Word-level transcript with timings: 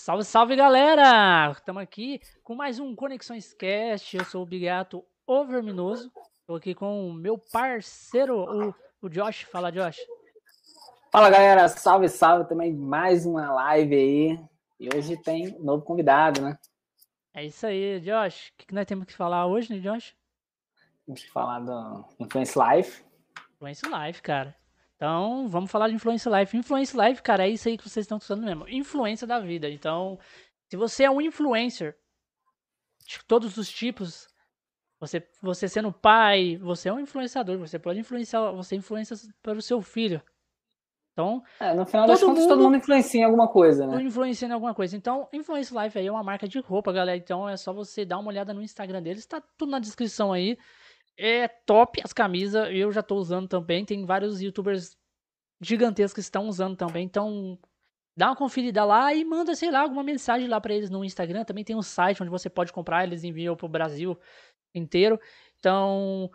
Salve, 0.00 0.24
salve 0.24 0.56
galera! 0.56 1.52
Estamos 1.52 1.82
aqui 1.82 2.22
com 2.42 2.54
mais 2.54 2.78
um 2.78 2.96
Conexões 2.96 3.52
Cast. 3.52 4.16
Eu 4.16 4.24
sou 4.24 4.42
o 4.42 4.46
Bigato 4.46 5.04
Overminoso. 5.26 6.10
Estou 6.40 6.56
aqui 6.56 6.74
com 6.74 7.10
o 7.10 7.12
meu 7.12 7.36
parceiro, 7.36 8.38
o, 8.38 8.74
o 9.02 9.10
Josh. 9.10 9.42
Fala, 9.42 9.70
Josh. 9.70 9.98
Fala 11.12 11.28
galera, 11.28 11.68
salve, 11.68 12.08
salve 12.08 12.48
também. 12.48 12.72
Mais 12.72 13.26
uma 13.26 13.52
live 13.52 13.94
aí. 13.94 14.40
E 14.80 14.88
hoje 14.96 15.18
tem 15.18 15.54
um 15.56 15.64
novo 15.64 15.84
convidado, 15.84 16.40
né? 16.40 16.58
É 17.34 17.44
isso 17.44 17.66
aí, 17.66 18.00
Josh. 18.00 18.48
O 18.48 18.52
que, 18.56 18.66
que 18.68 18.74
nós 18.74 18.86
temos 18.86 19.04
que 19.04 19.12
falar 19.12 19.46
hoje, 19.46 19.70
né, 19.70 19.80
Josh? 19.80 20.16
Temos 21.04 21.22
que 21.22 21.30
falar 21.30 21.60
do 21.60 22.06
Influence 22.18 22.58
Life. 22.58 23.04
Influence 23.56 23.82
Life, 23.86 24.22
cara. 24.22 24.56
Então, 25.00 25.48
vamos 25.48 25.70
falar 25.70 25.88
de 25.88 25.94
Influence 25.94 26.28
Life. 26.28 26.54
Influence 26.54 26.94
Life, 26.94 27.22
cara, 27.22 27.46
é 27.46 27.48
isso 27.48 27.66
aí 27.66 27.78
que 27.78 27.88
vocês 27.88 28.04
estão 28.04 28.18
estudando 28.18 28.44
mesmo. 28.44 28.68
Influência 28.68 29.26
da 29.26 29.40
vida. 29.40 29.66
Então, 29.66 30.18
se 30.68 30.76
você 30.76 31.04
é 31.04 31.10
um 31.10 31.22
influencer 31.22 31.96
de 33.06 33.18
todos 33.26 33.56
os 33.56 33.70
tipos, 33.70 34.28
você, 35.00 35.26
você 35.40 35.66
sendo 35.68 35.90
pai, 35.90 36.58
você 36.58 36.90
é 36.90 36.92
um 36.92 37.00
influenciador, 37.00 37.56
você 37.56 37.78
pode 37.78 37.98
influenciar, 37.98 38.52
você 38.52 38.76
influencia 38.76 39.16
para 39.42 39.56
o 39.56 39.62
seu 39.62 39.80
filho. 39.80 40.22
Então, 41.14 41.42
é, 41.58 41.72
no 41.72 41.86
final 41.86 42.06
das 42.06 42.22
contas, 42.22 42.46
todo 42.46 42.62
mundo 42.62 42.76
influencia 42.76 43.22
em 43.22 43.24
alguma 43.24 43.48
coisa, 43.48 43.86
né? 43.86 44.02
Influencia 44.02 44.46
em 44.46 44.52
alguma 44.52 44.74
coisa. 44.74 44.94
Então, 44.98 45.26
Influence 45.32 45.74
Life 45.74 45.98
aí 45.98 46.08
é 46.08 46.12
uma 46.12 46.22
marca 46.22 46.46
de 46.46 46.60
roupa, 46.60 46.92
galera. 46.92 47.16
Então, 47.16 47.48
é 47.48 47.56
só 47.56 47.72
você 47.72 48.04
dar 48.04 48.18
uma 48.18 48.28
olhada 48.28 48.52
no 48.52 48.62
Instagram 48.62 49.02
deles. 49.02 49.24
Tá 49.24 49.42
tudo 49.56 49.70
na 49.70 49.78
descrição 49.78 50.30
aí. 50.30 50.58
É 51.16 51.48
top 51.48 52.00
as 52.04 52.12
camisas. 52.12 52.68
Eu 52.72 52.92
já 52.92 53.02
tô 53.02 53.16
usando 53.16 53.48
também. 53.48 53.84
Tem 53.84 54.04
vários 54.04 54.40
youtubers 54.40 54.96
gigantescos 55.60 56.14
que 56.14 56.20
estão 56.20 56.48
usando 56.48 56.76
também. 56.76 57.04
Então, 57.04 57.58
dá 58.16 58.28
uma 58.28 58.36
conferida 58.36 58.84
lá 58.84 59.12
e 59.14 59.24
manda, 59.24 59.54
sei 59.54 59.70
lá, 59.70 59.80
alguma 59.80 60.02
mensagem 60.02 60.48
lá 60.48 60.60
para 60.60 60.74
eles 60.74 60.90
no 60.90 61.04
Instagram. 61.04 61.44
Também 61.44 61.64
tem 61.64 61.76
um 61.76 61.82
site 61.82 62.22
onde 62.22 62.30
você 62.30 62.48
pode 62.48 62.72
comprar. 62.72 63.04
Eles 63.04 63.24
enviam 63.24 63.56
pro 63.56 63.68
Brasil 63.68 64.18
inteiro. 64.74 65.20
Então, 65.58 66.30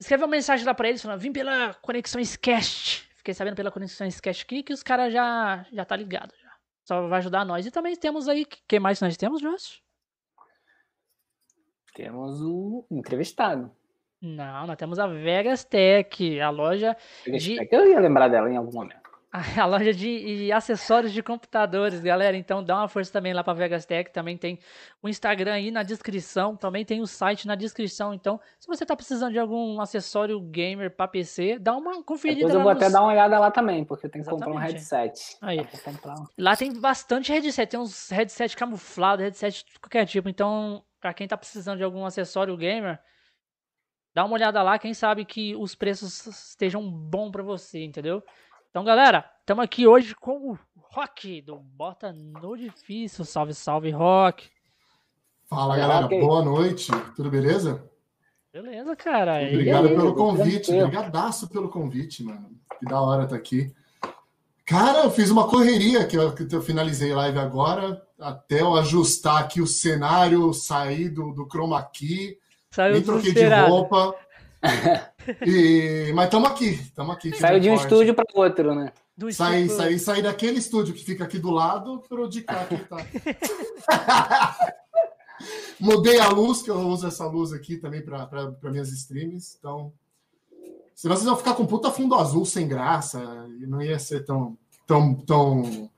escreve 0.00 0.24
uma 0.24 0.30
mensagem 0.30 0.66
lá 0.66 0.74
para 0.74 0.88
eles 0.88 1.02
falando: 1.02 1.20
vim 1.20 1.32
pela 1.32 1.74
Conexões 1.74 2.36
Cast. 2.36 3.08
Fiquei 3.16 3.34
sabendo 3.34 3.56
pela 3.56 3.70
Conexões 3.70 4.20
Cast 4.20 4.44
aqui 4.44 4.62
que 4.62 4.72
os 4.72 4.82
caras 4.82 5.12
já, 5.12 5.66
já 5.72 5.84
tá 5.84 5.96
ligado. 5.96 6.32
Já. 6.40 6.52
Só 6.84 7.08
vai 7.08 7.18
ajudar 7.18 7.44
nós. 7.44 7.66
E 7.66 7.70
também 7.70 7.96
temos 7.96 8.28
aí. 8.28 8.46
Quem 8.68 8.80
mais 8.80 9.00
nós 9.00 9.16
temos, 9.16 9.40
Josh? 9.40 9.85
Temos 11.96 12.42
o 12.42 12.84
entrevistado. 12.90 13.70
Não, 14.20 14.66
nós 14.66 14.76
temos 14.76 14.98
a 14.98 15.06
Vegas 15.06 15.64
Tech, 15.64 16.38
a 16.42 16.50
loja 16.50 16.94
Vegas 17.24 17.42
de... 17.42 17.56
Tech, 17.56 17.74
eu 17.74 17.88
ia 17.88 17.98
lembrar 17.98 18.28
dela 18.28 18.50
em 18.50 18.56
algum 18.58 18.70
momento. 18.70 19.05
A 19.58 19.66
loja 19.66 19.92
de, 19.92 20.50
acessórios 20.50 21.12
de 21.12 21.22
computadores, 21.22 22.00
galera. 22.00 22.36
Então 22.36 22.62
dá 22.62 22.78
uma 22.78 22.88
força 22.88 23.12
também 23.12 23.34
lá 23.34 23.44
para 23.44 23.52
Vegas 23.52 23.84
Tech. 23.84 24.10
Também 24.10 24.36
tem 24.36 24.58
o 25.02 25.08
Instagram 25.08 25.52
aí 25.52 25.70
na 25.70 25.82
descrição. 25.82 26.56
Também 26.56 26.84
tem 26.84 27.00
o 27.02 27.06
site 27.06 27.46
na 27.46 27.54
descrição. 27.54 28.14
Então, 28.14 28.40
se 28.58 28.66
você 28.66 28.86
tá 28.86 28.96
precisando 28.96 29.32
de 29.32 29.38
algum 29.38 29.80
acessório 29.80 30.40
gamer 30.40 30.90
para 30.90 31.06
PC, 31.06 31.58
dá 31.58 31.76
uma 31.76 32.02
conferida 32.02 32.40
Depois 32.40 32.54
lá. 32.54 32.60
eu 32.60 32.64
vou 32.64 32.74
nos... 32.74 32.82
até 32.82 32.92
dar 32.92 33.02
uma 33.02 33.12
olhada 33.12 33.38
lá 33.38 33.50
também, 33.50 33.84
porque 33.84 34.06
eu 34.06 34.10
tenho 34.10 34.24
que 34.24 34.30
Exatamente. 34.30 34.54
comprar 34.54 34.68
um 34.68 34.72
headset. 34.72 35.36
Aí. 35.42 35.66
Comprar... 35.84 36.14
Lá 36.38 36.56
tem 36.56 36.72
bastante 36.72 37.30
headset. 37.30 37.70
Tem 37.70 37.80
uns 37.80 38.08
headset 38.08 38.56
camuflado, 38.56 39.22
headset 39.22 39.64
de 39.64 39.78
qualquer 39.78 40.06
tipo. 40.06 40.28
Então, 40.28 40.82
para 40.98 41.12
quem 41.12 41.28
tá 41.28 41.36
precisando 41.36 41.78
de 41.78 41.84
algum 41.84 42.06
acessório 42.06 42.56
gamer, 42.56 42.98
dá 44.14 44.24
uma 44.24 44.34
olhada 44.34 44.62
lá. 44.62 44.78
Quem 44.78 44.94
sabe 44.94 45.26
que 45.26 45.54
os 45.56 45.74
preços 45.74 46.26
estejam 46.26 46.90
bom 46.90 47.30
para 47.30 47.42
você, 47.42 47.84
entendeu? 47.84 48.22
Então, 48.76 48.84
galera, 48.84 49.24
estamos 49.40 49.64
aqui 49.64 49.86
hoje 49.86 50.14
com 50.14 50.50
o 50.50 50.58
Rock 50.76 51.40
do 51.40 51.56
Bota 51.56 52.12
no 52.12 52.54
Difícil. 52.54 53.24
Salve, 53.24 53.54
salve, 53.54 53.90
Rock. 53.90 54.50
Fala, 55.48 55.78
galera. 55.78 56.04
Okay. 56.04 56.20
Boa 56.20 56.44
noite. 56.44 56.92
Tudo 57.16 57.30
beleza? 57.30 57.90
Beleza, 58.52 58.94
cara. 58.94 59.36
Obrigado 59.48 59.88
pelo 59.88 60.14
convite. 60.14 60.70
Obrigadaço 60.74 61.48
pelo 61.48 61.70
convite, 61.70 62.22
mano. 62.22 62.50
Que 62.78 62.84
da 62.84 63.00
hora 63.00 63.22
estar 63.22 63.36
tá 63.36 63.40
aqui. 63.40 63.74
Cara, 64.66 65.04
eu 65.04 65.10
fiz 65.10 65.30
uma 65.30 65.48
correria 65.48 66.06
que 66.06 66.18
eu, 66.18 66.34
que 66.34 66.54
eu 66.54 66.60
finalizei 66.60 67.12
a 67.12 67.16
live 67.16 67.38
agora, 67.38 68.06
até 68.20 68.60
eu 68.60 68.76
ajustar 68.76 69.38
aqui 69.38 69.62
o 69.62 69.66
cenário, 69.66 70.52
sair 70.52 71.08
do, 71.08 71.32
do 71.32 71.48
chroma 71.48 71.82
key, 71.82 72.36
Saiu 72.70 72.92
nem 72.92 73.02
troquei 73.02 73.32
de 73.32 73.48
roupa. 73.48 74.14
E... 75.44 76.12
Mas 76.14 76.26
estamos 76.26 76.50
aqui, 76.50 76.68
estamos 76.68 77.14
aqui. 77.14 77.36
Saiu 77.36 77.60
de 77.60 77.70
um 77.70 77.76
forte. 77.76 77.92
estúdio 77.92 78.14
para 78.14 78.24
outro, 78.34 78.74
né? 78.74 78.92
Do 79.16 79.32
saí, 79.32 79.62
estúdio- 79.62 79.76
saí, 79.76 79.98
saí 79.98 80.22
daquele 80.22 80.58
estúdio 80.58 80.94
que 80.94 81.04
fica 81.04 81.24
aqui 81.24 81.38
do 81.38 81.50
lado 81.50 82.02
para 82.08 82.20
o 82.20 82.28
de 82.28 82.42
cá 82.42 82.64
que 82.66 82.76
tá. 82.76 82.96
Mudei 85.78 86.18
a 86.18 86.28
luz, 86.28 86.62
que 86.62 86.70
eu 86.70 86.78
uso 86.78 87.06
essa 87.06 87.26
luz 87.26 87.52
aqui 87.52 87.76
também 87.76 88.02
para 88.02 88.54
minhas 88.64 88.90
streams. 88.90 89.56
Então, 89.58 89.92
senão 90.94 91.14
vocês 91.14 91.26
vão 91.26 91.36
ficar 91.36 91.54
com 91.54 91.66
puta 91.66 91.90
fundo 91.90 92.14
azul 92.14 92.44
sem 92.44 92.66
graça 92.66 93.22
e 93.60 93.66
não 93.66 93.82
ia 93.82 93.98
ser 93.98 94.24
tão, 94.24 94.56
tão, 94.86 95.14
tão 95.14 95.90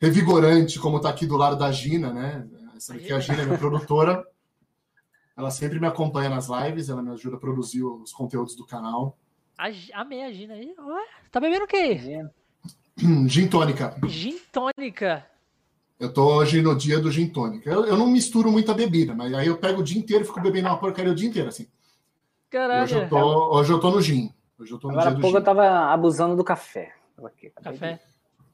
revigorante 0.00 0.78
como 0.78 1.00
tá 1.00 1.08
aqui 1.10 1.26
do 1.26 1.36
lado 1.36 1.56
da 1.56 1.72
Gina, 1.72 2.12
né? 2.12 2.46
Essa 2.76 2.94
aqui 2.94 3.12
é 3.12 3.16
a 3.16 3.20
Gina, 3.20 3.44
minha 3.44 3.58
produtora. 3.58 4.24
Ela 5.36 5.50
sempre 5.50 5.80
me 5.80 5.86
acompanha 5.86 6.30
nas 6.30 6.48
lives, 6.48 6.88
ela 6.88 7.02
me 7.02 7.10
ajuda 7.10 7.36
a 7.36 7.40
produzir 7.40 7.82
os 7.82 8.12
conteúdos 8.12 8.54
do 8.54 8.64
canal. 8.64 9.18
A, 9.58 9.66
amei 9.94 10.22
a 10.22 10.32
Gina 10.32 10.54
aí. 10.54 10.74
Ué, 10.78 11.04
tá 11.30 11.40
bebendo 11.40 11.64
o 11.64 11.68
quê? 11.68 12.00
Gin 13.26 13.48
tônica. 13.48 13.96
Gin 14.06 14.38
tônica. 14.52 15.26
Eu 15.98 16.12
tô 16.12 16.36
hoje 16.36 16.60
no 16.60 16.76
dia 16.76 16.98
do 16.98 17.10
gin 17.10 17.28
tônica. 17.28 17.70
Eu, 17.70 17.84
eu, 17.86 17.96
não 17.96 18.06
misturo 18.06 18.50
muita 18.50 18.74
bebida, 18.74 19.14
mas 19.14 19.32
aí 19.32 19.46
eu 19.46 19.56
pego 19.56 19.80
o 19.80 19.84
dia 19.84 19.98
inteiro 19.98 20.24
e 20.24 20.26
fico 20.26 20.40
bebendo 20.40 20.68
uma 20.68 20.76
porcaria 20.76 21.10
o 21.10 21.14
dia 21.14 21.28
inteiro, 21.28 21.48
assim. 21.48 21.68
Caralho. 22.50 22.84
Hoje 22.84 22.94
eu 22.96 23.08
tô, 23.08 23.56
hoje 23.56 23.72
eu 23.72 23.80
tô 23.80 23.90
no 23.90 24.02
gin. 24.02 24.32
Hoje 24.58 24.72
eu 24.72 24.78
tô 24.78 24.88
no 24.88 24.94
Agora 24.94 25.10
dia 25.10 25.12
há 25.12 25.14
do 25.14 25.20
pouco 25.20 25.36
gin. 25.36 25.40
eu 25.40 25.44
tava 25.44 25.92
abusando 25.92 26.36
do 26.36 26.44
café. 26.44 26.92
Aqui, 27.24 27.50
Café. 27.62 28.00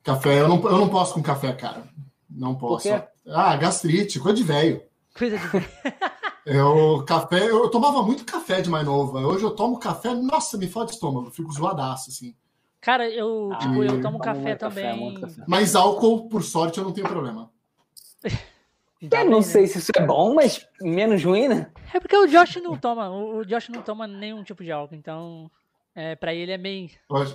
Café, 0.02 0.40
eu 0.40 0.48
não, 0.48 0.62
eu 0.62 0.78
não 0.78 0.88
posso 0.88 1.14
com 1.14 1.22
café, 1.22 1.52
cara. 1.52 1.84
Não 2.28 2.54
posso. 2.54 2.88
quê? 2.88 3.02
Ah, 3.26 3.56
gastrite, 3.56 4.20
coisa 4.20 4.36
de 4.36 4.44
velho. 4.44 4.82
Coisa 5.16 5.36
de. 5.38 5.44
Eu, 6.46 7.04
café, 7.06 7.50
eu 7.50 7.68
tomava 7.70 8.02
muito 8.02 8.24
café 8.24 8.60
de 8.60 8.70
mais 8.70 8.84
novo. 8.86 9.18
Hoje 9.18 9.44
eu 9.44 9.50
tomo 9.50 9.78
café, 9.78 10.14
nossa, 10.14 10.56
me 10.56 10.66
fode 10.66 10.92
o 10.92 10.94
estômago, 10.94 11.26
eu 11.26 11.30
fico 11.30 11.52
zoadaço, 11.52 12.10
assim. 12.10 12.34
Cara, 12.80 13.08
eu, 13.10 13.50
Ah, 13.52 13.58
tipo, 13.58 13.84
eu 13.84 13.98
e- 13.98 14.00
tomo 14.00 14.18
Tomo 14.18 14.18
café 14.20 14.56
café, 14.56 14.56
também. 14.56 15.00
muito 15.04 15.20
café. 15.20 15.42
Mas 15.46 15.76
álcool, 15.76 16.28
por 16.28 16.42
sorte, 16.42 16.78
eu 16.78 16.84
não 16.84 16.92
tenho 16.92 17.06
problema. 17.08 17.50
Eu 19.02 19.08
bem, 19.08 19.24
não 19.30 19.38
né? 19.38 19.42
sei 19.42 19.66
se 19.66 19.78
isso 19.78 19.92
é 19.96 20.04
bom, 20.06 20.34
mas 20.34 20.66
menos 20.78 21.24
ruim, 21.24 21.48
né? 21.48 21.70
É 21.94 21.98
porque 21.98 22.14
o 22.14 22.26
Josh 22.26 22.56
não 22.56 22.76
toma. 22.76 23.08
O 23.10 23.42
Josh 23.46 23.70
não 23.70 23.80
toma 23.80 24.06
nenhum 24.06 24.42
tipo 24.44 24.62
de 24.62 24.70
álcool. 24.70 24.94
Então, 24.94 25.50
é, 25.94 26.14
pra 26.16 26.34
ele 26.34 26.52
é 26.52 26.58
bem. 26.58 26.90
Hoje, 27.08 27.34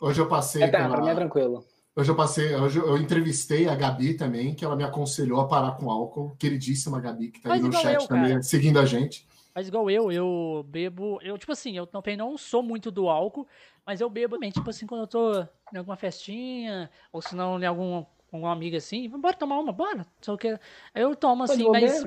hoje 0.00 0.20
eu 0.20 0.26
passei 0.26 0.64
É, 0.64 0.66
tá, 0.68 0.78
pela- 0.78 0.90
pra 0.90 1.00
mim 1.02 1.10
é 1.10 1.14
tranquilo. 1.14 1.64
Hoje 1.96 2.10
eu 2.10 2.16
passei, 2.16 2.56
hoje 2.56 2.78
eu 2.80 2.96
entrevistei 2.96 3.68
a 3.68 3.74
Gabi 3.76 4.14
também, 4.14 4.52
que 4.52 4.64
ela 4.64 4.74
me 4.74 4.82
aconselhou 4.82 5.40
a 5.40 5.46
parar 5.46 5.72
com 5.72 5.88
álcool. 5.88 6.34
Queridíssima 6.36 7.00
Gabi, 7.00 7.30
que 7.30 7.40
tá 7.40 7.50
aí 7.52 7.60
Faz 7.60 7.62
no 7.62 7.68
igual 7.68 7.82
chat 7.82 7.94
eu, 7.94 8.08
também, 8.08 8.30
cara. 8.30 8.42
seguindo 8.42 8.80
a 8.80 8.84
gente. 8.84 9.28
Mas 9.54 9.68
igual 9.68 9.88
eu, 9.88 10.10
eu 10.10 10.66
bebo. 10.68 11.20
Eu, 11.22 11.38
tipo 11.38 11.52
assim, 11.52 11.76
eu 11.76 11.86
também 11.86 12.16
não 12.16 12.36
sou 12.36 12.64
muito 12.64 12.90
do 12.90 13.08
álcool, 13.08 13.46
mas 13.86 14.00
eu 14.00 14.10
bebo 14.10 14.34
também. 14.34 14.50
Tipo 14.50 14.68
assim, 14.70 14.86
quando 14.88 15.02
eu 15.02 15.06
tô 15.06 15.46
em 15.72 15.78
alguma 15.78 15.96
festinha, 15.96 16.90
ou 17.12 17.22
se 17.22 17.36
não 17.36 17.62
em 17.62 17.66
algum, 17.66 18.02
com 18.28 18.38
alguma 18.38 18.52
amiga 18.52 18.78
assim, 18.78 19.08
bora 19.08 19.36
tomar 19.36 19.60
uma, 19.60 19.72
bora. 19.72 20.04
Só 20.20 20.36
que 20.36 20.58
eu 20.96 21.14
tomo 21.14 21.46
de 21.46 21.52
assim, 21.52 21.68
mas. 21.70 22.02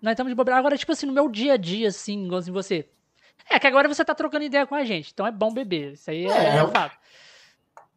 Nós 0.00 0.12
estamos 0.12 0.30
de 0.30 0.36
bobeira. 0.36 0.56
Agora, 0.56 0.78
tipo 0.78 0.92
assim, 0.92 1.06
no 1.06 1.12
meu 1.12 1.28
dia 1.28 1.54
a 1.54 1.56
dia, 1.56 1.88
assim, 1.88 2.26
igualzinho 2.26 2.54
você. 2.54 2.88
É 3.50 3.58
que 3.58 3.66
agora 3.66 3.88
você 3.88 4.04
tá 4.04 4.14
trocando 4.14 4.44
ideia 4.44 4.66
com 4.66 4.74
a 4.76 4.84
gente, 4.84 5.10
então 5.12 5.26
é 5.26 5.32
bom 5.32 5.52
beber. 5.52 5.94
Isso 5.94 6.10
aí 6.10 6.26
é, 6.26 6.30
É, 6.30 6.56
é 6.58 6.66
fato. 6.68 6.96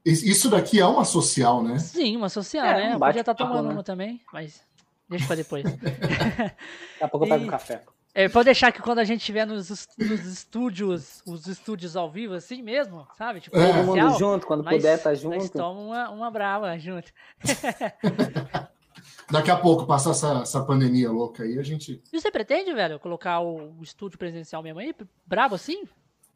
Is- 0.05 0.23
Isso 0.23 0.49
daqui 0.49 0.79
é 0.79 0.85
uma 0.85 1.03
social, 1.05 1.61
né? 1.63 1.77
Sim, 1.79 2.15
uma 2.17 2.29
social, 2.29 2.65
É, 2.65 2.89
né? 2.89 2.95
um 2.95 2.99
podia 2.99 3.19
estar 3.21 3.33
bate-papo, 3.33 3.51
tomando 3.51 3.67
né? 3.69 3.73
uma 3.73 3.83
também, 3.83 4.21
mas 4.33 4.61
deixa 5.09 5.25
pra 5.27 5.35
depois. 5.35 5.63
Daqui 5.73 6.55
a 7.01 7.07
pouco 7.07 7.25
eu 7.25 7.29
pego 7.29 7.43
E- 7.43 7.47
um 7.47 7.49
café. 7.49 7.83
É, 8.11 8.27
pode 8.27 8.45
deixar 8.45 8.71
que 8.71 8.81
quando 8.81 8.97
a 8.99 9.03
gente 9.03 9.19
estiver 9.19 9.45
nos, 9.45 9.69
nos 9.97 10.25
estúdios, 10.25 11.21
os 11.27 11.45
estúdios 11.45 11.95
ao 11.95 12.09
vivo, 12.09 12.33
assim 12.33 12.61
mesmo, 12.63 13.07
sabe? 13.15 13.39
Tipo, 13.39 13.55
É. 13.57 13.71
Todo 13.71 13.85
mundo 13.85 14.17
junto, 14.17 14.47
quando 14.47 14.63
nós- 14.63 14.75
puder 14.75 14.97
tá 15.01 15.09
Nós 15.11 15.21
junto. 15.21 15.49
tomamos 15.51 15.85
uma, 15.85 16.09
uma 16.09 16.31
brava 16.31 16.77
junto. 16.79 17.11
Daqui 19.31 19.51
a 19.51 19.55
pouco, 19.55 19.85
passar 19.85 20.09
essa, 20.11 20.39
essa 20.41 20.63
pandemia 20.63 21.11
louca 21.11 21.43
aí, 21.43 21.59
a 21.59 21.63
gente. 21.63 22.01
E 22.11 22.19
você 22.19 22.31
pretende, 22.31 22.73
velho, 22.73 22.99
colocar 22.99 23.39
o, 23.41 23.75
o 23.79 23.83
estúdio 23.83 24.17
presencial 24.17 24.63
mesmo 24.63 24.79
aí? 24.79 24.93
Brabo 25.25 25.53
assim? 25.53 25.83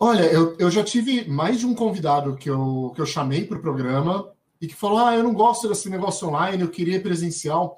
Olha, 0.03 0.23
eu, 0.23 0.57
eu 0.59 0.69
já 0.69 0.83
tive 0.83 1.25
mais 1.29 1.59
de 1.59 1.65
um 1.65 1.73
convidado 1.73 2.35
que 2.35 2.49
eu, 2.49 2.91
que 2.93 2.99
eu 2.99 3.05
chamei 3.05 3.45
para 3.45 3.57
o 3.57 3.61
programa 3.61 4.29
e 4.59 4.67
que 4.67 4.75
falou: 4.75 4.97
Ah, 4.97 5.15
eu 5.15 5.23
não 5.23 5.33
gosto 5.33 5.69
desse 5.69 5.89
negócio 5.89 6.27
online, 6.27 6.61
eu 6.61 6.69
queria 6.69 6.99
presencial. 7.01 7.77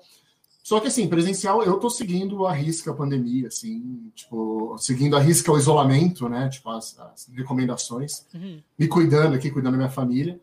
Só 0.63 0.79
que 0.79 0.87
assim, 0.87 1.07
presencial, 1.07 1.61
eu 1.61 1.79
tô 1.79 1.87
seguindo 1.87 2.47
a 2.47 2.51
risca 2.51 2.89
a 2.89 2.95
pandemia, 2.95 3.49
assim, 3.49 4.11
tipo, 4.15 4.75
seguindo 4.79 5.15
a 5.15 5.19
risca 5.19 5.51
o 5.51 5.57
isolamento, 5.59 6.27
né? 6.27 6.49
Tipo, 6.49 6.71
as, 6.71 6.97
as 6.97 7.29
recomendações, 7.31 8.25
Uhum. 8.33 8.59
me 8.75 8.87
cuidando 8.87 9.35
aqui, 9.35 9.51
cuidando 9.51 9.73
da 9.73 9.77
minha 9.77 9.91
família. 9.91 10.41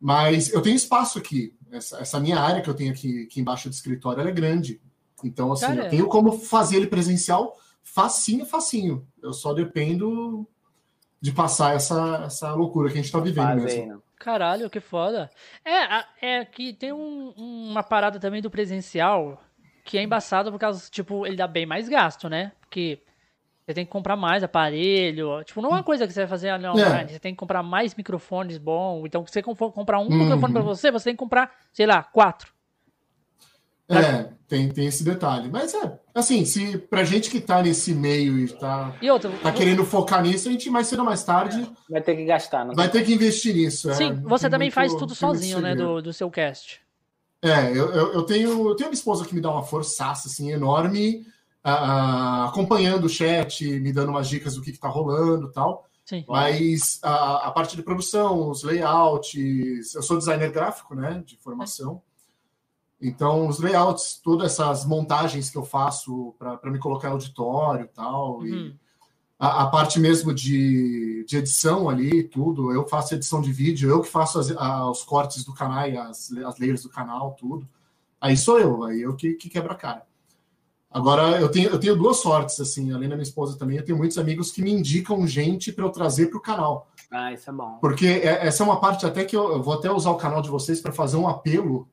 Mas 0.00 0.52
eu 0.52 0.60
tenho 0.60 0.74
espaço 0.74 1.20
aqui. 1.20 1.54
Essa, 1.70 1.98
essa 1.98 2.18
minha 2.18 2.40
área 2.40 2.60
que 2.60 2.68
eu 2.68 2.74
tenho 2.74 2.90
aqui, 2.90 3.22
aqui 3.22 3.40
embaixo 3.40 3.68
do 3.68 3.72
escritório, 3.72 4.20
ela 4.22 4.30
é 4.30 4.32
grande. 4.32 4.80
Então, 5.22 5.52
assim, 5.52 5.66
eu 5.72 5.88
tenho 5.88 6.08
como 6.08 6.32
fazer 6.32 6.78
ele 6.78 6.88
presencial 6.88 7.56
facinho, 7.80 8.44
facinho. 8.44 9.06
Eu 9.22 9.32
só 9.32 9.54
dependo 9.54 10.48
de 11.22 11.32
passar 11.32 11.74
essa, 11.76 12.24
essa 12.26 12.52
loucura 12.52 12.90
que 12.90 12.98
a 12.98 13.00
gente 13.02 13.12
tá 13.12 13.20
vivendo 13.20 13.46
Faz 13.46 13.62
mesmo. 13.64 13.82
aí, 13.82 13.88
não. 13.88 14.02
Caralho, 14.18 14.68
que 14.68 14.80
foda. 14.80 15.30
É, 15.64 16.26
é 16.38 16.44
que 16.44 16.72
tem 16.72 16.92
um- 16.92 17.32
uma 17.36 17.82
parada 17.82 18.18
também 18.20 18.42
do 18.42 18.50
presencial 18.50 19.40
que 19.84 19.96
é 19.98 20.02
embaçado 20.02 20.50
por 20.52 20.58
causa, 20.58 20.88
tipo, 20.90 21.26
ele 21.26 21.36
dá 21.36 21.46
bem 21.46 21.64
mais 21.66 21.88
gasto, 21.88 22.28
né? 22.28 22.52
Porque 22.60 23.00
você 23.66 23.74
tem 23.74 23.84
que 23.84 23.90
comprar 23.90 24.16
mais 24.16 24.42
aparelho. 24.44 25.42
Tipo, 25.44 25.60
não 25.62 25.70
é 25.70 25.74
uma 25.74 25.82
coisa 25.84 26.06
que 26.06 26.12
você 26.12 26.20
vai 26.20 26.28
fazer 26.28 26.50
ali 26.50 26.66
online. 26.66 27.10
Você 27.10 27.18
tem 27.20 27.32
que 27.34 27.38
comprar 27.38 27.62
mais 27.62 27.94
microfones 27.94 28.58
bons. 28.58 29.04
Então, 29.06 29.24
se 29.26 29.32
você 29.32 29.42
for 29.54 29.72
comprar 29.72 29.98
um 30.00 30.08
Uhum. 30.08 30.18
microfone 30.18 30.52
pra 30.52 30.62
você, 30.62 30.90
você 30.90 31.04
tem 31.06 31.14
que 31.14 31.18
comprar, 31.18 31.50
sei 31.72 31.86
lá, 31.86 32.02
quatro. 32.02 32.52
É, 33.88 34.30
tem, 34.48 34.68
tem 34.70 34.86
esse 34.86 35.04
detalhe. 35.04 35.50
Mas 35.50 35.74
é, 35.74 35.98
assim, 36.14 36.44
se 36.44 36.78
pra 36.78 37.04
gente 37.04 37.30
que 37.30 37.40
tá 37.40 37.62
nesse 37.62 37.94
meio 37.94 38.38
e 38.38 38.48
tá, 38.48 38.94
E 39.02 39.10
outra, 39.10 39.30
tá 39.42 39.52
querendo 39.52 39.84
focar 39.84 40.22
nisso, 40.22 40.48
a 40.48 40.52
gente 40.52 40.70
mais 40.70 40.86
cedo 40.86 41.00
ou 41.00 41.04
mais 41.04 41.22
tarde 41.24 41.70
Vai 41.88 42.00
ter 42.00 42.16
que 42.16 42.24
gastar, 42.24 42.64
não 42.64 42.74
vai 42.74 42.88
ter 42.88 43.04
que 43.04 43.12
investir 43.12 43.54
nisso. 43.54 43.90
é. 43.90 43.94
sim, 43.94 44.12
Não 44.12 44.28
você 44.28 44.48
também 44.48 44.66
muito- 44.66 44.74
faz 44.74 44.94
tudo 44.94 45.14
sozinho, 45.14 45.60
né, 45.60 45.74
do, 45.74 46.00
do 46.00 46.12
seu 46.12 46.30
cast. 46.30 46.80
É, 47.42 47.70
eu, 47.70 47.90
eu, 47.92 48.12
eu 48.14 48.22
tenho, 48.22 48.68
eu 48.68 48.76
tenho 48.76 48.88
uma 48.88 48.94
esposa 48.94 49.24
que 49.26 49.34
me 49.34 49.40
dá 49.40 49.50
uma 49.50 49.64
forçaça 49.64 50.28
assim, 50.28 50.52
enorme, 50.52 51.26
ah, 51.64 52.46
acompanhando 52.48 53.04
o 53.04 53.08
chat, 53.08 53.64
me 53.80 53.92
dando 53.92 54.10
umas 54.10 54.28
dicas 54.28 54.54
do 54.54 54.62
que, 54.62 54.72
que 54.72 54.78
tá 54.78 54.88
rolando 54.88 55.48
e 55.48 55.52
tal. 55.52 55.86
Sim. 56.04 56.24
Mas 56.28 56.98
a, 57.02 57.48
a 57.48 57.50
parte 57.50 57.74
de 57.76 57.82
produção, 57.82 58.48
os 58.50 58.62
layouts, 58.62 59.94
eu 59.94 60.02
sou 60.02 60.18
designer 60.18 60.50
gráfico, 60.52 60.94
né, 60.94 61.22
de 61.24 61.36
formação. 61.36 62.00
Então, 63.04 63.48
os 63.48 63.58
layouts, 63.58 64.20
todas 64.22 64.52
essas 64.52 64.84
montagens 64.86 65.50
que 65.50 65.58
eu 65.58 65.64
faço 65.64 66.34
para 66.38 66.70
me 66.70 66.78
colocar 66.78 67.08
em 67.08 67.12
auditório 67.12 67.84
e 67.84 67.88
tal, 67.88 68.38
Uhum. 68.38 68.46
e 68.46 68.76
a, 69.38 69.64
a 69.64 69.66
parte 69.66 69.98
mesmo 69.98 70.32
de, 70.32 71.24
de 71.28 71.36
edição 71.36 71.88
ali, 71.88 72.22
tudo, 72.22 72.70
eu 72.72 72.86
faço 72.86 73.14
edição 73.14 73.40
de 73.42 73.50
vídeo, 73.52 73.90
eu 73.90 74.00
que 74.00 74.08
faço 74.08 74.38
as- 74.38 74.52
a- 74.52 74.88
os 74.88 75.02
cortes 75.02 75.44
do 75.44 75.52
canal, 75.52 75.88
e 75.88 75.96
as, 75.96 76.30
as 76.32 76.58
layers 76.60 76.82
do 76.84 76.88
canal, 76.88 77.32
tudo. 77.38 77.68
Aí 78.20 78.36
sou 78.36 78.60
eu, 78.60 78.84
aí 78.84 79.02
eu 79.02 79.16
que, 79.16 79.34
que 79.34 79.48
quebra 79.50 79.72
a 79.72 79.76
cara. 79.76 80.06
Agora, 80.88 81.40
eu 81.40 81.48
tenho, 81.50 81.70
eu 81.70 81.80
tenho 81.80 81.96
duas 81.96 82.18
sortes, 82.18 82.60
assim, 82.60 82.92
além 82.92 83.08
da 83.08 83.16
minha 83.16 83.22
esposa 83.24 83.58
também, 83.58 83.78
eu 83.78 83.84
tenho 83.84 83.96
muitos 83.98 84.18
amigos 84.18 84.52
que 84.52 84.62
me 84.62 84.70
indicam 84.70 85.26
gente 85.26 85.72
para 85.72 85.84
eu 85.86 85.90
trazer 85.90 86.26
para 86.26 86.38
o 86.38 86.40
canal. 86.42 86.86
Ah, 87.10 87.32
isso 87.32 87.48
é 87.48 87.52
bom. 87.52 87.78
Porque 87.80 88.06
é- 88.06 88.46
essa 88.46 88.62
é 88.62 88.66
uma 88.66 88.78
parte 88.78 89.04
até 89.06 89.24
que 89.24 89.34
eu, 89.34 89.52
eu 89.54 89.62
vou 89.62 89.74
até 89.74 89.90
usar 89.90 90.10
o 90.10 90.16
canal 90.16 90.40
de 90.42 90.50
vocês 90.50 90.80
para 90.80 90.92
fazer 90.92 91.16
um 91.16 91.26
apelo 91.26 91.88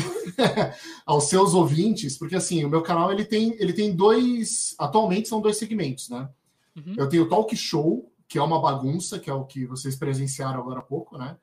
aos 1.04 1.24
seus 1.24 1.54
ouvintes, 1.54 2.16
porque 2.16 2.36
assim, 2.36 2.64
o 2.64 2.68
meu 2.68 2.82
canal 2.82 3.12
ele 3.12 3.24
tem, 3.24 3.54
ele 3.58 3.72
tem 3.72 3.94
dois, 3.94 4.74
atualmente 4.78 5.28
são 5.28 5.40
dois 5.40 5.56
segmentos, 5.56 6.08
né? 6.08 6.28
Uhum. 6.76 6.94
Eu 6.96 7.08
tenho 7.08 7.24
o 7.24 7.28
Talk 7.28 7.54
Show, 7.56 8.10
que 8.28 8.38
é 8.38 8.42
uma 8.42 8.60
bagunça, 8.60 9.18
que 9.18 9.30
é 9.30 9.34
o 9.34 9.44
que 9.44 9.66
vocês 9.66 9.96
presenciaram 9.96 10.60
agora 10.60 10.80
há 10.80 10.82
pouco, 10.82 11.16
né? 11.16 11.36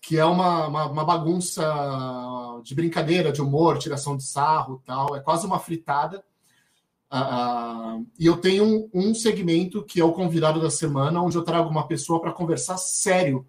Que 0.00 0.16
é 0.16 0.24
uma, 0.24 0.68
uma, 0.68 0.86
uma 0.86 1.04
bagunça 1.04 1.62
de 2.62 2.74
brincadeira, 2.74 3.32
de 3.32 3.42
humor, 3.42 3.78
tiração 3.78 4.16
de 4.16 4.22
sarro 4.22 4.82
tal. 4.86 5.14
É 5.14 5.20
quase 5.20 5.44
uma 5.46 5.58
fritada. 5.58 6.24
Ah, 7.10 7.98
e 8.18 8.24
eu 8.24 8.36
tenho 8.36 8.64
um, 8.64 8.88
um 8.94 9.14
segmento 9.14 9.84
que 9.84 10.00
é 10.00 10.04
o 10.04 10.12
convidado 10.12 10.60
da 10.60 10.70
semana, 10.70 11.20
onde 11.20 11.36
eu 11.36 11.42
trago 11.42 11.68
uma 11.68 11.86
pessoa 11.86 12.20
para 12.20 12.32
conversar 12.32 12.78
sério 12.78 13.44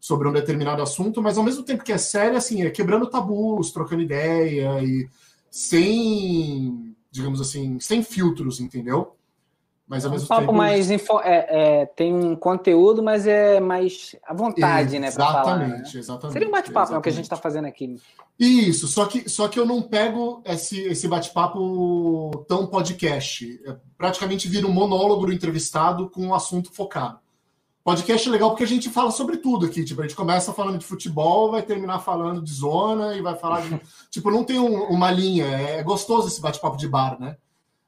sobre 0.00 0.28
um 0.28 0.32
determinado 0.32 0.82
assunto, 0.82 1.20
mas 1.22 1.36
ao 1.38 1.44
mesmo 1.44 1.62
tempo 1.64 1.82
que 1.84 1.92
é 1.92 1.98
sério, 1.98 2.36
assim, 2.36 2.62
é 2.62 2.70
quebrando 2.70 3.06
tabus, 3.08 3.70
trocando 3.72 4.02
ideia 4.02 4.80
e 4.82 5.08
sem, 5.50 6.94
digamos 7.10 7.40
assim, 7.40 7.78
sem 7.80 8.02
filtros, 8.02 8.60
entendeu? 8.60 9.12
Mas 9.88 10.04
ao 10.04 10.10
Um 10.10 10.14
mesmo 10.14 10.26
papo 10.28 10.40
tempo. 10.42 10.52
mais. 10.52 10.90
info- 10.90 11.20
é, 11.20 11.46
é, 11.82 11.86
tem 11.86 12.12
um 12.12 12.34
conteúdo, 12.34 13.04
mas 13.04 13.24
é 13.24 13.60
mais 13.60 14.16
à 14.26 14.34
vontade, 14.34 14.98
né? 14.98 15.12
Pra 15.12 15.24
falar. 15.26 15.58
né? 15.58 15.64
Exatamente, 15.66 15.98
exatamente. 15.98 16.32
Seria 16.32 16.48
um 16.48 16.50
bate-papo, 16.50 16.94
é 16.94 16.98
o 16.98 17.00
que 17.00 17.08
a 17.08 17.12
gente 17.12 17.22
está 17.24 17.36
exatamente. 17.36 17.42
fazendo 17.42 17.66
aqui. 17.68 17.96
Isso, 18.38 18.88
só 18.88 19.06
que, 19.06 19.28
só 19.30 19.46
que 19.46 19.60
eu 19.60 19.64
não 19.64 19.80
pego 19.80 20.42
esse, 20.44 20.80
esse 20.80 21.06
bate-papo 21.06 22.44
tão 22.48 22.66
podcast. 22.66 23.60
É, 23.64 23.76
praticamente 23.96 24.48
vira 24.48 24.66
um 24.66 24.72
monólogo 24.72 25.26
do 25.26 25.32
entrevistado 25.32 26.10
com 26.10 26.20
um 26.26 26.34
assunto 26.34 26.72
focado. 26.72 27.20
Podcast 27.86 28.28
é 28.28 28.32
legal 28.32 28.50
porque 28.50 28.64
a 28.64 28.66
gente 28.66 28.90
fala 28.90 29.12
sobre 29.12 29.36
tudo 29.36 29.64
aqui. 29.66 29.84
Tipo, 29.84 30.00
a 30.00 30.04
gente 30.06 30.16
começa 30.16 30.52
falando 30.52 30.76
de 30.78 30.84
futebol, 30.84 31.52
vai 31.52 31.62
terminar 31.62 32.00
falando 32.00 32.42
de 32.42 32.52
zona 32.52 33.14
e 33.14 33.22
vai 33.22 33.36
falar 33.36 33.60
de. 33.60 33.80
tipo, 34.10 34.28
não 34.30 34.42
tem 34.42 34.58
um- 34.58 34.88
uma 34.90 35.08
linha. 35.10 35.46
É 35.46 35.82
gostoso 35.84 36.26
esse 36.26 36.40
bate-papo 36.40 36.76
de 36.76 36.88
bar, 36.88 37.16
né? 37.20 37.36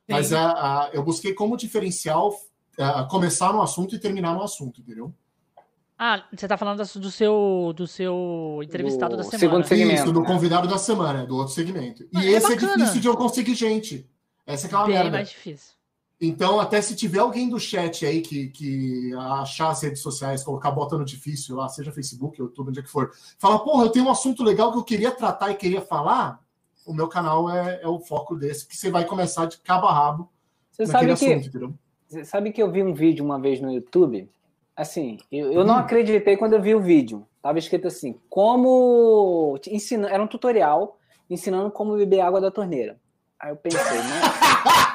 Mas 0.09 0.29
Sim. 0.29 0.37
a, 0.37 0.51
a- 0.53 0.91
eu 0.93 1.03
busquei 1.03 1.35
como 1.35 1.57
diferencial 1.57 2.33
a, 2.79 3.03
começar 3.05 3.53
no 3.53 3.61
assunto 3.61 3.95
e 3.95 3.99
terminar 3.99 4.35
no 4.35 4.43
assunto, 4.45 4.81
entendeu? 4.81 5.13
Ah, 5.99 6.23
você 6.33 6.47
tá 6.47 6.57
falando 6.57 6.79
do 6.79 7.11
seu, 7.11 7.73
do 7.77 7.85
seu 7.89 8.61
entrevistado 8.63 9.17
Do 9.17 9.17
da 9.17 9.25
semana. 9.25 9.39
segundo 9.41 9.65
segmento. 9.67 10.03
Isso, 10.03 10.13
do 10.13 10.21
né? 10.21 10.27
convidado 10.29 10.69
da 10.69 10.79
semana, 10.79 11.27
do 11.27 11.37
outro 11.37 11.53
segmento. 11.53 12.05
E 12.13 12.19
é 12.19 12.31
esse 12.37 12.47
é 12.47 12.51
bacana. 12.55 12.77
difícil 12.77 13.01
de 13.01 13.09
eu 13.09 13.17
conseguir 13.17 13.57
gente. 13.57 14.09
Essa 14.47 14.69
é 14.69 14.71
uma 14.77 14.85
Bem 14.87 14.95
merda. 14.95 15.11
mais 15.11 15.29
difícil. 15.29 15.75
Então, 16.21 16.59
até 16.59 16.83
se 16.83 16.97
tiver 16.97 17.21
alguém 17.21 17.49
do 17.49 17.61
chat 17.61 18.05
aí 18.05 18.21
que, 18.21 18.49
que 18.49 19.15
achar 19.15 19.71
as 19.71 19.83
redes 19.83 20.03
sociais, 20.03 20.43
colocar 20.43 20.73
bota 20.73 20.99
no 20.99 21.05
difícil 21.05 21.55
lá, 21.55 21.69
seja 21.69 21.93
Facebook, 21.93 22.41
YouTube, 22.41 22.71
onde 22.71 22.81
é 22.81 22.83
que 22.83 22.91
for, 22.91 23.13
fala, 23.39 23.61
porra, 23.61 23.85
eu 23.85 23.91
tenho 23.91 24.07
um 24.07 24.11
assunto 24.11 24.43
legal 24.43 24.73
que 24.73 24.79
eu 24.79 24.85
queria 24.85 25.13
tratar 25.13 25.51
e 25.51 25.55
queria 25.55 25.81
falar, 25.81 26.43
o 26.85 26.93
meu 26.93 27.07
canal 27.07 27.49
é, 27.49 27.81
é 27.83 27.87
o 27.87 28.01
foco 28.01 28.35
desse, 28.35 28.67
que 28.67 28.77
você 28.77 28.91
vai 28.91 29.05
começar 29.05 29.47
de 29.47 29.59
cabo 29.59 29.87
a 29.87 29.93
rabo 29.93 30.29
Você 30.73 30.87
naquele 30.87 31.17
sabe 31.17 31.19
que, 31.19 31.33
assunto, 31.33 31.49
entendeu? 31.49 31.75
você 32.09 32.25
sabe 32.25 32.53
que 32.53 32.63
eu 32.63 32.73
vi 32.73 32.83
um 32.83 32.95
vídeo 32.95 33.25
uma 33.25 33.39
vez 33.39 33.61
no 33.61 33.71
YouTube? 33.71 34.29
Assim, 34.75 35.19
eu, 35.31 35.53
eu 35.53 35.65
não 35.65 35.77
acreditei 35.77 36.37
quando 36.37 36.55
eu 36.55 36.63
vi 36.63 36.75
o 36.75 36.81
vídeo. 36.81 37.27
Tava 37.43 37.59
escrito 37.59 37.89
assim: 37.89 38.19
como. 38.31 39.59
Ensina, 39.67 40.09
era 40.09 40.23
um 40.23 40.27
tutorial 40.27 40.99
ensinando 41.29 41.71
como 41.71 41.97
beber 41.97 42.21
água 42.21 42.41
da 42.41 42.51
torneira. 42.51 42.99
Aí 43.41 43.51
eu 43.51 43.57
pensei, 43.57 43.99
né? 43.99 44.21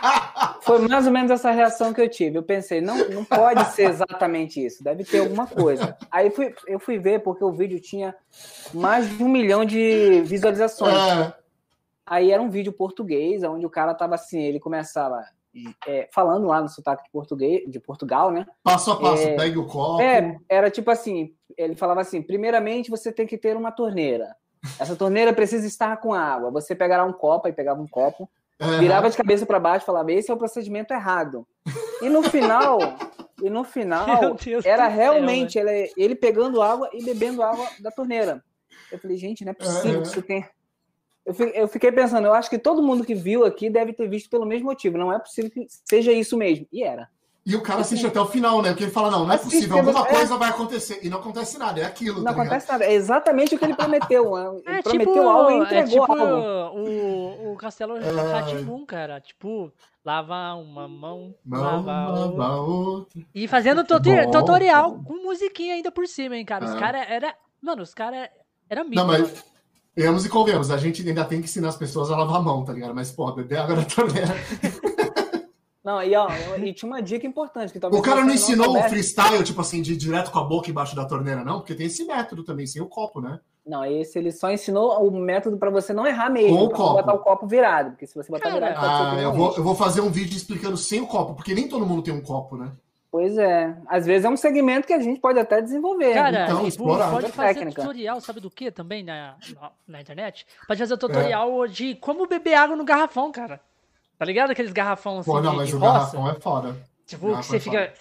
Foi 0.63 0.79
mais 0.87 1.05
ou 1.05 1.11
menos 1.11 1.29
essa 1.31 1.51
reação 1.51 1.93
que 1.93 2.01
eu 2.01 2.09
tive. 2.09 2.37
Eu 2.37 2.43
pensei, 2.43 2.79
não, 2.81 2.97
não 3.09 3.25
pode 3.25 3.65
ser 3.73 3.89
exatamente 3.89 4.63
isso, 4.65 4.83
deve 4.83 5.03
ter 5.03 5.19
alguma 5.19 5.45
coisa. 5.45 5.97
Aí 6.09 6.29
fui, 6.31 6.53
eu 6.67 6.79
fui 6.79 6.97
ver 6.97 7.19
porque 7.19 7.43
o 7.43 7.51
vídeo 7.51 7.79
tinha 7.79 8.15
mais 8.73 9.09
de 9.09 9.23
um 9.23 9.29
milhão 9.29 9.65
de 9.65 10.21
visualizações. 10.25 10.93
É, 10.95 11.33
Aí 12.05 12.31
era 12.31 12.41
um 12.41 12.49
vídeo 12.49 12.73
português, 12.73 13.43
onde 13.43 13.65
o 13.65 13.69
cara 13.69 13.93
tava 13.93 14.15
assim, 14.15 14.41
ele 14.41 14.59
começava 14.59 15.23
é, 15.87 16.09
falando 16.11 16.47
lá 16.47 16.61
no 16.61 16.67
sotaque 16.67 17.03
de, 17.03 17.09
português, 17.09 17.63
de 17.69 17.79
Portugal, 17.79 18.31
né? 18.31 18.45
passo 18.63 18.91
a 18.91 18.99
passo, 18.99 19.23
É. 19.23 19.35
pegue 19.35 19.57
o 19.57 19.65
copo. 19.65 20.01
É, 20.01 20.37
era 20.49 20.69
tipo 20.69 20.91
assim, 20.91 21.33
ele 21.57 21.75
falava 21.75 22.01
assim, 22.01 22.21
primeiramente 22.21 22.89
você 22.89 23.11
tem 23.11 23.25
que 23.25 23.37
ter 23.37 23.55
uma 23.55 23.71
torneira. 23.71 24.35
Essa 24.79 24.95
torneira 24.95 25.33
precisa 25.33 25.67
estar 25.67 25.97
com 25.97 26.13
água. 26.13 26.49
Você 26.51 26.73
pegará 26.73 27.03
um 27.05 27.13
copo, 27.13 27.47
aí 27.47 27.53
pegava 27.53 27.81
um 27.81 27.87
copo, 27.87 28.29
virava 28.79 29.09
de 29.09 29.17
cabeça 29.17 29.45
para 29.45 29.59
baixo 29.59 29.83
e 29.83 29.85
falava, 29.85 30.11
esse 30.11 30.31
é 30.31 30.33
o 30.33 30.37
procedimento 30.37 30.93
errado. 30.93 31.47
E 32.01 32.09
no 32.09 32.23
final, 32.23 32.79
e 33.41 33.49
no 33.49 33.63
final, 33.63 34.07
era 34.07 34.31
do 34.35 34.61
céu, 34.61 34.89
realmente 34.89 35.57
ele, 35.57 35.91
ele 35.97 36.15
pegando 36.15 36.61
água 36.61 36.89
e 36.93 37.03
bebendo 37.03 37.43
água 37.43 37.67
da 37.79 37.91
torneira. 37.91 38.43
Eu 38.91 38.99
falei, 38.99 39.17
gente, 39.17 39.43
não 39.43 39.51
é 39.51 39.55
possível 39.55 40.01
que 40.01 40.07
isso 40.07 40.21
tenha. 40.21 40.49
Eu 41.25 41.33
eu 41.53 41.67
fiquei 41.67 41.91
pensando, 41.91 42.27
eu 42.27 42.33
acho 42.33 42.49
que 42.49 42.59
todo 42.59 42.83
mundo 42.83 43.05
que 43.05 43.15
viu 43.15 43.45
aqui 43.45 43.69
deve 43.69 43.93
ter 43.93 44.09
visto 44.09 44.29
pelo 44.29 44.45
mesmo 44.45 44.65
motivo. 44.65 44.97
Não 44.97 45.11
é 45.11 45.17
possível 45.17 45.49
que 45.49 45.65
seja 45.85 46.11
isso 46.11 46.37
mesmo. 46.37 46.67
E 46.71 46.83
era. 46.83 47.09
E 47.45 47.57
o 47.57 47.61
cara 47.61 47.81
assiste 47.81 48.07
até 48.07 48.19
o 48.21 48.25
final, 48.25 48.61
né? 48.61 48.69
Porque 48.69 48.85
ele 48.85 48.91
fala, 48.91 49.11
não, 49.11 49.25
não 49.25 49.31
é 49.33 49.35
Assiste, 49.35 49.55
possível, 49.67 49.77
alguma 49.79 50.07
é. 50.07 50.15
coisa 50.15 50.37
vai 50.37 50.49
acontecer. 50.49 50.99
E 51.03 51.09
não 51.09 51.17
acontece 51.19 51.57
nada, 51.57 51.81
é 51.81 51.83
aquilo, 51.83 52.19
Não 52.19 52.23
tá 52.23 52.29
ligado? 52.31 52.45
acontece 52.45 52.71
nada. 52.71 52.85
É 52.85 52.93
exatamente 52.93 53.53
o 53.55 53.59
que 53.59 53.65
ele 53.65 53.75
prometeu. 53.75 54.31
né? 54.35 54.61
Ele 54.65 54.77
É 54.79 54.81
prometeu 54.81 55.13
tipo, 55.13 55.27
algo 55.27 55.51
e 55.51 55.53
é 55.53 55.57
entregou 55.57 56.07
tipo 56.07 56.11
algo. 56.13 56.79
o, 56.79 57.51
o 57.51 57.55
Castelo 57.57 57.97
É. 57.97 58.31
Ratimbum, 58.31 58.85
cara. 58.85 59.19
Tipo, 59.19 59.73
lava 60.05 60.53
uma 60.55 60.87
mão, 60.87 61.35
Mão, 61.43 61.83
lava 61.85 62.13
outra. 62.21 62.37
lava 62.37 62.61
outra. 62.61 63.21
E 63.35 63.45
fazendo 63.47 63.83
Bom, 63.83 64.31
tutorial 64.31 65.03
com 65.03 65.21
musiquinha 65.23 65.73
ainda 65.75 65.91
por 65.91 66.07
cima, 66.07 66.37
hein, 66.37 66.45
cara. 66.45 66.63
Os 66.63 66.71
É. 66.75 66.79
caras 66.79 67.05
era. 67.09 67.35
Mano, 67.61 67.81
os 67.83 67.93
caras 67.93 68.29
era 68.69 68.85
mito. 68.85 68.95
Não, 68.95 69.05
mas. 69.07 69.43
Vemos 69.95 70.25
e 70.25 70.29
convenhamos, 70.29 70.71
a 70.71 70.77
gente 70.77 71.07
ainda 71.07 71.23
tem 71.23 71.37
que 71.39 71.45
ensinar 71.45 71.69
as 71.69 71.75
pessoas 71.77 72.09
a 72.09 72.17
lavar 72.17 72.37
a 72.37 72.41
mão, 72.41 72.63
tá 72.65 72.73
ligado? 72.73 72.95
Mas, 72.95 73.11
pô, 73.11 73.27
água 73.27 73.43
da 73.43 73.85
torneira. 73.85 74.33
Não, 75.83 76.01
e, 76.01 76.15
ó, 76.15 76.27
e 76.57 76.73
tinha 76.73 76.89
uma 76.89 77.01
dica 77.01 77.27
importante. 77.27 77.73
Que 77.73 77.79
talvez 77.79 77.99
O 78.01 78.03
cara 78.05 78.21
não 78.23 78.33
ensinou 78.33 78.67
o 78.67 78.71
soubesse. 78.71 78.89
freestyle, 78.89 79.43
tipo 79.43 79.59
assim, 79.59 79.81
de 79.81 79.93
ir 79.93 79.97
direto 79.97 80.31
com 80.31 80.39
a 80.39 80.43
boca 80.43 80.69
embaixo 80.69 80.95
da 80.95 81.03
torneira, 81.05 81.43
não? 81.43 81.59
Porque 81.59 81.75
tem 81.75 81.87
esse 81.87 82.05
método 82.05 82.43
também, 82.43 82.65
sem 82.65 82.81
o 82.81 82.85
copo, 82.87 83.19
né? 83.19 83.39
Não, 83.65 83.83
esse 83.85 84.17
ele 84.17 84.31
só 84.31 84.51
ensinou 84.51 85.05
o 85.05 85.11
método 85.11 85.57
para 85.57 85.69
você 85.69 85.93
não 85.93 86.05
errar 86.07 86.29
mesmo. 86.29 86.57
Com 86.57 86.63
o 86.65 86.69
pra 86.69 86.77
copo. 86.77 86.93
botar 86.93 87.13
o 87.13 87.19
copo 87.19 87.47
virado. 87.47 87.91
Porque 87.91 88.05
se 88.07 88.15
você 88.15 88.31
botar 88.31 88.49
Cara, 88.49 88.55
virado, 88.55 88.75
ser 88.75 89.17
Ah, 89.17 89.21
eu 89.21 89.29
não 89.31 89.37
vou, 89.37 89.55
eu 89.57 89.63
vou 89.63 89.75
fazer 89.75 90.01
um 90.01 90.09
vídeo 90.09 90.35
explicando 90.37 90.77
sem 90.77 91.01
o 91.01 91.07
copo, 91.07 91.33
porque 91.33 91.53
nem 91.53 91.67
todo 91.67 91.85
mundo 91.85 92.01
tem 92.01 92.13
um 92.13 92.21
copo, 92.21 92.57
né? 92.57 92.71
Pois 93.11 93.37
é. 93.37 93.77
Às 93.87 94.05
vezes 94.05 94.25
é 94.25 94.29
um 94.29 94.35
segmento 94.35 94.87
que 94.87 94.93
a 94.93 94.99
gente 94.99 95.19
pode 95.19 95.37
até 95.37 95.61
desenvolver. 95.61 96.13
Cara, 96.13 96.45
Então, 96.45 96.57
e, 96.57 96.61
pô, 96.61 96.67
explorar. 96.67 97.11
pode 97.11 97.31
fazer 97.31 97.53
técnica. 97.55 97.81
tutorial, 97.81 98.19
sabe 98.21 98.39
do 98.39 98.49
que 98.49 98.71
também 98.71 99.03
na, 99.03 99.35
na, 99.61 99.71
na 99.87 100.01
internet? 100.01 100.45
Pode 100.67 100.79
fazer 100.79 100.97
tutorial 100.97 101.67
de 101.67 101.93
como 101.95 102.25
beber 102.27 102.55
água 102.55 102.75
no 102.75 102.83
garrafão, 102.83 103.31
cara. 103.31 103.61
Tá 104.23 104.25
ligado? 104.25 104.51
Aqueles 104.51 104.71
garrafão 104.71 105.19
assim 105.19 105.29
Pô, 105.29 105.41
não, 105.41 105.51
de, 105.51 105.57
mas 105.57 105.67
de 105.67 105.75
o 105.75 105.79
roça? 105.79 105.91
garrafão 105.91 106.29
é 106.29 106.35
foda. 106.39 106.77
Tipo, 107.05 107.27
garrafão 107.27 107.41
que 107.41 107.47
você 107.49 107.57
é 107.57 107.59
fica 107.59 107.93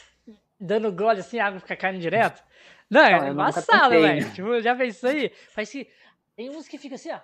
dando 0.61 0.93
gole 0.93 1.19
assim, 1.19 1.41
a 1.41 1.49
água 1.49 1.59
fica 1.59 1.75
caindo 1.75 2.01
direto. 2.01 2.41
Não, 2.89 3.01
Não, 3.01 3.09
é 3.09 3.15
nunca 3.19 3.31
embaçado, 3.33 3.91
velho. 3.91 4.31
Tipo, 4.31 4.61
já 4.63 4.77
fez 4.77 4.95
isso 4.95 5.07
aí? 5.09 5.33
Faz 5.53 5.69
que. 5.69 5.89
Tem 6.37 6.49
uns 6.49 6.69
que 6.69 6.79
ficam 6.79 6.95
assim, 6.95 7.11
ó. 7.11 7.19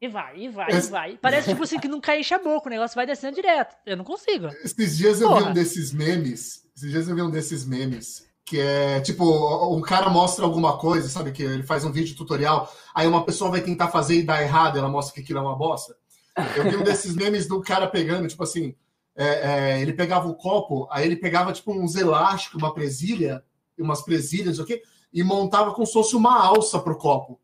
E 0.00 0.08
vai, 0.08 0.38
e 0.38 0.48
vai, 0.48 0.70
e 0.70 0.76
Esse- 0.76 0.90
vai. 0.90 1.18
Parece 1.20 1.50
tipo 1.50 1.62
assim 1.62 1.78
que 1.78 1.86
não 1.86 2.00
cai 2.00 2.20
enche 2.20 2.32
a 2.32 2.38
boca, 2.38 2.68
o 2.68 2.70
negócio 2.70 2.94
vai 2.94 3.04
descendo 3.04 3.34
direto. 3.34 3.76
Eu 3.84 3.98
não 3.98 4.04
consigo. 4.04 4.46
Esses 4.64 4.96
dias 4.96 5.20
eu 5.20 5.28
vi 5.28 5.34
Porra. 5.34 5.50
um 5.50 5.52
desses 5.52 5.92
memes. 5.92 6.64
Esses 6.74 6.90
dias 6.90 7.08
eu 7.10 7.14
vi 7.14 7.20
um 7.20 7.30
desses 7.30 7.66
memes. 7.66 8.26
Que 8.42 8.58
é 8.58 9.00
tipo, 9.00 9.22
um 9.76 9.82
cara 9.82 10.08
mostra 10.08 10.46
alguma 10.46 10.78
coisa, 10.78 11.06
sabe? 11.10 11.30
Que 11.30 11.42
ele 11.42 11.62
faz 11.62 11.84
um 11.84 11.92
vídeo 11.92 12.16
tutorial, 12.16 12.72
aí 12.94 13.06
uma 13.06 13.22
pessoa 13.26 13.50
vai 13.50 13.60
tentar 13.60 13.88
fazer 13.88 14.14
e 14.14 14.22
dá 14.22 14.42
errado, 14.42 14.78
ela 14.78 14.88
mostra 14.88 15.14
que 15.14 15.20
aquilo 15.20 15.38
é 15.38 15.42
uma 15.42 15.54
bosta. 15.54 15.94
Eu 16.56 16.70
vi 16.70 16.76
um 16.76 16.82
desses 16.82 17.14
memes 17.14 17.46
do 17.46 17.60
cara 17.60 17.86
pegando, 17.86 18.26
tipo 18.28 18.42
assim, 18.42 18.74
é, 19.16 19.26
é, 19.74 19.80
ele 19.82 19.92
pegava 19.92 20.28
o 20.28 20.34
copo, 20.34 20.86
aí 20.90 21.04
ele 21.06 21.16
pegava 21.16 21.52
tipo 21.52 21.72
uns 21.72 21.94
elásticos, 21.96 22.60
uma 22.60 22.72
presilha, 22.74 23.42
umas 23.78 24.02
presilhas, 24.02 24.58
não 24.58 24.66
sei 24.66 24.76
o 24.76 24.78
quê, 24.78 24.82
e 25.12 25.22
montava 25.22 25.72
como 25.72 25.86
se 25.86 25.92
fosse 25.92 26.14
uma 26.16 26.38
alça 26.44 26.78
pro 26.78 26.96
copo. 26.98 27.40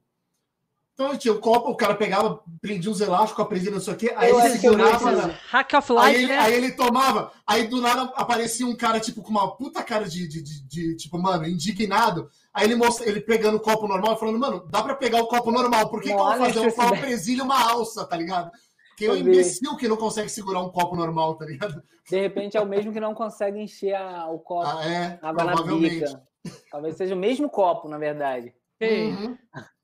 Então 0.94 1.14
tinha 1.18 1.34
o 1.34 1.38
copo, 1.38 1.68
o 1.70 1.76
cara 1.76 1.94
pegava, 1.94 2.40
prendia 2.58 2.90
uns 2.90 3.02
elásticos 3.02 3.34
com 3.36 3.42
a 3.42 3.46
presilha, 3.46 3.72
não 3.72 3.80
sei 3.80 3.92
o 3.92 3.96
quê, 3.98 4.14
aí 4.16 4.30
Eu 4.30 4.40
ele 4.40 4.48
eu 4.56 4.60
segurava. 4.60 5.12
na- 5.12 5.34
Hack 5.50 5.74
of 5.74 5.92
Aí 5.98 6.12
Life, 6.12 6.24
ele, 6.24 6.32
né? 6.32 6.38
aí 6.38 6.54
ele 6.54 6.72
tomava, 6.72 7.32
aí 7.46 7.66
do 7.68 7.82
nada 7.82 8.04
aparecia 8.16 8.66
um 8.66 8.74
cara, 8.74 8.98
tipo, 8.98 9.20
com 9.22 9.28
uma 9.28 9.54
puta 9.56 9.82
cara 9.82 10.08
de, 10.08 10.26
de, 10.26 10.40
de- 10.40 10.62
de, 10.62 10.96
tipo, 10.96 11.18
mano, 11.18 11.46
indignado. 11.46 12.30
Aí 12.52 12.64
ele 12.64 12.76
mostra, 12.76 13.06
ele 13.06 13.20
pegando 13.20 13.58
o 13.58 13.60
copo 13.60 13.86
normal 13.86 14.14
e 14.14 14.18
falando, 14.18 14.38
mano, 14.38 14.66
dá 14.70 14.82
pra 14.82 14.94
pegar 14.94 15.20
o 15.20 15.26
copo 15.26 15.50
normal, 15.52 15.90
por 15.90 16.00
que, 16.00 16.08
que 16.08 16.14
eu 16.14 16.16
vou 16.16 16.26
fazer 16.38 16.60
um 16.60 16.62
com 16.62 16.80
uma 16.80 16.90
necessidade. 16.90 17.00
presilha 17.02 17.38
e 17.40 17.42
uma 17.42 17.70
alça, 17.72 18.06
tá 18.06 18.16
ligado? 18.16 18.50
Que 18.96 19.04
é 19.06 19.12
um 19.12 19.16
imbecil 19.16 19.76
que 19.76 19.86
não 19.88 19.96
consegue 19.96 20.28
segurar 20.28 20.60
um 20.62 20.70
copo 20.70 20.96
normal, 20.96 21.36
tá 21.36 21.44
ligado? 21.44 21.82
De 22.08 22.20
repente 22.20 22.56
é 22.56 22.60
o 22.60 22.66
mesmo 22.66 22.92
que 22.92 23.00
não 23.00 23.14
consegue 23.14 23.58
encher 23.60 23.94
a- 23.94 24.26
o 24.28 24.38
copo, 24.38 24.66
Ah, 24.66 24.84
é, 24.86 25.18
água 25.22 25.44
na 25.44 25.52
provavelmente. 25.52 25.98
bica. 26.04 26.22
Talvez 26.70 26.96
seja 26.96 27.14
o 27.14 27.18
mesmo 27.18 27.50
copo, 27.50 27.88
na 27.88 27.98
verdade. 27.98 28.54
Ei, 28.80 29.10
Uhum. 29.12 29.38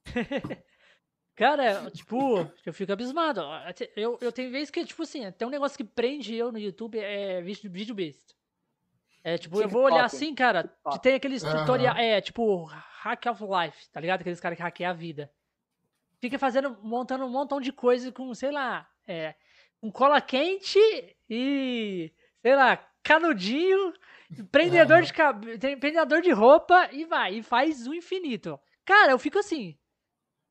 Cara, 1.35 1.91
tipo, 1.91 2.39
eu 2.65 2.73
fico 2.75 2.93
abismado. 2.93 3.41
Eu, 3.97 4.19
eu 4.21 4.31
tenho 4.31 4.51
vezes 4.51 4.71
que, 4.71 4.85
tipo 4.85 5.03
assim, 5.03 5.31
tem 5.33 5.49
um 5.49 5.51
negócio 5.51 5.77
que 5.77 5.85
prende 5.85 6.35
eu 6.35 6.53
no 6.53 6.59
YouTube, 6.59 6.99
é 6.99 7.41
vídeo, 7.41 7.71
vídeo 7.71 7.95
besta. 7.95 8.35
É, 9.25 9.39
tipo, 9.39 9.61
eu 9.61 9.69
vou 9.69 9.83
olhar 9.85 10.09
TikTok. 10.09 10.17
assim, 10.17 10.35
cara, 10.35 10.63
que 10.65 10.69
TikTok. 10.69 11.03
tem 11.03 11.15
aqueles 11.15 11.43
Aham. 11.43 11.61
tutorial, 11.61 11.97
é, 11.97 12.21
tipo, 12.21 12.65
hack 12.65 13.25
of 13.31 13.43
life, 13.45 13.91
tá 13.91 14.01
ligado? 14.01 14.21
Aqueles 14.21 14.41
caras 14.41 14.57
que 14.57 14.63
hackeiam 14.63 14.91
a 14.91 14.95
vida. 14.95 15.31
Fica 16.21 16.39
fazendo, 16.39 16.77
montando 16.83 17.25
um 17.25 17.31
montão 17.31 17.61
de 17.61 17.73
coisa 17.73 18.13
com, 18.13 18.33
sei 18.35 18.51
lá, 18.53 18.87
é, 19.13 19.35
com 19.81 19.91
cola 19.91 20.21
quente 20.21 20.79
e, 21.29 22.13
sei 22.41 22.57
lá, 22.57 22.77
canudinho, 23.03 23.93
prendedor 24.51 24.99
Aham. 24.99 25.07
de 25.07 25.13
cabelo, 25.13 25.59
prendedor 25.81 26.23
de 26.23 26.31
roupa 26.33 26.89
e 26.93 27.05
vai, 27.05 27.35
e 27.37 27.43
faz 27.43 27.87
o 27.87 27.95
infinito. 27.95 28.59
Cara, 28.85 29.13
eu 29.13 29.19
fico 29.19 29.39
assim, 29.39 29.77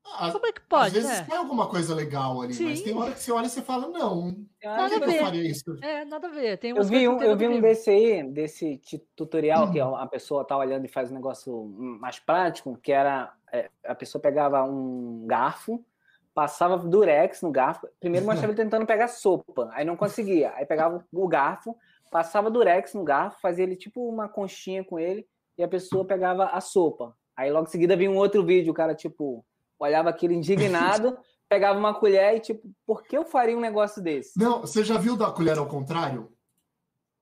Ah, 0.04 0.30
como 0.32 0.46
é 0.46 0.52
que 0.52 0.60
Às 0.60 0.68
pode, 0.68 0.94
vezes 0.94 1.20
né? 1.20 1.26
tem 1.26 1.36
alguma 1.36 1.68
coisa 1.68 1.94
legal 1.94 2.40
ali, 2.42 2.54
mas 2.62 2.78
Sim. 2.78 2.84
tem 2.84 2.94
hora 2.94 3.12
que 3.12 3.20
você 3.20 3.32
olha 3.32 3.46
e 3.46 3.50
você 3.50 3.62
fala, 3.62 3.88
não, 3.88 4.46
Nada 4.64 4.88
que, 4.88 4.94
a 4.94 4.98
que 4.98 5.04
eu 5.04 5.12
ver. 5.12 5.20
faria 5.20 5.50
isso? 5.50 5.64
É, 5.82 6.04
nada 6.04 6.28
a 6.28 6.30
ver. 6.30 6.58
Tem 6.58 6.70
Eu 6.70 6.84
vi 6.84 7.08
um, 7.08 7.18
que 7.18 7.24
eu 7.24 7.36
vi 7.36 7.48
um 7.48 7.60
desse 7.60 7.90
aí, 7.90 8.22
desse 8.22 8.80
tutorial, 9.16 9.70
que 9.70 9.78
é 9.78 9.82
a 9.82 10.06
pessoa 10.06 10.46
tá 10.46 10.56
olhando 10.56 10.84
e 10.84 10.88
faz 10.88 11.10
um 11.10 11.14
negócio 11.14 11.64
mais 11.66 12.18
prático, 12.20 12.76
que 12.78 12.92
era 12.92 13.34
é, 13.52 13.68
a 13.84 13.94
pessoa 13.94 14.22
pegava 14.22 14.62
um 14.62 15.26
garfo, 15.26 15.84
passava 16.34 16.76
durex 16.78 17.42
no 17.42 17.50
garfo. 17.50 17.86
Primeiro 18.00 18.26
mostrava 18.26 18.52
ele 18.52 18.62
tentando 18.62 18.86
pegar 18.86 19.08
sopa, 19.08 19.70
aí 19.72 19.84
não 19.84 19.96
conseguia. 19.96 20.52
Aí 20.54 20.64
pegava 20.66 21.04
o 21.12 21.28
garfo, 21.28 21.76
passava 22.10 22.50
durex 22.50 22.94
no 22.94 23.04
garfo, 23.04 23.40
fazia 23.40 23.64
ele 23.64 23.76
tipo 23.76 24.08
uma 24.08 24.28
conchinha 24.28 24.84
com 24.84 24.98
ele, 24.98 25.26
e 25.58 25.62
a 25.62 25.68
pessoa 25.68 26.04
pegava 26.04 26.46
a 26.46 26.60
sopa. 26.60 27.16
Aí 27.36 27.50
logo 27.50 27.66
em 27.66 27.70
seguida 27.70 27.96
vinha 27.96 28.10
um 28.10 28.16
outro 28.16 28.44
vídeo, 28.44 28.70
o 28.72 28.74
cara, 28.74 28.94
tipo, 28.94 29.44
olhava 29.78 30.10
aquilo 30.10 30.32
indignado, 30.34 31.16
pegava 31.48 31.78
uma 31.78 31.94
colher 31.94 32.36
e, 32.36 32.40
tipo, 32.40 32.70
por 32.86 33.02
que 33.02 33.16
eu 33.16 33.24
faria 33.24 33.56
um 33.56 33.60
negócio 33.60 34.02
desse? 34.02 34.38
Não, 34.38 34.60
você 34.60 34.82
já 34.84 34.96
viu 34.98 35.16
da 35.16 35.30
colher 35.30 35.58
ao 35.58 35.66
contrário? 35.66 36.32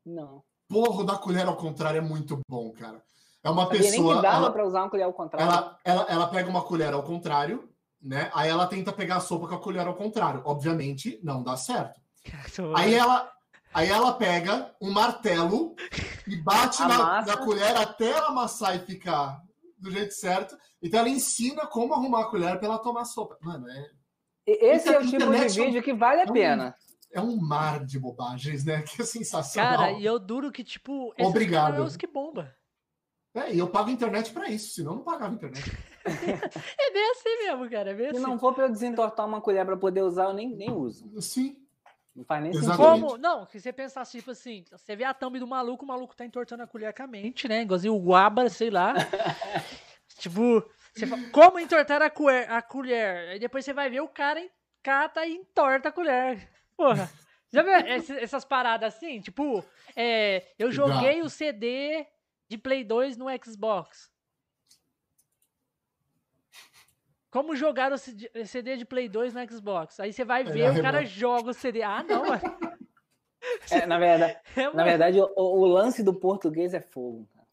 Não. 0.05 0.43
Porra, 0.69 1.05
da 1.05 1.17
colher 1.17 1.47
ao 1.47 1.57
contrário 1.57 1.99
é 1.99 2.01
muito 2.01 2.41
bom, 2.49 2.71
cara. 2.73 3.03
É 3.43 3.51
uma 3.51 3.65
Sabia 3.65 3.81
nem 3.81 3.91
pessoa. 3.91 4.17
que 4.17 4.23
dava 4.23 4.37
ela- 4.37 4.53
pra 4.53 4.65
usar 4.67 4.83
uma 4.83 4.91
colher 4.91 5.05
ao 5.05 5.13
contrário. 5.13 5.47
ela, 5.53 5.79
ela, 5.85 6.07
ela 6.09 6.27
pega 6.29 6.49
uma 6.51 6.63
colher 6.63 6.93
ao 6.93 7.03
contrário, 7.03 7.69
né? 8.01 8.31
Aí 8.35 8.49
ela 8.49 8.67
tenta 8.67 8.93
pegar 8.93 9.17
a 9.17 9.21
sopa 9.21 9.47
com 9.49 9.55
a 9.55 9.61
colher 9.61 9.87
ao 9.87 9.95
contrário. 9.95 10.43
Obviamente, 10.45 11.19
não 11.23 11.43
dá 11.43 11.57
certo. 11.57 12.01
Aí 12.77 12.95
ela, 12.95 13.31
aí 13.73 13.89
ela 13.89 14.13
pega 14.15 14.75
um 14.81 14.91
martelo 14.91 15.75
e 16.27 16.37
bate 16.37 16.81
na, 16.83 17.23
na 17.23 17.37
colher 17.39 17.77
até 17.77 18.11
ela 18.11 18.29
amassar 18.29 18.77
e 18.77 18.81
ficar 18.81 19.41
do 19.79 19.91
jeito 19.91 20.13
certo. 20.15 20.57
Então 20.83 21.01
ela 21.01 21.09
ensina 21.09 21.67
como 21.67 21.95
arrumar 21.95 22.23
a 22.23 22.31
colher 22.31 22.59
para 22.59 22.67
ela 22.69 22.79
tomar 22.79 23.05
sopa. 23.05 23.37
Mano, 23.41 23.69
é, 23.69 23.91
E- 24.47 24.67
Esse 24.75 24.89
é 24.89 24.99
o 24.99 25.03
tipo 25.03 25.11
de 25.11 25.17
Internet 25.17 25.59
é 25.59 25.63
um- 25.63 25.67
vídeo 25.67 25.83
que 25.83 25.93
vale 25.95 26.21
a 26.23 26.25
é 26.25 26.31
um- 26.31 26.33
pena. 26.33 26.75
é 27.13 27.21
um 27.21 27.37
mar 27.37 27.85
de 27.85 27.99
bobagens, 27.99 28.65
né? 28.65 28.83
Que 28.97 29.03
é 29.03 29.05
sensacional. 29.05 29.77
Cara, 29.79 29.93
e 29.93 30.05
eu 30.05 30.19
duro 30.19 30.51
que, 30.51 30.65
tipo, 30.65 31.13
esses 31.17 31.31
Obrigado. 31.31 31.77
é 31.77 31.81
os 31.81 31.97
que 31.97 32.07
bomba. 32.07 32.55
É, 33.35 33.55
e 33.55 33.59
eu 33.59 33.69
pago 33.69 33.91
internet 33.91 34.33
para 34.33 34.49
isso, 34.49 34.75
senão 34.75 34.93
eu 34.93 34.97
não 34.97 35.05
pagava 35.05 35.35
internet. 35.35 35.71
É 36.05 36.91
bem 36.93 37.11
assim 37.11 37.37
mesmo, 37.45 37.71
cara. 37.71 37.91
É 37.91 37.95
bem 37.95 38.11
Se 38.11 38.17
assim. 38.17 38.27
não 38.27 38.39
for 38.39 38.55
pra 38.55 38.65
eu 38.65 38.71
desentortar 38.71 39.27
uma 39.27 39.41
colher 39.41 39.65
pra 39.67 39.77
poder 39.77 40.03
usar, 40.03 40.25
eu 40.25 40.33
nem, 40.33 40.49
nem 40.55 40.71
uso. 40.71 41.21
Sim. 41.21 41.57
Não 42.15 42.25
faz 42.25 42.43
nem 42.43 42.53
sentido. 42.53 42.77
Como? 42.77 43.17
Não, 43.19 43.47
se 43.47 43.61
você 43.61 43.73
pensasse, 43.73 44.19
tipo 44.19 44.33
assim, 44.33 44.65
você 44.71 44.97
vê 44.97 45.05
a 45.05 45.15
thumb 45.15 45.39
do 45.39 45.47
maluco, 45.47 45.85
o 45.85 45.89
maluco 45.89 46.17
tá 46.17 46.25
entortando 46.25 46.63
a 46.63 46.67
colher 46.67 46.93
com 46.93 47.03
a 47.03 47.07
mente, 47.07 47.47
né? 47.47 47.63
Igualzinho 47.63 47.95
o 47.95 48.01
Guaba, 48.01 48.49
sei 48.49 48.71
lá. 48.71 48.95
tipo, 50.19 50.63
você 50.93 51.07
fala, 51.07 51.23
como 51.31 51.59
entortar 51.59 52.03
a 52.03 52.11
colher, 52.11 52.51
a 52.51 52.61
colher? 52.61 53.29
Aí 53.31 53.39
depois 53.39 53.65
você 53.65 53.73
vai 53.73 53.89
ver 53.89 54.01
o 54.01 54.09
cara 54.09 54.41
em- 54.41 54.51
cata 54.83 55.25
e 55.25 55.35
entorta 55.37 55.89
a 55.91 55.93
colher. 55.93 56.49
Porra. 56.77 57.11
Já 57.53 57.63
viu 57.63 57.73
essas 57.73 58.45
paradas 58.45 58.95
assim? 58.95 59.21
Tipo, 59.21 59.65
é, 59.97 60.45
eu 60.59 60.71
joguei 60.71 61.21
o 61.21 61.29
CD 61.29 62.07
de 62.49 62.57
Play 62.57 62.85
2 62.85 63.17
no 63.17 63.27
Xbox. 63.45 64.11
Como 67.31 67.55
jogar 67.55 67.93
o 67.93 67.99
CD 67.99 68.77
de 68.77 68.85
Play 68.85 69.09
2 69.09 69.35
no 69.35 69.49
Xbox? 69.49 70.01
Aí 70.01 70.13
você 70.13 70.25
vai 70.25 70.43
Aí 70.43 70.53
ver, 70.53 70.79
o 70.79 70.83
cara 70.83 71.05
joga 71.05 71.51
o 71.51 71.55
CD. 71.55 71.83
Ah, 71.83 72.03
não, 72.03 72.27
mano. 72.27 72.43
É, 73.71 73.87
na 73.87 73.99
verdade, 73.99 74.37
É, 74.57 74.73
na 74.75 74.85
verdade 74.85 75.21
o, 75.21 75.31
o 75.37 75.65
lance 75.65 76.03
do 76.03 76.13
português 76.13 76.75
é 76.75 76.81
fogo. 76.81 77.29
cara. 77.33 77.47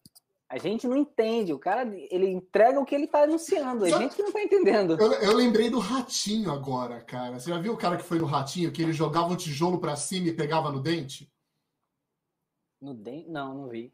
A 0.50 0.57
gente 0.57 0.88
não 0.88 0.98
entende. 0.98 1.53
O 1.53 1.60
cara 1.60 1.84
ele 2.10 2.27
entrega 2.27 2.79
o 2.79 2.86
que 2.86 2.96
ele 2.96 3.05
tá 3.07 3.24
anunciando. 3.24 3.86
A 3.86 3.89
Só- 3.89 4.00
gente 4.00 4.15
que 4.15 4.24
não 4.24 4.31
tá 4.31 4.41
entendendo. 4.41 4.98
Eu, 5.00 5.12
eu 5.13 5.34
lembrei 5.36 5.69
do 5.69 5.77
ratinho 5.79 6.51
agora, 6.51 7.01
cara. 7.01 7.39
Você 7.39 7.50
já 7.51 7.60
viu 7.60 7.74
o 7.74 7.77
cara 7.77 7.98
que 7.98 8.03
foi 8.03 8.17
no 8.17 8.25
ratinho, 8.25 8.72
que 8.72 8.81
ele 8.81 8.93
jogava 8.93 9.31
o 9.31 9.38
tijolo 9.38 9.79
para 9.79 9.96
cima 9.96 10.27
e 10.29 10.34
pegava 10.34 10.72
no 10.72 10.79
dente? 10.81 11.29
No 12.81 12.93
dente? 12.93 13.29
Não, 13.29 13.53
não 13.53 13.67
vi. 13.67 13.93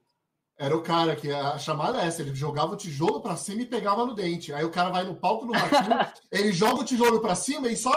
Era 0.63 0.77
o 0.77 0.81
cara 0.81 1.13
que 1.15 1.29
a 1.29 1.57
chamada 1.57 2.01
é 2.01 2.07
essa, 2.07 2.21
ele 2.21 2.33
jogava 2.33 2.71
o 2.73 2.77
tijolo 2.77 3.21
pra 3.21 3.35
cima 3.35 3.61
e 3.63 3.65
pegava 3.65 4.05
no 4.05 4.15
dente. 4.15 4.53
Aí 4.53 4.63
o 4.63 4.71
cara 4.71 4.89
vai 4.91 5.03
no 5.03 5.13
palco 5.15 5.45
do 5.45 5.51
ratinho, 5.51 5.97
ele 6.31 6.53
joga 6.53 6.81
o 6.81 6.85
tijolo 6.85 7.19
pra 7.19 7.35
cima 7.35 7.67
e 7.67 7.75
só 7.75 7.91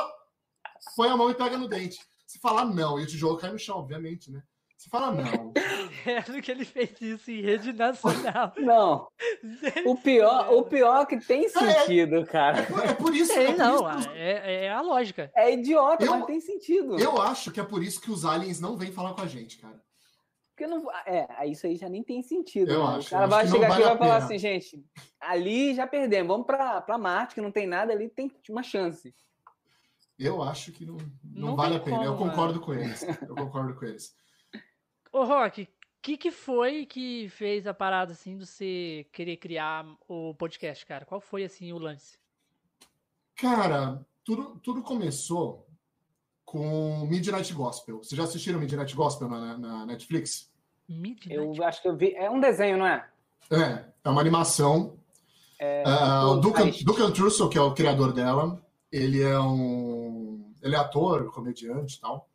põe 0.96 1.08
a 1.08 1.16
mão 1.16 1.30
e 1.30 1.35
pega 1.35 1.56
no 1.56 1.68
dente. 1.68 1.99
Se 2.26 2.40
falar 2.40 2.64
não, 2.64 2.99
e 2.99 3.04
o 3.04 3.06
tijolo 3.06 3.37
cai 3.38 3.52
no 3.52 3.58
chão, 3.58 3.78
obviamente, 3.78 4.32
né? 4.32 4.42
Se 4.76 4.90
fala 4.90 5.12
não. 5.12 5.52
É 6.04 6.20
do 6.23 6.40
que 6.40 6.50
ele 6.52 6.64
fez 6.64 7.00
isso 7.00 7.30
em 7.32 7.40
rede 7.40 7.73
nacional. 7.73 8.52
Não. 8.58 9.08
O 9.87 9.96
pior, 9.96 10.52
o 10.52 10.62
pior 10.62 11.02
é 11.02 11.06
que 11.06 11.18
tem 11.18 11.49
sentido, 11.49 12.25
cara. 12.26 12.61
É 12.85 12.94
por 12.94 13.12
isso, 13.14 13.32
é 13.32 13.46
por 13.52 13.58
não, 13.58 13.75
isso 13.75 13.85
que 13.85 14.08
os- 14.11 14.16
é, 14.16 14.64
é 14.66 14.70
a 14.73 14.80
lógica. 14.82 15.30
É 15.35 15.52
idiota, 15.52 16.04
Eu- 16.04 16.12
mas 16.12 16.26
tem 16.26 16.40
sentido. 16.40 16.96
eu 17.00 17.20
acho 17.20 17.50
que 17.50 17.58
é 17.58 17.64
por 17.64 17.82
isso 17.82 18.00
que 18.00 18.11
os 18.12 18.25
aliens 18.25 18.61
não 18.61 18.76
vêm 18.76 18.92
falar 18.92 19.14
com 19.14 19.23
a 19.23 19.26
gente, 19.26 19.58
cara. 19.58 19.80
Porque 20.56 20.66
não. 20.66 20.90
É, 21.04 21.46
isso 21.46 21.66
aí 21.66 21.76
já 21.76 21.86
nem 21.86 22.02
tem 22.02 22.22
sentido. 22.22 22.72
Eu 22.72 22.82
né? 22.82 22.96
acho, 22.96 23.08
o 23.08 23.10
cara 23.10 23.25
eu 23.26 23.28
vai 23.28 23.46
chegar 23.46 23.72
aqui 23.72 23.80
e 23.82 23.84
vai 23.84 23.98
falar 23.98 24.16
assim, 24.16 24.38
gente, 24.38 24.82
ali 25.20 25.75
já 25.75 25.86
perdemos, 25.86 26.28
vamos 26.28 26.46
pra, 26.46 26.80
pra 26.80 26.96
Marte, 26.96 27.34
que 27.34 27.42
não 27.42 27.52
tem 27.52 27.66
nada 27.66 27.92
ali, 27.92 28.08
tem 28.08 28.32
uma 28.48 28.62
chance. 28.62 29.14
Eu 30.18 30.42
acho 30.42 30.72
que 30.72 30.86
não, 30.86 30.96
não, 31.22 31.48
Não 31.48 31.56
vale 31.56 31.76
a 31.76 31.80
pena. 31.80 32.02
eu 32.02 32.16
como, 32.16 32.30
concordo 32.30 32.58
com 32.58 32.72
eles. 32.72 33.02
Eu 33.28 33.34
concordo 33.34 33.75
com 33.75 33.84
eles. 33.84 34.16
Ô, 35.12 35.25
Rock, 35.25 35.64
o 35.64 35.68
que, 36.00 36.16
que 36.16 36.30
foi 36.30 36.86
que 36.86 37.28
fez 37.28 37.66
a 37.66 37.75
parada 37.75 38.12
assim 38.12 38.38
de 38.38 38.46
você 38.46 39.06
querer 39.12 39.36
criar 39.36 39.84
o 40.08 40.34
podcast, 40.34 40.86
cara? 40.86 41.04
Qual 41.04 41.20
foi 41.20 41.44
assim 41.44 41.70
o 41.70 41.78
lance? 41.78 42.18
Cara, 43.34 44.02
tudo, 44.25 44.58
tudo 44.60 44.82
começou 44.82 45.65
com 46.47 47.05
Midnight 47.07 47.53
Gospel. 47.53 47.99
Vocês 47.99 48.17
já 48.17 48.25
assistiram 48.25 48.61
Midnight 48.61 48.95
Gospel 48.95 49.29
na, 49.29 49.59
na 49.59 49.85
Netflix? 49.85 50.49
Midnight. 50.88 51.35
Eu 51.35 51.53
acho 51.65 51.83
que 51.83 51.88
eu 51.88 51.97
vi. 51.97 52.15
É 52.15 52.31
um 52.31 52.41
desenho, 52.41 52.79
não 52.79 52.87
é? 52.87 53.05
É, 53.50 53.85
é 54.05 54.09
uma 54.09 54.21
animação. 54.21 54.97
É, 55.59 55.83
Ah, 55.85 56.29
o. 56.29 56.37
Duncan 56.37 57.11
Trussell, 57.12 57.49
que 57.49 57.59
é 57.59 57.61
o 57.61 57.75
criador 57.75 58.12
dela, 58.12 58.62
ele 58.91 59.21
é 59.21 59.38
um. 59.38 60.53
Ele 60.62 60.75
é 60.75 60.79
ator, 60.79 61.31
comediante 61.33 61.97
e 61.97 62.00
tal. 62.00 62.29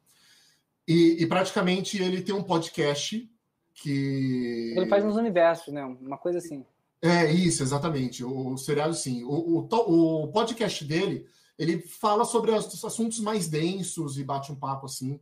E, 0.87 1.25
praticamente 1.27 2.01
ele 2.01 2.21
tem 2.21 2.35
um 2.35 2.43
podcast 2.43 3.29
que. 3.73 4.73
Ele 4.75 4.87
faz 4.87 5.05
uns 5.05 5.15
universos, 5.15 5.73
né? 5.73 5.85
Uma 5.85 6.17
coisa 6.17 6.39
assim. 6.39 6.65
É, 7.01 7.31
isso, 7.31 7.63
exatamente. 7.63 8.23
O, 8.23 8.49
o 8.53 8.57
seriado, 8.57 8.93
sim. 8.93 9.23
O, 9.23 9.67
o, 9.69 10.23
o 10.23 10.27
podcast 10.27 10.83
dele, 10.83 11.25
ele 11.61 11.79
fala 11.81 12.25
sobre 12.25 12.51
os 12.51 12.83
assuntos 12.83 13.19
mais 13.19 13.47
densos 13.47 14.17
e 14.17 14.23
bate 14.23 14.51
um 14.51 14.55
papo, 14.55 14.85
assim, 14.87 15.19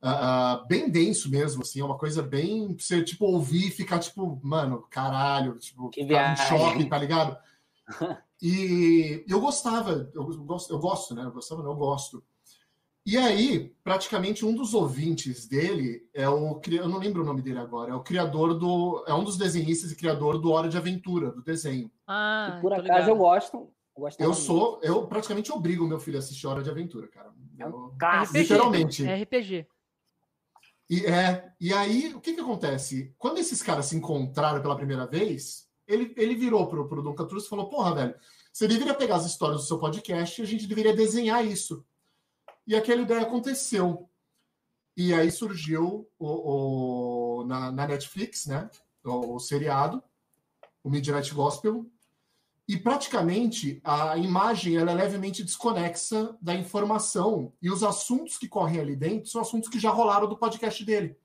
ah, 0.00 0.64
bem 0.68 0.88
denso 0.90 1.28
mesmo, 1.30 1.62
assim, 1.62 1.80
é 1.80 1.84
uma 1.84 1.98
coisa 1.98 2.22
bem... 2.22 2.74
pra 2.74 2.84
Você, 2.84 3.02
tipo, 3.02 3.24
ouvir 3.24 3.66
e 3.68 3.70
ficar, 3.70 3.98
tipo, 3.98 4.38
mano, 4.42 4.86
caralho, 4.90 5.58
tipo, 5.58 5.88
Que 5.90 6.02
ficar 6.06 6.32
em 6.32 6.36
choque, 6.36 6.84
tá 6.88 6.98
ligado? 6.98 7.36
E 8.42 9.24
eu 9.26 9.40
gostava, 9.40 10.10
eu 10.14 10.24
gosto, 10.44 10.70
eu 10.70 10.78
gosto, 10.78 11.14
né? 11.14 11.24
Eu 11.24 11.32
gostava, 11.32 11.62
não, 11.62 11.70
eu 11.70 11.76
gosto. 11.76 12.22
E 13.06 13.16
aí, 13.16 13.72
praticamente 13.82 14.44
um 14.44 14.54
dos 14.54 14.74
ouvintes 14.74 15.48
dele 15.48 16.06
é 16.12 16.28
o. 16.28 16.56
cri- 16.56 16.76
Eu 16.76 16.86
não 16.88 16.98
lembro 16.98 17.22
o 17.22 17.24
nome 17.24 17.40
dele 17.40 17.58
agora, 17.58 17.92
é 17.92 17.94
o 17.94 18.02
criador 18.02 18.52
do. 18.52 19.02
É 19.06 19.14
um 19.14 19.24
dos 19.24 19.38
desenhistas 19.38 19.90
e 19.90 19.96
criador 19.96 20.38
do 20.38 20.50
Hora 20.50 20.68
de 20.68 20.76
Aventura, 20.76 21.30
do 21.30 21.40
desenho. 21.42 21.90
Ah, 22.06 22.56
E 22.58 22.60
por 22.60 22.72
acaso 22.74 22.82
ligado. 22.88 23.08
eu 23.08 23.16
gosto. 23.16 23.70
Eu, 23.96 24.00
gostava 24.02 24.24
Eu 24.24 24.32
muito. 24.32 24.42
sou. 24.44 24.80
Eu 24.82 25.06
praticamente 25.06 25.50
obrigo 25.52 25.84
o 25.84 25.88
meu 25.88 25.98
filho 25.98 26.16
a 26.16 26.20
assistir 26.20 26.46
Hora 26.46 26.62
de 26.62 26.70
Aventura, 26.70 27.08
cara. 27.08 27.32
É 27.58 27.66
um 27.66 27.96
clássico. 27.98 28.38
Literalmente. 28.38 29.06
É 29.06 29.22
RPG. 29.22 29.66
E, 30.88 31.04
é, 31.06 31.52
e 31.60 31.72
aí, 31.72 32.14
o 32.14 32.20
que 32.20 32.34
que 32.34 32.40
acontece? 32.40 33.12
Quando 33.18 33.38
esses 33.38 33.62
caras 33.62 33.86
se 33.86 33.96
encontraram 33.96 34.62
pela 34.62 34.76
primeira 34.76 35.06
vez, 35.06 35.68
ele, 35.86 36.14
ele 36.16 36.34
virou 36.34 36.68
pro, 36.68 36.88
pro 36.88 37.02
Duncan 37.02 37.26
Truss 37.26 37.46
e 37.46 37.48
falou: 37.48 37.68
Porra, 37.68 37.94
velho, 37.94 38.14
você 38.52 38.68
deveria 38.68 38.94
pegar 38.94 39.16
as 39.16 39.26
histórias 39.26 39.62
do 39.62 39.66
seu 39.66 39.78
podcast 39.78 40.40
e 40.40 40.44
a 40.44 40.46
gente 40.46 40.66
deveria 40.66 40.94
desenhar 40.94 41.44
isso. 41.44 41.84
E 42.66 42.74
aquela 42.76 43.02
ideia 43.02 43.22
aconteceu. 43.22 44.08
E 44.96 45.12
aí 45.12 45.30
surgiu 45.30 46.08
o, 46.18 47.40
o- 47.40 47.44
na, 47.46 47.70
na 47.72 47.86
Netflix, 47.86 48.46
né? 48.46 48.70
O, 49.04 49.34
o 49.36 49.38
seriado, 49.40 50.02
o 50.82 50.88
Midnight 50.90 51.32
Gospel. 51.34 51.86
E 52.68 52.76
praticamente 52.76 53.80
a 53.84 54.16
imagem 54.16 54.76
ela 54.76 54.90
é 54.90 54.94
levemente 54.94 55.44
desconexa 55.44 56.36
da 56.40 56.54
informação. 56.54 57.52
E 57.62 57.70
os 57.70 57.84
assuntos 57.84 58.36
que 58.36 58.48
correm 58.48 58.80
ali 58.80 58.96
dentro 58.96 59.30
são 59.30 59.40
assuntos 59.40 59.68
que 59.68 59.78
já 59.78 59.90
rolaram 59.90 60.28
do 60.28 60.36
podcast 60.36 60.84
dele. 60.84 61.16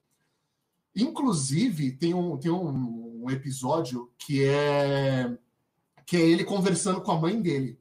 Inclusive, 0.96 1.94
tem 1.94 2.14
um, 2.14 2.38
tem 2.38 2.52
um, 2.52 3.24
um 3.24 3.30
episódio 3.32 4.12
que 4.20 4.44
é, 4.44 5.36
que 6.06 6.18
é 6.18 6.20
ele 6.20 6.44
conversando 6.44 7.02
com 7.02 7.12
a 7.12 7.20
mãe 7.20 7.42
dele. 7.42 7.80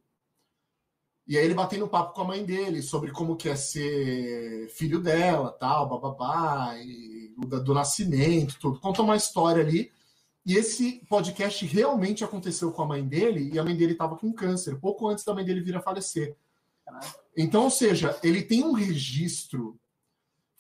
E 1.27 1.37
aí 1.37 1.45
ele 1.45 1.55
batendo 1.55 1.87
papo 1.87 2.15
com 2.15 2.23
a 2.23 2.25
mãe 2.25 2.45
dele 2.45 2.83
sobre 2.83 3.13
como 3.13 3.37
que 3.37 3.49
é 3.49 3.55
ser 3.55 4.69
filho 4.71 5.01
dela, 5.01 5.53
tal, 5.53 5.89
bababá, 5.89 6.75
e 6.77 7.33
do, 7.37 7.63
do 7.63 7.75
nascimento, 7.75 8.59
tudo. 8.59 8.81
Conta 8.81 9.03
uma 9.03 9.17
história 9.17 9.63
ali. 9.63 9.93
E 10.45 10.57
esse 10.57 11.05
podcast 11.09 11.65
realmente 11.67 12.25
aconteceu 12.25 12.73
com 12.73 12.83
a 12.83 12.87
mãe 12.87 13.07
dele, 13.07 13.51
e 13.53 13.59
a 13.59 13.65
mãe 13.65 13.77
dele 13.77 13.93
estava 13.93 14.17
com 14.17 14.33
câncer, 14.33 14.81
pouco 14.81 15.07
antes 15.09 15.25
da 15.25 15.35
mãe 15.35 15.45
dele 15.45 15.61
vir 15.61 15.77
a 15.77 15.83
falecer. 15.83 16.35
Então, 17.37 17.65
ou 17.65 17.71
seja, 17.71 18.19
ele 18.23 18.43
tem 18.43 18.65
um 18.65 18.73
registro 18.73 19.79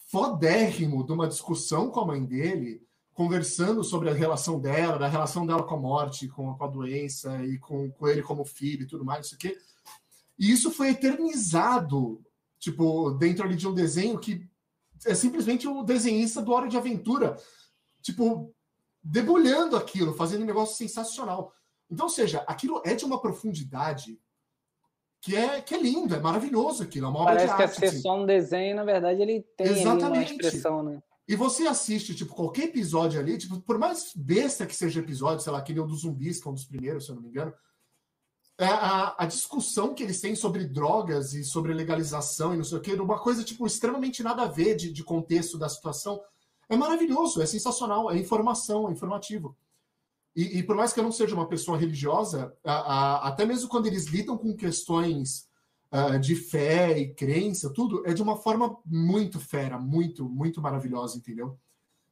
fodérrimo 0.06 1.04
de 1.04 1.12
uma 1.12 1.28
discussão 1.28 1.90
com 1.90 2.00
a 2.00 2.06
mãe 2.06 2.24
dele, 2.24 2.82
conversando 3.12 3.82
sobre 3.82 4.08
a 4.10 4.14
relação 4.14 4.58
dela, 4.60 4.98
da 4.98 5.08
relação 5.08 5.46
dela 5.46 5.62
com 5.62 5.74
a 5.74 5.78
morte, 5.78 6.28
com, 6.28 6.54
com 6.54 6.64
a 6.64 6.68
doença, 6.68 7.44
e 7.44 7.58
com, 7.58 7.90
com 7.90 8.08
ele 8.08 8.22
como 8.22 8.44
filho 8.44 8.82
e 8.82 8.86
tudo 8.86 9.04
mais, 9.04 9.26
isso 9.26 9.34
aqui. 9.34 9.56
E 10.38 10.50
isso 10.50 10.70
foi 10.70 10.90
eternizado, 10.90 12.24
tipo, 12.58 13.10
dentro 13.12 13.44
ali 13.44 13.56
de 13.56 13.68
um 13.68 13.74
desenho 13.74 14.18
que 14.18 14.48
é 15.04 15.14
simplesmente 15.14 15.66
o 15.66 15.82
desenhista 15.82 16.42
do 16.42 16.52
Hora 16.52 16.68
de 16.68 16.76
Aventura, 16.76 17.36
tipo, 18.02 18.54
debulhando 19.02 19.76
aquilo, 19.76 20.14
fazendo 20.14 20.42
um 20.42 20.46
negócio 20.46 20.76
sensacional. 20.76 21.52
Então, 21.90 22.06
ou 22.06 22.10
seja, 22.10 22.44
aquilo 22.46 22.80
é 22.84 22.94
de 22.94 23.04
uma 23.04 23.20
profundidade 23.20 24.20
que 25.20 25.36
é, 25.36 25.60
que 25.60 25.74
é 25.74 25.78
lindo, 25.78 26.14
é 26.14 26.18
maravilhoso 26.20 26.82
aquilo, 26.82 27.06
é 27.06 27.08
uma 27.10 27.20
obra 27.20 27.34
Parece 27.34 27.48
de 27.48 27.56
que 27.56 27.62
é 27.62 27.64
arte. 27.66 27.78
ser 27.78 27.86
assim. 27.86 28.00
só 28.00 28.16
um 28.16 28.24
desenho, 28.26 28.76
na 28.76 28.84
verdade, 28.84 29.20
ele 29.20 29.44
tem 29.56 29.66
ali 29.68 29.80
uma 29.80 29.94
Exatamente. 29.94 30.32
expressão, 30.32 30.82
né? 30.82 31.02
E 31.28 31.36
você 31.36 31.66
assiste, 31.66 32.14
tipo, 32.14 32.34
qualquer 32.34 32.64
episódio 32.64 33.20
ali, 33.20 33.38
tipo, 33.38 33.60
por 33.60 33.78
mais 33.78 34.12
besta 34.16 34.66
que 34.66 34.74
seja 34.74 34.98
o 34.98 35.02
episódio, 35.04 35.44
sei 35.44 35.52
lá, 35.52 35.58
aquele 35.58 35.80
dos 35.82 36.00
zumbis, 36.00 36.40
que 36.40 36.48
é 36.48 36.50
um 36.50 36.54
dos 36.54 36.64
primeiros, 36.64 37.04
se 37.04 37.10
eu 37.10 37.16
não 37.16 37.22
me 37.22 37.28
engano, 37.28 37.52
é 38.58 38.66
a, 38.66 39.14
a 39.16 39.26
discussão 39.26 39.94
que 39.94 40.02
eles 40.02 40.20
têm 40.20 40.34
sobre 40.34 40.66
drogas 40.66 41.32
e 41.32 41.44
sobre 41.44 41.72
legalização 41.72 42.52
e 42.52 42.56
não 42.56 42.64
sei 42.64 42.78
o 42.78 42.80
quê, 42.80 42.94
uma 42.94 43.18
coisa, 43.18 43.44
tipo, 43.44 43.66
extremamente 43.66 44.22
nada 44.22 44.42
a 44.42 44.48
ver 44.48 44.74
de, 44.74 44.92
de 44.92 45.04
contexto 45.04 45.56
da 45.56 45.68
situação, 45.68 46.20
é 46.70 46.76
maravilhoso, 46.76 47.42
é 47.42 47.46
sensacional, 47.46 48.10
é 48.10 48.16
informação, 48.16 48.88
é 48.88 48.92
informativo. 48.92 49.54
E, 50.34 50.58
e 50.58 50.62
por 50.62 50.76
mais 50.76 50.92
que 50.92 51.00
eu 51.00 51.04
não 51.04 51.12
seja 51.12 51.34
uma 51.34 51.48
pessoa 51.48 51.76
religiosa, 51.76 52.56
a- 52.64 52.72
a- 52.72 53.28
até 53.28 53.44
mesmo 53.44 53.68
quando 53.68 53.86
eles 53.86 54.06
lidam 54.06 54.38
com 54.38 54.54
questões 54.56 55.48
ah, 55.92 56.16
de 56.18 56.36
fé 56.36 56.96
e 56.96 57.12
crença, 57.12 57.68
tudo, 57.72 58.06
é 58.06 58.14
de 58.14 58.22
uma 58.22 58.36
forma 58.36 58.78
muito 58.86 59.40
fera, 59.40 59.76
muito, 59.76 60.24
muito 60.28 60.60
maravilhosa, 60.62 61.18
entendeu? 61.18 61.58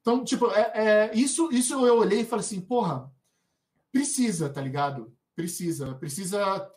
Então, 0.00 0.24
tipo, 0.24 0.46
é, 0.50 0.72
é- 0.74 1.10
isso, 1.14 1.48
isso 1.52 1.86
eu 1.86 1.96
olhei 1.98 2.22
e 2.22 2.24
falei 2.24 2.44
assim, 2.44 2.60
porra, 2.60 3.08
precisa, 3.92 4.50
tá 4.50 4.60
ligado? 4.60 5.12
Precisa, 5.36 5.94
precisa. 5.94 6.42
ah, 6.44 6.68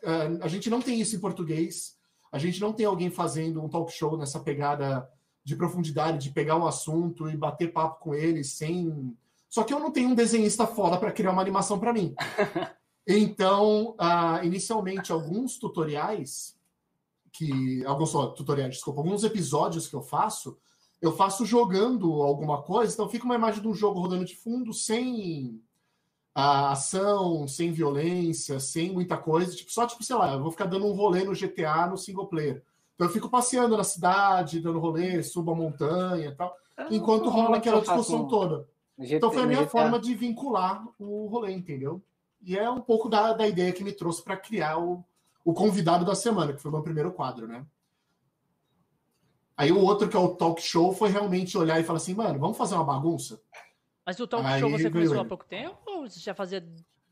a 0.44 0.48
gente 0.48 0.70
não 0.70 0.80
tem 0.80 1.02
isso 1.02 1.16
em 1.16 1.20
português, 1.20 1.98
a 2.32 2.38
gente 2.38 2.62
não 2.62 2.72
tem 2.72 2.86
alguém 2.86 3.10
fazendo 3.10 3.64
um 3.64 3.68
talk 3.68 3.92
show 3.92 4.16
nessa 4.16 4.40
pegada 4.40 5.10
de 5.44 5.56
profundidade, 5.56 6.20
de 6.20 6.32
pegar 6.32 6.58
um 6.58 6.66
assunto 6.66 7.30
e 7.30 7.36
bater 7.36 7.72
papo 7.72 8.00
com 8.00 8.14
ele 8.14 8.44
sem. 8.44 9.16
Só 9.50 9.64
que 9.64 9.74
eu 9.74 9.80
não 9.80 9.92
tenho 9.92 10.10
um 10.10 10.16
desenhista 10.16 10.68
foda 10.68 10.98
para 10.98 11.12
criar 11.12 11.32
uma 11.32 11.42
animação 11.42 11.80
para 11.80 11.94
mim. 11.94 12.16
Então, 13.08 13.96
ah, 13.98 14.42
inicialmente, 14.44 15.12
alguns 15.12 15.58
tutoriais 15.58 16.56
que 17.32 17.84
alguns 17.86 18.14
ó, 18.14 18.28
tutoriais, 18.28 18.76
desculpa, 18.76 19.00
alguns 19.00 19.24
episódios 19.24 19.88
que 19.88 19.96
eu 19.96 20.02
faço, 20.02 20.58
eu 21.02 21.12
faço 21.12 21.46
jogando 21.46 22.22
alguma 22.22 22.62
coisa, 22.62 22.94
então 22.94 23.10
fica 23.10 23.26
uma 23.26 23.36
imagem 23.36 23.62
de 23.62 23.68
um 23.68 23.74
jogo 23.74 24.00
rodando 24.00 24.26
de 24.26 24.36
fundo 24.36 24.74
sem 24.74 25.62
a 26.34 26.72
ação, 26.72 27.48
sem 27.48 27.72
violência, 27.72 28.60
sem 28.60 28.92
muita 28.92 29.18
coisa, 29.18 29.56
tipo, 29.56 29.72
só 29.72 29.88
tipo, 29.88 30.04
sei 30.04 30.16
lá, 30.16 30.34
eu 30.34 30.42
vou 30.42 30.52
ficar 30.52 30.66
dando 30.66 30.86
um 30.86 30.94
rolê 30.94 31.24
no 31.24 31.34
GTA 31.34 31.88
no 31.88 31.98
single 31.98 32.28
player. 32.28 32.64
Então 33.02 33.10
eu 33.10 33.14
fico 33.14 33.30
passeando 33.30 33.76
na 33.76 33.84
cidade, 33.84 34.60
dando 34.60 34.78
rolê, 34.78 35.24
subo 35.24 35.54
a 35.54 35.56
montanha 35.56 36.28
e 36.28 36.36
tal, 36.36 36.56
enquanto 36.92 37.32
rola 37.32 37.58
aquela 37.58 37.82
discussão 37.82 38.28
toda. 38.28 38.70
Então 38.96 39.32
foi 39.32 39.42
a 39.42 39.48
minha 39.48 39.68
forma 39.68 40.00
de 40.00 40.14
vincular 40.14 40.86
o 41.00 41.26
rolê, 41.26 41.52
entendeu? 41.52 42.00
E 42.44 42.56
é 42.56 42.70
um 42.70 42.80
pouco 42.80 43.10
da, 43.10 43.34
da 43.34 43.48
ideia 43.48 43.74
que 43.74 43.84
me 43.84 43.92
trouxe 43.92 44.24
para 44.24 44.38
criar 44.38 44.78
o, 44.78 45.04
o 45.44 45.52
convidado 45.52 46.06
da 46.06 46.14
semana, 46.14 46.54
que 46.54 46.62
foi 46.62 46.70
o 46.70 46.74
meu 46.76 46.84
primeiro 46.84 47.12
quadro, 47.12 47.48
né? 47.48 47.66
Aí 49.58 49.72
o 49.72 49.80
outro, 49.80 50.08
que 50.08 50.16
é 50.16 50.20
o 50.20 50.36
talk 50.36 50.62
show, 50.62 50.94
foi 50.94 51.10
realmente 51.10 51.58
olhar 51.58 51.80
e 51.80 51.84
falar 51.84 51.98
assim, 51.98 52.14
mano, 52.14 52.38
vamos 52.38 52.56
fazer 52.56 52.76
uma 52.76 52.84
bagunça? 52.84 53.42
Mas 54.06 54.20
o 54.20 54.28
talk 54.28 54.46
Aí 54.46 54.60
show 54.60 54.70
você 54.70 54.92
começou 54.92 55.22
há 55.22 55.26
pouco 55.26 55.46
tempo 55.46 55.80
ou 55.88 56.08
você 56.08 56.20
já 56.20 56.36
fazia 56.36 56.64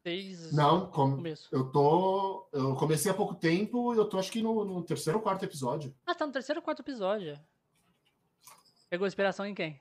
desde 0.04 0.56
Não, 0.56 0.88
como 0.90 1.18
começo? 1.18 1.48
eu 1.52 1.72
tô. 1.72 2.48
Eu 2.52 2.76
comecei 2.76 3.12
há 3.12 3.14
pouco 3.14 3.36
tempo 3.36 3.94
e 3.94 3.98
eu 3.98 4.06
tô 4.06 4.18
acho 4.18 4.32
que 4.32 4.42
no, 4.42 4.64
no 4.66 4.84
terceiro 4.84 5.20
ou 5.20 5.24
quarto 5.24 5.44
episódio. 5.44 5.94
Ah, 6.06 6.16
tá 6.16 6.26
no 6.26 6.32
terceiro 6.34 6.60
ou 6.60 6.64
quarto 6.64 6.82
episódio. 6.82 7.40
Pegou 8.90 9.06
inspiração 9.08 9.46
em 9.46 9.54
quem? 9.54 9.80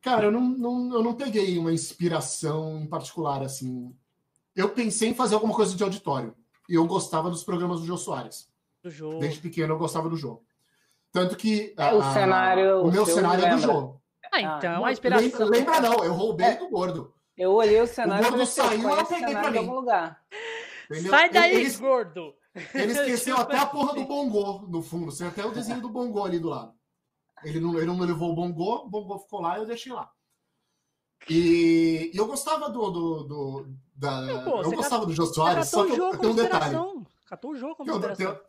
Cara, 0.00 0.26
eu 0.26 0.30
não, 0.32 0.40
não, 0.40 0.94
eu 0.94 1.02
não 1.02 1.14
peguei 1.14 1.58
uma 1.58 1.72
inspiração 1.72 2.78
em 2.80 2.86
particular, 2.86 3.42
assim. 3.42 3.94
Eu 4.56 4.70
pensei 4.70 5.10
em 5.10 5.14
fazer 5.14 5.34
alguma 5.34 5.54
coisa 5.54 5.76
de 5.76 5.82
auditório. 5.82 6.34
E 6.68 6.74
eu 6.74 6.86
gostava 6.86 7.28
dos 7.30 7.44
programas 7.44 7.80
do 7.80 7.86
Jô 7.86 7.96
Soares. 7.96 8.48
Do 8.82 8.90
jogo. 8.90 9.18
Desde 9.18 9.40
pequeno 9.40 9.74
eu 9.74 9.78
gostava 9.78 10.08
do 10.08 10.16
Jô. 10.16 10.42
Tanto 11.12 11.36
que. 11.36 11.74
É, 11.76 11.92
o 11.92 12.02
cenário 12.12 12.82
O 12.82 12.90
meu 12.90 13.04
cenário 13.04 13.44
é 13.44 13.54
do. 13.54 13.58
Jô. 13.60 14.00
Ah, 14.32 14.40
então 14.40 14.84
a 14.84 14.92
inspiração. 14.92 15.46
Lembra, 15.48 15.80
lembra 15.80 15.80
não, 15.80 16.04
eu 16.04 16.14
roubei 16.14 16.46
É. 16.46 16.56
do 16.56 16.68
gordo. 16.70 17.12
Eu 17.40 17.52
olhei 17.52 17.80
o 17.80 17.86
cenário 17.86 18.26
O 18.26 18.30
gordo 18.30 18.46
saiu, 18.46 18.82
"Pô, 18.82 18.90
eu 18.96 19.06
peguei 19.06 19.32
pra 19.34 19.50
mim." 19.50 19.66
lugar. 19.66 20.22
entendeu? 20.90 21.10
Sai 21.10 21.30
daí, 21.30 21.54
Ele, 21.56 21.76
gordo! 21.78 22.34
ele 22.74 22.92
esqueceu 22.92 23.36
até 23.38 23.56
a 23.56 23.64
porra 23.66 23.94
do 23.94 24.00
assim. 24.00 24.08
bongô 24.08 24.66
no 24.68 24.82
fundo. 24.82 25.06
Você 25.10 25.24
até 25.24 25.44
o 25.46 25.50
desenho 25.50 25.80
do 25.80 25.88
bongô 25.88 26.22
ali 26.24 26.38
do 26.38 26.48
lado. 26.50 26.74
Ele 27.42 27.58
não, 27.58 27.76
ele 27.78 27.86
não 27.86 27.98
levou 28.00 28.30
o 28.32 28.34
bongô, 28.34 28.84
o 28.84 28.88
bongô 28.90 29.18
ficou 29.18 29.40
lá 29.40 29.56
e 29.56 29.62
eu 29.62 29.66
deixei 29.66 29.90
lá. 29.92 30.10
E, 31.28 32.10
e 32.12 32.16
eu 32.16 32.26
gostava 32.26 32.68
do. 32.68 32.90
do, 32.90 33.24
do- 33.24 33.76
da, 33.94 34.42
Pô, 34.44 34.62
eu 34.62 34.72
gostava 34.72 35.04
do 35.04 35.12
Jô 35.12 35.26
Soares, 35.26 35.68
só 35.68 35.82
catou 35.82 35.94
que 35.94 36.00
eu, 36.00 36.12
eu 36.12 36.18
tenho 36.18 36.32
um 36.32 36.36
detalhe. 36.36 36.76
Catou 37.26 37.50
o 37.52 37.56
jogo 37.56 37.76
como 37.76 37.90
Tem 37.90 38.10
inspiração. 38.10 38.40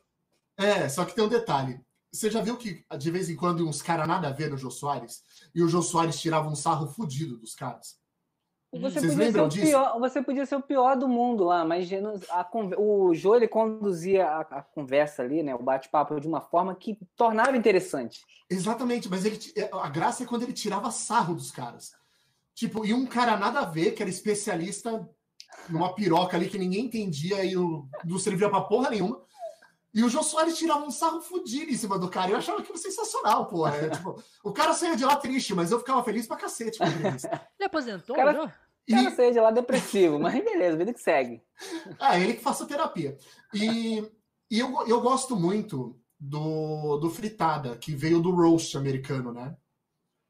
tem- 0.57 0.65
É, 0.65 0.87
só 0.89 1.03
que 1.05 1.13
tem 1.13 1.23
um 1.23 1.29
detalhe. 1.29 1.79
Você 2.11 2.29
já 2.29 2.41
viu 2.41 2.57
que 2.57 2.85
de 2.97 3.11
vez 3.11 3.29
em 3.29 3.35
quando 3.35 3.67
uns 3.67 3.81
caras 3.81 4.07
nada 4.07 4.27
a 4.27 4.31
ver 4.31 4.49
no 4.49 4.57
Jô 4.57 4.71
Soares? 4.71 5.21
E 5.53 5.61
o 5.61 5.67
Jô 5.67 5.81
Soares 5.81 6.19
tirava 6.19 6.47
um 6.49 6.55
sarro 6.55 6.87
fudido 6.87 7.37
dos 7.37 7.53
caras. 7.53 7.97
Você 8.73 8.79
Vocês 8.79 8.93
podia, 8.93 9.09
ser 9.11 9.15
lembram 9.25 9.45
o 9.45 9.49
disso? 9.49 9.65
pior, 9.67 9.99
você 9.99 10.21
podia 10.21 10.45
ser 10.45 10.55
o 10.55 10.61
pior 10.61 10.95
do 10.95 11.07
mundo 11.07 11.43
lá, 11.43 11.65
mas 11.65 11.89
a 12.29 12.49
o 12.77 13.13
Jô 13.13 13.35
ele 13.35 13.47
conduzia 13.47 14.25
a, 14.25 14.39
a 14.41 14.61
conversa 14.61 15.21
ali, 15.23 15.43
né, 15.43 15.53
o 15.53 15.61
bate-papo 15.61 16.19
de 16.21 16.27
uma 16.27 16.39
forma 16.39 16.73
que 16.73 16.97
tornava 17.17 17.57
interessante. 17.57 18.21
Exatamente, 18.49 19.09
mas 19.09 19.25
ele, 19.25 19.35
ti- 19.37 19.53
a 19.73 19.89
graça 19.89 20.23
é 20.23 20.25
quando 20.25 20.43
ele 20.43 20.53
tirava 20.53 20.89
sarro 20.89 21.35
dos 21.35 21.51
caras. 21.51 21.91
Tipo, 22.55 22.85
e 22.85 22.93
um 22.93 23.05
cara 23.05 23.35
nada 23.37 23.59
a 23.59 23.65
ver, 23.65 23.91
que 23.91 24.01
era 24.01 24.09
especialista 24.09 25.05
numa 25.69 25.93
piroca 25.93 26.37
ali 26.37 26.47
que 26.49 26.57
ninguém 26.57 26.85
entendia 26.85 27.43
e 27.43 27.57
o- 27.57 27.85
não 28.05 28.17
servia 28.17 28.49
pra 28.49 28.61
porra 28.61 28.89
nenhuma. 28.89 29.21
E 29.93 30.03
o 30.03 30.09
Jô 30.09 30.23
Soares 30.23 30.57
tirava 30.57 30.85
um 30.85 30.91
sarro 30.91 31.21
fudido 31.21 31.71
em 31.71 31.75
cima 31.75 31.99
do 31.99 32.09
cara. 32.09 32.31
Eu 32.31 32.37
achava 32.37 32.59
aquilo 32.61 32.77
sensacional, 32.77 33.47
porra. 33.47 33.75
É, 33.75 33.89
tipo, 33.91 34.23
o 34.43 34.53
cara 34.53 34.73
saía 34.73 34.95
de 34.95 35.03
lá 35.03 35.15
triste, 35.17 35.53
mas 35.53 35.71
eu 35.71 35.79
ficava 35.79 36.03
feliz 36.03 36.25
pra 36.25 36.37
cacete 36.37 36.79
com 36.79 36.85
isso. 37.15 37.27
Ele 37.59 37.65
aposentou, 37.65 38.15
Cara- 38.15 38.55
cara 38.89 39.11
saía 39.11 39.31
de 39.31 39.39
lá 39.39 39.51
depressivo, 39.51 40.19
mas 40.19 40.33
beleza, 40.43 40.77
vida 40.77 40.93
que 40.93 41.01
segue. 41.01 41.41
Ah, 41.99 42.17
ele 42.19 42.33
que 42.33 42.43
faça 42.43 42.65
terapia. 42.65 43.17
E, 43.53 44.03
e 44.49 44.59
eu, 44.59 44.85
eu 44.87 45.01
gosto 45.01 45.35
muito 45.35 45.99
do, 46.19 46.97
do 46.97 47.09
Fritada, 47.09 47.75
que 47.77 47.95
veio 47.95 48.21
do 48.21 48.31
roast 48.31 48.75
americano, 48.77 49.31
né? 49.31 49.55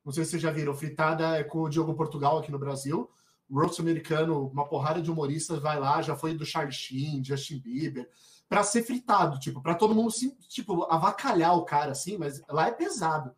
Não 0.04 0.12
sei 0.12 0.24
se 0.26 0.32
vocês 0.32 0.41
já 0.41 0.52
viram. 0.52 0.74
Fritada 0.74 1.38
é 1.38 1.43
com 1.43 1.62
o 1.62 1.69
Diogo 1.69 1.93
Portugal 1.93 2.38
aqui 2.39 2.52
no 2.52 2.60
Brasil. 2.60 3.10
Roast 3.50 3.80
americano, 3.82 4.47
uma 4.47 4.67
porrada 4.67 5.02
de 5.02 5.12
humoristas 5.12 5.60
vai 5.60 5.80
lá, 5.80 6.02
já 6.02 6.15
foi 6.15 6.34
do 6.34 6.45
Charlie 6.45 6.74
Sheen, 6.74 7.24
Justin 7.24 7.60
Bieber, 7.60 8.10
pra 8.51 8.63
ser 8.63 8.83
fritado, 8.83 9.39
tipo, 9.39 9.61
pra 9.61 9.73
todo 9.73 9.95
mundo, 9.95 10.11
se, 10.11 10.35
tipo, 10.49 10.83
avacalhar 10.91 11.55
o 11.57 11.63
cara, 11.63 11.93
assim, 11.93 12.17
mas 12.17 12.41
lá 12.49 12.67
é 12.67 12.71
pesado. 12.71 13.31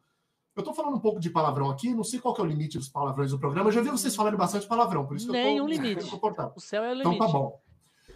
Eu 0.56 0.64
tô 0.64 0.74
falando 0.74 0.96
um 0.96 1.00
pouco 1.00 1.20
de 1.20 1.30
palavrão 1.30 1.70
aqui, 1.70 1.94
não 1.94 2.04
sei 2.04 2.20
qual 2.20 2.36
é 2.36 2.42
o 2.42 2.46
limite 2.46 2.80
dos 2.80 2.90
palavrões 2.90 3.30
do 3.30 3.38
programa. 3.38 3.68
Eu 3.70 3.74
já 3.74 3.82
vi 3.82 3.92
vocês 3.92 4.16
falando 4.16 4.36
bastante 4.38 4.66
palavrão, 4.66 5.06
por 5.06 5.16
isso 5.16 5.28
que 5.28 5.38
eu 5.38 5.40
tô 5.40 5.48
Nenhum 5.48 5.68
limite. 5.68 6.10
O 6.56 6.60
céu 6.60 6.84
é 6.84 6.94
o 6.94 6.96
Então 7.00 7.12
limite. 7.12 7.28
tá 7.32 7.32
bom. 7.32 7.62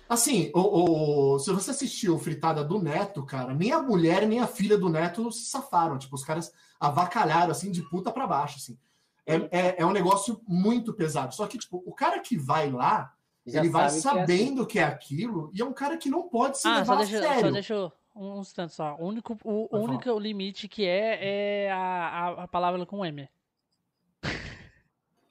Assim, 0.10 0.49
o, 0.55 1.36
o- 1.36 1.39
se 1.39 1.51
você 1.51 1.69
assistiu 1.69 2.17
Fritada 2.17 2.63
do 2.63 2.81
Neto, 2.81 3.23
cara, 3.23 3.53
nem 3.53 3.71
a 3.71 3.79
mulher 3.81 4.25
nem 4.25 4.39
a 4.39 4.47
filha 4.47 4.75
do 4.75 4.89
Neto 4.89 5.31
se 5.31 5.45
safaram. 5.51 5.99
Tipo, 5.99 6.15
os 6.15 6.23
caras 6.23 6.51
avacalharam, 6.79 7.51
assim, 7.51 7.69
de 7.71 7.83
puta 7.83 8.12
pra 8.12 8.25
baixo, 8.25 8.57
assim. 8.57 8.75
É, 9.23 9.36
é, 9.51 9.75
é 9.81 9.86
um 9.86 9.91
negócio 9.91 10.41
muito 10.47 10.93
pesado. 10.93 11.36
Só 11.36 11.45
que, 11.45 11.60
tipo, 11.60 11.83
o 11.86 11.93
cara 11.93 12.19
que 12.21 12.36
vai 12.38 12.71
lá, 12.71 13.13
Já 13.47 13.60
ele 13.62 13.69
vai 13.69 13.89
sabe 13.89 14.01
que 14.01 14.07
é 14.07 14.12
assim. 14.12 14.19
sabendo 14.38 14.67
que 14.67 14.79
é 14.79 14.83
aquilo, 14.83 15.51
e 15.53 15.62
é 15.62 15.65
um 15.65 15.73
cara 15.73 15.97
que 15.97 16.10
não 16.10 16.27
pode 16.27 16.57
se 16.60 16.67
Ah, 16.67 16.79
levar 16.79 16.86
só 16.86 16.93
a 16.93 16.97
deixa, 16.97 17.19
sério. 17.21 17.41
só 17.41 17.51
deixa 17.51 17.73
eu- 17.73 17.91
um 18.15 18.41
instante 18.41 18.73
só. 18.73 18.95
O 18.99 19.07
único, 19.07 19.38
o 19.43 19.67
Pode 19.67 19.83
único 19.83 20.19
limite 20.19 20.67
que 20.67 20.86
é 20.86 21.65
é 21.67 21.71
a, 21.71 21.77
a, 21.77 22.43
a 22.43 22.47
palavra 22.47 22.86
com 22.86 23.05
M. 23.05 23.29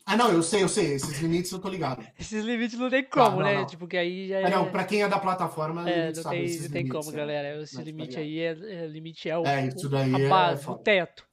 Ah, 0.08 0.16
não, 0.16 0.30
eu 0.30 0.40
sei, 0.40 0.62
eu 0.62 0.68
sei. 0.68 0.94
Esses 0.94 1.18
limites 1.18 1.50
eu 1.50 1.58
tô 1.58 1.68
ligado. 1.68 2.00
Esses 2.16 2.44
limites 2.44 2.78
não 2.78 2.88
tem 2.88 3.02
como, 3.02 3.38
não, 3.38 3.42
né? 3.42 3.54
não. 3.56 3.66
Tipo, 3.66 3.88
que 3.88 3.96
aí 3.96 4.28
já 4.28 4.38
é. 4.38 4.44
Ah, 4.44 4.50
não, 4.50 4.70
pra 4.70 4.84
quem 4.84 5.02
é 5.02 5.08
da 5.08 5.18
plataforma, 5.18 5.90
é, 5.90 6.06
ele 6.08 6.16
não 6.16 6.22
sabe 6.22 6.36
tem, 6.36 6.44
esses 6.44 6.62
não 6.62 6.70
tem 6.70 6.82
limites, 6.84 6.96
como, 7.06 7.10
né? 7.10 7.16
galera. 7.18 7.62
Esse 7.62 7.74
Mas 7.74 7.84
tá 7.84 7.90
limite 7.90 8.20
ligado. 8.20 8.22
aí 8.22 8.38
é, 8.38 8.84
é- 8.84 8.86
limite 8.86 9.28
é 9.28 9.36
o, 9.36 9.44
É, 9.44 9.66
isso 9.66 9.88
daí 9.88 10.14
a 10.14 10.18
é 10.20 10.28
base, 10.28 10.70
o 10.70 10.76
teto. 10.76 11.26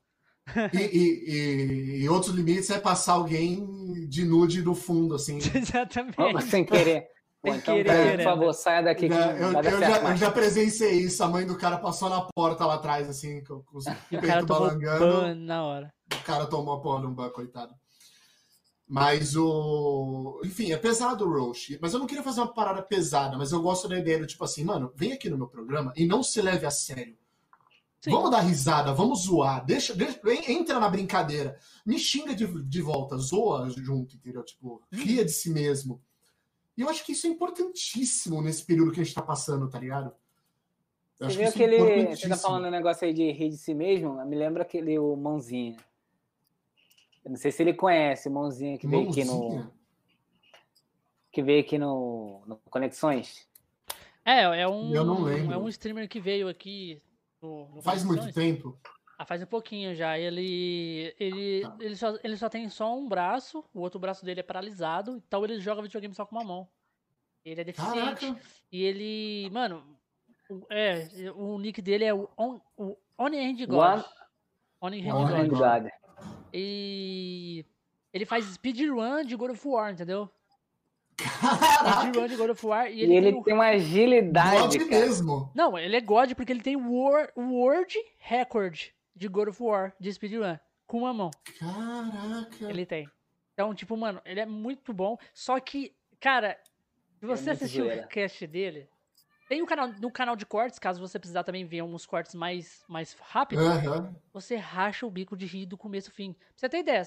E, 0.73 0.77
e- 0.77 1.31
e- 1.31 2.01
e 2.03 2.09
outros 2.09 2.33
limites 2.35 2.69
é 2.69 2.79
passar 2.79 3.13
alguém 3.13 4.07
de 4.09 4.25
nude 4.25 4.61
do 4.61 4.75
fundo, 4.75 5.15
assim. 5.15 5.37
Exatamente. 5.55 6.15
Ó, 6.19 6.39
Sem 6.41 6.65
querer. 6.65 7.07
Pô, 7.41 7.49
Sem 7.51 7.59
então, 7.59 7.75
querer, 7.75 7.93
né? 7.93 8.17
por 8.17 8.23
favor, 8.23 8.53
saia 8.53 8.81
daqui 8.83 9.07
que 9.07 9.09
não 9.09 9.31
eu, 9.31 9.51
vai 9.51 9.63
dar 9.63 9.71
eu 9.71 9.79
certo 9.79 10.01
já, 10.03 10.09
eu 10.11 10.17
já 10.17 10.31
presenciei 10.31 10.93
isso. 11.01 11.23
A 11.23 11.27
mãe 11.27 11.45
do 11.45 11.57
cara 11.57 11.77
passou 11.77 12.09
na 12.09 12.21
porta 12.35 12.65
lá 12.65 12.75
atrás, 12.75 13.09
assim, 13.09 13.43
com, 13.43 13.61
com 13.63 13.77
os 13.77 13.85
o 14.11 14.19
peitos 14.21 14.45
balangando. 14.45 15.35
na 15.35 15.63
hora. 15.65 15.93
O 16.13 16.23
cara 16.23 16.45
tomou 16.45 16.73
a 16.75 16.81
porra 16.81 17.03
num 17.03 17.13
banco, 17.13 17.35
coitado. 17.35 17.73
Mas 18.87 19.35
o. 19.35 20.41
Enfim, 20.43 20.71
é 20.71 20.77
pesado 20.77 21.25
o 21.25 21.31
Roche. 21.31 21.79
Mas 21.81 21.93
eu 21.93 21.99
não 21.99 22.05
queria 22.05 22.23
fazer 22.23 22.41
uma 22.41 22.53
parada 22.53 22.81
pesada, 22.81 23.37
mas 23.37 23.51
eu 23.51 23.61
gosto 23.61 23.87
da 23.87 23.97
ideia 23.97 24.19
do 24.19 24.27
tipo 24.27 24.43
assim, 24.43 24.63
mano, 24.63 24.91
vem 24.95 25.13
aqui 25.13 25.29
no 25.29 25.37
meu 25.37 25.47
programa 25.47 25.93
e 25.95 26.05
não 26.05 26.21
se 26.21 26.41
leve 26.41 26.65
a 26.65 26.71
sério. 26.71 27.15
Sim. 28.03 28.11
Vamos 28.11 28.31
dar 28.31 28.41
risada, 28.41 28.93
vamos 28.93 29.21
zoar, 29.23 29.65
deixa, 29.65 29.95
deixa- 29.95 30.19
en- 30.29 30.51
entra 30.59 30.77
na 30.77 30.89
brincadeira, 30.89 31.57
me 31.85 31.97
xinga 31.97 32.35
de, 32.35 32.45
de 32.63 32.81
volta, 32.81 33.15
zoa 33.17 33.69
junto, 33.69 34.17
entendeu? 34.17 34.43
Tipo, 34.43 34.81
ria 34.91 35.23
de 35.23 35.31
si 35.31 35.49
mesmo. 35.49 36.01
E 36.75 36.81
eu 36.81 36.89
acho 36.89 37.05
que 37.05 37.13
isso 37.13 37.27
é 37.27 37.29
importantíssimo 37.29 38.41
nesse 38.41 38.65
período 38.65 38.91
que 38.91 38.99
a 38.99 39.03
gente 39.05 39.15
tá 39.15 39.21
passando, 39.21 39.69
tá 39.69 39.79
ligado? 39.79 40.07
Eu 41.17 41.27
Você 41.29 41.31
acho 41.31 41.37
viu 41.37 41.51
que 41.53 41.63
isso 41.63 41.73
é 41.73 41.77
aquele. 41.93 42.15
Você 42.17 42.27
tá 42.27 42.35
falando 42.35 42.65
um 42.67 42.71
negócio 42.71 43.07
aí 43.07 43.13
de 43.13 43.31
rir 43.31 43.49
de 43.51 43.57
si 43.57 43.73
mesmo? 43.73 44.13
Me 44.25 44.35
lembra 44.35 44.63
aquele 44.63 44.99
o 44.99 45.15
Mãozinha. 45.15 45.77
Eu 47.23 47.29
não 47.31 47.37
sei 47.37 47.51
se 47.53 47.63
ele 47.63 47.73
conhece 47.73 48.27
o 48.27 48.31
Mãozinha 48.31 48.77
que 48.77 48.85
veio 48.85 49.09
aqui 49.09 49.23
no. 49.23 49.71
Que 51.31 51.41
veio 51.41 51.61
aqui 51.61 51.77
no, 51.77 52.43
no 52.45 52.57
Conexões. 52.69 53.47
É, 54.25 54.41
é 54.41 54.67
um, 54.67 54.93
Eu 54.93 55.05
não 55.05 55.21
lembro. 55.23 55.53
é 55.53 55.57
um 55.57 55.69
streamer 55.69 56.09
que 56.09 56.19
veio 56.19 56.49
aqui 56.49 57.01
no, 57.43 57.67
no 57.75 57.81
Faz 57.81 58.03
muito 58.03 58.31
tempo. 58.33 58.79
Ah, 59.17 59.25
faz 59.25 59.43
um 59.43 59.45
pouquinho 59.45 59.93
já. 59.93 60.17
Ele 60.17 61.13
ele, 61.19 61.61
Tá. 61.61 61.77
ele, 61.79 61.95
só, 61.95 62.17
ele 62.23 62.37
só 62.37 62.49
tem 62.49 62.67
só 62.69 62.97
um 62.97 63.07
braço, 63.07 63.63
o 63.73 63.81
outro 63.81 63.99
braço 63.99 64.25
dele 64.25 64.39
é 64.39 64.43
paralisado, 64.43 65.21
então 65.27 65.43
ele 65.43 65.59
joga 65.59 65.81
videogame 65.81 66.15
só 66.15 66.25
com 66.25 66.35
uma 66.35 66.43
mão. 66.43 66.67
Ele 67.45 67.61
é 67.61 67.63
deficiente. 67.63 68.27
Caraca. 68.27 68.41
E 68.71 68.83
ele, 68.83 69.49
mano, 69.51 69.83
o, 70.49 70.65
é, 70.69 71.07
o 71.35 71.59
nick 71.59 71.81
dele 71.81 72.05
é 72.05 72.13
o 72.13 72.29
On, 72.37 72.59
o 72.77 72.87
God. 72.87 72.97
One 73.17 73.37
Only 74.81 75.01
Hand 75.01 75.15
Only 75.15 75.49
God. 75.49 75.61
Hand 75.61 75.81
God. 75.81 75.91
E 76.53 77.65
ele 78.13 78.25
faz 78.25 78.45
speedrun 78.45 79.23
de 79.25 79.35
God 79.35 79.51
of 79.51 79.67
War, 79.67 79.91
entendeu? 79.91 80.29
Caraca. 81.17 82.01
Speedrun 82.01 82.27
de 82.27 82.35
God 82.35 82.49
of 82.51 82.65
War. 82.65 82.87
E 82.87 82.95
E 82.95 83.01
ele, 83.03 83.15
ele 83.15 83.31
tem 83.31 83.39
um- 83.39 83.43
tem 83.43 83.53
uma 83.53 83.67
agilidade. 83.67 84.77
God 84.79 84.89
cara. 84.89 85.01
mesmo. 85.05 85.51
Não, 85.55 85.77
ele 85.77 85.95
é 85.95 86.01
God 86.01 86.33
porque 86.33 86.51
ele 86.51 86.61
tem 86.61 86.75
o 86.75 86.91
Wor- 86.91 87.31
o 87.35 87.41
World 87.53 87.95
Record 88.17 88.79
de 89.15 89.27
God 89.27 89.49
of 89.49 89.61
War, 89.61 89.93
de 89.99 90.11
speedrun, 90.11 90.57
com 90.87 90.99
uma 90.99 91.13
mão. 91.13 91.31
Caraca. 91.59 92.65
Ele 92.69 92.85
tem. 92.85 93.09
Então, 93.53 93.73
tipo, 93.75 93.95
mano, 93.95 94.19
ele 94.25 94.39
é 94.39 94.45
muito 94.45 94.91
bom. 94.93 95.17
Só 95.33 95.59
que, 95.59 95.95
cara, 96.19 96.57
se 97.19 97.25
você 97.25 97.43
muito 97.51 97.63
assistiu 97.63 97.85
zoeira. 97.85 98.05
o 98.05 98.07
cast 98.07 98.47
dele, 98.47 98.89
tem 99.47 99.61
um 99.61 99.65
canal, 99.67 99.89
no 100.01 100.09
canal 100.09 100.35
de 100.35 100.45
cortes, 100.45 100.79
caso 100.79 100.99
você 100.99 101.19
precisar 101.19 101.43
também 101.43 101.63
ver 101.63 101.83
uns 101.83 102.05
cortes 102.07 102.33
mais, 102.33 102.83
mais 102.87 103.13
rápidos, 103.21 103.63
Aham. 103.65 104.15
você 104.33 104.55
racha 104.55 105.05
o 105.05 105.11
bico 105.11 105.37
de 105.37 105.45
rir 105.45 105.67
do 105.67 105.77
começo 105.77 106.09
ao 106.09 106.15
fim. 106.15 106.33
Pra 106.33 106.41
você 106.55 106.67
ter 106.69 106.79
ideia, 106.79 107.03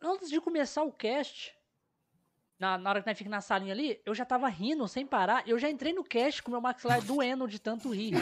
antes 0.00 0.30
de 0.30 0.40
começar 0.40 0.82
o 0.84 0.92
cast, 0.92 1.54
na, 2.58 2.76
na 2.76 2.90
hora 2.90 3.00
que 3.00 3.06
nós 3.06 3.16
fica 3.16 3.30
na 3.30 3.40
salinha 3.40 3.72
ali, 3.72 4.00
eu 4.04 4.14
já 4.14 4.24
tava 4.24 4.48
rindo 4.48 4.86
sem 4.88 5.06
parar. 5.06 5.46
Eu 5.46 5.58
já 5.58 5.70
entrei 5.70 5.92
no 5.92 6.02
cast 6.02 6.42
com 6.42 6.50
meu 6.50 6.60
maxilar 6.60 7.00
doendo 7.02 7.46
de 7.46 7.58
tanto 7.58 7.90
rir. 7.90 8.14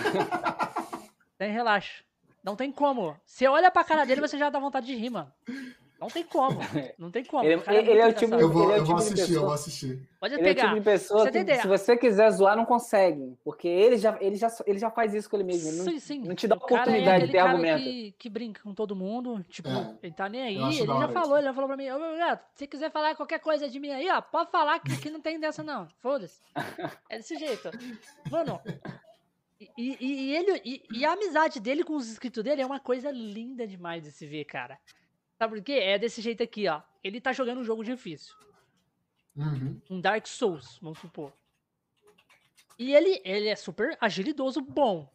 Tem 1.38 1.50
relaxa. 1.50 2.04
Não 2.42 2.54
tem 2.54 2.70
como. 2.70 3.16
Você 3.26 3.46
olha 3.48 3.70
pra 3.70 3.82
cara 3.82 4.04
dele, 4.04 4.20
você 4.20 4.38
já 4.38 4.48
dá 4.48 4.58
vontade 4.58 4.86
de 4.86 4.94
rir, 4.94 5.10
mano. 5.10 5.32
Não 6.06 6.10
tem 6.12 6.24
como. 6.24 6.58
Não 6.98 7.10
tem 7.10 7.24
como. 7.24 7.44
Ele- 7.44 7.60
cara 7.60 7.76
ele 7.78 7.98
é 7.98 8.06
o 8.06 8.12
tipo-. 8.12 8.34
Eu 8.36 8.48
vou, 8.50 8.62
Ele 8.64 8.72
é 8.72 8.76
o 8.76 8.78
eu 8.78 8.84
vou 8.84 8.96
tipo 8.96 9.08
de 9.08 9.14
assistir, 9.20 9.34
eu 9.34 9.40
vou 9.42 9.52
assistir. 9.52 10.08
Pode 10.20 10.34
Ele 10.34 10.40
é 10.40 10.44
o 10.44 10.46
pegar. 10.54 10.62
tipo 10.68 10.74
de 10.76 10.80
pessoa 10.84 11.30
que, 11.30 11.54
se 11.56 11.66
você 11.66 11.96
quiser 11.96 12.30
zoar, 12.30 12.56
não 12.56 12.64
consegue. 12.64 13.36
Porque 13.44 13.66
ele 13.66 13.96
já, 13.96 14.16
ele 14.20 14.36
já, 14.36 14.48
ele 14.66 14.78
já 14.78 14.90
faz 14.90 15.12
isso 15.14 15.28
com 15.28 15.36
ele 15.36 15.44
mesmo. 15.44 15.68
Ele 15.68 15.76
não, 15.78 15.84
sim, 15.84 15.98
sim. 15.98 16.20
não 16.20 16.34
te 16.34 16.46
dá 16.46 16.54
O 16.56 16.60
cara 16.60 16.82
oportunidade 16.82 17.08
é 17.08 17.18
de 17.18 17.24
aquele 17.24 17.32
ter 17.32 17.38
cara 17.38 17.50
argumento. 17.50 17.82
Que, 17.82 18.14
que 18.18 18.30
brinca 18.30 18.62
com 18.62 18.72
todo 18.72 18.94
mundo. 18.94 19.44
Tipo, 19.48 19.68
É. 19.68 19.94
ele 20.02 20.12
tá 20.14 20.28
nem 20.28 20.42
aí. 20.42 20.56
Ele 20.56 20.86
já 20.86 21.08
falou, 21.08 21.24
isso. 21.30 21.36
ele 21.38 21.46
já 21.46 21.52
falou 21.54 21.68
pra 21.68 21.76
mim, 21.76 21.90
ô 21.90 21.98
meu 21.98 22.16
gato, 22.16 22.44
se 22.54 22.66
quiser 22.66 22.90
falar 22.92 23.14
qualquer 23.16 23.40
coisa 23.40 23.68
de 23.68 23.80
mim 23.80 23.90
aí, 23.90 24.08
ó, 24.10 24.20
pode 24.20 24.50
falar 24.50 24.78
que, 24.78 24.96
que 24.96 25.10
não 25.10 25.20
tem 25.20 25.40
dessa, 25.40 25.62
não. 25.62 25.88
Foda-se. 26.00 26.40
É 27.10 27.16
desse 27.18 27.36
jeito. 27.36 27.70
Mano. 28.30 28.60
E, 29.58 29.70
e- 29.78 29.96
e 30.30 30.36
ele, 30.36 30.60
e, 30.64 30.82
e 30.98 31.04
a 31.04 31.12
amizade 31.12 31.60
dele 31.60 31.82
com 31.82 31.94
os 31.96 32.10
inscritos 32.10 32.44
dele 32.44 32.60
é 32.60 32.66
uma 32.66 32.78
coisa 32.78 33.10
linda 33.10 33.66
demais 33.66 34.02
de 34.02 34.10
se 34.12 34.26
ver, 34.26 34.44
cara. 34.44 34.78
Sabe 35.38 35.54
por 35.56 35.62
quê? 35.62 35.72
É 35.74 35.98
desse 35.98 36.20
jeito 36.20 36.42
aqui, 36.42 36.66
ó. 36.68 36.80
Ele 37.04 37.20
tá 37.20 37.32
jogando 37.32 37.58
um 37.60 37.64
jogo 37.64 37.84
difícil. 37.84 38.34
Uhum. 39.36 39.78
um 39.90 40.00
Dark 40.00 40.26
Souls, 40.26 40.78
vamos 40.80 40.98
supor. 40.98 41.30
E 42.78 42.94
ele, 42.94 43.20
ele 43.24 43.48
é 43.48 43.56
super 43.56 43.96
agilidoso, 44.00 44.62
bom. 44.62 45.12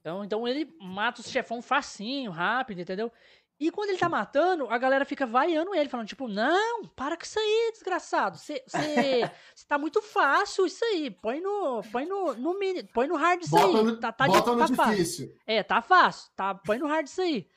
Então, 0.00 0.24
então 0.24 0.48
ele 0.48 0.74
mata 0.80 1.20
os 1.20 1.28
chefão 1.30 1.60
facinho, 1.60 2.30
rápido, 2.30 2.80
entendeu? 2.80 3.12
E 3.60 3.70
quando 3.72 3.90
ele 3.90 3.98
tá 3.98 4.08
matando, 4.08 4.68
a 4.70 4.78
galera 4.78 5.04
fica 5.04 5.26
vaiando 5.26 5.74
ele, 5.74 5.88
falando, 5.88 6.06
tipo, 6.06 6.28
não, 6.28 6.84
para 6.86 7.16
com 7.16 7.24
isso 7.24 7.38
aí, 7.38 7.70
desgraçado. 7.72 8.38
Você 8.38 8.62
tá 9.66 9.76
muito 9.76 10.00
fácil 10.00 10.64
isso 10.64 10.84
aí. 10.84 11.10
Põe 11.10 11.40
no. 11.40 11.82
Põe 11.90 12.06
no, 12.06 12.34
no 12.34 12.58
mini. 12.58 12.84
Põe 12.84 13.08
no 13.08 13.16
hard 13.16 13.42
isso 13.42 13.50
Bota 13.50 13.66
aí. 13.66 13.84
no, 13.84 13.96
tá, 13.98 14.12
tá, 14.12 14.26
bota 14.28 14.50
di- 14.50 14.56
no 14.56 14.68
tá 14.68 14.74
fácil. 14.74 14.92
difícil. 14.96 15.34
É, 15.44 15.62
tá 15.62 15.82
fácil. 15.82 16.30
Tá, 16.36 16.54
põe 16.54 16.78
no 16.78 16.86
hard 16.86 17.06
isso 17.06 17.20
aí. 17.20 17.48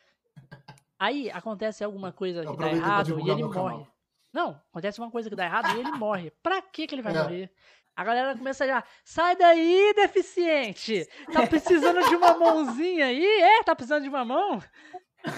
Aí 1.03 1.31
acontece 1.31 1.83
alguma 1.83 2.11
coisa 2.11 2.45
que 2.45 2.55
dá 2.57 2.71
errado 2.71 3.09
e 3.19 3.23
ele 3.29 3.35
meu 3.41 3.49
canal. 3.49 3.69
morre. 3.71 3.87
Não, 4.31 4.61
acontece 4.69 4.99
uma 4.99 5.09
coisa 5.09 5.29
que 5.31 5.35
dá 5.35 5.45
errado 5.45 5.75
e 5.75 5.79
ele 5.79 5.91
morre. 5.93 6.29
Pra 6.43 6.61
que 6.61 6.85
que 6.85 6.93
ele 6.93 7.01
vai 7.01 7.11
É. 7.15 7.23
morrer? 7.23 7.51
A 7.95 8.03
galera 8.03 8.37
começa 8.37 8.65
já, 8.67 8.83
sai 9.03 9.35
daí, 9.35 9.93
deficiente! 9.95 11.05
Tá 11.33 11.45
precisando 11.47 12.07
de 12.07 12.15
uma 12.15 12.37
mãozinha 12.37 13.07
aí? 13.07 13.25
É, 13.25 13.63
tá 13.63 13.75
precisando 13.75 14.03
de 14.03 14.09
uma 14.09 14.23
mão? 14.23 14.61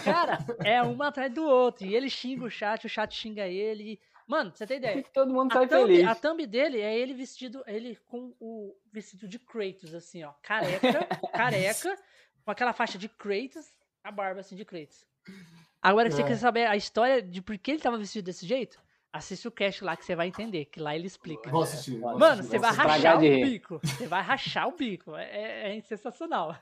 Cara, 0.04 0.38
é 0.64 0.82
um 0.84 1.02
atrás 1.02 1.34
do 1.34 1.44
outro. 1.44 1.86
E 1.88 1.96
ele 1.96 2.10
xinga 2.10 2.46
o 2.46 2.50
chat, 2.50 2.86
o 2.86 2.90
chat 2.90 3.14
xinga 3.16 3.48
ele. 3.48 4.00
Mano, 4.28 4.52
você 4.54 4.68
tem 4.68 4.78
ideia? 4.78 5.04
Todo 5.14 5.34
mundo 5.34 5.52
A 5.52 5.56
sai 5.56 5.68
thumb, 5.68 5.88
feliz. 5.88 6.08
a 6.08 6.16
thumb 6.16 6.46
dele 6.46 6.80
é 6.80 6.98
ele 6.98 7.14
vestido, 7.14 7.64
ele 7.68 7.96
com 8.06 8.34
o 8.40 8.76
vestido 8.92 9.28
de 9.28 9.40
Kratos, 9.40 9.94
assim, 9.94 10.24
ó. 10.24 10.32
Careca, 10.42 11.06
careca, 11.34 11.98
com 12.46 12.52
aquela 12.52 12.72
faixa 12.74 12.98
de 12.98 13.10
Kratos, 13.10 13.74
a 14.04 14.12
barba 14.12 14.40
assim 14.42 14.56
de 14.56 14.64
Kratos. 14.64 15.06
Agora 15.82 16.10
que 16.10 16.16
você 16.16 16.22
É. 16.22 16.28
quer 16.28 16.38
saber 16.38 16.66
a 16.66 16.76
história 16.78 17.22
de 17.22 17.42
por 17.42 17.58
que 17.58 17.72
ele 17.72 17.80
tava 17.82 17.98
vestido 17.98 18.26
desse 18.26 18.46
jeito, 18.48 18.80
assiste 19.12 19.48
o 19.48 19.52
cast 19.52 19.84
lá 19.84 19.96
que 19.98 20.06
você 20.06 20.16
vai 20.16 20.28
entender, 20.28 20.66
que 20.66 20.80
lá 20.80 20.96
ele 20.96 21.08
explica. 21.08 21.50
Vou 21.50 21.64
assistir. 21.64 22.00
vou 22.00 22.18
Mano, 22.18 22.26
assistir, 22.42 22.50
você 22.52 22.60
vai 22.60 22.72
rachar 22.72 23.18
o 23.18 23.20
rir. 23.22 23.46
bico. 23.46 23.80
Você 23.84 24.08
vai 24.08 24.22
rachar 24.24 24.68
o 24.68 24.76
bico. 24.76 25.16
É, 25.16 25.72
é- 25.72 25.78
é 25.78 25.82
sensacional. 25.82 26.58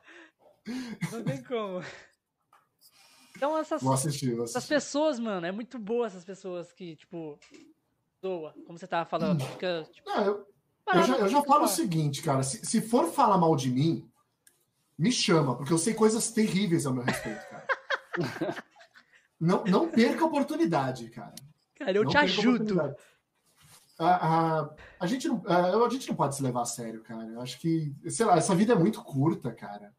Não 1.12 1.24
tem 1.24 1.44
como. 1.44 1.82
Então 3.36 3.58
essas, 3.58 3.82
Vou 3.82 3.94
assistir, 3.94 4.34
vou 4.36 4.44
essas 4.44 4.58
assistir. 4.58 4.74
pessoas, 4.76 5.20
mano, 5.20 5.46
é 5.48 5.52
muito 5.52 5.80
boa 5.80 6.06
essas 6.08 6.24
pessoas 6.24 6.72
que, 6.72 6.96
tipo, 6.96 7.40
zoa, 8.24 8.54
como 8.66 8.78
você 8.78 8.86
tava 8.88 9.10
falando. 9.10 9.44
Fica, 9.44 9.88
tipo, 9.92 10.08
Não, 10.10 10.24
eu, 10.26 10.48
eu 10.94 11.04
já, 11.04 11.18
eu 11.18 11.28
já 11.28 11.42
falo 11.44 11.64
o 11.64 11.68
seguinte, 11.68 12.22
cara. 12.22 12.44
Se, 12.44 12.64
se 12.66 12.82
for 12.82 13.08
falar 13.12 13.38
mal 13.38 13.56
de 13.56 13.70
mim, 13.72 14.08
me 14.98 15.12
chama, 15.12 15.56
porque 15.56 15.74
eu 15.74 15.78
sei 15.78 15.94
coisas 15.94 16.32
terríveis 16.32 16.86
ao 16.86 16.94
meu 16.94 17.04
respeito, 17.04 17.40
cara. 17.50 17.66
Não, 19.40 19.64
não 19.66 19.88
perca 19.90 20.24
a 20.24 20.28
oportunidade, 20.28 21.10
cara. 21.10 21.34
Cara, 21.78 21.92
eu 21.92 22.04
Não 22.04 22.12
te 22.12 22.18
a 22.18 22.22
ajudo. 22.22 22.96
A, 24.00 24.06
a, 24.62 24.70
a, 25.00 25.08
gente 25.08 25.28
não, 25.28 25.44
a, 25.46 25.86
a 25.86 25.90
gente 25.90 26.08
não 26.10 26.16
pode 26.16 26.36
se 26.36 26.44
levar 26.44 26.62
a 26.62 26.66
sério, 26.66 27.02
cara. 27.04 27.24
Eu 27.24 27.42
acho 27.42 27.60
que, 27.60 27.94
sei 28.08 28.26
lá, 28.26 28.38
essa 28.38 28.56
vida 28.56 28.74
é 28.74 28.76
muito 28.76 29.04
curta, 29.04 29.52
cara. 29.52 29.94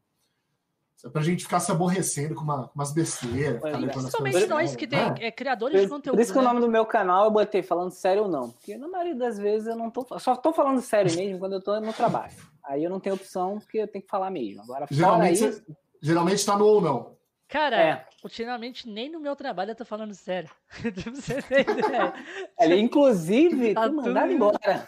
Pra 1.11 1.21
gente 1.21 1.43
ficar 1.43 1.59
se 1.59 1.69
aborrecendo 1.69 2.33
com, 2.33 2.43
uma, 2.43 2.67
com 2.69 2.75
umas 2.75 2.93
besteiras. 2.93 3.61
é. 3.61 3.87
Principalmente 3.87 4.45
nós 4.47 4.73
que 4.73 4.87
tem 4.87 4.99
é, 5.19 5.29
criadores 5.31 5.81
de 5.81 5.87
Por, 5.87 5.95
conteúdo. 5.95 6.15
por 6.15 6.21
isso 6.21 6.31
que 6.31 6.39
o 6.39 6.41
né? 6.41 6.47
nome 6.47 6.61
do 6.61 6.69
meu 6.69 6.85
canal 6.85 7.25
eu 7.25 7.31
botei 7.31 7.61
falando 7.61 7.91
sério 7.91 8.23
ou 8.23 8.29
não. 8.29 8.51
Porque 8.51 8.77
na 8.77 8.87
maioria 8.87 9.15
das 9.15 9.37
vezes 9.37 9.67
eu 9.67 9.75
não 9.75 9.89
tô. 9.89 10.07
Só 10.17 10.33
tô 10.37 10.53
falando 10.53 10.81
sério 10.81 11.11
mesmo 11.17 11.39
quando 11.39 11.53
eu 11.53 11.61
tô 11.61 11.77
no 11.81 11.91
trabalho. 11.91 12.33
Aí 12.65 12.81
eu 12.85 12.89
não 12.89 13.01
tenho 13.01 13.15
opção 13.15 13.59
porque 13.59 13.79
eu 13.79 13.87
tenho 13.87 14.03
que 14.05 14.09
falar 14.09 14.31
mesmo. 14.31 14.61
Agora, 14.61 14.87
fora 14.87 14.95
Geralmente, 14.95 15.43
isso. 15.45 15.61
você- 15.65 15.75
geralmente 16.01 16.45
tá 16.45 16.57
no 16.57 16.65
ou 16.65 16.81
não. 16.81 17.17
Cara, 17.53 17.77
É. 17.79 18.07
ultimamente 18.23 18.89
nem 18.89 19.11
no 19.11 19.19
meu 19.19 19.35
trabalho 19.35 19.69
eu 19.69 19.75
tô 19.75 19.85
falando 19.85 20.11
sério. 20.15 20.49
Pra 21.03 21.11
você 21.13 21.39
ter 21.39 21.61
ideia. 21.69 22.11
Ele, 22.59 22.79
inclusive, 22.79 23.75
Tá 23.75 23.87
mandado 23.91 24.23
tudo- 24.23 24.31
embora. 24.33 24.87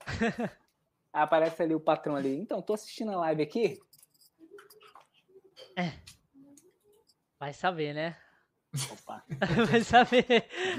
Aparece 1.12 1.62
ali 1.62 1.76
o 1.76 1.80
patrão 1.80 2.16
ali. 2.16 2.36
Então, 2.36 2.60
tô 2.60 2.74
assistindo 2.74 3.12
a 3.12 3.16
live 3.18 3.40
aqui. 3.40 3.78
Vai 7.38 7.52
saber, 7.52 7.94
né? 7.94 8.16
Opa. 8.92 9.24
Vai 9.70 9.80
saber. 9.82 10.24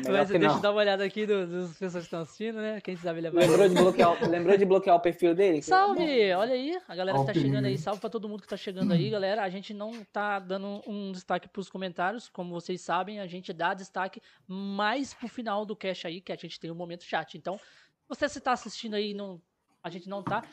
Melhor 0.06 0.18
Mas 0.20 0.30
deixa 0.30 0.46
eu 0.56 0.60
dar 0.60 0.72
uma 0.72 0.80
olhada 0.80 1.04
aqui 1.04 1.26
do- 1.26 1.48
das 1.48 1.72
pessoas 1.78 1.94
que 2.04 2.08
estão 2.08 2.22
assistindo, 2.22 2.56
né? 2.58 2.80
Quem 2.82 2.96
sabe 2.96 3.20
ele 3.20 3.30
vai. 3.32 3.46
Lembrou 3.48 3.68
de 3.70 3.76
bloquear, 3.82 4.24
o- 4.24 4.30
lembrou 4.30 4.58
de 4.58 4.66
bloquear 4.66 4.96
o 4.96 5.00
perfil 5.00 5.34
dele? 5.36 5.62
Salve! 5.62 6.34
Olha 6.34 6.54
aí, 6.54 6.78
a 6.88 6.96
galera 6.96 7.20
que 7.20 7.26
tá 7.26 7.34
chegando 7.34 7.66
aí. 7.66 7.78
Salve 7.78 8.00
pra 8.02 8.10
todo 8.10 8.28
mundo 8.30 8.42
que 8.42 8.48
tá 8.48 8.58
chegando 8.58 8.92
aí, 8.94 9.10
galera. 9.10 9.44
A 9.44 9.50
gente 9.50 9.74
não 9.74 10.04
tá 10.06 10.40
dando 10.40 10.82
um 10.88 11.12
destaque 11.12 11.48
pros 11.50 11.70
comentários, 11.70 12.30
como 12.30 12.52
vocês 12.54 12.82
sabem, 12.82 13.20
a 13.20 13.28
gente 13.28 13.52
dá 13.54 13.74
destaque 13.74 14.22
mais 14.48 15.14
pro 15.14 15.28
final 15.28 15.66
do 15.66 15.76
cast 15.76 16.08
aí, 16.08 16.22
que 16.22 16.32
a 16.32 16.36
gente 16.36 16.60
tem 16.60 16.72
o 16.72 16.76
momento 16.76 17.04
chat. 17.04 17.38
Então, 17.38 17.60
você 18.08 18.28
se 18.30 18.40
tá 18.40 18.52
assistindo 18.54 18.94
aí, 18.96 19.12
e 19.12 19.14
não, 19.14 19.42
a 19.84 19.90
gente 19.90 20.08
não 20.08 20.24
tá. 20.24 20.44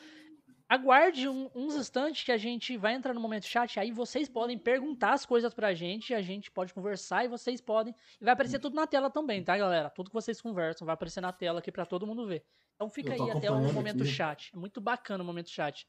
Aguarde 0.67 1.27
um- 1.29 1.49
uns 1.53 1.75
instantes 1.75 2.23
que 2.23 2.31
a 2.31 2.37
gente 2.37 2.75
vai 2.75 2.93
entrar 2.95 3.13
no 3.13 3.21
momento 3.21 3.45
chat, 3.45 3.79
aí 3.79 3.91
vocês 3.91 4.27
podem 4.27 4.57
perguntar 4.57 5.13
as 5.13 5.23
coisas 5.25 5.53
pra 5.53 5.75
gente, 5.75 6.11
a 6.13 6.21
gente 6.23 6.49
pode 6.49 6.73
conversar 6.73 7.23
e 7.23 7.27
vocês 7.27 7.61
podem. 7.61 7.93
E 8.19 8.23
vai 8.25 8.33
aparecer 8.33 8.57
tudo 8.59 8.75
na 8.75 8.87
tela 8.87 9.09
também, 9.11 9.43
tá, 9.43 9.55
galera? 9.55 9.91
Tudo 9.91 10.09
que 10.09 10.13
vocês 10.15 10.41
conversam 10.41 10.85
vai 10.85 10.95
aparecer 10.95 11.21
na 11.21 11.31
tela 11.31 11.59
aqui 11.59 11.71
pra 11.71 11.85
todo 11.85 12.07
mundo 12.07 12.25
ver. 12.25 12.43
Então 12.75 12.89
fica 12.89 13.13
aí 13.13 13.19
até 13.29 13.51
o 13.51 13.55
momento 13.73 14.01
aqui. 14.01 14.11
chat. 14.11 14.51
É 14.53 14.57
muito 14.57 14.81
bacana 14.81 15.23
o 15.23 15.25
momento 15.27 15.49
chat. 15.49 15.87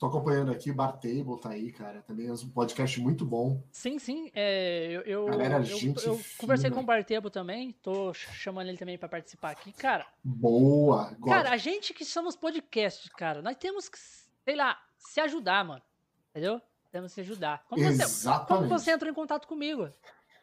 Tô 0.00 0.06
acompanhando 0.06 0.50
aqui, 0.50 0.72
Bar 0.72 0.92
Table 0.92 1.38
tá 1.42 1.50
aí, 1.50 1.70
cara. 1.70 2.00
Também 2.00 2.26
é 2.26 2.32
um 2.32 2.48
podcast 2.48 2.98
muito 3.02 3.22
bom. 3.26 3.62
Sim, 3.70 3.98
sim. 3.98 4.30
é, 4.34 4.86
eu, 4.90 5.02
eu, 5.02 5.26
Galera, 5.26 5.58
eu- 5.58 5.62
gente 5.64 6.06
eu 6.06 6.18
conversei 6.38 6.70
fina. 6.70 6.74
com 6.76 6.80
o 6.82 6.86
Bartebo 6.86 7.28
também. 7.28 7.72
Tô 7.82 8.14
ch- 8.14 8.26
chamando 8.32 8.68
ele 8.68 8.78
também 8.78 8.96
pra 8.96 9.10
participar 9.10 9.50
aqui. 9.50 9.72
Cara, 9.74 10.06
Boa! 10.24 11.14
Gosto. 11.20 11.26
cara, 11.28 11.50
a 11.50 11.56
gente 11.58 11.92
que 11.92 12.02
somos 12.06 12.34
podcasts, 12.34 13.10
cara, 13.12 13.42
nós 13.42 13.56
temos 13.58 13.90
que, 13.90 13.98
sei 14.42 14.56
lá, 14.56 14.78
se 14.96 15.20
ajudar, 15.20 15.62
mano. 15.66 15.82
Entendeu? 16.30 16.62
Temos 16.90 17.10
que 17.10 17.16
se 17.16 17.20
ajudar. 17.20 17.62
Como 17.68 17.82
você, 17.82 17.90
como 17.90 18.02
Exatamente. 18.02 18.70
você 18.70 18.90
entrou 18.92 19.10
em 19.10 19.14
contato 19.14 19.46
comigo? 19.46 19.90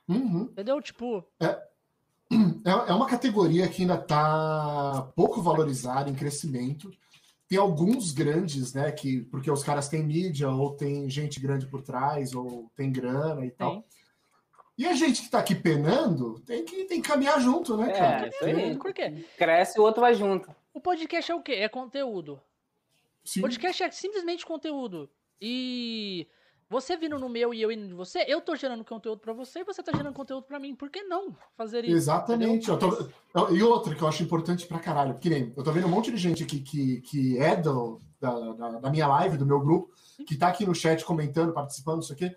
Uhum. 0.08 0.44
Entendeu? 0.52 0.80
Tipo, 0.84 1.26
É, 1.40 1.60
é 2.88 2.94
uma 2.94 3.08
categoria 3.08 3.68
que 3.68 3.82
ainda 3.82 3.98
tá 3.98 5.12
pouco 5.16 5.42
valorizada, 5.42 6.12
em 6.12 6.16
crescimento. 6.16 6.92
Tem 7.48 7.58
alguns 7.58 8.12
grandes, 8.12 8.74
né? 8.74 8.92
Que, 8.92 9.22
porque 9.22 9.50
os 9.50 9.64
caras 9.64 9.88
têm 9.88 10.04
mídia, 10.04 10.50
ou 10.50 10.76
tem 10.76 11.10
gente 11.10 11.40
grande 11.40 11.66
por 11.66 11.82
trás, 11.82 12.34
ou 12.36 12.70
tem 12.76 12.92
grana 12.92 13.46
e 13.46 13.52
tal. 13.52 13.82
tem. 13.82 13.86
E 14.78 14.86
a 14.86 14.94
gente 14.94 15.24
que 15.24 15.30
tá 15.30 15.40
aqui 15.40 15.56
penando 15.56 16.40
tem 16.42 16.64
que, 16.64 16.84
tem 16.86 17.02
que 17.02 17.08
caminhar 17.10 17.40
junto, 17.42 17.76
né, 17.76 17.90
É, 17.90 17.98
cara? 17.98 18.28
isso 18.28 18.46
aí. 18.46 18.78
Por 18.78 18.94
quê? 18.94 19.26
Cresce, 19.38 19.80
o 19.80 19.84
outro 19.84 20.02
vai 20.02 20.14
junto. 20.14 20.54
O 20.74 20.80
podcast 20.80 21.32
é 21.32 21.36
o 21.36 21.42
quê? 21.42 21.54
É 21.54 21.68
conteúdo. 21.68 22.40
Sim. 23.24 23.42
Podcast 23.42 23.82
é 23.84 23.90
simplesmente 23.92 24.46
conteúdo. 24.46 25.10
E 25.42 26.28
você 26.70 26.98
vindo 26.98 27.18
no 27.18 27.30
meu 27.30 27.54
e 27.54 27.62
eu 27.62 27.72
indo 27.72 27.88
de 27.88 27.94
você, 27.94 28.26
eu 28.28 28.42
tô 28.42 28.56
gerando 28.56 28.84
conteúdo 28.84 29.20
pra 29.20 29.32
você 29.34 29.60
e 29.60 29.64
você 29.64 29.82
tá 29.82 29.92
gerando 29.96 30.14
conteúdo 30.14 30.44
pra 30.44 30.60
mim. 30.60 30.76
Por 30.76 30.90
que 30.90 31.04
não 31.04 31.36
fazer 31.56 31.86
isso? 31.86 31.96
Exatamente. 31.96 32.68
Eu 32.70 32.78
tô- 32.78 33.10
e 33.52 33.64
outra 33.64 33.96
que 33.96 34.02
eu 34.02 34.08
acho 34.08 34.24
importante 34.24 34.66
pra 34.68 34.80
caralho, 34.80 35.14
porque 35.14 35.30
nem 35.30 35.54
eu 35.56 35.64
tô 35.64 35.72
vendo 35.72 35.88
um 35.88 35.92
monte 35.92 36.12
de 36.12 36.18
gente 36.18 36.44
aqui 36.44 36.60
que, 36.60 37.02
que 37.02 37.38
é 37.40 37.56
do, 37.56 38.02
da, 38.20 38.52
da, 38.54 38.70
da 38.80 38.90
minha 38.90 39.08
live, 39.08 39.38
do 39.38 39.46
meu 39.46 39.60
grupo, 39.62 39.94
que 40.28 40.36
tá 40.36 40.48
aqui 40.50 40.66
no 40.66 40.76
chat 40.76 41.06
comentando, 41.06 41.54
participando, 41.54 41.96
não 41.98 42.02
sei 42.04 42.16
o 42.16 42.20
quê. 42.20 42.36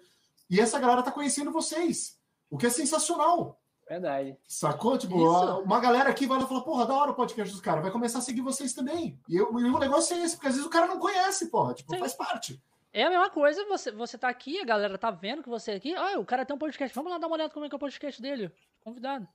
E 0.49 0.61
essa 0.61 0.79
galera 0.79 1.03
tá 1.03 1.11
conhecendo 1.11 1.51
vocês, 1.53 2.17
o 2.49 2.57
que 2.59 2.67
é 2.67 2.71
sensacional. 2.71 3.59
Verdade. 3.89 4.37
Sacou? 4.47 4.97
Tipo, 4.97 5.17
Isso. 5.17 5.61
uma 5.63 5.81
galera 5.81 6.09
aqui 6.11 6.25
vai 6.25 6.39
lá 6.39 6.45
e 6.45 6.49
fala, 6.49 6.63
porra, 6.63 6.87
da 6.87 6.95
hora 6.95 7.11
o 7.11 7.15
podcast 7.15 7.53
dos 7.53 7.61
caras, 7.61 7.83
vai 7.83 7.91
começar 7.91 8.19
a 8.19 8.23
seguir 8.23 8.41
vocês 8.41 8.73
também. 8.73 9.19
E, 9.29 9.35
eu- 9.37 9.51
e 9.59 9.65
o 9.65 9.79
negócio 9.81 10.17
é 10.17 10.23
esse, 10.23 10.37
porque 10.37 10.47
às 10.47 10.55
vezes 10.55 10.67
o 10.67 10.71
cara 10.71 10.87
não 10.87 11.01
conhece, 11.01 11.47
porra, 11.51 11.75
tipo, 11.75 11.93
Sim. 11.93 11.99
faz 11.99 12.15
parte. 12.15 12.63
É 12.93 13.05
a 13.05 13.11
mesma 13.11 13.31
coisa, 13.31 13.65
você, 13.67 13.93
você 13.93 14.19
tá 14.19 14.29
aqui, 14.29 14.61
a 14.61 14.65
galera 14.65 14.99
tá 14.99 15.11
vendo 15.11 15.43
que 15.43 15.49
você 15.49 15.73
é 15.73 15.75
aqui. 15.77 15.95
Ah, 15.95 16.19
o 16.19 16.25
cara 16.25 16.45
tem 16.45 16.55
um 16.55 16.59
podcast. 16.59 16.95
Vamos 16.95 17.13
lá 17.13 17.19
dar 17.19 17.29
uma 17.29 17.37
olhada 17.37 17.53
como 17.53 17.65
é 17.65 17.69
que 17.69 17.75
é 17.75 17.77
o 17.77 17.81
podcast 17.81 18.21
dele. 18.21 18.53
Convidado. 18.81 19.29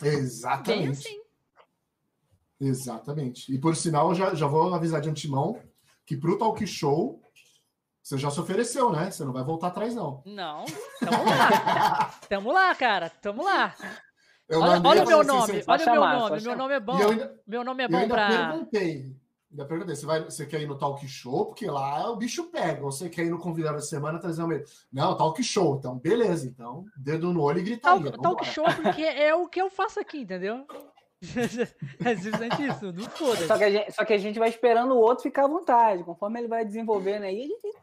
Bem 0.00 0.14
Exatamente. 0.14 0.90
assim. 0.90 1.22
Exatamente. 2.60 3.52
E 3.52 3.58
por 3.58 3.76
sinal, 3.76 4.08
eu 4.08 4.14
já, 4.14 4.34
já 4.34 4.46
vou 4.46 4.74
avisar 4.74 5.00
de 5.00 5.08
antemão 5.08 5.60
que 6.04 6.16
pro 6.16 6.36
talk 6.36 6.66
show 6.66 7.22
você 8.02 8.18
já 8.18 8.30
se 8.30 8.40
ofereceu, 8.40 8.90
né? 8.90 9.10
Você 9.10 9.24
não 9.24 9.32
vai 9.32 9.44
voltar 9.44 9.68
atrás, 9.68 9.94
não. 9.94 10.22
Não, 10.26 10.64
tamo 10.98 11.24
lá. 11.24 12.14
tamo 12.28 12.52
lá, 12.52 12.74
cara. 12.74 13.10
Tamo 13.10 13.44
lá. 13.44 13.76
Eu 14.48 14.60
Olha, 14.60 14.82
olha 14.84 15.04
o 15.04 15.06
meu 15.06 15.24
nome. 15.24 15.64
Olha 15.66 15.82
o 15.82 15.90
meu 15.92 16.00
nome. 16.00 16.40
Meu 16.42 16.56
nome 16.56 16.74
é 16.74 16.80
bom. 16.80 16.98
Eu 16.98 17.10
ainda, 17.10 17.40
Meu 17.46 17.64
nome 17.64 17.82
é 17.82 17.86
eu 17.86 17.90
bom 17.90 17.96
ainda 17.98 18.14
pra. 18.14 18.28
perguntei. 18.28 19.21
Ainda 19.52 19.66
perguntei, 19.66 19.94
você, 19.94 20.06
vai, 20.06 20.24
você 20.24 20.46
quer 20.46 20.62
ir 20.62 20.66
no 20.66 20.78
talk 20.78 21.06
show? 21.06 21.44
Porque 21.44 21.66
lá 21.66 22.10
o 22.10 22.16
bicho 22.16 22.44
pega. 22.44 22.82
Ou 22.82 22.90
você 22.90 23.10
quer 23.10 23.26
ir 23.26 23.30
no 23.30 23.38
convidado 23.38 23.76
da 23.76 23.82
semana 23.82 24.18
trazer 24.18 24.42
uma. 24.42 24.58
Não, 24.90 25.14
talk 25.14 25.42
show. 25.44 25.76
Então, 25.76 25.98
beleza. 25.98 26.48
Então, 26.48 26.86
dedo 26.96 27.34
no 27.34 27.42
olho 27.42 27.58
e 27.58 27.62
gritaria. 27.62 28.10
Talk, 28.12 28.22
talk 28.22 28.46
show 28.46 28.64
porque 28.74 29.02
é 29.02 29.34
o 29.34 29.46
que 29.46 29.60
eu 29.60 29.68
faço 29.68 30.00
aqui, 30.00 30.20
entendeu? 30.20 30.66
é 32.02 32.16
simplesmente 32.16 32.66
isso. 32.66 32.92
Não 32.92 33.04
foda. 33.10 33.46
Só 33.46 33.58
que, 33.58 33.64
a 33.64 33.70
gente, 33.70 33.92
só 33.92 34.04
que 34.06 34.12
a 34.14 34.18
gente 34.18 34.38
vai 34.38 34.48
esperando 34.48 34.94
o 34.94 34.98
outro 34.98 35.22
ficar 35.22 35.44
à 35.44 35.48
vontade. 35.48 36.02
Conforme 36.02 36.40
ele 36.40 36.48
vai 36.48 36.64
desenvolvendo 36.64 37.24
aí, 37.24 37.42
a 37.42 37.46
gente. 37.46 37.76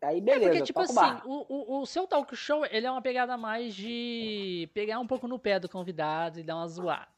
Aí 0.00 0.18
É 0.18 0.20
beleza. 0.20 0.50
porque, 0.50 0.62
tipo 0.62 0.78
o 0.78 0.82
assim, 0.84 1.20
o, 1.24 1.46
o, 1.48 1.80
o 1.80 1.86
seu 1.86 2.06
talk 2.06 2.34
show, 2.36 2.64
ele 2.70 2.86
é 2.86 2.90
uma 2.90 3.02
pegada 3.02 3.36
mais 3.36 3.74
de 3.74 4.70
pegar 4.72 5.00
um 5.00 5.06
pouco 5.08 5.26
no 5.26 5.36
pé 5.36 5.58
do 5.58 5.68
convidado 5.68 6.38
e 6.38 6.44
dar 6.44 6.54
uma 6.54 6.68
zoada. 6.68 7.17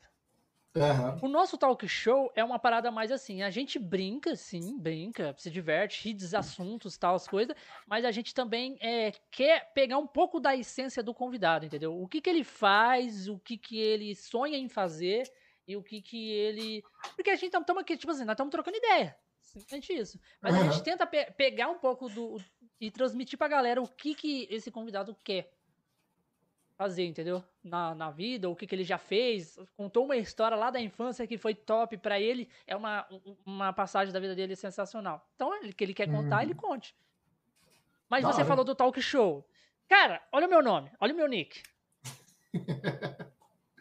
Aham. 0.76 1.18
O 1.22 1.28
nosso 1.28 1.58
talk 1.58 1.86
show 1.88 2.32
é 2.34 2.42
uma 2.44 2.58
parada 2.58 2.90
mais 2.90 3.10
assim, 3.10 3.42
a 3.42 3.50
gente 3.50 3.78
brinca, 3.78 4.34
sim, 4.36 4.78
brinca, 4.78 5.34
se 5.36 5.50
diverte, 5.50 6.08
ri 6.08 6.14
dos 6.14 6.32
assuntos, 6.32 6.96
tal, 6.96 7.14
as 7.14 7.26
coisas, 7.26 7.54
mas 7.86 8.04
a 8.04 8.10
gente 8.10 8.32
também 8.32 8.78
é, 8.80 9.12
quer 9.30 9.72
pegar 9.74 9.98
um 9.98 10.06
pouco 10.06 10.40
da 10.40 10.56
essência 10.56 11.02
do 11.02 11.12
convidado, 11.12 11.66
entendeu? 11.66 12.00
O 12.00 12.08
que 12.08 12.20
que 12.20 12.30
ele 12.30 12.44
faz, 12.44 13.28
o 13.28 13.38
que 13.38 13.58
que 13.58 13.78
ele 13.78 14.14
sonha 14.14 14.56
em 14.56 14.68
fazer 14.68 15.30
e 15.66 15.76
o 15.76 15.82
que 15.82 16.00
que 16.00 16.30
ele... 16.32 16.86
Porque 17.16 17.30
a 17.30 17.36
gente 17.36 17.54
estamos 17.54 17.82
aqui, 17.82 17.96
tipo 17.96 18.12
assim, 18.12 18.24
nós 18.24 18.34
estamos 18.34 18.50
trocando 18.52 18.76
ideia, 18.78 19.16
simplesmente 19.42 19.92
isso. 19.92 20.18
Mas 20.40 20.54
a 20.56 20.58
Aham. 20.58 20.70
gente 20.70 20.82
tenta 20.82 21.06
pe- 21.06 21.32
pegar 21.32 21.68
um 21.68 21.78
pouco 21.78 22.08
do... 22.08 22.36
e 22.80 22.90
transmitir 22.90 23.36
pra 23.38 23.48
galera 23.48 23.82
o 23.82 23.88
que 23.88 24.14
que 24.14 24.46
esse 24.50 24.70
convidado 24.70 25.14
quer. 25.24 25.59
Fazer, 26.80 27.04
entendeu? 27.04 27.44
Na, 27.62 27.94
na 27.94 28.10
vida, 28.10 28.48
ou 28.48 28.54
o 28.54 28.56
que, 28.56 28.66
que 28.66 28.74
ele 28.74 28.84
já 28.84 28.96
fez. 28.96 29.58
Contou 29.76 30.06
uma 30.06 30.16
história 30.16 30.56
lá 30.56 30.70
da 30.70 30.80
infância 30.80 31.26
que 31.26 31.36
foi 31.36 31.54
top 31.54 31.98
pra 31.98 32.18
ele. 32.18 32.48
É 32.66 32.74
uma, 32.74 33.06
um- 33.10 33.36
uma 33.44 33.70
passagem 33.70 34.14
da 34.14 34.18
vida 34.18 34.34
dele 34.34 34.56
sensacional. 34.56 35.28
Então, 35.34 35.54
ele 35.54 35.74
que 35.74 35.84
ele 35.84 35.92
quer 35.92 36.06
contar, 36.10 36.36
Uhum. 36.36 36.42
ele 36.42 36.54
conte. 36.54 36.96
Mas 38.08 38.22
Da 38.22 38.32
você 38.32 38.40
hora. 38.40 38.48
falou 38.48 38.64
do 38.64 38.74
talk 38.74 38.98
show. 39.02 39.46
Cara, 39.86 40.22
olha 40.32 40.46
o 40.46 40.50
meu 40.50 40.62
nome, 40.62 40.90
olha 40.98 41.12
o 41.12 41.16
meu 41.16 41.28
nick. 41.28 41.62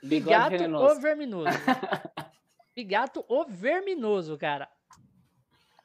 Bigode 0.04 0.30
Gato 0.38 0.50
venenoso. 0.52 0.96
o 0.98 1.02
Verminoso. 1.02 1.48
Bigato 2.76 3.26
o 3.30 3.46
Verminoso, 3.46 4.38
cara. 4.38 4.70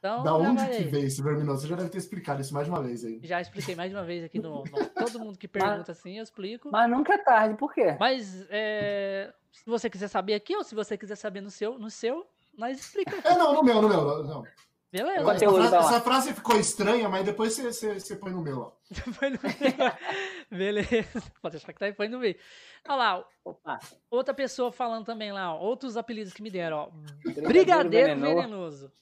Então, 0.05 0.23
Da 0.23 0.35
onde 0.37 0.67
que 0.67 0.83
veio 0.85 1.07
esse 1.07 1.23
verminoso? 1.23 1.63
Você 1.63 1.69
já 1.69 1.77
deve 1.77 1.89
ter 1.89 1.97
explicado 1.97 2.39
isso 2.43 2.53
mais 2.53 2.67
de 2.67 2.71
uma 2.71 2.83
vez 2.83 3.03
aí. 3.07 3.21
Já 3.23 3.41
expliquei 3.41 3.75
mais 3.75 3.91
de 3.91 3.97
uma 3.97 4.05
vez 4.05 4.23
aqui 4.23 4.39
no. 4.39 4.63
no- 4.63 4.65
todo 4.95 5.19
mundo 5.19 5.39
que 5.39 5.49
pergunta 5.49 5.93
assim, 5.93 6.19
eu 6.19 6.23
explico. 6.23 6.69
Mas 6.71 6.91
nunca 6.91 7.15
é 7.15 7.19
tarde, 7.19 7.57
por 7.57 7.73
quê? 7.73 7.97
Mas 7.99 8.47
é, 8.51 9.33
se 9.51 9.65
você 9.65 9.89
quiser 9.89 10.09
saber 10.09 10.35
aqui 10.35 10.55
ou 10.55 10.63
se 10.63 10.75
você 10.75 10.99
quiser 10.99 11.17
saber 11.17 11.41
no 11.41 11.51
seu, 11.51 11.79
no 11.79 11.89
seu, 11.89 12.27
nós 12.55 12.79
explica. 12.79 13.17
É, 13.27 13.35
não, 13.35 13.55
no 13.55 13.63
meu, 13.63 13.81
no 13.81 13.89
meu. 13.89 14.25
Não. 14.25 14.45
Beleza? 14.93 15.25
Conteúdo. 15.25 15.59
Essa, 15.59 15.71
frase, 15.71 15.89
essa 15.89 16.01
frase 16.03 16.35
ficou 16.35 16.57
estranha, 16.61 17.09
mas 17.09 17.25
depois 17.25 17.55
você, 17.55 17.63
você, 17.73 17.99
você 17.99 18.15
põe 18.17 18.31
no 18.31 18.43
meu 18.43 18.59
lá. 18.61 18.73
Foi 19.15 19.31
no 19.31 19.39
meio. 19.43 19.93
Beleza. 20.51 21.23
Pode 21.41 21.53
deixar 21.57 21.73
que 21.73 21.79
tá 21.81 21.87
aí, 21.87 21.95
foi 21.95 22.09
no 22.09 22.19
meio. 22.19 22.37
Olha 22.87 22.97
lá, 22.97 23.25
Opa, 23.45 23.81
outra 24.11 24.33
pessoa 24.35 24.71
falando 24.71 25.05
também 25.07 25.33
lá, 25.33 25.53
ó, 25.55 25.59
outros 25.61 25.97
apelidos 25.97 26.33
que 26.33 26.43
me 26.43 26.51
deram, 26.51 26.77
ó. 26.77 26.87
brigadeiro, 27.23 27.49
Brigadeiro 27.49 28.07
venenoso. 28.15 28.35
venenoso. 28.43 28.93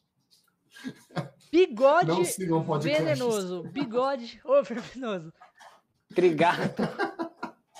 Bigode 1.50 2.06
Não 2.06 2.24
sigam 2.24 2.64
venenoso. 2.80 3.62
Bigode 3.64 4.40
ô 4.44 4.62
venenoso. 4.62 5.32
Trigato. 6.14 6.82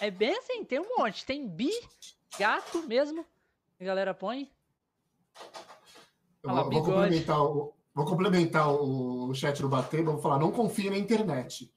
É 0.01 0.11
bem 0.11 0.37
assim, 0.37 0.65
tem 0.65 0.81
um 0.81 0.99
monte. 0.99 1.25
Tem 1.25 1.49
bi, 1.49 1.71
gato 2.39 2.83
mesmo. 2.87 3.25
A 3.81 3.85
galera 3.85 4.13
põe. 4.13 4.51
Eu 6.43 6.51
Olha 6.51 6.55
lá, 6.55 6.63
vou, 6.65 6.83
complementar, 6.83 7.43
o, 7.43 7.75
vou 7.95 8.05
complementar 8.05 8.69
o, 8.69 9.29
o 9.29 9.35
chat 9.35 9.63
do 9.63 9.69
Bateba, 9.69 10.13
vou 10.13 10.21
falar, 10.21 10.39
não 10.39 10.51
confie 10.51 10.91
na 10.91 10.99
internet. 10.99 11.73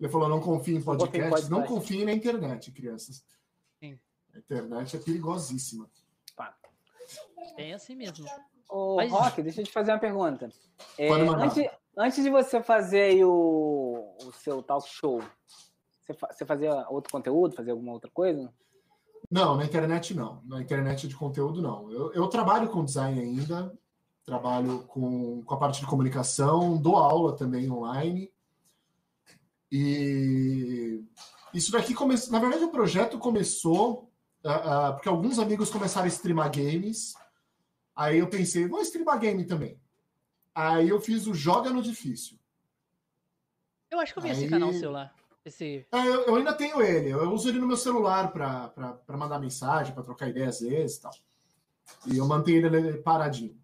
Ele 0.00 0.08
falou, 0.08 0.28
não 0.28 0.40
confie 0.40 0.76
em 0.76 0.82
podcast. 0.82 1.50
Não 1.50 1.64
confie 1.64 2.04
na 2.04 2.12
internet, 2.12 2.70
crianças. 2.72 3.24
Sim. 3.78 3.98
A 4.34 4.38
internet 4.38 4.96
é 4.96 5.00
perigosíssima. 5.00 5.90
Bem 7.56 7.74
assim 7.74 7.94
mesmo. 7.94 8.26
Ô, 8.70 8.96
Mas- 8.96 9.10
Rock, 9.10 9.42
deixa 9.42 9.60
eu 9.60 9.64
te 9.64 9.72
fazer 9.72 9.92
uma 9.92 9.98
pergunta. 9.98 10.48
É, 10.96 11.10
antes, 11.10 11.66
antes 11.98 12.22
de 12.22 12.30
você 12.30 12.62
fazer 12.62 13.02
aí 13.02 13.24
o, 13.24 14.16
o 14.24 14.32
seu 14.32 14.62
talk 14.62 14.88
show, 14.88 15.20
você, 16.00 16.14
fa- 16.14 16.32
você 16.32 16.46
fazia 16.46 16.86
outro 16.88 17.10
conteúdo, 17.12 17.54
fazia 17.54 17.72
alguma 17.72 17.92
outra 17.92 18.10
coisa? 18.12 18.52
Não, 19.30 19.56
na 19.56 19.64
internet 19.64 20.14
não. 20.14 20.40
Na 20.44 20.60
internet 20.60 21.06
de 21.08 21.16
conteúdo 21.16 21.60
não. 21.62 21.90
Eu, 21.90 22.12
eu 22.12 22.26
trabalho 22.28 22.68
com 22.68 22.84
design 22.84 23.20
ainda, 23.20 23.72
trabalho 24.24 24.84
com, 24.88 25.42
com 25.42 25.54
a 25.54 25.58
parte 25.58 25.80
de 25.80 25.86
comunicação, 25.86 26.76
dou 26.80 26.96
aula 26.96 27.34
também 27.36 27.70
online. 27.70 28.30
E 29.72 31.02
isso 31.54 31.70
daqui 31.72 31.94
começou. 31.94 32.32
Na 32.32 32.38
verdade, 32.38 32.64
o 32.64 32.70
projeto 32.70 33.18
começou 33.18 34.10
ah, 34.44 34.88
ah, 34.88 34.92
porque 34.92 35.08
alguns 35.08 35.38
amigos 35.38 35.70
começaram 35.70 36.06
a 36.06 36.08
streamar 36.08 36.50
games. 36.50 37.14
Aí 38.00 38.18
eu 38.18 38.28
pensei, 38.28 38.66
vou 38.66 38.80
streamar 38.80 39.18
game 39.18 39.44
também. 39.44 39.78
Aí 40.54 40.88
eu 40.88 40.98
fiz 41.02 41.26
o 41.26 41.34
Joga 41.34 41.68
no 41.68 41.82
Difícil. 41.82 42.38
Eu 43.90 44.00
acho 44.00 44.14
que 44.14 44.18
eu 44.18 44.22
vi 44.22 44.30
esse 44.30 44.44
Aí- 44.44 44.48
canal 44.48 44.72
seu 44.72 44.90
lá. 44.90 45.12
Esse. 45.44 45.86
É, 45.92 45.98
eu, 46.06 46.22
eu 46.22 46.34
ainda 46.36 46.54
tenho 46.54 46.80
ele. 46.80 47.10
Eu 47.10 47.30
uso 47.30 47.46
ele 47.50 47.58
no 47.58 47.66
meu 47.66 47.76
celular 47.76 48.32
para 48.32 48.72
mandar 49.18 49.38
mensagem, 49.38 49.92
para 49.92 50.02
trocar 50.02 50.28
ideia 50.30 50.48
às 50.48 50.60
vezes 50.60 50.96
e 50.96 51.00
tal. 51.02 51.12
E 52.06 52.16
eu 52.16 52.26
mantenho 52.26 52.66
ele 52.74 52.94
paradinho. 53.02 53.54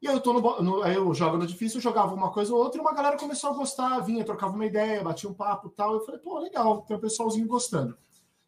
E 0.00 0.06
aí 0.06 0.14
eu 0.14 0.20
tô 0.20 0.32
no, 0.32 0.62
no- 0.62 0.82
aí 0.84 0.94
eu 0.94 1.12
jogo 1.12 1.36
no 1.36 1.44
difícil, 1.46 1.78
eu 1.78 1.82
jogava 1.82 2.14
uma 2.14 2.30
coisa 2.32 2.54
ou 2.54 2.60
outra, 2.62 2.78
e 2.78 2.80
uma 2.80 2.94
galera 2.94 3.16
começou 3.18 3.50
a 3.50 3.54
gostar, 3.54 3.98
vinha, 3.98 4.24
trocava 4.24 4.54
uma 4.54 4.66
ideia, 4.66 5.02
batia 5.02 5.28
um 5.28 5.34
papo 5.34 5.66
e 5.66 5.70
tal. 5.72 5.94
Eu 5.94 6.04
falei, 6.04 6.20
pô, 6.20 6.38
legal, 6.38 6.82
tem 6.82 6.96
um 6.96 7.00
pessoalzinho 7.00 7.48
gostando. 7.48 7.98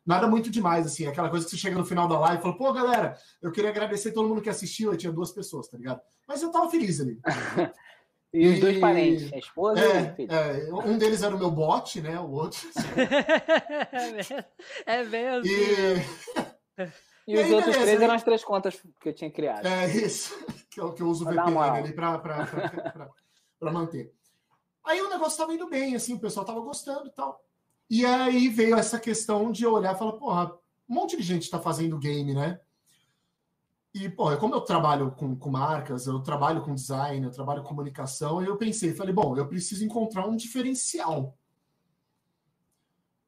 Nada 0.09 0.27
muito 0.27 0.49
demais, 0.49 0.87
assim, 0.87 1.07
aquela 1.07 1.29
coisa 1.29 1.44
que 1.44 1.51
você 1.51 1.59
chega 1.59 1.77
no 1.77 1.85
final 1.85 2.09
da 2.09 2.18
live 2.18 2.38
e 2.38 2.42
fala, 2.42 2.57
pô, 2.57 2.73
galera, 2.73 3.14
eu 3.42 3.53
queria 3.53 3.68
agradecer 3.68 4.12
todo 4.12 4.27
mundo 4.27 4.40
que 4.40 4.49
assistiu, 4.49 4.90
aí 4.90 4.97
tinha 4.97 5.12
duas 5.12 5.33
pessoas, 5.33 5.68
tá 5.68 5.77
ligado? 5.77 6.01
Mas 6.27 6.40
eu 6.40 6.51
tava 6.51 6.71
feliz 6.71 6.99
ali. 6.99 7.21
E 8.31 8.47
os 8.47 8.61
dois 8.61 8.79
parentes, 8.79 9.33
a 9.33 9.38
esposa 9.38 9.81
e 9.81 9.87
o 9.87 9.90
É, 9.90 10.14
filho. 10.14 10.31
é, 10.31 10.68
um 10.87 10.99
deles 10.99 11.23
era 11.23 11.35
o 11.35 11.38
meu 11.38 11.51
bot, 11.51 11.99
né? 12.03 12.21
O 12.21 12.31
outro. 12.31 12.61
é 14.87 14.87
é 14.87 15.31
assim. 15.31 15.49
E. 15.49 15.94
E, 16.77 16.92
E 17.27 17.35
os 17.35 17.40
aí, 17.44 17.53
outros 17.53 17.73
beleza, 17.73 17.87
três 17.87 18.03
eram 18.03 18.14
as 18.14 18.23
três 18.23 18.44
contas 18.44 18.83
que 19.01 19.09
eu 19.09 19.14
tinha 19.14 19.31
criado. 19.31 19.66
É 19.66 19.87
isso, 19.87 20.37
que 20.71 20.79
eu, 20.79 20.92
que 20.92 21.03
eu 21.03 21.07
uso 21.09 21.25
o 21.25 21.29
VPN 21.31 21.59
ali 21.59 21.94
para 21.94 23.73
manter. 23.73 24.12
Aí 24.85 25.01
o 25.01 25.09
negócio 25.11 25.33
estava 25.33 25.55
indo 25.55 25.66
bem, 25.68 25.94
assim, 25.94 26.14
o 26.14 26.21
pessoal 26.21 26.44
estava 26.44 26.61
gostando 26.61 27.07
e 27.07 27.11
tal. 27.12 27.40
E 27.90 28.05
aí 28.05 28.48
veio 28.48 28.77
essa 28.77 28.98
questão 29.01 29.51
de 29.51 29.66
olhar 29.66 29.94
e 29.94 29.98
falar, 29.98 30.12
porra, 30.12 30.53
um 30.88 30.94
monte 30.94 31.16
de 31.16 31.22
gente 31.22 31.42
está 31.42 31.59
fazendo 31.59 31.98
game, 31.98 32.35
né? 32.35 32.61
E, 33.94 34.09
porra, 34.09 34.37
como 34.37 34.55
eu 34.55 34.61
trabalho 34.61 35.11
com, 35.12 35.35
com 35.35 35.51
marcas, 35.51 36.07
eu 36.07 36.20
trabalho 36.20 36.62
com 36.62 36.74
design, 36.74 37.24
eu 37.24 37.33
trabalho 37.33 37.62
com 37.62 37.70
comunicação, 37.70 38.42
eu 38.42 38.57
pensei, 38.57 38.94
falei, 38.94 39.14
bom, 39.14 39.37
eu 39.37 39.48
preciso 39.48 39.85
encontrar 39.85 40.27
um 40.27 40.37
diferencial. 40.37 41.37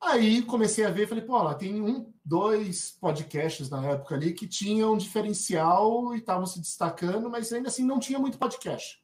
Aí 0.00 0.42
comecei 0.42 0.84
a 0.84 0.90
ver, 0.90 1.08
falei, 1.08 1.24
pô, 1.24 1.42
lá 1.42 1.54
tem 1.54 1.80
um, 1.80 2.12
dois 2.24 2.92
podcasts 2.92 3.68
na 3.68 3.84
época 3.84 4.14
ali 4.14 4.32
que 4.32 4.46
tinham 4.46 4.94
um 4.94 4.96
diferencial 4.96 6.14
e 6.14 6.18
estavam 6.18 6.46
se 6.46 6.60
destacando, 6.60 7.28
mas 7.28 7.52
ainda 7.52 7.68
assim 7.68 7.84
não 7.84 7.98
tinha 7.98 8.18
muito 8.18 8.38
podcast. 8.38 9.02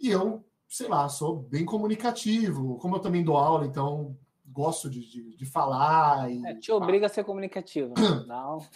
E 0.00 0.08
eu, 0.08 0.44
sei 0.68 0.88
lá, 0.88 1.08
sou 1.08 1.36
bem 1.36 1.64
comunicativo, 1.64 2.78
como 2.78 2.96
eu 2.96 3.00
também 3.00 3.22
dou 3.22 3.36
aula, 3.36 3.66
então 3.66 4.16
gosto 4.56 4.88
de, 4.88 5.06
de, 5.06 5.36
de 5.36 5.44
falar. 5.44 6.30
E, 6.32 6.44
É, 6.46 6.54
te 6.54 6.72
obriga 6.72 7.04
a 7.04 7.08
ser 7.10 7.24
comunicativo. 7.24 7.92
Não. 8.26 8.66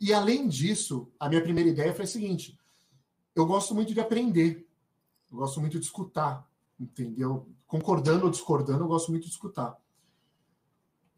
e 0.00 0.14
além 0.14 0.46
disso, 0.46 1.10
a 1.18 1.28
minha 1.28 1.42
primeira 1.42 1.68
ideia 1.68 1.92
foi 1.92 2.04
a 2.04 2.08
seguinte: 2.08 2.56
eu 3.34 3.44
gosto 3.44 3.74
muito 3.74 3.92
de 3.92 4.00
aprender, 4.00 4.64
eu 5.30 5.38
gosto 5.38 5.60
muito 5.60 5.80
de 5.80 5.84
escutar, 5.84 6.48
entendeu? 6.78 7.48
Concordando 7.66 8.26
ou 8.26 8.30
discordando, 8.30 8.84
eu 8.84 8.88
gosto 8.88 9.10
muito 9.10 9.24
de 9.24 9.30
escutar. 9.30 9.76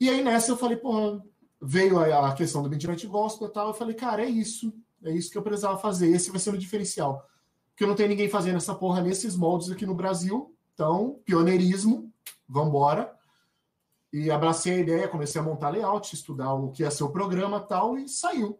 E 0.01 0.09
aí 0.09 0.25
nessa 0.25 0.51
eu 0.51 0.57
falei, 0.57 0.79
porra, 0.79 1.23
veio 1.61 1.99
a 1.99 2.31
a 2.31 2.35
questão 2.35 2.63
do 2.63 2.71
Midnight 2.71 3.07
Gospel 3.07 3.49
e 3.49 3.53
tal, 3.53 3.69
eu 3.69 3.75
falei, 3.75 3.95
cara, 3.95 4.25
é 4.25 4.29
isso, 4.29 4.73
é 5.05 5.13
isso 5.13 5.31
que 5.31 5.37
eu 5.37 5.43
precisava 5.43 5.79
fazer, 5.79 6.09
esse 6.09 6.31
vai 6.31 6.41
ser 6.41 6.55
o 6.55 6.59
diferencial. 6.59 7.23
Porque 7.71 7.85
não 7.85 7.95
tem 7.95 8.09
ninguém 8.09 8.31
fazendo 8.31 8.57
essa 8.57 8.75
porra 8.75 9.03
nesses 9.03 9.37
moldes 9.37 9.71
aqui 9.71 9.85
no 9.85 9.95
Brasil, 9.95 10.55
então, 10.73 11.21
pioneirismo, 11.25 12.11
vambora. 12.49 13.16
E 14.13 14.31
abracei 14.31 14.75
a 14.75 14.79
ideia, 14.79 15.09
comecei 15.09 15.41
a 15.41 15.45
montar 15.45 15.71
layout, 15.71 16.15
estudar 16.15 16.55
o 16.55 16.71
que 16.71 16.83
ia 16.83 16.91
ser 16.91 17.05
o 17.05 17.11
programa 17.11 17.61
tal, 17.61 17.99
e 17.99 18.09
saiu. 18.09 18.59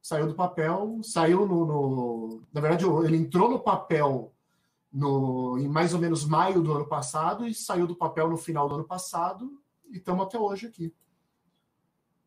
Saiu 0.00 0.26
do 0.26 0.34
papel, 0.34 1.00
saiu 1.02 1.46
no. 1.46 1.64
no- 1.66 2.42
na 2.52 2.60
verdade, 2.60 2.84
ele 3.04 3.16
entrou 3.16 3.48
no 3.50 3.58
papel 3.60 4.32
no, 4.92 5.58
em 5.58 5.66
mais 5.68 5.92
ou 5.94 5.98
menos 6.00 6.24
maio 6.24 6.62
do 6.62 6.72
ano 6.72 6.86
passado 6.86 7.46
e 7.46 7.54
saiu 7.54 7.86
do 7.86 7.96
papel 7.96 8.28
no 8.28 8.36
final 8.36 8.68
do 8.68 8.76
ano 8.76 8.84
passado 8.84 9.60
e 9.90 9.96
estamos 9.96 10.24
até 10.26 10.38
hoje 10.38 10.66
aqui. 10.66 10.94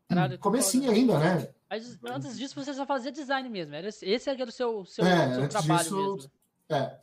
Caralho, 0.10 0.40
Comecinho 0.40 0.92
ainda, 0.92 1.18
né? 1.20 1.54
Mas 1.70 2.00
antes 2.06 2.38
disso 2.38 2.56
você 2.56 2.74
só 2.74 2.86
fazia 2.86 3.12
design 3.12 3.48
mesmo. 3.50 3.76
Era 3.76 3.88
esse, 3.90 4.06
esse 4.06 4.30
era 4.30 4.44
o 4.44 4.52
seu, 4.52 4.86
seu, 4.86 5.06
É, 5.06 5.34
seu 5.34 5.44
antes 5.44 5.50
trabalho 5.58 5.84
disso- 5.84 5.96
mesmo. 6.16 6.32
É. 6.70 7.00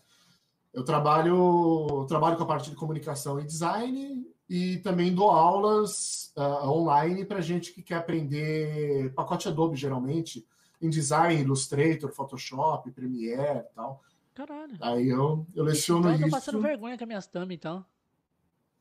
Eu 0.73 0.85
trabalho, 0.85 2.05
trabalho 2.09 2.37
com 2.37 2.43
a 2.43 2.47
parte 2.47 2.71
de 2.71 2.77
comunicação 2.77 3.39
e 3.39 3.45
design 3.45 4.27
e 4.49 4.79
também 4.79 5.15
dou 5.15 5.31
aulas 5.31 6.33
ah, 6.37 6.69
online 6.69 7.25
para 7.25 7.41
gente 7.41 7.73
que 7.73 7.83
quer 7.83 7.97
aprender 7.97 9.13
pacote 9.15 9.49
Adobe, 9.49 9.77
geralmente, 9.77 10.47
em 10.81 10.91
design, 10.91 11.41
Illustrator, 11.41 12.13
Photoshop, 12.13 12.91
Premiere 12.91 13.61
e 13.61 13.75
tal. 13.75 14.03
Caralho. 14.35 14.77
Aí 14.81 15.09
eu, 15.09 15.47
eu 15.55 15.65
leciono 15.65 16.01
Então 16.01 16.13
eu 16.13 16.19
tô 16.19 16.27
isso. 16.27 16.37
passando 16.37 16.61
vergonha 16.61 16.99
com 16.99 17.05
as 17.05 17.09
minhas 17.09 17.27
thumb, 17.27 17.55
então. 17.55 17.85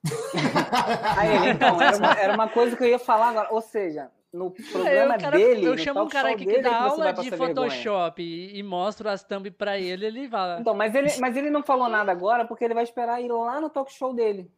Aí, 1.18 1.52
então, 1.52 1.82
era 1.82 1.98
uma, 1.98 2.12
era 2.14 2.34
uma 2.34 2.50
coisa 2.50 2.76
que 2.76 2.84
eu 2.84 2.88
ia 2.88 3.00
falar 3.00 3.30
agora. 3.30 3.54
Ou 3.54 3.62
seja, 3.62 4.12
no 4.34 4.52
programa 4.52 5.16
eu, 5.16 5.20
cara, 5.20 5.38
dele. 5.38 5.66
eu 5.66 5.78
chamo 5.78 6.02
um 6.02 6.10
cara 6.10 6.32
aqui 6.32 6.46
que 6.46 6.62
dá 6.62 6.70
é 6.70 6.74
aula 6.74 7.14
vai 7.14 7.24
de. 7.24 7.32
Photoshop 7.32 8.22
e, 8.22 8.58
e 8.58 8.64
mostro 8.64 9.08
as 9.08 9.24
thumb 9.24 9.50
pra 9.52 9.80
ele, 9.80 10.08
ele 10.08 10.28
fala. 10.28 10.60
Então, 10.60 10.74
mas 10.74 10.94
ele, 10.96 11.08
mas 11.22 11.38
ele 11.38 11.50
não 11.50 11.64
falou 11.64 11.88
nada 11.88 12.12
agora 12.12 12.46
porque 12.46 12.66
ele 12.66 12.74
vai 12.74 12.84
esperar 12.84 13.22
ir 13.22 13.32
lá 13.32 13.62
no 13.62 13.70
talk 13.70 13.94
show 13.94 14.14
dele. 14.14 14.52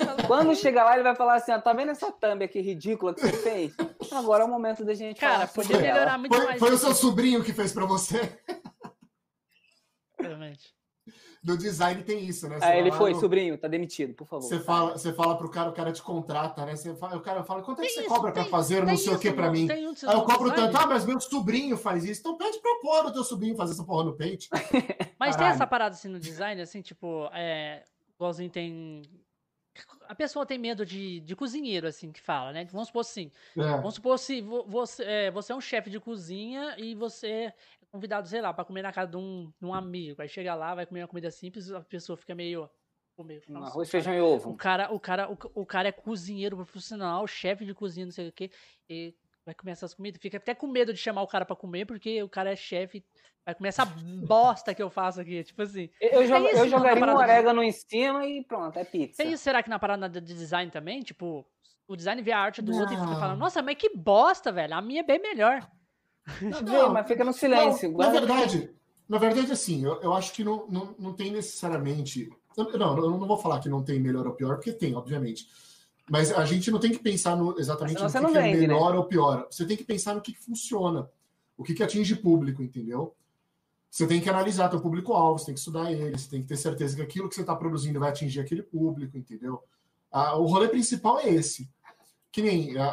Quando 0.26 0.54
chegar 0.56 0.84
lá, 0.84 0.94
ele 0.94 1.02
vai 1.02 1.14
falar 1.14 1.34
assim: 1.36 1.52
ó, 1.52 1.60
tá 1.60 1.72
vendo 1.72 1.90
essa 1.90 2.10
thumb 2.12 2.44
aqui 2.44 2.60
ridícula 2.60 3.14
que 3.14 3.20
você 3.20 3.32
fez? 3.32 3.74
Agora 4.12 4.42
é 4.44 4.46
o 4.46 4.50
momento 4.50 4.84
da 4.84 4.94
gente 4.94 5.18
Cara, 5.20 5.46
falar 5.46 5.48
sobre 5.48 5.72
podia 5.74 5.86
ela. 5.88 5.94
melhorar 5.94 6.18
muito 6.18 6.34
Foi, 6.36 6.44
mais. 6.46 6.58
foi 6.58 6.72
o 6.72 6.78
seu 6.78 6.94
sobrinho 6.94 7.42
que 7.44 7.52
fez 7.52 7.72
para 7.72 7.84
você. 7.86 8.38
Realmente. 10.18 10.74
no 11.42 11.56
design 11.56 12.02
tem 12.02 12.22
isso, 12.26 12.46
né? 12.48 12.58
Você 12.58 12.64
Ah, 12.66 12.76
ele 12.76 12.92
foi, 12.92 13.14
no- 13.14 13.20
sobrinho, 13.20 13.56
tá 13.56 13.66
demitido, 13.66 14.12
por 14.12 14.26
favor. 14.26 14.46
Você 14.46 14.60
fala, 14.60 14.92
você 14.92 15.10
fala 15.14 15.36
pro 15.38 15.50
cara, 15.50 15.70
o 15.70 15.72
cara 15.72 15.90
te 15.90 16.02
contrata, 16.02 16.66
né? 16.66 16.76
Você 16.76 16.94
fala, 16.94 17.16
o 17.16 17.20
cara 17.22 17.42
fala, 17.42 17.62
quanto 17.62 17.80
é 17.80 17.86
que 17.86 17.88
Tem 17.88 17.94
você 17.96 18.00
isso, 18.06 18.14
cobra 18.14 18.30
pra 18.30 18.42
tem- 18.42 18.50
fazer 18.50 18.80
não 18.80 18.88
tem 18.88 18.96
sei 18.98 19.08
o 19.08 19.12
isso 19.14 19.22
que 19.22 19.32
pra 19.32 19.50
mim? 19.50 19.66
tem 19.66 19.88
um 19.88 19.94
Aí 20.06 20.14
eu 20.14 20.22
cobro 20.22 20.50
design. 20.50 20.70
tanto, 20.72 20.84
ah, 20.84 20.86
mas 20.86 21.06
meu 21.06 21.18
sobrinho 21.18 21.78
faz 21.78 22.04
isso. 22.04 22.20
Então 22.20 22.36
pede 22.36 22.58
pra 22.60 22.74
porra 22.82 23.04
do 23.04 23.12
teu 23.14 23.24
sobrinho 23.24 23.56
fazer 23.56 23.72
essa 23.72 23.82
porra 23.84 24.04
no 24.04 24.16
Paint. 24.16 24.48
Mas 25.18 25.30
tem 25.36 25.40
Caralho. 25.40 25.54
essa 25.54 25.66
parada 25.66 25.94
assim 25.94 26.08
no 26.08 26.18
design, 26.20 26.60
assim, 26.62 26.80
tipo, 26.82 27.28
é. 27.32 27.82
Igualzinho 28.16 28.50
tem. 28.50 29.02
A 30.10 30.14
pessoa 30.14 30.44
tem 30.44 30.58
medo 30.58 30.84
de, 30.84 31.20
de 31.20 31.36
cozinheiro, 31.36 31.86
assim, 31.86 32.10
que 32.10 32.20
fala, 32.20 32.52
né? 32.52 32.64
Vamos 32.66 32.88
supor 32.88 33.00
assim. 33.02 33.30
É. 33.56 33.62
Vamos 33.62 33.94
supor 33.94 34.18
se 34.18 34.40
vo- 34.40 34.64
você 34.66 35.04
é, 35.04 35.30
você 35.30 35.52
é 35.52 35.54
um 35.56 35.60
chefe 35.60 35.88
de 35.88 36.00
cozinha 36.00 36.74
e 36.78 36.94
você 36.96 37.28
é 37.28 37.54
convidado, 37.92 38.26
sei 38.28 38.40
lá, 38.40 38.52
pra 38.52 38.64
comer 38.64 38.82
na 38.82 38.92
casa 38.92 39.10
de 39.10 39.16
um, 39.16 39.52
de 39.60 39.64
um 39.66 39.72
amigo. 39.72 40.20
Aí 40.20 40.28
chega 40.28 40.54
lá, 40.54 40.74
vai 40.74 40.84
comer 40.84 41.02
uma 41.02 41.08
comida 41.08 41.30
simples, 41.30 41.70
a 41.70 41.80
pessoa 41.80 42.16
fica 42.16 42.34
meio. 42.34 42.68
Um 43.48 43.62
arroz, 43.62 43.86
o 43.88 43.90
feijão 43.90 44.14
e 44.14 44.20
O 44.20 44.24
ovo. 44.24 44.56
cara, 44.56 44.92
o 44.92 44.98
cara, 44.98 45.30
o, 45.30 45.36
o 45.54 45.66
cara 45.66 45.88
é 45.88 45.92
cozinheiro 45.92 46.56
profissional, 46.56 47.26
chefe 47.26 47.64
de 47.64 47.74
cozinha, 47.74 48.06
não 48.06 48.12
sei 48.12 48.28
o 48.28 48.32
quê. 48.32 48.50
E 48.88 49.14
vai 49.44 49.54
comer 49.54 49.72
essas 49.72 49.94
comidas. 49.94 50.20
Fica 50.20 50.36
até 50.36 50.54
com 50.54 50.66
medo 50.66 50.92
de 50.92 50.98
chamar 50.98 51.22
o 51.22 51.26
cara 51.26 51.44
pra 51.44 51.56
comer, 51.56 51.86
porque 51.86 52.22
o 52.22 52.28
cara 52.28 52.52
é 52.52 52.56
chefe. 52.56 53.04
Vai 53.44 53.54
comer 53.54 53.70
essa 53.70 53.84
bosta 53.86 54.74
que 54.74 54.82
eu 54.82 54.90
faço 54.90 55.20
aqui. 55.20 55.42
Tipo 55.42 55.62
assim. 55.62 55.88
Eu, 56.00 56.26
jogo- 56.26 56.46
isso, 56.48 56.56
eu 56.58 56.68
jogaria 56.68 56.96
um 56.96 57.00
parada 57.00 57.18
de- 57.18 57.24
orégano 57.24 57.62
em 57.62 57.72
cima 57.72 58.26
e 58.26 58.44
pronto, 58.44 58.78
é 58.78 58.84
pizza. 58.84 59.22
Tem 59.22 59.32
isso, 59.32 59.42
será 59.42 59.62
que 59.62 59.70
na 59.70 59.78
parada 59.78 60.08
de 60.08 60.20
design 60.34 60.70
também? 60.70 61.00
Tipo, 61.00 61.44
o 61.88 61.96
design 61.96 62.20
vê 62.22 62.32
a 62.32 62.38
arte 62.38 62.60
do 62.62 62.72
outro 62.72 62.94
e 62.94 62.98
fica 62.98 63.16
falando, 63.18 63.38
nossa, 63.38 63.62
mas 63.62 63.76
que 63.76 63.90
bosta, 63.96 64.52
velho. 64.52 64.74
A 64.74 64.82
minha 64.82 65.00
é 65.00 65.04
bem 65.04 65.18
melhor. 65.18 65.66
Não, 66.42 66.60
Não, 66.62 66.92
mas 66.92 67.08
fica 67.08 67.24
no 67.24 67.32
silêncio. 67.32 67.90
Não, 67.90 67.98
na 67.98 68.10
verdade, 68.10 68.70
na 69.08 69.18
verdade, 69.18 69.50
assim, 69.50 69.84
eu, 69.84 70.00
eu 70.02 70.12
acho 70.14 70.32
que 70.32 70.44
não, 70.44 70.66
não, 70.68 70.94
não 70.98 71.12
tem 71.14 71.32
necessariamente. 71.32 72.28
eu- 72.56 72.78
Não, 72.78 72.96
eu 72.96 73.10
não 73.10 73.26
vou 73.26 73.38
falar 73.38 73.58
que 73.58 73.68
não 73.70 73.82
tem 73.82 73.98
melhor 73.98 74.26
ou 74.26 74.34
pior, 74.34 74.56
porque 74.56 74.72
tem, 74.72 74.94
obviamente. 74.94 75.46
Mas 76.10 76.32
a 76.32 76.44
gente 76.44 76.72
não 76.72 76.80
tem 76.80 76.90
que 76.90 76.98
pensar 76.98 77.36
no, 77.36 77.56
exatamente 77.58 77.94
no 78.02 78.06
que, 78.26 78.32
que 78.32 78.38
é 78.38 78.42
vende, 78.42 78.66
né? 78.66 78.74
melhor 78.74 78.96
ou 78.96 79.04
pior. 79.04 79.46
Você 79.48 79.64
tem 79.64 79.76
que 79.76 79.84
pensar 79.84 80.12
no 80.14 80.20
que, 80.20 80.32
que 80.32 80.40
funciona, 80.40 81.08
o 81.56 81.62
que, 81.62 81.72
que 81.72 81.84
atinge 81.84 82.16
público, 82.16 82.62
entendeu? 82.62 83.14
Você 83.88 84.06
tem 84.08 84.20
que 84.20 84.28
analisar 84.28 84.68
teu 84.68 84.80
público-alvo, 84.80 85.38
você 85.38 85.46
tem 85.46 85.54
que 85.54 85.60
estudar 85.60 85.92
ele, 85.92 86.18
você 86.18 86.28
tem 86.28 86.42
que 86.42 86.48
ter 86.48 86.56
certeza 86.56 86.96
que 86.96 87.02
aquilo 87.02 87.28
que 87.28 87.34
você 87.36 87.42
está 87.42 87.54
produzindo 87.54 88.00
vai 88.00 88.08
atingir 88.10 88.40
aquele 88.40 88.62
público, 88.62 89.16
entendeu? 89.16 89.62
Ah, 90.10 90.36
o 90.36 90.46
rolê 90.46 90.66
principal 90.68 91.20
é 91.20 91.28
esse. 91.28 91.68
Que 92.32 92.42
nem, 92.42 92.76
a, 92.76 92.86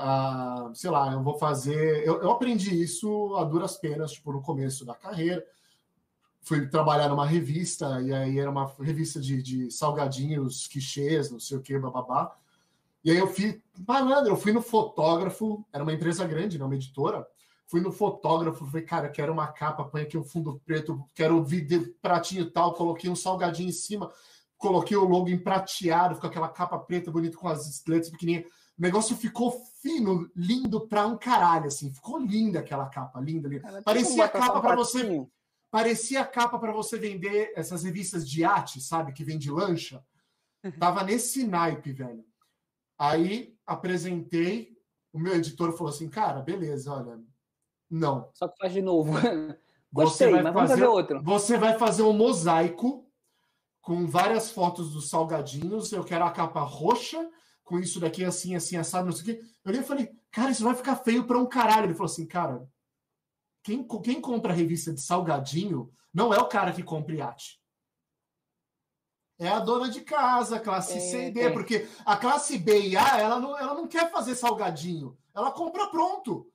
a- 0.68 0.72
sei 0.76 0.90
lá, 0.92 1.12
eu 1.14 1.24
vou 1.24 1.38
fazer. 1.40 2.04
Eu, 2.06 2.22
eu 2.22 2.30
aprendi 2.32 2.80
isso 2.82 3.36
a 3.36 3.44
duras 3.44 3.78
penas, 3.78 4.12
tipo, 4.12 4.32
no 4.32 4.42
começo 4.42 4.86
da 4.86 4.94
carreira. 4.94 5.44
Fui 6.42 6.68
trabalhar 6.68 7.10
numa 7.10 7.26
revista, 7.26 8.00
e 8.02 8.14
aí 8.14 8.40
era 8.40 8.50
uma 8.50 8.72
revista 8.80 9.20
de, 9.20 9.42
de 9.42 9.72
salgadinhos, 9.72 10.68
quichês, 10.68 11.30
não 11.32 11.40
sei 11.40 11.58
o 11.58 11.62
que, 11.62 11.78
bababá. 11.78 12.36
E 13.04 13.12
aí 13.12 13.18
eu 13.18 13.28
fui, 13.28 13.62
malandro, 13.88 14.32
eu 14.34 14.38
fui 14.38 14.52
no 14.52 14.62
fotógrafo, 14.62 15.66
era 15.72 15.84
uma 15.84 15.94
empresa 15.94 16.26
grande, 16.26 16.58
né, 16.58 16.66
uma 16.66 16.76
editora. 16.76 17.26
Fui 17.68 17.82
no 17.82 17.92
fotógrafo, 17.92 18.66
falei, 18.66 18.86
cara, 18.86 19.10
quero 19.10 19.34
uma 19.34 19.48
capa, 19.48 19.84
põe 19.84 20.02
aqui 20.02 20.18
um 20.18 20.24
fundo 20.24 20.62
preto, 20.66 21.04
quero 21.14 21.44
vídeo 21.44 21.94
pratinho 22.02 22.44
e 22.44 22.50
tal, 22.50 22.74
coloquei 22.74 23.10
um 23.10 23.16
salgadinho 23.16 23.70
em 23.70 23.74
cima, 23.74 24.10
coloquei 24.58 24.96
o 24.96 25.04
logo 25.04 25.30
em 25.30 25.38
prateado, 25.38 26.18
com 26.18 26.28
aquela 26.28 26.48
capa 26.48 26.80
preta 26.80 27.12
bonita 27.12 27.38
com 27.38 27.48
as 27.48 27.84
letras 27.86 28.10
pequenininhas. 28.10 28.50
O 28.78 28.82
negócio 28.82 29.18
ficou 29.18 29.52
fino, 29.82 30.30
lindo 30.36 30.88
pra 30.88 31.08
um 31.08 31.18
caralho, 31.18 31.66
assim. 31.66 31.92
Ficou 31.92 32.20
linda 32.20 32.60
aquela 32.60 32.88
capa, 32.88 33.20
linda, 33.20 33.50
linda. 33.50 33.64
Cara, 33.64 33.82
Parecia 33.82 34.28
botar 34.28 34.40
capa 34.40 34.62
pra 34.62 34.76
você-? 34.76 35.28
Parecia 35.70 36.24
capa 36.24 36.58
para 36.60 36.72
você 36.72 36.98
vender 36.98 37.52
essas 37.56 37.84
revistas 37.84 38.28
de 38.28 38.44
arte, 38.44 38.80
sabe? 38.80 39.14
Que 39.14 39.24
vende 39.24 39.52
lancha. 39.52 40.04
Tava 40.80 41.04
nesse 41.04 41.46
naipe, 41.46 41.92
velho. 41.92 42.24
Aí 42.98 43.56
apresentei, 43.66 44.76
o 45.14 45.20
meu 45.20 45.36
editor 45.36 45.72
falou 45.74 45.94
assim: 45.94 46.10
cara, 46.10 46.42
beleza, 46.42 46.92
olha, 46.92 47.20
não. 47.90 48.30
Só 48.34 48.48
que 48.48 48.58
faz 48.58 48.74
de 48.74 48.82
novo. 48.82 49.14
Você 49.14 49.58
Gostei, 49.92 50.32
vai 50.32 50.44
mas 50.44 50.54
vamos 50.54 50.70
fazer, 50.70 50.82
fazer 50.82 50.92
outro. 50.92 51.24
você 51.24 51.58
vai 51.58 51.78
fazer 51.78 52.02
um 52.04 52.14
mosaico 52.14 53.10
com 53.82 54.06
várias 54.06 54.52
fotos 54.52 54.92
dos 54.92 55.10
salgadinhos. 55.10 55.92
Eu 55.92 56.04
quero 56.04 56.26
a 56.26 56.32
capa 56.32 56.62
roxa, 56.62 57.30
com 57.64 57.80
isso 57.80 58.00
daqui 58.00 58.26
assim, 58.26 58.56
assim, 58.56 58.76
assado, 58.76 59.06
não 59.06 59.14
sei 59.14 59.22
o 59.22 59.26
quê. 59.26 59.42
Eu 59.64 59.70
olhei 59.70 59.82
e 59.82 59.86
falei, 59.86 60.12
cara, 60.32 60.52
isso 60.52 60.64
vai 60.64 60.76
ficar 60.76 60.98
feio 60.98 61.26
para 61.26 61.38
um 61.38 61.46
caralho. 61.46 61.86
Ele 61.86 61.94
falou 61.94 62.12
assim, 62.12 62.26
cara, 62.26 62.68
quem, 63.64 63.86
quem 64.04 64.20
compra 64.20 64.54
revista 64.54 64.94
de 64.94 65.02
salgadinho 65.02 65.92
não 66.14 66.34
é 66.34 66.38
o 66.38 66.48
cara 66.48 66.74
que 66.74 66.84
compra 66.84 67.16
iate. 67.16 67.62
É 69.40 69.48
a 69.50 69.60
dona 69.60 69.88
de 69.90 70.02
casa, 70.02 70.60
classe 70.60 70.98
É, 70.98 71.00
C 71.00 71.28
e 71.28 71.32
D, 71.32 71.42
é. 71.42 71.50
porque 71.52 71.88
a 72.06 72.18
classe 72.18 72.58
B 72.58 72.80
e 72.88 72.98
A, 72.98 73.20
ela 73.20 73.40
não, 73.40 73.58
ela 73.58 73.74
não 73.76 73.88
quer 73.88 74.10
fazer 74.12 74.34
salgadinho. 74.36 75.16
Ela 75.36 75.52
compra 75.52 75.88
pronto. 75.88 76.48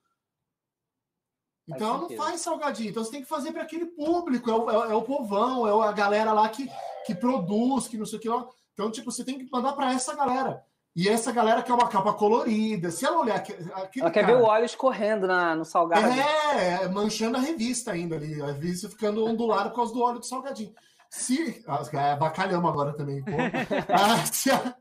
Então 1.67 1.87
ela 1.89 1.97
não 1.99 2.09
faz 2.09 2.41
salgadinho. 2.41 2.89
Então 2.89 3.03
você 3.03 3.11
tem 3.11 3.21
que 3.21 3.27
fazer 3.27 3.53
para 3.53 3.63
aquele 3.63 3.85
público. 3.85 4.49
É 4.49 4.53
o, 4.53 4.69
é 4.69 4.95
o- 4.95 4.99
é 5.01 5.03
povão, 5.05 5.65
é 5.85 5.87
a 5.87 5.91
galera 5.93 6.33
lá 6.33 6.49
que, 6.49 6.69
que 7.05 7.15
produz, 7.15 7.87
que 7.87 7.97
não 7.97 8.05
sei 8.05 8.19
o 8.19 8.21
que 8.21 8.27
lá. 8.29 8.45
Então, 8.73 8.91
tipo, 8.91 9.11
você 9.11 9.23
tem 9.23 9.37
que 9.37 9.49
mandar 9.51 9.73
para 9.73 9.93
essa 9.93 10.13
galera. 10.15 10.61
E 10.95 11.07
essa 11.09 11.31
galera 11.31 11.63
quer 11.63 11.73
uma 11.73 11.87
capa 11.87 12.13
colorida. 12.13 12.91
Se 12.91 13.05
ela 13.05 13.19
olhar. 13.21 13.43
Ela 13.49 13.87
quer 14.11 14.11
cara- 14.11 14.27
ver 14.27 14.35
o 14.41 14.43
óleo 14.45 14.65
escorrendo 14.65 15.25
na, 15.25 15.55
no 15.55 15.63
salgado. 15.63 16.05
é, 16.05 16.87
manchando 16.89 17.37
a 17.37 17.39
revista 17.39 17.93
ainda 17.93 18.15
ali. 18.17 18.39
A 18.41 18.47
revista 18.47 18.89
ficando 18.89 19.25
ondulada 19.25 19.69
por 19.69 19.77
causa 19.77 19.93
do 19.93 20.01
óleo 20.01 20.19
do 20.19 20.25
salgadinho. 20.25 20.73
Se. 21.15 21.63
ah, 21.67 21.83
É 21.93 22.15
bacalhamos 22.15 22.69
agora 22.69 22.93
também. 22.93 23.23
pô. 23.23 23.31
Ah, 23.89 24.25
se, 24.25 24.49
ela, 24.49 24.75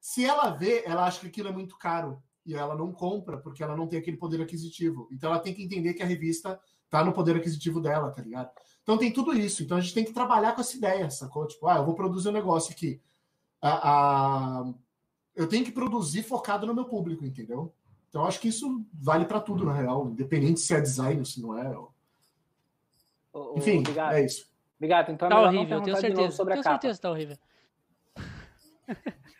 se 0.00 0.24
ela 0.24 0.50
vê, 0.50 0.82
ela 0.84 1.06
acha 1.06 1.20
que 1.20 1.26
aquilo 1.28 1.48
é 1.48 1.52
muito 1.52 1.76
caro. 1.78 2.22
E 2.44 2.54
ela 2.54 2.74
não 2.74 2.92
compra, 2.92 3.38
porque 3.38 3.62
ela 3.62 3.76
não 3.76 3.86
tem 3.86 3.98
aquele 3.98 4.16
poder 4.16 4.40
aquisitivo. 4.42 5.08
Então 5.12 5.30
ela 5.30 5.38
tem 5.40 5.54
que 5.54 5.62
entender 5.62 5.94
que 5.94 6.02
a 6.02 6.06
revista 6.06 6.58
tá 6.90 7.04
no 7.04 7.12
poder 7.12 7.36
aquisitivo 7.36 7.80
dela, 7.80 8.10
tá 8.10 8.22
ligado? 8.22 8.50
Então 8.82 8.96
tem 8.98 9.12
tudo 9.12 9.32
isso. 9.34 9.62
Então 9.62 9.76
a 9.76 9.80
gente 9.80 9.92
tem 9.94 10.04
que 10.04 10.12
trabalhar 10.12 10.54
com 10.54 10.60
essa 10.60 10.76
ideia, 10.76 11.10
sacou? 11.10 11.46
Tipo, 11.46 11.66
ah, 11.68 11.76
eu 11.76 11.84
vou 11.84 11.94
produzir 11.94 12.28
um 12.28 12.32
negócio 12.32 12.72
aqui. 12.72 13.00
A, 13.60 13.90
a- 13.90 14.74
eu 15.34 15.46
tenho 15.48 15.64
que 15.64 15.72
produzir 15.72 16.22
focado 16.22 16.66
no 16.66 16.74
meu 16.74 16.84
público, 16.86 17.24
entendeu? 17.24 17.74
Então 18.08 18.24
acho 18.24 18.40
que 18.40 18.48
isso 18.48 18.84
vale 18.94 19.24
para 19.26 19.40
tudo, 19.40 19.64
na 19.64 19.72
real, 19.74 20.08
independente 20.10 20.60
se 20.60 20.74
é 20.74 20.80
design 20.80 21.18
ou 21.20 21.24
se 21.26 21.40
não 21.42 21.56
é. 21.56 21.70
Enfim, 23.56 23.80
Obrigado. 23.80 24.14
é 24.14 24.24
isso. 24.24 24.47
Obrigado. 24.78 25.10
Então 25.12 25.26
é 25.26 25.28
Tá 25.30 25.36
melhor 25.36 25.52
não 25.52 25.58
horrível, 25.60 25.82
tenho 25.82 25.84
perguntar 25.96 26.00
de 26.00 26.08
novo 26.14 26.20
certeza. 26.22 26.36
sobre 26.36 26.52
a 26.52 26.56
Tenho 26.56 26.64
capa. 26.64 26.74
certeza 26.76 26.98
que 26.98 27.02
tá 27.02 27.10
horrível. 27.10 27.36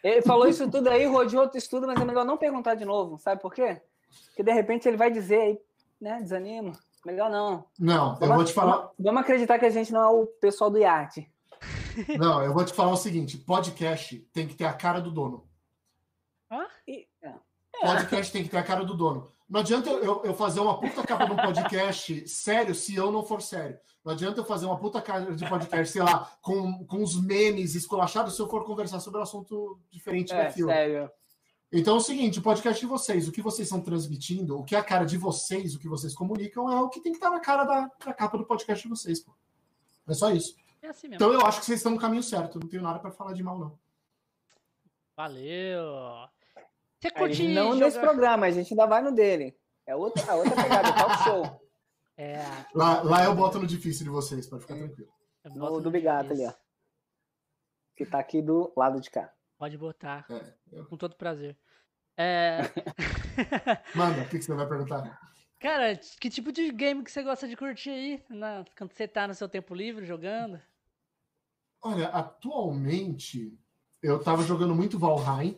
Ele 0.03 0.22
falou 0.22 0.47
isso 0.49 0.70
tudo 0.70 0.89
aí, 0.89 1.07
rodeou 1.07 1.43
outro 1.43 1.59
estudo, 1.59 1.86
mas 1.86 2.01
é 2.01 2.05
melhor 2.05 2.24
não 2.24 2.36
perguntar 2.36 2.74
de 2.74 2.84
novo. 2.84 3.18
Sabe 3.18 3.41
por 3.41 3.53
quê? 3.53 3.80
Porque 4.28 4.43
de 4.43 4.53
repente 4.53 4.86
ele 4.89 4.97
vai 4.97 5.11
dizer 5.11 5.41
aí, 5.41 5.61
né? 6.01 6.18
Desanima. 6.20 6.72
Melhor 7.05 7.30
não. 7.30 7.64
Não, 7.78 8.18
eu 8.20 8.34
vou 8.34 8.45
te 8.45 8.53
falar. 8.53 8.91
Vamos 8.99 9.20
acreditar 9.22 9.59
que 9.59 9.64
a 9.66 9.70
gente 9.70 9.93
não 9.93 10.01
é 10.03 10.07
o 10.09 10.26
pessoal 10.26 10.70
do 10.70 10.78
iate. 10.78 11.30
Não, 12.16 12.41
eu 12.45 12.53
vou 12.55 12.64
te 12.64 12.72
falar 12.72 12.93
o 12.93 12.97
seguinte: 12.97 13.36
podcast 13.39 14.18
tem 14.32 14.47
que 14.47 14.55
ter 14.55 14.64
a 14.66 14.72
cara 14.72 15.01
do 15.01 15.11
dono. 15.11 15.49
E- 16.86 17.09
é. 17.20 17.32
Podcast 17.80 18.32
tem 18.32 18.45
que 18.45 18.49
ter 18.49 18.59
a 18.59 18.62
cara 18.62 18.84
do 18.84 18.95
dono. 18.95 19.32
Não 19.49 19.61
adianta 19.61 19.88
eu, 19.88 20.22
eu 20.24 20.34
fazer 20.34 20.61
uma 20.61 20.78
puta 20.78 21.03
capa 21.07 21.24
de 21.24 21.32
um 21.32 21.36
podcast 21.36 22.28
sério 22.28 22.74
se 22.74 22.94
eu 22.94 23.11
não 23.11 23.24
for 23.24 23.40
sério. 23.40 23.78
Não 24.05 24.12
adianta 24.12 24.40
eu 24.40 24.44
fazer 24.44 24.66
uma 24.66 24.78
puta 24.78 25.01
cara 25.01 25.34
de 25.34 25.49
podcast, 25.49 25.92
sei 25.92 26.03
lá, 26.03 26.30
com, 26.42 26.84
com 26.86 27.03
os 27.03 27.20
memes 27.20 27.74
esculachados 27.74 28.36
se 28.36 28.42
eu 28.42 28.49
for 28.49 28.64
conversar 28.64 29.01
sobre 29.01 29.20
um 29.20 29.22
assunto 29.22 29.78
diferente 29.90 30.32
É, 30.32 30.44
daquilo. 30.44 30.68
sério. 30.68 31.11
Então 31.72 31.94
é 31.94 31.99
o 31.99 32.01
seguinte, 32.01 32.38
o 32.38 32.42
podcast 32.42 32.80
de 32.80 32.86
vocês, 32.86 33.28
o 33.28 33.32
que 33.32 33.42
vocês 33.42 33.68
estão 33.68 33.80
transmitindo, 33.80 34.59
o 34.59 34.64
que 34.64 34.74
é 34.74 34.78
a 34.78 34.84
cara 34.84 35.05
de 35.05 35.18
vocês, 35.18 35.74
o 35.74 35.78
que 35.78 35.88
vocês 35.88 36.14
comunicam, 36.14 36.70
é 36.70 36.80
o 36.80 36.88
que 36.88 37.01
tem 37.01 37.12
que 37.12 37.18
estar 37.18 37.28
na 37.30 37.40
cara 37.40 37.64
da, 37.64 37.90
da 38.05 38.12
capa 38.14 38.38
do 38.38 38.46
podcast 38.46 38.82
de 38.82 38.88
vocês, 38.88 39.20
pô. 39.20 39.32
É 40.07 40.14
só 40.14 40.30
isso. 40.30 40.57
É 40.80 40.88
assim 40.88 41.09
mesmo. 41.09 41.16
Então 41.16 41.32
eu 41.32 41.44
acho 41.44 41.61
que 41.61 41.66
vocês 41.66 41.78
estão 41.78 41.92
no 41.92 41.99
caminho 41.99 42.22
certo. 42.22 42.59
Não 42.59 42.68
tenho 42.68 42.82
nada 42.82 42.99
pra 42.99 43.11
falar 43.11 43.32
de 43.34 43.42
mal, 43.42 43.59
não. 43.59 43.78
Valeu. 45.16 45.84
Você 47.01 47.09
Aí, 47.09 47.12
curte 47.14 47.49
não 47.49 47.72
jogar- 47.74 47.84
nesse 47.86 47.99
programa, 48.01 48.46
a 48.46 48.51
gente 48.51 48.72
ainda 48.72 48.86
vai 48.86 49.03
no 49.03 49.12
dele. 49.14 49.57
É 49.86 49.94
outra, 49.94 50.30
a 50.30 50.34
outra 50.34 50.55
pegada, 50.57 50.92
talk 50.94 51.24
show. 51.24 51.42
É, 52.20 52.42
Lá, 52.74 53.01
lá 53.05 53.24
eu 53.24 53.32
boto 53.36 53.61
no 53.61 53.66
difícil 53.66 54.03
de 54.03 54.11
vocês, 54.11 54.49
pode 54.49 54.62
ficar 54.62 54.74
tranquilo. 54.74 55.09
eu 55.44 55.53
No 55.55 55.80
do 55.80 55.88
Bigato 55.88 56.32
ali, 56.32 56.44
ó. 56.44 56.53
Que 57.94 58.05
tá 58.05 58.18
aqui 58.18 58.42
do 58.42 58.72
lado 58.76 59.01
de 59.01 59.09
cá. 59.09 59.32
Pode 59.57 59.78
botar, 59.78 60.26
É, 60.28 60.55
eu- 60.72 60.84
com 60.86 60.96
todo 60.96 61.14
prazer. 61.14 61.57
É, 62.16 62.59
Manda, 63.94 64.22
o 64.22 64.28
que, 64.28 64.38
que 64.38 64.42
você 64.44 64.53
vai 64.53 64.66
perguntar? 64.68 65.16
cara, 65.61 65.96
que 66.20 66.28
tipo 66.28 66.51
de 66.51 66.72
game 66.72 67.05
que 67.05 67.11
você 67.12 67.22
gosta 67.22 67.46
de 67.46 67.57
curtir 67.57 67.90
aí? 67.90 68.24
na- 68.28 68.64
quando 68.76 68.92
você 68.92 69.07
tá 69.07 69.28
no 69.28 69.34
seu 69.34 69.49
tempo 69.49 69.72
livre 69.72 70.05
jogando? 70.05 70.61
Olha, 71.80 72.09
atualmente 72.09 73.57
eu 74.03 74.20
tava 74.20 74.42
jogando 74.42 74.74
muito 74.74 74.99
Valheim, 74.99 75.57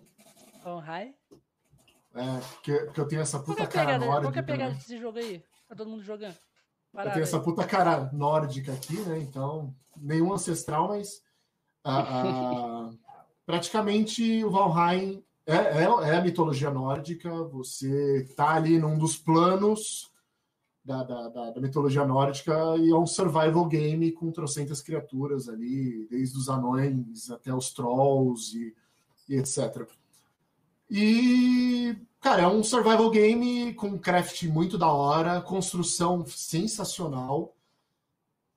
hi. 0.63 1.15
É, 2.15 2.41
porque, 2.41 2.73
porque 2.73 3.01
eu 3.01 3.09
tenho 3.09 3.23
essa 3.23 3.39
que 3.39 3.45
é 3.45 3.47
puta 3.47 3.63
a 3.65 3.67
cara 3.67 3.93
pegada, 3.93 4.11
hora 4.11 4.23
qual 4.23 4.33
que 4.33 4.39
é 4.39 4.43
a 4.43 4.45
pegada 4.45 4.71
também. 4.71 4.79
desse 4.79 4.99
jogo 4.99 5.19
aí? 5.19 5.45
Tá 5.69 5.77
todo 5.77 5.91
mundo 5.91 6.03
jogando? 6.03 6.37
eu 6.93 7.11
tenho 7.13 7.23
essa 7.23 7.39
puta 7.39 7.65
cara 7.67 8.11
nórdica 8.13 8.73
aqui, 8.73 8.99
né? 9.03 9.19
Então, 9.21 9.75
nenhum 9.97 10.33
ancestral, 10.33 10.89
mas 10.89 11.23
praticamente 13.47 14.45
o 14.45 14.51
Valheim 14.51 15.25
é, 15.47 15.55
é, 15.55 15.83
é, 15.83 16.17
a 16.17 16.21
mitologia 16.21 16.71
nórdica. 16.71 17.45
Você 17.45 18.29
tá 18.37 18.55
ali 18.55 18.79
num 18.79 18.99
dos 18.99 19.17
planos 19.17 20.11
da, 20.85 21.03
da, 21.03 21.29
da, 21.29 21.51
da, 21.51 21.61
mitologia 21.61 22.05
nórdica 22.05 22.77
e 22.79 22.91
é 22.91 22.97
um 22.97 23.07
survival 23.07 23.67
game 23.67 24.13
com 24.13 24.33
trocentas 24.33 24.83
criaturas 24.83 25.49
ali, 25.49 26.07
desde 26.09 26.39
os 26.39 26.49
anões 26.49 27.31
até 27.31 27.55
os 27.55 27.73
trolls 27.73 28.57
e, 28.57 28.75
e 29.29 29.37
etc. 29.37 29.87
E, 30.91 31.97
cara, 32.21 32.43
é 32.43 32.47
um 32.49 32.63
survival 32.63 33.11
game 33.11 33.73
com 33.75 33.99
craft 33.99 34.43
muito 34.45 34.77
da 34.77 34.91
hora, 34.93 35.41
construção 35.41 36.27
sensacional. 36.27 37.55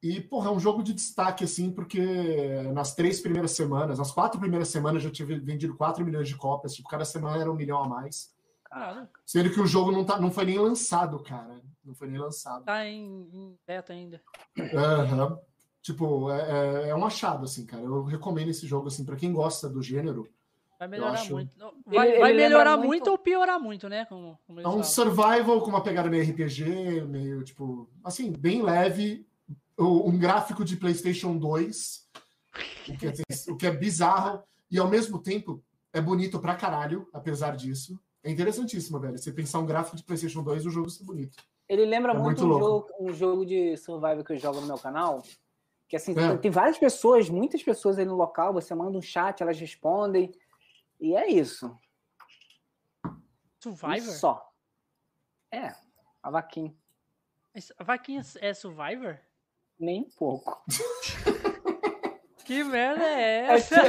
E, 0.01 0.19
porra, 0.19 0.49
é 0.49 0.51
um 0.51 0.59
jogo 0.59 0.83
de 0.83 0.93
destaque, 0.93 1.43
assim, 1.45 1.71
porque 1.71 2.01
nas 2.73 2.93
três 2.93 3.21
primeiras 3.21 3.51
semanas, 3.51 3.99
nas 3.99 4.11
quatro 4.11 4.39
primeiras 4.39 4.67
semanas, 4.67 5.01
já 5.01 5.09
tive 5.09 5.39
vendido 5.39 5.77
4 5.77 6.03
milhões 6.03 6.27
de 6.27 6.35
cópias. 6.35 6.73
Tipo, 6.73 6.89
cada 6.89 7.05
semana 7.05 7.39
era 7.39 7.49
um 7.49 7.55
milhão 7.55 7.81
a 7.81 7.87
mais. 7.87 8.33
Caraca. 8.65 9.21
Sendo 9.25 9.51
que 9.51 9.61
o 9.61 9.67
jogo 9.67 9.91
não, 9.91 10.03
tá, 10.03 10.19
não 10.19 10.31
foi 10.31 10.45
nem 10.45 10.57
lançado, 10.57 11.23
cara. 11.23 11.61
Não 11.85 11.93
foi 11.93 12.09
nem 12.09 12.19
lançado. 12.19 12.65
Tá 12.65 12.85
em, 12.85 13.29
em 13.31 13.57
beta 13.65 13.93
ainda. 13.93 14.21
Uhum. 14.57 15.37
Tipo, 15.81 16.31
é, 16.31 16.41
é, 16.41 16.89
é, 16.89 16.95
um 16.95 17.05
achado, 17.05 17.45
assim, 17.45 17.65
cara. 17.65 17.83
Eu 17.83 18.03
recomendo 18.03 18.49
esse 18.49 18.65
jogo, 18.65 18.87
assim, 18.87 19.05
pra 19.05 19.15
quem 19.15 19.31
gosta 19.31 19.69
do 19.69 19.81
gênero. 19.81 20.27
Vai 20.83 20.87
melhorar 20.87 21.13
acho... 21.13 21.31
muito. 21.31 21.55
Vai, 21.85 22.09
ele, 22.09 22.19
vai 22.19 22.31
ele 22.31 22.41
melhorar 22.41 22.75
muito... 22.75 22.87
muito... 22.87 23.11
ou 23.11 23.17
piorar 23.17 23.59
muito, 23.59 23.87
né? 23.87 24.05
Como, 24.05 24.37
como 24.45 24.59
é 24.59 24.67
um 24.67 24.71
falam. 24.71 24.83
survival 24.83 25.61
com 25.61 25.69
uma 25.69 25.81
pegada 25.81 26.09
meio 26.09 26.29
RPG, 26.29 27.05
meio, 27.07 27.43
tipo, 27.43 27.89
assim, 28.03 28.31
bem 28.31 28.61
leve. 28.61 29.25
Um 29.79 30.17
gráfico 30.19 30.63
de 30.63 30.77
PlayStation 30.77 31.35
2, 31.35 32.07
o 32.89 32.97
que, 32.97 33.07
é, 33.07 33.11
o 33.49 33.55
que 33.55 33.65
é 33.65 33.71
bizarro. 33.71 34.43
E 34.69 34.77
ao 34.77 34.89
mesmo 34.89 35.19
tempo 35.19 35.63
é 35.93 36.01
bonito 36.01 36.39
pra 36.39 36.55
caralho, 36.55 37.07
apesar 37.13 37.55
disso. 37.55 37.97
É 38.23 38.29
interessantíssimo, 38.29 38.99
velho. 38.99 39.17
Você 39.17 39.31
pensar 39.31 39.59
um 39.59 39.65
gráfico 39.65 39.95
de 39.95 40.03
PlayStation 40.03 40.43
2 40.43 40.65
o 40.65 40.69
jogo 40.69 40.89
ser 40.89 41.05
bonito. 41.05 41.37
Ele 41.67 41.85
lembra 41.85 42.11
é 42.11 42.17
muito, 42.17 42.45
muito 42.45 42.57
um, 42.57 42.59
jogo, 42.59 42.87
um, 42.99 43.13
jogo, 43.13 43.45
de 43.45 43.77
survival 43.77 44.23
que 44.23 44.33
eu 44.33 44.37
jogo 44.37 44.59
no 44.59 44.67
meu 44.67 44.77
canal. 44.77 45.23
Que 45.87 45.95
assim, 45.95 46.13
é. 46.17 46.37
tem 46.37 46.51
várias 46.51 46.77
pessoas, 46.77 47.29
muitas 47.29 47.63
pessoas 47.63 47.97
aí 47.97 48.05
no 48.05 48.15
local, 48.15 48.53
você 48.53 48.75
manda 48.75 48.97
um 48.97 49.01
chat, 49.01 49.41
elas 49.41 49.59
respondem. 49.59 50.31
E 51.03 51.17
é 51.17 51.29
isso. 51.29 51.77
Survivor? 53.59 53.97
Isso 53.97 54.19
só. 54.19 54.49
É, 55.51 55.75
a 56.23 56.31
vaquinha. 56.31 56.73
A 57.77 57.83
vaquinha 57.83 58.21
é 58.39 58.53
Survivor? 58.53 59.19
Nem 59.77 60.03
um 60.03 60.09
pouco. 60.17 60.63
que 62.45 62.63
merda 62.63 63.03
é 63.03 63.53
essa? 63.53 63.81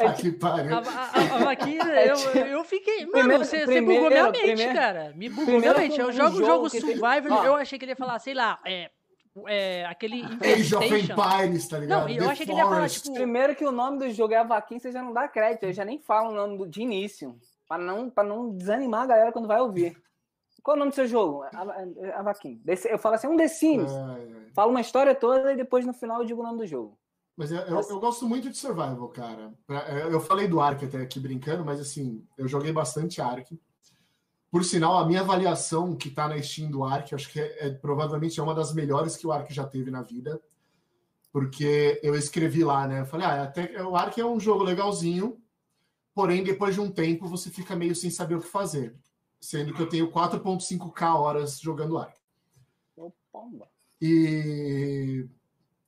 É, 0.00 0.12
que 0.18 0.32
pariu. 0.32 0.74
A, 0.74 0.78
a, 0.78 1.34
a 1.34 1.44
vaquinha, 1.44 1.84
eu, 2.06 2.16
eu 2.46 2.64
fiquei. 2.64 3.00
Mano, 3.00 3.12
primeiro, 3.12 3.44
você, 3.44 3.66
primeiro, 3.66 3.86
você 3.86 3.94
bugou 3.94 4.08
minha 4.08 4.30
mente, 4.30 4.40
primeiro, 4.40 4.74
cara. 4.74 5.12
Me 5.14 5.28
bugou 5.28 5.60
minha 5.60 5.74
mente. 5.74 6.00
Eu 6.00 6.10
jogo 6.12 6.36
o 6.36 6.38
jogo, 6.38 6.46
jogo 6.46 6.70
Survivor, 6.70 7.28
tem... 7.28 7.44
eu 7.44 7.56
achei 7.56 7.78
que 7.78 7.84
ele 7.84 7.92
ia 7.92 7.96
falar, 7.96 8.18
sei 8.20 8.32
lá, 8.32 8.58
é. 8.64 8.90
É, 9.46 9.86
aquele 9.86 10.22
Age 10.42 10.74
of 10.74 10.86
Empires, 10.86 11.68
tá 11.68 11.78
ligado? 11.78 12.00
Não, 12.00 12.08
eu 12.08 12.28
achei 12.28 12.44
que 12.44 12.52
ele 12.52 12.58
ia 12.58 12.66
falar, 12.66 12.88
tipo... 12.88 13.12
Primeiro 13.14 13.56
que 13.56 13.64
o 13.64 13.72
nome 13.72 13.98
do 13.98 14.10
jogo 14.10 14.34
é 14.34 14.38
a 14.38 14.44
vaquinha, 14.44 14.78
você 14.78 14.92
já 14.92 15.02
não 15.02 15.12
dá 15.12 15.26
crédito, 15.26 15.64
eu 15.64 15.72
já 15.72 15.84
nem 15.84 15.98
falo 15.98 16.30
o 16.30 16.34
nome 16.34 16.58
do, 16.58 16.68
de 16.68 16.82
início, 16.82 17.38
pra 17.66 17.78
não, 17.78 18.10
pra 18.10 18.22
não 18.22 18.50
desanimar 18.50 19.02
a 19.02 19.06
galera 19.06 19.32
quando 19.32 19.48
vai 19.48 19.60
ouvir. 19.60 19.96
Qual 20.62 20.76
é 20.76 20.76
o 20.76 20.78
nome 20.78 20.92
do 20.92 20.94
seu 20.94 21.08
jogo? 21.08 21.42
A, 21.42 22.18
a 22.18 22.22
vaquinha. 22.22 22.60
Eu 22.88 22.98
falo 22.98 23.16
assim, 23.16 23.26
um 23.26 23.36
The 23.36 23.48
Sims. 23.48 23.90
É, 23.90 23.96
é. 23.96 24.50
Falo 24.54 24.70
uma 24.70 24.80
história 24.80 25.14
toda 25.14 25.52
e 25.52 25.56
depois 25.56 25.84
no 25.84 25.92
final 25.92 26.20
eu 26.20 26.26
digo 26.26 26.40
o 26.40 26.44
nome 26.44 26.58
do 26.58 26.66
jogo. 26.66 26.96
Mas 27.36 27.50
eu, 27.50 27.60
eu, 27.60 27.80
eu, 27.80 27.98
gosto 27.98 28.28
muito 28.28 28.50
de 28.50 28.56
survival, 28.56 29.08
cara. 29.08 29.52
Eu 30.10 30.20
falei 30.20 30.46
do 30.46 30.60
Ark 30.60 30.84
até 30.84 30.98
aqui 30.98 31.18
brincando, 31.18 31.64
mas 31.64 31.80
assim, 31.80 32.24
eu 32.36 32.46
joguei 32.46 32.70
bastante 32.72 33.20
Ark. 33.20 33.58
Por 34.52 34.66
sinal, 34.66 34.98
a 34.98 35.06
minha 35.06 35.22
avaliação 35.22 35.96
que 35.96 36.10
tá 36.10 36.28
na 36.28 36.40
Steam 36.42 36.70
do 36.70 36.84
Ark, 36.84 37.14
acho 37.14 37.30
que 37.30 37.40
é, 37.40 37.68
é, 37.68 37.70
provavelmente 37.70 38.38
é 38.38 38.42
uma 38.42 38.54
das 38.54 38.74
melhores 38.74 39.16
que 39.16 39.26
o 39.26 39.32
Ark 39.32 39.50
já 39.50 39.64
teve 39.64 39.90
na 39.90 40.02
vida. 40.02 40.38
Porque 41.32 41.98
eu 42.02 42.14
escrevi 42.14 42.62
lá, 42.62 42.86
né? 42.86 43.00
Eu 43.00 43.06
falei, 43.06 43.26
ah, 43.26 43.44
até, 43.44 43.82
o 43.82 43.96
Ark 43.96 44.20
é 44.20 44.26
um 44.26 44.38
jogo 44.38 44.62
legalzinho, 44.62 45.40
porém, 46.14 46.44
depois 46.44 46.74
de 46.74 46.82
um 46.82 46.90
tempo, 46.90 47.26
você 47.26 47.48
fica 47.48 47.74
meio 47.74 47.96
sem 47.96 48.10
saber 48.10 48.34
o 48.34 48.42
que 48.42 48.46
fazer. 48.46 48.94
Sendo 49.40 49.72
que 49.72 49.80
eu 49.80 49.88
tenho 49.88 50.12
4.5k 50.12 51.14
horas 51.14 51.58
jogando 51.58 51.96
Ark. 51.96 52.20
E 54.02 55.26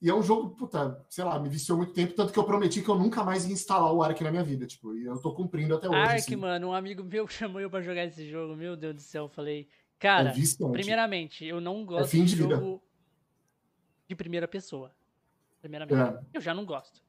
e 0.05 0.11
é 0.11 0.15
um 0.15 0.23
jogo, 0.23 0.51
puta, 0.51 1.03
sei 1.09 1.25
lá, 1.25 1.39
me 1.39 1.49
viciou 1.49 1.79
muito 1.79 1.95
tempo, 1.95 2.13
tanto 2.13 2.31
que 2.31 2.39
eu 2.39 2.45
prometi 2.45 2.83
que 2.83 2.89
eu 2.91 2.95
nunca 2.95 3.25
mais 3.25 3.47
ia 3.47 3.55
instalar 3.55 3.91
o 3.91 4.03
Ark 4.03 4.23
na 4.23 4.31
minha 4.31 4.45
vida, 4.45 4.67
tipo, 4.67 4.95
e 4.95 5.07
eu 5.07 5.19
tô 5.19 5.33
cumprindo 5.33 5.75
até 5.75 5.89
hoje. 5.89 5.99
Ark, 5.99 6.17
assim. 6.17 6.37
mano, 6.37 6.69
um 6.69 6.73
amigo 6.75 7.03
meu 7.09 7.27
chamou 7.27 7.59
eu 7.59 7.71
pra 7.71 7.81
jogar 7.81 8.05
esse 8.05 8.29
jogo, 8.29 8.55
meu 8.55 8.77
Deus 8.77 8.95
do 8.97 9.01
céu, 9.01 9.25
eu 9.25 9.29
falei, 9.31 9.67
cara, 9.99 10.29
é 10.29 10.73
primeiramente, 10.73 11.47
eu 11.47 11.59
não 11.59 11.87
gosto 11.87 12.05
é 12.05 12.09
fim 12.09 12.25
de, 12.27 12.33
de 12.33 12.43
jogo 12.43 12.55
vida. 12.55 12.83
de 14.09 14.15
primeira 14.15 14.47
pessoa. 14.47 14.95
Primeiramente, 15.63 15.99
é. 15.99 16.21
eu 16.35 16.41
já 16.43 16.53
não 16.53 16.67
gosto. 16.67 17.03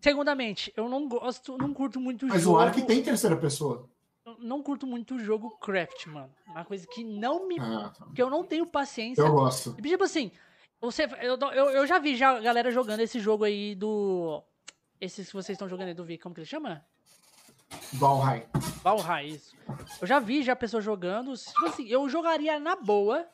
Segundamente, 0.00 0.72
eu 0.74 0.88
não 0.88 1.06
gosto, 1.06 1.58
não 1.58 1.74
curto 1.74 2.00
muito 2.00 2.26
Mas 2.26 2.40
jogo... 2.40 2.56
Mas 2.56 2.64
o 2.64 2.68
Ark 2.78 2.86
tem 2.86 3.02
terceira 3.02 3.36
pessoa. 3.36 3.86
Eu 4.24 4.38
não 4.38 4.62
curto 4.62 4.86
muito 4.86 5.16
o 5.16 5.18
jogo 5.18 5.50
craft, 5.58 6.06
mano. 6.06 6.32
Uma 6.46 6.64
coisa 6.64 6.86
que 6.86 7.04
não 7.04 7.46
me. 7.46 7.60
Ah, 7.60 7.92
tá. 7.94 8.06
que 8.14 8.22
eu 8.22 8.30
não 8.30 8.42
tenho 8.42 8.64
paciência. 8.66 9.20
Eu 9.20 9.32
gosto. 9.32 9.74
Tipo 9.74 10.04
assim, 10.04 10.32
você, 10.84 11.08
eu, 11.22 11.38
eu, 11.52 11.70
eu 11.70 11.86
já 11.86 11.98
vi 11.98 12.16
já 12.16 12.36
a 12.36 12.40
galera 12.40 12.70
jogando 12.70 13.00
esse 13.00 13.18
jogo 13.18 13.44
aí 13.44 13.74
do. 13.74 14.42
Esses 15.00 15.28
que 15.28 15.34
vocês 15.34 15.56
estão 15.56 15.68
jogando 15.68 15.88
aí 15.88 15.94
do 15.94 16.04
Vi, 16.04 16.18
como 16.18 16.34
que 16.34 16.40
ele 16.40 16.46
chama? 16.46 16.84
Valheim. 17.94 18.42
Valheim, 18.82 19.34
isso. 19.34 19.56
Eu 20.00 20.06
já 20.06 20.18
vi 20.18 20.42
já 20.42 20.52
a 20.52 20.56
pessoa 20.56 20.80
jogando. 20.80 21.34
Tipo 21.34 21.66
assim, 21.66 21.88
eu 21.88 22.08
jogaria 22.08 22.58
na 22.60 22.76
boa, 22.76 23.26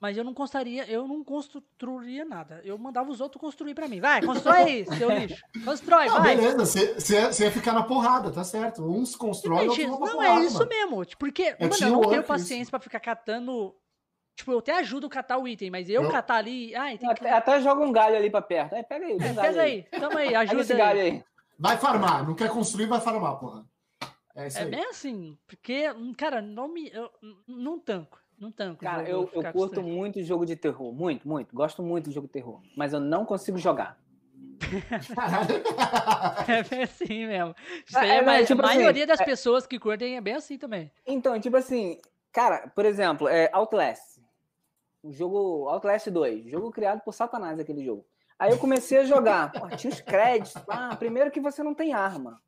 mas 0.00 0.16
eu 0.16 0.24
não 0.24 0.34
construiria, 0.34 0.84
eu 0.90 1.06
não 1.06 1.24
construiria 1.24 2.24
nada. 2.24 2.60
Eu 2.64 2.76
mandava 2.76 3.10
os 3.10 3.20
outros 3.20 3.40
construir 3.40 3.74
para 3.74 3.88
mim. 3.88 4.00
Vai, 4.00 4.22
constrói 4.22 4.62
aí, 4.62 4.86
seu 4.98 5.10
lixo. 5.10 5.42
Constrói, 5.64 6.08
ah, 6.08 6.18
vai. 6.18 6.36
Beleza, 6.36 6.66
você 6.98 7.44
ia 7.44 7.50
ficar 7.50 7.72
na 7.72 7.82
porrada, 7.82 8.30
tá 8.30 8.44
certo. 8.44 8.84
Uns 8.84 9.16
constroem, 9.16 9.68
outros 9.68 9.86
Não, 9.86 9.98
não 10.00 10.22
é 10.22 10.44
isso 10.44 10.66
mesmo. 10.66 11.04
Porque, 11.18 11.54
é 11.58 11.68
mano, 11.68 11.76
eu 11.80 11.90
não 11.90 12.00
tenho 12.02 12.24
paciência 12.24 12.70
para 12.70 12.80
ficar 12.80 13.00
catando 13.00 13.74
Tipo, 14.36 14.52
eu 14.52 14.58
até 14.58 14.78
ajudo 14.78 15.06
a 15.06 15.10
catar 15.10 15.38
o 15.38 15.48
item, 15.48 15.70
mas 15.70 15.88
eu 15.88 16.02
não. 16.02 16.10
catar 16.10 16.36
ali. 16.36 16.74
Ai, 16.76 16.98
tem 16.98 17.08
até, 17.08 17.20
que... 17.20 17.26
até 17.26 17.60
joga 17.60 17.82
um 17.82 17.90
galho 17.90 18.16
ali 18.16 18.28
pra 18.28 18.42
perto. 18.42 18.74
Aí, 18.74 18.82
pega 18.82 19.06
aí, 19.06 19.12
é, 19.12 19.32
pega 19.32 19.62
aí. 19.62 19.86
aí. 19.90 20.00
Tamo 20.00 20.18
aí, 20.18 20.34
ajuda 20.34 20.60
esse 20.60 20.72
aí. 20.74 20.78
galho 20.78 21.00
aí. 21.00 21.24
Vai 21.58 21.78
farmar, 21.78 22.26
não 22.26 22.34
quer 22.34 22.50
construir, 22.50 22.84
vai 22.84 23.00
farmar, 23.00 23.38
porra. 23.38 23.64
É, 24.34 24.46
isso 24.48 24.58
é 24.58 24.66
bem 24.66 24.84
assim, 24.84 25.38
porque, 25.46 25.84
cara, 26.18 26.42
não 26.42 26.68
me. 26.68 26.90
Eu, 26.92 27.10
não 27.48 27.78
tanco. 27.78 28.20
Não 28.38 28.52
tanco. 28.52 28.82
Cara, 28.82 29.08
eu, 29.08 29.30
eu 29.32 29.50
curto 29.50 29.82
muito 29.82 30.22
jogo 30.22 30.44
de 30.44 30.54
terror. 30.54 30.92
Muito, 30.92 31.26
muito. 31.26 31.56
Gosto 31.56 31.82
muito 31.82 32.10
de 32.10 32.14
jogo 32.14 32.26
de 32.26 32.34
terror. 32.34 32.60
Mas 32.76 32.92
eu 32.92 33.00
não 33.00 33.24
consigo 33.24 33.56
jogar. 33.56 33.98
é 36.46 36.62
bem 36.62 36.82
assim 36.82 37.26
mesmo. 37.26 37.54
É, 37.94 38.08
é, 38.08 38.22
mas, 38.22 38.46
tipo 38.46 38.60
a 38.60 38.66
assim, 38.66 38.76
maioria 38.76 39.06
das 39.06 39.20
é... 39.20 39.24
pessoas 39.24 39.66
que 39.66 39.78
curtem 39.78 40.18
é 40.18 40.20
bem 40.20 40.34
assim 40.34 40.58
também. 40.58 40.92
Então, 41.06 41.40
tipo 41.40 41.56
assim, 41.56 41.98
cara, 42.30 42.70
por 42.74 42.84
exemplo, 42.84 43.26
é 43.28 43.48
Outlast 43.54 44.15
o 45.06 45.12
jogo 45.12 45.68
Outlast 45.68 46.10
2, 46.10 46.50
jogo 46.50 46.70
criado 46.70 47.00
por 47.00 47.14
Satanás, 47.14 47.58
aquele 47.60 47.84
jogo. 47.84 48.04
Aí 48.38 48.50
eu 48.50 48.58
comecei 48.58 48.98
a 48.98 49.04
jogar, 49.04 49.52
pô, 49.52 49.68
tinha 49.76 49.92
os 49.92 50.00
créditos. 50.00 50.62
Ah, 50.68 50.94
primeiro 50.96 51.30
que 51.30 51.40
você 51.40 51.62
não 51.62 51.74
tem 51.74 51.92
arma. 51.92 52.40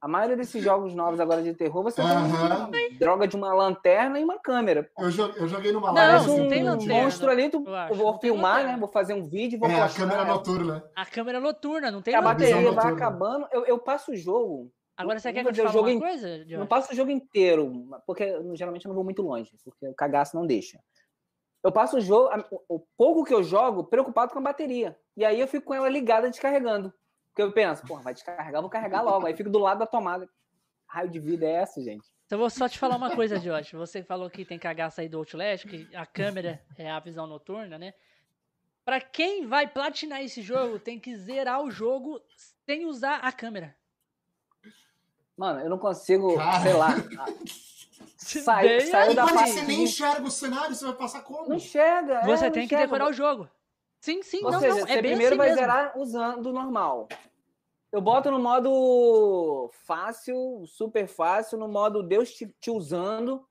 A 0.00 0.06
maioria 0.06 0.36
desses 0.36 0.62
jogos 0.62 0.94
novos 0.94 1.18
agora 1.18 1.42
de 1.42 1.52
terror, 1.54 1.82
você 1.82 2.00
uhum. 2.00 2.70
tem 2.70 2.96
droga 2.96 3.26
de 3.26 3.34
uma 3.34 3.52
lanterna 3.52 4.20
e 4.20 4.22
uma 4.24 4.38
câmera. 4.38 4.88
Eu 4.96 5.10
joguei, 5.10 5.42
eu 5.42 5.48
joguei 5.48 5.72
numa 5.72 5.90
live. 5.90 6.26
Não, 6.28 6.38
não 6.38 6.48
tem 6.48 6.62
lanterna. 6.62 6.94
monstro 6.94 7.28
ali, 7.28 7.50
tu, 7.50 7.64
eu 7.90 7.96
vou 7.96 8.16
filmar, 8.20 8.64
né? 8.64 8.76
Vou 8.76 8.86
fazer 8.86 9.14
um 9.14 9.28
vídeo, 9.28 9.58
vou 9.58 9.68
é, 9.68 9.80
postar. 9.80 10.04
a 10.04 10.06
câmera 10.06 10.24
noturna. 10.24 10.84
A 10.94 11.04
câmera 11.04 11.40
noturna, 11.40 11.90
não 11.90 12.00
tem 12.00 12.14
A 12.14 12.22
bateria 12.22 12.70
vai 12.70 12.92
acabando. 12.92 13.48
Eu, 13.50 13.66
eu 13.66 13.76
passo 13.76 14.12
o 14.12 14.16
jogo. 14.16 14.70
Agora 14.96 15.18
você 15.18 15.32
quer 15.32 15.42
que 15.42 15.48
eu 15.48 15.52
te 15.52 15.62
fale 15.62 15.78
uma 15.78 16.00
coisa? 16.00 16.44
Não 16.46 16.66
passo 16.66 16.92
o 16.92 16.96
jogo 16.96 17.10
inteiro, 17.10 17.88
porque 18.06 18.40
geralmente 18.54 18.84
eu 18.84 18.90
não 18.90 18.94
vou 18.94 19.04
muito 19.04 19.22
longe, 19.22 19.50
porque 19.64 19.88
o 19.88 19.94
cagaço 19.94 20.36
não 20.36 20.46
deixa 20.46 20.78
eu 21.68 21.72
passo 21.72 21.98
o 21.98 22.00
jogo, 22.00 22.30
o 22.68 22.80
pouco 22.96 23.24
que 23.24 23.34
eu 23.34 23.42
jogo, 23.42 23.84
preocupado 23.84 24.32
com 24.32 24.38
a 24.38 24.42
bateria. 24.42 24.98
E 25.16 25.24
aí 25.24 25.38
eu 25.38 25.46
fico 25.46 25.66
com 25.66 25.74
ela 25.74 25.88
ligada 25.88 26.30
descarregando. 26.30 26.92
Porque 27.28 27.42
eu 27.42 27.52
penso, 27.52 27.86
porra, 27.86 28.02
vai 28.02 28.14
descarregar, 28.14 28.60
vou 28.60 28.70
carregar 28.70 29.02
logo. 29.02 29.26
Aí 29.26 29.36
fico 29.36 29.50
do 29.50 29.58
lado 29.58 29.78
da 29.78 29.86
tomada. 29.86 30.28
Raio 30.86 31.10
de 31.10 31.20
vida 31.20 31.46
é 31.46 31.52
essa, 31.52 31.82
gente? 31.82 32.06
Então 32.24 32.38
vou 32.38 32.50
só 32.50 32.68
te 32.68 32.78
falar 32.78 32.96
uma 32.96 33.14
coisa, 33.14 33.38
Josh. 33.38 33.72
Você 33.72 34.02
falou 34.02 34.30
que 34.30 34.44
tem 34.44 34.58
cagaça 34.58 35.02
aí 35.02 35.08
do 35.08 35.18
Outlast, 35.18 35.66
que 35.66 35.88
a 35.94 36.06
câmera 36.06 36.62
é 36.76 36.90
a 36.90 36.98
visão 36.98 37.26
noturna, 37.26 37.78
né? 37.78 37.92
Para 38.84 39.00
quem 39.00 39.46
vai 39.46 39.66
platinar 39.66 40.22
esse 40.22 40.40
jogo, 40.40 40.78
tem 40.78 40.98
que 40.98 41.14
zerar 41.16 41.62
o 41.62 41.70
jogo 41.70 42.20
sem 42.64 42.86
usar 42.86 43.16
a 43.16 43.30
câmera. 43.30 43.76
Mano, 45.36 45.60
eu 45.60 45.68
não 45.68 45.78
consigo, 45.78 46.34
Cara. 46.36 46.62
sei 46.62 46.72
lá. 46.72 46.88
Sai, 48.16 48.80
saiu 48.80 49.14
da 49.14 49.26
parte. 49.26 49.50
você 49.52 49.62
nem 49.62 49.84
enxerga 49.84 50.22
o 50.22 50.30
cenário, 50.30 50.74
você 50.74 50.84
vai 50.84 50.94
passar 50.94 51.22
como? 51.22 51.48
Não 51.48 51.56
enxerga. 51.56 52.22
Você 52.26 52.46
é, 52.46 52.50
tem 52.50 52.66
que 52.66 52.74
enxerga. 52.74 52.86
decorar 52.86 53.08
o 53.08 53.12
jogo. 53.12 53.48
Sim, 54.00 54.22
sim, 54.22 54.44
Ou 54.44 54.52
não, 54.52 54.60
seja, 54.60 54.74
não. 54.74 54.86
você 54.86 54.92
É 54.92 55.02
bem 55.02 55.10
primeiro 55.12 55.34
assim 55.34 55.36
vai 55.38 55.48
mesmo. 55.48 55.60
zerar 55.60 55.98
usando 55.98 56.52
normal. 56.52 57.08
Eu 57.90 58.00
boto 58.00 58.30
no 58.30 58.38
modo 58.38 59.70
fácil, 59.86 60.64
super 60.66 61.06
fácil, 61.08 61.58
no 61.58 61.68
modo 61.68 62.02
Deus 62.02 62.32
te, 62.32 62.46
te 62.60 62.70
usando. 62.70 63.46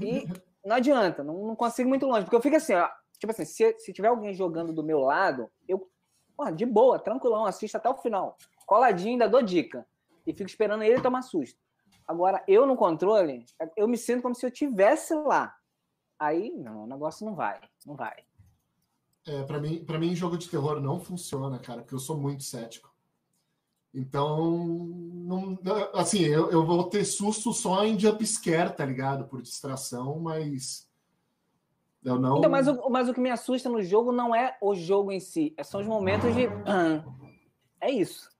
E 0.00 0.26
não 0.64 0.76
adianta, 0.76 1.24
não, 1.24 1.46
não 1.48 1.56
consigo 1.56 1.88
muito 1.88 2.06
longe. 2.06 2.22
Porque 2.22 2.36
eu 2.36 2.42
fico 2.42 2.56
assim, 2.56 2.74
ó. 2.74 2.88
Tipo 3.18 3.32
assim, 3.32 3.44
se, 3.44 3.78
se 3.78 3.92
tiver 3.92 4.08
alguém 4.08 4.32
jogando 4.34 4.72
do 4.72 4.82
meu 4.82 5.00
lado, 5.00 5.50
eu, 5.68 5.90
porra, 6.36 6.52
de 6.52 6.64
boa, 6.66 6.98
tranquilão, 6.98 7.46
assisto 7.46 7.76
até 7.76 7.88
o 7.88 7.96
final. 7.96 8.36
Coladinho, 8.66 9.12
ainda 9.12 9.28
dou 9.28 9.42
dica. 9.42 9.86
E 10.26 10.32
fico 10.32 10.48
esperando 10.48 10.82
ele 10.82 11.00
tomar 11.00 11.22
susto. 11.22 11.58
Agora, 12.06 12.44
eu 12.46 12.66
no 12.66 12.76
controle, 12.76 13.44
eu 13.76 13.88
me 13.88 13.96
sinto 13.96 14.22
como 14.22 14.34
se 14.34 14.44
eu 14.44 14.50
tivesse 14.50 15.14
lá. 15.14 15.54
Aí, 16.18 16.50
não, 16.52 16.84
o 16.84 16.86
negócio 16.86 17.24
não 17.24 17.34
vai, 17.34 17.60
não 17.86 17.96
vai. 17.96 18.24
É, 19.26 19.42
para 19.42 19.58
mim, 19.58 19.84
para 19.84 19.98
mim, 19.98 20.14
jogo 20.14 20.36
de 20.36 20.48
terror 20.48 20.80
não 20.80 21.00
funciona, 21.00 21.58
cara, 21.58 21.80
porque 21.80 21.94
eu 21.94 21.98
sou 21.98 22.16
muito 22.16 22.42
cético. 22.42 22.94
Então, 23.92 24.58
não, 24.58 25.58
assim, 25.94 26.20
eu, 26.22 26.50
eu 26.50 26.66
vou 26.66 26.84
ter 26.90 27.04
susto 27.04 27.52
só 27.52 27.84
em 27.84 27.98
jump 27.98 28.26
scare, 28.26 28.74
tá 28.74 28.84
ligado? 28.84 29.26
Por 29.28 29.40
distração, 29.40 30.18
mas 30.18 30.90
eu 32.02 32.18
não. 32.18 32.38
Então, 32.38 32.50
mas, 32.50 32.66
o, 32.68 32.90
mas 32.90 33.08
o 33.08 33.14
que 33.14 33.20
me 33.20 33.30
assusta 33.30 33.68
no 33.68 33.80
jogo 33.80 34.10
não 34.12 34.34
é 34.34 34.58
o 34.60 34.74
jogo 34.74 35.12
em 35.12 35.20
si, 35.20 35.54
é- 35.56 35.62
são 35.62 35.80
os 35.80 35.86
momentos 35.86 36.34
de. 36.34 36.48
É 37.80 37.90
isso. 37.90 38.33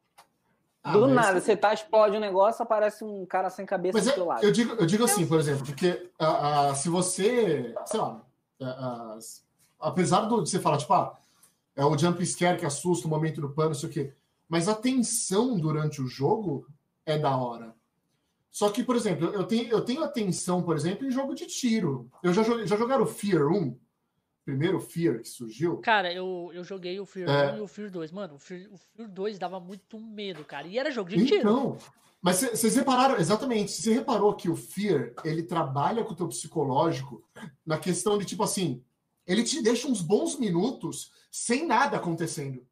Ah, 0.87 0.93
Do 0.93 1.01
mas- 1.09 1.15
nada, 1.15 1.41
você 1.41 1.57
tá, 1.57 1.73
explode 1.73 2.15
um 2.15 2.21
negócio, 2.21 2.63
aparece 2.63 3.03
um 3.03 3.25
cara 3.25 3.49
sem 3.49 3.65
cabeça 3.65 3.97
Mas 3.97 4.05
do 4.05 4.11
é- 4.11 4.15
seu 4.15 4.25
lado. 4.27 4.45
eu 4.45 4.53
digo, 4.53 4.75
eu 4.75 4.85
digo 4.85 5.05
assim, 5.05 5.27
por 5.27 5.41
exemplo, 5.41 5.65
porque 5.65 6.11
ah, 6.19 6.69
ah, 6.69 6.75
se 6.75 6.91
você, 6.91 7.75
sei 7.87 7.99
lá, 8.01 8.21
ah, 8.61 9.17
apesar 9.81 10.21
do- 10.27 10.43
de 10.43 10.51
você 10.51 10.61
falar, 10.61 10.77
tipo, 10.77 10.93
ah, 10.93 11.17
é 11.75 11.85
o 11.87 11.97
jump 11.97 12.25
scare 12.27 12.59
que 12.59 12.67
assusta 12.67 13.07
o 13.07 13.11
momento 13.11 13.41
do 13.41 13.49
pano, 13.49 13.69
não 13.71 13.75
sei 13.75 13.89
o 13.89 13.93
quê, 13.93 14.13
mas 14.47 14.69
a 14.69 14.75
tensão 14.75 15.59
durante 15.59 16.03
o 16.03 16.07
jogo 16.07 16.67
é 17.07 17.17
da 17.19 17.35
hora. 17.35 17.75
Só 18.51 18.69
que, 18.69 18.85
por 18.85 18.95
exemplo, 18.95 19.29
eu 19.33 19.45
tenho, 19.45 19.69
eu 19.69 19.81
tenho 19.81 20.05
atenção, 20.05 20.63
por 20.63 20.77
exemplo, 20.77 21.07
em 21.07 21.11
jogo 21.11 21.35
de 21.35 21.47
tiro. 21.47 22.09
Eu 22.23 22.33
já, 22.35 22.43
joguei, 22.43 22.67
já 22.67 22.77
jogaram 22.77 23.03
o 23.05 23.07
Fear 23.07 23.49
1? 23.49 23.77
Primeiro 24.45 24.79
Fear 24.79 25.21
que 25.21 25.29
surgiu? 25.29 25.79
Cara, 25.79 26.13
eu, 26.13 26.51
eu 26.53 26.63
joguei 26.63 27.01
o 27.01 27.07
Fear 27.07 27.29
É. 27.31 27.53
1 27.55 27.57
e 27.59 27.61
o 27.63 27.67
Fear 27.67 27.91
2. 27.91 28.13
Mano, 28.13 28.35
o 28.35 28.39
Fear, 28.39 28.69
o 28.71 28.77
Fear 28.77 29.09
2 29.09 29.39
dava 29.39 29.59
muito 29.59 29.99
medo, 29.99 30.45
cara. 30.45 30.67
E 30.67 30.79
era 30.79 30.91
jogo 30.91 31.09
de 31.09 31.25
tiro. 31.25 31.41
Então, 31.41 31.79
mas 32.21 32.37
cê- 32.37 32.51
vocês 32.55 32.77
repararam, 32.77 33.17
exatamente, 33.17 33.73
você 33.73 33.93
reparou 33.95 34.35
que 34.35 34.51
o 34.51 34.57
Fear, 34.57 35.15
ele 35.25 35.43
trabalha 35.43 36.05
com 36.05 36.13
o 36.13 36.17
teu 36.17 36.29
psicológico 36.29 37.27
na 37.65 37.79
questão 37.79 38.19
de, 38.19 38.27
tipo 38.27 38.43
assim, 38.43 38.85
ele 39.27 39.43
te 39.45 39.63
deixa 39.63 39.89
uns 39.89 40.03
bons 40.03 40.39
minutos 40.39 41.11
sem 41.31 41.67
nada 41.67 41.97
acontecendo. 41.97 42.67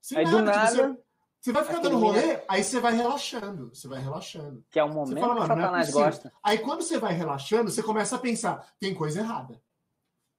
Sem 0.00 0.18
Aí 0.18 0.24
do 0.24 0.30
tipo, 0.30 0.42
nada, 0.42 0.70
você, 0.70 0.98
você 1.40 1.52
vai 1.52 1.64
ficar 1.64 1.80
dando 1.80 1.98
rolê, 1.98 2.40
aí 2.48 2.62
você 2.64 2.80
vai 2.80 2.94
relaxando, 2.94 3.68
você 3.74 3.86
vai 3.88 4.00
relaxando. 4.00 4.64
que 4.70 4.78
é 4.78 4.84
o 4.84 4.88
momento 4.88 5.20
fala, 5.20 5.34
que 5.34 5.42
é 5.42 5.46
Satanás 5.46 5.86
possível. 5.86 6.06
gosta. 6.06 6.32
Aí 6.42 6.58
quando 6.58 6.82
você 6.82 6.98
vai 6.98 7.12
relaxando, 7.12 7.70
você 7.70 7.82
começa 7.82 8.16
a 8.16 8.18
pensar, 8.18 8.66
tem 8.80 8.94
coisa 8.94 9.20
errada. 9.20 9.60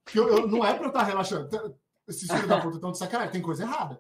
Porque 0.06 0.20
eu, 0.20 0.28
eu- 0.30 0.48
não 0.48 0.64
é 0.66 0.74
pra 0.74 0.86
eu 0.86 0.88
estar 0.90 1.04
relaxando. 1.04 1.50
Tá- 1.50 1.70
Esses 2.08 2.30
filhos 2.30 2.48
da 2.48 2.62
puta 2.62 2.76
estão 2.76 2.92
de 2.92 2.98
sacanagem, 3.00 3.32
tem 3.34 3.42
coisa 3.42 3.64
errada. 3.64 4.00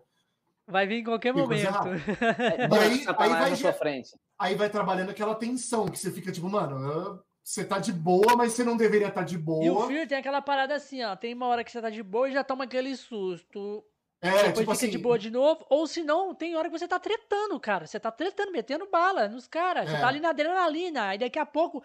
Vai 0.67 0.85
vir 0.87 0.99
em 0.99 1.03
qualquer 1.03 1.33
Tem 1.33 1.41
momento. 1.41 1.65
É, 2.21 2.67
E 2.67 2.77
aí- 2.79 3.05
vai 3.05 3.29
na 3.29 3.55
sua 3.55 3.71
ge- 3.71 3.73
frente. 3.73 4.09
aí 4.39 4.55
vai 4.55 4.69
trabalhando 4.69 5.09
aquela 5.09 5.33
tensão 5.35 5.87
que 5.87 5.97
você 5.97 6.11
fica 6.11 6.31
tipo, 6.31 6.47
mano, 6.49 7.19
você 7.43 7.63
tá 7.65 7.79
de 7.79 7.91
boa, 7.91 8.35
mas 8.35 8.53
você 8.53 8.63
não 8.63 8.77
deveria 8.77 9.07
estar 9.07 9.23
de 9.23 9.35
E 9.35 9.37
o 9.37 9.41
boa. 9.41 9.87
Fear 9.87 10.07
tem 10.07 10.17
aquela 10.19 10.41
parada 10.41 10.75
assim, 10.75 11.03
ó. 11.03 11.15
Tem 11.15 11.33
uma 11.33 11.47
hora 11.47 11.63
que 11.63 11.71
você 11.71 11.81
tá 11.81 11.89
de 11.89 12.01
boa 12.03 12.29
e 12.29 12.33
já 12.33 12.43
toma 12.43 12.63
aquele 12.65 12.95
susto. 12.95 13.83
É, 14.21 14.29
Depois 14.29 14.47
tipo 14.47 14.59
fica 14.61 14.71
assim. 14.73 14.89
de 14.89 14.97
boa 14.97 15.19
de 15.19 15.29
novo. 15.29 15.65
Ou 15.69 15.85
se 15.85 16.01
não, 16.03 16.33
tem 16.33 16.55
hora 16.55 16.69
que 16.69 16.77
você 16.77 16.87
tá 16.87 16.99
tretando, 16.99 17.59
cara. 17.59 17.85
Você 17.85 17.99
tá 17.99 18.09
tretando, 18.11 18.51
metendo 18.51 18.87
bala 18.89 19.27
nos 19.27 19.47
caras. 19.47 19.87
Você 19.89 19.95
É. 19.95 19.99
tá 19.99 20.07
ali 20.07 20.19
na 20.19 20.29
adrenalina. 20.29 21.09
Aí 21.09 21.17
daqui 21.19 21.37
a 21.37 21.45
pouco, 21.45 21.83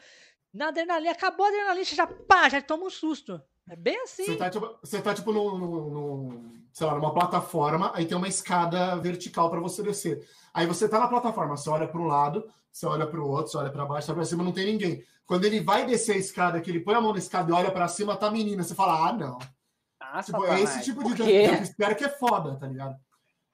na 0.53 0.69
adrenalina, 0.69 1.13
acabou 1.13 1.45
a 1.45 1.49
adrenalina, 1.51 1.85
você 1.85 1.95
já 1.97 2.07
pá, 2.07 2.49
já 2.49 2.63
toma 2.63 2.85
um 2.87 2.91
susto. 2.91 3.43
É 3.71 3.77
bem 3.77 3.97
assim. 4.03 4.25
Você 4.25 4.37
tá, 4.37 4.51
tipo, 4.51 4.79
você 4.83 5.01
tá, 5.01 5.15
tipo, 5.15 5.33
sei 6.73 6.87
lá, 6.89 6.95
numa 6.97 7.15
plataforma, 7.15 7.93
aí 7.95 8.05
tem 8.05 8.17
uma 8.17 8.27
escada 8.27 8.97
vertical 8.97 9.49
pra 9.49 9.61
você 9.61 9.81
descer. 9.81 10.29
Aí 10.53 10.67
você 10.67 10.89
tá 10.89 10.99
na 10.99 11.07
plataforma, 11.07 11.57
você 11.57 11.71
olha 11.71 11.87
para 11.87 12.01
um 12.01 12.07
lado, 12.09 12.45
você 12.73 12.85
olha 12.85 13.07
para 13.07 13.21
o 13.21 13.29
outro, 13.29 13.53
você 13.53 13.59
olha 13.59 13.71
pra 13.71 13.87
baixo, 13.87 14.07
você 14.07 14.11
olha 14.11 14.17
pra 14.17 14.25
cima, 14.25 14.43
não 14.43 14.51
tem 14.51 14.67
ninguém. 14.67 15.05
Quando 15.25 15.45
ele 15.45 15.61
vai 15.61 15.87
descer 15.87 16.17
a 16.17 16.19
escada, 16.19 16.61
que 16.61 16.69
ele 16.69 16.81
põe 16.81 16.97
a 16.97 17.01
mão 17.01 17.13
na 17.13 17.21
escada 17.21 17.49
e 17.49 17.55
olha 17.55 17.71
pra 17.71 17.87
cima, 17.87 18.17
tá 18.17 18.27
a 18.27 18.31
menina. 18.33 18.65
Você 18.65 18.75
fala, 18.75 19.09
ah, 19.09 19.13
não. 19.13 19.39
Ah, 20.01 20.21
Tipo, 20.21 20.45
é 20.47 20.61
esse 20.61 20.83
tipo 20.83 21.05
de 21.05 21.15
quê? 21.15 21.47
jump 21.47 21.67
scare 21.67 21.95
que 21.95 22.05
é 22.05 22.09
foda, 22.09 22.57
tá 22.57 22.67
ligado? 22.67 22.97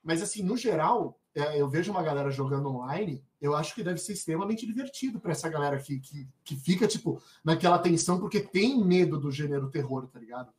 Mas 0.03 0.23
assim, 0.23 0.41
no 0.41 0.57
geral, 0.57 1.19
é, 1.35 1.61
eu 1.61 1.69
vejo 1.69 1.91
uma 1.91 2.01
galera 2.01 2.31
jogando 2.31 2.69
online, 2.69 3.23
eu 3.41 3.55
acho 3.55 3.75
que 3.75 3.83
deve 3.83 3.99
ser 3.99 4.13
extremamente 4.13 4.65
divertido 4.65 5.19
pra 5.19 5.31
essa 5.31 5.47
galera 5.49 5.77
que, 5.79 5.99
que, 5.99 6.27
que 6.43 6.55
fica, 6.55 6.87
tipo, 6.87 7.21
naquela 7.43 7.77
tensão 7.79 8.19
porque 8.19 8.39
tem 8.39 8.83
medo 8.83 9.19
do 9.19 9.31
gênero 9.31 9.69
terror, 9.69 10.07
tá 10.07 10.19
ligado? 10.19 10.51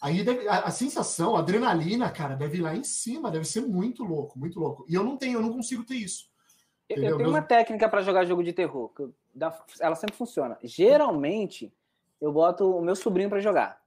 Aí 0.00 0.22
deve- 0.22 0.46
a, 0.48 0.60
a 0.60 0.70
sensação, 0.70 1.36
a 1.36 1.38
adrenalina, 1.38 2.10
cara, 2.10 2.34
deve 2.34 2.58
ir 2.58 2.60
lá 2.60 2.74
em 2.76 2.84
cima, 2.84 3.30
deve 3.30 3.44
ser 3.46 3.62
muito 3.62 4.04
louco, 4.04 4.38
muito 4.38 4.58
louco. 4.60 4.84
E 4.88 4.94
eu 4.94 5.02
não 5.04 5.16
tenho, 5.16 5.38
eu 5.38 5.42
não 5.42 5.52
consigo 5.52 5.84
ter 5.84 5.94
isso. 5.94 6.28
Eu, 6.88 7.02
eu 7.02 7.16
tenho 7.16 7.28
uma 7.30 7.42
técnica 7.42 7.88
pra 7.88 8.02
jogar 8.02 8.24
jogo 8.24 8.44
de 8.44 8.52
terror. 8.52 8.90
que 8.90 9.08
dá- 9.34 9.58
ela 9.80 9.94
sempre 9.96 10.14
funciona. 10.16 10.58
Geralmente, 10.62 11.72
eu 12.20 12.30
boto 12.32 12.70
o 12.76 12.82
meu 12.82 12.94
sobrinho 12.94 13.28
pra 13.30 13.40
jogar. 13.40 13.80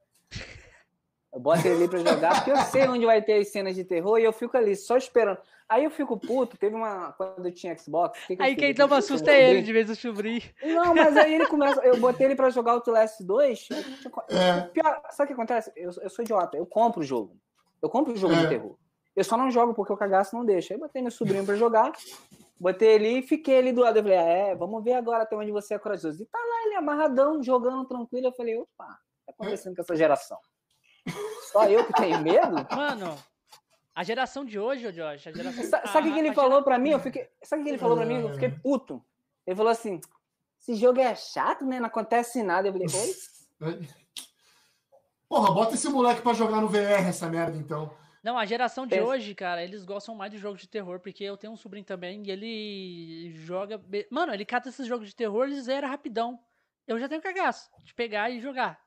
Eu 1.32 1.40
boto 1.40 1.60
ele 1.68 1.76
ali 1.76 1.88
pra 1.88 2.00
jogar, 2.00 2.36
porque 2.36 2.52
eu 2.52 2.58
sei 2.58 2.88
onde 2.88 3.06
vai 3.06 3.22
ter 3.22 3.34
as 3.40 3.50
cenas 3.50 3.76
de 3.76 3.84
terror 3.84 4.18
e 4.18 4.24
eu 4.24 4.34
fico 4.34 4.58
ali 4.58 4.76
só 4.76 4.98
esperando. 4.98 5.38
Aí 5.68 5.84
eu 5.84 5.92
fico 5.92 6.18
puto. 6.18 6.58
Teve 6.58 6.76
uma. 6.76 7.12
Quando 7.14 7.46
eu 7.46 7.52
tinha 7.54 7.78
Xbox. 7.78 8.20
que 8.26 8.36
que 8.36 8.42
Aí 8.42 8.56
quem 8.56 8.74
toma 8.74 9.00
susto 9.04 9.30
é 9.30 9.52
ele, 9.52 9.62
de 9.62 9.72
vez 9.72 9.86
do 9.86 9.96
sobrinho. 9.96 10.42
Não, 10.64 10.96
mas 10.96 11.16
aí 11.16 11.36
ele 11.36 11.46
começa. 11.48 11.80
Eu 11.82 11.98
botei 12.00 12.26
ele 12.26 12.36
pra 12.36 12.50
jogar 12.50 12.72
o 12.72 12.76
Outlast 12.78 13.22
2. 13.22 13.70
É. 14.30 14.62
Pior, 14.74 15.02
sabe 15.12 15.26
o 15.26 15.28
que 15.28 15.34
acontece? 15.34 15.72
Eu, 15.76 15.92
eu 16.02 16.10
sou 16.10 16.24
idiota. 16.24 16.58
Eu 16.58 16.66
compro 16.66 17.02
o 17.02 17.04
jogo. 17.04 17.38
Eu 17.80 17.90
compro 17.90 18.14
o 18.14 18.18
jogo 18.18 18.34
É. 18.34 18.38
de 18.42 18.50
terror. 18.50 18.76
Eu 19.16 19.24
só 19.24 19.38
não 19.38 19.52
jogo 19.52 19.76
porque 19.76 19.94
o 19.94 19.98
cagaço 19.98 20.36
não 20.36 20.44
deixa. 20.44 20.74
Aí 20.74 20.80
botei 20.80 21.02
meu 21.04 21.12
sobrinho 21.12 21.46
pra 21.46 21.56
jogar. 21.56 21.92
Botei 22.60 22.90
ele 22.96 23.20
e 23.20 23.22
fiquei 23.22 23.60
ali 23.60 23.72
do 23.72 23.82
lado. 23.82 23.98
Eu 23.98 24.04
falei, 24.04 24.18
é, 24.18 24.56
vamos 24.56 24.84
ver 24.84 24.94
agora 24.94 25.22
até 25.24 25.36
onde 25.36 25.52
você 25.52 25.76
é 25.76 25.80
corajoso. 25.80 26.24
E 26.24 26.26
tá 26.26 26.40
lá 26.40 26.66
ele 26.66 26.76
amarradão, 26.76 27.44
jogando 27.44 27.86
tranquilo. 27.86 28.28
Eu 28.28 28.34
falei, 28.34 28.58
opa, 28.58 28.86
o 28.86 28.88
que 28.88 29.26
tá 29.28 29.32
acontecendo 29.34 29.76
com 29.76 29.82
essa 29.84 29.96
geração? 29.96 30.38
Só 31.52 31.66
eu 31.66 31.86
que 31.86 31.94
tenho 31.94 32.22
medo? 32.22 32.56
Mano, 32.76 33.18
a 33.96 34.04
geração 34.04 34.46
de 34.46 34.60
hoje, 34.60 34.86
ô 34.88 34.92
Josh, 34.92 35.28
a 35.28 35.32
geração... 35.32 35.64
Sa- 35.64 35.86
Sabe 35.88 36.10
o 36.10 36.14
que, 36.14 36.20
ele 36.20 36.34
falou 36.34 36.64
pra 36.64 36.78
mim? 36.78 36.92
Eu 36.92 37.00
fiquei. 37.00 37.28
Sabe 37.44 37.62
o 37.62 37.66
que 37.66 37.72
ele 37.72 37.78
falou 37.78 37.98
pra 37.98 38.06
mim? 38.06 38.22
Eu 38.22 38.34
fiquei 38.34 38.50
puto. 38.50 39.04
Ele 39.46 39.56
falou 39.56 39.72
assim: 39.72 40.00
esse 40.62 40.76
jogo 40.76 41.00
é 41.00 41.16
chato, 41.16 41.66
né? 41.66 41.80
Não 41.80 41.88
acontece 41.88 42.44
nada. 42.44 42.68
Eu 42.68 42.74
falei, 42.74 42.88
oi? 43.62 43.88
Porra, 45.28 45.52
bota 45.54 45.76
esse 45.76 45.88
moleque 45.90 46.22
pra 46.22 46.34
jogar 46.34 46.60
no 46.62 46.68
VR 46.68 47.08
essa 47.08 47.28
merda, 47.28 47.58
então. 47.58 47.92
Não, 48.24 48.38
a 48.38 48.46
geração 48.46 48.86
de 48.86 48.96
Pensa. 48.96 49.08
hoje, 49.08 49.34
cara, 49.34 49.64
eles 49.64 49.86
gostam 49.86 50.14
mais 50.14 50.32
de 50.32 50.38
jogos 50.38 50.62
de 50.62 50.68
terror, 50.68 51.00
porque 51.00 51.24
eu 51.24 51.38
tenho 51.38 51.54
um 51.54 51.58
sobrinho 51.58 51.86
também 51.86 52.22
e 52.26 52.32
ele 52.32 53.32
joga. 53.36 53.82
Mano, 54.12 54.34
ele 54.34 54.44
cata 54.44 54.70
esses 54.70 54.86
jogos 54.88 55.08
de 55.08 55.16
terror 55.16 55.48
e 55.48 55.62
zera 55.62 55.88
rapidão. 55.88 56.40
Eu 56.88 57.00
já 57.00 57.08
tenho 57.08 57.22
cagaço 57.22 57.70
de 57.84 57.94
pegar 57.94 58.30
e 58.30 58.40
jogar. 58.40 58.80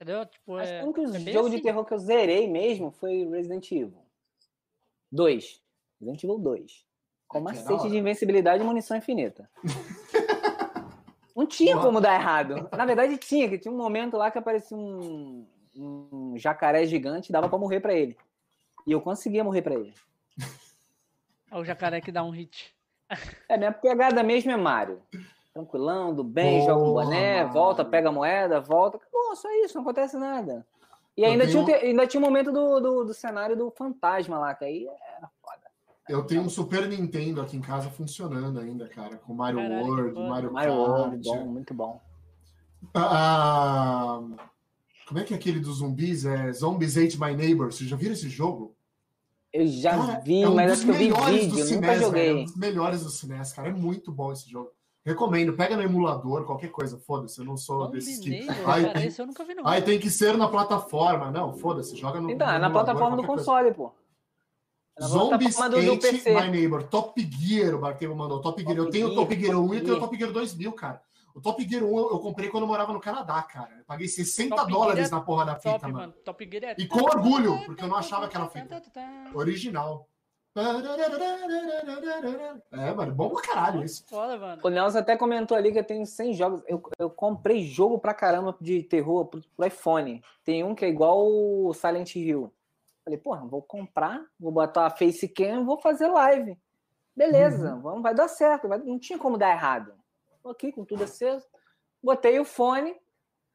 Entendeu? 0.00 0.24
Tipo, 0.26 0.56
Acho 0.56 0.72
é. 0.72 0.78
que 0.78 0.84
o 0.84 0.86
único 0.86 1.00
é 1.16 1.32
jogo 1.32 1.48
de 1.50 1.56
assim. 1.56 1.64
terror 1.64 1.84
que 1.84 1.92
eu 1.92 1.98
zerei 1.98 2.48
mesmo 2.48 2.92
foi 2.92 3.28
Resident 3.28 3.70
Evil 3.72 3.98
2. 5.10 5.60
Resident 6.00 6.22
Evil 6.22 6.38
2. 6.38 6.86
Com 7.26 7.38
É 7.38 7.40
é 7.40 7.44
macete 7.44 7.88
de 7.90 7.98
invencibilidade 7.98 8.62
e 8.62 8.66
munição 8.66 8.96
infinita. 8.96 9.50
Não 11.34 11.46
tinha 11.46 11.74
Boa. 11.74 11.86
como 11.86 12.00
dar 12.00 12.14
errado. 12.14 12.68
Na 12.76 12.84
verdade, 12.84 13.16
tinha, 13.16 13.48
que 13.48 13.58
tinha 13.58 13.72
um 13.72 13.76
momento 13.76 14.16
lá 14.16 14.30
que 14.30 14.38
aparecia 14.38 14.76
um, 14.76 15.46
um 15.76 16.34
jacaré 16.36 16.84
gigante 16.86 17.30
e 17.30 17.32
dava 17.32 17.48
pra 17.48 17.58
morrer 17.58 17.80
pra 17.80 17.94
ele. 17.94 18.16
E 18.86 18.92
eu 18.92 19.00
conseguia 19.00 19.44
morrer 19.44 19.62
pra 19.62 19.74
ele. 19.74 19.94
Ó, 21.50 21.60
o 21.60 21.64
jacaré 21.64 22.00
que 22.00 22.10
dá 22.12 22.24
um 22.24 22.30
hit. 22.30 22.74
É, 23.48 23.56
minha 23.56 23.72
pegada 23.72 24.22
mesmo 24.22 24.50
é 24.50 24.56
Mario. 24.56 25.00
Tranquilão, 25.62 26.14
do 26.14 26.22
bem, 26.22 26.60
Boa, 26.60 26.70
joga 26.70 26.84
um 26.84 26.92
boné, 26.92 27.36
Mario. 27.38 27.52
volta, 27.52 27.84
pega 27.84 28.08
a 28.08 28.12
moeda, 28.12 28.60
volta. 28.60 28.96
Acabou, 28.96 29.34
só 29.34 29.48
isso, 29.64 29.74
não 29.74 29.82
acontece 29.82 30.16
nada. 30.16 30.64
E 31.16 31.24
ainda, 31.24 31.46
tenho- 31.48 31.64
tinha, 31.64 31.76
ainda 31.78 32.06
tinha 32.06 32.20
o 32.20 32.24
momento 32.24 32.52
do, 32.52 32.78
do, 32.78 33.04
do 33.06 33.12
cenário 33.14 33.56
do 33.56 33.68
fantasma 33.72 34.38
lá, 34.38 34.54
que 34.54 34.64
aí 34.64 34.86
era 34.86 35.28
foda. 35.42 35.62
Eu 36.08 36.22
tenho 36.24 36.42
um 36.42 36.48
Super 36.48 36.86
Nintendo 36.88 37.40
aqui 37.40 37.56
em 37.56 37.60
casa 37.60 37.90
funcionando 37.90 38.60
ainda, 38.60 38.86
cara, 38.88 39.16
com 39.16 39.34
Mario 39.34 39.58
Caralho, 39.58 39.84
World. 39.84 40.20
Mario, 40.28 40.52
Mario 40.52 40.74
World, 40.74 41.24
Kart. 41.28 41.38
bom, 41.40 41.46
muito 41.48 41.74
bom. 41.74 42.00
Ah, 42.94 44.20
como 45.08 45.18
é 45.18 45.24
que 45.24 45.34
é 45.34 45.36
aquele 45.36 45.58
dos 45.58 45.78
zumbis? 45.78 46.24
É 46.24 46.52
Zombies 46.52 46.96
Ate 46.96 47.18
My 47.20 47.34
Neighbor. 47.34 47.72
Vocês 47.72 47.90
já 47.90 47.96
viram 47.96 48.12
esse 48.12 48.28
jogo? 48.28 48.74
Eu 49.52 49.66
já 49.66 49.96
Cara, 49.98 50.20
vi, 50.20 50.42
é 50.42 50.48
um 50.48 50.54
mas 50.54 50.70
dos 50.70 50.72
acho 50.78 50.84
que 50.84 50.90
eu 50.90 50.94
vi 50.94 51.04
melhores 51.10 51.46
do 51.48 51.56
vídeo, 51.56 51.58
eu 51.68 51.74
nunca 51.80 51.94
joguei. 51.98 52.22
velho, 52.26 52.38
É 52.38 52.40
um 52.42 52.44
dos 52.44 52.56
melhores 52.56 53.02
do 53.02 53.08
SNES, 53.08 53.52
cara. 53.54 53.68
É 53.68 53.72
muito 53.72 54.12
bom 54.12 54.30
esse 54.32 54.48
jogo. 54.48 54.70
Recomendo, 55.04 55.54
pega 55.54 55.76
no 55.76 55.82
emulador, 55.82 56.44
qualquer 56.44 56.68
coisa, 56.68 56.98
foda-se, 56.98 57.38
eu 57.38 57.44
não 57.44 57.56
sou 57.56 57.88
desse 57.90 58.20
tipo. 58.20 58.50
Aí, 58.70 58.84
cara, 58.84 59.06
esse 59.06 59.20
eu 59.20 59.26
nunca 59.26 59.44
vi, 59.44 59.54
não. 59.54 59.66
Aí 59.66 59.80
tem 59.80 59.98
que 59.98 60.10
ser 60.10 60.36
na 60.36 60.48
plataforma. 60.48 61.30
Não, 61.30 61.54
foda-se, 61.54 61.96
joga 61.96 62.20
no. 62.20 62.30
Então, 62.30 62.46
no 62.46 62.52
é 62.52 62.58
na 62.58 62.70
plataforma 62.70 63.16
do 63.16 63.24
console, 63.24 63.72
pô. 63.72 63.92
É 64.98 65.06
do, 65.06 65.08
do 65.08 65.92
8, 65.92 66.00
PC. 66.00 66.34
My 66.34 66.50
Neighbor, 66.50 66.82
Top 66.82 67.20
Gear, 67.22 67.74
o 67.74 67.78
Barqueiro 67.78 68.14
mandou. 68.16 68.40
Top 68.40 68.60
Gear, 68.60 68.76
eu 68.76 68.84
Top 68.84 68.92
tenho 68.92 69.06
o 69.06 69.10
Gear, 69.10 69.20
Top 69.20 69.40
Gear 69.40 69.56
1 69.56 69.56
e 69.56 69.58
eu 69.60 69.68
Top 69.68 69.84
tenho 69.84 69.96
o. 69.96 70.00
Top 70.00 70.18
Gear 70.18 70.32
2000, 70.32 70.72
cara. 70.72 71.02
O 71.34 71.40
Top 71.40 71.68
Gear 71.68 71.84
1 71.84 71.86
eu 71.86 72.10
eu 72.10 72.18
comprei 72.18 72.48
quando 72.48 72.64
eu 72.64 72.68
morava 72.68 72.92
no 72.92 73.00
Canadá, 73.00 73.40
cara. 73.42 73.70
Eu 73.78 73.84
paguei 73.84 74.08
60 74.08 74.56
Top 74.56 74.70
dólares 74.70 74.96
Gear 74.96 75.08
é 75.08 75.10
na 75.12 75.20
porra 75.20 75.44
da 75.46 75.54
fita, 75.54 75.70
Top, 75.70 75.84
mano. 75.84 75.98
mano. 75.98 76.12
Top 76.24 76.48
Gear 76.50 76.64
é. 76.64 76.74
E 76.76 76.86
com 76.86 77.00
orgulho, 77.00 77.64
porque 77.64 77.84
eu 77.84 77.88
não 77.88 77.96
achava 77.96 78.24
aquela 78.24 78.48
fita. 78.48 78.82
Original. 79.32 80.08
É, 82.72 82.92
mano, 82.92 83.14
bom 83.14 83.30
pra 83.30 83.42
caralho 83.42 83.84
isso. 83.84 84.04
Foda, 84.06 84.36
mano. 84.38 84.60
O 84.64 84.68
Nelson 84.68 84.98
até 84.98 85.16
comentou 85.16 85.56
ali 85.56 85.72
que 85.72 85.78
eu 85.78 85.84
tenho 85.84 86.04
100 86.04 86.34
jogos. 86.34 86.62
Eu, 86.66 86.82
eu 86.98 87.10
comprei 87.10 87.62
jogo 87.64 87.98
pra 87.98 88.12
caramba 88.14 88.56
de 88.60 88.82
terror 88.82 89.26
pro, 89.26 89.40
pro 89.56 89.66
iPhone. 89.66 90.22
Tem 90.44 90.64
um 90.64 90.74
que 90.74 90.84
é 90.84 90.88
igual 90.88 91.26
o 91.26 91.72
Silent 91.72 92.14
Hill. 92.16 92.52
Falei, 93.04 93.18
porra, 93.18 93.46
vou 93.46 93.62
comprar, 93.62 94.22
vou 94.38 94.52
botar 94.52 94.86
a 94.86 94.90
facecam 94.90 95.62
e 95.62 95.64
vou 95.64 95.78
fazer 95.80 96.08
live. 96.08 96.58
Beleza, 97.16 97.74
vamos, 97.76 98.02
vai 98.02 98.14
dar 98.14 98.28
certo. 98.28 98.68
vai- 98.68 98.78
não 98.78 98.98
tinha 98.98 99.18
como 99.18 99.38
dar 99.38 99.50
errado. 99.50 99.92
Tô 100.42 100.50
aqui 100.50 100.70
com 100.72 100.84
tudo 100.84 101.04
aceso. 101.04 101.46
Botei 102.02 102.38
o 102.38 102.44
fone, 102.44 102.94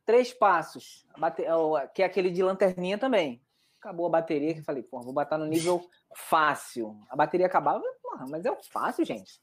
três 0.05 0.33
passos. 0.33 1.05
Bate- 1.17 1.43
é 1.45 1.87
que 1.93 2.01
é 2.01 2.05
aquele 2.05 2.29
de 2.31 2.41
lanterninha 2.43 2.97
também. 2.97 3.41
Acabou 3.83 4.05
a 4.05 4.09
bateria, 4.09 4.53
que 4.53 4.61
eu 4.61 4.63
falei, 4.63 4.81
porra, 4.81 5.03
vou 5.03 5.13
botar 5.13 5.37
no 5.37 5.45
nível 5.45 5.85
fácil. 6.15 6.97
A 7.09 7.17
bateria 7.17 7.47
acabava, 7.47 7.83
porra, 8.01 8.25
mas 8.29 8.45
é 8.45 8.57
fácil, 8.71 9.03
gente. 9.03 9.41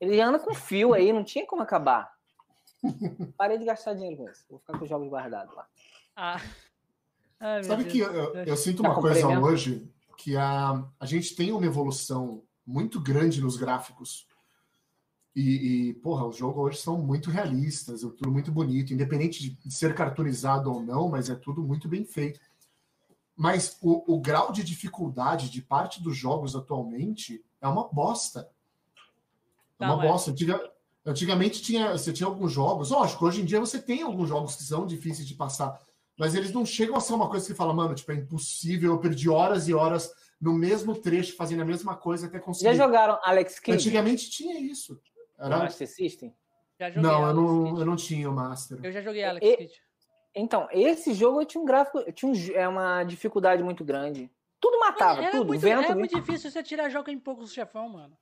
Ele 0.00 0.18
anda 0.22 0.38
com 0.38 0.54
fio 0.54 0.94
aí, 0.94 1.12
não 1.12 1.22
tinha 1.22 1.46
como 1.46 1.60
acabar. 1.60 2.10
Parei 3.36 3.58
de 3.58 3.64
gastar 3.66 3.92
dinheiro 3.92 4.16
com 4.16 4.30
isso. 4.30 4.42
Vou 4.48 4.58
ficar 4.58 4.78
com 4.78 4.84
os 4.84 4.88
jogos 4.88 5.06
guardados 5.10 5.54
lá. 5.54 5.66
Ah. 6.16 6.40
Ai, 7.38 7.62
Sabe 7.62 7.84
Deus. 7.84 7.92
que 7.92 7.98
eu, 7.98 8.34
eu 8.36 8.56
sinto 8.56 8.82
Já 8.82 8.88
uma 8.88 8.98
coisa 8.98 9.28
mesmo? 9.28 9.44
hoje, 9.44 9.92
que 10.16 10.34
a, 10.34 10.82
a 10.98 11.04
gente 11.04 11.36
tem 11.36 11.52
uma 11.52 11.66
evolução 11.66 12.42
muito 12.66 12.98
grande 12.98 13.42
nos 13.42 13.58
gráficos. 13.58 14.26
E, 15.36 15.90
e, 15.90 15.94
porra, 15.94 16.26
os 16.26 16.36
jogos 16.38 16.64
hoje 16.64 16.78
são 16.78 16.96
muito 16.96 17.30
realistas, 17.30 18.02
é 18.02 18.08
tudo 18.08 18.30
muito 18.30 18.50
bonito, 18.50 18.94
independente 18.94 19.42
de 19.42 19.50
de 19.50 19.74
ser 19.74 19.94
cartoonizado 19.94 20.72
ou 20.72 20.80
não, 20.82 21.10
mas 21.10 21.28
é 21.28 21.34
tudo 21.34 21.62
muito 21.62 21.86
bem 21.86 22.02
feito. 22.06 22.40
Mas 23.36 23.76
o, 23.82 24.14
o 24.14 24.20
grau 24.20 24.52
de 24.52 24.62
dificuldade 24.62 25.50
de 25.50 25.60
parte 25.60 26.02
dos 26.02 26.16
jogos 26.16 26.54
atualmente 26.54 27.44
é 27.60 27.66
uma 27.66 27.88
bosta. 27.88 28.48
É 29.80 29.84
uma 29.86 29.96
Não, 29.96 30.02
bosta. 30.02 30.30
Antiga- 30.30 30.72
antigamente 31.04 31.60
tinha, 31.60 31.92
você 31.92 32.12
tinha 32.12 32.26
alguns 32.28 32.52
jogos, 32.52 32.90
lógico, 32.90 33.26
hoje 33.26 33.42
em 33.42 33.44
dia 33.44 33.58
você 33.60 33.80
tem 33.82 34.02
alguns 34.02 34.28
jogos 34.28 34.54
que 34.56 34.62
são 34.62 34.86
difíceis 34.86 35.26
de 35.26 35.34
passar, 35.34 35.78
mas 36.16 36.34
eles 36.34 36.52
não 36.52 36.64
chegam 36.64 36.96
a 36.96 37.00
ser 37.00 37.12
uma 37.14 37.28
coisa 37.28 37.44
que 37.44 37.52
você 37.52 37.56
fala, 37.56 37.74
mano, 37.74 37.94
tipo, 37.94 38.12
é 38.12 38.14
impossível, 38.14 38.92
eu 38.92 39.00
perdi 39.00 39.28
horas 39.28 39.66
e 39.66 39.74
horas 39.74 40.12
no 40.40 40.52
mesmo 40.54 40.94
trecho, 40.94 41.34
fazendo 41.36 41.62
a 41.62 41.64
mesma 41.64 41.96
coisa 41.96 42.26
até 42.28 42.38
Já 42.38 42.44
conseguir. 42.44 42.76
jogaram 42.76 43.18
Alex 43.24 43.58
Kidd? 43.58 43.76
Antigamente 43.76 44.30
tinha 44.30 44.60
isso. 44.60 45.00
Era... 45.38 45.58
Master 45.58 45.88
System? 45.88 46.32
Já 46.78 46.88
joguei 46.90 47.02
Não, 47.02 47.26
eu 47.26 47.34
não, 47.34 47.78
eu 47.80 47.86
não 47.86 47.96
tinha 47.96 48.30
o 48.30 48.32
Master. 48.32 48.78
Eu 48.82 48.92
já 48.92 49.00
joguei 49.00 49.24
Alex 49.24 49.44
E- 49.44 49.56
Kidd. 49.56 49.72
Então, 50.34 50.68
esse 50.72 51.14
jogo 51.14 51.40
eu 51.40 51.46
tinha 51.46 51.62
um 51.62 51.64
gráfico, 51.64 51.98
eu 51.98 52.12
tinha 52.12 52.30
um, 52.30 52.34
é 52.54 52.66
uma 52.68 53.04
dificuldade 53.04 53.62
muito 53.62 53.84
grande. 53.84 54.30
Tudo 54.60 54.78
matava, 54.80 55.22
Era 55.22 55.30
tudo. 55.30 55.46
muito, 55.48 55.60
vento. 55.60 55.92
é 55.92 55.94
muito 55.94 56.14
difícil 56.14 56.50
você 56.50 56.62
tirar 56.62 56.88
jogo 56.88 57.10
em 57.10 57.18
poucos 57.18 57.52
chefão, 57.52 57.88
mano. 57.88 58.16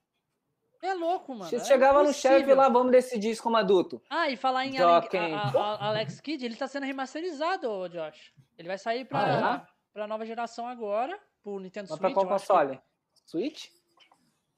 É 0.83 0.95
louco, 0.95 1.33
mano. 1.33 1.49
Você 1.49 1.57
é 1.57 1.65
chegava 1.65 2.03
no 2.03 2.13
chefe 2.13 2.53
lá, 2.53 2.69
vamos 2.69 2.91
decidir 2.91 3.31
isso 3.31 3.43
como 3.43 3.57
adulto. 3.57 4.03
Ah, 4.11 4.29
e 4.29 4.37
falar 4.37 4.67
em 4.67 4.77
Joaquim. 4.77 5.17
Ale- 5.17 5.35
a- 5.57 5.61
a- 5.61 5.87
Alex 5.89 6.21
Kidd, 6.21 6.45
ele 6.45 6.57
tá 6.57 6.67
sendo 6.67 6.85
remasterizado, 6.85 7.89
Josh. 7.89 8.33
Ele 8.59 8.67
vai 8.69 8.77
sair 8.79 9.05
pra, 9.05 9.21
Ah, 9.55 9.67
pra 9.93 10.09
nova 10.09 10.27
geração 10.27 10.67
agora, 10.67 11.17
pro 11.41 11.61
Nintendo 11.61 11.87
Mas 11.89 11.99
Switch. 11.99 12.01
pra 12.01 12.11
qual 12.13 12.35
acho 12.35 12.45
que- 12.45 12.53
console? 12.53 12.81
Switch? 13.25 13.67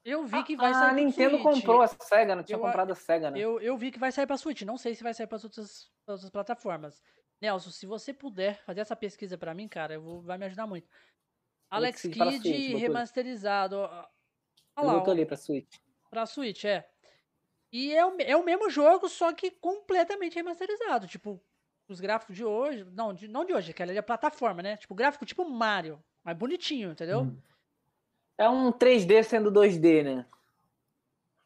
Eu 0.03 0.25
vi 0.25 0.43
que 0.43 0.55
vai 0.55 0.71
ah, 0.71 0.73
sair 0.73 0.89
a 0.89 0.93
Nintendo 0.93 1.37
Switch. 1.37 1.43
comprou 1.43 1.81
a 1.83 1.87
SEGA, 1.87 2.35
não 2.35 2.43
tinha 2.43 2.57
Eu- 2.57 2.61
comprado 2.61 2.91
a 2.91 2.95
SEGA, 2.95 3.29
né? 3.29 3.39
Eu, 3.39 3.59
eu 3.61 3.77
vi 3.77 3.91
que 3.91 3.99
vai 3.99 4.11
sair 4.11 4.25
pra 4.25 4.37
Switch. 4.37 4.63
Não 4.63 4.77
sei 4.77 4.95
se 4.95 5.03
vai 5.03 5.13
sair 5.13 5.27
para 5.27 5.39
outras, 5.43 5.91
outras 6.07 6.29
plataformas. 6.31 7.01
Nelson, 7.41 7.69
se 7.69 7.85
você 7.85 8.13
puder 8.13 8.61
fazer 8.63 8.81
essa 8.81 8.95
pesquisa 8.95 9.37
pra 9.37 9.53
mim, 9.53 9.67
cara, 9.67 9.95
eu 9.95 10.01
vou, 10.01 10.21
vai 10.21 10.37
me 10.37 10.45
ajudar 10.45 10.65
muito. 10.67 10.87
Alex 11.69 12.01
Kidd 12.03 12.17
para 12.17 12.77
remasterizado. 12.79 13.75
Eu 13.75 13.81
Olha 14.77 14.87
lá, 14.87 15.03
ó, 15.03 15.11
ali 15.11 15.25
pra 15.25 15.37
Switch. 15.37 15.77
pra 16.09 16.25
Switch, 16.25 16.65
é. 16.65 16.87
E 17.71 17.93
é 17.93 18.05
o, 18.05 18.15
é 18.19 18.35
o 18.35 18.43
mesmo 18.45 18.69
jogo, 18.69 19.09
só 19.09 19.33
que 19.33 19.51
completamente 19.51 20.35
remasterizado. 20.35 21.07
Tipo, 21.07 21.41
os 21.87 21.99
gráficos 21.99 22.35
de 22.35 22.43
hoje. 22.45 22.85
Não, 22.91 23.13
de, 23.13 23.27
não 23.27 23.43
de 23.45 23.53
hoje, 23.53 23.73
que 23.73 23.83
é 23.83 23.97
a 23.97 24.03
plataforma, 24.03 24.61
né? 24.61 24.77
Tipo, 24.77 24.95
gráfico 24.95 25.25
tipo 25.25 25.47
Mario. 25.49 26.01
Mas 26.23 26.37
bonitinho, 26.37 26.91
entendeu? 26.91 27.21
Hum. 27.21 27.37
É 28.37 28.49
um 28.49 28.71
3D 28.71 29.23
sendo 29.23 29.51
2D, 29.51 30.03
né? 30.03 30.25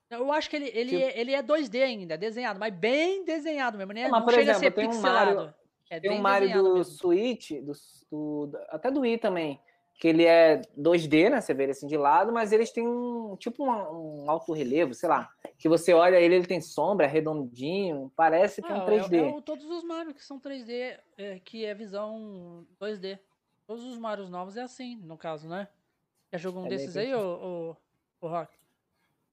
Eu 0.10 0.32
acho 0.32 0.50
que 0.50 0.56
ele, 0.56 0.72
ele, 0.74 0.90
Tipo- 0.92 1.04
é, 1.04 1.20
ele 1.20 1.34
é 1.34 1.44
2D 1.44 1.84
ainda, 1.84 2.18
desenhado, 2.18 2.60
mas 2.60 2.74
bem 2.74 3.24
desenhado 3.24 3.78
mesmo, 3.78 3.94
né? 3.94 4.04
Não, 4.04 4.12
mas, 4.12 4.20
não 4.22 4.26
por 4.26 4.34
chega 4.34 4.52
a 4.54 4.56
exemplo, 4.56 4.64
ser 4.70 4.72
tem 4.72 4.88
um 4.88 4.90
pixelado. 4.92 5.36
Mario- 5.36 5.54
é 5.90 6.00
Tem 6.00 6.12
bem 6.12 6.20
um 6.20 6.22
Mario 6.22 6.52
do 6.52 6.74
mesmo. 6.76 6.84
Switch, 6.84 7.52
do, 7.62 7.74
do- 8.48 8.58
até 8.70 8.92
do 8.92 9.02
Wii 9.02 9.18
também, 9.18 9.60
que 9.96 10.08
ele 10.08 10.24
é 10.26 10.62
2D, 10.78 11.30
né? 11.30 11.42
Você 11.42 11.54
vê 11.54 11.64
ele 11.64 11.72
assim 11.74 11.88
de 11.88 11.98
lado, 11.98 12.32
mas 12.32 12.52
eles 12.52 12.72
têm 12.72 12.88
um 12.88 13.36
tipo 13.38 13.64
um, 13.66 14.24
um 14.24 14.30
alto 14.32 14.54
relevo, 14.54 14.94
sei 14.94 15.10
lá. 15.10 15.30
Que 15.58 15.68
você 15.68 15.94
olha 15.94 16.20
ele, 16.20 16.36
ele 16.36 16.46
tem 16.48 16.62
sombra, 16.62 17.06
é 17.06 17.10
redondinho, 17.10 18.12
parece 18.16 18.62
que 18.62 18.72
é 18.72 18.76
um 18.76 18.80
Ah, 18.80 18.86
3D. 18.86 19.18
É, 19.18 19.20
é 19.30 19.34
o- 19.34 19.42
todos 19.42 19.66
os 19.66 19.84
Mario 19.84 20.14
que 20.14 20.24
são 20.24 20.40
3D, 20.40 20.98
é, 21.18 21.40
que 21.40 21.66
é 21.66 21.74
visão 21.74 22.66
2D. 22.80 23.20
Todos 23.68 23.84
os 23.84 23.98
Marios 23.98 24.30
novos 24.30 24.58
é 24.58 24.62
assim, 24.62 24.96
no 24.96 25.18
caso, 25.18 25.48
né? 25.48 25.68
Já 26.32 26.38
jogou 26.40 26.62
um 26.64 26.66
É, 26.66 26.70
desses 26.70 26.94
de 26.94 27.00
aí, 27.00 27.14
ô, 27.14 27.76
ô, 28.22 28.26
ô 28.26 28.28
Rock? 28.30 28.58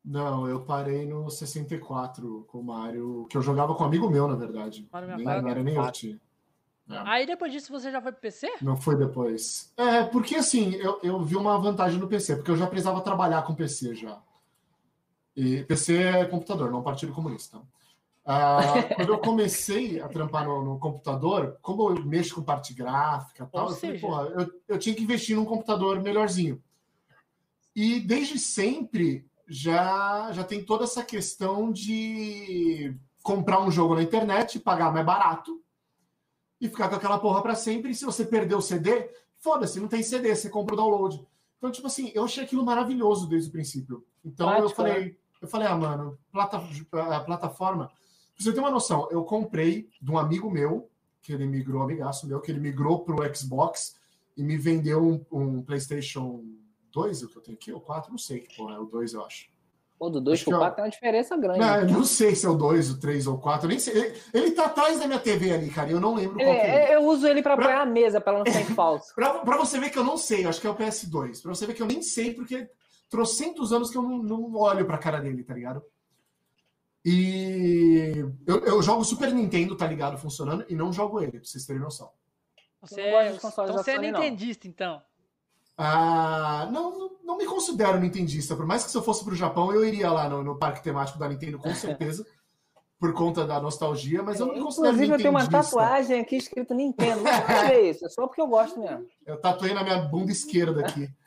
Não, 0.05 0.47
eu 0.49 0.65
parei 0.65 1.05
no 1.07 1.29
64 1.31 2.45
com 2.49 2.59
o 2.61 2.65
Mario, 2.65 3.27
que 3.29 3.37
eu 3.37 3.43
jogava 3.43 3.75
com 3.75 3.83
um 3.83 3.87
amigo 3.87 4.09
meu, 4.09 4.29
na 4.29 4.37
verdade. 4.37 4.89
Mario 4.93 5.09
Nem, 5.09 5.25
64. 5.25 5.43
não 5.43 5.51
era 5.51 5.63
nem 5.63 5.75
eu 5.75 5.83
que 5.87 5.93
tinha. 5.93 6.21
É. 6.89 6.99
Aí 7.05 7.27
depois 7.27 7.53
disso 7.53 7.73
você 7.73 7.91
já 7.91 8.01
foi 8.01 8.13
pro 8.13 8.21
PC? 8.21 8.49
Não 8.63 8.77
foi 8.77 8.97
depois. 8.97 9.73
É, 9.77 10.05
porque 10.05 10.37
assim, 10.37 10.75
eu, 10.75 11.01
eu 11.03 11.23
vi 11.25 11.37
uma 11.37 11.59
vantagem 11.59 11.99
no 11.99 12.09
PC, 12.09 12.37
porque 12.37 12.51
eu 12.51 12.57
já 12.57 12.67
precisava 12.67 13.01
trabalhar 13.01 13.43
com 13.43 13.55
PC 13.55 13.95
já. 13.95 14.21
E 15.35 15.65
PC 15.65 15.97
é 16.03 16.25
computador, 16.25 16.71
não 16.71 16.83
partido 16.83 17.13
comunista. 17.13 17.61
Ah, 18.25 18.61
quando 18.95 19.13
eu 19.13 19.19
comecei 19.19 20.01
a 20.01 20.09
trampar 20.09 20.47
no, 20.47 20.65
no 20.65 20.79
computador, 20.79 21.59
como 21.61 21.91
eu 21.91 22.05
mexo 22.05 22.37
com 22.37 22.43
parte 22.43 22.73
gráfica 22.73 23.45
e 23.45 23.47
tal, 23.53 23.69
eu 23.69 23.77
falei, 23.77 24.01
eu, 24.37 24.61
eu 24.69 24.79
tinha 24.79 24.95
que 24.95 25.03
investir 25.03 25.37
num 25.37 25.45
computador 25.45 26.01
melhorzinho. 26.01 26.63
E 27.75 28.01
desde 28.01 28.39
sempre 28.39 29.27
já, 29.49 30.31
já 30.33 30.45
tem 30.45 30.65
toda 30.65 30.85
essa 30.85 31.05
questão 31.05 31.71
de 31.71 32.97
comprar 33.23 33.61
um 33.61 33.71
jogo 33.71 33.97
na 33.97 34.03
internet, 34.03 34.61
pagar 34.61 34.93
mais 34.93 35.05
barato 35.05 35.61
e 36.61 36.69
ficar 36.69 36.89
com 36.89 36.97
aquela 36.97 37.19
porra 37.19 37.43
para 37.43 37.55
sempre. 37.55 37.91
E 37.91 37.95
se 37.95 38.05
você 38.05 38.25
perder 38.25 38.55
o 38.55 38.61
CD, 38.61 39.11
foda-se, 39.39 39.81
não 39.81 39.89
tem 39.89 40.03
CD, 40.03 40.35
você 40.35 40.49
compra 40.49 40.75
o 40.75 40.77
download. 40.77 41.27
Então, 41.59 41.71
tipo 41.71 41.87
assim, 41.87 42.11
eu 42.15 42.25
achei 42.25 42.45
aquilo 42.45 42.65
maravilhoso 42.65 43.29
desde 43.29 43.49
o 43.49 43.53
princípio. 43.53 44.05
Então 44.25 44.49
eu 44.51 44.57
Prático, 44.57 44.77
falei, 44.77 45.19
eu 45.41 45.49
falei, 45.49 45.69
ah, 45.69 45.77
mano, 45.77 46.19
plata, 46.31 46.63
a 46.93 47.21
plataforma. 47.21 47.89
Pra 47.89 48.45
você 48.45 48.53
ter 48.53 48.61
uma 48.61 48.71
noção, 48.71 49.09
eu 49.11 49.25
comprei 49.25 49.89
de 50.01 50.11
um 50.11 50.19
amigo 50.19 50.51
meu, 50.51 50.91
que 51.23 51.33
ele 51.33 51.47
migrou, 51.47 51.83
amigaço 51.83 52.27
meu, 52.27 52.41
que 52.41 52.51
ele 52.51 52.61
migrou 52.61 53.01
pro 53.05 53.35
Xbox 53.35 53.97
e 54.37 54.43
me 54.43 54.57
vendeu 54.57 55.03
um, 55.03 55.25
um 55.33 55.63
PlayStation 55.63 56.45
2, 56.93 57.23
o 57.23 57.29
que 57.29 57.37
eu 57.39 57.43
tenho 57.43 57.57
aqui, 57.57 57.73
ou 57.73 57.81
4, 57.81 58.11
não 58.11 58.19
sei 58.19 58.41
que 58.41 58.57
porra, 58.57 58.77
é 58.77 58.79
o 58.79 58.85
2, 58.85 59.15
eu 59.15 59.25
acho. 59.25 59.49
Pô, 59.99 60.11
do 60.11 60.21
2 60.21 60.35
Acho 60.39 60.45
que 60.45 60.51
pro 60.51 60.57
eu- 60.57 60.61
4 60.61 60.77
tem 60.77 60.85
uma 60.85 60.91
diferença 60.91 61.37
grande. 61.39 61.59
Não, 61.61 61.77
eu 61.81 61.87
não 61.89 62.05
sei 62.05 62.35
se 62.35 62.45
é 62.45 62.49
o 62.51 62.55
2, 62.55 62.91
o 62.91 63.01
3 63.01 63.27
ou 63.27 63.37
o 63.37 63.39
4, 63.39 63.67
nem 63.67 63.79
sei. 63.79 63.95
Ele, 63.97 64.15
ele 64.35 64.51
tá 64.51 64.67
atrás 64.67 64.99
da 65.01 65.07
minha 65.07 65.19
TV 65.19 65.53
ali, 65.53 65.71
cara, 65.71 65.89
e 65.89 65.93
eu 65.93 66.01
não 66.01 66.15
lembro 66.15 66.35
qual 66.37 66.45
que 66.45 66.53
é. 66.61 66.91
É, 66.93 66.95
eu 66.97 67.05
uso 67.05 67.27
ele 67.27 67.43
pra 67.43 67.57
Pra- 67.57 67.65
apoiar 67.65 67.83
a 67.83 67.87
mesa, 67.87 68.21
pra 68.21 68.35
ela 68.35 68.45
não 68.45 68.53
sair 68.53 68.67
falso. 68.75 69.15
Pra, 69.15 69.39
pra 69.39 69.57
você 69.57 69.81
ver 69.81 69.89
que 69.91 69.99
eu 69.99 70.05
não 70.05 70.19
sei, 70.19 70.45
eu 70.45 70.51
acho 70.51 70.61
que 70.61 70.67
é 70.67 70.71
o 70.71 70.75
PS2. 70.77 71.41
Pra 71.41 71.55
você 71.55 71.67
ver 71.67 71.73
que 71.75 71.81
eu 71.83 71.87
nem 71.87 72.03
sei, 72.03 72.35
porque 72.35 72.69
trocentos 73.09 73.73
anos 73.73 73.91
que 73.91 73.97
eu 73.97 74.03
não, 74.03 74.19
não 74.23 74.55
olho 74.57 74.85
pra 74.85 74.99
cara 74.99 75.19
dele, 75.19 75.43
tá 75.43 75.55
ligado? 75.55 75.83
E 77.05 78.13
eu, 78.47 78.59
eu 78.65 78.83
jogo 78.83 79.05
Super 79.05 79.33
Nintendo, 79.33 79.77
tá 79.77 79.87
ligado, 79.87 80.19
funcionando, 80.19 80.65
e 80.69 80.75
não 80.75 80.93
jogo 80.93 81.21
ele, 81.21 81.33
pra 81.39 81.45
vocês 81.45 81.65
terem 81.65 81.81
noção. 81.81 82.11
Você 82.83 83.01
é, 83.01 83.33
então 83.33 83.51
você 83.51 83.93
é 83.93 83.95
Sony, 83.97 84.11
não. 84.11 84.21
nintendista, 84.21 84.67
então. 84.69 85.01
Ah, 85.77 86.69
não, 86.73 87.11
não, 87.23 87.37
me 87.37 87.45
considero 87.45 88.01
nintendista, 88.01 88.57
por 88.57 88.65
mais 88.65 88.85
que 88.85 88.91
se 88.91 88.97
eu 88.97 89.03
fosse 89.03 89.23
pro 89.23 89.35
Japão, 89.35 89.73
eu 89.73 89.85
iria 89.85 90.11
lá 90.11 90.29
no, 90.29 90.43
no 90.43 90.59
parque 90.59 90.83
temático 90.83 91.19
da 91.19 91.29
Nintendo, 91.29 91.59
com 91.59 91.75
certeza, 91.75 92.27
por 92.99 93.13
conta 93.13 93.47
da 93.47 93.61
nostalgia, 93.61 94.23
mas 94.23 94.41
eu 94.41 94.47
não 94.47 94.55
me 94.55 94.61
considero 94.63 94.95
Inclusive, 94.95 95.13
eu 95.13 95.19
tenho 95.19 95.31
uma 95.31 95.47
tatuagem 95.47 96.21
aqui 96.21 96.37
escrito 96.37 96.73
Nintendo. 96.73 97.23
Não 97.23 97.69
sei 97.69 97.91
isso, 97.91 98.07
é 98.07 98.09
só 98.09 98.27
porque 98.27 98.41
eu 98.41 98.47
gosto 98.47 98.81
mesmo. 98.81 99.07
Eu 99.27 99.39
tatuei 99.39 99.75
na 99.75 99.83
minha 99.83 99.99
bunda 99.99 100.33
esquerda 100.33 100.81
aqui. 100.81 101.09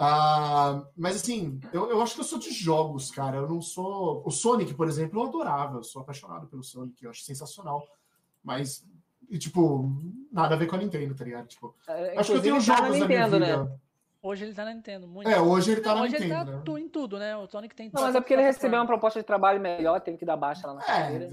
Ah, 0.00 0.86
mas 0.96 1.16
assim, 1.16 1.60
eu, 1.72 1.90
eu 1.90 2.00
acho 2.00 2.14
que 2.14 2.20
eu 2.20 2.24
sou 2.24 2.38
de 2.38 2.52
jogos, 2.52 3.10
cara. 3.10 3.38
Eu 3.38 3.48
não 3.48 3.60
sou. 3.60 4.22
O 4.24 4.30
Sonic, 4.30 4.72
por 4.74 4.86
exemplo, 4.86 5.20
eu 5.20 5.26
adorava. 5.26 5.78
Eu 5.78 5.82
sou 5.82 6.02
apaixonado 6.02 6.46
pelo 6.46 6.62
Sonic, 6.62 7.02
eu 7.02 7.10
acho 7.10 7.24
sensacional. 7.24 7.82
Mas, 8.40 8.86
e, 9.28 9.38
tipo, 9.38 9.90
nada 10.32 10.54
a 10.54 10.58
ver 10.58 10.66
com 10.66 10.76
a 10.76 10.78
Nintendo, 10.78 11.14
tá 11.14 11.24
ligado? 11.24 11.46
Tipo, 11.46 11.74
É, 11.86 12.18
acho 12.18 12.30
que 12.32 12.36
eu 12.38 12.42
tenho 12.42 12.54
inclusive, 12.56 12.76
tá 12.76 12.80
na 12.82 12.86
jogos 12.88 13.00
Nintendo, 13.00 13.38
vida. 13.38 13.64
né? 13.64 13.78
Hoje 14.20 14.44
ele 14.44 14.54
tá 14.54 14.64
na 14.64 14.74
Nintendo, 14.74 15.06
muito. 15.06 15.28
É, 15.30 15.40
hoje 15.40 15.70
ele 15.72 15.80
tá 15.80 15.94
na 15.94 16.02
Hoje 16.02 16.12
Nintendo, 16.14 16.50
ele 16.52 16.62
tá 16.62 16.72
né? 16.72 16.80
em 16.80 16.88
tudo, 16.88 17.18
né? 17.18 17.36
O 17.36 17.46
Sonic 17.46 17.74
tem 17.74 17.90
Não, 17.92 18.02
mas 18.02 18.14
é 18.16 18.20
porque 18.20 18.34
ele 18.34 18.42
recebeu 18.42 18.80
uma 18.80 18.86
proposta 18.86 19.20
de 19.20 19.24
trabalho 19.24 19.60
melhor, 19.60 20.00
teve 20.00 20.18
que 20.18 20.24
dar 20.24 20.36
baixa 20.36 20.66
lá 20.66 20.74
na 20.74 20.82
É, 20.82 20.86
carreira. 20.86 21.28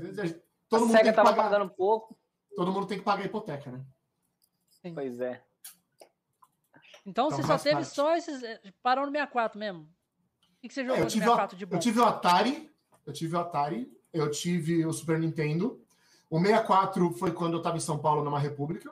todo 0.70 0.78
a 0.84 0.86
mundo, 0.86 0.92
SEGA 0.92 1.04
tem 1.04 1.12
que 1.12 1.16
tava 1.16 1.30
pagar, 1.32 1.44
pagando 1.50 1.70
pouco. 1.72 2.16
todo 2.56 2.72
mundo 2.72 2.86
tem 2.86 2.98
que 3.00 3.04
pagar 3.04 3.24
a 3.24 3.26
hipoteca, 3.26 3.72
né? 3.72 3.82
Pois 4.94 5.20
é. 5.20 5.42
Então, 7.06 7.28
Então 7.28 7.32
você 7.32 7.44
só 7.44 7.58
teve 7.58 7.76
parte. 7.76 7.88
só 7.90 8.16
esses. 8.16 8.44
eh, 8.44 8.62
Parou 8.84 9.06
no 9.06 9.12
64 9.12 9.60
mesmo. 9.60 9.82
O 9.82 10.68
que, 10.68 10.74
você 10.74 10.82
jogou 10.84 10.98
É, 10.98 11.04
no 11.04 11.08
tive 11.10 11.26
64 11.26 11.56
o, 11.56 11.60
de 11.60 11.66
bom? 11.66 11.76
eu 11.76 11.80
tive 11.80 12.00
o 12.00 12.06
Atari, 12.06 12.72
eu 13.06 13.14
tive 13.14 13.36
o 13.36 13.40
Atari, 13.40 13.92
eu 14.14 14.30
tive 14.32 14.86
o 14.86 14.92
Super 14.94 15.20
Nintendo. 15.20 15.84
O 16.36 16.40
64 16.40 17.12
foi 17.14 17.32
quando 17.32 17.54
eu 17.54 17.62
tava 17.62 17.78
em 17.78 17.82
São 17.82 17.98
Paulo, 17.98 18.24
numa 18.24 18.40
república, 18.40 18.92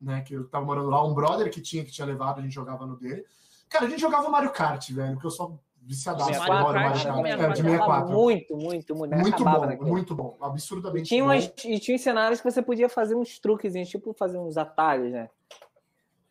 né? 0.00 0.20
Que 0.22 0.34
eu 0.34 0.46
tava 0.48 0.64
morando 0.64 0.88
lá, 0.90 1.04
um 1.04 1.14
brother 1.14 1.50
que 1.50 1.60
tinha, 1.60 1.84
que 1.84 1.90
tinha 1.90 2.06
levado, 2.06 2.38
a 2.38 2.42
gente 2.42 2.52
jogava 2.54 2.84
no 2.86 2.96
dele. 2.96 3.24
Cara, 3.68 3.86
a 3.86 3.88
gente 3.88 4.00
jogava 4.00 4.28
Mario 4.28 4.52
Kart, 4.52 4.90
velho, 4.90 5.18
que 5.18 5.24
eu 5.26 5.30
sou 5.30 5.58
viciadaço, 5.80 6.26
64, 6.32 6.58
adoro 6.58 6.74
Mario 6.74 6.90
Kart, 6.92 7.04
Kart. 7.04 7.16
também, 7.16 7.32
É, 7.32 7.36
de 7.36 7.42
Mario 7.42 7.56
64. 7.62 8.12
Muito, 8.14 8.56
muito, 8.56 8.94
muito. 8.96 9.14
Muito 9.16 9.34
Acabava 9.34 9.58
bom, 9.60 9.66
naquilo. 9.66 9.88
muito 9.88 10.14
bom, 10.14 10.36
E 10.40 10.44
absurdamente 10.44 11.08
tinha, 11.08 11.22
bom. 11.22 11.30
umas, 11.30 11.44
e 11.64 11.78
tinha 11.78 11.98
cenários 11.98 12.40
que 12.40 12.50
você 12.50 12.62
podia 12.62 12.88
fazer 12.88 13.14
uns 13.14 13.38
truquezinhos, 13.38 13.88
tipo 13.88 14.12
fazer 14.12 14.38
uns 14.38 14.56
atalhos, 14.56 15.10
né? 15.12 15.28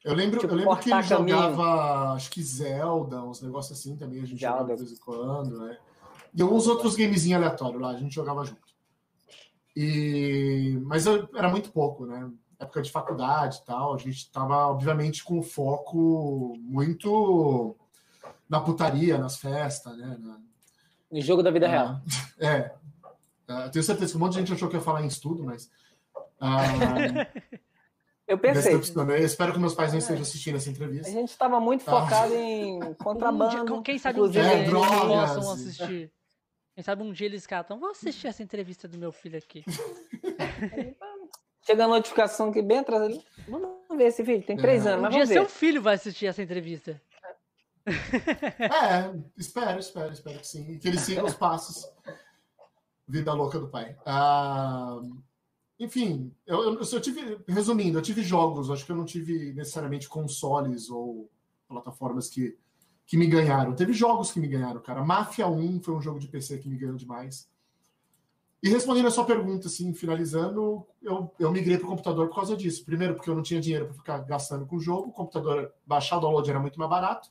Eu 0.04 0.14
lembro, 0.14 0.40
tipo, 0.40 0.52
eu 0.54 0.58
lembro 0.58 0.76
que 0.78 0.92
ele 0.92 1.04
caminho. 1.08 1.38
jogava, 1.38 2.12
acho 2.14 2.30
que 2.30 2.44
Zelda, 2.44 3.24
uns 3.24 3.42
negócios 3.42 3.80
assim 3.80 3.96
também, 3.96 4.22
a 4.22 4.26
gente 4.26 4.40
jogava 4.42 4.58
Zelda. 4.66 4.76
de 4.76 4.84
vez 4.84 5.00
em 5.00 5.02
quando, 5.04 5.60
né? 5.60 5.78
E 6.36 6.42
alguns 6.42 6.68
outros 6.68 6.96
gamezinhos 6.96 7.38
aleatórios 7.42 7.82
lá, 7.82 7.90
a 7.92 7.98
gente 7.98 8.14
jogava 8.14 8.44
junto. 8.44 8.62
E... 9.76 10.80
Mas 10.84 11.06
eu- 11.06 11.28
era 11.36 11.50
muito 11.50 11.72
pouco, 11.72 12.06
né? 12.06 12.30
Época 12.60 12.82
de 12.82 12.92
faculdade 12.92 13.58
e 13.62 13.66
tal, 13.66 13.94
a 13.94 13.98
gente 13.98 14.32
tava, 14.32 14.68
obviamente, 14.68 15.24
com 15.24 15.42
foco 15.42 16.56
muito 16.60 17.76
na 18.48 18.60
putaria, 18.62 19.18
nas 19.18 19.38
festas, 19.38 19.98
né? 19.98 20.16
Na- 20.20 20.40
No 21.12 21.22
jogo 21.22 21.44
da 21.44 21.52
vida 21.52 21.68
real. 21.68 21.88
Ah, 21.88 22.02
É. 22.40 22.74
Ah, 23.48 23.70
tenho 23.70 23.84
certeza 23.84 24.12
que 24.12 24.18
um 24.18 24.22
monte 24.22 24.34
de 24.34 24.40
gente 24.40 24.54
achou 24.54 24.70
que 24.70 24.76
eu 24.76 24.80
ia 24.80 24.86
falar 24.86 25.04
em 25.04 25.08
estudo, 25.08 25.44
mas. 25.44 25.70
ah, 26.40 26.62
Eu 28.26 28.38
pensei. 28.38 28.74
Eu 28.74 29.18
espero 29.26 29.52
que 29.52 29.60
meus 29.60 29.74
pais 29.76 29.92
não 29.92 30.00
estejam 30.00 30.22
assistindo 30.22 30.56
essa 30.56 30.70
A 30.70 30.72
entrevista. 30.72 31.12
gente 31.12 31.30
estava 31.30 31.60
muito 31.60 31.82
Ah. 31.88 32.02
focado 32.02 32.34
em 32.34 32.80
contrabando. 32.94 33.82
quem 33.82 34.00
sabe 34.00 34.18
inclusive, 34.18 34.40
É, 34.46 34.60
eles 34.60 34.70
drogas. 34.70 35.34
possam 35.36 35.52
assistir. 35.52 36.12
Quem 36.76 36.84
sabe 36.84 37.04
um 37.04 37.12
dia 37.12 37.28
eles 37.28 37.46
catam. 37.46 37.80
Vou 37.80 37.92
assistir 37.92 38.28
essa 38.28 38.42
entrevista 38.42 38.88
do 38.88 38.98
meu 38.98 39.12
filho 39.12 39.38
aqui. 39.38 39.64
Chega 41.66 41.86
a 41.86 41.88
notificação 41.88 42.50
aqui 42.50 42.62
bem 42.62 42.80
atrás 42.80 43.02
ali. 43.04 43.24
Vamos 43.48 43.70
ver 43.98 44.06
esse 44.08 44.22
vídeo. 44.24 44.46
Tem 44.46 44.58
três 44.58 44.86
É. 44.86 44.90
anos, 44.90 45.00
Um 45.00 45.04
mas 45.04 45.12
dia 45.14 45.20
vamos 45.26 45.34
seu 45.34 45.44
ver. 45.44 45.50
filho 45.50 45.82
vai 45.82 45.96
assistir 45.96 46.26
essa 46.26 46.42
entrevista. 46.42 47.02
É, 47.86 49.14
espero, 49.38 49.80
espero, 49.80 50.12
espero 50.14 50.40
que 50.40 50.48
sim. 50.48 50.72
E 50.72 50.80
que 50.80 50.88
ele 50.88 51.00
siga 51.00 51.24
os 51.24 51.34
passos. 51.36 51.86
Vida 53.08 53.34
louca 53.34 53.60
do 53.60 53.68
pai. 53.70 53.96
Ah, 54.06 55.00
enfim, 55.80 56.34
eu, 56.46 56.64
eu, 56.64 56.80
eu 56.82 57.02
tive, 57.02 57.40
resumindo, 57.48 57.98
eu 57.98 58.02
tive 58.02 58.24
jogos, 58.24 58.70
acho 58.72 58.86
que 58.86 58.92
eu 58.92 58.96
não 58.96 59.06
tive 59.06 59.54
necessariamente 59.54 60.08
consoles 60.08 60.90
ou 60.90 61.30
plataformas 61.68 62.30
que, 62.30 62.58
que 63.06 63.18
me 63.18 63.28
ganharam. 63.28 63.74
Teve 63.76 63.94
jogos 63.94 64.32
que 64.32 64.40
me 64.40 64.48
ganharam, 64.48 64.82
cara. 64.82 65.04
Mafia 65.04 65.48
1 65.48 65.82
foi 65.82 65.94
um 65.96 66.02
jogo 66.02 66.20
de 66.20 66.28
PC 66.28 66.58
que 66.60 66.70
me 66.70 66.78
ganhou 66.78 66.96
demais. 66.96 67.50
E 68.62 68.70
respondendo 68.70 69.08
a 69.08 69.12
sua 69.12 69.26
pergunta, 69.26 69.68
assim, 69.68 69.94
finalizando, 69.94 70.88
eu, 71.02 71.30
eu 71.38 71.52
migrei 71.52 71.78
para 71.78 71.86
o 71.86 71.90
computador 71.90 72.30
por 72.30 72.36
causa 72.36 72.56
disso. 72.56 72.86
Primeiro, 72.86 73.14
porque 73.14 73.30
eu 73.30 73.36
não 73.36 73.44
tinha 73.44 73.60
dinheiro 73.60 73.88
para 73.88 73.94
ficar 73.96 74.18
gastando 74.20 74.66
com 74.66 74.78
o 74.78 74.80
jogo, 74.80 75.10
o 75.10 75.12
computador, 75.12 75.74
baixar 75.86 76.18
o 76.18 76.22
download 76.22 76.50
era 76.50 76.60
muito 76.60 76.80
mais 76.80 76.90
barato. 76.90 77.30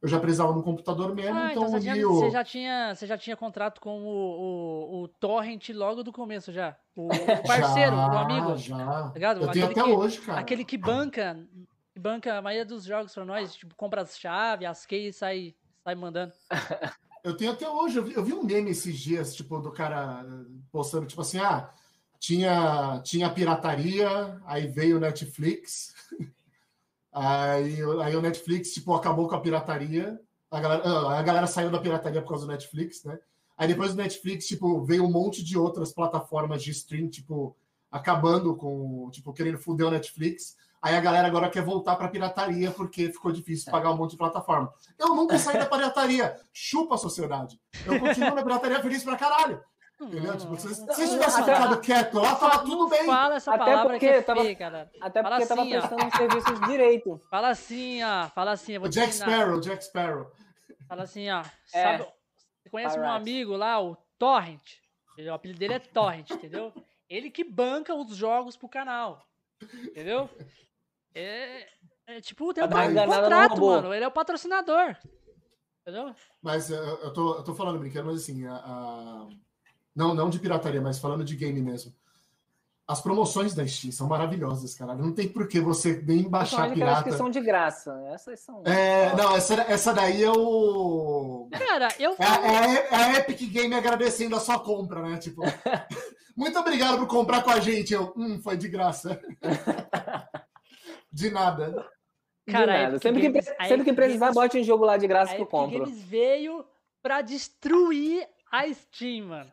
Eu 0.00 0.08
já 0.08 0.18
precisava 0.18 0.52
no 0.54 0.62
computador 0.62 1.14
mesmo, 1.14 1.36
Ah, 1.36 1.50
então, 1.50 1.64
então 1.66 1.78
você, 1.78 1.92
tinha, 1.92 2.08
o- 2.08 2.14
você 2.14 2.30
já 2.30 2.44
tinha, 2.44 2.94
você 2.94 3.06
já 3.06 3.18
tinha 3.18 3.36
contrato 3.36 3.80
com 3.82 4.00
o, 4.00 4.06
o, 4.08 5.02
o 5.02 5.08
Torrent 5.08 5.68
logo 5.70 6.02
do 6.04 6.10
começo 6.12 6.52
já. 6.52 6.74
O, 6.96 7.08
o 7.08 7.08
parceiro, 7.46 7.96
já, 7.96 8.08
o 8.08 8.18
amigo. 8.18 8.56
Já. 8.56 9.10
ligado? 9.12 9.42
Eu 9.42 9.50
tenho 9.50 9.66
Aquele 9.66 9.80
até 9.80 9.90
que- 9.90 9.96
hoje, 9.96 10.20
cara. 10.20 10.40
Aquele 10.40 10.64
que 10.64 10.78
banca, 10.78 11.36
banca 12.00 12.36
a 12.36 12.42
maioria 12.42 12.64
dos 12.64 12.84
jogos 12.84 13.14
pra 13.14 13.24
nós, 13.24 13.54
tipo, 13.54 13.74
compra 13.74 14.02
as 14.02 14.18
chaves, 14.18 14.66
as 14.66 14.86
keys 14.86 15.16
sai, 15.16 15.54
sai 15.84 15.94
mandando. 15.94 16.32
Eu 17.22 17.36
tenho 17.36 17.52
até 17.52 17.68
hoje. 17.68 17.98
Eu 17.98 18.04
vi, 18.04 18.14
eu 18.14 18.24
vi 18.24 18.32
um 18.32 18.42
meme 18.42 18.70
esses 18.70 18.98
dias, 18.98 19.34
tipo, 19.34 19.60
do 19.60 19.70
cara 19.70 20.24
postando, 20.72 21.06
tipo 21.06 21.20
assim, 21.20 21.38
ah, 21.38 21.70
tinha, 22.18 22.98
tinha 23.04 23.28
pirataria, 23.28 24.40
aí 24.46 24.66
veio 24.66 24.96
o 24.96 25.00
Netflix, 25.00 25.94
aí, 27.12 27.76
aí 28.02 28.16
o 28.16 28.22
Netflix, 28.22 28.72
tipo, 28.72 28.94
acabou 28.94 29.28
com 29.28 29.34
a 29.34 29.40
pirataria, 29.40 30.18
a 30.50 30.60
galera, 30.60 30.82
ah, 30.82 31.18
a 31.18 31.22
galera 31.22 31.46
saiu 31.46 31.70
da 31.70 31.78
pirataria 31.78 32.22
por 32.22 32.30
causa 32.30 32.46
do 32.46 32.52
Netflix, 32.52 33.04
né? 33.04 33.18
Aí 33.56 33.68
depois 33.68 33.90
do 33.90 33.98
Netflix, 33.98 34.46
tipo, 34.46 34.82
veio 34.82 35.04
um 35.04 35.10
monte 35.10 35.44
de 35.44 35.58
outras 35.58 35.92
plataformas 35.92 36.62
de 36.62 36.70
stream, 36.70 37.10
tipo, 37.10 37.54
acabando 37.90 38.56
com, 38.56 39.10
tipo, 39.10 39.32
querendo 39.34 39.58
foder 39.58 39.86
o 39.86 39.90
Netflix. 39.90 40.56
Aí 40.82 40.96
a 40.96 41.00
galera 41.00 41.26
agora 41.28 41.50
quer 41.50 41.62
voltar 41.62 41.94
pra 41.96 42.08
pirataria 42.08 42.70
porque 42.70 43.12
ficou 43.12 43.30
difícil 43.32 43.70
pagar 43.70 43.90
um 43.90 43.96
monte 43.96 44.12
de 44.12 44.16
plataforma. 44.16 44.72
Eu 44.98 45.14
nunca 45.14 45.38
saí 45.38 45.58
da 45.58 45.66
pirataria. 45.66 46.34
Chupa 46.52 46.94
a 46.94 46.98
sociedade. 46.98 47.60
Eu 47.84 48.00
continuo 48.00 48.34
na 48.34 48.42
pirataria 48.42 48.80
feliz 48.80 49.04
pra 49.04 49.16
caralho. 49.16 49.62
Entendeu? 50.00 50.34
Tipo, 50.38 50.56
se 50.56 50.68
vocês 50.68 51.10
tivessem 51.10 51.42
Até- 51.42 51.54
ficado 51.54 51.80
quieto 51.82 52.14
lá, 52.18 52.34
tava 52.34 52.64
tudo 52.64 52.88
bem. 52.88 53.04
Fala 53.04 53.34
essa 53.34 53.54
Até 53.54 53.64
palavra 53.66 53.92
porque 53.92 53.98
que 54.08 54.14
é 54.14 54.22
tava- 54.22 54.40
feia, 54.40 54.56
cara. 54.56 54.90
Até 54.98 55.22
Fala 55.22 55.36
porque 55.36 55.48
tava 55.48 55.60
assim, 55.60 55.76
ó. 55.76 55.80
prestando 55.80 56.04
um 56.06 56.10
serviço 56.10 56.60
direito. 56.66 57.20
Fala 57.30 57.48
assim, 57.50 58.02
ó. 58.02 58.28
Fala 58.30 58.50
assim, 58.52 58.72
eu 58.72 58.80
vou 58.80 58.88
O 58.88 58.90
Jack 58.90 59.08
ensinar. 59.10 59.26
Sparrow, 59.30 59.60
Jack 59.60 59.84
Sparrow. 59.84 60.32
Fala 60.88 61.02
assim, 61.02 61.30
ó. 61.30 61.40
É. 61.74 61.82
Sabe, 61.98 61.98
você 62.62 62.70
conhece 62.70 62.94
Pirates. 62.94 63.16
amigo 63.20 63.56
lá, 63.56 63.78
o 63.82 63.94
Torrent? 64.18 64.62
O 65.18 65.32
apelido 65.34 65.58
dele 65.60 65.74
é 65.74 65.78
Torrent, 65.78 66.30
entendeu? 66.30 66.72
Ele 67.06 67.30
que 67.30 67.44
banca 67.44 67.94
os 67.94 68.16
jogos 68.16 68.56
pro 68.56 68.70
canal. 68.70 69.22
Entendeu? 69.62 70.30
É, 71.14 71.66
é 72.06 72.20
tipo, 72.20 72.52
tem 72.54 72.64
um 72.64 72.66
no 72.66 73.06
contrato, 73.06 73.60
mano. 73.60 73.94
Ele 73.94 74.04
é 74.04 74.08
o 74.08 74.12
patrocinador. 74.12 74.96
Entendeu? 75.82 76.14
Mas 76.42 76.70
eh, 76.70 76.76
eu 77.02 77.12
tô, 77.12 77.34
eu 77.36 77.42
tô 77.42 77.54
falando 77.54 77.78
brincando, 77.78 78.06
mas 78.10 78.22
assim, 78.22 78.46
a- 78.46 78.54
a- 78.54 79.28
não, 79.96 80.14
não 80.14 80.28
de 80.30 80.38
pirataria, 80.38 80.80
mas 80.80 80.98
falando 80.98 81.24
de 81.24 81.34
game 81.34 81.60
mesmo. 81.60 81.92
As 82.86 83.00
promoções 83.00 83.54
da 83.54 83.64
Steam 83.66 83.92
são 83.92 84.08
maravilhosas, 84.08 84.74
cara. 84.74 84.94
Não 84.96 85.12
tem 85.12 85.28
por 85.28 85.46
que 85.46 85.60
você 85.60 86.02
nem 86.04 86.28
baixar 86.28 86.64
aquelas 86.64 86.74
pirata. 86.74 87.04
que 87.04 87.12
são 87.16 87.30
de 87.30 87.40
graça. 87.40 87.92
Essas 88.12 88.40
são. 88.40 88.62
É, 88.66 89.14
não, 89.16 89.36
essa, 89.36 89.54
essa 89.62 89.92
daí 89.94 90.24
é 90.24 90.30
o. 90.30 91.48
Cara, 91.52 91.88
eu 92.00 92.16
É, 92.18 92.24
é 92.24 92.58
a- 92.58 92.74
é 92.74 92.94
a 92.94 93.18
Epic 93.18 93.40
Game 93.50 93.72
agradecendo 93.74 94.34
a 94.34 94.40
sua 94.40 94.58
compra, 94.58 95.02
né? 95.02 95.18
Tipo, 95.18 95.40
muito 96.36 96.58
obrigado 96.58 96.98
por 96.98 97.06
comprar 97.06 97.42
com 97.44 97.50
a 97.50 97.60
gente. 97.60 97.94
Eu, 97.94 98.12
hum, 98.16 98.40
foi 98.42 98.56
de 98.56 98.68
graça. 98.68 99.20
De 101.12 101.30
nada. 101.30 101.70
De 102.46 102.52
Cara, 102.52 102.74
a 102.74 102.82
nada. 102.82 102.90
Epic 102.96 103.02
Sempre 103.02 103.20
que, 103.20 103.28
Games- 103.28 103.68
sempre 103.68 103.84
que 103.84 103.92
precisar, 103.92 104.26
Games- 104.26 104.34
bote 104.34 104.58
um 104.58 104.64
jogo 104.64 104.84
lá 104.84 104.96
de 104.96 105.06
graça 105.06 105.34
que 105.34 105.42
eu 105.42 105.46
compro. 105.46 105.80
Games 105.84 106.02
veio 106.02 106.64
pra 107.02 107.20
destruir 107.22 108.26
a 108.50 108.66
Steam, 108.72 109.26
mano. 109.26 109.52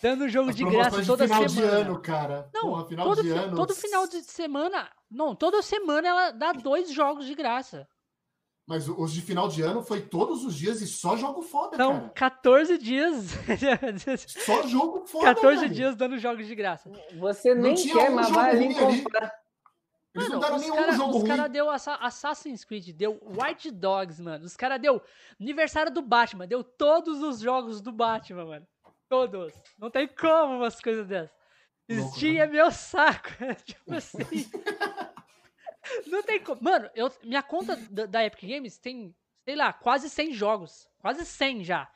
Dando 0.00 0.28
jogo 0.28 0.50
As 0.50 0.56
de 0.56 0.64
graça 0.64 1.04
toda 1.04 1.26
de 1.26 1.32
final 1.34 1.48
semana. 1.48 1.70
de 1.70 1.80
ano, 1.82 2.00
cara. 2.00 2.48
Não, 2.54 2.62
Porra, 2.62 2.86
final 2.86 3.06
todo, 3.06 3.22
de 3.22 3.30
ano. 3.30 3.56
todo 3.56 3.74
final 3.74 4.06
de 4.06 4.22
semana. 4.22 4.88
Não, 5.10 5.34
toda 5.34 5.60
semana 5.60 6.06
ela 6.06 6.30
dá 6.30 6.52
dois 6.52 6.92
jogos 6.92 7.26
de 7.26 7.34
graça. 7.34 7.88
Mas 8.64 8.86
os 8.88 9.12
de 9.12 9.22
final 9.22 9.48
de 9.48 9.62
ano 9.62 9.82
foi 9.82 10.00
todos 10.02 10.44
os 10.44 10.54
dias 10.54 10.80
e 10.82 10.86
só 10.86 11.16
jogo 11.16 11.42
foda, 11.42 11.74
Então, 11.74 11.94
cara. 12.00 12.10
14 12.10 12.78
dias. 12.78 13.24
Só 14.44 14.62
jogo 14.68 15.06
foda. 15.06 15.24
14 15.24 15.62
velho. 15.62 15.74
dias 15.74 15.96
dando 15.96 16.18
jogos 16.18 16.46
de 16.46 16.54
graça. 16.54 16.90
Você 17.18 17.54
Não 17.54 17.62
nem 17.62 17.74
quer, 17.74 18.10
mas 18.10 18.28
vai 18.30 18.50
ali. 18.50 18.74
comprar. 18.74 19.32
Eles 20.18 20.28
não 20.30 20.40
Mano, 20.40 20.40
deram 20.40 20.56
os 20.56 20.62
nenhum 20.62 20.76
cara- 20.76 20.92
jogo 20.92 21.10
os 21.10 21.16
ruim. 21.22 21.28
caras 21.28 21.50
deu 21.50 21.70
Assa- 21.70 21.94
Assassin's 21.96 22.64
Creed, 22.64 22.90
deu 22.94 23.20
White 23.22 23.70
Dogs, 23.70 24.20
mano. 24.22 24.44
Os 24.44 24.56
caras 24.56 24.80
deu 24.80 25.02
aniversário 25.40 25.92
do 25.92 26.02
Batman, 26.02 26.46
deu 26.46 26.62
todos 26.64 27.22
os 27.22 27.40
jogos 27.40 27.80
do 27.80 27.92
Batman, 27.92 28.44
mano. 28.44 28.66
Todos. 29.08 29.54
Não 29.78 29.90
tem 29.90 30.06
como 30.08 30.56
umas 30.58 30.80
coisas 30.80 31.06
dessas. 31.06 31.36
Louco, 31.90 32.16
Steam 32.16 32.34
né? 32.34 32.40
é 32.40 32.46
meu 32.46 32.70
saco. 32.70 33.28
tipo 33.64 33.94
assim. 33.94 34.18
Não 36.06 36.22
tem 36.22 36.40
como. 36.40 36.62
Mano, 36.62 36.90
eu, 36.94 37.10
minha 37.24 37.42
conta 37.42 37.76
da, 37.90 38.06
da 38.06 38.24
Epic 38.24 38.42
Games 38.48 38.78
tem, 38.78 39.14
sei 39.44 39.56
lá, 39.56 39.72
quase 39.72 40.10
100 40.10 40.32
jogos. 40.34 40.86
Quase 41.00 41.24
100 41.24 41.64
já. 41.64 41.88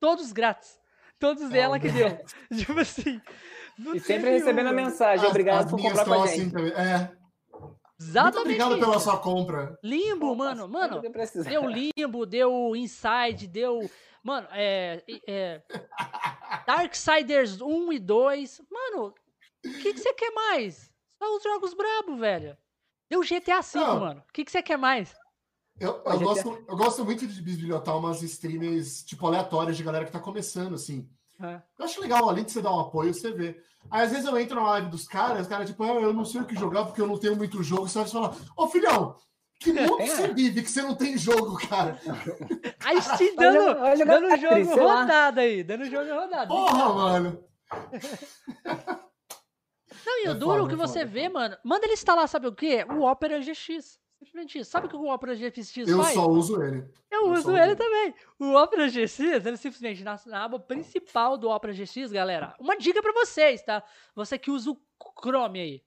Todos 0.00 0.32
grátis. 0.32 0.78
Todos 1.20 1.50
É, 1.52 1.58
ela 1.58 1.78
que 1.78 1.88
deu. 1.88 2.08
Tipo 2.56 2.78
assim. 2.80 3.20
não 3.78 3.94
E 3.94 4.00
sempre 4.00 4.30
recebendo 4.30 4.68
a 4.68 4.72
mensagem. 4.72 5.24
As- 5.24 5.30
Obrigado 5.30 5.64
as 5.64 5.70
por 5.70 5.76
minhas 5.76 5.92
comprar 5.98 6.04
com 6.16 6.22
a 6.22 6.26
estão 6.26 6.44
gente. 6.44 6.56
assim. 6.56 6.80
É. 6.80 7.17
Exatamente. 8.00 8.34
Muito 8.34 8.46
obrigado 8.46 8.70
isso. 8.72 8.80
pela 8.80 9.00
sua 9.00 9.18
compra. 9.18 9.78
Limbo, 9.82 10.32
Opa, 10.32 10.36
mano, 10.36 10.68
mano. 10.68 11.02
Deu 11.44 11.68
limbo, 11.68 12.24
deu 12.24 12.76
inside, 12.76 13.46
deu. 13.46 13.90
Mano, 14.22 14.46
é. 14.52 15.02
é 15.26 15.62
Darksiders 16.66 17.60
1 17.60 17.92
e 17.92 17.98
2. 17.98 18.62
Mano, 18.70 19.14
o 19.64 19.70
que 19.82 19.94
que 19.94 19.98
você 19.98 20.14
quer 20.14 20.30
mais? 20.30 20.92
Só 21.20 21.36
os 21.36 21.42
jogos 21.42 21.74
brabo, 21.74 22.16
velho. 22.16 22.56
Deu 23.10 23.20
GTA 23.22 23.60
V, 23.60 23.78
Não. 23.78 24.00
mano. 24.00 24.24
O 24.28 24.32
que 24.32 24.44
que 24.44 24.52
você 24.52 24.62
quer 24.62 24.78
mais? 24.78 25.14
Eu, 25.80 26.02
eu, 26.04 26.20
gosto, 26.20 26.64
eu 26.68 26.76
gosto 26.76 27.04
muito 27.04 27.26
de 27.26 27.40
bisbilhotar 27.40 27.96
umas 27.96 28.22
streamers, 28.22 29.04
tipo, 29.04 29.26
aleatórias 29.26 29.76
de 29.76 29.82
galera 29.84 30.04
que 30.04 30.12
tá 30.12 30.20
começando, 30.20 30.74
assim. 30.74 31.08
É. 31.40 31.62
Eu 31.78 31.84
acho 31.84 32.00
legal, 32.00 32.28
além 32.28 32.44
de 32.44 32.50
você 32.52 32.60
dar 32.60 32.72
um 32.74 32.80
apoio, 32.80 33.14
você 33.14 33.30
vê. 33.30 33.60
Aí, 33.90 34.02
às 34.02 34.10
vezes, 34.10 34.26
eu 34.26 34.36
entro 34.38 34.56
na 34.56 34.68
live 34.70 34.90
dos 34.90 35.06
caras, 35.06 35.42
os 35.42 35.46
caras, 35.48 35.68
tipo, 35.68 35.82
ah, 35.84 36.00
eu 36.00 36.12
não 36.12 36.24
sei 36.24 36.40
o 36.40 36.44
que 36.44 36.54
jogar 36.58 36.84
porque 36.84 37.00
eu 37.00 37.06
não 37.06 37.18
tenho 37.18 37.36
muito 37.36 37.62
jogo. 37.62 37.88
Você 37.88 37.98
vai 38.00 38.08
falar, 38.08 38.34
ô 38.56 38.66
filhão, 38.68 39.14
que 39.60 39.72
mundo 39.72 40.00
É. 40.00 40.06
você 40.06 40.28
vive 40.34 40.62
que 40.62 40.70
você 40.70 40.82
não 40.82 40.94
tem 40.96 41.16
jogo, 41.16 41.56
cara? 41.68 41.98
A 42.84 43.00
Steam 43.00 43.36
Vai 43.36 43.52
dando, 43.52 44.04
dando 44.04 44.28
Tetris, 44.28 44.68
jogo 44.68 44.88
rodado 44.88 45.40
aí. 45.40 45.62
Dando 45.64 45.84
jogo 45.86 46.14
rodado. 46.14 46.48
Porra, 46.48 46.94
mano. 46.94 47.44
Não, 50.06 50.24
e 50.24 50.28
o 50.28 50.30
É 50.30 50.34
duro 50.34 50.62
foda, 50.62 50.68
que 50.68 50.74
é 50.74 50.76
você 50.86 51.00
foda, 51.00 51.02
é 51.02 51.04
vê, 51.04 51.28
mano. 51.28 51.56
Manda 51.62 51.84
ele 51.84 51.92
instalar, 51.92 52.26
sabe 52.28 52.46
o 52.46 52.54
quê? 52.54 52.84
O 52.90 53.02
Opera 53.02 53.40
GX. 53.40 53.98
Simplesmente 54.18 54.58
isso. 54.58 54.70
Sabe 54.70 54.86
o 54.86 54.90
que 54.90 54.96
o 54.96 55.06
Opera 55.12 55.34
GX 55.34 55.76
Eu 55.76 56.02
faz? 56.02 56.14
só 56.14 56.26
uso 56.28 56.60
ele. 56.62 56.78
Eu 57.10 57.26
eu 57.26 57.32
uso 57.32 57.56
ele 57.56 57.66
uso. 57.68 57.76
também. 57.76 58.14
O 58.38 58.54
Opera 58.54 58.88
GX, 58.88 59.20
ele 59.20 59.56
simplesmente 59.56 60.02
na, 60.02 60.18
na 60.26 60.44
aba 60.44 60.58
principal 60.58 61.38
do 61.38 61.48
Opera 61.48 61.72
GX, 61.72 62.10
galera. 62.10 62.54
Uma 62.58 62.76
dica 62.76 63.00
pra 63.00 63.12
vocês, 63.12 63.62
tá? 63.62 63.82
Você 64.14 64.36
que 64.36 64.50
usa 64.50 64.70
o 64.72 64.80
Chrome 65.22 65.60
aí. 65.60 65.84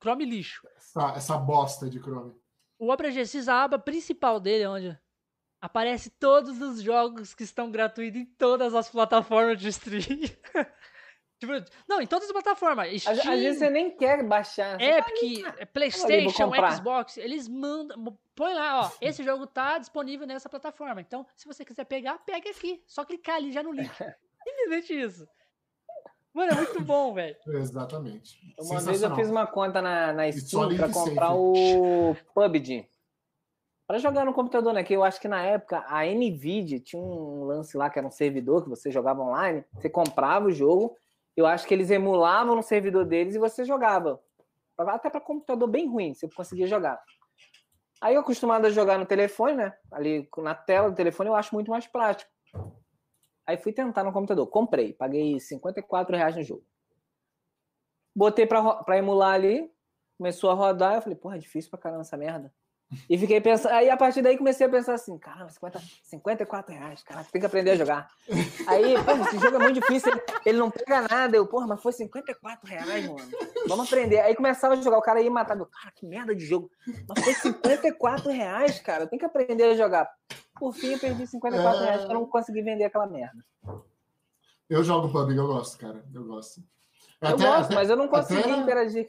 Chrome 0.00 0.24
lixo. 0.24 0.66
Essa, 0.76 1.12
essa 1.16 1.36
bosta 1.38 1.90
de 1.90 1.98
Chrome. 1.98 2.34
O 2.78 2.92
Opera 2.92 3.10
GX, 3.10 3.48
a 3.48 3.64
aba 3.64 3.78
principal 3.78 4.38
dele 4.38 4.62
é 4.64 4.68
onde 4.68 4.98
aparece 5.60 6.10
todos 6.10 6.60
os 6.60 6.80
jogos 6.80 7.34
que 7.34 7.42
estão 7.42 7.70
gratuitos 7.70 8.20
em 8.20 8.26
todas 8.26 8.74
as 8.74 8.88
plataformas 8.88 9.58
de 9.58 9.68
streaming. 9.68 10.30
tipo, 11.38 11.52
não, 11.88 12.00
em 12.00 12.06
todas 12.06 12.26
as 12.26 12.32
plataformas. 12.32 12.88
Às, 13.06 13.18
Steam, 13.18 13.34
às 13.34 13.40
vezes 13.40 13.58
você 13.58 13.70
nem 13.70 13.90
quer 13.90 14.22
baixar. 14.24 14.80
Epic, 14.80 15.42
vou 15.42 15.66
PlayStation, 15.72 16.44
comprar. 16.44 16.76
Xbox, 16.76 17.16
eles 17.16 17.48
mandam. 17.48 18.16
Põe 18.34 18.54
lá, 18.54 18.86
ó. 18.86 18.90
Esse 19.00 19.22
jogo 19.22 19.46
tá 19.46 19.78
disponível 19.78 20.26
nessa 20.26 20.48
plataforma. 20.48 21.00
Então, 21.00 21.26
se 21.34 21.46
você 21.46 21.64
quiser 21.64 21.84
pegar, 21.84 22.18
pegue 22.24 22.48
aqui. 22.48 22.82
Só 22.86 23.04
clicar 23.04 23.36
ali 23.36 23.52
já 23.52 23.62
no 23.62 23.72
link. 23.72 23.90
Simplesmente 24.44 24.92
isso. 24.92 25.26
Mano, 26.36 26.52
é 26.52 26.54
muito 26.54 26.80
bom, 26.82 27.14
velho. 27.14 27.34
Exatamente. 27.48 28.38
Uma 28.60 28.78
vez 28.80 29.02
eu 29.02 29.14
fiz 29.14 29.30
uma 29.30 29.46
conta 29.46 29.80
na, 29.80 30.12
na 30.12 30.30
Steam 30.30 30.76
pra 30.76 30.92
comprar 30.92 31.34
o 31.34 32.14
PUBG. 32.34 32.86
Pra 33.86 33.98
jogar 33.98 34.26
no 34.26 34.34
computador, 34.34 34.74
né? 34.74 34.84
Que 34.84 34.94
eu 34.94 35.02
acho 35.02 35.18
que 35.18 35.28
na 35.28 35.42
época 35.42 35.82
a 35.88 36.04
Nvidia 36.04 36.78
tinha 36.78 37.00
um 37.00 37.44
lance 37.44 37.74
lá 37.76 37.88
que 37.88 37.98
era 37.98 38.06
um 38.06 38.10
servidor 38.10 38.62
que 38.62 38.68
você 38.68 38.90
jogava 38.90 39.22
online. 39.22 39.64
Você 39.74 39.88
comprava 39.88 40.46
o 40.46 40.52
jogo. 40.52 40.94
Eu 41.36 41.46
acho 41.46 41.66
que 41.66 41.74
eles 41.74 41.90
emulavam 41.90 42.56
no 42.56 42.62
servidor 42.62 43.04
deles 43.04 43.34
e 43.34 43.38
você 43.38 43.64
jogava. 43.64 44.20
Até 44.78 45.10
pra 45.10 45.20
computador 45.20 45.68
bem 45.68 45.86
ruim, 45.86 46.14
você 46.14 46.28
conseguia 46.28 46.66
jogar. 46.66 47.02
Aí 48.00 48.14
eu 48.14 48.20
acostumado 48.20 48.66
a 48.66 48.70
jogar 48.70 48.98
no 48.98 49.06
telefone, 49.06 49.54
né? 49.54 49.76
Ali 49.90 50.28
na 50.38 50.54
tela 50.54 50.90
do 50.90 50.96
telefone 50.96 51.28
eu 51.28 51.34
acho 51.34 51.54
muito 51.54 51.70
mais 51.70 51.86
prático. 51.86 52.30
Aí 53.46 53.56
fui 53.56 53.72
tentar 53.72 54.02
no 54.04 54.12
computador. 54.12 54.46
Comprei. 54.48 54.92
Paguei 54.92 55.38
54 55.38 56.16
reais 56.16 56.36
no 56.36 56.42
jogo. 56.42 56.64
Botei 58.14 58.46
pra 58.46 58.98
emular 58.98 59.34
ali. 59.34 59.72
Começou 60.18 60.50
a 60.50 60.54
rodar. 60.54 60.96
Eu 60.96 61.02
falei, 61.02 61.16
porra, 61.16 61.36
é 61.36 61.38
difícil 61.38 61.70
pra 61.70 61.78
caramba 61.78 62.00
essa 62.00 62.16
merda. 62.16 62.52
E 63.10 63.18
fiquei 63.18 63.40
pensando. 63.40 63.72
Aí 63.72 63.90
a 63.90 63.96
partir 63.96 64.22
daí 64.22 64.38
comecei 64.38 64.64
a 64.66 64.70
pensar 64.70 64.94
assim: 64.94 65.18
caramba, 65.18 65.50
50, 65.50 65.82
54 66.04 66.72
reais. 66.74 67.02
Caraca, 67.02 67.28
tem 67.32 67.40
que 67.40 67.46
aprender 67.46 67.72
a 67.72 67.76
jogar. 67.76 68.08
Aí, 68.68 68.94
pô, 69.04 69.12
esse 69.26 69.38
jogo 69.38 69.56
é 69.56 69.58
muito 69.58 69.80
difícil. 69.80 70.12
Ele, 70.44 70.58
não 70.58 70.70
pega 70.70 71.02
nada. 71.02 71.36
Eu, 71.36 71.46
porra, 71.46 71.66
mas 71.66 71.82
foi 71.82 71.92
54 71.92 72.68
reais, 72.68 73.08
mano. 73.08 73.28
Vamos 73.66 73.86
aprender. 73.86 74.20
Aí 74.20 74.36
começava 74.36 74.74
a 74.74 74.80
jogar. 74.80 74.98
O 74.98 75.02
cara 75.02 75.20
ia 75.20 75.30
matar. 75.30 75.56
Meu, 75.56 75.66
cara, 75.66 75.92
que 75.96 76.06
merda 76.06 76.34
de 76.34 76.46
jogo. 76.46 76.70
Mas 77.08 77.24
foi 77.24 77.34
54 77.34 78.30
reais, 78.30 78.78
cara. 78.78 79.02
Eu 79.04 79.08
tenho 79.08 79.18
que 79.20 79.26
aprender 79.26 79.64
a 79.64 79.74
jogar. 79.74 80.08
Por 80.58 80.72
fim, 80.72 80.92
eu 80.92 80.98
perdi 80.98 81.26
54 81.26 81.80
reais 81.84 82.00
porque 82.02 82.12
eu 82.12 82.20
não 82.20 82.26
consegui 82.26 82.62
vender 82.62 82.84
aquela 82.84 83.06
merda. 83.08 83.44
Eu 84.70 84.82
jogo 84.84 85.08
PUBG, 85.10 85.36
eu 85.38 85.46
gosto, 85.46 85.78
cara. 85.78 86.04
Eu 86.14 86.24
gosto. 86.24 86.60
Eu 87.20 87.28
Até- 87.28 87.44
gosto, 87.46 87.64
até- 87.66 87.74
mas 87.74 87.90
eu 87.90 87.96
não 87.96 88.08
consegui 88.08 88.40
até 88.40 88.56
interagir. 88.56 89.08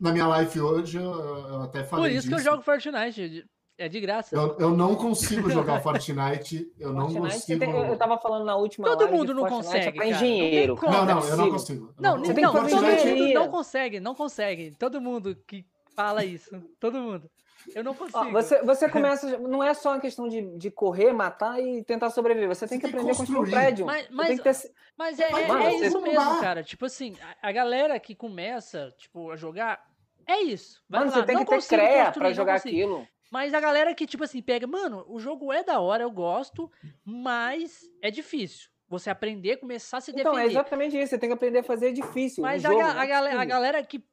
Na 0.00 0.12
minha 0.12 0.26
live 0.26 0.60
hoje, 0.60 0.98
eu, 0.98 1.04
eu 1.04 1.62
até 1.62 1.82
Por 1.82 1.88
falei 1.88 2.14
isso 2.16 2.28
que 2.28 2.34
eu 2.34 2.38
disso. 2.38 2.50
jogo 2.50 2.62
Fortnite. 2.62 3.44
É 3.78 3.88
de 3.90 4.00
graça. 4.00 4.34
Eu, 4.34 4.56
eu 4.58 4.70
não 4.70 4.94
consigo 4.94 5.50
jogar 5.50 5.80
Fortnite. 5.82 6.66
Eu 6.78 6.94
não 6.94 7.10
Fortnite, 7.10 7.34
você 7.34 7.40
consigo. 7.56 7.60
tem- 7.60 7.70
eu, 7.70 7.84
eu 7.92 7.96
tava 7.98 8.16
falando 8.16 8.44
na 8.46 8.56
última 8.56 8.86
Todo 8.88 9.08
mundo 9.10 9.34
não 9.34 9.42
Fortnite 9.48 9.64
consegue, 9.66 9.86
É 9.88 9.92
pra 9.92 10.04
cara. 10.04 10.16
engenheiro. 10.16 10.78
Não. 10.82 10.90
Não, 10.92 11.04
não, 11.04 11.18
é 11.20 11.30
eu 11.30 11.36
não 11.36 11.44
Não, 11.44 11.52
consigo. 11.52 11.94
Não, 12.00 12.22
tem 12.22 12.34
que 12.34 12.40
fazer 12.40 12.70
todo 12.70 13.06
mundo 13.06 13.34
não 13.34 13.48
consegue, 13.50 14.00
não 14.00 14.14
consegue. 14.14 14.70
Todo 14.78 15.00
mundo 15.00 15.36
que 15.46 15.66
fala 15.94 16.24
isso. 16.24 16.50
Todo 16.80 16.98
mundo. 16.98 17.30
Eu 17.74 17.84
não 17.84 17.94
consigo. 17.94 18.18
Ó, 18.18 18.30
você, 18.30 18.62
você 18.62 18.88
começa. 18.90 19.38
Não 19.38 19.62
é 19.62 19.74
só 19.74 19.90
uma 19.92 20.00
questão 20.00 20.28
de, 20.28 20.42
de 20.56 20.70
correr, 20.70 21.12
matar 21.12 21.60
e 21.60 21.82
tentar 21.82 22.10
sobreviver. 22.10 22.48
Você 22.48 22.66
tem 22.66 22.78
que 22.78 22.86
aprender 22.86 23.10
a 23.10 23.14
construir 23.14 23.36
um 23.36 23.40
construir. 23.40 23.60
prédio. 23.60 23.86
Mas- 23.86 24.08
mas- 24.10 24.26
tem 24.28 24.36
que 24.38 24.42
ter- 24.42 24.72
Mas 24.96 25.18
é, 25.20 25.24
é- 25.30 25.46
Mano, 25.46 25.62
é 25.64 25.74
isso 25.76 26.00
mesmo, 26.00 26.18
dá. 26.34 26.40
cara. 26.40 26.62
Tipo 26.62 26.86
assim, 26.86 27.14
a, 27.42 27.48
a 27.48 27.52
galera 27.52 27.98
que 28.00 28.14
começa, 28.14 28.92
tipo, 28.98 29.30
a 29.30 29.36
jogar, 29.36 29.84
é 30.26 30.40
isso. 30.42 30.82
Vai 30.88 31.00
Mano, 31.00 31.12
lá, 31.12 31.18
você 31.18 31.26
tem 31.26 31.34
não 31.36 31.44
que 31.44 31.50
ter 31.50 31.56
construir, 31.56 32.12
pra 32.14 32.32
jogar 32.32 32.54
aquilo. 32.56 33.06
Mas 33.30 33.52
a 33.52 33.60
galera 33.60 33.94
que, 33.94 34.06
tipo 34.06 34.22
assim, 34.22 34.40
pega, 34.40 34.66
mano, 34.66 35.04
o 35.08 35.18
jogo 35.18 35.52
é 35.52 35.62
da 35.62 35.80
hora, 35.80 36.04
eu 36.04 36.10
gosto, 36.10 36.70
mas 37.04 37.80
é 38.02 38.10
difícil. 38.10 38.68
Você 38.88 39.10
aprender, 39.10 39.56
começar 39.56 39.96
a 39.98 40.00
se 40.00 40.12
Então, 40.12 40.32
é 40.32 40.42
defender. 40.42 40.50
exatamente 40.52 40.96
isso. 40.98 41.10
Você 41.10 41.18
tem 41.18 41.28
que 41.28 41.34
aprender 41.34 41.58
a 41.58 41.62
fazer 41.64 41.92
difícil. 41.92 42.42
mas 42.42 42.64
um 42.64 42.68
a, 42.68 42.70
jogo, 42.70 42.82
a 42.84 43.04
galera, 43.06 43.40
a 43.40 43.44
galera 43.44 43.82
que 43.82 44.04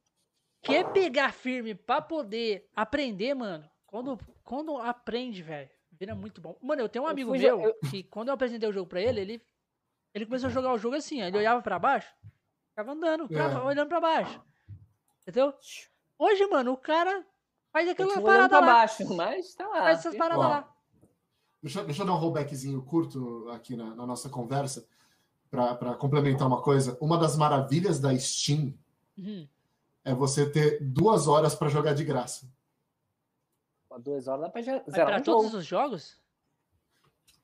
quer 0.63 0.91
pegar 0.91 1.31
firme 1.33 1.75
pra 1.75 2.01
poder 2.01 2.67
aprender, 2.75 3.33
mano, 3.33 3.69
quando, 3.85 4.17
quando 4.43 4.77
aprende, 4.77 5.43
velho, 5.43 5.69
vira 5.91 6.15
muito 6.15 6.41
bom. 6.41 6.57
Mano, 6.61 6.81
eu 6.81 6.89
tenho 6.89 7.05
um 7.05 7.07
amigo 7.07 7.31
meu 7.31 7.61
eu- 7.61 7.75
que, 7.91 8.03
quando 8.03 8.29
eu 8.29 8.33
apresentei 8.33 8.67
o 8.67 8.73
jogo 8.73 8.87
pra 8.89 9.01
ele, 9.01 9.19
ele, 9.21 9.41
ele 10.13 10.25
começou 10.25 10.47
a 10.47 10.51
jogar 10.51 10.73
o 10.73 10.77
jogo 10.77 10.95
assim, 10.95 11.21
ó, 11.21 11.25
ele 11.25 11.37
olhava 11.37 11.61
pra 11.61 11.77
baixo, 11.77 12.11
ficava 12.69 12.91
andando, 12.93 13.27
ficava 13.27 13.59
É. 13.59 13.63
olhando 13.63 13.89
pra 13.89 13.99
baixo. 14.01 14.41
Entendeu? 15.21 15.53
Hoje, 16.17 16.45
mano, 16.47 16.71
o 16.73 16.77
cara 16.77 17.25
faz 17.71 17.87
aquela 17.89 18.21
parada 18.21 18.49
pra 18.49 18.59
lá. 18.59 18.65
baixo, 18.73 19.15
mas 19.15 19.53
tá 19.55 19.67
lá. 19.67 19.81
Faz 19.83 19.99
essas 19.99 20.15
paradas 20.15 20.45
Ó, 20.45 20.49
lá. 20.49 20.69
Deixa, 21.61 21.79
eu- 21.79 21.85
deixa 21.85 22.01
eu 22.01 22.05
dar 22.05 22.13
um 22.13 22.17
rollbackzinho 22.17 22.81
curto 22.83 23.47
aqui 23.49 23.75
na, 23.75 23.95
na 23.95 24.05
nossa 24.05 24.29
conversa 24.29 24.85
para 25.49 25.95
complementar 25.95 26.47
uma 26.47 26.61
coisa. 26.61 26.97
Uma 26.99 27.17
das 27.17 27.37
maravilhas 27.37 27.99
da 27.99 28.17
Steam 28.17 28.73
Uhum. 29.17 29.47
É 30.03 30.13
você 30.13 30.49
ter 30.49 30.79
duas 30.81 31.27
horas 31.27 31.55
para 31.55 31.69
jogar 31.69 31.93
de 31.93 32.03
graça. 32.03 32.47
Pô, 33.87 33.97
Duas 33.99 34.27
horas 34.27 34.41
dá 34.41 34.49
pra 34.49 34.61
já- 34.61 34.81
Mas 34.85 34.93
zerar 34.95 35.07
pra 35.07 35.19
um 35.19 35.23
todos 35.23 35.45
jogo. 35.51 35.57
os 35.57 35.65
jogos? 35.65 36.23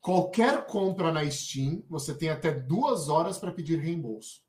Qualquer 0.02 0.66
compra 0.66 1.12
na 1.12 1.30
Steam, 1.30 1.84
você 1.90 2.14
tem 2.16 2.30
até 2.30 2.52
duas 2.52 3.10
horas 3.10 3.38
para 3.38 3.52
pedir 3.52 3.78
reembolso. 3.80 4.42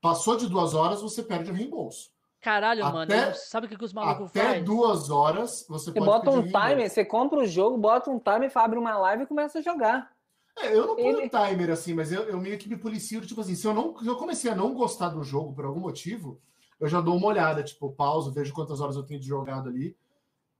Passou 0.00 0.36
de 0.36 0.46
duas 0.48 0.74
horas, 0.74 1.00
você 1.02 1.22
perde 1.22 1.50
o 1.50 1.54
reembolso. 1.54 2.10
Caralho, 2.40 2.84
Até- 2.84 3.16
mano. 3.16 3.34
Sabe 3.34 3.66
o 3.66 3.68
que, 3.68 3.76
que 3.76 3.84
os 3.84 3.92
malucos 3.92 4.30
Até 4.30 4.42
fazem? 4.44 4.64
duas 4.64 5.10
horas, 5.10 5.66
você 5.68 5.86
Você 5.90 5.92
pode 5.98 6.04
bota 6.06 6.30
um 6.30 6.40
reembolso. 6.40 6.68
timer, 6.68 6.90
você 6.90 7.04
compra 7.04 7.38
o 7.40 7.46
jogo, 7.46 7.76
bota 7.78 8.10
um 8.10 8.18
timer, 8.18 8.52
abre 8.54 8.78
uma 8.78 8.96
live 8.98 9.24
e 9.24 9.26
começa 9.26 9.58
a 9.58 9.62
jogar. 9.62 10.12
É, 10.56 10.72
eu 10.76 10.86
não 10.86 10.94
ponho 10.96 11.18
Ele- 11.20 11.28
timer 11.28 11.70
assim, 11.70 11.94
mas 11.94 12.12
eu, 12.12 12.24
eu 12.24 12.38
meio 12.38 12.56
que 12.58 12.68
me 12.68 12.76
policio, 12.76 13.20
tipo 13.26 13.40
assim, 13.40 13.54
se 13.56 13.66
eu 13.66 13.74
não 13.74 13.96
se 13.98 14.06
eu 14.06 14.16
comecei 14.16 14.50
a 14.50 14.54
não 14.54 14.72
gostar 14.74 15.08
do 15.08 15.22
jogo 15.24 15.52
por 15.52 15.64
algum 15.64 15.80
motivo, 15.80 16.40
eu 16.80 16.88
já 16.88 17.00
dou 17.00 17.16
uma 17.16 17.26
olhada, 17.26 17.62
tipo, 17.62 17.90
pauso, 17.92 18.32
vejo 18.32 18.52
quantas 18.54 18.80
horas 18.80 18.96
eu 18.96 19.02
tenho 19.02 19.20
de 19.20 19.26
jogado 19.26 19.68
ali. 19.68 19.96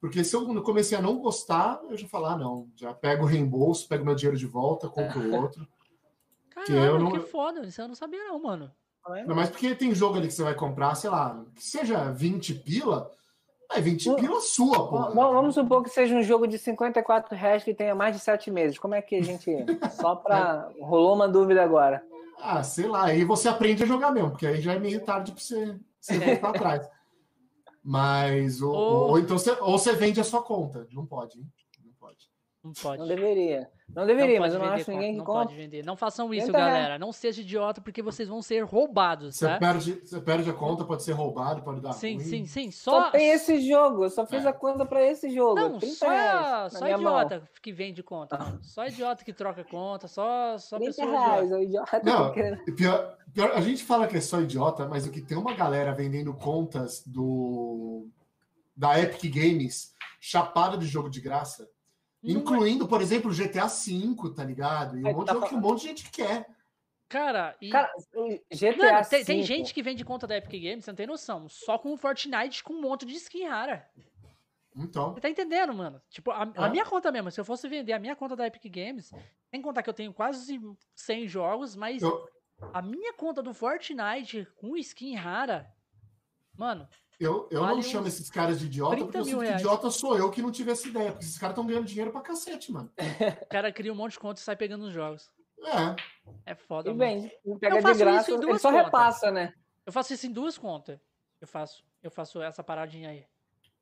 Porque 0.01 0.23
se 0.23 0.35
eu 0.37 0.63
comecei 0.63 0.97
a 0.97 1.03
não 1.03 1.19
gostar, 1.19 1.81
eu 1.91 1.97
já 1.97 2.07
falo, 2.07 2.27
ah, 2.27 2.37
não, 2.37 2.69
já 2.77 2.95
pego 2.95 3.25
o 3.25 3.27
reembolso, 3.27 3.89
pego 3.89 4.05
meu 4.05 4.15
dinheiro 4.15 4.37
de 4.39 4.47
volta, 4.47 4.89
compro 4.89 5.21
outro. 5.35 5.67
Caralho, 6.51 6.85
eu 6.85 6.99
não- 6.99 7.11
que 7.13 7.21
foda. 7.21 7.67
Isso 7.67 7.81
eu 7.81 7.89
não 7.89 7.95
sabia 7.95 8.23
não, 8.25 8.41
mano. 8.41 8.71
Não, 9.27 9.35
mas 9.35 9.49
porque 9.49 9.75
tem 9.75 9.95
jogo 9.95 10.17
ali 10.19 10.27
que 10.29 10.35
você 10.35 10.43
vai 10.43 10.55
comprar, 10.55 10.95
sei 10.95 11.09
lá, 11.09 11.43
que 11.55 11.65
seja 11.65 12.13
20 12.13 12.53
pila, 12.55 13.11
é 13.73 13.81
20 13.81 14.11
Hum. 14.11 14.17
pila 14.17 14.39
sua, 14.41 14.87
pô. 14.87 14.99
Vamos 15.15 15.55
supor 15.55 15.83
que 15.83 15.89
seja 15.89 16.15
um 16.15 16.23
jogo 16.23 16.47
de 16.47 16.59
54 16.59 17.35
reais 17.35 17.65
que 17.65 17.73
tenha 17.73 17.95
mais 17.95 18.15
de 18.15 18.21
7 18.21 18.51
meses. 18.51 18.79
Como 18.79 18.95
é 18.95 19.01
que 19.01 19.17
a 19.17 19.23
gente. 19.23 19.51
Só 19.93 20.15
pra. 20.15 20.71
Rolou 20.81 21.15
uma 21.15 21.27
dúvida 21.27 21.63
agora. 21.63 22.05
Ah, 22.41 22.63
sei 22.63 22.87
lá, 22.87 23.07
aí 23.07 23.25
você 23.25 23.49
aprende 23.49 23.83
a 23.83 23.87
jogar 23.87 24.13
mesmo, 24.13 24.31
porque 24.31 24.47
aí 24.47 24.61
já 24.61 24.75
é 24.75 24.79
meio 24.79 25.03
tarde 25.05 25.33
pra 25.33 25.41
você, 25.41 25.77
você 26.09 26.19
voltar 26.19 26.51
atrás. 26.51 26.89
Mas, 27.83 28.61
ou, 28.61 28.75
Ou- 28.75 29.09
ou 29.11 29.19
então 29.19 29.39
você, 29.39 29.51
ou 29.53 29.79
você 29.79 29.93
vende 29.95 30.21
a 30.21 30.25
sua 30.25 30.43
conta. 30.43 30.87
Não 30.93 31.07
pode, 31.07 31.39
hein? 31.39 31.47
Não 31.85 31.93
pode. 31.99 32.19
Não 32.63 32.73
pode. 32.73 32.99
Não 33.01 33.07
deveria. 33.09 33.71
Não 33.95 34.07
deveria, 34.07 34.35
Não 34.35 34.41
mas 34.43 34.53
eu 34.53 34.59
não 34.61 34.67
vender 34.69 34.81
acho 34.83 34.91
ninguém 34.91 35.13
que 35.13 35.19
não 35.19 35.25
compra. 35.25 35.43
pode 35.47 35.57
vender. 35.57 35.85
Não 35.85 35.97
façam 35.97 36.33
isso, 36.33 36.45
30 36.45 36.59
reais. 36.59 36.73
galera. 36.75 36.99
Não 36.99 37.11
seja 37.11 37.41
idiota, 37.41 37.81
porque 37.81 38.03
vocês 38.03 38.29
vão 38.29 38.43
ser 38.43 38.63
roubados, 38.65 39.37
Você, 39.37 39.47
tá? 39.49 39.59
perde, 39.59 40.01
você 40.05 40.21
perde 40.21 40.49
a 40.51 40.53
conta, 40.53 40.85
pode 40.85 41.03
ser 41.03 41.13
roubado, 41.13 41.63
pode 41.63 41.81
dar 41.81 41.93
Sim, 41.95 42.17
ruim. 42.17 42.25
sim, 42.25 42.47
sim. 42.47 42.71
Só 42.71 43.05
Só. 43.05 43.11
tem 43.11 43.31
esse 43.31 43.61
jogo. 43.67 44.05
Eu 44.05 44.11
só 44.11 44.27
fiz 44.27 44.45
É. 44.45 44.49
a 44.49 44.53
conta 44.53 44.85
pra 44.85 45.03
esse 45.03 45.31
jogo. 45.35 45.55
Não, 45.59 45.79
30 45.79 45.95
só, 45.97 46.09
reais 46.11 46.73
na 46.75 46.79
só 46.79 46.85
minha 46.85 46.99
mão. 46.99 47.17
idiota 47.23 47.49
que 47.63 47.73
vende 47.73 48.03
conta. 48.03 48.39
mano. 48.39 48.61
Só 48.63 48.87
idiota 48.87 49.25
que 49.25 49.33
troca 49.33 49.65
conta. 49.65 50.07
Só, 50.07 50.59
só 50.59 50.77
30 50.77 50.95
pessoa 50.95 51.11
reais, 51.11 51.45
idiota. 51.47 51.57
o 51.57 51.63
idiota. 51.65 52.01
Não, 52.05 52.33
querendo- 52.33 52.61
e 52.69 52.73
pior, 52.73 53.17
pior, 53.33 53.53
a 53.55 53.61
gente 53.61 53.83
fala 53.85 54.07
que 54.07 54.17
é 54.19 54.21
só 54.21 54.41
idiota, 54.41 54.87
mas 54.87 55.07
o 55.07 55.11
que 55.11 55.23
tem 55.23 55.37
uma 55.37 55.55
galera 55.55 55.93
vendendo 55.95 56.33
contas 56.35 57.03
do 57.07 58.07
da 58.77 59.01
Epic 59.01 59.35
Games 59.35 59.93
chapada 60.21 60.77
de 60.77 60.87
jogo 60.87 61.09
de 61.11 61.21
graça, 61.21 61.69
Não 62.23 62.31
é- 62.31 62.39
incluindo, 62.39 62.89
por 62.89 63.01
exemplo, 63.01 63.31
o 63.31 63.35
GTA 63.35 63.67
V, 63.67 64.35
tá 64.35 64.45
ligado? 64.45 64.99
E 64.99 65.03
um 65.05 65.07
Aí 65.07 65.15
monte 65.15 65.33
de 65.33 65.41
tá 65.41 65.49
que 65.49 65.55
um 65.55 65.61
monte 65.61 65.81
de 65.83 65.87
gente 65.89 66.11
quer. 66.11 66.49
Cara, 67.09 67.57
e. 67.61 67.71
Cara, 67.71 67.91
GTA 68.53 68.77
Mano, 68.93 69.07
tem, 69.09 69.25
tem 69.25 69.43
gente 69.43 69.73
que 69.73 69.83
vende 69.83 70.05
conta 70.05 70.27
da 70.27 70.37
Epic 70.37 70.53
Games, 70.63 70.85
você 70.85 70.91
não 70.91 70.97
tem 70.97 71.07
noção. 71.07 71.49
Só 71.49 71.79
com 71.79 71.93
o 71.93 71.97
Fortnite 71.97 72.63
com 72.63 72.75
um 72.75 72.81
monte 72.83 73.07
de 73.07 73.15
skin 73.15 73.47
rara. 73.47 73.89
Então, 74.77 75.15
Você 75.15 75.21
tá 75.21 75.29
entendendo, 75.31 75.73
mano? 75.75 76.01
Tipo, 76.11 76.31
a, 76.31 76.45
a 76.57 76.67
É. 76.67 76.71
minha 76.71 76.85
conta 76.85 77.11
mesmo, 77.11 77.31
se 77.31 77.41
eu 77.41 77.45
fosse 77.45 77.67
vender 77.67 77.93
a 77.95 77.99
minha 77.99 78.15
conta 78.15 78.37
da 78.37 78.47
Epic 78.47 78.63
Games, 78.71 79.11
sem 79.51 79.61
contar 79.63 79.83
que 79.83 79.91
eu 79.91 79.95
tenho 79.95 80.13
quase 80.13 80.61
100 80.95 81.27
jogos, 81.27 81.75
mas 81.75 82.03
eu, 82.03 82.29
a 82.73 82.81
minha 82.83 83.13
conta 83.15 83.43
do 83.43 83.53
Fortnite 83.55 84.47
com 84.61 84.77
skin 84.77 85.17
rara, 85.17 85.67
mano, 86.57 86.87
eu, 87.21 87.49
eu 87.51 87.61
Vale 87.63 87.77
não 87.77 87.83
chamo 87.83 88.07
esses 88.07 88.31
caras 88.31 88.59
de 88.61 88.67
idiota, 88.67 88.97
30 88.97 89.05
porque 89.07 89.19
eu 89.19 89.25
sinto 89.25 89.41
que 89.41 89.53
idiota 89.53 89.91
sou 89.91 90.17
eu 90.17 90.31
que 90.31 90.41
não 90.43 90.53
tive 90.53 90.71
essa 90.71 90.87
ideia, 90.87 91.11
porque 91.13 91.25
esses 91.25 91.39
caras 91.39 91.53
estão 91.53 91.67
ganhando 91.67 91.87
dinheiro 91.87 92.11
pra 92.13 92.21
cacete, 92.21 92.71
mano. 92.73 92.91
o 93.43 93.47
cara 93.47 93.73
cria 93.73 93.93
um 93.93 93.97
monte 93.97 94.13
de 94.13 94.19
conta 94.21 94.41
e 94.41 94.45
sai 94.45 94.57
pegando 94.57 94.85
os 94.85 94.93
jogos. 94.93 95.29
É, 95.65 95.97
É 96.53 96.55
foda, 96.55 96.91
E 96.91 96.95
mano. 96.95 97.11
vende. 97.21 97.33
Não 97.45 97.59
pega 97.59 97.77
Eu 97.79 97.83
faço 97.83 97.95
de 97.99 98.05
graça, 98.05 98.21
isso 98.23 98.31
em 98.31 98.35
ele 98.35 98.47
duas 98.47 98.63
só 98.63 98.71
contas. 98.71 98.85
repassa, 98.87 99.31
né? 99.33 99.53
Eu 99.85 99.93
faço 99.93 100.13
isso 100.15 100.27
em 100.27 100.33
duas 100.33 100.57
contas. 100.57 101.01
Eu 101.41 101.49
faço, 101.49 101.85
eu 102.03 102.11
faço 102.11 102.41
essa 102.43 102.63
paradinha 102.63 103.11
aí. 103.11 103.25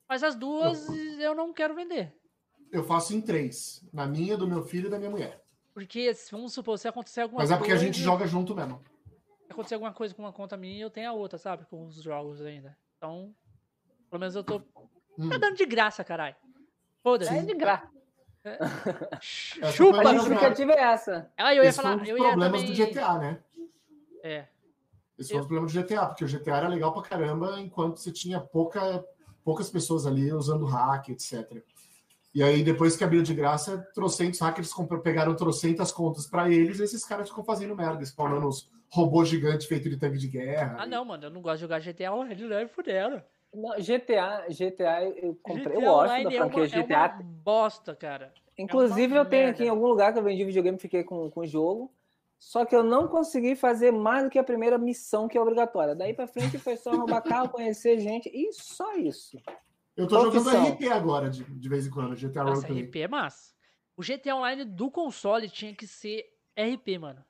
Mas 0.08 0.22
as 0.22 0.34
duas 0.34 0.88
eu 1.18 1.34
não 1.34 1.52
quero 1.52 1.74
vender. 1.74 2.14
eu 2.72 2.82
faço 2.84 3.14
em 3.14 3.20
três. 3.20 3.84
Na 3.92 4.06
minha, 4.06 4.36
do 4.36 4.46
meu 4.48 4.62
filho 4.62 4.86
e 4.86 4.90
da 4.90 4.98
minha 4.98 5.10
mulher. 5.10 5.42
Porque, 5.74 6.14
se- 6.14 6.30
vamos 6.30 6.54
supor, 6.54 6.78
se 6.78 6.88
acontecer 6.88 7.20
alguma 7.20 7.40
Mas 7.40 7.50
coisa. 7.50 7.54
é 7.54 7.58
porque 7.58 7.72
a 7.72 7.76
gente 7.76 8.00
joga 8.00 8.26
junto 8.26 8.54
mesmo. 8.54 8.80
Se 9.46 9.52
acontecer 9.52 9.74
alguma 9.74 9.92
coisa 9.92 10.14
com 10.14 10.22
uma 10.22 10.32
conta 10.32 10.56
minha, 10.56 10.80
eu 10.82 10.90
tenho 10.90 11.10
a 11.10 11.12
outra, 11.12 11.38
sabe? 11.38 11.66
Com 11.66 11.84
os 11.84 11.96
jogos 12.02 12.40
ainda. 12.40 12.74
Então, 12.96 13.34
pelo 14.10 14.20
menos 14.20 14.34
eu 14.34 14.44
tô. 14.44 14.62
Hum. 15.18 15.28
Tá 15.28 15.38
dando 15.38 15.56
de 15.56 15.66
graça, 15.66 16.02
caralho. 16.04 16.36
Foda-se. 17.02 17.34
É 17.34 17.42
de 17.42 17.54
graça. 17.54 17.88
Essa 19.60 19.72
Chupa! 19.72 20.02
foi 20.02 20.06
A 20.06 20.14
justificativa 20.14 20.72
é 20.72 20.80
essa. 20.80 21.30
Ah, 21.36 21.54
eu 21.54 21.64
ia 21.64 21.68
Esse 21.68 21.80
foi 21.80 21.84
um 21.84 21.88
falar. 21.88 22.00
dos 22.00 22.08
Eu 22.08 22.18
ia 22.18 22.28
problemas 22.28 22.60
também... 22.62 22.76
do 22.76 22.86
GTA, 22.86 23.18
né? 23.18 23.42
É. 24.22 24.46
Esse 25.18 25.30
foi 25.32 25.40
o 25.40 25.46
problema 25.46 25.66
do 25.66 25.72
GTA, 25.72 26.06
porque 26.06 26.24
o 26.24 26.28
GTA 26.28 26.56
era 26.56 26.68
legal 26.68 26.92
pra 26.92 27.02
caramba 27.02 27.58
enquanto 27.58 27.98
você 27.98 28.12
tinha 28.12 28.38
pouca, 28.38 29.04
poucas 29.44 29.68
pessoas 29.68 30.06
ali 30.06 30.32
usando 30.32 30.64
hack, 30.64 31.08
etc. 31.08 31.60
E 32.34 32.42
aí, 32.42 32.62
depois 32.62 32.96
que 32.96 33.02
abriu 33.02 33.22
de 33.22 33.34
graça, 33.34 33.78
trocentos 33.94 34.38
hackers 34.40 34.72
pegaram 35.02 35.34
trocentas 35.34 35.90
contas 35.90 36.26
pra 36.26 36.50
eles 36.50 36.78
e 36.78 36.84
esses 36.84 37.04
caras 37.04 37.30
ficam 37.30 37.42
fazendo 37.42 37.74
merda, 37.74 38.04
spawnando 38.04 38.46
os 38.46 38.70
robôs 38.90 39.28
gigantes 39.28 39.66
feitos 39.66 39.90
de 39.90 39.96
tanque 39.96 40.18
de 40.18 40.28
guerra. 40.28 40.76
Ah, 40.78 40.86
não, 40.86 41.04
mano. 41.04 41.24
Eu 41.24 41.30
não 41.30 41.42
gosto 41.42 41.56
de 41.56 41.62
jogar 41.62 41.80
GTA 41.80 42.12
Online, 42.12 42.42
não 42.42 42.56
é 42.56 42.68
fudendo. 42.68 43.22
Não, 43.54 43.74
GTA, 43.76 44.46
GTA 44.48 45.04
eu 45.16 45.38
comprei, 45.42 45.76
eu 45.76 45.80
GTA 45.80 45.86
gosto 45.86 46.08
da 46.08 46.14
Online 46.14 46.36
é 46.36 46.42
uma, 46.42 46.50
franquia 46.50 46.78
é 46.78 46.82
GTA. 46.82 46.96
uma 46.96 47.22
bosta, 47.22 47.94
cara. 47.94 48.32
Inclusive, 48.58 49.12
uma 49.12 49.20
eu 49.20 49.24
tenho 49.24 49.44
merda. 49.44 49.56
aqui 49.56 49.64
em 49.64 49.68
algum 49.68 49.86
lugar 49.86 50.12
que 50.12 50.18
eu 50.18 50.22
vendi 50.22 50.44
videogame 50.44 50.76
e 50.76 50.80
fiquei 50.80 51.04
com, 51.04 51.30
com 51.30 51.40
o 51.40 51.46
jogo. 51.46 51.92
Só 52.38 52.64
que 52.64 52.76
eu 52.76 52.82
não 52.82 53.08
consegui 53.08 53.56
fazer 53.56 53.90
mais 53.90 54.24
do 54.24 54.30
que 54.30 54.38
a 54.38 54.44
primeira 54.44 54.76
missão, 54.76 55.26
que 55.26 55.38
é 55.38 55.40
obrigatória. 55.40 55.94
Daí 55.94 56.12
pra 56.12 56.26
frente 56.26 56.58
foi 56.58 56.76
só 56.76 56.90
roubar 56.90 57.22
carro, 57.22 57.48
conhecer 57.48 57.98
gente 57.98 58.28
e 58.28 58.52
só 58.52 58.94
isso. 58.94 59.38
Eu 59.96 60.06
tô 60.06 60.30
jogando. 60.30 60.72
RP 60.72 60.84
agora, 60.92 61.30
de, 61.30 61.42
de 61.42 61.68
vez 61.68 61.86
em 61.86 61.90
quando, 61.90 62.14
GTA 62.14 62.44
Nossa. 62.44 62.66
RP 62.66 62.96
é 62.96 63.08
massa. 63.08 63.54
O 63.96 64.02
GTA 64.02 64.36
Online 64.36 64.64
do 64.64 64.90
console 64.90 65.48
tinha 65.48 65.74
que 65.74 65.86
ser 65.86 66.26
RP, 66.54 66.98
mano. 66.98 67.24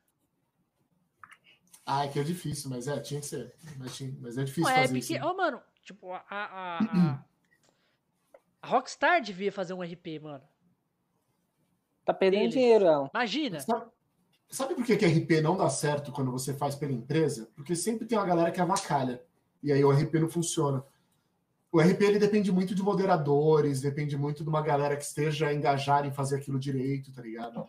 Ah, 1.89 2.03
é 2.03 2.09
que 2.09 2.19
é 2.19 2.23
difícil, 2.23 2.69
mas 2.69 2.85
é, 2.85 2.99
tinha 2.99 3.21
que 3.21 3.25
ser. 3.25 3.53
Mas, 3.77 3.95
tinha- 3.95 4.13
mas 4.19 4.37
é 4.37 4.43
difícil 4.43 4.63
Não, 4.65 4.71
é 4.71 4.81
fazer 4.81 4.99
porque, 4.99 5.13
isso. 5.15 5.25
ó, 5.25 5.33
mano, 5.37 5.61
tipo, 5.83 6.11
a, 6.11 6.21
a, 6.29 6.79
a, 6.79 7.23
a 8.61 8.67
Rockstar 8.67 9.21
devia 9.21 9.53
fazer 9.53 9.73
um 9.73 9.81
RP, 9.81 10.19
mano. 10.21 10.43
Tá 12.03 12.13
perdendo 12.13 12.41
Deles. 12.41 12.53
dinheiro, 12.55 12.85
ela. 12.85 13.09
Imagina. 13.13 13.61
Sabe, 13.61 13.85
sabe 14.49 14.75
por 14.75 14.85
que, 14.85 14.97
que 14.97 15.05
RP 15.05 15.41
não 15.41 15.55
dá 15.55 15.69
certo 15.69 16.11
quando 16.11 16.29
você 16.29 16.53
faz 16.53 16.75
pela 16.75 16.91
empresa? 16.91 17.49
Porque 17.55 17.73
sempre 17.73 18.05
tem 18.05 18.17
uma 18.17 18.27
galera 18.27 18.51
que 18.51 18.59
avacalha. 18.59 19.23
E 19.63 19.71
aí 19.71 19.83
o 19.83 19.89
RP 19.91 20.15
não 20.15 20.29
funciona. 20.29 20.83
O 21.71 21.79
RP 21.79 22.01
ele 22.01 22.19
depende 22.19 22.51
muito 22.51 22.75
de 22.75 22.83
moderadores, 22.83 23.79
depende 23.81 24.17
muito 24.17 24.43
de 24.43 24.49
uma 24.49 24.61
galera 24.61 24.95
que 24.97 25.03
esteja 25.03 25.53
engajada 25.53 26.05
em 26.07 26.11
fazer 26.11 26.37
aquilo 26.37 26.59
direito, 26.59 27.13
tá 27.13 27.21
ligado? 27.21 27.65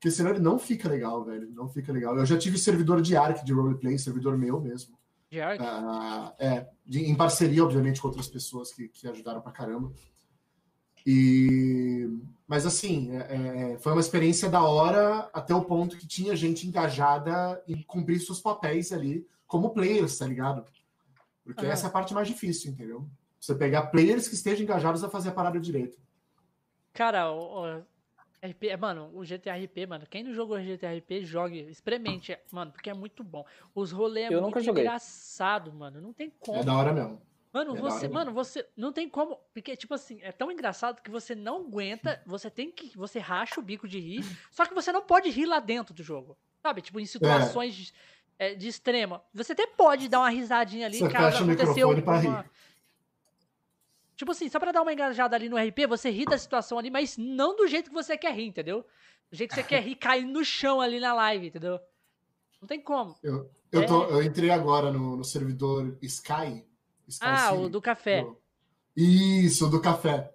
Porque 0.00 0.10
senão 0.10 0.30
ele 0.30 0.40
não 0.40 0.58
fica 0.58 0.88
legal, 0.88 1.22
velho. 1.22 1.50
Não 1.50 1.68
fica 1.68 1.92
legal. 1.92 2.16
Eu 2.16 2.24
já 2.24 2.38
tive 2.38 2.56
servidor 2.56 3.02
de 3.02 3.14
ARC 3.14 3.44
de 3.44 3.52
roleplay, 3.52 3.98
servidor 3.98 4.34
meu 4.38 4.58
mesmo. 4.58 4.98
De 5.30 5.38
Ark. 5.42 5.62
Ah, 5.62 6.34
é, 6.38 6.66
de- 6.86 7.04
em 7.04 7.14
parceria, 7.14 7.62
obviamente, 7.62 8.00
com 8.00 8.08
outras 8.08 8.26
pessoas 8.26 8.72
que, 8.72 8.88
que 8.88 9.06
ajudaram 9.06 9.42
pra 9.42 9.52
caramba. 9.52 9.92
E, 11.06 12.08
mas 12.48 12.64
assim, 12.66 13.14
é, 13.16 13.72
é, 13.74 13.78
foi 13.78 13.92
uma 13.92 14.00
experiência 14.00 14.48
da 14.48 14.62
hora 14.62 15.28
até 15.32 15.54
o 15.54 15.64
ponto 15.64 15.96
que 15.96 16.06
tinha 16.06 16.34
gente 16.34 16.66
engajada 16.66 17.62
em 17.68 17.82
cumprir 17.82 18.20
seus 18.20 18.40
papéis 18.40 18.92
ali 18.92 19.26
como 19.46 19.70
players, 19.70 20.16
tá 20.18 20.26
ligado? 20.26 20.64
Porque 21.44 21.64
Aham. 21.64 21.72
essa 21.72 21.86
é 21.86 21.88
a 21.88 21.92
parte 21.92 22.14
mais 22.14 22.26
difícil, 22.26 22.72
entendeu? 22.72 23.06
Você 23.38 23.54
pegar 23.54 23.86
players 23.86 24.28
que 24.28 24.34
estejam 24.34 24.62
engajados 24.64 25.02
a 25.04 25.08
fazer 25.10 25.30
a 25.30 25.32
parada 25.32 25.60
direito. 25.60 25.98
Cara, 26.92 27.30
RP, 28.42 28.76
mano, 28.78 29.10
o 29.14 29.22
GTA 29.24 29.54
RP, 29.56 29.86
mano, 29.86 30.06
quem 30.08 30.24
não 30.24 30.32
jogou 30.32 30.58
GTA 30.58 30.92
RP, 30.96 31.24
jogue, 31.24 31.60
experimente, 31.70 32.36
mano, 32.50 32.72
porque 32.72 32.88
é 32.88 32.94
muito 32.94 33.22
bom. 33.22 33.44
Os 33.74 33.92
rolês 33.92 34.30
é 34.30 34.34
Eu 34.34 34.40
muito 34.42 34.58
engraçado, 34.58 35.72
mano, 35.72 36.00
não 36.00 36.12
tem 36.12 36.32
como. 36.38 36.58
É 36.58 36.64
da 36.64 36.74
hora 36.74 36.92
mesmo. 36.92 37.20
Mano, 37.52 37.76
É 37.76 37.80
você, 37.80 38.04
hora 38.06 38.14
mano, 38.14 38.32
você 38.32 38.66
não 38.76 38.92
tem 38.92 39.08
como, 39.08 39.36
porque 39.52 39.76
tipo 39.76 39.92
assim, 39.92 40.20
é 40.22 40.30
tão 40.32 40.50
engraçado 40.52 41.02
que 41.02 41.10
você 41.10 41.34
não 41.34 41.62
aguenta, 41.66 42.22
você 42.24 42.48
tem 42.48 42.70
que, 42.70 42.96
você 42.96 43.18
racha 43.18 43.58
o 43.60 43.62
bico 43.62 43.86
de 43.88 43.98
rir, 43.98 44.24
só 44.50 44.64
que 44.64 44.72
você 44.72 44.90
não 44.92 45.02
pode 45.02 45.28
rir 45.30 45.46
lá 45.46 45.58
dentro 45.60 45.92
do 45.92 46.02
jogo. 46.02 46.36
Sabe? 46.62 46.80
Tipo 46.80 47.00
em 47.00 47.06
situações 47.06 47.74
de, 47.74 47.92
é, 48.38 48.54
de 48.54 48.68
extrema. 48.68 49.22
Você 49.34 49.52
até 49.52 49.66
pode 49.66 50.08
dar 50.08 50.20
uma 50.20 50.30
risadinha 50.30 50.86
ali, 50.86 50.98
Você 50.98 51.08
caso 51.08 51.24
fecha 51.38 51.44
o 51.44 51.46
aconteceu 51.46 51.88
microfone 51.88 52.02
pra 52.02 52.20
uma- 52.20 52.50
Tipo 54.20 54.32
assim, 54.32 54.50
só 54.50 54.60
pra 54.60 54.70
dar 54.70 54.82
uma 54.82 54.92
engajada 54.92 55.34
ali 55.34 55.48
no 55.48 55.56
RP, 55.56 55.86
você 55.88 56.10
ri 56.10 56.26
da 56.26 56.36
situação 56.36 56.78
ali, 56.78 56.90
mas 56.90 57.16
não 57.16 57.56
do 57.56 57.66
jeito 57.66 57.88
que 57.88 57.94
você 57.94 58.18
quer 58.18 58.34
rir, 58.34 58.48
entendeu? 58.48 58.84
Do 59.30 59.34
jeito 59.34 59.48
que 59.48 59.54
você 59.56 59.62
quer 59.62 59.80
rir 59.82 59.94
caindo 59.96 60.30
no 60.30 60.44
chão 60.44 60.78
ali 60.78 61.00
na 61.00 61.14
live, 61.14 61.46
entendeu? 61.46 61.80
Não 62.60 62.68
tem 62.68 62.78
como. 62.82 63.16
Eu, 63.22 63.50
eu, 63.72 63.86
tô- 63.86 64.04
É. 64.04 64.12
eu 64.12 64.22
entrei 64.22 64.50
agora 64.50 64.92
no, 64.92 65.16
no 65.16 65.24
servidor 65.24 65.96
Sky. 66.02 66.66
Sky 67.08 67.24
Ah, 67.26 67.48
City. 67.52 67.62
o 67.62 67.68
do 67.70 67.80
café. 67.80 68.20
Do- 68.20 68.36
Isso, 68.94 69.70
do 69.70 69.80
café. 69.80 70.30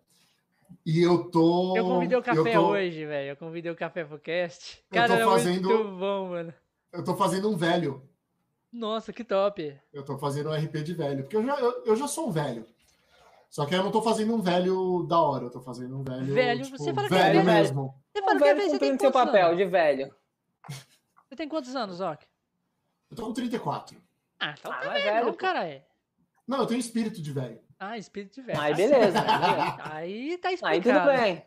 E 0.84 1.00
eu 1.04 1.26
tô. 1.30 1.78
Eu 1.78 1.84
convidei 1.86 2.18
o 2.18 2.24
café 2.24 2.40
eu 2.40 2.54
tô- 2.54 2.68
hoje, 2.70 3.06
velho. 3.06 3.30
Eu 3.30 3.38
convidei 3.38 3.72
o 3.72 3.76
café 3.76 4.04
pro 4.04 4.18
cast. 4.18 4.84
Eu 4.90 4.96
Cara, 4.96 5.08
tô 5.10 5.22
é 5.22 5.26
fazendo- 5.26 5.70
muito 5.70 5.84
bom, 6.00 6.30
mano. 6.30 6.52
Eu 6.92 7.04
tô 7.04 7.16
fazendo 7.16 7.52
um 7.52 7.56
velho. 7.56 8.02
Nossa, 8.74 9.14
que 9.14 9.24
top. 9.24 9.80
Eu 9.94 10.04
tô 10.04 10.18
fazendo 10.18 10.50
um 10.50 10.54
RP 10.56 10.82
de 10.82 10.96
velho. 10.96 11.22
Porque 11.22 11.38
eu 11.38 11.46
já, 11.46 11.60
eu, 11.60 11.84
eu 11.86 11.96
já 11.96 12.08
sou 12.08 12.30
um 12.30 12.32
velho. 12.32 12.66
Só 13.56 13.66
que 13.66 13.74
eu 13.74 13.82
não 13.82 13.90
tô 13.90 14.02
fazendo 14.02 14.36
um 14.36 14.42
velho 14.42 15.04
da 15.08 15.18
hora. 15.18 15.46
Eu 15.46 15.50
tô 15.50 15.62
fazendo 15.62 15.98
um 15.98 16.04
velho. 16.04 16.26
Velho, 16.34 16.64
tipo, 16.66 16.78
você 16.78 16.94
fala 16.94 17.08
que 17.08 17.14
é 17.14 17.18
velho 17.18 17.42
velho. 17.42 17.46
mesmo. 17.46 17.96
Você 18.14 18.22
fala 18.22 18.38
que 18.38 18.44
é 18.44 18.54
velho 18.54 18.70
você 18.70 18.80
tem 18.80 19.00
seu 19.00 19.12
papel 19.14 19.46
anos? 19.46 19.58
de 19.58 19.66
velho. 19.66 20.14
Você 21.30 21.36
tem 21.38 21.48
quantos 21.48 21.74
anos, 21.76 22.02
Ock? 22.02 22.26
Eu 23.10 23.16
tô 23.16 23.26
com 23.28 23.34
34. 23.34 23.98
Ah, 24.42 24.54
então 24.60 24.72
Ah, 24.72 24.76
tá 24.76 24.90
velho, 24.90 25.26
não, 25.28 25.34
cara. 25.34 25.66
É. 25.66 25.86
Não, 26.46 26.60
eu 26.60 26.68
tenho 26.68 26.80
espírito 26.82 27.22
de 27.22 27.32
velho. 27.32 27.60
Ah, 27.80 27.98
espírito 27.98 28.36
de 28.36 28.42
velho. 28.42 28.60
Aí 28.60 28.72
Tá 28.74 28.78
beleza, 28.78 29.20
aí. 29.22 29.28
Aí 29.80 30.38
tá 30.38 30.50
Aí 30.50 30.54
explicado. 30.56 30.82
tudo 31.12 31.18
bem. 31.22 31.46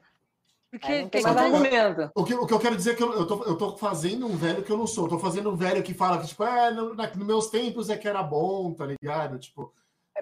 Porque 0.70 0.86
Aí 0.92 1.02
não 1.02 1.08
tem 1.10 1.22
mais 1.22 1.36
que- 1.36 1.42
argumento. 1.42 2.10
O 2.14 2.24
que, 2.24 2.34
o 2.34 2.46
que 2.46 2.54
eu 2.54 2.58
quero 2.58 2.76
dizer 2.76 2.92
é 2.92 2.94
que 2.96 3.02
eu, 3.02 3.12
eu, 3.12 3.26
tô, 3.26 3.44
eu 3.44 3.56
tô 3.56 3.76
fazendo 3.76 4.26
um 4.26 4.34
velho 4.36 4.62
que 4.64 4.72
eu 4.72 4.76
não 4.78 4.86
sou. 4.86 5.04
Eu 5.04 5.10
tô 5.10 5.18
fazendo 5.18 5.50
um 5.50 5.56
velho 5.56 5.82
que 5.82 5.92
fala 5.94 6.20
que, 6.20 6.26
tipo, 6.26 6.42
é, 6.42 6.70
no, 6.70 6.94
na- 6.94 7.14
nos 7.14 7.26
meus 7.26 7.46
tempos 7.48 7.88
é 7.90 7.96
que 7.98 8.08
era 8.08 8.22
bom, 8.22 8.72
tá 8.74 8.84
ligado? 8.86 9.38
Tipo, 9.38 9.72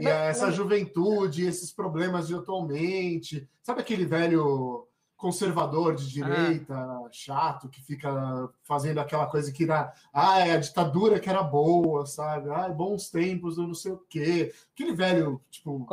mas- 0.00 0.12
essa 0.36 0.46
mas- 0.46 0.54
juventude, 0.54 1.46
esses 1.46 1.72
problemas 1.72 2.26
de 2.28 2.34
atualmente. 2.34 3.48
Sabe 3.62 3.80
aquele 3.80 4.04
velho 4.04 4.86
conservador 5.16 5.94
de 5.94 6.08
direita, 6.10 6.76
chato, 7.10 7.68
que 7.70 7.80
fica 7.82 8.50
fazendo 8.62 8.98
aquela 8.98 9.26
coisa 9.26 9.50
que 9.50 9.64
era. 9.64 9.92
Ah, 10.12 10.40
é 10.40 10.52
a 10.52 10.56
ditadura 10.58 11.18
que 11.18 11.28
era 11.30 11.42
boa, 11.42 12.04
sabe? 12.04 12.50
Ah, 12.50 12.68
bons 12.68 13.08
tempos, 13.10 13.56
eu 13.56 13.66
não 13.66 13.74
sei 13.74 13.92
o 13.92 14.04
quê. 14.10 14.52
Aquele 14.74 14.92
velho, 14.94 15.40
tipo. 15.50 15.86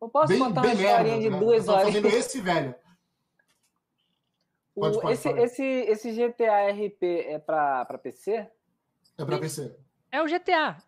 Eu 0.00 0.08
posso 0.08 0.28
bem, 0.28 0.38
contar 0.38 0.62
uma 0.62 0.66
bem 0.68 0.72
historinha 0.72 1.02
merda, 1.02 1.20
de 1.20 1.30
né? 1.30 1.38
duas 1.38 1.58
eu 1.60 1.64
tô 1.66 1.72
horas. 1.72 1.84
fazendo 1.86 2.06
esse 2.08 2.40
velho. 2.40 2.74
Pode, 4.74 4.96
O- 4.96 5.00
pode, 5.02 5.12
esse, 5.14 5.22
fala. 5.28 5.40
esse, 5.42 5.62
esse 5.62 6.12
GTA 6.12 6.70
RP 6.70 7.02
é 7.28 7.38
pra, 7.38 7.84
pra 7.84 7.98
PC? 7.98 8.48
É 9.18 9.24
pra 9.24 9.38
PC. 9.38 9.76
É 10.10 10.22
o 10.22 10.26
GTA. 10.26 10.78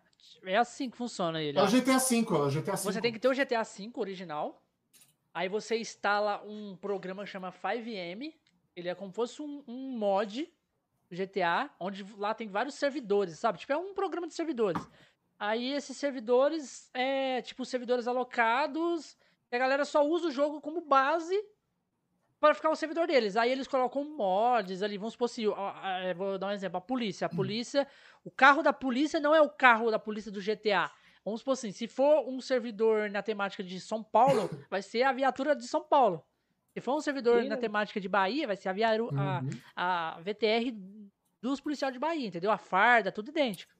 É 0.43 0.57
assim 0.57 0.89
que 0.89 0.97
funciona 0.97 1.41
ele. 1.41 1.57
É 1.57 1.61
o 1.61 1.67
GTA 1.67 1.97
V, 1.97 2.15
é 2.15 2.19
o 2.19 2.49
GTA 2.49 2.71
V. 2.71 2.77
Você 2.77 3.01
tem 3.01 3.11
que 3.13 3.19
ter 3.19 3.27
o 3.27 3.33
GTA 3.33 3.63
V 3.63 3.91
original. 3.95 4.61
Aí 5.33 5.49
você 5.49 5.77
instala 5.77 6.41
um 6.45 6.77
programa 6.77 7.23
que 7.23 7.29
chama 7.29 7.51
5M. 7.51 8.33
Ele 8.75 8.89
é 8.89 8.95
como 8.95 9.09
se 9.09 9.15
fosse 9.15 9.41
um, 9.41 9.63
um 9.67 9.97
mod 9.97 10.51
GTA, 11.11 11.69
onde 11.79 12.05
lá 12.17 12.33
tem 12.33 12.47
vários 12.47 12.75
servidores, 12.75 13.37
sabe? 13.37 13.59
Tipo, 13.59 13.73
é 13.73 13.77
um 13.77 13.93
programa 13.93 14.27
de 14.27 14.33
servidores. 14.33 14.81
Aí 15.37 15.73
esses 15.73 15.97
servidores 15.97 16.89
é 16.93 17.41
tipo 17.41 17.65
servidores 17.65 18.07
alocados. 18.07 19.17
E 19.51 19.55
a 19.55 19.59
galera 19.59 19.85
só 19.85 20.05
usa 20.05 20.27
o 20.27 20.31
jogo 20.31 20.61
como 20.61 20.81
base 20.81 21.35
para 22.45 22.53
ficar 22.53 22.69
o 22.69 22.75
servidor 22.75 23.07
deles. 23.07 23.35
Aí 23.35 23.51
eles 23.51 23.67
colocam 23.67 24.03
mods 24.03 24.83
ali, 24.83 24.97
vamos 24.97 25.13
supor 25.13 25.25
assim, 25.25 25.45
vou 26.15 26.37
dar 26.37 26.47
um 26.47 26.51
exemplo, 26.51 26.77
a 26.77 26.81
polícia. 26.81 27.25
A 27.25 27.29
polícia, 27.29 27.87
o 28.23 28.29
carro 28.29 28.61
da 28.61 28.71
polícia 28.71 29.19
não 29.19 29.33
é 29.33 29.41
o 29.41 29.49
carro 29.49 29.89
da 29.89 29.97
polícia 29.97 30.31
do 30.31 30.39
GTA. 30.39 30.91
Vamos 31.23 31.41
supor 31.41 31.53
assim, 31.53 31.71
se 31.71 31.87
for 31.87 32.27
um 32.29 32.39
servidor 32.39 33.09
na 33.09 33.23
temática 33.23 33.63
de 33.63 33.79
São 33.81 34.03
Paulo, 34.03 34.49
vai 34.69 34.81
ser 34.83 35.01
a 35.03 35.11
viatura 35.11 35.55
de 35.55 35.67
São 35.67 35.81
Paulo. 35.83 36.23
Se 36.71 36.81
for 36.81 36.95
um 36.95 37.01
servidor 37.01 37.43
na 37.45 37.57
temática 37.57 37.99
de 37.99 38.07
Bahia, 38.07 38.45
vai 38.45 38.55
ser 38.55 38.69
a, 38.69 38.73
viaru- 38.73 39.09
a, 39.15 39.39
Uhum. 39.41 39.49
a 39.75 40.19
VTR 40.21 40.71
dos 41.41 41.59
policiais 41.59 41.93
de 41.93 41.99
Bahia, 41.99 42.27
entendeu? 42.27 42.51
A 42.51 42.57
farda, 42.57 43.11
tudo 43.11 43.29
idêntico. 43.29 43.73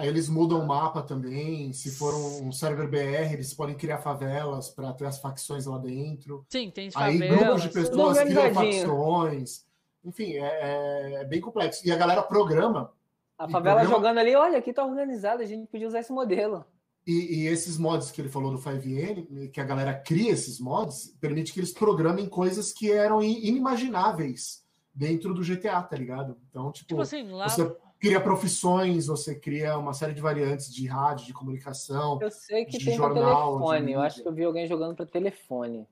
Aí 0.00 0.08
eles 0.08 0.28
mudam 0.28 0.58
o 0.60 0.66
mapa 0.66 1.02
também. 1.02 1.72
Se 1.72 1.90
for 1.90 2.14
um, 2.14 2.48
um 2.48 2.52
server 2.52 2.88
BR, 2.88 3.32
eles 3.34 3.52
podem 3.54 3.74
criar 3.76 3.98
favelas 3.98 4.70
para 4.70 4.92
ter 4.92 5.04
as 5.06 5.18
facções 5.18 5.66
lá 5.66 5.78
dentro. 5.78 6.44
Sim, 6.48 6.70
tem 6.70 6.90
Aí 6.94 7.18
grupos 7.18 7.36
favelas. 7.38 7.62
de 7.62 7.68
pessoas 7.68 8.18
criam 8.20 8.54
facções. 8.54 9.64
Enfim, 10.04 10.32
é, 10.34 10.38
é- 10.38 11.12
é 11.20 11.24
bem 11.24 11.40
complexo. 11.40 11.86
E 11.86 11.92
a 11.92 11.96
galera 11.96 12.22
programa. 12.22 12.92
A 13.38 13.48
favela 13.48 13.80
programa- 13.80 13.96
jogando 13.96 14.18
ali, 14.18 14.34
olha, 14.34 14.58
aqui 14.58 14.72
tá 14.72 14.84
organizado, 14.84 15.42
a 15.42 15.46
gente 15.46 15.66
podia 15.68 15.86
usar 15.88 16.00
esse 16.00 16.12
modelo. 16.12 16.64
E, 17.06 17.42
e 17.42 17.46
esses 17.46 17.78
mods 17.78 18.10
que 18.10 18.20
ele 18.20 18.28
falou 18.28 18.50
do 18.52 18.58
5N, 18.58 19.48
que 19.50 19.60
a 19.60 19.64
galera 19.64 19.94
cria 19.94 20.32
esses 20.32 20.60
mods, 20.60 21.16
permite 21.20 21.52
que 21.52 21.60
eles 21.60 21.72
programem 21.72 22.28
coisas 22.28 22.72
que 22.72 22.92
eram 22.92 23.22
in- 23.22 23.46
inimagináveis 23.46 24.62
dentro 24.94 25.32
do 25.32 25.42
GTA, 25.42 25.82
tá 25.82 25.96
ligado? 25.96 26.36
Então, 26.50 26.70
tipo, 26.70 26.88
Tipo 26.88 27.00
assim, 27.00 27.30
lá. 27.30 27.48
você 27.48 27.74
cria 28.00 28.20
profissões, 28.20 29.06
você 29.06 29.34
cria 29.38 29.76
uma 29.76 29.92
série 29.92 30.14
de 30.14 30.20
variantes 30.22 30.72
de 30.74 30.86
rádio, 30.86 31.26
de 31.26 31.34
comunicação. 31.34 32.18
Eu 32.20 32.30
sei 32.30 32.64
que 32.64 32.78
De 32.78 32.86
tem 32.86 32.96
pra 32.96 33.08
jornal, 33.08 33.52
de 33.52 33.58
telefone. 33.58 33.92
Eu 33.92 34.00
acho 34.00 34.22
que 34.22 34.28
eu 34.28 34.32
vi 34.32 34.44
alguém 34.44 34.66
jogando 34.66 34.96
pra 34.96 35.04
telefone. 35.04 35.86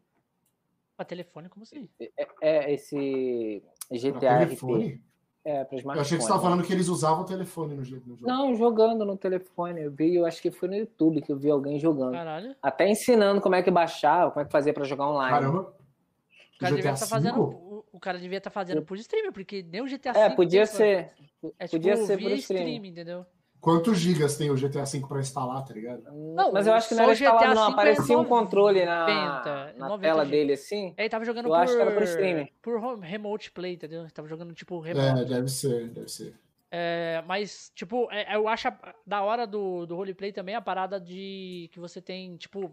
Pra 0.96 1.04
telefone, 1.04 1.48
como 1.48 1.62
assim? 1.62 1.88
É, 2.00 2.26
é 2.40 2.72
esse 2.74 3.62
Pra 3.88 3.98
GTA 3.98 4.36
RP. 4.38 4.46
telefone? 4.46 5.02
É, 5.44 5.64
pra 5.64 5.78
Eu 5.78 5.90
achei 5.92 6.18
que 6.18 6.22
você 6.24 6.28
estava 6.28 6.42
falando 6.42 6.62
que 6.64 6.72
eles 6.72 6.88
usavam 6.88 7.22
o 7.22 7.26
telefone 7.26 7.74
no 7.74 7.84
jogo. 7.84 8.16
Não, 8.20 8.54
jogando 8.54 9.04
no 9.04 9.16
telefone. 9.16 9.82
Eu 9.82 9.92
vi, 9.92 10.14
eu 10.14 10.26
acho 10.26 10.42
que 10.42 10.50
foi 10.50 10.68
no 10.68 10.74
YouTube 10.76 11.22
que 11.22 11.30
eu 11.32 11.38
vi 11.38 11.50
alguém 11.50 11.78
jogando. 11.78 12.12
Caralho. 12.12 12.56
Até 12.60 12.88
ensinando 12.90 13.40
como 13.40 13.54
é 13.54 13.62
que 13.62 13.70
baixava, 13.70 14.30
como 14.30 14.42
é 14.42 14.44
que 14.46 14.52
fazia 14.52 14.74
pra 14.74 14.84
jogar 14.84 15.08
online. 15.08 15.30
Caramba. 15.30 15.60
O 15.60 16.58
cara 16.58 16.74
devia 16.74 16.90
GTA 16.90 16.94
estar 16.94 17.06
fazendo. 17.06 17.67
O, 17.92 18.00
cara 18.00 18.18
devia 18.18 18.38
estar 18.38 18.50
fazendo 18.50 18.82
por 18.82 18.96
streamer, 18.98 19.32
porque 19.32 19.62
nem 19.62 19.80
o 19.80 19.86
GTA 19.86 20.10
É, 20.10 20.28
V 20.30 20.36
podia 20.36 20.66
tem, 20.66 20.74
ser. 20.76 21.10
É 21.58 21.68
podia 21.68 21.94
tipo, 21.94 22.06
ser 22.06 22.16
via 22.16 22.28
por 22.28 22.36
streaming. 22.36 22.64
streaming, 22.64 22.88
entendeu? 22.88 23.26
Quantos 23.60 23.98
gigas 23.98 24.36
tem 24.36 24.50
o 24.50 24.56
GTA 24.56 24.84
V 24.84 25.00
para 25.08 25.20
instalar, 25.20 25.64
tá 25.64 25.74
ligado? 25.74 26.04
Não, 26.12 26.52
mas 26.52 26.66
eu 26.66 26.74
acho 26.74 26.88
que 26.88 26.94
não 26.94 27.02
era 27.02 27.12
o 27.12 27.14
GTA 27.14 27.24
instalado, 27.24 27.54
não. 27.54 27.68
É 27.68 27.72
Aparecia 27.72 28.16
um 28.16 28.22
90, 28.22 28.28
controle 28.28 28.84
na, 28.84 29.72
90 29.76 29.78
na 29.78 29.98
tela 29.98 30.24
dele 30.24 30.52
assim. 30.52 30.94
Aí 30.96 31.08
tava 31.08 31.24
jogando 31.24 31.46
Eu 31.46 31.50
por. 31.52 31.58
acho 31.58 31.74
que 31.74 31.82
era 31.82 31.90
por 31.90 32.02
streaming. 32.04 32.48
Por 32.62 32.98
remote 33.00 33.50
play, 33.50 33.74
entendeu? 33.74 34.06
Tava 34.12 34.28
jogando 34.28 34.54
tipo 34.54 34.78
remote. 34.78 35.22
É, 35.22 35.24
deve 35.24 35.48
ser, 35.48 35.88
deve 35.88 36.08
ser. 36.08 36.38
É, 36.70 37.22
mas, 37.26 37.72
tipo, 37.74 38.08
é- 38.12 38.36
eu 38.36 38.46
acho 38.46 38.68
a- 38.68 38.94
da 39.06 39.22
hora 39.22 39.46
do, 39.46 39.86
do 39.86 39.96
roleplay 39.96 40.32
também 40.32 40.54
a 40.54 40.60
parada 40.60 41.00
de 41.00 41.68
que 41.72 41.80
você 41.80 42.00
tem, 42.00 42.36
tipo, 42.36 42.68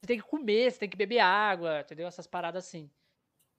você 0.00 0.06
tem 0.06 0.16
que 0.18 0.24
comer, 0.24 0.70
você 0.70 0.78
tem 0.78 0.88
que 0.88 0.96
beber 0.96 1.18
água, 1.18 1.80
entendeu? 1.80 2.06
Essas 2.06 2.26
paradas 2.26 2.64
assim. 2.64 2.88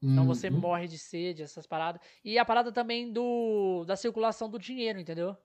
Então 0.03 0.25
você 0.25 0.49
Uhum. 0.49 0.59
morre 0.59 0.87
de 0.87 0.97
sede, 0.97 1.43
essas 1.43 1.65
paradas. 1.65 2.01
E 2.23 2.37
a 2.37 2.43
parada 2.43 2.71
também 2.71 3.11
do 3.11 3.85
da 3.85 3.95
circulação 3.95 4.49
do 4.49 4.59
dinheiro, 4.59 4.99
entendeu? 4.99 5.37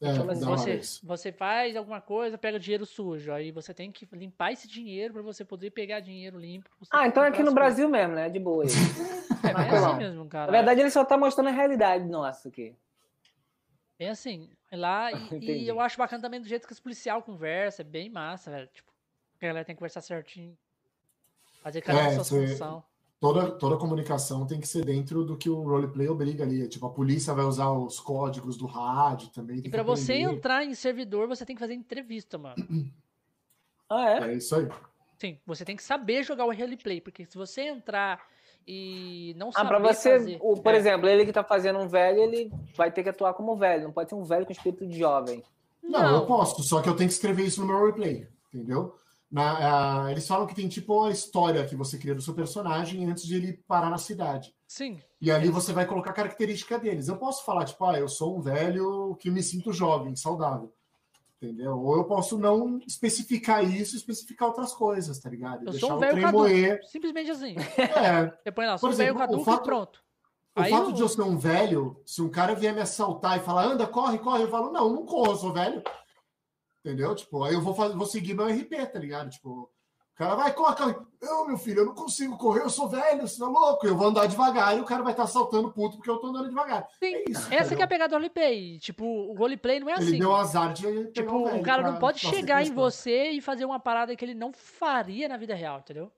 É, 0.00 0.08
assim, 0.08 0.22
hora 0.22 0.56
Você, 0.56 0.80
você 1.02 1.30
faz 1.30 1.76
alguma 1.76 2.00
coisa, 2.00 2.38
pega 2.38 2.58
dinheiro 2.58 2.86
sujo. 2.86 3.30
Aí 3.32 3.52
você 3.52 3.74
tem 3.74 3.92
que 3.92 4.08
limpar 4.12 4.52
esse 4.52 4.66
dinheiro 4.66 5.12
pra 5.12 5.22
você 5.22 5.44
poder 5.44 5.70
pegar 5.70 6.00
dinheiro 6.00 6.38
limpo. 6.38 6.70
Ah, 6.90 7.06
então 7.06 7.22
é 7.22 7.28
aqui 7.28 7.42
no 7.42 7.48
as 7.48 7.54
Brasil 7.54 7.88
mesmo, 7.88 8.14
né? 8.14 8.30
De 8.30 8.38
boa. 8.38 8.64
É 9.42 9.52
Tranquilão. 9.52 9.90
assim 9.92 9.98
mesmo, 9.98 10.26
cara. 10.26 10.52
Na 10.52 10.58
verdade, 10.58 10.80
ele 10.80 10.90
só 10.90 11.02
tá 11.02 11.16
mostrando 11.16 11.48
a 11.48 11.52
realidade 11.52 12.04
nossa 12.04 12.48
aqui. 12.48 12.74
É 13.98 14.10
assim, 14.10 14.50
é 14.70 14.76
lá 14.76 15.10
e, 15.40 15.62
e 15.62 15.68
eu 15.68 15.80
acho 15.80 15.96
bacana 15.96 16.22
também 16.22 16.40
do 16.40 16.48
jeito 16.48 16.66
que 16.66 16.72
os 16.72 16.80
policial 16.80 17.22
conversa, 17.22 17.82
é 17.82 17.84
bem 17.84 18.10
massa, 18.10 18.50
velho. 18.50 18.68
Tipo, 18.68 18.90
a 19.40 19.46
galera 19.46 19.64
tem 19.64 19.74
que 19.74 19.78
conversar 19.78 20.00
certinho. 20.02 20.56
Fazer 21.62 21.80
cada 21.80 22.00
É, 22.00 22.06
a 22.16 22.24
sua 22.24 22.40
função. 22.40 22.84
Toda, 23.20 23.50
toda 23.50 23.76
comunicação 23.76 24.46
tem 24.46 24.58
que 24.58 24.66
ser 24.66 24.82
dentro 24.82 25.22
do 25.24 25.36
que 25.36 25.50
o 25.50 25.62
roleplay 25.62 26.08
obriga 26.08 26.42
ali. 26.42 26.66
Tipo, 26.66 26.86
a 26.86 26.90
polícia 26.90 27.34
vai 27.34 27.44
usar 27.44 27.70
os 27.70 28.00
códigos 28.00 28.56
do 28.56 28.64
rádio 28.64 29.28
também. 29.28 29.58
E 29.58 29.62
que 29.62 29.82
você 29.82 30.14
entrar 30.14 30.64
em 30.64 30.74
servidor, 30.74 31.28
você 31.28 31.44
tem 31.44 31.54
que 31.54 31.60
fazer 31.60 31.74
entrevista, 31.74 32.38
mano. 32.38 32.56
Ah, 33.92 34.08
é? 34.08 34.30
É 34.30 34.34
isso 34.36 34.54
aí. 34.54 34.68
Sim, 35.18 35.36
você 35.44 35.64
tem 35.64 35.74
que 35.74 35.82
saber 35.82 36.22
jogar 36.22 36.44
o 36.44 36.52
roleplay, 36.54 37.00
porque 37.00 37.26
se 37.26 37.36
você 37.36 37.62
entrar 37.62 38.24
e 38.64 39.34
não 39.36 39.48
Ah, 39.48 39.52
saber 39.52 39.68
pra 39.68 39.78
você, 39.80 40.12
fazer... 40.12 40.38
o- 40.40 40.56
por 40.62 40.72
é, 40.72 40.76
exemplo, 40.76 41.08
ele 41.08 41.26
que 41.26 41.32
tá 41.32 41.42
fazendo 41.42 41.80
um 41.80 41.88
velho, 41.88 42.20
ele 42.22 42.52
vai 42.76 42.92
ter 42.92 43.02
que 43.02 43.08
atuar 43.08 43.34
como 43.34 43.56
velho. 43.56 43.82
Não 43.82 43.92
pode 43.92 44.08
ser 44.08 44.14
um 44.14 44.22
velho 44.22 44.46
com 44.46 44.52
espírito 44.52 44.86
de 44.86 44.96
jovem. 44.96 45.42
Não, 45.82 46.08
eu 46.14 46.24
posso, 46.24 46.62
só 46.62 46.80
que 46.80 46.88
eu 46.88 46.94
tenho 46.94 47.08
que 47.08 47.14
escrever 47.14 47.44
isso 47.44 47.60
no 47.60 47.66
meu 47.66 47.78
roleplay, 47.80 48.28
entendeu? 48.54 48.94
Na, 49.30 50.10
eles 50.10 50.26
falam 50.26 50.46
que 50.46 50.54
tem 50.56 50.66
tipo 50.68 51.04
a 51.04 51.10
história 51.10 51.64
que 51.64 51.76
você 51.76 51.96
cria 51.96 52.14
do 52.14 52.22
seu 52.22 52.34
personagem 52.34 53.08
antes 53.08 53.24
de 53.24 53.36
ele 53.36 53.62
parar 53.68 53.88
na 53.88 53.98
cidade. 53.98 54.52
Sim, 54.66 55.00
E 55.20 55.30
ali 55.30 55.48
você 55.50 55.72
vai 55.72 55.86
colocar 55.86 56.10
a 56.10 56.14
característica 56.14 56.78
deles. 56.78 57.06
Eu 57.08 57.16
posso 57.16 57.44
falar, 57.44 57.64
tipo, 57.64 57.84
ah, 57.84 57.98
eu 57.98 58.08
sou 58.08 58.36
um 58.36 58.40
velho 58.40 59.14
que 59.20 59.30
me 59.30 59.42
sinto 59.42 59.72
jovem, 59.72 60.16
saudável. 60.16 60.72
Entendeu? 61.42 61.78
Ou 61.78 61.96
eu 61.96 62.04
posso 62.04 62.36
não 62.38 62.78
especificar 62.86 63.64
isso, 63.64 63.96
especificar 63.96 64.48
outras 64.48 64.72
coisas, 64.74 65.18
tá 65.20 65.30
ligado? 65.30 65.64
eu 65.64 65.70
Deixar 65.70 65.86
sou 65.86 65.96
um 65.96 66.00
velho 66.00 66.20
caduco. 66.22 66.42
moer. 66.42 66.80
Simplesmente 66.86 67.30
assim. 67.30 67.54
É, 68.44 68.50
põe 68.52 68.66
lá, 68.66 68.72
Por 68.74 68.78
sou 68.80 68.90
velho 68.92 69.02
exemplo, 69.10 69.16
o 69.16 69.26
caduco 69.26 69.44
fato- 69.44 69.60
e 69.60 69.64
pronto. 69.64 70.02
O 70.56 70.60
Aí 70.60 70.70
fato 70.70 70.88
eu- 70.90 70.92
de 70.92 71.00
eu 71.00 71.08
ser 71.08 71.22
um 71.22 71.38
velho, 71.38 72.02
se 72.04 72.20
um 72.20 72.28
cara 72.28 72.54
vier 72.54 72.74
me 72.74 72.80
assaltar 72.80 73.38
e 73.38 73.40
falar, 73.42 73.64
anda, 73.66 73.86
corre, 73.86 74.18
corre, 74.18 74.42
eu 74.42 74.50
falo, 74.50 74.70
não, 74.72 74.92
não 74.92 75.06
corro, 75.06 75.32
eu 75.32 75.36
sou 75.36 75.52
velho. 75.52 75.82
Entendeu? 76.84 77.14
Tipo, 77.14 77.44
aí 77.44 77.54
eu 77.54 77.60
vou, 77.60 77.74
fazer, 77.74 77.94
vou 77.96 78.06
seguir 78.06 78.34
meu 78.34 78.46
RP, 78.46 78.70
tá 78.92 78.98
ligado? 78.98 79.28
Tipo, 79.30 79.50
o 79.50 80.14
cara 80.16 80.34
vai, 80.34 80.52
corre, 80.54 80.76
corre. 80.76 80.94
Eu, 81.20 81.46
meu 81.46 81.58
filho, 81.58 81.80
eu 81.80 81.86
não 81.86 81.94
consigo 81.94 82.38
correr, 82.38 82.62
eu 82.62 82.70
sou 82.70 82.88
velho, 82.88 83.26
você 83.28 83.42
é 83.42 83.46
louco. 83.46 83.86
Eu 83.86 83.94
vou 83.96 84.08
andar 84.08 84.26
devagar 84.26 84.76
e 84.76 84.80
o 84.80 84.84
cara 84.84 85.02
vai 85.02 85.12
estar 85.12 85.24
assaltando 85.24 85.70
puto 85.72 85.96
porque 85.96 86.08
eu 86.10 86.16
tô 86.18 86.28
andando 86.28 86.48
devagar. 86.48 86.86
Sim, 86.98 87.14
É 87.16 87.24
isso, 87.30 87.52
essa 87.52 87.76
que 87.76 87.82
é 87.82 87.84
a 87.84 87.88
pegada 87.88 88.08
do 88.10 88.14
roleplay. 88.16 88.78
Tipo, 88.78 89.04
o 89.04 89.34
roleplay 89.34 89.78
não 89.80 89.90
é 89.90 89.94
Ele 89.94 90.02
assim. 90.04 90.18
deu 90.18 90.34
azar 90.34 90.72
de 90.72 90.82
pegar 90.86 91.10
Tipo, 91.12 91.36
um 91.36 91.60
o 91.60 91.62
cara 91.62 91.82
pra- 91.82 91.92
não 91.92 91.98
pode 91.98 92.18
chegar 92.20 92.62
em 92.64 92.72
você 92.72 93.30
e 93.30 93.40
fazer 93.42 93.64
uma 93.66 93.78
parada 93.80 94.16
que 94.16 94.24
ele 94.24 94.34
não 94.34 94.52
faria 94.52 95.28
na 95.28 95.36
vida 95.36 95.54
real, 95.54 95.80
entendeu? 95.80 96.10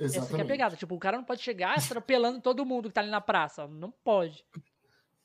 Essa 0.00 0.12
que 0.12 0.16
é 0.16 0.20
a 0.20 0.22
Exatamente. 0.24 0.46
pegada. 0.48 0.76
Tipo, 0.76 0.94
o 0.94 0.98
cara 0.98 1.16
não 1.18 1.24
pode 1.24 1.42
chegar 1.42 1.74
atropelando 1.76 2.40
todo 2.40 2.64
mundo 2.64 2.88
que 2.88 2.94
tá 2.94 3.00
ali 3.02 3.10
na 3.10 3.20
praça. 3.20 3.66
Não 3.66 3.90
pode. 4.04 4.44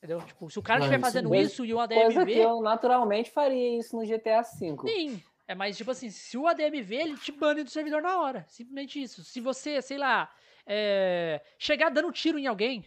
Entendeu? 0.04 0.22
Tipo, 0.22 0.50
se 0.50 0.60
o 0.60 0.62
cara 0.62 0.82
estiver 0.82 1.00
fazendo 1.00 1.30
mesmo. 1.30 1.46
isso 1.46 1.66
e 1.66 1.74
o 1.74 1.78
Coisa 1.78 1.96
que 1.96 2.20
ADM 2.20 2.26
vê, 2.26 2.44
eu 2.44 2.62
naturalmente 2.62 3.32
faria 3.32 3.80
isso 3.80 3.96
no 3.96 4.06
GTA 4.06 4.42
V. 4.42 4.76
sim. 4.86 5.24
É 5.48 5.56
mais 5.56 5.78
tipo 5.78 5.92
assim, 5.92 6.10
se 6.10 6.38
o 6.38 6.46
ADM 6.46 6.82
vê, 6.82 6.96
ele 6.96 7.18
te 7.18 7.32
bane 7.32 7.64
do 7.64 7.70
servidor 7.70 8.02
na 8.02 8.20
hora. 8.20 8.46
Simplesmente 8.50 9.02
isso. 9.02 9.24
Se 9.24 9.40
você, 9.40 9.82
sei 9.82 9.98
lá, 9.98 10.30
é, 10.66 11.42
chegar 11.58 11.90
dando 11.90 12.12
tiro 12.12 12.38
em 12.38 12.48
alguém, 12.48 12.86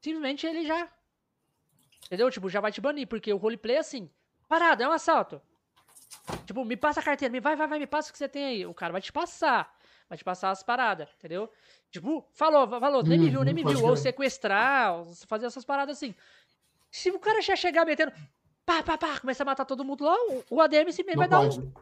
simplesmente 0.00 0.46
ele 0.46 0.66
já. 0.66 0.90
Entendeu? 2.06 2.30
Tipo, 2.30 2.50
já 2.50 2.60
vai 2.60 2.72
te 2.72 2.80
banir, 2.82 3.06
porque 3.06 3.32
o 3.32 3.38
roleplay 3.38 3.76
é 3.76 3.80
assim. 3.80 4.10
Parada, 4.46 4.84
é 4.84 4.88
um 4.88 4.92
assalto. 4.92 5.40
Tipo, 6.44 6.64
me 6.64 6.76
passa 6.76 7.00
a 7.00 7.02
carteira, 7.02 7.32
me 7.32 7.40
vai, 7.40 7.56
vai, 7.56 7.66
vai, 7.66 7.78
me 7.78 7.86
passa 7.86 8.10
o 8.10 8.12
que 8.12 8.18
você 8.18 8.28
tem 8.28 8.44
aí. 8.44 8.66
O 8.66 8.74
cara 8.74 8.92
vai 8.92 9.00
te 9.00 9.12
passar. 9.12 9.74
Vai 10.08 10.16
te 10.16 10.24
passar 10.24 10.50
as 10.50 10.62
paradas, 10.62 11.08
entendeu? 11.18 11.50
Tipo, 11.90 12.26
falou, 12.32 12.66
falou, 12.80 13.02
nem 13.02 13.18
me 13.18 13.28
viu, 13.30 13.44
nem 13.44 13.52
me 13.54 13.62
Uhum, 13.62 13.68
viu. 13.68 13.84
Ou 13.84 13.96
sequestrar, 13.96 14.98
ou 15.00 15.06
fazer 15.26 15.46
essas 15.46 15.64
paradas 15.64 15.96
assim. 15.98 16.14
Se 16.90 17.10
o 17.10 17.18
cara 17.18 17.42
já 17.42 17.54
chegar 17.54 17.84
metendo. 17.84 18.12
Pá, 18.64 18.82
pá, 18.82 18.96
pá, 18.96 19.20
começa 19.20 19.42
a 19.42 19.46
matar 19.46 19.64
todo 19.64 19.84
mundo 19.84 20.04
lá, 20.04 20.14
o- 20.50 20.60
ADM 20.60 20.90
simplesmente 20.92 21.16
Não 21.16 21.28
vai 21.28 21.28
dar 21.28 21.40
um. 21.40 21.72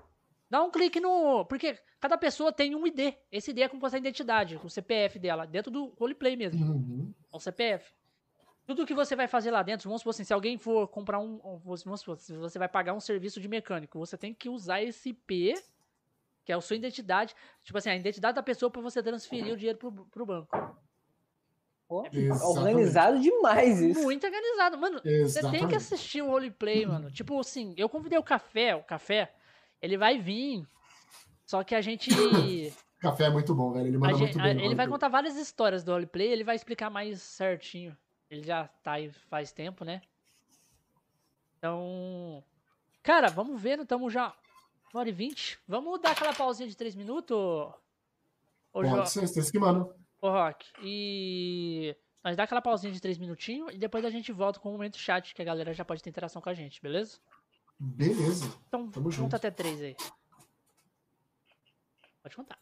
Dá 0.48 0.62
um 0.62 0.70
clique 0.70 1.00
no. 1.00 1.44
Porque 1.46 1.78
cada 2.00 2.16
pessoa 2.16 2.52
tem 2.52 2.74
um 2.74 2.86
ID. 2.86 3.14
Esse 3.30 3.50
ID 3.50 3.60
é 3.62 3.68
como 3.68 3.84
a 3.84 3.96
identidade, 3.98 4.60
o 4.62 4.68
CPF 4.70 5.18
dela, 5.18 5.46
dentro 5.46 5.70
do 5.70 5.86
roleplay 5.98 6.36
mesmo. 6.36 6.64
Uhum. 6.64 7.14
É 7.32 7.36
o 7.36 7.40
CPF. 7.40 7.92
Tudo 8.64 8.86
que 8.86 8.94
você 8.94 9.14
vai 9.14 9.28
fazer 9.28 9.52
lá 9.52 9.62
dentro, 9.62 9.88
vamos 9.88 10.02
supor 10.02 10.10
assim, 10.10 10.24
se 10.24 10.32
alguém 10.32 10.58
for 10.58 10.88
comprar 10.88 11.20
um. 11.20 11.40
um- 11.44 11.58
Vamos 11.58 12.00
supor, 12.00 12.16
se 12.18 12.32
você 12.36 12.58
vai 12.58 12.68
pagar 12.68 12.92
um 12.94 13.00
serviço 13.00 13.40
de 13.40 13.46
mecânico, 13.48 13.98
você 13.98 14.16
tem 14.16 14.34
que 14.34 14.48
usar 14.48 14.82
esse 14.82 15.10
IP, 15.10 15.54
que 16.46 16.52
é 16.52 16.54
a 16.54 16.60
sua 16.60 16.76
identidade. 16.76 17.34
Tipo 17.64 17.76
assim, 17.76 17.90
a 17.90 17.96
identidade 17.96 18.36
da 18.36 18.42
pessoa 18.42 18.70
pra 18.70 18.80
você 18.80 19.02
transferir 19.02 19.52
o 19.52 19.56
dinheiro 19.56 19.76
pro, 19.78 19.90
pro 19.92 20.24
banco. 20.24 20.78
Pô, 21.88 22.06
Exatamente. 22.12 22.58
organizado 22.58 23.20
demais 23.20 23.80
isso. 23.80 24.00
Muito 24.02 24.24
organizado. 24.24 24.78
Mano, 24.78 24.98
você 24.98 25.02
tem 25.02 25.20
Exatamente. 25.22 25.66
que 25.66 25.74
assistir 25.74 26.22
o 26.22 26.28
roleplay, 26.30 26.86
mano. 26.86 27.10
Tipo 27.10 27.38
assim, 27.40 27.74
eu 27.76 27.88
convidei 27.88 28.18
o 28.18 28.22
café, 28.22 28.74
o 28.76 28.82
café, 28.82 29.34
ele 29.82 29.98
vai 29.98 30.18
vir. 30.18 30.64
Só 31.44 31.62
que 31.64 31.74
a 31.74 31.80
gente. 31.80 32.10
Café 32.98 33.24
é 33.24 33.30
muito 33.30 33.54
bom, 33.54 33.72
velho. 33.72 33.86
Ele 33.88 33.98
manda 33.98 34.14
gente- 34.14 34.38
muito 34.38 34.42
bem. 34.42 34.64
ele 34.64 34.74
vai 34.74 34.88
contar 34.88 35.08
várias 35.08 35.36
histórias 35.36 35.84
do 35.84 35.92
roleplay, 35.92 36.28
ele 36.28 36.42
vai 36.42 36.56
explicar 36.56 36.88
mais 36.90 37.20
certinho. 37.20 37.94
Ele 38.30 38.42
já 38.42 38.68
tá 38.82 38.92
aí 38.92 39.10
faz 39.28 39.52
tempo, 39.52 39.84
né? 39.84 40.00
Então. 41.58 42.42
Cara, 43.02 43.28
vamos 43.28 43.60
ver, 43.60 43.78
estamos 43.78 44.12
já. 44.12 44.34
Uma 44.96 45.00
hora 45.00 45.10
e 45.10 45.12
vinte. 45.12 45.58
Vamos 45.68 46.00
dar 46.00 46.12
aquela 46.12 46.32
pausinha 46.32 46.66
de 46.66 46.74
três 46.74 46.94
minutos? 46.94 47.36
Ô, 47.36 48.80
Pode 48.80 49.10
ser, 49.10 49.28
vocês 49.28 49.50
que 49.50 49.58
mandam. 49.58 49.94
Ô, 50.22 50.30
Rock, 50.30 50.72
e 50.82 51.94
nós 52.24 52.34
dá 52.34 52.44
aquela 52.44 52.62
pausinha 52.62 52.90
de 52.90 52.98
três 52.98 53.18
minutinhos 53.18 53.74
e 53.74 53.76
depois 53.76 54.06
a 54.06 54.08
gente 54.08 54.32
volta 54.32 54.58
com 54.58 54.70
o 54.70 54.72
momento 54.72 54.96
chat, 54.96 55.34
que 55.34 55.42
a 55.42 55.44
galera 55.44 55.74
já 55.74 55.84
pode 55.84 56.02
ter 56.02 56.08
interação 56.08 56.40
com 56.40 56.48
a 56.48 56.54
gente, 56.54 56.80
beleza? 56.80 57.18
Beleza. 57.78 58.46
Então, 58.68 58.90
Tamo 58.90 59.10
junto. 59.10 59.36
até 59.36 59.50
três 59.50 59.82
aí. 59.82 59.94
Pode 62.22 62.34
contar. 62.34 62.58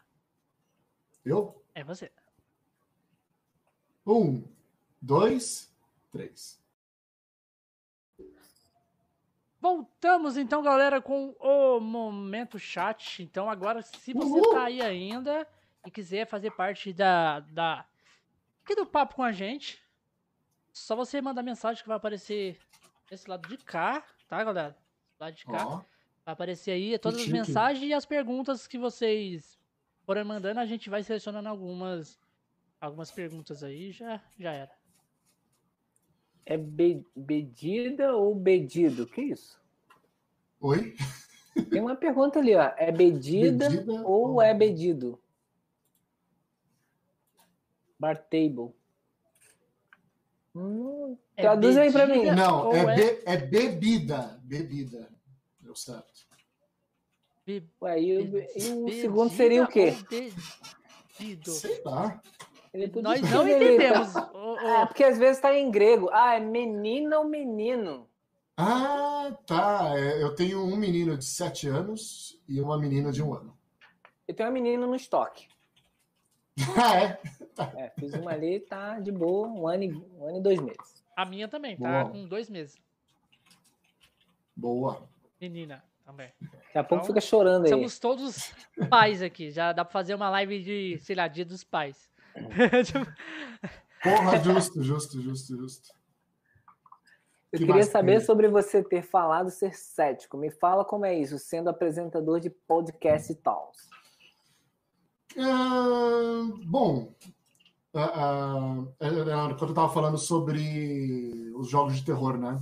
Eu? 1.25 1.65
É 1.73 1.85
você. 1.85 2.11
Um, 4.05 4.43
dois, 5.01 5.73
três. 6.11 6.61
Voltamos 9.65 10.37
então, 10.37 10.63
galera, 10.63 11.01
com 11.01 11.35
o 11.41 11.81
momento 11.81 12.59
chat. 12.59 13.23
Então, 13.23 13.49
agora, 13.49 13.81
se 13.81 14.13
você 14.13 14.29
Uhul. 14.29 14.51
tá 14.51 14.65
aí 14.65 14.83
ainda 14.83 15.49
e 15.87 15.91
quiser 15.91 16.27
fazer 16.27 16.51
parte 16.51 16.93
da, 16.93 17.41
da 17.41 17.87
aqui 18.63 18.75
do 18.75 18.85
papo 18.85 19.15
com 19.15 19.23
a 19.23 19.33
gente, 19.33 19.83
só 20.71 20.95
você 20.95 21.19
mandar 21.23 21.43
mensagem 21.43 21.83
que 21.83 21.89
vai 21.89 21.97
aparecer 21.97 22.59
desse 23.09 23.27
lado 23.27 23.49
de 23.49 23.57
cá, 23.57 24.05
tá, 24.29 24.45
galera? 24.45 24.77
Lado 25.19 25.35
de 25.35 25.47
cá. 25.47 25.67
Ó, 25.67 25.77
Vai 26.27 26.35
aparecer 26.35 26.73
aí 26.73 26.99
todas 26.99 27.23
as 27.23 27.29
mensagens 27.29 27.89
e 27.89 27.95
as 27.95 28.05
perguntas 28.05 28.67
que 28.67 28.77
vocês 28.77 29.59
forem 30.05 30.25
mandando, 30.25 30.61
a 30.61 30.67
gente 30.67 30.91
vai 30.91 31.03
selecionando 31.03 31.49
algumas 31.49 32.21
algumas 32.79 33.11
perguntas 33.11 33.65
aí, 33.65 33.93
já 33.93 34.21
já 34.39 34.53
era. 34.53 34.84
É 36.47 36.57
be- 36.57 37.05
bedida 37.17 38.15
ou 38.17 38.35
bedido? 38.35 39.07
Que 39.07 39.23
isso? 39.23 39.59
oi? 40.61 40.95
Tem 41.71 41.81
uma 41.81 41.95
pergunta 41.97 42.39
ali, 42.39 42.55
ó. 42.55 42.73
É 42.77 42.91
bedida, 42.91 43.69
Bedida 43.71 43.93
ou 44.07 44.33
ou- 44.33 44.43
é 44.43 44.53
bedido? 44.53 45.19
Bar 47.99 48.17
table. 48.17 48.73
Hum, 50.55 51.17
É 51.37 51.43
traduz 51.43 51.77
aí 51.77 51.91
pra 51.93 52.07
mim. 52.07 52.25
Não, 52.27 52.73
é, 52.73 52.79
é- 52.81 52.95
be- 52.97 53.23
é 53.25 53.37
bebida. 53.37 54.41
Bebida. 54.43 55.09
Deu 55.61 55.75
certo. 55.75 56.25
Be- 57.47 57.65
Ué, 57.83 58.01
e, 58.03 58.25
be- 58.27 58.49
e 58.57 58.69
o 58.73 58.89
segundo 59.01 59.31
seria 59.33 59.65
o 59.65 59.69
quê? 59.69 59.93
Sei 61.45 61.83
lá. 61.85 62.21
Nós 63.03 63.21
não 63.31 63.47
entendemos. 63.47 64.13
tá? 64.15 64.31
Ah, 64.61 64.87
porque 64.87 65.05
às 65.05 65.17
vezes 65.19 65.41
tá 65.41 65.55
em 65.55 65.71
grego. 65.71 66.09
Ah, 66.13 66.35
é 66.35 66.41
menina 66.41 67.19
ou 67.19 67.25
menino? 67.25 68.09
Ah, 68.57 69.37
tá. 69.47 69.93
É, 69.97 70.23
Eu 70.23 70.35
tenho 70.35 70.61
um 70.65 70.77
menino 70.77 71.17
de 71.17 71.25
sete 71.25 71.69
anos 71.69 72.41
e 72.49 72.61
uma 72.61 72.79
menina 72.79 73.13
de 73.13 73.23
um 73.23 73.33
ano. 73.35 73.57
Eu 74.27 74.35
tenho 74.35 74.49
uma 74.49 74.53
menina 74.53 74.87
no 74.87 74.95
estoque. 74.95 75.49
Ah, 76.77 77.01
é? 77.01 77.21
É, 77.77 77.93
fiz 77.97 78.13
uma 78.15 78.33
ali, 78.33 78.59
tá 78.59 78.99
de 78.99 79.13
boa, 79.13 79.47
um 79.47 79.69
ano, 79.69 79.85
e, 79.85 79.93
um 79.93 80.27
ano 80.27 80.39
e 80.39 80.41
dois 80.41 80.61
meses. 80.61 81.05
A 81.17 81.25
minha 81.25 81.47
também, 81.47 81.77
tá 81.77 82.03
Boa. 82.03 82.11
com 82.11 82.27
dois 82.27 82.51
meses. 82.51 82.77
Boa. 84.57 85.09
Menina 85.41 85.85
também. 86.05 86.33
Daqui 86.41 86.79
a 86.79 86.83
pouco 86.83 87.05
Então, 87.05 87.15
fica 87.15 87.21
chorando 87.21 87.65
aí. 87.65 87.71
Somos 87.71 88.01
todos 88.01 88.53
pais 88.91 89.23
aqui. 89.23 89.53
Já 89.53 89.73
dá 89.73 89.85
pra 89.85 89.93
fazer 89.93 90.17
uma 90.17 90.29
live 90.31 90.63
de, 90.65 90.99
sei 90.99 91.15
lá, 91.15 91.29
dia 91.29 91.45
dos 91.45 91.63
pais. 91.63 92.11
Tipo, 92.85 93.07
Porra, 94.03 94.39
justo, 94.39 94.83
justo, 94.83 95.21
justo, 95.21 95.57
justo. 95.57 95.89
Eu 97.53 97.59
que 97.59 97.67
queria 97.67 97.83
tem 97.83 97.91
saber 97.91 98.17
aí? 98.17 98.21
sobre 98.21 98.49
você 98.49 98.83
ter 98.83 99.03
falado 99.03 99.49
ser 99.51 99.75
cético. 99.75 100.37
Me 100.37 100.51
fala 100.51 100.85
como 100.85 101.07
é 101.07 101.15
isso, 101.19 101.39
sendo 101.39 101.71
apresentador 101.71 102.41
de 102.41 102.51
podcast 102.51 103.31
e 103.33 103.37
tal. 103.37 103.73
Ah, 105.39 106.49
bom, 106.67 107.15
ah, 107.95 108.13
ah, 108.15 108.85
era 109.01 109.55
quando 109.55 109.71
eu 109.71 109.75
tava 109.75 109.93
falando 109.93 110.19
sobre 110.19 111.53
os 111.55 111.69
jogos 111.69 111.97
de 111.97 112.05
terror, 112.05 112.37
né? 112.37 112.61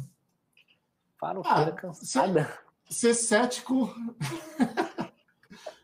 Farofeira 1.18 1.70
Ah, 1.70 1.72
cansada. 1.72 2.58
Ser 2.90 3.14
cético. 3.14 3.94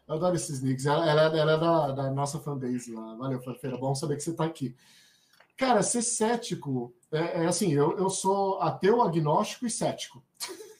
eu 0.09 0.15
adoro 0.15 0.35
esses 0.37 0.63
nicks. 0.63 0.87
Ela, 0.87 1.07
ela- 1.09 1.39
ela 1.39 1.53
é 1.53 1.59
da, 1.59 1.93
da 1.93 2.11
nossa 2.11 2.41
fanbase 2.41 2.93
lá. 2.93 3.15
Valeu, 3.15 3.41
Farfeira. 3.43 3.77
Bom 3.77 3.95
saber 3.95 4.17
que 4.17 4.23
você 4.23 4.33
tá 4.35 4.45
aqui. 4.45 4.75
Cara, 5.57 5.83
ser 5.83 6.03
cético 6.03 6.95
é, 7.13 7.43
é 7.45 7.47
assim: 7.47 7.73
eu, 7.73 7.97
eu 7.99 8.09
sou 8.11 8.61
ateu, 8.63 9.03
agnóstico 9.03 9.67
e 9.67 9.71
cético. 9.71 10.25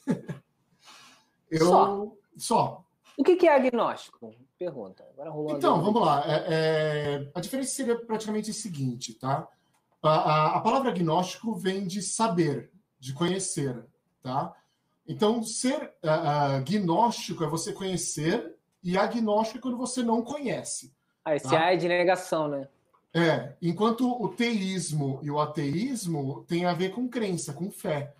eu, 1.49 1.65
Só? 1.67 2.11
Só. 2.37 2.85
O 3.17 3.23
que 3.23 3.35
que 3.35 3.47
é 3.47 3.55
agnóstico? 3.55 4.33
Pergunta. 4.57 5.05
Agora 5.13 5.29
rolou 5.29 5.57
Então, 5.57 5.81
vamos 5.81 6.01
lá. 6.01 6.23
É, 6.25 6.45
é, 6.49 7.31
a 7.35 7.39
diferença 7.41 7.71
seria 7.73 7.97
praticamente 8.05 8.49
o 8.51 8.53
seguinte, 8.53 9.13
tá? 9.13 9.47
A, 10.01 10.09
a- 10.09 10.55
a 10.57 10.61
palavra 10.61 10.89
agnóstico 10.89 11.53
vem 11.53 11.85
de 11.85 12.01
saber, 12.01 12.71
de 12.99 13.13
conhecer, 13.13 13.85
tá? 14.21 14.53
Então, 15.05 15.43
ser 15.43 15.93
ah, 16.03 16.55
ah, 16.55 16.59
gnóstico 16.61 17.43
é 17.43 17.47
você 17.47 17.73
conhecer 17.73 18.55
e 18.83 18.97
agnóstico 18.97 19.57
é 19.57 19.61
quando 19.61 19.77
você 19.77 20.01
não 20.03 20.21
conhece. 20.21 20.93
Ah, 21.23 21.35
esse 21.35 21.49
tá. 21.49 21.59
A 21.59 21.73
é 21.73 21.77
de 21.77 21.87
negação, 21.87 22.47
né? 22.47 22.67
É, 23.13 23.55
enquanto 23.61 24.09
o 24.21 24.29
teísmo 24.29 25.19
e 25.23 25.31
o 25.31 25.39
ateísmo 25.39 26.43
tem 26.47 26.65
a 26.65 26.73
ver 26.73 26.89
com 26.89 27.09
crença, 27.09 27.53
com 27.53 27.71
fé. 27.71 28.13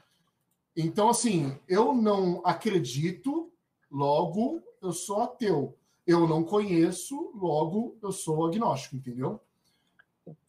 Então, 0.76 1.10
assim, 1.10 1.58
eu 1.68 1.94
não 1.94 2.42
acredito, 2.44 3.52
logo 3.92 4.62
eu 4.82 4.92
sou 4.92 5.22
ateu. 5.22 5.76
Eu 6.08 6.28
não 6.28 6.44
conheço, 6.44 7.32
logo 7.36 7.98
eu 8.02 8.12
sou 8.12 8.46
agnóstico, 8.48 8.96
entendeu? 8.96 9.40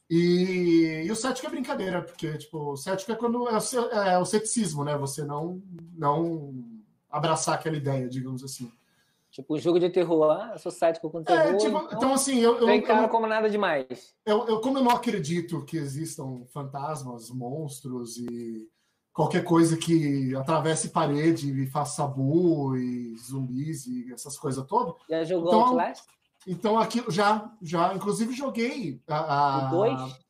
E, 0.08 1.04
e 1.04 1.12
o 1.12 1.14
cético 1.16 1.46
é 1.46 1.50
brincadeira, 1.50 2.02
porque, 2.02 2.36
tipo, 2.38 2.72
o 2.72 2.76
cético 2.76 3.12
é 3.12 3.14
quando 3.14 3.48
é 3.48 3.56
o, 3.56 3.90
é 3.92 4.18
o 4.18 4.24
ceticismo, 4.24 4.84
né? 4.84 4.96
Você 4.96 5.22
não, 5.22 5.62
não 5.96 6.54
abraçar 7.10 7.54
aquela 7.54 7.76
ideia, 7.76 8.08
digamos 8.08 8.42
assim. 8.42 8.72
Tipo, 9.30 9.58
jogo 9.58 9.78
de 9.78 9.88
terror. 9.90 10.30
Ah, 10.32 10.58
sou 10.58 10.72
cético 10.72 11.08
com 11.08 11.22
terror. 11.22 11.40
É, 11.40 11.54
tipo, 11.56 11.78
então, 11.78 11.88
então, 11.92 12.12
assim, 12.14 12.38
eu, 12.40 12.56
eu, 12.58 12.68
eu, 12.68 12.74
encaro 12.74 13.08
como 13.08 13.26
nada 13.26 13.48
demais. 13.48 14.12
eu, 14.26 14.46
eu- 14.48 14.60
como 14.60 14.78
eu 14.78 14.82
não 14.84 14.90
acredito 14.90 15.64
que 15.64 15.76
existam 15.76 16.44
fantasmas, 16.52 17.30
monstros 17.30 18.16
e 18.16 18.68
qualquer 19.12 19.44
coisa 19.44 19.76
que 19.76 20.34
atravesse 20.34 20.88
parede 20.90 21.52
e 21.62 21.66
faça 21.68 21.96
sabu 21.96 22.76
e 22.76 23.16
zumbis 23.18 23.86
e 23.86 24.12
essas 24.12 24.36
coisas 24.36 24.66
todas. 24.66 24.94
Já 25.08 25.22
jogou 25.22 25.48
Então, 25.48 25.60
Outlast? 25.60 26.04
Então 26.46 26.78
aquilo 26.78 27.10
já, 27.10 27.52
já, 27.62 27.94
inclusive 27.94 28.32
joguei 28.34 29.00
a, 29.06 29.18
a- 29.18 29.66
O 29.68 29.70
2? 29.70 30.20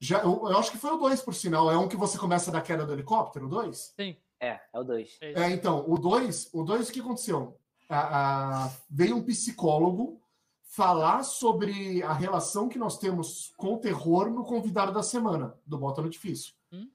Já, 0.00 0.18
eu, 0.22 0.48
eu 0.48 0.58
acho 0.58 0.70
que 0.72 0.78
foi 0.78 0.90
o 0.90 0.96
2, 0.98 1.22
por 1.22 1.34
sinal. 1.34 1.70
É 1.70 1.76
um 1.78 1.88
que 1.88 1.96
você 1.96 2.18
começa 2.18 2.50
da 2.50 2.60
queda 2.60 2.84
do 2.84 2.92
helicóptero, 2.92 3.46
o 3.46 3.48
2? 3.48 3.94
sim. 3.98 4.16
É, 4.38 4.60
é 4.74 4.78
o 4.78 4.84
2. 4.84 5.16
é. 5.22 5.32
É, 5.44 5.50
então, 5.50 5.82
o 5.88 5.96
2, 5.96 6.50
o 6.52 6.62
2 6.62 6.88
o 6.88 6.92
que 6.92 7.00
aconteceu? 7.00 7.56
A- 7.88 8.64
a- 8.66 8.70
veio 8.90 9.16
um 9.16 9.22
psicólogo 9.24 10.20
falar 10.62 11.22
sobre 11.22 12.02
a 12.02 12.12
relação 12.12 12.68
que 12.68 12.78
nós 12.78 12.98
temos 12.98 13.52
com 13.56 13.74
o 13.74 13.78
terror 13.78 14.28
no 14.30 14.44
convidado 14.44 14.92
da 14.92 15.02
semana, 15.02 15.54
do 15.64 15.78
Bota 15.78 16.02
no 16.02 16.10
Difícil. 16.10 16.52
Hum. 16.72 16.90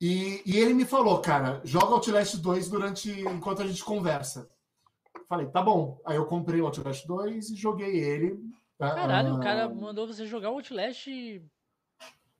E, 0.00 0.42
e 0.44 0.58
ele 0.58 0.74
me 0.74 0.84
falou, 0.84 1.20
cara, 1.20 1.60
joga 1.64 1.94
Outlast 1.94 2.36
2 2.36 2.68
durante 2.68 3.10
enquanto 3.10 3.62
a 3.62 3.66
gente 3.66 3.82
conversa. 3.84 4.50
Falei, 5.28 5.46
tá 5.46 5.62
bom. 5.62 5.98
Aí 6.04 6.16
eu 6.16 6.26
comprei 6.26 6.60
o 6.60 6.66
Outlast 6.66 7.06
2 7.06 7.50
e 7.50 7.54
joguei 7.56 7.96
ele. 7.96 8.38
Caralho, 8.78 9.30
Ah, 9.30 9.34
o 9.36 9.40
cara 9.40 9.68
mandou 9.72 10.06
você 10.06 10.26
jogar 10.26 10.50
o 10.50 10.54
Outlast. 10.56 11.06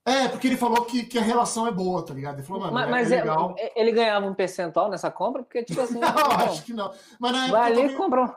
É, 0.07 0.29
porque 0.29 0.47
ele 0.49 0.57
falou 0.57 0.85
que, 0.85 1.05
que 1.05 1.19
a 1.19 1.23
relação 1.23 1.67
é 1.67 1.71
boa, 1.73 2.05
tá 2.05 2.13
ligado? 2.13 2.35
Ele 2.39 2.43
falou, 2.47 2.63
mano, 2.63 2.75
Mas, 2.75 2.87
é, 2.87 2.91
mas 2.91 3.13
é 3.13 3.15
é- 3.15 3.19
legal. 3.21 3.55
é- 3.59 3.81
ele 3.81 3.91
ganhava 3.93 4.27
um 4.27 4.35
percentual 4.35 4.91
nessa 4.91 5.11
compra? 5.11 5.43
Porque, 5.43 5.63
tipo 5.65 5.81
assim, 5.81 5.99
Não, 6.01 6.13
bom, 6.13 6.21
acho 6.45 6.63
que 6.65 6.73
não. 6.75 6.93
Mas 7.19 7.33
na 7.33 7.39
época, 7.45 7.59
vai 7.59 7.67
ali 7.73 7.75
tava 7.77 7.87
e 7.89 7.95
em- 7.95 8.25
um. 8.25 8.33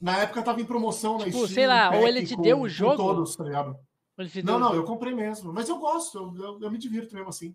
na 0.00 0.18
época 0.18 0.42
tava 0.42 0.60
em 0.60 0.64
promoção 0.66 1.14
na 1.18 1.24
Tipo, 1.24 1.38
Steam. 1.38 1.48
sei 1.48 1.66
lá, 1.66 1.90
ou 1.94 2.06
ele 2.06 2.26
te 2.26 2.36
com- 2.36 2.42
deu 2.42 2.60
o 2.60 2.68
jogo? 2.68 2.96
todos, 2.96 3.34
tá 3.34 3.44
ligado? 3.44 3.76
Ele 4.18 4.42
Não, 4.42 4.58
não, 4.58 4.74
eu 4.74 4.84
comprei 4.84 5.14
mesmo. 5.14 5.52
Mas 5.52 5.68
eu 5.68 5.78
gosto, 5.78 6.18
eu, 6.18 6.44
eu, 6.44 6.58
eu 6.62 6.70
me 6.70 6.76
divirto 6.78 7.14
mesmo 7.14 7.28
assim. 7.30 7.54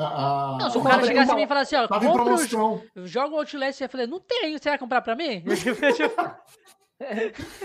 Ah, 0.00 0.56
Não, 0.60 0.70
se 0.70 0.78
o 0.78 0.82
cara 0.82 1.04
chegasse 1.04 1.30
a 1.30 1.34
mim 1.34 1.42
e 1.42 1.46
falasse 1.48 1.74
assim, 1.74 1.84
ó, 1.84 1.88
Tava 1.88 2.04
em 2.04 2.08
compra 2.08 2.22
o 2.22 2.36
jo- 2.36 2.48
promoção. 2.56 2.82
joga 3.04 3.34
o 3.34 3.38
Outlast, 3.40 3.80
eu 3.82 3.88
falei, 3.88 4.06
não 4.06 4.20
tenho, 4.20 4.56
você 4.58 4.68
vai 4.70 4.78
comprar 4.78 5.02
pra 5.02 5.16
mim? 5.16 5.42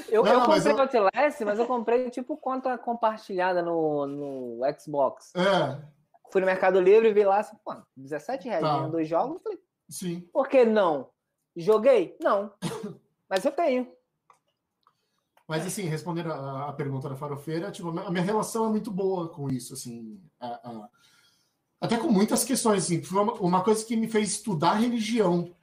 eu, 0.09 0.23
não, 0.23 0.33
eu 0.33 0.41
comprei 0.41 0.73
o 0.73 0.77
eu... 0.77 0.81
Outlast, 0.81 1.41
mas 1.43 1.59
eu 1.59 1.65
comprei 1.65 2.09
tipo 2.09 2.37
conta 2.37 2.77
compartilhada 2.77 3.61
no, 3.61 4.05
no 4.05 4.59
Xbox. 4.79 5.33
É. 5.35 5.81
Fui 6.31 6.41
no 6.41 6.47
Mercado 6.47 6.79
Livre 6.79 7.09
e 7.09 7.13
vi 7.13 7.23
lá, 7.23 7.39
assim, 7.39 7.55
pô, 7.63 7.75
17 7.95 8.47
reais 8.47 8.63
tá. 8.63 8.87
dois 8.87 9.07
jogos. 9.07 9.41
Falei, 9.41 9.59
Sim. 9.89 10.21
Por 10.31 10.47
que 10.47 10.65
não? 10.65 11.09
Joguei? 11.55 12.17
Não. 12.19 12.51
mas 13.29 13.45
eu 13.45 13.51
tenho. 13.51 13.91
Mas 15.47 15.65
assim, 15.65 15.83
respondendo 15.83 16.31
a, 16.31 16.69
a, 16.69 16.73
pergunta 16.73 17.09
da 17.09 17.15
farofeira, 17.15 17.69
tipo, 17.69 17.89
a 17.89 18.09
minha 18.09 18.23
relação 18.23 18.65
é 18.65 18.69
muito 18.69 18.89
boa 18.89 19.27
com 19.29 19.49
isso, 19.49 19.73
assim. 19.73 20.19
A, 20.39 20.47
a, 20.47 20.89
até 21.81 21.97
com 21.97 22.07
muitas 22.07 22.43
questões, 22.43 22.85
assim. 22.85 23.03
Foi 23.03 23.21
uma, 23.21 23.33
uma 23.33 23.63
coisa 23.63 23.85
que 23.85 23.95
me 23.95 24.07
fez 24.07 24.29
estudar 24.29 24.75
religião 24.75 25.53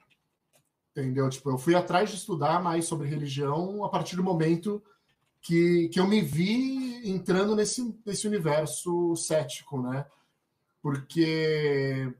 Entendeu? 0.91 1.29
Tipo, 1.29 1.51
eu 1.51 1.57
fui 1.57 1.73
atrás 1.73 2.09
de 2.09 2.17
estudar 2.17 2.61
mais 2.61 2.85
sobre 2.85 3.07
religião 3.07 3.83
a 3.83 3.89
partir 3.89 4.17
do 4.17 4.23
momento 4.23 4.83
que, 5.41 5.89
que 5.89 5.99
eu 5.99 6.07
me 6.07 6.21
vi 6.21 7.09
entrando 7.09 7.55
nesse, 7.55 7.95
nesse 8.05 8.27
universo 8.27 9.15
cético, 9.15 9.81
né? 9.81 10.05
Porque 10.81 12.13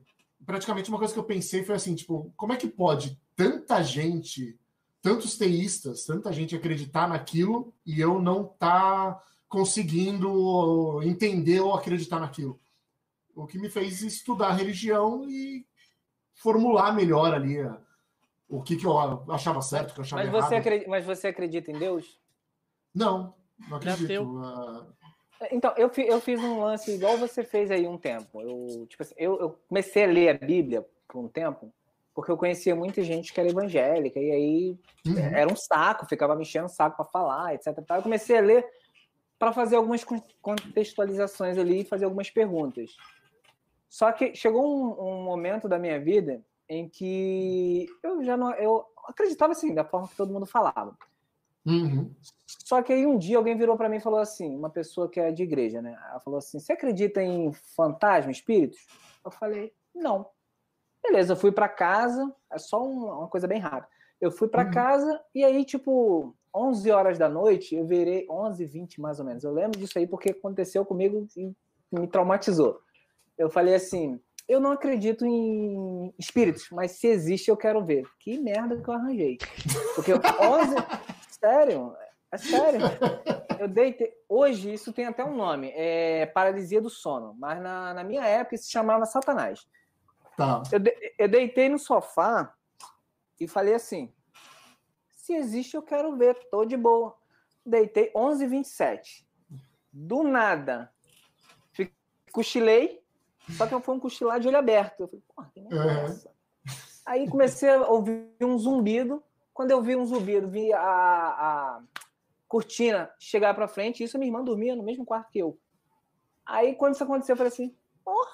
praticamente 0.46 0.90
uma 0.90 0.98
coisa 0.98 1.14
que 1.14 1.20
eu 1.20 1.24
pensei 1.24 1.64
foi 1.64 1.76
assim, 1.76 1.96
tipo, 1.96 2.32
como 2.36 2.54
é 2.54 2.58
que 2.58 2.68
pode 2.68 3.20
tanta 3.36 3.82
gente, 3.84 4.58
tantos 5.02 5.38
teístas, 5.38 6.06
tanta 6.06 6.32
gente 6.32 6.56
acreditar 6.56 7.08
naquilo 7.08 7.74
e 7.86 8.00
eu 8.00 8.22
não 8.22 8.46
tá 8.46 9.22
conseguindo 9.50 11.02
entender 11.04 11.60
ou 11.60 11.74
acreditar 11.74 12.20
naquilo? 12.20 12.60
O 13.36 13.46
que 13.46 13.60
me 13.60 13.70
fez 13.70 14.02
estudar 14.02 14.54
religião 14.54 15.30
e 15.30 15.66
formular 16.34 16.94
melhor 16.94 17.34
ali 17.34 17.60
a, 17.60 17.81
o 18.52 18.62
que, 18.62 18.76
que 18.76 18.86
eu 18.86 18.98
achava 19.32 19.62
certo, 19.62 19.92
o 19.92 19.94
que 19.94 20.00
eu 20.02 20.04
achava 20.04 20.24
mas 20.24 20.34
errado. 20.34 20.50
Você 20.50 20.56
acredita, 20.56 20.90
mas 20.90 21.06
você 21.06 21.28
acredita 21.30 21.72
em 21.72 21.80
Deus? 21.80 22.20
Não, 22.94 23.34
não 23.70 23.78
acredito. 23.78 24.24
Uh... 24.24 24.86
Então, 25.50 25.74
eu, 25.78 25.90
eu 26.06 26.20
fiz 26.20 26.40
um 26.44 26.60
lance 26.60 26.92
igual 26.92 27.18
você 27.18 27.44
fez 27.44 27.72
aí 27.72 27.88
um 27.88 27.98
tempo. 27.98 28.42
Eu, 28.42 28.86
tipo 28.88 29.02
assim, 29.02 29.16
eu, 29.18 29.40
eu 29.40 29.60
comecei 29.70 30.04
a 30.04 30.08
ler 30.08 30.30
a 30.30 30.46
Bíblia 30.46 30.86
por 31.08 31.20
um 31.20 31.30
tempo, 31.30 31.74
porque 32.14 32.30
eu 32.30 32.38
conhecia 32.38 32.76
muita 32.76 33.02
gente 33.02 33.34
que 33.34 33.40
era 33.40 33.50
evangélica, 33.50 34.20
e 34.20 34.32
aí 34.32 34.80
uhum. 35.08 35.18
era 35.18 35.52
um 35.52 35.56
saco, 35.56 36.06
ficava 36.06 36.36
me 36.36 36.42
enchendo 36.42 36.66
o 36.66 36.70
saco 36.70 36.98
para 36.98 37.06
falar, 37.06 37.56
etc. 37.56 37.68
Eu 37.90 38.04
comecei 38.04 38.38
a 38.38 38.42
ler 38.42 38.66
para 39.40 39.54
fazer 39.54 39.78
algumas 39.78 40.06
contextualizações 40.42 41.58
ali 41.58 41.82
e 41.82 41.86
fazer 41.86 42.04
algumas 42.04 42.30
perguntas. 42.30 42.92
Só 43.90 44.12
que 44.12 44.36
chegou 44.36 44.64
um, 44.64 45.22
um 45.22 45.24
momento 45.24 45.70
da 45.70 45.80
minha 45.80 46.00
vida 46.00 46.44
em 46.72 46.88
que 46.88 47.86
eu 48.02 48.24
já 48.24 48.38
não. 48.38 48.54
Eu 48.54 48.86
acreditava 49.06 49.52
assim, 49.52 49.74
da 49.74 49.84
forma 49.84 50.08
que 50.08 50.16
todo 50.16 50.32
mundo 50.32 50.46
falava. 50.46 50.98
Uhum. 51.66 52.10
Só 52.48 52.82
que 52.82 52.94
aí 52.94 53.06
um 53.06 53.18
dia 53.18 53.38
alguém 53.38 53.58
virou 53.58 53.76
para 53.76 53.90
mim 53.90 53.98
e 53.98 54.02
falou 54.02 54.20
assim, 54.20 54.56
uma 54.56 54.70
pessoa 54.70 55.10
que 55.10 55.20
é 55.20 55.32
de 55.32 55.44
igreja, 55.44 55.82
né? 55.82 56.00
Ela 56.10 56.22
falou 56.22 56.38
assim: 56.38 56.60
"Você 56.60 56.72
acredita 56.72 57.22
em 57.22 57.52
fantasma, 57.52 58.32
espíritos?" 58.32 58.80
Eu 59.24 59.30
falei: 59.30 59.74
"Não". 59.94 60.26
Beleza, 61.04 61.34
eu 61.34 61.38
fui 61.38 61.52
para 61.52 61.68
casa, 61.68 62.34
é 62.50 62.58
só 62.58 62.82
uma 62.82 63.28
coisa 63.28 63.48
bem 63.48 63.60
rápida. 63.60 63.90
Eu 64.22 64.32
fui 64.32 64.48
para 64.48 64.66
uhum. 64.66 64.72
casa 64.72 65.22
e 65.36 65.44
aí 65.44 65.66
tipo 65.66 66.34
11 66.56 66.90
horas 66.90 67.18
da 67.18 67.28
noite, 67.28 67.76
eu 67.76 67.86
virei 67.86 68.26
11, 68.30 68.66
20 68.66 69.02
mais 69.02 69.20
ou 69.20 69.26
menos. 69.26 69.44
Eu 69.44 69.52
lembro 69.52 69.78
disso 69.78 70.00
aí 70.00 70.08
porque 70.08 70.32
aconteceu 70.32 70.86
comigo 70.86 71.28
e 71.36 71.54
me 71.92 72.08
traumatizou. 72.08 72.80
Eu 73.38 73.50
falei 73.50 73.76
assim: 73.76 74.22
eu 74.52 74.60
não 74.60 74.74
acredito 74.74 75.26
em 75.26 76.14
espíritos, 76.20 76.68
mas 76.72 76.92
se 76.92 77.08
existe, 77.08 77.50
eu 77.50 77.56
quero 77.56 77.86
ver. 77.86 78.06
Que 78.20 78.38
merda 78.38 78.82
que 78.82 78.90
eu 78.90 78.94
arranjei. 78.94 79.38
Porque 79.96 80.12
11. 80.14 80.20
sério, 81.40 81.96
é 82.30 82.38
sério. 82.38 82.82
Eu 83.58 83.70
deitei. 83.70 84.12
Hoje 84.28 84.74
isso 84.74 84.92
tem 84.92 85.06
até 85.06 85.24
um 85.24 85.38
nome, 85.38 85.72
é 85.74 86.26
paralisia 86.26 86.82
do 86.82 86.90
sono. 86.90 87.34
Mas 87.40 87.62
na, 87.62 87.94
na 87.94 88.04
minha 88.04 88.26
época 88.26 88.56
isso 88.56 88.66
se 88.66 88.72
chamava 88.72 89.06
Satanás. 89.06 89.66
Tá. 90.36 90.62
Eu, 90.70 90.80
de, 90.80 90.94
eu 91.18 91.30
deitei 91.30 91.70
no 91.70 91.80
sofá 91.80 92.54
e 93.40 93.48
falei 93.48 93.76
assim: 93.76 94.14
se 95.12 95.34
existe, 95.34 95.76
eu 95.78 95.82
quero 95.82 96.18
ver, 96.18 96.36
tô 96.52 96.66
de 96.66 96.76
boa. 96.76 97.16
Deitei 97.66 98.12
11h27. 98.12 99.26
Do 99.94 100.24
nada, 100.24 100.92
cochilei 102.34 103.01
só 103.58 103.68
que 103.68 103.80
foi 103.80 103.96
um 103.96 104.00
cochilar 104.00 104.40
de 104.40 104.48
olho 104.48 104.58
aberto. 104.58 105.02
Eu 105.02 105.08
falei, 105.08 105.24
porra, 105.28 105.52
que 105.54 105.62
merda 105.62 105.92
é 105.92 106.06
essa? 106.06 106.32
Aí 107.06 107.30
comecei 107.30 107.70
a 107.70 107.88
ouvir 107.88 108.28
um 108.42 108.58
zumbido. 108.58 109.24
Quando 109.54 109.72
eu 109.72 109.82
vi 109.82 109.96
um 109.96 110.06
zumbido, 110.06 110.50
vi 110.50 110.72
a, 110.72 110.82
a 110.82 111.82
cortina 112.48 113.12
chegar 113.20 113.54
para 113.54 113.68
frente, 113.68 114.04
isso 114.04 114.18
a 114.18 114.20
minha 114.20 114.30
irmã 114.30 114.44
dormia 114.44 114.76
no 114.76 114.84
mesmo 114.84 115.06
quarto 115.06 115.32
que 115.32 115.40
eu. 115.40 115.58
Aí 116.46 116.76
quando 116.76 116.96
isso 116.96 117.04
aconteceu, 117.04 117.34
eu 117.34 117.38
falei 117.38 117.52
assim, 117.52 117.76
porra, 118.04 118.30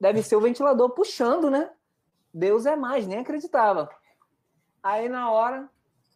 deve 0.00 0.22
ser 0.22 0.36
o 0.36 0.40
ventilador 0.40 0.90
puxando, 0.90 1.50
né? 1.50 1.70
Deus 2.32 2.66
é 2.66 2.76
mais, 2.76 3.06
nem 3.06 3.18
acreditava. 3.18 3.88
Aí 4.82 5.08
na 5.08 5.30
hora, 5.30 5.68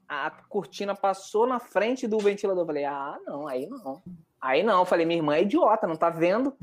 a 0.09 0.31
cortina 0.31 0.95
passou 0.95 1.47
na 1.47 1.59
frente 1.59 2.07
do 2.07 2.19
ventilador. 2.19 2.63
Eu 2.63 2.67
falei, 2.67 2.85
ah, 2.85 3.19
não, 3.25 3.47
aí 3.47 3.67
não. 3.69 4.03
Aí 4.41 4.63
não. 4.63 4.81
Eu 4.81 4.85
falei, 4.85 5.07
minha 5.07 5.19
irmã 5.19 5.37
é 5.37 5.43
idiota, 5.43 5.87
não 5.87 5.97
tá 5.97 6.11
vendo? 6.11 6.57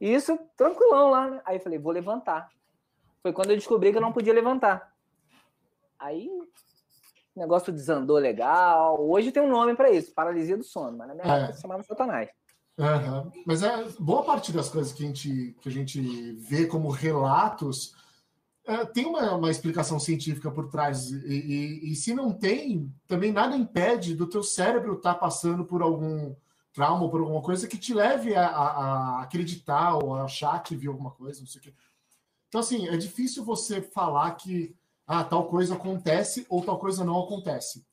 Isso, 0.00 0.38
tranquilão 0.56 1.10
lá, 1.10 1.30
né? 1.30 1.42
Aí 1.44 1.56
eu 1.56 1.60
falei, 1.60 1.78
vou 1.78 1.92
levantar. 1.92 2.48
Foi 3.22 3.32
quando 3.32 3.50
eu 3.50 3.56
descobri 3.56 3.90
que 3.90 3.98
eu 3.98 4.02
não 4.02 4.12
podia 4.12 4.32
levantar. 4.32 4.92
Aí 5.98 6.28
o 7.34 7.40
negócio 7.40 7.72
desandou 7.72 8.18
legal. 8.18 9.00
Hoje 9.00 9.32
tem 9.32 9.42
um 9.42 9.50
nome 9.50 9.74
para 9.74 9.90
isso, 9.90 10.12
paralisia 10.12 10.56
do 10.56 10.64
sono, 10.64 10.98
mas 10.98 11.08
na 11.08 11.14
minha 11.14 11.26
é. 11.26 11.38
época 11.38 11.52
se 11.54 11.62
chamava 11.62 11.82
Satanás. 11.82 12.28
Uhum. 12.76 13.30
Mas 13.46 13.62
é 13.62 13.84
boa 13.98 14.24
parte 14.24 14.52
das 14.52 14.68
coisas 14.68 14.92
que 14.92 15.04
a 15.04 15.06
gente, 15.06 15.56
que 15.60 15.68
a 15.68 15.72
gente 15.72 16.32
vê 16.34 16.66
como 16.66 16.90
relatos 16.90 17.94
é, 18.66 18.84
tem 18.86 19.04
uma, 19.04 19.34
uma 19.34 19.50
explicação 19.50 20.00
científica 20.00 20.50
por 20.50 20.68
trás. 20.68 21.10
E, 21.10 21.16
e, 21.26 21.92
e, 21.92 21.94
se 21.94 22.14
não 22.14 22.32
tem, 22.32 22.92
também 23.06 23.30
nada 23.30 23.56
impede 23.56 24.14
do 24.14 24.26
teu 24.26 24.42
cérebro 24.42 24.94
estar 24.94 25.14
tá 25.14 25.20
passando 25.20 25.64
por 25.64 25.82
algum 25.82 26.34
trauma 26.74 27.04
ou 27.04 27.10
por 27.10 27.20
alguma 27.20 27.40
coisa 27.40 27.68
que 27.68 27.78
te 27.78 27.94
leve 27.94 28.34
a, 28.34 28.46
a, 28.46 28.66
a, 28.66 29.22
acreditar 29.22 29.96
ou 29.96 30.14
a 30.14 30.24
achar 30.24 30.60
que 30.62 30.74
viu 30.74 30.90
alguma 30.90 31.12
coisa, 31.12 31.40
não 31.40 31.46
sei 31.46 31.60
o 31.60 31.64
quê. 31.64 31.74
Então, 32.48 32.60
assim, 32.60 32.88
é 32.88 32.96
difícil 32.96 33.44
você 33.44 33.80
falar 33.80 34.32
que 34.32 34.76
ah, 35.06 35.22
tal 35.22 35.46
coisa 35.46 35.74
acontece 35.74 36.44
ou 36.48 36.64
tal 36.64 36.78
coisa 36.78 37.04
não 37.04 37.22
acontece. 37.22 37.86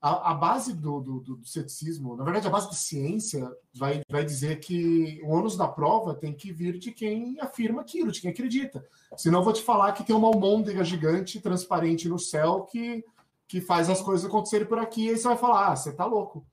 A, 0.00 0.32
a 0.32 0.34
base 0.34 0.72
do, 0.72 1.00
do, 1.00 1.20
do, 1.20 1.46
ceticismo, 1.46 2.16
na 2.16 2.24
verdade, 2.24 2.46
a 2.46 2.50
base 2.50 2.66
da 2.66 2.72
ciência 2.72 3.48
vai, 3.74 4.02
vai 4.10 4.24
dizer 4.24 4.58
que 4.60 5.20
o 5.22 5.30
ônus 5.30 5.56
da 5.56 5.68
prova 5.68 6.14
tem 6.14 6.34
que 6.34 6.52
vir 6.52 6.78
de 6.78 6.90
quem 6.90 7.38
afirma 7.38 7.82
aquilo, 7.82 8.10
de 8.10 8.20
quem 8.20 8.30
acredita. 8.30 8.84
Senão 9.16 9.40
eu 9.40 9.44
vou 9.44 9.52
te 9.52 9.62
falar 9.62 9.92
que 9.92 10.04
tem 10.04 10.16
uma 10.16 10.28
almôndega 10.28 10.82
gigante, 10.82 11.40
transparente 11.40 12.08
no 12.08 12.18
céu, 12.18 12.62
que, 12.62 13.04
que 13.46 13.60
faz 13.60 13.88
as 13.88 14.00
coisas 14.00 14.26
acontecerem 14.26 14.66
por 14.66 14.78
aqui, 14.78 15.04
e 15.04 15.10
aí 15.10 15.16
você 15.16 15.28
vai 15.28 15.36
falar, 15.36 15.68
ah, 15.68 15.76
você 15.76 15.92
tá 15.92 16.04
louco. 16.04 16.44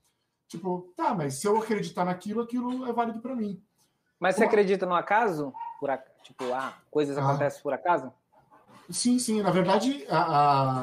Tipo, 0.50 0.92
tá, 0.98 1.14
mas 1.14 1.36
se 1.36 1.48
eu 1.48 1.56
acreditar 1.58 2.04
naquilo, 2.04 2.42
aquilo 2.42 2.88
é 2.88 2.92
válido 2.92 3.22
para 3.22 3.36
mim. 3.36 3.62
Mas 4.20 4.36
você 4.36 4.44
acredita 4.44 4.84
no 4.86 4.96
acaso? 4.96 5.54
Por, 5.80 5.90
tipo, 6.24 6.44
ah, 6.52 6.74
coisas 6.90 7.18
ah. 7.18 7.22
acontecem 7.22 7.62
por 7.62 7.72
acaso? 7.72 8.12
Sim, 8.90 9.20
sim. 9.20 9.44
Na 9.44 9.52
verdade, 9.52 10.06
a, 10.10 10.24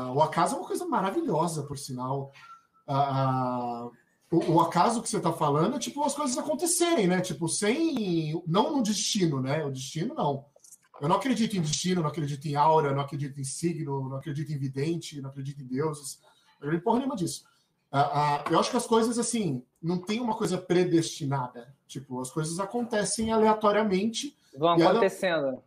a, 0.07 0.13
o 0.13 0.23
acaso 0.23 0.55
é 0.55 0.59
uma 0.59 0.69
coisa 0.69 0.87
maravilhosa, 0.87 1.65
por 1.65 1.77
sinal. 1.77 2.31
A, 2.87 3.89
o, 4.31 4.53
o, 4.53 4.61
acaso 4.61 5.03
que 5.03 5.09
você 5.09 5.17
está 5.17 5.33
falando 5.33 5.75
é 5.75 5.79
tipo 5.81 6.03
as 6.05 6.15
coisas 6.15 6.39
acontecerem, 6.39 7.09
né? 7.09 7.21
Tipo, 7.21 7.49
sem. 7.49 8.41
Não 8.47 8.77
no 8.77 8.83
destino, 8.85 9.41
né? 9.41 9.65
O 9.65 9.73
destino 9.73 10.15
não. 10.15 10.47
Eu 11.01 11.09
não 11.09 11.17
acredito 11.17 11.57
em 11.57 11.61
destino, 11.61 12.03
não 12.03 12.09
acredito 12.09 12.47
em 12.47 12.55
aura, 12.55 12.95
não 12.95 13.03
acredito 13.03 13.39
em 13.41 13.45
signo, 13.45 14.09
não 14.09 14.17
acredito 14.17 14.53
em 14.53 14.59
vidente, 14.59 15.21
não 15.21 15.29
acredito 15.29 15.61
em 15.61 15.67
deuses. 15.67 16.21
Eu 16.61 16.61
não 16.61 16.69
acredito 16.69 16.85
porra 16.85 16.99
nenhuma 16.99 17.17
disso. 17.17 17.45
Uh, 17.93 17.99
uh, 17.99 18.53
eu 18.53 18.59
acho 18.59 18.71
que 18.71 18.77
as 18.77 18.87
coisas, 18.87 19.19
assim, 19.19 19.63
não 19.83 19.99
tem 19.99 20.21
uma 20.21 20.37
coisa 20.37 20.59
predestinada. 20.59 21.75
Tipo, 21.87 22.21
as 22.21 22.31
coisas 22.31 22.59
acontecem 22.59 23.33
aleatoriamente. 23.33 24.37
Vão 24.57 24.75
acontecendo. 24.75 25.49
Ela... 25.49 25.63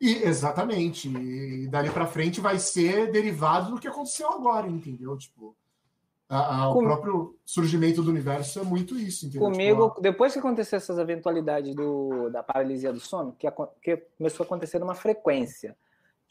E, 0.00 0.24
exatamente. 0.24 1.08
E 1.08 1.66
dali 1.68 1.90
para 1.90 2.06
frente 2.06 2.40
vai 2.40 2.58
ser 2.58 3.10
derivado 3.10 3.70
do 3.70 3.80
que 3.80 3.88
aconteceu 3.88 4.30
agora, 4.30 4.66
entendeu? 4.68 5.16
Tipo, 5.16 5.56
o 6.28 6.72
Com... 6.72 6.84
próprio 6.84 7.36
surgimento 7.44 8.02
do 8.02 8.10
universo 8.10 8.60
é 8.60 8.62
muito 8.62 8.98
isso, 8.98 9.26
entendeu? 9.26 9.50
Comigo, 9.50 9.88
tipo, 9.90 10.00
depois 10.00 10.32
que 10.32 10.38
aconteceu 10.38 10.78
essas 10.78 10.98
eventualidades 10.98 11.74
do, 11.74 12.30
da 12.30 12.42
paralisia 12.42 12.92
do 12.92 13.00
sono, 13.00 13.36
que, 13.38 13.46
que 13.82 13.96
começou 14.16 14.44
a 14.44 14.46
acontecer 14.46 14.78
numa 14.78 14.94
frequência. 14.94 15.76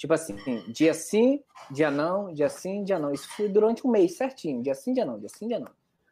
Tipo 0.01 0.15
assim, 0.15 0.35
dia 0.69 0.95
sim, 0.95 1.43
dia 1.69 1.91
não, 1.91 2.33
dia 2.33 2.49
sim, 2.49 2.83
dia 2.83 2.97
não. 2.97 3.11
Isso 3.11 3.29
foi 3.35 3.47
durante 3.47 3.85
um 3.85 3.91
mês 3.91 4.17
certinho. 4.17 4.63
Dia 4.63 4.73
sim, 4.73 4.93
dia 4.93 5.05
não, 5.05 5.19
dia 5.19 5.29
sim, 5.29 5.47
dia 5.47 5.59
não. 5.59 5.69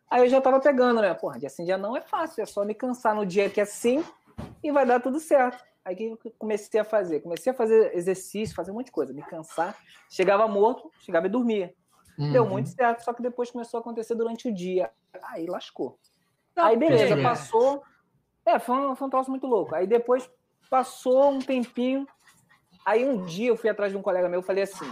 Aí 0.08 0.22
eu 0.22 0.30
já 0.30 0.40
tava 0.40 0.60
pegando, 0.60 1.02
né? 1.02 1.12
Porra, 1.16 1.40
dia 1.40 1.50
sim, 1.50 1.66
dia 1.66 1.76
não 1.76 1.98
é 1.98 2.02
fácil. 2.02 2.44
É 2.44 2.46
só 2.46 2.64
me 2.64 2.76
cansar 2.76 3.16
no 3.16 3.26
dia 3.26 3.50
que 3.50 3.60
é 3.60 3.66
sim 3.66 4.06
e 4.64 4.72
vai 4.72 4.86
dar 4.86 5.00
tudo 5.00 5.20
certo. 5.20 5.66
Aí 5.84 5.96
que 5.96 6.04
eu 6.04 6.20
comecei 6.38 6.80
a 6.80 6.84
fazer? 6.84 7.22
Comecei 7.22 7.52
a 7.52 7.56
fazer 7.56 7.96
exercício, 7.96 8.56
fazer 8.56 8.70
um 8.70 8.76
monte 8.76 8.86
de 8.86 8.92
coisa. 8.92 9.12
Me 9.12 9.24
cansar. 9.24 9.76
Chegava 10.08 10.48
morto, 10.48 10.92
chegava 11.00 11.26
e 11.26 11.30
dormia. 11.32 11.74
Uhum. 12.20 12.32
Deu 12.32 12.46
muito 12.46 12.70
certo, 12.70 13.04
só 13.04 13.12
que 13.12 13.24
depois 13.24 13.50
começou 13.50 13.80
a 13.80 13.82
acontecer 13.82 14.14
durante 14.14 14.48
o 14.48 14.54
dia. 14.54 14.92
Aí 15.24 15.48
lascou. 15.48 15.98
Não, 16.56 16.66
aí 16.66 16.78
beleza, 16.78 17.16
é. 17.16 17.24
passou. 17.24 17.82
É, 18.46 18.60
foi 18.60 18.76
um, 18.76 18.96
foi 18.96 19.08
um 19.08 19.10
troço 19.10 19.32
muito 19.32 19.48
louco. 19.48 19.74
Aí 19.74 19.88
depois 19.88 20.30
passou 20.70 21.32
um 21.32 21.40
tempinho. 21.40 22.08
Aí 22.90 23.08
um 23.08 23.24
dia 23.24 23.50
eu 23.50 23.56
fui 23.56 23.70
atrás 23.70 23.92
de 23.92 23.98
um 24.00 24.02
colega 24.02 24.28
meu, 24.28 24.42
falei 24.42 24.64
assim, 24.64 24.92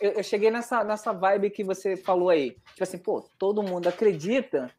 eu, 0.00 0.12
eu, 0.12 0.22
cheguei 0.22 0.50
nessa, 0.50 0.82
nessa 0.82 1.12
vibe 1.12 1.50
que 1.50 1.62
você 1.62 1.94
falou 1.94 2.30
aí. 2.30 2.52
Tipo 2.68 2.82
assim, 2.84 2.96
pô, 2.96 3.20
todo 3.38 3.62
mundo 3.62 3.86
acredita, 3.86 4.70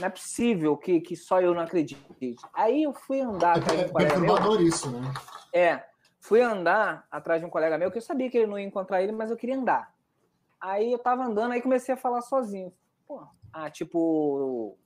não 0.00 0.06
é 0.06 0.10
possível 0.10 0.74
que, 0.74 1.02
que 1.02 1.16
só 1.16 1.42
eu 1.42 1.52
não 1.52 1.60
acredite. 1.60 2.00
Aí 2.54 2.82
eu 2.82 2.94
fui 2.94 3.20
andar 3.20 3.58
atrás 3.58 3.78
de 3.78 3.84
um 3.84 3.92
colega 3.92 4.18
meu. 4.18 4.60
isso, 4.62 4.90
né? 4.90 5.12
É, 5.52 5.84
fui 6.18 6.40
andar 6.40 7.06
atrás 7.10 7.42
de 7.42 7.46
um 7.46 7.50
colega 7.50 7.76
meu, 7.76 7.90
que 7.90 7.98
eu 7.98 8.02
sabia 8.02 8.30
que 8.30 8.38
ele 8.38 8.46
não 8.46 8.58
ia 8.58 8.64
encontrar 8.64 9.02
ele, 9.02 9.12
mas 9.12 9.30
eu 9.30 9.36
queria 9.36 9.58
andar. 9.58 9.92
Aí 10.58 10.92
eu 10.92 10.98
tava 10.98 11.26
andando, 11.26 11.52
aí 11.52 11.60
comecei 11.60 11.92
a 11.92 11.98
falar 11.98 12.22
sozinho. 12.22 12.72
Pô, 13.06 13.20
ah, 13.52 13.68
tipo, 13.68 14.78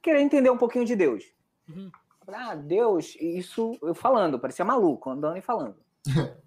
querer 0.00 0.22
entender 0.22 0.48
um 0.48 0.56
pouquinho 0.56 0.86
de 0.86 0.96
Deus. 0.96 1.24
Uhum. 1.68 1.90
Ah, 2.26 2.54
Deus, 2.54 3.18
isso 3.20 3.76
eu 3.82 3.94
falando, 3.94 4.38
parecia 4.38 4.64
maluco, 4.64 5.10
andando 5.10 5.36
e 5.36 5.42
falando. 5.42 5.86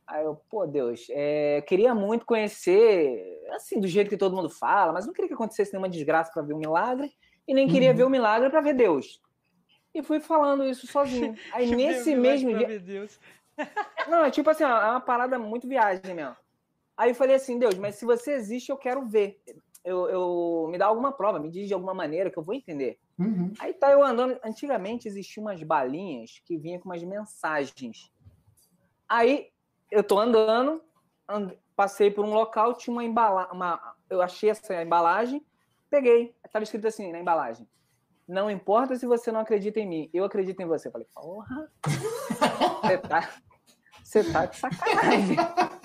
Aí 0.08 0.26
eu, 0.26 0.36
pô, 0.50 0.68
Deus, 0.68 1.08
é, 1.10 1.62
queria 1.62 1.96
muito 1.96 2.26
conhecer, 2.26 3.24
assim, 3.52 3.80
do 3.80 3.88
jeito 3.88 4.10
que 4.10 4.18
todo 4.18 4.36
mundo 4.36 4.50
fala, 4.50 4.92
mas 4.92 5.06
não 5.06 5.14
queria 5.14 5.30
que 5.30 5.34
acontecesse 5.34 5.72
nenhuma 5.72 5.90
desgraça 5.90 6.32
para 6.34 6.42
ver 6.42 6.54
um 6.54 6.60
milagre, 6.60 7.12
e 7.48 7.54
nem 7.54 7.68
queria 7.68 7.92
uhum. 7.92 7.96
ver 7.96 8.04
o 8.04 8.08
um 8.08 8.10
milagre 8.10 8.50
para 8.50 8.62
ver 8.62 8.74
Deus. 8.74 9.22
E 9.94 10.02
fui 10.02 10.20
falando 10.20 10.64
isso 10.64 10.88
sozinho. 10.88 11.36
Aí 11.54 11.74
nesse 11.76 12.16
mesmo 12.16 12.58
dia. 12.58 13.08
Não, 14.10 14.26
é 14.26 14.32
tipo 14.32 14.50
assim, 14.50 14.64
é 14.64 14.68
uma 14.68 15.02
parada 15.02 15.38
muito 15.38 15.68
viagem 15.68 16.14
mesmo. 16.14 16.36
Aí 16.98 17.12
eu 17.12 17.16
falei 17.16 17.36
assim, 17.36 17.58
Deus, 17.58 17.76
mas 17.76 17.96
se 17.96 18.06
você 18.06 18.34
existe, 18.34 18.70
eu 18.70 18.78
quero 18.78 19.06
ver. 19.06 19.42
Eu, 19.84 20.08
eu 20.10 20.68
me 20.70 20.78
dá 20.78 20.86
alguma 20.86 21.12
prova, 21.12 21.40
me 21.40 21.50
diz 21.50 21.68
de 21.68 21.74
alguma 21.74 21.94
maneira 21.94 22.30
que 22.30 22.38
eu 22.38 22.44
vou 22.44 22.54
entender. 22.54 23.00
Uhum. 23.18 23.52
Aí 23.60 23.74
tá 23.74 23.92
eu 23.92 24.04
andando. 24.04 24.40
Antigamente 24.44 25.08
existiam 25.08 25.46
umas 25.46 25.62
balinhas 25.64 26.40
que 26.46 26.58
vinham 26.58 26.80
com 26.80 26.90
umas 26.90 27.04
mensagens. 27.04 28.12
Aí 29.10 29.51
eu 29.92 30.04
tô 30.04 30.18
andando, 30.18 30.82
and... 31.30 31.52
passei 31.76 32.10
por 32.10 32.26
um 32.26 32.34
local, 32.34 32.74
tinha 32.74 32.94
uma 32.94 33.04
embalagem. 33.04 33.52
Uma... 33.54 33.96
Eu 34.10 34.22
achei 34.22 34.50
essa 34.50 34.82
embalagem, 34.82 35.46
peguei. 35.90 36.34
Tava 36.52 36.64
escrito 36.64 36.88
assim 36.88 37.12
na 37.12 37.20
embalagem. 37.20 37.68
Não 38.28 38.50
importa 38.50 38.96
se 38.96 39.06
você 39.06 39.32
não 39.32 39.42
acredita 39.42 39.80
em 39.80 39.88
mim, 39.88 40.10
eu 40.14 40.24
acredito 40.24 40.62
em 40.62 40.66
você. 40.66 40.88
Eu 40.88 40.92
falei, 40.92 41.08
porra, 41.14 41.70
você 42.82 42.98
tá, 42.98 43.30
você 44.04 44.24
tá 44.24 44.46
de 44.46 44.58
sacanagem. 44.58 45.38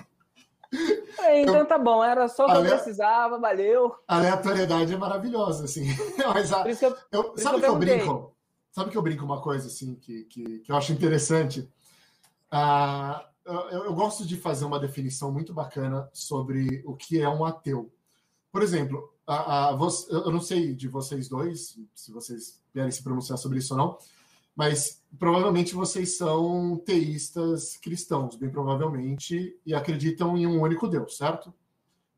Então 1.28 1.64
tá 1.64 1.78
bom, 1.78 2.04
era 2.04 2.28
só 2.28 2.44
o 2.44 2.50
que 2.50 2.56
eu 2.56 2.76
precisava, 2.76 3.38
valeu. 3.38 3.94
A 4.06 4.16
aleatoriedade 4.16 4.92
é 4.92 4.96
maravilhosa, 4.96 5.64
assim. 5.64 5.86
Mas 6.34 6.52
a, 6.52 6.64
eu, 6.68 6.96
eu, 7.12 7.38
sabe 7.38 7.60
que 7.60 7.66
eu, 7.66 7.76
brinco? 7.76 8.36
Sabe 8.70 8.90
que 8.90 8.98
eu 8.98 9.02
brinco 9.02 9.24
uma 9.24 9.40
coisa 9.40 9.68
assim 9.68 9.94
que, 9.94 10.24
que, 10.24 10.58
que 10.60 10.70
eu 10.70 10.76
acho 10.76 10.92
interessante? 10.92 11.70
Ah, 12.50 13.26
eu, 13.46 13.84
eu, 13.84 13.94
gosto 13.94 14.26
de 14.26 14.36
fazer 14.36 14.64
uma 14.64 14.80
definição 14.80 15.32
muito 15.32 15.54
bacana 15.54 16.08
sobre 16.12 16.82
o 16.84 16.94
que 16.94 17.20
é 17.20 17.28
um 17.28 17.44
ateu. 17.44 17.92
Por 18.50 18.62
exemplo, 18.62 19.12
a, 19.26 19.70
a, 19.70 19.78
eu 20.10 20.30
não 20.30 20.40
sei 20.40 20.74
de 20.74 20.88
vocês 20.88 21.28
dois, 21.28 21.78
se 21.94 22.12
vocês 22.12 22.62
querem 22.72 22.90
se 22.90 23.02
pronunciar 23.02 23.38
sobre 23.38 23.58
isso 23.58 23.74
ou 23.74 23.78
não, 23.78 23.98
mas 24.54 25.02
provavelmente 25.18 25.74
vocês 25.74 26.16
são 26.16 26.76
teístas 26.84 27.76
cristãos, 27.76 28.36
bem 28.36 28.50
provavelmente, 28.50 29.58
e 29.64 29.74
acreditam 29.74 30.36
em 30.36 30.46
um 30.46 30.60
único 30.60 30.88
Deus, 30.88 31.16
certo? 31.16 31.52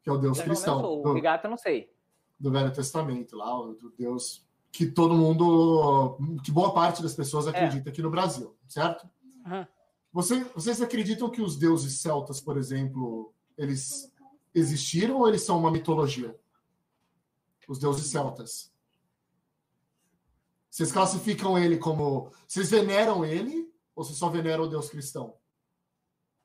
Que 0.03 0.11
é 0.11 0.13
o 0.13 0.19
Deus 0.19 0.41
cristão. 0.41 0.81
Sou. 0.81 1.03
Do, 1.03 1.11
o 1.11 1.15
Rigata 1.15 1.49
não 1.49 1.57
sei. 1.57 1.91
Do 2.39 2.51
Velho 2.51 2.73
Testamento, 2.73 3.37
lá, 3.37 3.57
do 3.57 3.93
Deus 3.99 4.47
que 4.71 4.87
todo 4.87 5.15
mundo, 5.15 6.19
que 6.45 6.53
boa 6.53 6.73
parte 6.73 7.03
das 7.03 7.15
pessoas 7.15 7.47
é. 7.47 7.51
acredita 7.51 7.89
é. 7.89 7.91
aqui 7.91 8.03
no 8.03 8.11
Brasil, 8.11 8.55
certo? 8.69 9.09
Uhum. 9.45 9.67
Você, 10.13 10.43
vocês 10.55 10.81
acreditam 10.81 11.31
que 11.31 11.43
os 11.43 11.57
deuses 11.57 12.01
celtas, 12.01 12.41
por 12.41 12.57
exemplo, 12.57 13.33
eles 13.57 14.13
existiram 14.55 15.19
ou 15.19 15.29
eles 15.29 15.43
são 15.43 15.59
uma 15.59 15.71
mitologia? 15.71 16.35
Os 17.69 17.79
deuses 17.79 18.07
celtas. 18.07 18.73
Vocês 20.71 20.91
classificam 20.91 21.59
ele 21.59 21.77
como. 21.77 22.31
Vocês 22.47 22.71
veneram 22.71 23.25
ele 23.25 23.71
ou 23.95 24.05
vocês 24.05 24.17
só 24.17 24.29
veneram 24.29 24.65
o 24.65 24.69
Deus 24.69 24.89
cristão? 24.89 25.35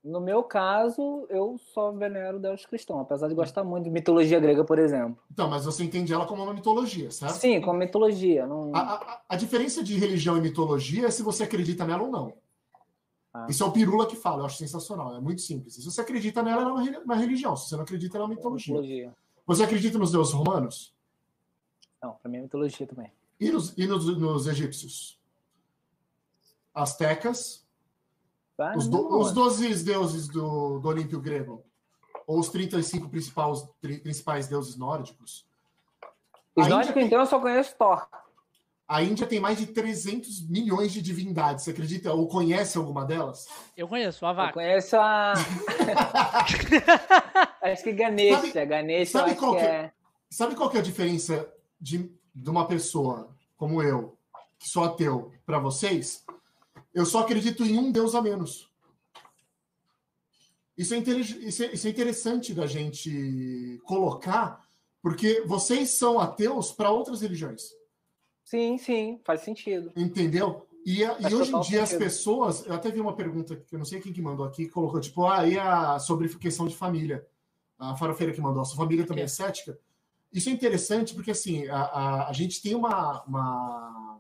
No 0.04 0.20
meu 0.20 0.44
caso, 0.44 1.26
eu 1.30 1.58
só 1.58 1.94
venero 1.94 2.36
o 2.36 2.40
Deus 2.42 2.66
cristão, 2.66 3.00
apesar 3.00 3.30
de 3.30 3.36
gostar 3.36 3.64
muito 3.64 3.86
de 3.86 3.90
mitologia 3.90 4.38
grega, 4.38 4.66
por 4.66 4.78
exemplo. 4.78 5.18
Então, 5.32 5.50
mas 5.50 5.64
você 5.64 5.82
entende 5.82 6.12
ela 6.12 6.26
como 6.26 6.44
uma 6.44 6.54
mitologia, 6.54 7.10
certo? 7.10 7.36
Sim, 7.36 7.62
como 7.62 7.80
mitologia. 7.80 8.46
Não... 8.46 8.76
A, 8.76 8.96
a, 8.96 9.22
a 9.30 9.36
diferença 9.38 9.82
de 9.82 9.98
religião 9.98 10.36
e 10.36 10.42
mitologia 10.42 11.08
é 11.08 11.12
se 11.12 11.24
você 11.24 11.44
acredita 11.44 11.86
nela 11.86 12.04
ou 12.04 12.12
não. 12.12 12.34
Ah. 13.34 13.48
Isso 13.50 13.64
é 13.64 13.66
o 13.66 13.72
Pirula 13.72 14.06
que 14.06 14.16
fala, 14.16 14.42
eu 14.42 14.46
acho 14.46 14.58
sensacional, 14.58 15.16
é 15.16 15.20
muito 15.20 15.42
simples. 15.42 15.74
Se 15.74 15.84
você 15.84 16.02
acredita 16.02 16.44
nela, 16.44 16.62
ela 16.62 16.88
é 16.88 17.00
uma 17.00 17.16
religião. 17.16 17.58
Se 17.58 17.68
você 17.68 17.76
não 17.76 17.84
acredita, 17.84 18.18
ela 18.18 18.26
é 18.26 18.28
uma 18.28 18.36
mitologia. 18.36 18.74
mitologia. 18.74 19.16
Você 19.46 19.64
acredita 19.64 19.98
nos 19.98 20.12
deuses 20.12 20.34
romanos? 20.34 20.94
Não, 22.02 22.14
para 22.14 22.30
mim 22.30 22.38
é 22.38 22.42
mitologia 22.42 22.86
também. 22.86 23.12
E 23.40 23.52
nos, 23.52 23.76
e 23.78 23.88
nos, 23.88 24.06
nos 24.18 24.48
egípcios? 24.48 25.20
Astecas? 26.74 27.66
Ah, 28.58 28.76
os, 28.78 28.88
do, 28.88 29.20
os 29.20 29.32
12 29.32 29.84
deuses 29.84 30.28
do, 30.28 30.80
do 30.80 30.88
Olímpio 30.88 31.20
grego? 31.20 31.64
Ou 32.28 32.40
os 32.40 32.50
35 32.50 33.10
principais, 33.10 33.68
principais 33.82 34.48
deuses 34.48 34.78
nórdicos? 34.78 35.46
Os 36.56 36.68
nórdicos, 36.68 37.02
então, 37.02 37.20
eu 37.20 37.26
só 37.26 37.40
conheço 37.40 37.76
Thor. 37.76 38.08
A 38.94 39.02
Índia 39.02 39.26
tem 39.26 39.40
mais 39.40 39.58
de 39.58 39.66
300 39.66 40.48
milhões 40.48 40.94
de 40.94 41.02
divindades. 41.02 41.64
Você 41.64 41.72
acredita 41.72 42.14
ou 42.14 42.28
conhece 42.28 42.78
alguma 42.78 43.04
delas? 43.04 43.48
Eu 43.76 43.88
conheço, 43.88 44.24
a 44.24 44.34
vaca. 44.34 44.50
Eu 44.50 44.54
conheço 44.54 44.96
a. 44.98 45.34
acho 47.64 47.84
que 47.84 47.92
Ganesha. 47.92 48.36
Sabe, 48.36 48.66
Ganesha 48.68 49.12
sabe 49.12 49.34
qual 49.34 49.56
que 49.56 49.62
é... 49.62 49.66
é... 49.66 49.92
Sabe 50.30 50.56
qual 50.56 50.70
que 50.70 50.78
é 50.78 50.80
a 50.80 50.84
diferença 50.84 51.52
de, 51.82 52.08
de 52.36 52.50
uma 52.52 52.68
pessoa 52.68 53.36
como 53.58 53.82
eu, 53.82 54.16
que 54.60 54.70
sou 54.70 54.84
ateu, 54.84 55.32
para 55.44 55.58
vocês? 55.58 56.24
Eu 56.94 57.08
só 57.08 57.22
acredito 57.22 57.66
em 57.66 57.80
um 57.80 57.92
Deus 57.92 58.14
a 58.14 58.22
menos. 58.22 58.70
Isso 60.78 60.94
é, 60.94 61.00
isso, 61.00 61.64
é, 61.64 61.74
isso 61.74 61.88
é 61.88 61.90
interessante 61.90 62.54
da 62.54 62.68
gente 62.68 63.82
colocar, 63.86 64.64
porque 65.02 65.42
vocês 65.48 65.90
são 65.90 66.20
ateus 66.20 66.72
para 66.72 66.92
outras 66.92 67.22
religiões. 67.22 67.72
Sim, 68.44 68.78
sim, 68.78 69.20
faz 69.24 69.42
sentido. 69.42 69.92
Entendeu? 69.96 70.68
E, 70.86 71.02
e 71.02 71.06
hoje 71.34 71.56
em 71.56 71.62
dia 71.62 71.62
sentido. 71.62 71.80
as 71.80 71.94
pessoas. 71.94 72.66
Eu 72.66 72.74
até 72.74 72.92
vi 72.92 73.00
uma 73.00 73.16
pergunta 73.16 73.56
que 73.56 73.74
eu 73.74 73.80
não 73.80 73.86
sei 73.86 74.02
quem 74.02 74.12
que 74.12 74.22
mandou 74.22 74.46
aqui, 74.46 74.68
colocou, 74.68 75.00
tipo, 75.00 75.26
ah, 75.26 75.48
e 75.48 75.58
a, 75.58 75.98
sobre 76.00 76.28
questão 76.38 76.68
de 76.68 76.76
família. 76.76 77.26
A 77.80 77.96
farofeira 77.96 78.34
que 78.34 78.42
mandou, 78.42 78.62
a 78.62 78.66
sua 78.66 78.78
família 78.78 79.06
também 79.06 79.24
é, 79.24 79.26
é 79.26 79.30
cética. 79.30 79.78
Isso 80.32 80.50
é 80.50 80.52
interessante 80.52 81.14
porque 81.14 81.32
assim, 81.32 81.68
a, 81.68 81.78
a, 81.78 82.30
a 82.30 82.34
gente 82.34 82.62
tem 82.62 82.76
uma, 82.76 83.24
uma, 83.24 84.20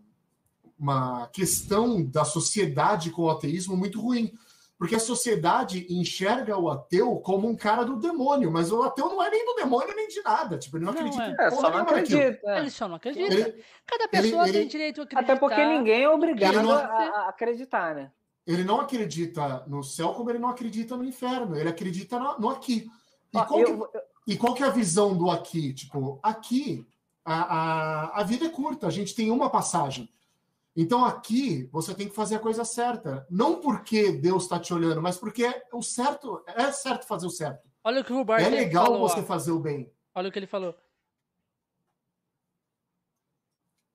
uma 0.77 1.27
questão 1.27 2.03
da 2.03 2.23
sociedade 2.23 3.09
com 3.09 3.23
o 3.23 3.29
ateísmo 3.29 3.75
muito 3.75 3.99
ruim. 3.99 4.31
Porque 4.77 4.95
a 4.95 4.99
sociedade 4.99 5.85
enxerga 5.89 6.57
o 6.57 6.69
ateu 6.69 7.15
como 7.17 7.47
um 7.47 7.55
cara 7.55 7.85
do 7.85 7.95
demônio, 7.95 8.51
mas 8.51 8.71
o 8.71 8.81
ateu 8.83 9.07
não 9.07 9.23
é 9.23 9.29
nem 9.29 9.45
do 9.45 9.55
demônio 9.55 9.95
nem 9.95 10.07
de 10.07 10.21
nada. 10.23 10.57
Tipo, 10.57 10.77
ele 10.77 10.85
não, 10.85 10.93
não 10.93 10.99
acredita 10.99 11.23
é. 11.23 11.29
em 11.29 11.47
é, 11.47 11.51
só 11.51 11.69
não 11.69 11.79
acredita. 11.79 12.39
É. 12.43 12.59
Ele 12.59 12.69
só 12.69 12.87
não 12.87 12.95
acredita. 12.95 13.33
Ele, 13.33 13.63
Cada 13.85 14.07
pessoa 14.07 14.43
ele, 14.43 14.59
tem 14.59 14.67
direito 14.67 15.01
a 15.01 15.03
acreditar. 15.03 15.33
Até 15.33 15.39
porque 15.39 15.65
ninguém 15.65 16.03
é 16.03 16.09
obrigado 16.09 16.61
não, 16.61 16.71
a, 16.71 16.83
a, 16.83 17.29
acreditar, 17.29 17.95
né? 17.95 18.11
Ele 18.45 18.63
não 18.63 18.81
acredita 18.81 19.63
no 19.67 19.83
céu 19.83 20.13
como 20.13 20.29
ele 20.29 20.39
não 20.39 20.49
acredita 20.49 20.97
no 20.97 21.05
inferno. 21.05 21.55
Ele 21.55 21.69
acredita 21.69 22.19
no, 22.19 22.39
no 22.39 22.49
aqui. 22.49 22.89
E, 23.33 23.37
Ó, 23.37 23.45
qual 23.45 23.59
eu, 23.61 23.87
que, 23.87 23.99
e 24.33 24.37
qual 24.37 24.53
que 24.53 24.63
é 24.63 24.65
a 24.65 24.71
visão 24.71 25.15
do 25.15 25.29
aqui? 25.29 25.73
Tipo, 25.73 26.19
aqui 26.21 26.85
a, 27.23 27.33
a, 27.33 28.21
a 28.21 28.23
vida 28.23 28.45
é 28.45 28.49
curta, 28.49 28.87
a 28.87 28.91
gente 28.91 29.15
tem 29.15 29.31
uma 29.31 29.49
passagem. 29.49 30.09
Então 30.75 31.05
aqui 31.05 31.69
você 31.71 31.93
tem 31.93 32.07
que 32.07 32.15
fazer 32.15 32.35
a 32.35 32.39
coisa 32.39 32.65
certa. 32.65 33.25
Não 33.29 33.61
porque 33.61 34.11
Deus 34.11 34.43
está 34.43 34.59
te 34.59 34.73
olhando, 34.73 35.01
mas 35.01 35.17
porque 35.17 35.45
é 35.45 35.63
o 35.71 35.81
certo, 35.81 36.43
é 36.47 36.71
certo 36.71 37.05
fazer 37.05 37.27
o 37.27 37.31
certo. 37.31 37.69
Olha 37.83 38.01
o 38.01 38.03
que 38.03 38.13
o 38.13 38.33
É 38.33 38.49
legal 38.49 38.85
falou, 38.85 39.07
você 39.07 39.19
ó. 39.19 39.23
fazer 39.23 39.51
o 39.51 39.59
bem. 39.59 39.91
Olha 40.15 40.29
o 40.29 40.31
que 40.31 40.39
ele 40.39 40.47
falou. 40.47 40.75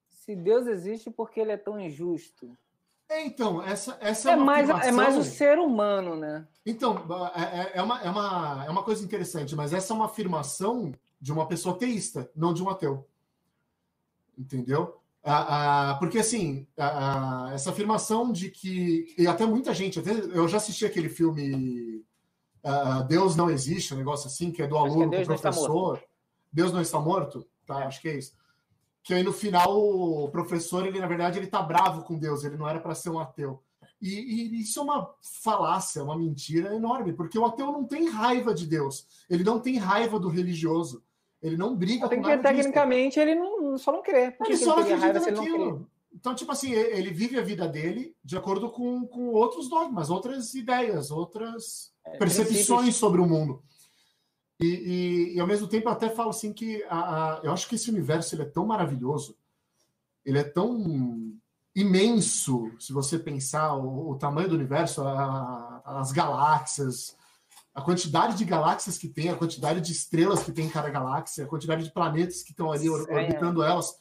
Se 0.08 0.36
Deus 0.36 0.66
existe, 0.66 1.10
porque 1.10 1.40
ele 1.40 1.52
é 1.52 1.56
tão 1.56 1.80
injusto? 1.80 2.56
É, 3.08 3.24
então, 3.24 3.62
essa, 3.62 3.96
essa 4.00 4.30
é, 4.30 4.32
é 4.34 4.36
mais 4.36 4.68
afirmação... 4.68 4.90
É 4.90 4.92
mais 4.92 5.16
o 5.16 5.24
ser 5.24 5.58
humano, 5.58 6.14
né? 6.14 6.46
Então, 6.66 6.98
é, 7.34 7.42
é, 7.42 7.72
é, 7.76 7.82
uma, 7.82 8.02
é, 8.02 8.10
uma, 8.10 8.64
é 8.66 8.70
uma 8.70 8.82
coisa 8.82 9.02
interessante, 9.02 9.56
mas 9.56 9.72
essa 9.72 9.94
é 9.94 9.96
uma 9.96 10.04
afirmação 10.04 10.92
de 11.18 11.32
uma 11.32 11.48
pessoa 11.48 11.78
teísta, 11.78 12.30
não 12.36 12.52
de 12.52 12.62
um 12.62 12.68
ateu. 12.68 13.08
Entendeu? 14.36 14.97
Ah, 15.24 15.90
ah, 15.90 15.94
porque 15.96 16.18
assim, 16.18 16.66
ah, 16.78 17.50
essa 17.52 17.70
afirmação 17.70 18.32
de 18.32 18.50
que. 18.50 19.14
E 19.18 19.26
até 19.26 19.44
muita 19.44 19.74
gente, 19.74 19.98
até, 19.98 20.12
eu 20.12 20.46
já 20.48 20.56
assisti 20.56 20.86
aquele 20.86 21.08
filme 21.08 22.04
Deus 23.06 23.36
não 23.36 23.50
existe, 23.50 23.94
um 23.94 23.96
negócio 23.96 24.26
assim, 24.26 24.50
que 24.50 24.62
é 24.62 24.66
do 24.66 24.76
é 24.76 24.78
aluno 24.78 25.14
é 25.14 25.24
com 25.24 25.32
o 25.32 25.38
professor. 25.38 26.02
Deus 26.52 26.72
não 26.72 26.80
está 26.80 27.00
morto, 27.00 27.46
tá? 27.66 27.86
Acho 27.86 28.00
que 28.00 28.08
é 28.08 28.18
isso. 28.18 28.32
Que 29.02 29.14
aí 29.14 29.22
no 29.22 29.32
final 29.32 29.78
o 29.78 30.28
professor, 30.28 30.86
ele 30.86 31.00
na 31.00 31.06
verdade, 31.06 31.38
ele 31.38 31.46
tá 31.46 31.62
bravo 31.62 32.02
com 32.02 32.18
Deus, 32.18 32.44
ele 32.44 32.56
não 32.56 32.68
era 32.68 32.80
para 32.80 32.94
ser 32.94 33.10
um 33.10 33.18
ateu. 33.18 33.62
E, 34.00 34.08
e, 34.08 34.60
isso 34.60 34.78
é 34.78 34.82
uma 34.82 35.12
falácia, 35.42 36.04
uma 36.04 36.16
mentira 36.16 36.74
enorme, 36.74 37.12
porque 37.12 37.38
o 37.38 37.44
ateu 37.44 37.72
não 37.72 37.84
tem 37.84 38.08
raiva 38.08 38.54
de 38.54 38.66
Deus, 38.66 39.06
ele 39.28 39.42
não 39.42 39.58
tem 39.58 39.76
raiva 39.76 40.20
do 40.20 40.28
religioso, 40.28 41.02
ele 41.42 41.56
não 41.56 41.76
briga 41.76 42.08
Tem 42.08 42.20
com 42.20 42.28
que 42.28 42.38
tecnicamente 42.38 43.18
ele 43.20 43.34
não, 43.34 43.76
só 43.78 43.92
não 43.92 44.02
crê. 44.02 44.30
Por 44.32 44.46
que 44.46 44.52
Ele 44.52 44.58
só 44.58 44.76
não 44.76 44.82
acredita 44.82 45.30
naquilo. 45.30 45.88
Então, 46.12 46.34
tipo 46.34 46.50
assim, 46.50 46.72
ele 46.72 47.10
vive 47.10 47.38
a 47.38 47.42
vida 47.42 47.68
dele 47.68 48.16
de 48.24 48.36
acordo 48.36 48.70
com, 48.70 49.06
com 49.06 49.28
outros 49.28 49.68
dogmas, 49.68 50.10
outras 50.10 50.54
ideias, 50.54 51.10
outras 51.10 51.92
percepções 52.18 52.50
É, 52.50 52.64
princípios. 52.64 52.96
sobre 52.96 53.20
o 53.20 53.26
mundo. 53.26 53.62
E, 54.60 54.66
e- 54.66 55.34
e, 55.36 55.40
ao 55.40 55.46
mesmo 55.46 55.68
tempo 55.68 55.88
eu 55.88 55.92
até 55.92 56.08
falo 56.08 56.30
assim 56.30 56.52
que 56.52 56.82
a- 56.88 57.36
a- 57.36 57.40
eu 57.44 57.52
acho 57.52 57.68
que 57.68 57.76
esse 57.76 57.90
universo 57.90 58.34
ele 58.34 58.42
é 58.42 58.46
tão 58.46 58.66
maravilhoso, 58.66 59.36
ele 60.24 60.38
é 60.38 60.42
tão 60.44 61.32
imenso, 61.76 62.72
se 62.80 62.92
você 62.92 63.18
pensar 63.18 63.74
o, 63.76 64.10
o 64.10 64.16
tamanho 64.18 64.48
do 64.48 64.56
universo, 64.56 65.02
a- 65.02 65.82
as 65.84 66.10
galáxias, 66.10 67.16
a 67.78 67.80
quantidade 67.80 68.36
de 68.36 68.44
galáxias 68.44 68.98
que 68.98 69.06
tem, 69.08 69.28
a 69.28 69.36
quantidade 69.36 69.80
de 69.80 69.92
estrelas 69.92 70.42
que 70.42 70.50
tem 70.50 70.66
em 70.66 70.68
cada 70.68 70.90
galáxia, 70.90 71.44
a 71.44 71.46
quantidade 71.46 71.84
de 71.84 71.92
planetas 71.92 72.42
que 72.42 72.50
estão 72.50 72.72
ali 72.72 72.88
orbitando 72.90 73.62
elas. 73.62 73.94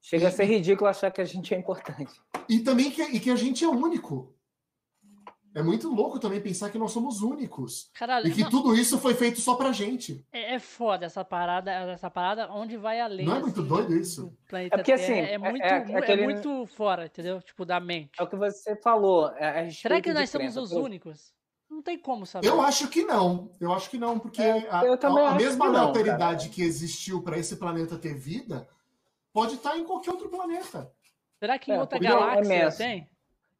Chega 0.00 0.28
a 0.28 0.30
ser 0.30 0.44
ridículo 0.44 0.88
achar 0.88 1.10
que 1.10 1.20
a 1.20 1.24
gente 1.24 1.52
é 1.52 1.58
importante. 1.58 2.12
E 2.48 2.60
também 2.60 2.92
que, 2.92 3.02
e 3.02 3.18
que 3.18 3.30
a 3.30 3.34
gente 3.36 3.64
é 3.64 3.68
único. 3.68 4.32
É 5.52 5.62
muito 5.64 5.88
louco 5.92 6.20
também 6.20 6.40
pensar 6.40 6.70
que 6.70 6.78
nós 6.78 6.92
somos 6.92 7.22
únicos. 7.22 7.90
Caralho, 7.94 8.28
E 8.28 8.32
que 8.32 8.42
não, 8.42 8.50
tudo 8.50 8.72
isso 8.74 8.98
foi 9.00 9.14
feito 9.14 9.40
só 9.40 9.56
pra 9.56 9.72
gente. 9.72 10.24
é, 10.32 10.54
é 10.54 10.58
foda 10.60 11.06
essa 11.06 11.24
parada, 11.24 11.72
essa 11.72 12.08
parada 12.10 12.48
onde 12.52 12.76
vai 12.76 13.00
além. 13.00 13.26
Não 13.26 13.34
é 13.36 13.40
muito 13.40 13.60
assim, 13.60 13.68
doido 13.68 13.96
isso? 13.96 14.32
É 14.52 14.68
porque, 14.68 14.92
assim, 14.92 15.12
é, 15.12 15.32
é- 15.32 15.38
muito, 15.38 15.62
é 15.64 15.68
é 15.92 15.96
aquele- 15.98 16.24
muito 16.24 16.66
fora, 16.66 17.06
entendeu? 17.06 17.40
Tipo, 17.42 17.64
da 17.64 17.80
mente. 17.80 18.12
É 18.20 18.22
o 18.22 18.28
que 18.28 18.36
você 18.36 18.76
falou. 18.76 19.32
é 19.36 19.66
a 19.66 19.70
Será 19.72 20.00
que 20.00 20.12
nós 20.12 20.30
somos 20.30 20.54
crença. 20.54 20.60
os 20.60 20.70
únicos? 20.72 21.32
Não 21.74 21.82
tem 21.82 21.98
como 21.98 22.24
saber. 22.24 22.46
Eu 22.46 22.60
acho 22.62 22.86
que 22.86 23.02
não. 23.04 23.50
Eu 23.60 23.72
acho 23.72 23.90
que 23.90 23.98
não, 23.98 24.16
porque 24.16 24.40
É, 24.40 24.70
a, 24.70 24.84
eu 24.84 24.96
também 24.96 25.24
a- 25.24 25.30
a 25.30 25.34
acho 25.34 25.44
mesma 25.44 25.66
que 25.66 25.72
não, 25.72 25.80
aleatoriedade 25.80 26.48
que 26.50 26.62
existiu 26.62 27.20
para 27.20 27.36
esse 27.36 27.56
planeta 27.56 27.98
ter 27.98 28.14
vida 28.14 28.68
pode 29.32 29.56
estar 29.56 29.76
em 29.76 29.82
qualquer 29.84 30.12
outro 30.12 30.28
planeta. 30.28 30.92
Será 31.40 31.58
que 31.58 31.72
em 31.72 31.74
É, 31.74 31.80
outra 31.80 31.98
é 31.98 32.00
galáxia 32.00 32.54
imenso. 32.54 32.78
tem? 32.78 33.10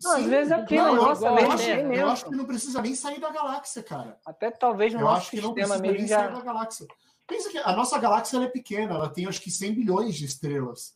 Não, 0.01 0.13
às 0.13 0.23
Sim, 0.23 0.29
vezes 0.31 0.53
é 0.53 0.59
porque 0.59 0.77
não, 0.77 0.95
eu, 0.95 1.03
nossa 1.03 1.27
eu 1.27 1.35
mente 1.35 1.53
acho, 1.55 1.71
é 1.71 1.99
eu 1.99 2.09
acho 2.09 2.25
que 2.27 2.37
não 2.37 2.45
precisa 2.45 2.81
nem 2.83 2.95
sair 2.95 3.19
da 3.21 3.31
galáxia, 3.31 3.83
cara. 3.83 4.17
Até 4.25 4.51
talvez 4.53 4.95
no 4.95 5.01
Eu 5.01 5.07
nosso 5.07 5.23
acho 5.23 5.31
que 5.33 5.41
não 5.41 5.55
sistema 5.55 5.79
precisa 5.81 5.99
nem 5.99 6.07
já. 6.07 6.19
sair 6.21 6.33
da 6.35 6.41
galáxia. 6.41 6.87
Pensa 7.27 7.51
que 7.51 7.59
a 7.59 7.73
nossa 7.75 7.99
galáxia 7.99 8.37
ela 8.37 8.45
é 8.47 8.49
pequena, 8.49 8.95
ela 8.95 9.09
tem 9.09 9.27
acho 9.27 9.41
que 9.41 9.51
100 9.51 9.75
bilhões 9.75 10.15
de 10.15 10.25
estrelas. 10.25 10.95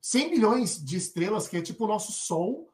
100 0.00 0.30
bilhões 0.30 0.84
de 0.84 0.96
estrelas, 0.96 1.46
que 1.46 1.56
é 1.56 1.62
tipo 1.62 1.84
o 1.84 1.88
nosso 1.88 2.10
Sol, 2.10 2.68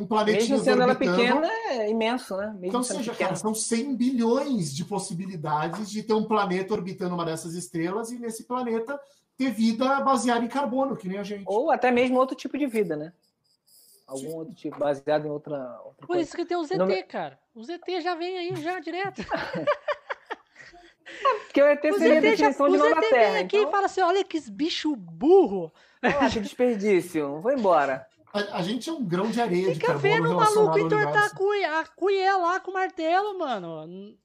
com 0.00 0.06
planetinhas 0.06 0.48
Mesmo 0.48 0.64
sendo 0.64 0.82
ela 0.82 0.92
orbitando. 0.92 1.18
pequena, 1.18 1.46
é 1.70 1.90
imenso, 1.90 2.36
né? 2.36 2.46
Mesmo 2.48 2.66
Então, 2.66 2.82
seja, 2.82 3.10
pequena. 3.12 3.30
cara, 3.30 3.36
são 3.36 3.54
100 3.54 3.94
bilhões 3.96 4.74
de 4.74 4.84
possibilidades 4.84 5.90
de 5.90 6.02
ter 6.02 6.12
um 6.14 6.24
planeta 6.24 6.74
orbitando 6.74 7.14
uma 7.14 7.24
dessas 7.24 7.54
estrelas 7.54 8.10
e 8.10 8.18
nesse 8.18 8.44
planeta 8.44 8.98
ter 9.36 9.50
vida 9.50 10.00
baseada 10.00 10.44
em 10.44 10.48
carbono, 10.48 10.96
que 10.96 11.08
nem 11.08 11.18
a 11.18 11.22
gente. 11.22 11.44
Ou 11.46 11.70
até 11.70 11.90
mesmo 11.90 12.18
outro 12.18 12.36
tipo 12.36 12.56
de 12.58 12.66
vida, 12.66 12.94
né? 12.96 13.12
Algum 14.06 14.34
outro 14.36 14.54
tipo, 14.54 14.78
baseado 14.78 15.26
em 15.26 15.30
outra, 15.30 15.56
outra 15.84 16.00
Por 16.00 16.06
coisa. 16.08 16.22
isso 16.22 16.36
que 16.36 16.44
tem 16.44 16.56
o 16.56 16.64
ZT, 16.64 16.76
Não 16.76 16.86
me- 16.86 17.02
cara. 17.02 17.38
O 17.54 17.62
ZT 17.64 18.00
já 18.02 18.14
vem 18.14 18.36
aí, 18.36 18.54
já, 18.56 18.78
direto. 18.78 19.22
Porque 21.46 21.62
o 21.62 21.66
ET 21.66 21.84
O 21.84 21.98
seria 21.98 22.18
a 22.18 22.20
ZT, 22.20 22.36
já, 22.36 22.48
definição 22.48 22.66
o 22.66 22.70
de 22.70 22.76
ZT 22.78 22.88
nova 22.88 23.00
vem 23.00 23.10
Terra. 23.10 23.40
aqui 23.40 23.56
Então, 23.56 23.68
e 23.68 23.72
fala 23.72 23.86
assim, 23.86 24.00
olha 24.00 24.24
que 24.24 24.40
bicho 24.50 24.94
burro. 24.96 25.72
que 26.32 26.40
desperdício. 26.40 27.40
Vou 27.40 27.52
embora. 27.52 28.06
A, 28.32 28.58
a 28.58 28.62
gente 28.62 28.88
é 28.88 28.92
um 28.92 29.04
grão 29.04 29.30
de 29.30 29.40
areia 29.40 29.68
de 29.68 29.74
Fica 29.74 29.88
carbono 29.88 30.14
vendo 30.14 30.32
o 30.32 30.36
maluco 30.36 30.78
entortar 30.78 31.24
a 31.24 31.86
cuia, 31.86 32.32
a 32.32 32.36
lá 32.38 32.60
com 32.60 32.70
o 32.70 32.74
martelo, 32.74 33.38
mano. 33.38 34.16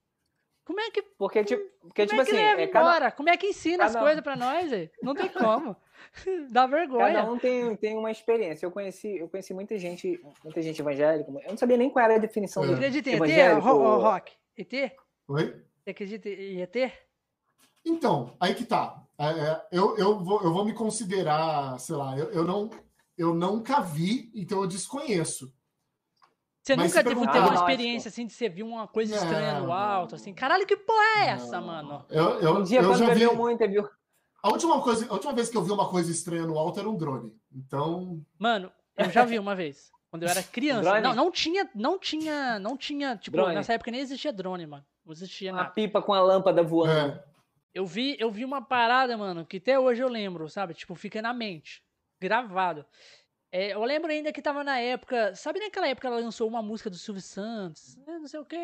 Como 0.65 0.79
é 0.81 0.91
que, 0.91 1.01
Porque, 1.01 1.43
tipo, 1.45 1.63
porque, 1.79 2.05
como 2.05 2.09
tipo 2.09 2.21
é 2.21 2.25
que 2.25 2.31
assim, 2.31 2.41
leva 2.41 2.61
é, 2.61 2.67
cada, 2.67 2.85
embora? 2.89 3.11
Como 3.11 3.29
é 3.29 3.37
que 3.37 3.47
ensina 3.47 3.85
as 3.85 3.93
cada- 3.93 4.03
coisas 4.05 4.21
pra 4.23 4.35
nós, 4.35 4.69
velho? 4.69 4.89
Não 5.01 5.13
tem 5.15 5.29
como. 5.31 5.75
Dá 6.51 6.67
vergonha. 6.67 7.13
cada 7.13 7.31
um 7.31 7.37
tem, 7.39 7.75
tem 7.77 7.97
uma 7.97 8.11
experiência. 8.11 8.65
Eu 8.65 8.71
conheci, 8.71 9.17
eu 9.17 9.29
conheci 9.29 9.53
muita 9.53 9.77
gente, 9.77 10.19
muita 10.43 10.61
gente 10.61 10.81
evangélica. 10.81 11.29
Eu 11.31 11.49
não 11.51 11.57
sabia 11.57 11.77
nem 11.77 11.89
qual 11.89 12.03
era 12.05 12.15
a 12.15 12.19
definição 12.19 12.63
É. 12.63 12.67
do 12.67 12.73
Acredita 12.73 13.09
em 13.09 13.15
ET, 13.15 13.57
Rock? 13.61 14.33
ET? 14.57 14.91
Oi? 15.29 15.63
Você 15.83 15.89
acredita 15.91 16.29
em 16.29 16.61
ET? 16.61 16.75
Então, 17.85 18.35
aí 18.39 18.53
que 18.53 18.65
tá. 18.65 19.01
É, 19.17 19.25
é, 19.29 19.61
eu, 19.71 19.97
eu, 19.97 20.19
vou, 20.19 20.43
eu 20.43 20.53
vou 20.53 20.65
me 20.65 20.73
considerar, 20.73 21.79
sei 21.79 21.95
lá, 21.95 22.17
eu, 22.17 22.29
eu 22.31 22.43
não 22.43 22.69
eu 23.17 23.33
nunca 23.33 23.79
vi, 23.81 24.31
então 24.35 24.61
eu 24.61 24.67
desconheço. 24.67 25.53
Você 26.61 26.75
Mas 26.75 26.87
nunca 26.91 27.03
teve, 27.03 27.15
perguntar- 27.15 27.31
teve 27.33 27.45
uma 27.45 27.51
Ah, 27.53 27.55
experiência 27.55 28.09
assim 28.09 28.25
de 28.25 28.33
você 28.33 28.49
ver 28.49 28.63
uma 28.63 28.87
coisa 28.87 29.15
Não, 29.15 29.23
estranha 29.23 29.59
no 29.61 29.71
alto, 29.71 30.15
assim? 30.15 30.33
Caralho, 30.33 30.67
que 30.67 30.75
porra 30.75 31.03
é 31.23 31.27
essa, 31.29 31.59
Não. 31.61 31.67
mano? 31.67 32.05
Eu, 32.09 32.39
eu, 32.41 32.55
Um 32.57 32.63
dia, 32.63 32.81
eu 32.81 32.93
já 32.95 33.13
vi. 33.13 33.25
muito, 33.27 33.65
viu? 33.69 33.89
A 34.43 34.49
última, 34.49 34.81
coisa, 34.81 35.07
a 35.09 35.13
última 35.13 35.33
vez 35.33 35.49
que 35.49 35.55
eu 35.57 35.63
vi 35.63 35.71
uma 35.71 35.89
coisa 35.89 36.11
estranha 36.11 36.45
no 36.45 36.57
alto 36.59 36.79
era 36.79 36.89
um 36.89 36.97
drone. 36.97 37.33
Então, 37.53 38.21
Mano, 38.37 38.71
eu 38.97 39.09
já 39.09 39.23
vi 39.25 39.39
uma 39.39 39.55
vez. 39.55 39.91
Quando 40.11 40.23
eu 40.23 40.29
era 40.29 40.43
criança. 40.43 40.83
Drone? 40.89 41.01
Não, 41.01 41.15
não 41.15 41.31
tinha, 41.31 41.69
não 41.73 41.97
tinha, 41.99 42.59
não 42.59 42.77
tinha, 42.77 43.15
tipo, 43.17 43.35
Drone. 43.37 43.55
nessa 43.55 43.73
época 43.73 43.91
nem 43.91 43.99
existia 44.01 44.31
drone, 44.31 44.65
mano. 44.67 44.85
Não 45.05 45.11
existia 45.13 45.51
Uma 45.51 45.63
nada. 45.63 45.73
pipa 45.73 46.01
com 46.01 46.13
a 46.13 46.21
lâmpada 46.21 46.61
voando. 46.63 46.91
é, 46.91 47.23
Eu 47.73 47.85
vi, 47.85 48.15
eu 48.19 48.29
vi 48.31 48.43
uma 48.45 48.61
parada, 48.61 49.17
mano, 49.17 49.45
que 49.45 49.57
até 49.57 49.79
hoje 49.79 50.01
eu 50.01 50.09
lembro, 50.09 50.49
sabe? 50.49 50.73
Tipo, 50.73 50.95
fica 50.95 51.21
na 51.21 51.33
mente. 51.33 51.81
Gravado. 52.19 52.85
É, 53.51 53.73
eu 53.73 53.83
lembro 53.83 54.11
ainda 54.11 54.33
que 54.33 54.41
tava 54.41 54.63
na 54.63 54.79
época. 54.79 55.33
Sabe 55.35 55.59
naquela 55.59 55.87
época 55.87 56.07
ela 56.07 56.19
lançou 56.19 56.47
uma 56.47 56.61
música 56.61 56.89
do 56.89 56.97
Silvio 56.97 57.21
Santos? 57.21 57.97
é, 58.05 58.19
Não 58.19 58.27
sei 58.27 58.39
o 58.39 58.45
quê. 58.45 58.57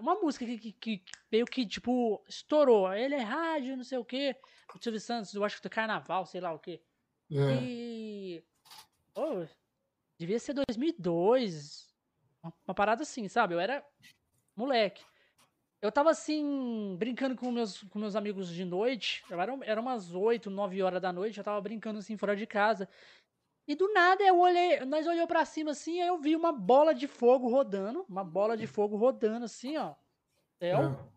Uma 0.00 0.14
música 0.14 0.46
que, 0.46 0.58
que, 0.58 0.72
que 0.72 1.04
meio 1.30 1.44
que, 1.44 1.66
tipo, 1.66 2.24
estourou. 2.26 2.92
Ele 2.94 3.14
é 3.14 3.20
rádio, 3.20 3.76
não 3.76 3.84
sei 3.84 3.98
o 3.98 4.04
quê. 4.04 4.34
O 4.74 4.82
Silvio 4.82 5.00
Santos, 5.00 5.34
eu 5.34 5.44
acho 5.44 5.56
que 5.56 5.62
do 5.62 5.70
carnaval, 5.70 6.24
sei 6.24 6.40
lá 6.40 6.52
o 6.52 6.58
quê. 6.58 6.82
é. 7.30 7.62
E. 7.62 8.44
Pô, 9.12 9.46
devia 10.18 10.38
ser 10.38 10.54
2002. 10.54 11.92
Uma, 12.42 12.54
uma 12.66 12.74
parada 12.74 13.02
assim, 13.02 13.28
sabe? 13.28 13.54
Eu 13.54 13.60
era 13.60 13.84
moleque. 14.56 15.04
Eu 15.82 15.90
tava 15.90 16.10
assim, 16.10 16.94
brincando 16.96 17.34
com 17.34 17.50
meus, 17.50 17.82
com 17.82 17.98
meus 17.98 18.14
amigos 18.14 18.48
de 18.48 18.64
noite. 18.64 19.24
Era, 19.28 19.58
era 19.64 19.80
umas 19.80 20.14
8, 20.14 20.48
9 20.48 20.80
horas 20.80 21.02
da 21.02 21.12
noite. 21.12 21.36
Eu 21.38 21.44
tava 21.44 21.60
brincando 21.60 21.98
assim 21.98 22.16
fora 22.16 22.36
de 22.36 22.46
casa. 22.46 22.88
E 23.66 23.74
do 23.74 23.92
nada 23.92 24.22
eu 24.22 24.38
olhei, 24.38 24.80
nós 24.84 25.06
olhou 25.06 25.26
pra 25.26 25.44
cima 25.44 25.72
assim, 25.72 26.00
aí 26.00 26.08
eu 26.08 26.18
vi 26.18 26.34
uma 26.36 26.52
bola 26.52 26.94
de 26.94 27.06
fogo 27.08 27.48
rodando. 27.48 28.04
Uma 28.08 28.22
bola 28.24 28.56
de 28.56 28.66
fogo 28.66 28.96
rodando 28.96 29.44
assim, 29.44 29.76
ó. 29.76 29.94
Céu. 30.60 30.78
é. 31.08 31.12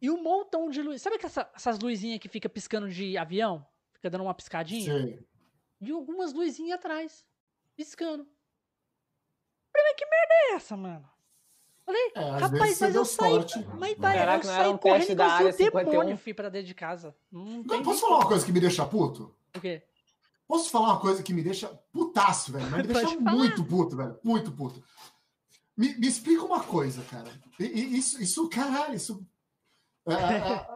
E 0.00 0.10
um 0.10 0.22
montão 0.22 0.70
de 0.70 0.80
luz. 0.82 1.02
Sabe 1.02 1.18
que 1.18 1.26
essa- 1.26 1.50
essas 1.54 1.78
luzinhas 1.78 2.20
que 2.20 2.28
fica 2.28 2.48
piscando 2.48 2.88
de 2.88 3.16
avião? 3.18 3.66
Fica 3.94 4.08
dando 4.10 4.22
uma 4.24 4.34
piscadinha? 4.34 4.84
Sei. 4.92 5.26
vi 5.80 5.92
algumas 5.92 6.32
luzinhas 6.32 6.78
atrás, 6.78 7.26
piscando. 7.74 8.26
Falei, 9.72 9.94
que 9.94 10.04
merda 10.06 10.34
é 10.34 10.54
essa, 10.54 10.76
mano? 10.76 11.08
Falei, 11.88 12.12
É, 12.16 12.20
rapaz, 12.32 12.78
mas 12.80 12.94
eu 12.94 13.02
saí. 13.06 13.30
sorte. 13.30 13.66
Mas 13.78 13.96
vai, 13.96 14.18
Caraca, 14.18 14.44
eu 14.46 14.50
não 14.50 14.56
saí 14.58 14.68
um 14.68 14.76
correndo 14.76 14.98
teste 14.98 15.14
da 15.14 15.26
área 15.26 15.52
51? 15.52 15.90
demônio, 15.90 16.18
fui 16.18 16.34
pra 16.34 16.50
dentro 16.50 16.66
de 16.66 16.74
casa. 16.74 17.16
Não 17.32 17.62
Não, 17.64 17.82
posso 17.82 18.00
falar 18.02 18.16
uma 18.18 18.26
coisa 18.28 18.44
que 18.44 18.52
me 18.52 18.60
deixa 18.60 18.84
puto? 18.84 19.34
o 19.56 19.60
quê? 19.60 19.82
Posso 20.46 20.68
falar 20.68 20.88
uma 20.88 21.00
coisa 21.00 21.22
que 21.22 21.32
me 21.32 21.42
deixa 21.42 21.68
putaço, 21.90 22.52
velho? 22.52 22.70
Mas 22.70 22.86
me 22.86 22.88
deixa 22.92 23.08
falar. 23.16 23.30
muito 23.34 23.64
puto, 23.64 23.96
velho. 23.96 24.18
Muito 24.22 24.52
puto. 24.52 24.84
Me, 25.74 25.94
me 25.96 26.06
explica 26.08 26.42
uma 26.44 26.62
coisa, 26.62 27.02
cara. 27.04 27.30
E- 27.58 27.64
e 27.64 27.96
isso, 27.96 28.22
isso 28.22 28.46
caralho, 28.50 28.94
isso. 28.94 29.26
é, 30.06 30.12
é, 30.12 30.16
é, 30.52 30.66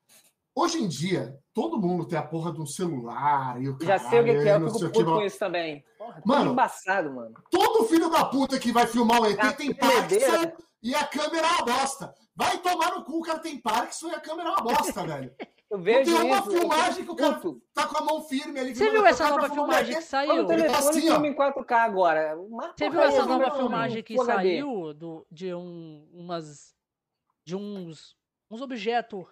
hoje 0.56 0.78
em 0.82 0.88
dia, 0.88 1.38
todo 1.54 1.80
mundo 1.80 2.04
tem 2.04 2.18
a 2.18 2.22
porra 2.22 2.52
de 2.52 2.60
um 2.60 2.66
celular 2.66 3.62
e 3.62 3.68
o 3.68 3.78
Já 3.80 3.98
caralho, 3.98 4.10
sei 4.10 4.20
o 4.20 4.24
que, 4.24 4.42
que 4.42 4.48
é, 4.48 4.54
eu 4.54 4.60
fico 4.66 4.78
sei 4.78 4.88
o 4.88 4.90
que, 4.90 4.98
puto 4.98 5.12
com 5.12 5.22
isso 5.22 5.38
também. 5.38 5.84
Porra, 5.96 6.22
Mano, 6.26 6.52
embaçado, 6.52 7.14
mano. 7.14 7.34
Todo 7.50 7.84
filho 7.84 8.10
da 8.10 8.24
puta 8.24 8.58
que 8.58 8.72
vai 8.72 8.86
filmar 8.86 9.22
o 9.22 9.26
ET 9.26 9.38
A 9.38 9.52
tem 9.52 9.72
tremedeira. 9.72 10.26
Parkinson 10.32 10.64
e 10.82 10.94
a 10.94 11.06
câmera 11.06 11.46
é 11.46 11.50
uma 11.50 11.64
bosta. 11.64 12.14
Vai 12.36 12.58
tomar 12.58 12.96
no 12.96 13.04
cu, 13.04 13.20
o 13.20 13.22
cara 13.22 13.38
tem 13.38 13.56
Parkinson 13.58 14.08
e 14.08 14.14
a 14.14 14.20
câmera 14.20 14.48
é 14.48 14.52
uma 14.52 14.62
bosta, 14.62 15.02
velho. 15.06 15.34
Eu 15.70 15.78
vejo 15.80 16.12
tem 16.12 16.26
uma 16.30 16.38
isso. 16.38 16.50
filmagem 16.50 17.04
que 17.04 17.10
o 17.10 17.16
cara 17.16 17.34
puto. 17.34 17.62
Tá 17.72 17.86
com 17.86 17.98
a 17.98 18.04
mão 18.04 18.22
firme 18.22 18.60
ali. 18.60 18.74
Você 18.74 18.90
viu 18.90 19.02
o 19.02 19.06
essa 19.06 19.24
cara 19.24 19.36
nova 19.36 19.48
tá 19.48 19.54
filmagem 19.54 19.86
que 19.86 19.94
Olha 19.94 20.02
o 20.02 20.06
saiu? 20.06 20.46
telefone 20.46 20.76
assim, 20.76 21.00
filma 21.00 21.18
ó. 21.18 21.24
em 21.24 21.34
4K 21.34 21.72
agora. 21.72 22.36
Você 22.76 22.90
viu 22.90 23.00
essa 23.00 23.24
nova 23.24 23.50
filmagem 23.52 24.02
que 24.02 24.18
saiu 24.24 24.92
do, 24.92 25.26
de 25.30 25.54
um, 25.54 26.08
umas. 26.12 26.74
De 27.44 27.56
uns. 27.56 28.16
Uns 28.50 28.60
objetos. 28.60 29.24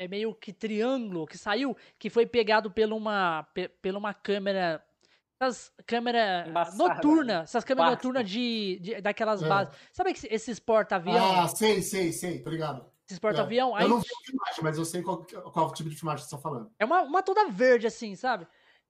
É 0.00 0.08
meio 0.08 0.34
que 0.34 0.50
triângulo 0.50 1.26
que 1.26 1.36
saiu, 1.36 1.76
que 1.98 2.08
foi 2.08 2.24
pegado 2.24 2.70
por 2.70 2.90
uma, 2.90 3.42
pe- 3.52 3.68
pela 3.68 3.98
uma 3.98 4.14
câmera. 4.14 4.82
Essas 5.38 5.70
câmera 5.86 6.46
Embaçada, 6.48 6.76
noturna, 6.78 7.40
essas 7.42 7.64
câmeras 7.64 7.90
noturnas 7.92 8.28
de, 8.28 8.78
de- 8.80 9.00
daquelas 9.02 9.42
É. 9.42 9.46
bases. 9.48 9.74
Sabe 9.92 10.14
que 10.14 10.26
esses 10.34 10.58
porta-avião? 10.58 11.40
Ah, 11.42 11.48
sei, 11.48 11.82
sei, 11.82 12.12
sei, 12.12 12.38
tô 12.42 12.48
ligado. 12.48 12.86
Esses 13.06 13.18
porta-avião. 13.18 13.76
É. 13.78 13.84
Eu 13.84 13.88
não 13.90 14.00
vi 14.00 14.06
a 14.06 14.24
filmagem, 14.26 14.64
mas 14.64 14.78
eu 14.78 14.86
sei 14.86 15.02
qual, 15.02 15.18
qual 15.52 15.70
tipo 15.74 15.90
de 15.90 15.96
filmagem 15.96 16.24
você 16.24 16.30
tá 16.34 16.40
falando. 16.40 16.70
É 16.78 16.84
uma, 16.86 17.02
uma 17.02 17.22
toda 17.22 17.48
verde, 17.50 17.86
assim, 17.86 18.16
sabe? 18.16 18.46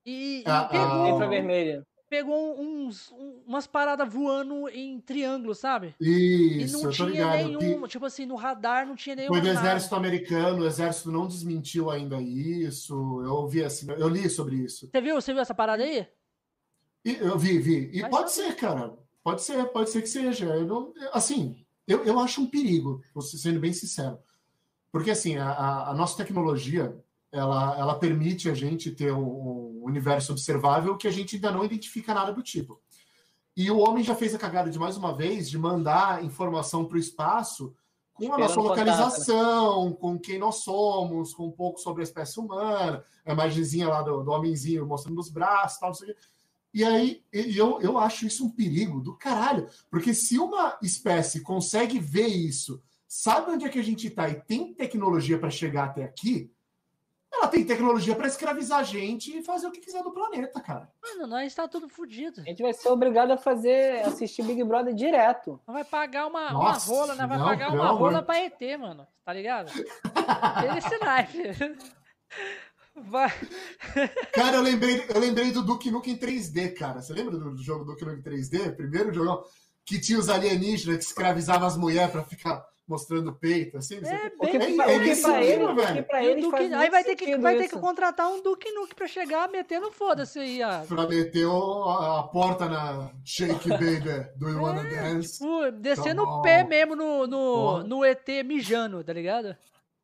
E, 0.07 0.45
Ah, 0.47 0.69
e 0.71 0.73
pegou, 0.79 1.23
ah. 1.23 1.27
vermelha. 1.27 1.85
Pegou 2.11 2.61
uns, 2.61 3.11
um- 3.13 3.41
umas 3.47 3.69
paradas 3.69 4.13
voando 4.13 4.69
em 4.69 5.01
triângulo, 5.01 5.55
sabe? 5.55 5.95
E 6.01 6.65
Isso, 6.65 6.73
não 6.77 6.81
eu 6.83 6.91
tô 6.91 6.97
tinha 6.97 7.09
ligado. 7.09 7.59
nenhum, 7.61 7.87
tipo 7.87 8.05
assim, 8.05 8.27
no 8.27 8.35
radar 8.35 8.85
não 8.87 8.97
tinha 8.97 9.15
nenhum. 9.15 9.29
Foi 9.29 9.41
do 9.41 9.49
exército 9.49 9.95
americano, 9.95 10.63
o 10.63 10.67
exército 10.67 11.13
não 11.13 11.29
desmentiu 11.29 11.89
ainda 11.89 12.21
isso. 12.21 12.93
Eu 13.23 13.35
ouvi 13.35 13.63
assim, 13.63 13.87
eu 13.93 14.09
li 14.09 14.29
sobre 14.29 14.57
isso. 14.57 14.91
Você 14.91 15.01
viu, 15.01 15.15
você 15.15 15.33
viu 15.33 15.41
essa 15.41 15.55
parada 15.55 15.85
aí? 15.85 16.05
E 17.05 17.15
eu 17.15 17.39
vi, 17.39 17.59
vi. 17.61 17.91
E 17.95 18.03
Mas 18.03 18.11
pode 18.11 18.33
ser, 18.33 18.55
cara. 18.57 18.93
Pode 19.23 19.43
ser, 19.43 19.65
pode 19.67 19.91
ser 19.91 20.03
que 20.03 20.09
seja. 20.09 20.47
Eu 20.47 20.67
não, 20.67 20.93
assim, 21.13 21.65
eu, 21.87 22.05
eu 22.05 22.19
acho 22.19 22.41
um 22.43 22.47
perigo, 22.47 23.01
você 23.15 23.39
sendo 23.39 23.61
bem 23.61 23.73
sincero. 23.73 24.19
Porque, 24.91 25.13
assim, 25.13 25.37
a- 25.37 25.91
a, 25.91 25.95
nossa 25.95 26.17
tecnologia, 26.17 26.99
ela, 27.31 27.79
ela 27.79 27.95
permite 27.95 28.51
a 28.51 28.55
gente 28.55 28.91
ter 28.91 29.13
um 29.13 29.70
universo 29.91 30.33
observável 30.33 30.97
que 30.97 31.09
a 31.09 31.11
gente 31.11 31.37
ainda 31.37 31.51
não 31.51 31.65
identifica 31.65 32.15
nada 32.15 32.33
do 32.33 32.43
tipo. 32.43 32.81
E 33.57 33.71
o 33.71 33.79
homem 33.79 34.03
já 34.03 34.15
fez 34.15 34.35
a 34.35 34.39
cagada 34.39 34.71
de 34.71 34.79
mais 34.79 34.97
uma 34.97 35.15
vez 35.15 35.51
de 35.51 35.59
mandar 35.59 36.25
informação 36.25 36.85
para 36.85 36.97
o 36.97 37.01
espaço 37.01 37.75
com 38.15 38.25
a 38.25 38.27
Esperando 38.27 38.41
nossa 38.41 38.55
contato, 38.55 38.69
localização, 38.69 39.93
com 39.93 40.19
quem 40.19 40.39
nós 40.39 40.57
somos, 40.57 41.35
com 41.35 41.47
um 41.47 41.53
pouco 41.53 41.81
sobre 41.81 42.03
a 42.03 42.05
espécie 42.05 42.39
humana, 42.39 43.05
a 43.25 43.33
imagenzinha 43.33 43.89
lá 43.89 44.03
do, 44.03 44.23
do 44.23 44.31
homenzinho 44.31 44.87
mostrando 44.87 45.19
os 45.19 45.31
braços, 45.31 45.79
tal, 45.79 45.91
não 45.91 45.95
sei 45.95 46.11
o 46.11 46.15
quê. 46.15 46.21
E 46.73 46.85
aí, 46.85 47.25
eu, 47.33 47.81
eu 47.81 47.99
acho 47.99 48.27
isso 48.27 48.45
um 48.45 48.51
perigo 48.51 49.01
do 49.01 49.17
caralho. 49.17 49.69
Porque 49.91 50.15
se 50.15 50.39
uma 50.39 50.79
espécie 50.83 51.41
consegue 51.41 51.99
ver 51.99 52.29
isso, 52.29 52.81
sabe 53.09 53.51
onde 53.51 53.65
é 53.65 53.69
que 53.69 53.79
a 53.79 53.83
gente 53.83 54.07
está 54.07 54.29
e 54.29 54.41
tem 54.41 54.73
tecnologia 54.73 55.37
para 55.39 55.51
chegar 55.51 55.87
até 55.87 56.05
aqui, 56.05 56.53
ela 57.41 57.49
tem 57.49 57.65
tecnologia 57.65 58.15
para 58.15 58.27
escravizar 58.27 58.81
a 58.81 58.83
gente 58.83 59.37
e 59.37 59.43
fazer 59.43 59.67
o 59.67 59.71
que 59.71 59.81
quiser 59.81 60.03
do 60.03 60.11
planeta, 60.11 60.61
cara. 60.61 60.89
Mano, 61.03 61.27
nós 61.27 61.55
tá 61.55 61.67
tudo 61.67 61.89
fudido. 61.89 62.43
A 62.43 62.45
gente 62.45 62.63
vai 62.63 62.73
ser 62.75 62.89
obrigado 62.91 63.31
a 63.31 63.39
fazer, 63.39 64.03
assistir 64.03 64.43
Big 64.43 64.63
Brother 64.63 64.95
direto. 64.95 65.59
Nós 65.67 65.75
vai 65.75 65.85
pagar 65.85 66.27
uma, 66.27 66.53
Nossa, 66.53 66.91
uma 66.91 66.99
rola, 66.99 67.15
nós 67.15 67.29
vai 67.29 67.39
não, 67.39 67.45
pagar 67.47 67.73
uma 67.73 67.89
amor. 67.89 67.99
rola 67.99 68.23
pra 68.23 68.39
ET, 68.45 68.61
mano. 68.79 69.07
Tá 69.25 69.33
ligado? 69.33 69.71
Esse 70.77 70.99
naipe. 70.99 71.79
Vai. 72.95 73.33
Cara, 74.33 74.57
eu 74.57 74.63
lembrei, 74.63 75.07
eu 75.09 75.19
lembrei 75.19 75.51
do 75.51 75.63
Duke 75.63 75.91
Nukem 75.91 76.19
3D, 76.19 76.75
cara. 76.75 77.01
Você 77.01 77.13
lembra 77.15 77.39
do, 77.39 77.55
do 77.55 77.63
jogo 77.63 77.85
Duke 77.85 78.05
Nukem 78.05 78.23
3D? 78.23 78.77
Primeiro 78.77 79.13
jogo 79.15 79.45
que 79.85 79.99
tinha 79.99 80.19
os 80.19 80.29
alienígenas 80.29 80.99
que 80.99 81.05
escravizavam 81.05 81.67
as 81.67 81.77
mulheres 81.77 82.13
para 82.13 82.23
ficar 82.23 82.65
mostrando 82.91 83.31
o 83.31 83.35
peito, 83.35 83.79
assim. 83.79 84.01
não 84.01 84.05
sei 84.05 84.17
o 84.17 84.21
quê. 84.21 84.37
O 84.39 84.47
que, 84.49 84.59
bem- 84.59 84.77
pra- 84.77 84.91
é 84.93 84.97
o 84.97 85.01
que 85.01 85.09
isso 85.11 85.23
pra 85.23 85.39
mesmo, 85.39 85.65
ele, 85.71 85.75
velho. 85.81 86.05
pra 86.05 86.23
E 86.23 86.27
o 86.27 86.31
eles 86.31 86.45
Duke- 86.45 86.75
aí 86.75 86.91
vai 86.91 87.05
ter, 87.05 87.17
que, 87.17 87.37
vai 87.39 87.57
ter 87.57 87.69
que 87.69 87.79
contratar 87.79 88.29
um 88.31 88.43
Duke 88.43 88.71
Nuke 88.73 88.95
pra 88.95 89.07
chegar 89.07 89.49
metendo 89.49 89.91
foda-se 89.93 90.39
aí, 90.41 90.61
ó. 90.63 90.85
Pra 90.87 91.07
meter 91.07 91.47
o- 91.47 91.85
a, 91.85 92.21
a 92.21 92.23
porta 92.25 92.69
na 92.69 93.11
Shake 93.25 93.69
Baby 93.69 94.29
do 94.37 94.49
You 94.51 94.63
Wanna 94.63 94.83
É, 94.87 95.03
Dance. 95.15 95.39
tipo, 95.39 95.71
descendo 95.73 96.25
Tá 96.25 96.31
o 96.39 96.43
pé 96.43 96.65
mesmo 96.65 96.97
no, 96.97 97.27
no, 97.27 97.83
no 97.85 98.05
ET 98.05 98.27
mijando, 98.45 99.03
tá 99.05 99.13
ligado? 99.13 99.57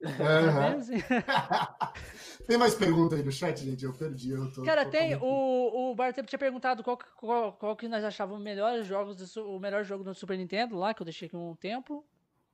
É 0.02 0.74
assim. 0.76 0.94
Tem 2.46 2.56
mais 2.58 2.74
pergunta 2.74 3.16
aí 3.16 3.22
no 3.24 3.32
chat, 3.32 3.58
gente? 3.64 3.84
Eu 3.84 3.92
perdi. 3.92 4.30
Eu 4.30 4.52
tô, 4.52 4.62
Cara, 4.62 4.84
tô- 4.84 4.90
tem. 4.90 5.18
tô- 5.18 5.24
O, 5.24 5.90
o 5.90 5.94
Bartempo 5.94 6.28
tinha 6.28 6.38
perguntado 6.38 6.82
qual, 6.84 6.96
que- 6.96 7.06
qual, 7.16 7.52
qual 7.54 7.74
que 7.74 7.88
nós 7.88 8.04
achávamos 8.04 8.42
melhores 8.42 8.86
jogos, 8.86 9.16
do, 9.16 9.50
o 9.56 9.58
melhor 9.58 9.82
jogo 9.84 10.04
do 10.04 10.14
Super 10.14 10.36
Nintendo 10.38 10.76
lá, 10.76 10.94
que 10.94 11.02
eu 11.02 11.04
deixei 11.04 11.26
aqui 11.26 11.36
um 11.36 11.54
tempo. 11.56 12.04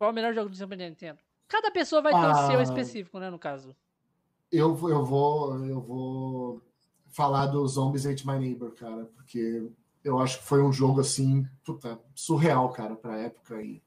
Qual 0.02 0.10
o 0.10 0.14
melhor 0.14 0.34
jogo 0.34 0.48
do 0.50 0.56
Super 0.56 0.76
Nintendo? 0.76 1.20
Cada 1.46 1.70
pessoa 1.70 2.02
vai 2.02 2.12
ter 2.12 2.18
o 2.18 2.30
Ah. 2.32 2.46
seu 2.50 2.60
específico, 2.60 3.20
né, 3.20 3.30
no 3.30 3.38
caso. 3.38 3.72
Eu, 4.50 4.70
eu 4.88 5.04
vou 5.04 5.64
eu 5.64 5.80
vou 5.80 6.60
falar 7.06 7.46
do 7.46 7.64
Zombies 7.68 8.04
Ate 8.04 8.26
My 8.26 8.36
Neighbor, 8.36 8.72
cara, 8.72 9.04
porque 9.14 9.70
eu 10.02 10.18
acho 10.18 10.38
que 10.40 10.44
foi 10.44 10.60
um 10.60 10.72
jogo 10.72 11.00
assim, 11.00 11.46
puta, 11.64 12.00
surreal, 12.16 12.68
cara, 12.72 12.96
pra 12.96 13.16
época 13.16 13.62
e 13.62 13.80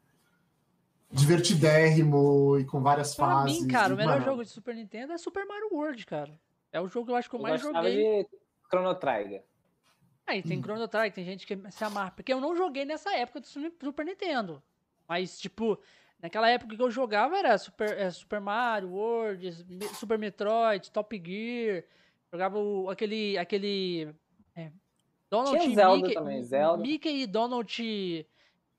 divertidérrimo 1.11 2.57
e 2.59 2.63
com 2.65 2.81
várias 2.81 3.13
Pra 3.13 3.25
fases. 3.25 3.61
mim, 3.63 3.67
cara, 3.67 3.93
o 3.93 3.97
melhor 3.97 4.21
jogo 4.21 4.41
de 4.41 4.49
Super 4.49 4.73
Nintendo 4.73 5.11
é 5.11 5.17
Super 5.17 5.45
Mario 5.45 5.67
World, 5.73 6.05
cara. 6.05 6.39
É 6.71 6.79
o 6.79 6.87
jogo 6.87 7.07
que 7.07 7.11
eu 7.11 7.15
acho 7.17 7.29
que 7.29 7.35
eu 7.35 7.39
Eu 7.39 7.43
mais 7.43 7.59
joguei. 7.61 8.23
de 8.23 8.29
Chrono 8.69 8.95
Trigger. 8.95 9.43
Aí 10.25 10.41
tem 10.41 10.61
Chrono 10.61 10.87
Trigger, 10.87 11.13
tem 11.13 11.25
gente 11.25 11.45
que 11.45 11.59
se 11.71 11.83
amarra. 11.83 12.11
Porque 12.11 12.31
eu 12.31 12.39
não 12.39 12.55
joguei 12.55 12.85
nessa 12.85 13.13
época 13.17 13.41
do 13.41 13.47
Su- 13.47 13.73
Super 13.83 14.05
Nintendo. 14.05 14.63
Mas, 15.07 15.37
tipo, 15.37 15.77
naquela 16.26 16.49
época 16.49 16.76
que 16.76 16.81
eu 16.81 16.89
jogava 16.91 17.38
era 17.38 17.57
Super, 17.57 17.97
é, 17.97 18.10
Super 18.10 18.41
Mario, 18.41 18.89
World, 18.91 19.52
Super 19.93 20.18
Metroid, 20.18 20.91
Top 20.91 21.22
Gear. 21.23 21.84
Jogava 22.31 22.57
o- 22.60 22.89
aquele. 22.89 23.38
aquele 23.38 24.14
é, 24.56 24.72
Donald 25.30 25.60
Tinha 25.60 25.76
Zelda 25.76 25.97
Mickey, 26.02 26.14
também, 26.14 26.43
Zelda. 26.43 26.81
Mickey 26.84 27.22
e 27.22 27.27
Donald 27.27 28.27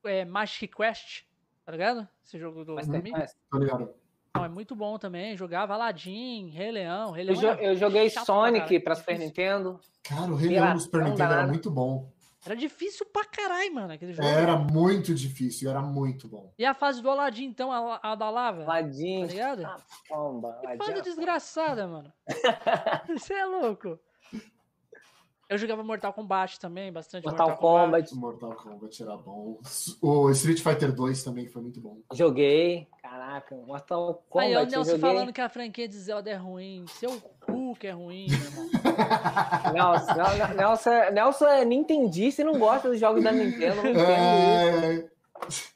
é, 0.03 0.25
Magic 0.25 0.67
Quest. 0.75 1.23
Tá 1.65 1.71
ligado? 1.71 2.07
Esse 2.25 2.37
jogo 2.37 2.63
do, 2.63 2.75
Mas 2.75 2.87
Mickey. 2.87 3.11
mas 3.11 3.35
Tô 3.49 3.57
ligado. 3.57 3.89
Não, 4.35 4.45
é 4.45 4.49
muito 4.49 4.75
bom 4.75 4.97
também. 4.99 5.35
Jogava 5.35 5.73
Aladdin, 5.73 6.49
Rei 6.49 6.71
Leão. 6.71 7.11
Rei 7.11 7.23
eu, 7.23 7.27
Leão 7.29 7.41
jo- 7.41 7.47
era 7.47 7.63
eu 7.63 7.75
joguei 7.75 8.09
pra 8.09 8.23
Sonic 8.25 8.59
caralho, 8.65 8.83
pra 8.83 8.95
Super. 8.95 9.19
Nintendo. 9.19 9.79
Cara, 10.03 10.31
o 10.31 10.35
Rei 10.35 10.49
Leão 10.49 10.73
no 10.73 10.79
Super 10.79 11.03
Nintendo 11.03 11.33
era 11.33 11.47
muito 11.47 11.71
bom. 11.71 12.11
Era 12.47 12.55
difícil 12.55 13.05
pra 13.07 13.25
caralho, 13.25 13.75
mano, 13.75 13.91
aquele 13.91 14.13
jogo. 14.13 14.25
Era 14.25 14.55
muito 14.55 15.13
difícil, 15.13 15.69
era 15.69 15.81
muito 15.81 16.29
bom. 16.29 16.53
E 16.57 16.63
a 16.63 16.73
fase 16.73 17.01
do 17.01 17.09
Aladdin, 17.09 17.43
então, 17.43 17.69
a, 17.73 17.99
a 18.01 18.15
da 18.15 18.29
lava? 18.29 18.63
Aladdin. 18.63 19.27
Tá 19.27 19.27
ligado? 19.27 19.65
Ah, 19.65 19.77
pomba. 20.07 20.57
Que 20.61 20.77
fase 20.77 21.01
desgraçada, 21.01 21.85
mano. 21.85 22.13
Você 23.17 23.33
é 23.33 23.45
louco. 23.45 23.99
Eu 25.49 25.57
jogava 25.57 25.83
Mortal 25.83 26.13
Kombat 26.13 26.57
também, 26.59 26.91
bastante 26.91 27.25
Mortal 27.25 27.49
Mortal, 27.49 27.85
Kombat. 27.85 28.09
Kombat. 28.09 28.39
Mortal 28.41 28.55
Kombat 28.55 29.03
era 29.03 29.17
bom. 29.17 29.59
O 30.01 30.29
Street 30.31 30.61
Fighter 30.61 30.93
2 30.93 31.23
também 31.23 31.47
foi 31.47 31.61
muito 31.61 31.81
bom. 31.81 31.99
Joguei. 32.13 32.87
Caraca, 33.01 33.55
Mortal 33.55 34.09
Aí, 34.35 34.55
ó, 34.55 34.59
o 34.59 34.63
Kombat 34.63 34.73
eu 34.73 34.83
Nelson 34.83 34.99
falando 34.99 35.33
que 35.33 35.41
a 35.41 35.49
franquia 35.49 35.87
de 35.87 35.97
Zelda 35.97 36.29
é 36.29 36.35
ruim. 36.35 36.85
Seu 36.87 37.21
que 37.75 37.87
é 37.87 37.91
ruim, 37.91 38.27
meu 38.29 38.39
irmão. 38.39 38.69
Nelson, 39.73 40.13
Nel- 40.13 40.55
Nelson, 40.55 40.89
é- 40.91 41.11
Nelson 41.11 41.47
é 41.47 41.65
nintendista 41.65 42.41
e 42.41 42.45
não 42.45 42.57
gosta 42.59 42.89
dos 42.89 42.99
jogos 42.99 43.23
da 43.23 43.31
Nintendo. 43.31 43.75
Não 43.83 43.89
entendo 43.89 45.09
isso. 45.49 45.71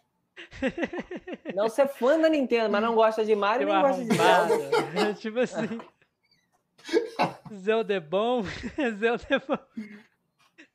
Nelson 1.55 1.81
é 1.83 1.87
fã 1.87 2.19
da 2.19 2.29
Nintendo, 2.29 2.69
mas 2.69 2.81
não 2.81 2.93
gosta 2.95 3.25
de 3.25 3.35
Mario 3.35 3.67
nem 3.67 3.81
gosta 3.81 4.03
de. 4.03 4.15
Zelda. 4.15 5.13
tipo 5.19 5.39
assim. 5.39 5.79
Zelda 7.53 7.93
é 7.95 7.99
bom. 7.99 8.43
Zelda 8.99 9.25
é 9.29 9.39
bom. 9.39 9.57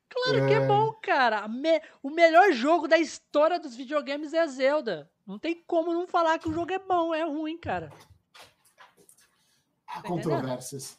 Claro 0.09 0.47
que 0.49 0.55
é 0.55 0.67
bom, 0.67 0.93
cara. 1.03 1.47
Me- 1.49 1.83
O 2.03 2.11
melhor 2.11 2.53
jogo 2.53 2.89
da 2.89 2.99
história 2.99 3.59
dos 3.61 3.75
videogames 3.77 4.33
é 4.33 4.47
Zelda. 4.47 5.11
Não 5.27 5.39
tem 5.39 5.63
como 5.67 5.93
não 5.93 6.07
falar 6.07 6.39
que 6.39 6.49
o 6.49 6.53
jogo 6.53 6.73
é 6.73 6.79
bom, 6.79 7.15
é 7.15 7.25
ruim, 7.25 7.59
cara. 7.59 7.91
há 9.89 10.01
controvérsias. 10.03 10.99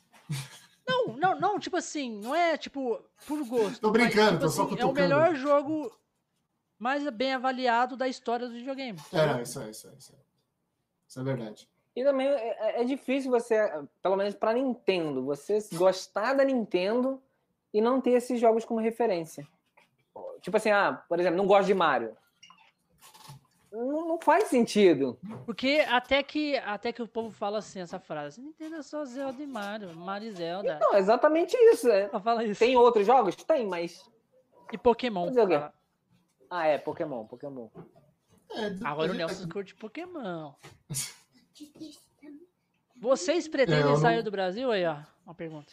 Não, 0.88 1.08
não, 1.18 1.40
não, 1.40 1.60
tipo 1.60 1.76
assim, 1.76 2.20
não 2.22 2.34
é 2.34 2.58
tipo 2.58 3.02
por 3.28 3.46
gosto. 3.46 3.82
Tô 3.82 3.92
brincando, 3.92 4.34
mas, 4.34 4.42
tô 4.42 4.50
só 4.50 4.76
É 4.76 4.86
o 4.86 4.94
melhor 4.94 5.36
jogo 5.36 5.92
mais 6.80 7.08
bem 7.10 7.34
avaliado 7.34 7.98
da 7.98 8.08
história 8.08 8.48
do 8.48 8.54
videogame. 8.54 8.98
É, 9.12 9.42
isso 9.42 9.60
é, 9.60 9.70
isso 9.70 9.88
é, 9.88 9.94
isso 9.98 10.14
é. 10.14 10.20
Isso 11.08 11.20
é 11.20 11.24
verdade. 11.24 11.70
E 11.96 12.04
também 12.04 12.28
é, 12.28 12.82
é 12.82 12.84
difícil 12.84 13.32
você, 13.32 13.58
pelo 14.02 14.16
menos 14.16 14.36
pra 14.36 14.54
Nintendo, 14.54 15.24
você 15.24 15.58
gostar 15.74 16.34
da 16.36 16.46
Nintendo 16.46 17.22
e 17.74 17.82
não 17.82 18.00
ter 18.00 18.12
esses 18.12 18.40
jogos 18.40 18.64
como 18.64 18.80
referência. 18.80 19.48
Tipo 20.42 20.58
assim, 20.58 20.70
ah, 20.70 21.04
por 21.10 21.20
exemplo, 21.20 21.38
não 21.38 21.48
gosto 21.48 21.68
de 21.68 21.74
Mario. 21.74 22.16
Não, 23.86 24.08
não 24.08 24.20
faz 24.20 24.46
sentido. 24.46 25.20
Porque 25.46 25.86
até 25.90 26.24
que, 26.24 26.58
até 26.58 26.92
que 26.92 27.02
o 27.02 27.08
povo 27.08 27.30
fala 27.32 27.60
assim, 27.60 27.80
essa 27.80 28.00
frase, 28.00 28.42
Nintendo 28.42 28.76
é 28.78 28.82
só 28.82 29.06
Zelda 29.06 29.42
e 29.44 29.48
Mario, 29.48 29.96
Mario 29.96 30.30
e 30.30 30.32
Zelda. 30.34 30.80
Não, 30.82 30.94
é 30.96 31.00
exatamente 31.00 31.56
isso. 31.56 31.88
é. 31.90 32.10
Só 32.10 32.20
fala 32.20 32.44
isso. 32.44 32.60
Tem 32.60 32.76
outros 32.76 33.06
jogos? 33.06 33.36
Tem, 33.36 33.68
mas. 33.68 34.04
E 34.72 34.78
Pokémon. 34.78 35.26
Fazer 35.28 35.42
o 35.42 35.48
quê? 35.48 35.54
fala. 35.60 35.74
Ah, 36.50 36.66
é, 36.66 36.78
Pokémon, 36.78 37.26
Pokémon. 37.26 37.68
É, 38.52 38.76
Agora 38.86 39.12
o 39.12 39.16
Nelson 39.16 39.48
curte 39.50 39.76
Pokémon. 39.76 40.54
Vocês 43.00 43.48
pretendem 43.48 43.82
É, 43.82 43.86
não- 43.86 43.98
sair 43.98 44.24
do 44.24 44.32
Brasil? 44.32 44.72
Aí, 44.72 44.86
ó, 44.86 44.98
uma 45.26 45.36
pergunta. 45.36 45.72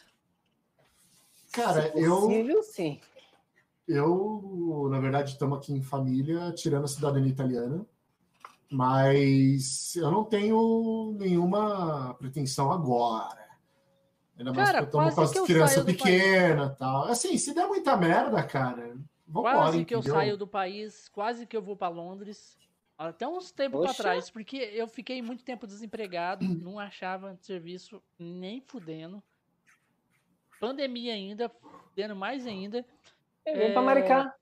Cara, 1.52 1.90
Se 1.92 2.00
eu, 2.02 2.20
possível, 2.20 2.62
sim. 2.64 3.00
eu, 3.86 4.88
na 4.90 4.98
verdade, 4.98 5.30
estamos 5.32 5.56
aqui 5.58 5.72
em 5.72 5.82
família, 5.82 6.52
tirando 6.52 6.84
a 6.84 6.88
cidadania 6.88 7.30
italiana, 7.30 7.86
mas 8.74 9.94
eu 9.94 10.10
não 10.10 10.24
tenho 10.24 11.16
nenhuma 11.18 12.14
pretensão 12.14 12.72
agora. 12.72 13.44
Ainda 14.36 14.52
mais 14.52 14.68
Cara, 14.68 14.78
que 14.78 14.84
eu 14.88 14.90
tomo 14.90 15.04
quase 15.04 15.14
com 15.14 15.22
as 15.22 15.36
eu 15.36 15.44
crianças 15.44 15.84
pequenas 15.84 16.72
e 16.72 16.76
tal. 16.76 17.04
Assim, 17.04 17.38
se 17.38 17.54
der 17.54 17.68
muita 17.68 17.96
merda, 17.96 18.42
cara, 18.42 18.96
vambora, 19.26 19.54
Quase 19.56 19.84
que 19.84 19.94
eu 19.94 20.00
entendeu? 20.00 20.14
saio 20.14 20.36
do 20.36 20.46
país, 20.46 21.08
quase 21.08 21.46
que 21.46 21.56
eu 21.56 21.62
vou 21.62 21.76
pra 21.76 21.88
Londres. 21.88 22.58
Até 22.98 23.26
uns 23.28 23.52
tempos 23.52 23.80
pra 23.80 23.90
Poxa. 23.90 24.02
trás, 24.02 24.28
porque 24.30 24.56
eu 24.56 24.88
fiquei 24.88 25.22
muito 25.22 25.44
tempo 25.44 25.66
desempregado, 25.68 26.44
não 26.60 26.78
achava 26.78 27.36
serviço 27.40 28.02
nem 28.18 28.60
fudendo. 28.60 29.22
Pandemia 30.58 31.14
ainda, 31.14 31.48
fudendo 31.48 32.16
mais 32.16 32.44
ainda. 32.44 32.84
É, 33.44 33.56
vem 33.56 33.72
pra 33.72 33.82
É. 33.82 33.84
Maricá. 33.84 34.34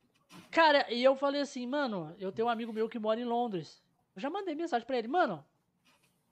Cara, 0.51 0.91
e 0.91 1.05
eu 1.05 1.15
falei 1.17 1.43
assim, 1.43 1.67
mano, 1.67 2.15
eu 2.19 2.33
tenho 2.33 2.49
um 2.49 2.51
amigo 2.51 2.73
meu 2.73 2.89
que 2.89 2.99
mora 2.99 3.21
em 3.21 3.25
Londres. 3.25 3.83
Eu 4.15 4.21
já 4.23 4.31
mandei 4.31 4.55
mensagem 4.55 4.87
pra 4.87 4.99
ele, 4.99 5.09
mano. 5.09 5.45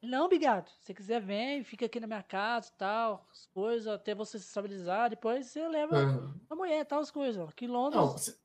Não, 0.02 0.28
Bigato, 0.28 0.70
se 0.70 0.78
você 0.86 0.94
quiser, 0.94 1.20
vem, 1.20 1.62
fica 1.62 1.85
aqui 1.85 2.01
na 2.01 2.07
minha 2.07 2.23
casa 2.23 2.70
e 2.74 2.78
tal, 2.78 3.27
as 3.31 3.47
coisas, 3.52 3.86
até 3.86 4.15
você 4.15 4.39
se 4.39 4.47
estabilizar, 4.47 5.11
depois 5.11 5.47
você 5.47 5.69
leva 5.69 5.94
É. 5.98 6.31
a 6.48 6.55
mulher 6.57 6.81
e 6.81 6.85
tal, 6.86 7.01
as 7.01 7.11
coisas. 7.11 7.47
Aqui 7.48 7.66
em 7.66 7.69
Londres. 7.69 8.01
Não, 8.01 8.16
se- 8.16 8.39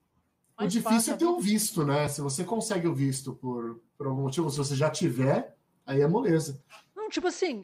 o 0.60 0.68
difícil 0.68 0.92
fácil, 0.92 1.14
é 1.14 1.18
ter 1.18 1.26
o 1.26 1.40
visto, 1.40 1.86
né? 1.86 2.08
Se 2.10 2.20
você 2.22 2.44
consegue 2.44 2.88
o 2.88 2.94
visto 2.94 3.34
por, 3.34 3.82
por 3.98 4.08
algum 4.08 4.22
motivo, 4.24 4.50
se 4.50 4.58
você 4.58 4.76
já 4.76 4.90
tiver, 4.90 5.56
aí 5.86 6.02
é 6.02 6.08
moleza. 6.08 6.62
Não, 6.96 7.08
tipo 7.10 7.28
assim, 7.28 7.64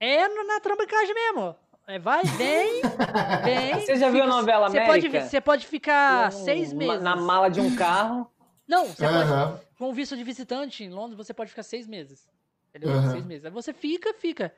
é 0.00 0.26
na, 0.28 0.60
trambicagem 0.60 1.14
mesmo. 1.14 1.54
É, 1.86 1.98
vai, 1.98 2.22
vem, 2.24 2.82
vem. 3.44 3.80
Você 3.80 3.96
já 3.96 4.10
viu 4.10 4.24
a 4.24 4.26
novela 4.26 4.68
Você 4.70 4.80
pode, 4.84 5.06
América? 5.06 5.26
você 5.28 5.40
pode 5.40 5.66
ficar 5.66 6.28
Um- 6.28 6.30
seis 6.44 6.72
meses. 6.72 7.02
Na 7.02 7.16
mala 7.16 7.48
de 7.50 7.60
um 7.60 7.74
carro. 7.76 8.30
Não, 8.68 8.86
você 8.86 9.02
pode, 9.04 9.16
Aham. 9.16 9.60
com 9.78 9.92
visto 9.94 10.16
de 10.16 10.22
visitante 10.22 10.84
em 10.84 10.90
Londres, 10.90 11.16
você 11.16 11.32
pode 11.32 11.50
ficar 11.50 11.62
seis 11.62 11.86
meses. 11.86 12.28
Entendeu? 12.68 12.90
Aham. 12.90 13.12
Seis 13.12 13.24
meses. 13.24 13.44
Aí 13.46 13.50
você 13.50 13.72
fica, 13.72 14.12
fica. 14.14 14.54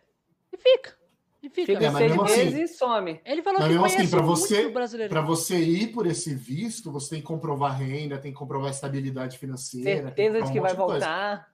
E 0.53 0.57
fica. 0.57 0.99
E 1.43 1.49
fica. 1.49 1.73
Fica 1.73 1.85
É, 1.87 1.91
seis 1.93 2.13
assim- 2.13 2.45
meses 2.45 2.71
e 2.73 2.75
some. 2.77 3.21
Ele 3.25 3.43
falou 3.43 3.61
que 3.61 3.65
assim, 3.67 4.09
pra 4.11 4.23
muito 4.23 4.37
você- 4.41 4.69
brasileiro. 4.69 5.11
Para 5.11 5.23
você 5.23 5.59
ir 5.59 5.93
por 5.93 6.07
esse 6.07 6.35
visto, 6.35 6.91
você 6.91 7.11
tem 7.11 7.21
que 7.21 7.27
comprovar 7.27 7.79
renda, 7.79 8.19
tem 8.19 8.33
que 8.33 8.39
comprovar 8.39 8.71
estabilidade 8.71 9.39
financeira. 9.39 10.03
Certeza 10.09 10.39
de 10.39 10.43
comprovar 10.43 10.53
que 10.53 10.59
um 10.59 10.63
vai 10.63 10.73
monte 10.73 10.91
coisa. 10.91 11.07
voltar. 11.07 11.51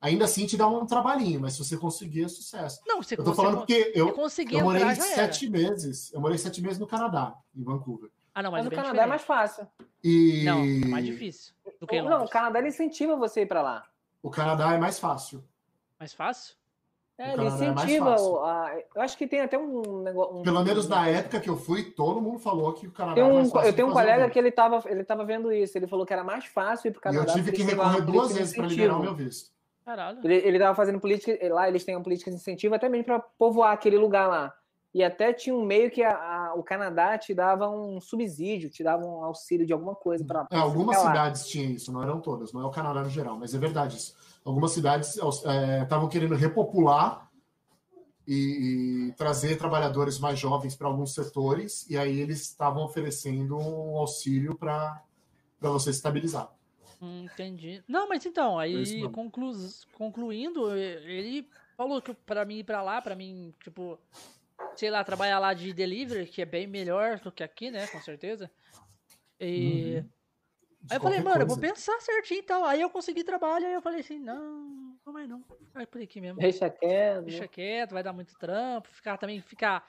Ainda 0.00 0.24
assim 0.24 0.44
te 0.46 0.56
dá 0.56 0.66
um 0.66 0.84
trabalhinho, 0.84 1.40
mas 1.40 1.52
se 1.52 1.60
você 1.64 1.76
conseguir, 1.76 2.24
é 2.24 2.28
sucesso. 2.28 2.80
Não, 2.84 3.00
você 3.00 3.14
Eu 3.14 3.22
tô 3.22 3.32
falando 3.32 3.58
porque 3.58 3.92
eu, 3.94 4.12
conseguir 4.12 4.56
eu 4.56 4.64
morei 4.64 4.82
entrar, 4.82 4.94
já 4.96 5.06
era. 5.06 5.14
sete 5.14 5.48
meses. 5.48 6.12
Eu 6.12 6.20
morei 6.20 6.36
sete 6.36 6.60
meses 6.60 6.76
no 6.80 6.88
Canadá, 6.88 7.36
em 7.56 7.62
Vancouver. 7.62 8.10
Ah, 8.34 8.42
não, 8.42 8.50
mas, 8.50 8.64
Mas 8.64 8.72
é 8.72 8.74
o 8.74 8.82
Canadá 8.82 9.02
é 9.02 9.06
mais 9.06 9.20
diferente. 9.20 9.40
fácil. 9.40 9.66
E 10.02 10.44
Não, 10.44 10.90
mais 10.90 11.04
difícil 11.04 11.52
do 11.80 11.86
que 11.86 12.00
Não, 12.00 12.24
o. 12.24 12.28
Canadá 12.28 12.58
ele 12.58 12.68
incentiva 12.68 13.14
você 13.16 13.40
a 13.40 13.42
ir 13.42 13.46
pra 13.46 13.62
lá. 13.62 13.84
o 14.22 14.30
Canadá 14.30 14.72
é 14.72 14.78
mais 14.78 14.98
fácil. 14.98 15.44
Mais 16.00 16.14
fácil? 16.14 16.54
É, 17.18 17.28
O 17.28 17.32
ele 17.34 17.40
é 17.42 17.50
mais 17.50 17.60
incentiva. 17.60 18.16
o- 18.20 18.40
a- 18.42 18.72
eu 18.96 19.02
acho 19.02 19.18
que 19.18 19.26
tem 19.26 19.40
até 19.42 19.58
um 19.58 20.02
negócio. 20.02 20.38
um- 20.38 20.42
Pelo 20.42 20.64
menos 20.64 20.88
na 20.88 21.06
época 21.08 21.38
que 21.40 21.48
eu 21.50 21.56
fui, 21.56 21.84
todo 21.84 22.20
mundo 22.22 22.38
falou 22.38 22.72
que 22.72 22.86
o 22.86 22.90
Canadá 22.90 23.14
Tem 23.16 23.22
é 23.22 23.26
um, 23.26 23.34
mais 23.34 23.50
fácil 23.52 23.68
eu 23.68 23.76
tenho 23.76 23.88
um 23.88 23.90
o 23.90 23.92
colega 23.94 24.30
que 24.30 24.38
ele 24.38 24.50
tava, 24.50 24.82
ele 24.86 25.04
tava 25.04 25.24
vendo 25.24 25.52
isso. 25.52 25.76
Ele 25.76 25.86
falou 25.86 26.06
que 26.06 26.12
era 26.12 26.24
mais 26.24 26.46
fácil 26.46 26.88
ir 26.88 26.92
pro 26.92 27.00
E 27.00 27.02
Canadá. 27.02 27.30
eu 27.30 27.34
tive 27.36 27.52
que 27.52 27.62
recorrer 27.62 28.00
duas 28.00 28.32
vezes 28.34 28.56
para 28.56 28.66
liberar 28.66 28.96
o 28.96 29.02
meu 29.02 29.14
visto. 29.14 29.52
Caralho. 29.84 30.20
Ele, 30.24 30.34
ele 30.36 30.58
tava 30.58 30.74
fazendo 30.74 30.98
política, 30.98 31.36
lá 31.52 31.68
eles 31.68 31.84
têm 31.84 31.94
uma 31.94 32.02
política 32.02 32.30
de 32.30 32.36
incentivo 32.36 32.74
até 32.74 32.88
mesmo 32.88 33.04
para 33.04 33.18
povoar 33.20 33.72
aquele 33.72 33.98
lugar 33.98 34.26
lá. 34.28 34.54
E 34.94 35.02
até 35.02 35.32
tinha 35.32 35.54
um 35.54 35.64
meio 35.64 35.90
que 35.90 36.02
a- 36.02 36.14
a- 36.50 36.54
o 36.54 36.62
Canadá 36.62 37.16
te 37.16 37.32
dava 37.34 37.68
um 37.68 37.98
subsídio, 38.00 38.68
te 38.68 38.82
dava 38.84 39.04
um 39.04 39.24
auxílio 39.24 39.66
de 39.66 39.72
alguma 39.72 39.94
coisa 39.94 40.24
para. 40.24 40.46
É, 40.50 40.56
algumas 40.56 40.98
cidades 40.98 41.46
tinham 41.48 41.70
isso, 41.72 41.90
não 41.90 42.02
eram 42.02 42.20
todas, 42.20 42.52
não 42.52 42.60
é 42.60 42.64
o 42.66 42.70
Canadá 42.70 43.02
no 43.02 43.08
geral, 43.08 43.38
mas 43.38 43.54
é 43.54 43.58
verdade 43.58 43.96
isso. 43.96 44.14
Algumas 44.44 44.72
cidades 44.72 45.16
estavam 45.16 46.08
querendo 46.08 46.34
repopular 46.34 47.30
e, 48.26 49.08
e 49.08 49.12
trazer 49.14 49.56
trabalhadores 49.56 50.18
mais 50.18 50.38
jovens 50.38 50.76
para 50.76 50.88
alguns 50.88 51.14
setores, 51.14 51.88
e 51.88 51.96
aí 51.96 52.20
eles 52.20 52.42
estavam 52.42 52.84
oferecendo 52.84 53.56
um 53.56 53.96
auxílio 53.96 54.54
para 54.56 55.02
você 55.60 55.90
estabilizar. 55.90 56.52
Hum, 57.00 57.24
entendi. 57.24 57.82
Não, 57.88 58.08
mas 58.08 58.24
então, 58.26 58.60
É 58.60 58.64
aí 58.64 59.08
conclu... 59.08 59.52
concluindo, 59.94 60.76
ele 60.76 61.48
falou 61.76 62.00
que 62.02 62.12
pra 62.14 62.44
mim 62.44 62.58
ir 62.58 62.64
pra 62.64 62.82
lá, 62.82 63.00
pra 63.00 63.16
mim, 63.16 63.54
tipo, 63.64 63.98
sei 64.76 64.90
lá, 64.90 65.04
trabalhar 65.04 65.38
lá 65.38 65.54
de 65.54 65.72
delivery, 65.72 66.26
que 66.26 66.42
é 66.42 66.46
bem 66.46 66.66
melhor 66.66 67.18
do 67.20 67.32
que 67.32 67.42
aqui, 67.42 67.70
né, 67.70 67.86
com 67.86 68.00
certeza. 68.00 68.50
E 69.40 69.98
Uhum. 69.98 70.10
Aí 70.90 70.96
eu 70.96 71.00
falei, 71.00 71.20
mano, 71.20 71.42
eu 71.42 71.46
vou 71.46 71.56
coisa. 71.56 71.74
pensar 71.74 72.00
certinho 72.00 72.40
e 72.40 72.42
tal. 72.42 72.64
Aí 72.64 72.80
eu 72.80 72.90
consegui 72.90 73.22
trabalho, 73.22 73.66
aí 73.66 73.72
eu 73.72 73.82
falei 73.82 74.00
assim, 74.00 74.18
não, 74.18 74.98
não 75.06 75.12
vai 75.12 75.26
não, 75.26 75.44
vai 75.72 75.86
por 75.86 76.02
aqui 76.02 76.20
mesmo. 76.20 76.40
Deixa 76.40 76.68
quieto. 76.68 77.24
Deixa 77.24 77.46
quieto, 77.46 77.92
vai 77.92 78.02
dar 78.02 78.12
muito 78.12 78.36
trampo, 78.36 78.88
ficar 78.88 79.16
também, 79.16 79.40
ficar 79.40 79.86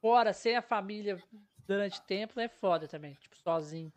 fora, 0.00 0.32
sem 0.32 0.56
a 0.56 0.62
família 0.62 1.22
durante 1.66 2.02
tempo, 2.02 2.38
é 2.40 2.48
foda 2.48 2.88
também, 2.88 3.14
tipo, 3.14 3.36
sozinho. 3.36 3.92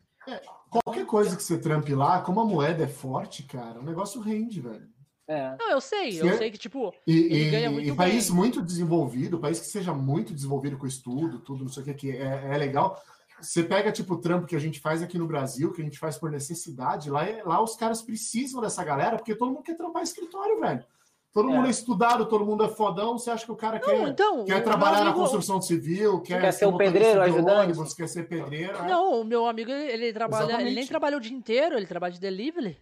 Qualquer 0.69 1.05
coisa 1.05 1.35
que 1.35 1.41
você 1.41 1.59
trampe 1.59 1.95
lá, 1.95 2.21
como 2.21 2.41
a 2.41 2.45
moeda 2.45 2.83
é 2.83 2.87
forte, 2.87 3.43
cara, 3.43 3.79
o 3.79 3.83
negócio 3.83 4.21
rende, 4.21 4.61
velho. 4.61 4.87
É. 5.31 5.55
Não, 5.59 5.69
eu 5.69 5.79
sei, 5.79 6.19
eu 6.19 6.31
Se- 6.31 6.37
sei 6.39 6.49
que, 6.49 6.57
tipo, 6.57 6.91
E, 7.05 7.15
Ele 7.17 7.47
e- 7.47 7.51
ganha 7.51 7.69
muito 7.69 7.87
e 7.87 7.95
país 7.95 8.27
bem. 8.29 8.35
muito 8.35 8.61
desenvolvido, 8.63 9.37
país 9.39 9.59
que 9.59 9.67
seja 9.67 9.93
muito 9.93 10.33
desenvolvido 10.33 10.75
com 10.75 10.87
estudo, 10.87 11.37
tudo, 11.37 11.63
não 11.63 11.71
sei 11.71 11.83
o 11.83 11.85
que, 11.85 11.93
que 11.93 12.11
é, 12.17 12.49
é 12.51 12.57
legal. 12.57 12.99
Você 13.39 13.61
pega, 13.61 13.91
tipo, 13.91 14.15
o 14.15 14.17
trampo 14.19 14.47
que 14.47 14.55
a 14.55 14.59
gente 14.59 14.79
faz 14.79 15.03
aqui 15.03 15.19
no 15.19 15.27
Brasil, 15.27 15.71
que 15.71 15.81
a 15.81 15.85
gente 15.85 15.99
faz 15.99 16.17
por 16.17 16.31
necessidade, 16.31 17.11
lá, 17.11 17.23
é- 17.25 17.43
lá 17.45 17.61
os 17.61 17.75
caras 17.75 18.01
precisam 18.01 18.59
dessa 18.59 18.83
galera, 18.83 19.17
porque 19.17 19.35
todo 19.35 19.51
mundo 19.51 19.61
quer 19.63 19.77
trampar 19.77 20.01
escritório, 20.01 20.59
velho. 20.59 20.83
Todo 21.31 21.47
É. 21.47 21.53
mundo 21.53 21.67
é 21.67 21.69
estudado, 21.69 22.25
todo 22.25 22.43
mundo 22.43 22.63
é 22.63 22.67
fodão, 22.67 23.15
você 23.19 23.29
acha 23.29 23.45
que 23.45 23.51
o 23.51 23.55
cara 23.55 23.79
Não, 23.79 23.85
quer, 23.87 24.07
então. 24.09 24.45
quer 24.45 24.63
trabalhar 24.63 25.01
na 25.01 25.11
amigo- 25.11 25.19
construção 25.19 25.61
civil, 25.61 26.21
quer, 26.21 26.41
Quer 26.41 26.51
ser 26.51 26.65
motorista 26.65 26.91
pedreiro, 26.91 27.23
de 27.23 27.29
ajudante? 27.29 27.59
ônibus, 27.65 27.93
quer 27.93 28.09
ser 28.09 28.27
pedreiro. 28.27 28.75
é. 28.75 28.87
Não, 28.87 29.21
o 29.21 29.23
meu 29.23 29.45
amigo, 29.47 29.69
ele 29.71 30.11
trabalha. 30.11 30.59
Ele 30.59 30.73
nem 30.73 30.87
trabalha 30.87 31.15
o 31.15 31.19
dia 31.21 31.31
inteiro, 31.37 31.77
ele 31.77 31.85
trabalha 31.85 32.13
de 32.13 32.19
delivery. 32.19 32.75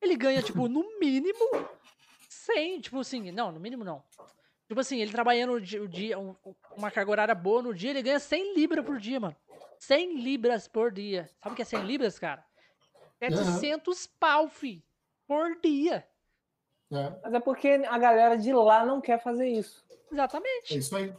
Ele 0.00 0.16
ganha, 0.16 0.42
tipo, 0.42 0.68
no 0.68 0.98
mínimo 0.98 1.68
100, 2.28 2.80
tipo 2.80 2.98
assim, 2.98 3.30
não, 3.30 3.52
no 3.52 3.60
mínimo 3.60 3.84
não. 3.84 4.02
Tipo 4.66 4.80
assim, 4.80 5.00
ele 5.00 5.10
trabalhando 5.10 5.54
o 5.54 5.60
dia, 5.60 5.82
o 5.82 5.88
dia- 5.88 6.18
um- 6.18 6.34
uma 6.76 6.90
carga 6.90 7.10
horária 7.10 7.34
boa 7.34 7.60
no 7.62 7.74
dia, 7.74 7.90
ele 7.90 8.02
ganha 8.02 8.20
100 8.20 8.54
libras 8.54 8.84
por 8.84 8.98
dia, 8.98 9.18
mano. 9.18 9.36
100 9.78 10.20
libras 10.20 10.68
por 10.68 10.92
dia. 10.92 11.28
Sabe 11.42 11.52
o 11.52 11.56
que 11.56 11.62
é 11.62 11.64
100 11.64 11.82
libras, 11.84 12.18
cara? 12.18 12.44
700 13.18 14.06
pau, 14.06 14.48
fi, 14.48 14.82
por 15.26 15.58
dia. 15.60 16.06
É, 16.92 17.12
Mas 17.22 17.34
é 17.34 17.40
porque 17.40 17.68
a 17.68 17.98
galera 17.98 18.36
de 18.36 18.52
lá 18.52 18.84
não 18.84 19.00
quer 19.00 19.22
fazer 19.22 19.48
isso. 19.48 19.84
é 19.90 20.14
Exatamente. 20.14 20.76
isso 20.78 20.96
aí. 20.96 21.12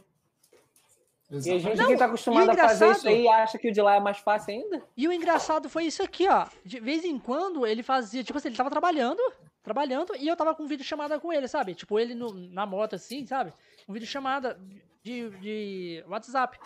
E 1.32 1.50
a 1.50 1.58
gente 1.58 1.76
Não, 1.78 1.86
que 1.86 1.96
tá 1.96 2.04
acostumado 2.04 2.50
a 2.50 2.54
fazer 2.56 2.90
isso 2.90 3.08
aí 3.08 3.26
acha 3.28 3.58
que 3.58 3.68
o 3.70 3.72
de 3.72 3.80
lá 3.80 3.96
é 3.96 4.00
mais 4.00 4.18
fácil 4.18 4.52
ainda. 4.52 4.82
E 4.96 5.08
o 5.08 5.12
engraçado 5.12 5.68
foi 5.70 5.84
isso 5.84 6.02
aqui, 6.02 6.28
ó. 6.28 6.46
De 6.64 6.78
vez 6.78 7.04
em 7.04 7.18
quando 7.18 7.66
ele 7.66 7.82
fazia, 7.82 8.22
tipo 8.22 8.36
assim, 8.36 8.48
ele 8.48 8.56
tava 8.56 8.68
trabalhando, 8.70 9.18
trabalhando, 9.62 10.14
e 10.16 10.28
eu 10.28 10.36
tava 10.36 10.54
com 10.54 10.66
vídeo 10.66 10.84
chamada 10.84 11.18
com 11.18 11.32
ele, 11.32 11.48
sabe? 11.48 11.74
Tipo, 11.74 11.98
ele 11.98 12.14
no- 12.14 12.34
na 12.34 12.66
moto 12.66 12.96
assim, 12.96 13.26
sabe? 13.26 13.52
Um 13.88 13.94
vídeo 13.94 14.06
chamada 14.06 14.60
de, 15.02 15.30
de 15.40 16.04
WhatsApp. 16.06 16.58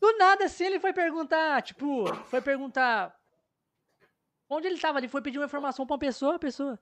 Do 0.00 0.16
nada, 0.18 0.44
assim, 0.46 0.64
ele 0.64 0.80
foi 0.80 0.92
perguntar, 0.92 1.62
tipo, 1.62 2.06
foi 2.24 2.40
perguntar 2.40 3.14
onde 4.50 4.66
ele 4.66 4.78
tava. 4.80 4.98
Ele 4.98 5.08
foi 5.08 5.20
pedir 5.22 5.38
uma 5.38 5.46
informação 5.46 5.86
pra 5.86 5.94
uma 5.94 5.98
pessoa, 6.00 6.36
a 6.36 6.38
pessoa. 6.40 6.78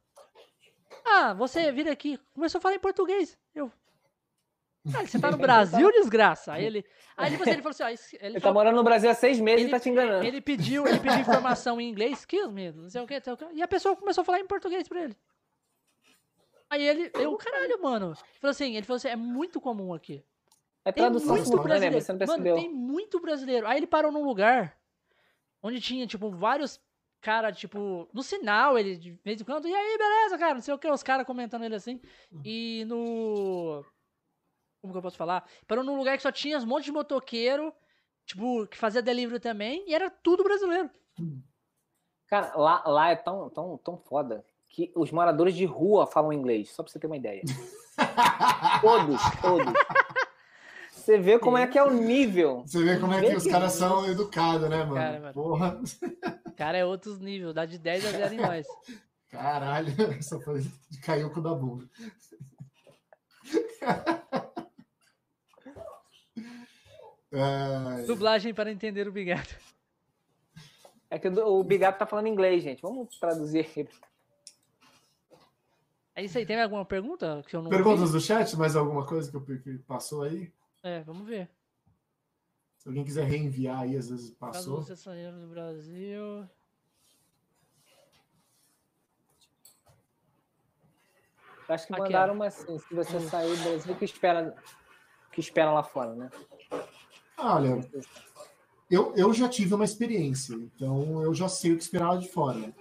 Ah, 1.05 1.35
você 1.35 1.70
vira 1.73 1.93
aqui. 1.93 2.19
Começou 2.35 2.59
a 2.59 2.62
falar 2.62 2.74
em 2.77 2.78
português. 2.81 3.37
Eu. 3.55 3.70
Ah, 4.95 5.07
você 5.07 5.19
tá 5.19 5.31
no 5.31 5.37
Brasil, 5.39 5.91
desgraça? 5.93 6.53
Aí 6.53 6.65
ele. 6.65 6.85
Aí 7.17 7.31
depois 7.31 7.49
ele 7.49 7.63
falou 7.63 7.71
assim, 7.71 7.83
ó, 7.83 7.89
ele 7.89 7.99
Ele 8.21 8.35
tá 8.35 8.41
falou, 8.41 8.55
morando 8.55 8.77
no 8.77 8.85
Brasil 8.85 9.11
há 9.11 9.15
seis 9.15 9.41
meses 9.41 9.63
Ele- 9.63 9.69
e 9.69 9.71
tá 9.73 9.81
te 9.81 9.89
enganando. 9.89 10.25
ele 10.25 10.41
pediu, 10.41 10.87
ele 10.87 11.01
pediu 11.01 11.19
informação 11.21 11.81
em 11.81 11.89
inglês, 11.89 12.19
excuse 12.21 12.53
me, 12.53 12.71
não 12.73 12.89
sei 12.91 13.01
o 13.01 13.07
que, 13.07 13.15
não 13.15 13.23
sei 13.25 13.33
o 13.33 13.37
que, 13.37 13.47
e 13.55 13.63
a 13.63 13.69
pessoa 13.69 13.97
começou 13.97 14.23
a 14.23 14.25
falar 14.25 14.41
em 14.41 14.47
português 14.47 14.87
pra 14.87 15.03
ele. 15.03 15.17
Aí 16.69 16.87
ele, 16.87 17.11
eu, 17.15 17.37
caralho, 17.37 17.81
mano. 17.83 18.07
Ele 18.09 18.41
falou 18.41 18.51
assim, 18.51 18.77
ele 18.77 18.85
falou 18.87 18.97
assim, 18.97 19.09
é 19.09 19.17
muito 19.17 19.61
comum 19.61 19.95
aqui. 19.95 20.23
É 20.85 20.93
Tem 20.93 21.03
tradução 21.05 21.29
muito 21.35 21.45
simultânea, 21.45 21.79
brasileiro. 21.79 22.05
você 22.05 22.13
não 22.13 22.19
Mano, 22.19 22.29
percebeu. 22.43 22.55
tem 22.57 22.69
muito 22.73 23.21
brasileiro. 23.21 23.67
Aí 23.67 23.79
ele 23.79 23.87
parou 23.87 24.13
num 24.13 24.25
lugar 24.25 24.77
onde 25.63 25.81
tinha, 25.81 26.07
tipo, 26.07 26.31
vários 26.31 26.81
caras, 27.21 27.57
tipo, 27.59 28.09
no 28.13 28.23
sinal, 28.23 28.79
ele 28.79 28.97
de 28.97 29.13
vez 29.25 29.41
em 29.41 29.45
quando, 29.45 29.67
e 29.67 29.75
aí, 29.75 29.99
beleza, 29.99 30.39
cara, 30.39 30.55
não 30.55 30.61
sei 30.61 30.75
o 30.75 30.79
que, 30.79 30.89
os 30.89 31.03
caras 31.03 31.27
comentando 31.27 31.65
ele 31.65 31.75
assim. 31.75 32.01
E 32.45 32.85
no. 32.87 33.85
Como 34.87 34.93
que 34.93 34.99
eu 34.99 35.03
posso 35.03 35.17
falar? 35.17 35.45
Parou 35.67 35.83
num 35.83 35.97
lugar 35.97 36.17
que 36.17 36.23
só 36.23 36.31
tinha 36.31 36.59
um 36.59 36.67
monte 36.67 36.85
de 36.85 36.93
motoqueiro, 36.93 37.73
tipo, 38.25 38.67
que 38.69 38.79
fazia 38.79 39.03
delivery 39.03 39.41
também, 39.41 39.85
e 39.89 39.95
era 39.95 40.09
tudo 40.09 40.45
brasileiro. 40.45 40.89
Cara, 42.29 42.55
lá, 42.57 42.83
lá 42.87 43.11
é 43.11 43.17
tão, 43.17 43.51
tão, 43.51 43.77
tão 43.79 43.99
foda 43.99 44.45
que 44.69 44.93
os 44.95 45.11
moradores 45.11 45.57
de 45.57 45.65
rua 45.65 46.07
falam 46.07 46.33
inglês, 46.33 46.71
só 46.71 46.83
pra 46.83 46.93
você 46.93 47.01
ter 47.01 47.09
uma 47.09 47.17
ideia. 47.17 47.43
todos, 48.81 49.21
todos. 49.41 49.73
Você 50.93 51.19
vê 51.19 51.39
como 51.39 51.57
é 51.57 51.67
que 51.67 51.79
é 51.79 51.83
o 51.83 51.91
nível. 51.91 52.63
Você 52.67 52.83
vê 52.83 52.99
como 52.99 53.13
é 53.13 53.21
que 53.21 53.37
os 53.37 53.47
caras 53.47 53.73
são 53.73 54.07
educados, 54.07 54.69
né, 54.69 54.85
mano? 54.85 54.95
Cara, 54.95 55.21
mano. 55.21 55.35
Porra, 55.35 55.81
Cara, 56.57 56.79
é 56.79 56.85
outros 56.85 57.19
níveis, 57.19 57.55
dá 57.55 57.67
de 57.67 57.79
10 57.79 58.07
a 58.07 58.11
0 58.13 58.35
em 58.35 58.39
nós. 58.39 58.67
caralho, 59.31 59.89
essa 60.19 60.41
foi 60.41 60.63
de 60.63 61.01
caiu 61.01 61.31
com 61.31 61.41
o 61.41 61.43
da 61.43 61.55
bunda. 61.55 61.89
Ai, 67.32 68.05
Dublagem 68.05 68.55
para 68.55 68.70
entender 68.70 69.09
o 69.09 69.12
Bigato. 69.12 69.55
É 71.09 71.20
que 71.20 71.28
o 71.28 71.62
Bigato 71.62 72.01
tá 72.01 72.05
falando 72.05 72.27
inglês, 72.27 72.65
gente. 72.65 72.82
Vamos 72.82 73.16
traduzir 73.16 73.61
aqui. 73.61 73.89
É 76.16 76.24
isso 76.24 76.36
aí. 76.36 76.44
Tem 76.44 76.61
alguma 76.61 76.85
pergunta 76.85 77.44
que 77.47 77.55
eu 77.55 77.62
não 77.62 77.70
Perguntas 77.70 78.11
do 78.11 78.20
chat? 78.20 78.57
Mais 78.57 78.74
alguma 78.74 79.07
coisa 79.07 79.31
que, 79.31 79.36
eu, 79.36 79.61
que 79.61 79.78
passou 79.86 80.24
aí? 80.24 80.53
É, 80.82 81.03
vamos 81.05 81.24
ver. 81.24 81.48
Se 82.78 82.89
alguém 82.89 83.05
quiser 83.05 83.24
reenviar 83.24 83.82
aí, 83.82 83.97
às 83.97 84.11
vezes 84.11 84.32
passou. 84.32 84.85
Caso 84.85 85.11
do 85.40 85.47
Brasil. 85.47 86.48
Acho 91.69 91.86
que 91.86 91.93
Aqui, 91.93 92.03
mandaram 92.03 92.35
uma 92.35 92.47
assim, 92.47 92.78
se 92.78 92.94
você 92.94 93.20
sair 93.20 93.57
do 93.57 93.62
Brasil, 93.65 93.97
que 93.97 94.05
espera, 94.05 94.57
que 95.32 95.40
espera 95.40 95.73
lá 95.73 95.82
fora, 95.82 96.15
né? 96.15 96.31
Olha, 97.39 97.81
eu, 98.91 99.13
eu 99.17 99.33
já 99.35 99.49
tive 99.49 99.75
uma 99.75 99.85
experiência, 99.85 100.55
então 100.55 101.23
eu 101.23 101.35
já 101.35 101.49
sei 101.49 101.73
o 101.73 101.77
que 101.77 101.83
esperar 101.83 102.13
lá 102.13 102.17
de 102.17 102.29
fora. 102.29 102.75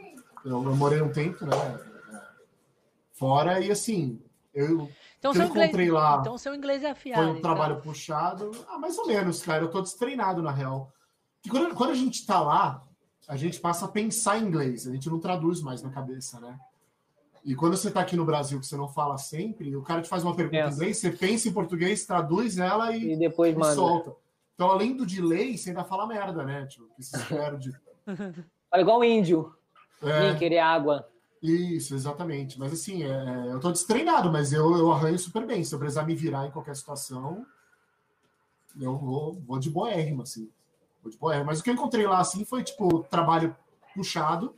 Eu, 0.46 0.64
eu 0.64 0.76
morei 0.76 1.02
um 1.02 1.12
tempo, 1.12 1.46
né? 1.46 1.56
Fora 3.12 3.60
e 3.60 3.72
assim, 3.72 4.22
eu 4.54 4.90
Então, 5.18 5.32
eu 5.32 5.34
seu 5.34 5.46
inglês, 5.46 5.70
encontrei 5.70 5.92
lá 5.92 6.18
então 6.22 6.38
seu 6.38 6.54
inglês 6.54 6.84
é 6.84 6.92
afiado. 6.92 7.22
foi 7.22 7.32
um 7.34 7.38
então. 7.38 7.42
trabalho 7.42 7.82
puxado. 7.82 8.52
Ah, 8.70 8.78
mais 8.78 8.98
ou 8.98 9.08
menos, 9.08 9.42
cara. 9.42 9.64
Eu 9.64 9.72
tô 9.72 9.82
destreinado, 9.82 10.42
na 10.42 10.52
real. 10.52 10.92
E 11.46 11.50
quando, 11.50 11.74
quando 11.76 11.92
a 11.92 11.96
gente 11.96 12.26
tá 12.26 12.40
lá, 12.40 12.84
a 13.28 13.36
gente 13.36 13.60
passa 13.60 13.86
a 13.86 13.88
pensar 13.88 14.38
em 14.38 14.46
inglês, 14.46 14.88
a 14.88 14.92
gente 14.92 15.10
não 15.10 15.20
traduz 15.20 15.62
mais 15.62 15.82
na 15.82 15.90
cabeça, 15.90 16.40
né? 16.40 16.58
E 17.44 17.56
quando 17.56 17.78
você 17.78 17.92
tá 17.92 18.02
aqui 18.02 18.16
no 18.16 18.26
Brasil, 18.26 18.60
que 18.60 18.66
você 18.66 18.76
não 18.76 18.88
fala 18.88 19.18
sempre, 19.18 19.76
o 19.76 19.84
cara 19.84 20.02
te 20.02 20.10
faz 20.10 20.24
uma 20.24 20.36
pergunta 20.36 20.58
em 20.58 20.72
inglês, 20.72 20.98
você 20.98 21.12
pensa 21.12 21.48
em 21.48 21.54
português, 21.54 22.06
traduz 22.06 22.58
ela 22.58 22.96
e, 22.96 23.14
E 23.14 23.18
depois 23.18 23.56
e 23.56 23.58
manda. 23.58 23.76
solta. 23.76 24.16
Então, 24.56 24.72
além 24.72 24.96
do 24.96 25.06
delay, 25.06 25.58
você 25.58 25.70
ainda 25.70 25.84
fala 25.84 26.08
merda, 26.08 26.44
né? 26.44 26.66
Tipo, 26.66 26.88
que 26.96 27.04
se 27.04 27.18
perde. 27.26 27.72
Olha, 28.72 28.82
igual 28.82 29.00
o 29.00 29.04
índio. 29.04 29.54
É, 30.02 30.36
querer 30.36 30.60
água. 30.60 31.08
isso, 31.42 31.94
exatamente. 31.94 32.58
Mas 32.58 32.74
assim, 32.74 33.04
é, 33.04 33.52
eu 33.52 33.60
tô 33.60 33.72
destreinado, 33.72 34.32
mas 34.32 34.54
eu, 34.54 34.78
eu 34.78 34.92
arranho 34.92 35.20
super 35.20 35.46
bem. 35.46 35.64
Se 35.64 35.76
eu 35.76 35.80
precisar 35.80 36.04
me 36.04 36.16
virar 36.16 36.48
em 36.48 36.52
qualquer 36.52 36.76
situação, 36.76 37.46
eu 38.80 38.98
vou, 38.98 39.34
vou 39.46 39.60
de 39.60 39.70
boérrima, 39.70 40.24
assim. 40.24 40.50
Vou 41.04 41.12
de 41.12 41.18
boérrima. 41.18 41.48
Mas 41.48 41.60
o 41.60 41.64
que 41.64 41.70
eu 41.70 41.74
encontrei 41.74 42.08
lá, 42.08 42.20
assim, 42.20 42.46
foi, 42.46 42.64
tipo, 42.64 43.04
trabalho 43.04 43.56
puxado, 43.94 44.56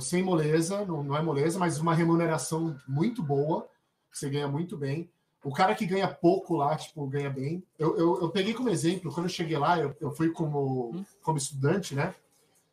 sem 0.00 0.22
moleza, 0.22 0.84
não, 0.84 1.02
não 1.02 1.16
é 1.16 1.22
moleza, 1.22 1.58
mas 1.58 1.78
uma 1.78 1.94
remuneração 1.94 2.76
muito 2.86 3.22
boa, 3.22 3.68
você 4.12 4.28
ganha 4.28 4.48
muito 4.48 4.76
bem. 4.76 5.10
O 5.44 5.52
cara 5.52 5.74
que 5.74 5.86
ganha 5.86 6.08
pouco 6.12 6.56
lá, 6.56 6.76
tipo, 6.76 7.06
ganha 7.06 7.30
bem. 7.30 7.62
Eu, 7.78 7.96
eu, 7.96 8.20
eu 8.22 8.30
peguei 8.30 8.52
como 8.54 8.68
exemplo, 8.68 9.12
quando 9.12 9.26
eu 9.26 9.30
cheguei 9.30 9.56
lá, 9.56 9.78
eu, 9.78 9.96
eu 10.00 10.10
fui 10.10 10.30
como, 10.30 11.04
como 11.22 11.38
estudante, 11.38 11.94
né? 11.94 12.14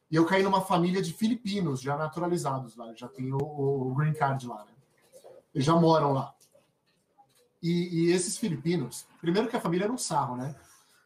E 0.10 0.16
eu 0.16 0.26
caí 0.26 0.42
numa 0.44 0.62
família 0.62 1.02
de 1.02 1.14
filipinos 1.14 1.80
já 1.82 1.96
naturalizados 1.98 2.76
lá, 2.76 2.94
já 2.96 3.08
tem 3.08 3.32
o, 3.34 3.38
o 3.38 3.94
green 3.96 4.14
card 4.14 4.48
lá, 4.48 4.64
né? 4.66 4.72
Eles 5.54 5.66
já 5.66 5.76
moram 5.76 6.12
lá. 6.12 6.34
E, 7.62 8.08
e 8.08 8.12
esses 8.12 8.38
filipinos, 8.38 9.08
primeiro 9.22 9.48
que 9.48 9.56
a 9.56 9.62
família 9.62 9.86
era 9.86 9.94
um 9.94 9.98
sarro, 9.98 10.36
né? 10.36 10.56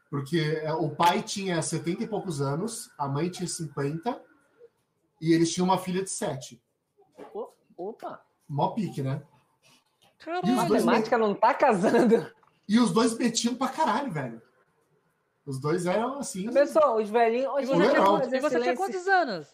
Porque 0.09 0.39
é, 0.63 0.73
o 0.73 0.89
pai 0.89 1.21
tinha 1.21 1.61
70 1.61 2.03
e 2.03 2.07
poucos 2.07 2.41
anos, 2.41 2.89
a 2.97 3.07
mãe 3.07 3.29
tinha 3.29 3.47
50, 3.47 4.21
e 5.21 5.33
eles 5.33 5.51
tinham 5.53 5.65
uma 5.65 5.77
filha 5.77 6.03
de 6.03 6.09
7. 6.09 6.61
O- 7.33 7.49
Opa! 7.77 8.21
Mó 8.47 8.69
pique, 8.69 9.01
né? 9.01 9.21
E 10.19 10.21
os 10.21 10.25
Caralho. 10.25 10.67
dois 10.67 10.83
Matemática 10.83 11.17
não 11.17 11.33
tá 11.33 11.53
casando. 11.53 12.29
E 12.67 12.77
os 12.79 12.91
dois 12.91 13.17
metiam 13.17 13.55
pra 13.55 13.69
caralho, 13.69 14.11
velho. 14.11 14.41
Os 15.45 15.59
dois 15.59 15.85
eram 15.85 16.19
assim. 16.19 16.51
Pessoal, 16.51 16.97
os 16.97 17.09
velhinhos. 17.09 17.45
E 17.45 17.47
Hoje 17.47 17.65
você, 17.67 17.77
Não, 17.79 17.89
tinha, 17.89 18.03
quantos- 18.05 18.33
e 18.33 18.39
você 18.39 18.59
tinha 18.61 18.75
quantos 18.75 19.07
anos? 19.07 19.47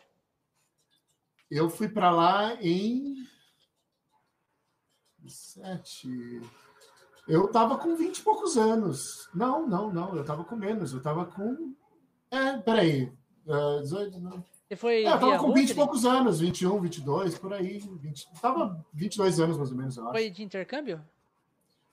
Eu 1.49 1.69
fui 1.69 1.87
pra 1.87 2.09
lá 2.11 2.55
em. 2.55 3.15
Sete. 5.27 6.41
Eu 7.27 7.47
tava 7.51 7.77
com 7.77 7.95
20 7.95 8.17
e 8.19 8.21
poucos 8.23 8.57
anos. 8.57 9.29
Não, 9.33 9.65
não, 9.67 9.91
não. 9.91 10.15
Eu 10.15 10.23
tava 10.25 10.43
com 10.43 10.55
menos. 10.55 10.93
Eu 10.93 11.01
tava 11.01 11.25
com. 11.25 11.73
É, 12.29 12.57
peraí. 12.57 13.11
É, 13.47 13.81
18, 13.81 14.19
não. 14.19 14.43
Você 14.67 14.75
foi. 14.75 15.03
É, 15.03 15.13
eu 15.13 15.19
tava 15.19 15.37
com 15.37 15.53
20 15.53 15.69
e 15.69 15.75
poucos 15.75 16.05
anos, 16.05 16.39
21, 16.39 16.81
22, 16.81 17.37
por 17.37 17.53
aí. 17.53 17.77
20, 17.79 18.27
tava 18.41 18.83
22 18.93 19.39
anos 19.39 19.57
mais 19.57 19.71
ou 19.71 19.77
menos, 19.77 19.97
eu 19.97 20.03
acho. 20.03 20.13
Foi 20.13 20.29
de 20.29 20.43
intercâmbio? 20.43 21.01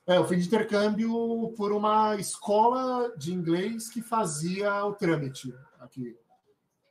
É, 0.07 0.17
eu 0.17 0.27
fui 0.27 0.37
de 0.37 0.47
intercâmbio 0.47 1.53
por 1.57 1.71
uma 1.71 2.17
escola 2.17 3.13
de 3.17 3.33
inglês 3.33 3.89
que 3.89 4.03
fazia 4.03 4.85
o 4.85 4.95
trâmite 4.95 5.55
aqui. 5.79 6.17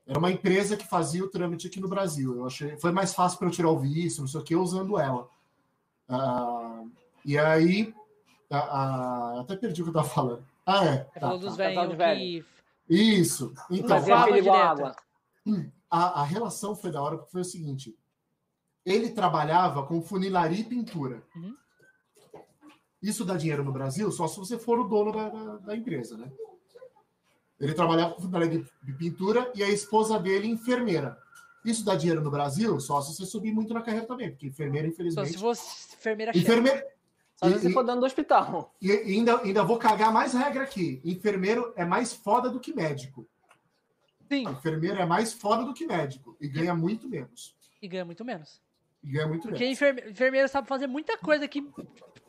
Era 0.08 0.20
uma 0.20 0.32
empresa 0.32 0.78
que 0.78 0.88
fazia 0.88 1.24
o 1.24 1.30
trâmite 1.30 1.68
aqui 1.68 1.80
no 1.80 1.90
Brasil. 1.90 2.36
Eu 2.36 2.46
achei 2.46 2.78
foi 2.78 2.92
mais 2.92 3.14
fácil 3.14 3.40
para 3.40 3.48
eu 3.48 3.52
tirar 3.52 3.70
o 3.70 3.80
visto, 3.80 4.20
não 4.20 4.28
sei 4.28 4.40
o 4.40 4.44
que, 4.44 4.56
usando 4.56 5.00
ela. 5.00 5.28
Ah, 6.08 6.84
e 7.26 7.38
aí, 7.38 7.94
ah, 8.50 8.58
ah, 8.58 9.42
até 9.42 9.56
perdi 9.56 9.82
o 9.82 9.86
que 9.86 9.90
eu 9.90 10.02
estava 10.02 10.08
falando. 10.08 10.46
Ah, 10.66 10.86
é. 10.86 10.98
Você 10.98 11.20
tá, 11.20 11.20
falou 11.20 11.40
dos 11.40 11.58
tá. 11.58 11.64
Casal 11.64 11.88
velhinhos 11.88 11.90
de 11.90 11.96
velho. 11.96 12.46
que. 12.46 12.52
Isso. 13.20 13.54
Então, 13.70 13.90
Fazia 13.90 14.18
fala 14.18 14.58
água. 14.58 14.96
A, 15.90 16.22
a 16.22 16.24
relação 16.24 16.76
foi 16.76 16.92
da 16.92 17.02
hora 17.02 17.18
porque 17.18 17.32
foi 17.32 17.42
o 17.42 17.46
seguinte: 17.46 17.98
ele 18.86 19.10
trabalhava 19.10 19.86
com 19.86 20.02
funilaria 20.02 20.60
e 20.60 20.64
pintura. 20.64 21.24
Uhum. 21.36 21.56
Isso 23.02 23.26
dá 23.26 23.36
dinheiro 23.36 23.64
no 23.64 23.72
Brasil 23.72 24.12
só 24.12 24.28
se 24.28 24.38
você 24.38 24.58
for 24.58 24.80
o 24.80 24.88
dono 24.88 25.12
da, 25.12 25.30
da, 25.30 25.58
da 25.58 25.76
empresa, 25.76 26.18
né? 26.18 26.32
Ele 27.60 27.74
trabalhava 27.74 28.14
com 28.14 28.22
funilaria 28.22 28.60
de, 28.60 28.66
de 28.84 28.94
pintura 28.94 29.52
e 29.56 29.64
a 29.64 29.70
esposa 29.70 30.20
dele 30.20 30.48
enfermeira. 30.48 31.18
Isso 31.64 31.86
dá 31.86 31.96
dinheiro 31.96 32.22
no 32.22 32.32
Brasil 32.32 32.80
só 32.80 33.02
se 33.02 33.16
você 33.16 33.26
subir 33.26 33.54
muito 33.54 33.74
na 33.74 33.82
carreira 33.82 34.08
também, 34.08 34.32
porque 34.32 34.48
enfermeira, 34.48 34.88
Só 34.88 34.94
infelizmente. 34.94 35.32
se 35.32 35.38
fosse 35.38 35.96
enfermeira. 35.96 36.38
Enfermeira. 36.38 36.88
Só 37.36 37.50
se 37.50 37.60
você 37.60 37.72
for 37.72 37.84
dando 37.84 38.00
do 38.02 38.06
hospital. 38.06 38.74
E 38.82 38.88
e 38.88 39.18
ainda, 39.18 39.42
ainda 39.42 39.64
vou 39.64 39.78
cagar 39.78 40.12
mais 40.12 40.34
regra 40.34 40.64
aqui. 40.64 41.02
Enfermeiro 41.04 41.72
é 41.76 41.86
mais 41.86 42.14
foda 42.14 42.50
do 42.50 42.60
que 42.60 42.74
médico. 42.74 43.28
Sim. 44.32 44.44
Enfermeiro 44.48 44.98
é 44.98 45.06
mais 45.06 45.34
foda 45.34 45.66
do 45.66 45.74
que 45.74 45.86
médico 45.86 46.38
e 46.40 46.48
ganha 46.48 46.74
muito 46.74 47.10
menos. 47.10 47.54
E 47.82 47.88
ganha 47.88 48.06
muito 48.06 48.24
menos. 48.24 48.62
E 49.04 49.12
ganha 49.12 49.28
muito 49.28 49.42
Porque 49.50 49.60
menos. 49.64 49.78
enferme- 49.78 50.10
enfermeiro 50.10 50.48
sabe 50.48 50.70
fazer 50.70 50.88
muita 50.88 51.18
coisa 51.18 51.50
que 51.50 51.70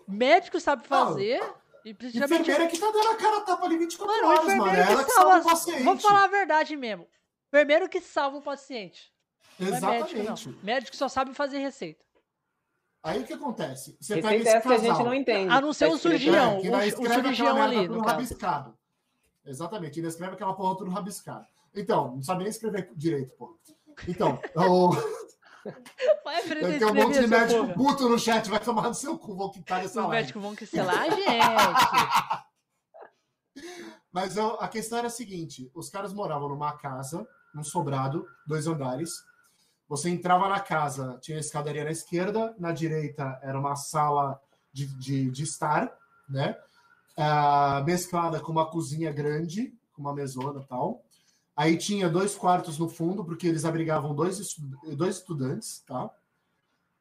médico 0.09 0.59
sabe 0.59 0.85
fazer. 0.87 1.41
E 1.85 1.95
principalmente. 1.95 2.41
Enfermeira 2.43 2.69
que 2.73 2.79
tá 2.79 2.91
dando 2.91 3.09
a 3.11 3.15
cara 3.17 3.37
a 3.39 3.41
tapa 3.43 3.67
ali 3.67 3.79
24 3.79 4.15
Mano, 4.15 4.27
o 4.27 4.31
horas, 4.31 4.45
mano. 4.47 4.63
enfermeiro 4.63 4.89
É 4.89 4.93
ela 4.93 5.05
que 5.05 5.09
que 5.09 5.15
salva 5.15 5.39
o 5.39 5.45
paciente. 5.45 5.83
Vamos 5.85 6.03
falar 6.03 6.25
a 6.25 6.29
verdade 6.29 6.77
mesmo. 6.77 7.07
Enfermeiro 7.49 7.89
que 7.89 8.01
salva 8.01 8.39
o 8.39 8.43
paciente. 8.43 9.13
Não 9.61 9.67
é 9.69 9.71
Exatamente. 9.77 10.17
médico, 10.17 10.51
não. 10.51 10.59
Médico 10.63 10.97
só 10.97 11.09
sabe 11.09 11.35
fazer 11.35 11.59
receita. 11.59 12.05
Aí 13.03 13.21
o 13.21 13.27
que 13.27 13.33
acontece? 13.33 13.97
Você 14.01 14.15
pega 14.17 14.29
Receita 14.29 14.49
esse 14.49 14.57
essa 14.59 14.69
que 14.69 14.75
a 14.75 14.77
casal, 14.79 14.97
gente 14.97 15.05
não 15.07 15.15
entende. 15.15 15.53
A 15.53 15.61
não 15.61 15.73
ser 15.73 15.87
o 15.87 15.99
cirurgião. 15.99 16.59
é, 16.59 16.61
que 16.63 16.69
o- 16.69 16.73
o 16.77 16.83
escreve 16.83 17.15
cirurgião 17.15 17.63
ali, 17.63 17.89
no 17.89 18.01
rabiscado. 18.01 18.77
Exatamente, 19.45 19.99
ainda 19.99 20.09
escreve 20.09 20.35
aquela 20.35 20.55
porra 20.55 20.79
tudo 20.79 20.91
rabiscado. 20.91 21.45
Então, 21.75 22.17
não 22.17 22.23
sabe 22.23 22.41
nem 22.41 22.51
escrever 22.51 22.91
direito, 22.95 23.35
pô. 23.37 23.59
Então, 24.07 24.39
o... 24.57 24.91
Vai 26.25 26.43
tem 26.43 26.85
um 26.85 26.95
monte 26.95 27.21
de 27.21 27.27
médico 27.27 27.61
porra. 27.61 27.75
puto 27.75 28.09
no 28.09 28.19
chat, 28.19 28.51
vai 28.51 28.59
tomar 28.59 28.89
no 28.89 28.95
seu 28.95 29.17
cu, 29.17 29.37
vou 29.37 29.49
quitar 29.51 29.85
essa 29.85 30.01
live. 30.01 30.17
médicos 30.17 30.43
vão 30.43 30.57
cancelar 30.57 31.03
a 31.03 31.11
gente. 31.11 32.43
Mas 34.13 34.37
a 34.37 34.67
questão 34.67 34.99
era 34.99 35.07
a 35.07 35.11
seguinte: 35.11 35.71
os 35.75 35.89
caras 35.89 36.13
moravam 36.13 36.49
numa 36.49 36.73
casa, 36.73 37.27
num 37.55 37.63
sobrado, 37.63 38.27
dois 38.47 38.67
andares. 38.67 39.11
Você 39.89 40.11
entrava 40.11 40.49
na 40.49 40.59
casa, 40.59 41.19
tinha 41.21 41.37
a 41.37 41.41
escadaria 41.41 41.85
na 41.85 41.91
esquerda, 41.91 42.55
na 42.59 42.73
direita 42.73 43.39
era 43.43 43.59
uma 43.59 43.77
sala 43.77 44.41
de, 44.73 44.87
de, 44.99 45.31
de 45.31 45.43
estar, 45.45 45.93
né? 46.29 46.57
Ah, 47.17 47.83
mesclada 47.85 48.41
com 48.41 48.51
uma 48.51 48.71
cozinha 48.71 49.13
grande, 49.13 49.73
com 49.93 50.03
uma 50.03 50.15
mesona 50.15 50.61
e 50.61 50.67
tal. 50.67 51.05
Aí 51.57 51.77
tinha 51.77 52.09
dois 52.09 52.35
quartos 52.35 52.79
no 52.79 52.89
fundo, 52.89 53.25
porque 53.25 53.47
eles 53.47 53.65
abrigavam 53.65 54.15
dois, 54.15 54.39
estu- 54.39 54.63
dois 54.97 55.17
estudantes, 55.17 55.83
tá? 55.87 56.11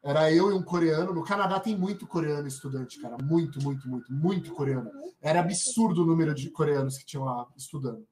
Era 0.04 0.32
eu 0.34 0.52
e 0.52 0.54
um 0.54 0.64
coreano. 0.64 1.14
No 1.14 1.24
Canadá 1.24 1.60
tem 1.60 1.78
muito 1.78 2.08
coreano 2.08 2.48
estudante, 2.48 3.00
cara. 3.00 3.18
Muito, 3.24 3.62
muito, 3.62 3.88
muito, 3.88 4.12
muito 4.12 4.52
coreano. 4.54 4.90
Era 5.22 5.40
absurdo 5.40 6.02
o 6.02 6.06
número 6.06 6.34
de 6.34 6.50
coreanos 6.50 6.98
que 6.98 7.06
tinham 7.06 7.24
lá 7.26 7.48
estudando. 7.56 8.06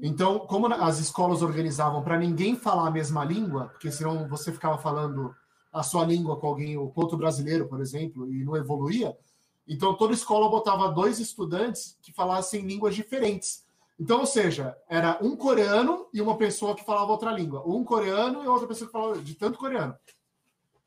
Então, 0.00 0.40
como 0.40 0.66
as 0.72 0.98
escolas 0.98 1.42
organizavam 1.42 2.02
para 2.02 2.18
ninguém 2.18 2.54
falar 2.54 2.86
a 2.86 2.90
mesma 2.90 3.24
língua, 3.24 3.68
porque 3.68 3.90
senão 3.90 4.28
você 4.28 4.52
ficava 4.52 4.78
falando 4.78 5.34
a 5.72 5.82
sua 5.82 6.04
língua 6.04 6.38
com 6.38 6.46
alguém, 6.46 6.76
o 6.76 6.88
ponto 6.88 7.16
brasileiro, 7.16 7.66
por 7.66 7.80
exemplo, 7.80 8.30
e 8.32 8.44
não 8.44 8.54
evoluía, 8.56 9.16
então 9.66 9.94
toda 9.96 10.12
escola 10.12 10.48
botava 10.48 10.88
dois 10.92 11.18
estudantes 11.18 11.98
que 12.02 12.12
falassem 12.12 12.60
línguas 12.60 12.94
diferentes. 12.94 13.63
Então, 13.98 14.20
ou 14.20 14.26
seja, 14.26 14.76
era 14.88 15.18
um 15.22 15.36
coreano 15.36 16.08
e 16.12 16.20
uma 16.20 16.36
pessoa 16.36 16.74
que 16.74 16.84
falava 16.84 17.12
outra 17.12 17.30
língua. 17.32 17.62
Um 17.66 17.84
coreano 17.84 18.42
e 18.42 18.48
outra 18.48 18.66
pessoa 18.66 18.86
que 18.88 18.92
falava 18.92 19.20
de 19.22 19.34
tanto 19.34 19.58
coreano. 19.58 19.96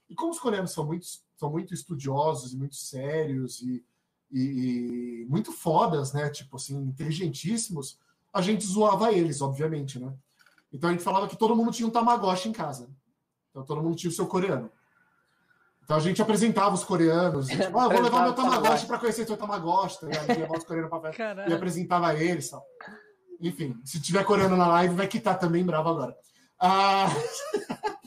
E 0.09 0.15
como 0.15 0.31
os 0.31 0.39
coreanos 0.39 0.71
são 0.71 0.85
muito, 0.85 1.05
são 1.35 1.49
muito 1.51 1.73
estudiosos 1.73 2.53
e 2.53 2.57
muito 2.57 2.75
sérios 2.75 3.61
e, 3.61 3.83
e- 4.31 5.21
e 5.23 5.25
muito 5.29 5.51
fodas, 5.51 6.13
né? 6.13 6.29
Tipo 6.29 6.55
assim, 6.57 6.77
inteligentíssimos, 6.77 7.99
a 8.33 8.41
gente 8.41 8.65
zoava 8.65 9.11
eles, 9.13 9.41
obviamente, 9.41 9.99
né? 9.99 10.13
Então 10.71 10.89
a 10.89 10.93
gente 10.93 11.03
falava 11.03 11.27
que 11.27 11.37
todo 11.37 11.55
mundo 11.55 11.71
tinha 11.71 11.87
um 11.87 11.91
Tamagotchi 11.91 12.49
em 12.49 12.53
casa. 12.53 12.89
Então 13.51 13.63
todo 13.65 13.81
mundo 13.81 13.95
tinha 13.95 14.09
o 14.09 14.13
seu 14.13 14.27
coreano. 14.27 14.69
Então 15.87 15.95
a 15.95 16.01
gente 16.01 16.21
apresentava 16.21 16.75
os 16.75 16.83
coreanos. 16.83 17.47
Tipo, 17.47 17.79
ah, 17.79 17.85
eu 17.85 17.91
vou 17.91 18.01
levar 18.01 18.23
meu 18.23 18.33
Tamagotchi 18.33 18.85
para 18.85 18.99
conhecer 18.99 19.25
seu 19.25 19.37
Tamagotchi. 19.37 20.01
Tá 20.01 20.07
ligado? 20.07 20.27
levar 20.27 20.57
os 20.57 20.63
coreanos 20.65 20.89
pra 20.89 20.99
festa. 20.99 21.17
Caralho. 21.17 21.49
E 21.49 21.53
apresentava 21.53 22.13
eles. 22.13 22.49
Tal. 22.49 22.61
Enfim, 23.39 23.79
se 23.85 24.01
tiver 24.01 24.25
coreano 24.25 24.57
na 24.57 24.67
live, 24.67 24.95
vai 24.95 25.07
quitar 25.07 25.39
também 25.39 25.65
bravo 25.65 25.87
agora. 25.87 26.13
Ah... 26.59 27.07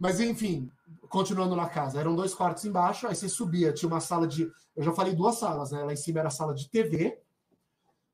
Mas 0.00 0.18
enfim, 0.18 0.70
continuando 1.10 1.54
na 1.54 1.68
casa, 1.68 2.00
eram 2.00 2.16
dois 2.16 2.34
quartos 2.34 2.64
embaixo, 2.64 3.06
aí 3.06 3.14
você 3.14 3.28
subia, 3.28 3.74
tinha 3.74 3.88
uma 3.88 4.00
sala 4.00 4.26
de. 4.26 4.50
Eu 4.74 4.82
já 4.82 4.92
falei 4.92 5.14
duas 5.14 5.36
salas, 5.36 5.72
né? 5.72 5.84
Lá 5.84 5.92
em 5.92 5.96
cima 5.96 6.20
era 6.20 6.28
a 6.28 6.30
sala 6.30 6.54
de 6.54 6.70
TV, 6.70 7.20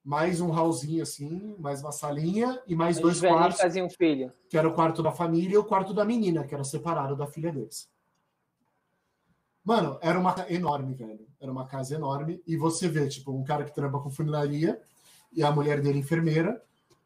mais 0.05 0.41
um 0.41 0.51
hallzinho 0.51 1.01
assim, 1.01 1.55
mais 1.61 1.81
uma 1.81 1.93
salinha 1.93 2.61
e 2.67 2.75
mais 2.75 2.97
Os 2.97 3.03
dois 3.03 3.21
quartos, 3.21 3.61
faziam 3.61 3.89
filho. 3.89 4.33
que 4.51 4.59
era 4.59 4.69
o 4.69 4.75
quarto 4.75 5.01
da 5.01 5.13
família 5.13 5.55
e 5.55 5.59
o 5.59 5.65
quarto 5.65 5.95
da 5.95 6.05
menina, 6.05 6.45
que 6.45 6.53
era 6.53 6.65
separado 6.65 7.15
da 7.15 7.29
filha 7.29 7.53
deles. 7.53 7.89
Mano, 9.69 9.99
era 10.01 10.19
uma 10.19 10.35
enorme, 10.49 10.95
velho. 10.95 11.29
Era 11.39 11.53
uma 11.53 11.67
casa 11.67 11.95
enorme. 11.95 12.43
E 12.47 12.57
você 12.57 12.89
vê, 12.89 13.07
tipo, 13.07 13.33
um 13.33 13.45
cara 13.45 13.65
que 13.65 13.75
trampa 13.75 13.99
com 14.01 14.11
funilaria 14.11 14.81
e 15.31 15.43
a 15.43 15.53
mulher 15.53 15.83
dele 15.83 15.99
enfermeira. 15.99 16.63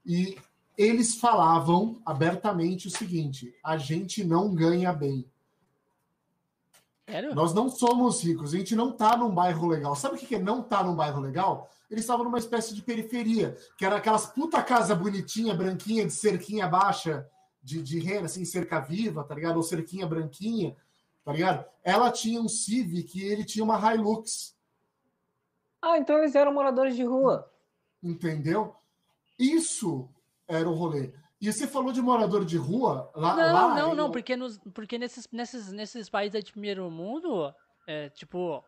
E 0.07 0.39
eles 0.79 1.17
falavam 1.17 2.01
abertamente 2.07 2.87
o 2.87 2.91
seguinte: 2.91 3.53
a 3.65 3.77
gente 3.77 4.23
não 4.23 4.55
ganha 4.55 4.93
bem. 4.93 5.27
Sério? 7.11 7.35
Nós 7.35 7.53
não 7.53 7.69
somos 7.69 8.23
ricos, 8.23 8.55
a 8.55 8.59
gente 8.59 8.77
não 8.77 8.93
tá 8.93 9.17
num 9.17 9.35
bairro 9.35 9.67
legal. 9.67 9.97
Sabe 9.97 10.15
o 10.15 10.19
que 10.19 10.37
é 10.37 10.39
não 10.39 10.63
tá 10.63 10.85
num 10.85 10.95
bairro 10.95 11.21
legal? 11.21 11.69
Eles 11.91 12.05
estavam 12.05 12.25
numa 12.25 12.39
espécie 12.39 12.77
de 12.77 12.81
periferia, 12.81 13.57
que 13.77 13.85
era 13.85 13.97
aquelas 13.97 14.27
puta 14.27 14.63
casa 14.63 14.95
bonitinha, 14.95 15.53
branquinha, 15.53 16.07
de 16.07 16.13
cerquinha 16.13 16.69
baixa, 16.69 17.27
de, 17.61 17.83
de 17.83 17.99
rena, 17.99 18.27
assim, 18.27 18.45
cerca 18.45 18.79
viva, 18.79 19.25
tá 19.25 19.35
ligado? 19.35 19.57
Ou 19.57 19.65
cerquinha 19.65 20.07
branquinha, 20.07 20.77
tá 21.25 21.33
ligado? 21.33 21.65
Ela 21.85 22.11
tinha 22.11 22.41
um 22.41 22.49
Civic 22.49 23.19
e 23.19 23.25
ele 23.25 23.45
tinha 23.45 23.65
uma 23.65 23.79
Hilux, 23.95 24.55
Ah, 25.81 25.99
então 25.99 26.19
eles 26.19 26.35
eram 26.35 26.53
moradores 26.53 26.95
de 26.97 27.05
rua. 27.05 27.51
entendeu? 28.03 28.75
Isso 29.39 30.09
era 30.47 30.69
o 30.69 30.75
rolê. 30.75 31.13
E 31.41 31.53
você 31.53 31.67
falou 31.67 31.93
de 31.93 32.01
morador 32.01 32.45
de 32.45 32.57
rua 32.57 33.11
lá. 33.17 33.35
Não, 33.35 33.53
lá, 33.53 33.75
não, 33.75 33.89
eu- 33.91 33.95
não, 33.97 34.11
porque, 34.13 34.37
nos, 34.37 34.59
porque 34.73 34.97
nesses, 34.97 35.29
nesses, 35.33 35.73
nesses 35.73 36.09
países 36.09 36.37
aí 36.37 36.43
de 36.43 36.53
primeiro 36.53 36.89
mundo, 36.89 37.53
é 37.87 38.09
tipo, 38.11 38.63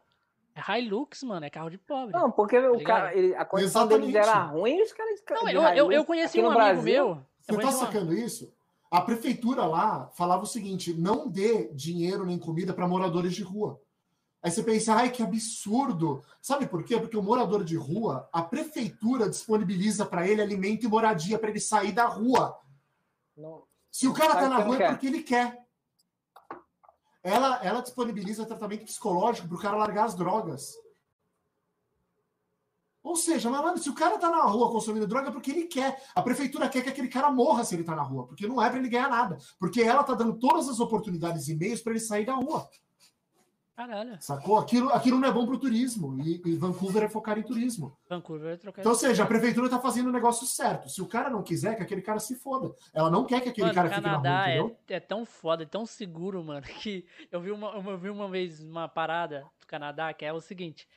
é 0.57 0.79
Hilux, 0.81 1.23
mano, 1.23 1.47
é 1.47 1.51
carro 1.51 1.71
de 1.71 1.79
pobre. 1.79 2.13
Não, 2.13 2.33
porque 2.33 2.59
o 2.59 2.75
ligado? 2.75 2.85
cara, 2.87 3.17
ele- 3.17 3.35
a 3.37 3.45
condição 3.45 3.87
deles 3.87 4.09
Exatamente. 4.09 4.29
era 4.37 4.45
ruim 4.47 4.77
e 4.79 4.83
os 4.83 4.93
caras. 4.93 5.23
Não, 5.31 5.45
de 5.45 5.55
eu, 5.55 5.63
eu, 5.63 5.93
eu 5.93 6.05
conheci 6.05 6.39
aqui 6.41 6.47
um 6.47 6.51
amigo 6.51 6.65
Brasil, 6.65 6.83
meu. 6.85 7.09
eu 7.11 7.27
Você 7.41 7.53
tá 7.53 7.55
conheci 7.55 7.77
uma- 7.79 7.87
sacando 7.87 8.13
isso? 8.15 8.53
A 8.95 9.01
prefeitura 9.01 9.67
lá 9.67 10.09
falava 10.15 10.45
o 10.45 10.47
seguinte: 10.47 10.95
não 10.95 11.29
dê 11.29 11.69
dinheiro 11.73 12.25
nem 12.25 12.39
comida 12.39 12.73
para 12.73 12.87
moradores 12.87 13.35
de 13.35 13.43
rua. 13.43 13.81
Aí 14.41 14.53
você 14.53 14.63
pensa, 14.63 14.95
ai, 14.95 15.11
que 15.11 15.21
absurdo. 15.21 16.23
Sabe 16.41 16.69
por 16.69 16.85
quê? 16.85 16.97
Porque 17.01 17.17
o 17.17 17.23
morador 17.23 17.65
de 17.65 17.75
rua, 17.75 18.29
a 18.33 18.41
prefeitura 18.41 19.29
disponibiliza 19.29 20.07
para 20.07 20.29
ele 20.29 20.41
alimento 20.41 20.85
e 20.85 20.89
moradia 20.89 21.37
para 21.41 21.51
ele 21.51 21.59
sair 21.59 21.91
da 21.91 22.07
rua. 22.07 22.57
Não, 23.37 23.65
Se 23.91 24.07
o 24.07 24.15
cara 24.15 24.37
tá 24.37 24.49
na 24.49 24.59
rua 24.59 24.81
é 24.81 24.89
porque 24.91 25.09
ele 25.09 25.25
quer. 25.25 25.67
Ela, 27.21 27.65
ela 27.65 27.81
disponibiliza 27.81 28.47
tratamento 28.47 28.85
psicológico 28.85 29.49
pro 29.49 29.59
cara 29.59 29.77
largar 29.77 30.05
as 30.05 30.15
drogas. 30.15 30.77
Ou 33.05 33.17
seja, 33.17 33.51
mas, 33.51 33.61
mano, 33.61 33.77
se 33.77 33.91
o 33.91 33.95
cara 33.95 34.19
tá 34.19 34.31
na 34.31 34.45
rua 34.45 34.73
consumindo 34.73 35.07
droga 35.07 35.29
é 35.29 35.31
porque 35.31 35.51
ele 35.51 35.65
quer. 35.65 36.03
A 36.15 36.23
prefeitura 36.23 36.71
quer 36.71 36.83
que 36.83 36.89
aquele 36.89 37.09
cara 37.09 37.31
morra 37.31 37.63
se 37.63 37.75
ele 37.75 37.85
tá 37.85 37.95
na 37.95 38.03
rua, 38.03 38.27
porque 38.27 38.49
não 38.49 38.63
é 38.63 38.71
pra 38.71 38.79
ele 38.79 38.89
ganhar 38.89 39.11
nada. 39.11 39.37
Porque 39.59 39.83
ela 39.83 40.03
tá 40.03 40.15
dando 40.15 40.39
todas 40.39 40.71
as 40.71 40.81
oportunidades 40.81 41.47
e 41.49 41.55
meios 41.55 41.83
para 41.83 41.93
ele 41.93 42.01
sair 42.01 42.25
da 42.25 42.35
rua. 42.35 42.67
Caralho, 43.77 44.17
Sacou? 44.21 44.57
Aquilo, 44.57 44.89
aquilo 44.91 45.19
não 45.19 45.29
é 45.29 45.33
bom 45.33 45.45
pro 45.45 45.59
turismo. 45.59 46.17
E, 46.23 46.41
e 46.47 46.57
Vancouver 46.57 47.03
é 47.03 47.09
focar 47.09 47.37
em 47.37 47.43
turismo. 47.43 47.95
Vancouver 48.09 48.51
vai 48.51 48.57
trocar 48.57 48.81
Então, 48.81 48.93
ou 48.93 48.99
seja, 48.99 49.25
a 49.25 49.27
prefeitura 49.27 49.69
tá 49.69 49.81
fazendo 49.81 50.09
o 50.09 50.13
negócio 50.13 50.47
certo. 50.47 50.89
Se 50.89 51.03
o 51.03 51.07
cara 51.07 51.29
não 51.29 51.43
quiser, 51.43 51.75
que 51.75 51.83
aquele 51.83 52.01
cara 52.01 52.21
se 52.21 52.37
foda. 52.37 52.73
Ela 52.95 53.11
não 53.11 53.27
quer 53.27 53.41
que 53.41 53.49
aquele 53.49 53.67
Mano, 53.67 53.75
cara 53.75 53.89
fique 53.91 54.01
na 54.01 54.17
rua, 54.17 54.43
entendeu? 54.43 54.77
é, 54.89 54.95
é 54.95 55.01
tão 55.01 55.27
foda, 55.27 55.65
é 55.65 55.67
tão 55.67 55.85
seguro, 55.85 56.43
mano, 56.43 56.63
que 56.81 57.05
eu 57.31 57.41
vi, 57.41 57.51
uma, 57.51 57.73
eu 57.73 57.99
vi 57.99 58.09
uma 58.09 58.29
vez 58.29 58.61
uma 58.61 58.89
parada 58.89 59.45
do 59.61 59.67
Canadá 59.67 60.15
que 60.15 60.25
é 60.25 60.33
o 60.33 60.41
seguinte: 60.41 60.89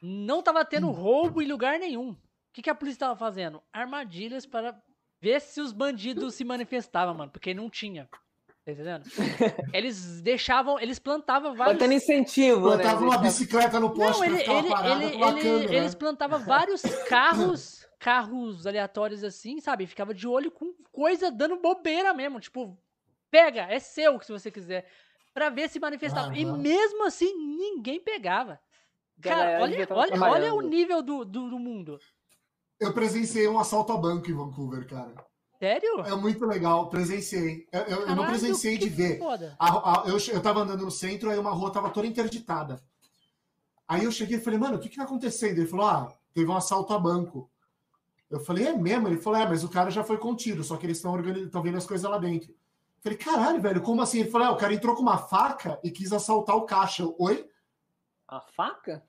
não 0.00 0.42
tava 0.42 0.64
tendo 0.64 0.88
Hum. 0.88 0.92
roubo 0.92 1.42
em 1.42 1.46
lugar 1.46 1.78
nenhum. 1.78 2.10
O 2.10 2.18
que, 2.52 2.62
que 2.62 2.70
a 2.70 2.74
polícia 2.74 3.00
tava 3.00 3.16
fazendo? 3.16 3.62
Armadilhas 3.72 4.44
para 4.46 4.80
ver 5.20 5.40
se 5.40 5.60
os 5.60 5.72
bandidos 5.72 6.34
se 6.34 6.44
manifestavam, 6.44 7.14
mano, 7.14 7.30
porque 7.30 7.52
não 7.54 7.68
tinha. 7.70 8.08
Tá 8.64 8.72
entendendo? 8.72 9.04
Eles 9.74 10.20
deixavam, 10.20 10.78
eles 10.78 10.98
plantavam 10.98 11.54
vários. 11.54 11.76
Botando 11.76 11.92
incentivo, 11.92 12.70
né? 12.70 12.82
Plantava 12.82 13.04
uma 13.04 13.18
bicicleta 13.18 13.80
no 13.80 13.90
poste 13.94 14.20
Não, 14.20 14.24
ele, 14.24 14.42
ele, 14.50 14.68
parada 14.68 15.04
ele, 15.04 15.22
ele- 15.22 15.42
câmera. 15.42 15.74
eles 15.76 15.94
plantavam 15.94 16.38
vários 16.44 16.82
carros, 17.08 17.86
carros 17.98 18.66
aleatórios 18.66 19.24
assim, 19.24 19.60
sabe? 19.60 19.86
Ficava 19.86 20.12
de 20.12 20.26
olho 20.26 20.50
com 20.50 20.74
coisa 20.92 21.30
dando 21.30 21.56
bobeira 21.56 22.12
mesmo. 22.12 22.38
Tipo, 22.40 22.76
pega, 23.30 23.62
é 23.62 23.78
seu 23.78 24.20
se 24.20 24.32
você 24.32 24.50
quiser. 24.50 24.86
Pra 25.32 25.48
ver 25.48 25.68
se 25.70 25.78
manifestava. 25.80 26.36
E 26.36 26.44
Aham. 26.44 26.58
mesmo 26.58 27.06
assim, 27.06 27.32
ninguém 27.56 28.00
pegava. 28.00 28.60
Cara, 29.20 29.62
olha, 29.62 29.82
estar 29.82 29.94
olha, 29.94 30.20
olha 30.22 30.54
o 30.54 30.60
nível 30.60 31.02
do, 31.02 31.24
do, 31.24 31.50
do 31.50 31.58
mundo. 31.58 31.98
Eu 32.78 32.92
presenciei 32.94 33.46
um 33.46 33.58
assalto 33.58 33.92
a 33.92 33.96
banco 33.96 34.30
em 34.30 34.34
Vancouver, 34.34 34.86
cara. 34.86 35.14
Sério? 35.58 36.00
É 36.00 36.14
muito 36.16 36.46
legal, 36.46 36.88
presenciei. 36.88 37.68
Eu, 37.70 37.80
eu- 37.82 37.88
eu 37.88 37.98
não 38.08 38.16
Caralho, 38.16 38.28
presenciei 38.30 38.78
de 38.78 38.88
ver. 38.88 39.20
A- 39.58 40.02
a- 40.02 40.04
eu, 40.06 40.16
eu 40.32 40.42
tava 40.42 40.60
andando 40.60 40.84
no 40.84 40.90
centro, 40.90 41.28
aí 41.28 41.38
uma 41.38 41.50
rua 41.50 41.70
tava 41.70 41.90
toda 41.90 42.06
interditada. 42.06 42.82
Aí 43.86 44.04
eu 44.04 44.12
cheguei 44.12 44.38
e 44.38 44.40
falei, 44.40 44.58
mano, 44.58 44.76
o 44.76 44.80
que 44.80 44.88
que 44.88 44.96
tá 44.96 45.02
acontecendo? 45.02 45.58
Ele 45.58 45.66
falou, 45.66 45.86
ah, 45.86 46.14
teve 46.32 46.48
um 46.50 46.56
assalto 46.56 46.94
a 46.94 46.98
banco. 46.98 47.50
Eu 48.30 48.40
falei, 48.40 48.68
é 48.68 48.72
mesmo? 48.72 49.08
Ele 49.08 49.18
falou, 49.18 49.38
é, 49.38 49.46
mas 49.46 49.62
o 49.64 49.68
cara 49.68 49.90
já 49.90 50.02
foi 50.04 50.16
contido, 50.16 50.62
só 50.64 50.76
que 50.78 50.86
eles 50.86 50.96
estão 50.96 51.20
estão 51.20 51.60
vendo 51.62 51.76
as 51.76 51.84
coisas 51.86 52.08
lá 52.08 52.16
dentro. 52.16 52.50
Eu 52.52 53.02
falei, 53.02 53.18
caralho, 53.18 53.60
velho, 53.60 53.82
como 53.82 54.00
assim? 54.00 54.20
Ele 54.20 54.30
falou, 54.30 54.46
é, 54.46 54.50
o 54.50 54.56
cara 54.56 54.72
entrou 54.72 54.94
com 54.94 55.02
uma 55.02 55.18
faca 55.18 55.78
e 55.82 55.90
quis 55.90 56.12
assaltar 56.12 56.56
o 56.56 56.62
caixa. 56.64 57.02
Eu, 57.02 57.14
Oi? 57.18 57.46
A 58.28 58.40
faca? 58.40 59.02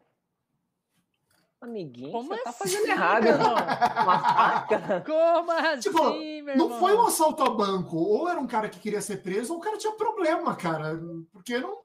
Amiguinho, 1.62 2.12
Como 2.12 2.28
você 2.30 2.42
tá 2.44 2.50
assim, 2.50 2.58
fazendo 2.60 2.88
errado. 2.88 3.26
irmão. 3.28 3.54
Uma 3.54 4.20
faca? 4.20 5.02
Como 5.06 5.52
assim, 5.52 5.80
Tipo, 5.80 6.04
meu 6.04 6.58
Não 6.58 6.66
irmão? 6.66 6.80
foi 6.80 6.96
um 6.96 7.02
assalto 7.06 7.44
a 7.44 7.50
banco. 7.52 7.98
Ou 7.98 8.28
era 8.28 8.40
um 8.40 8.48
cara 8.48 8.68
que 8.68 8.80
queria 8.80 9.00
ser 9.00 9.18
preso, 9.18 9.54
ou 9.54 9.60
o 9.60 9.62
cara 9.62 9.78
tinha 9.78 9.94
problema, 9.94 10.56
cara. 10.56 11.00
Porque 11.32 11.60
não. 11.60 11.82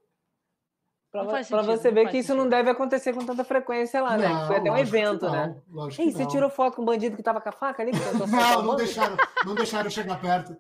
Pra, 1.13 1.25
Não 1.25 1.31
faz 1.31 1.49
pra 1.49 1.63
sentido, 1.63 1.77
você 1.79 1.91
ver 1.91 2.09
que 2.11 2.19
isso 2.19 2.29
sentido. 2.29 2.43
não 2.43 2.49
deve 2.49 2.71
acontecer 2.71 3.13
com 3.13 3.25
tanta 3.25 3.45
frequência 3.45 4.03
lá, 4.03 4.17
né? 4.17 4.29
Não, 4.29 4.47
Foi 4.47 4.57
até 4.57 4.71
um 4.73 4.77
evento, 4.79 5.27
não, 5.27 5.33
né? 5.33 5.63
lógico 5.71 6.03
Ei, 6.03 6.11
você 6.11 6.27
tirou 6.27 6.49
foto 6.51 6.77
com 6.77 6.83
o 6.83 6.85
bandido 6.87 7.15
que 7.17 7.23
tava 7.23 7.41
com 7.41 7.49
a 7.49 7.53
faca 7.53 7.83
ali? 7.83 7.93
Não, 8.31 8.63
não 8.63 8.77
deixaram, 8.77 9.17
não 9.45 9.55
deixaram 9.55 9.89
chegar 9.91 10.21
perto. 10.21 10.57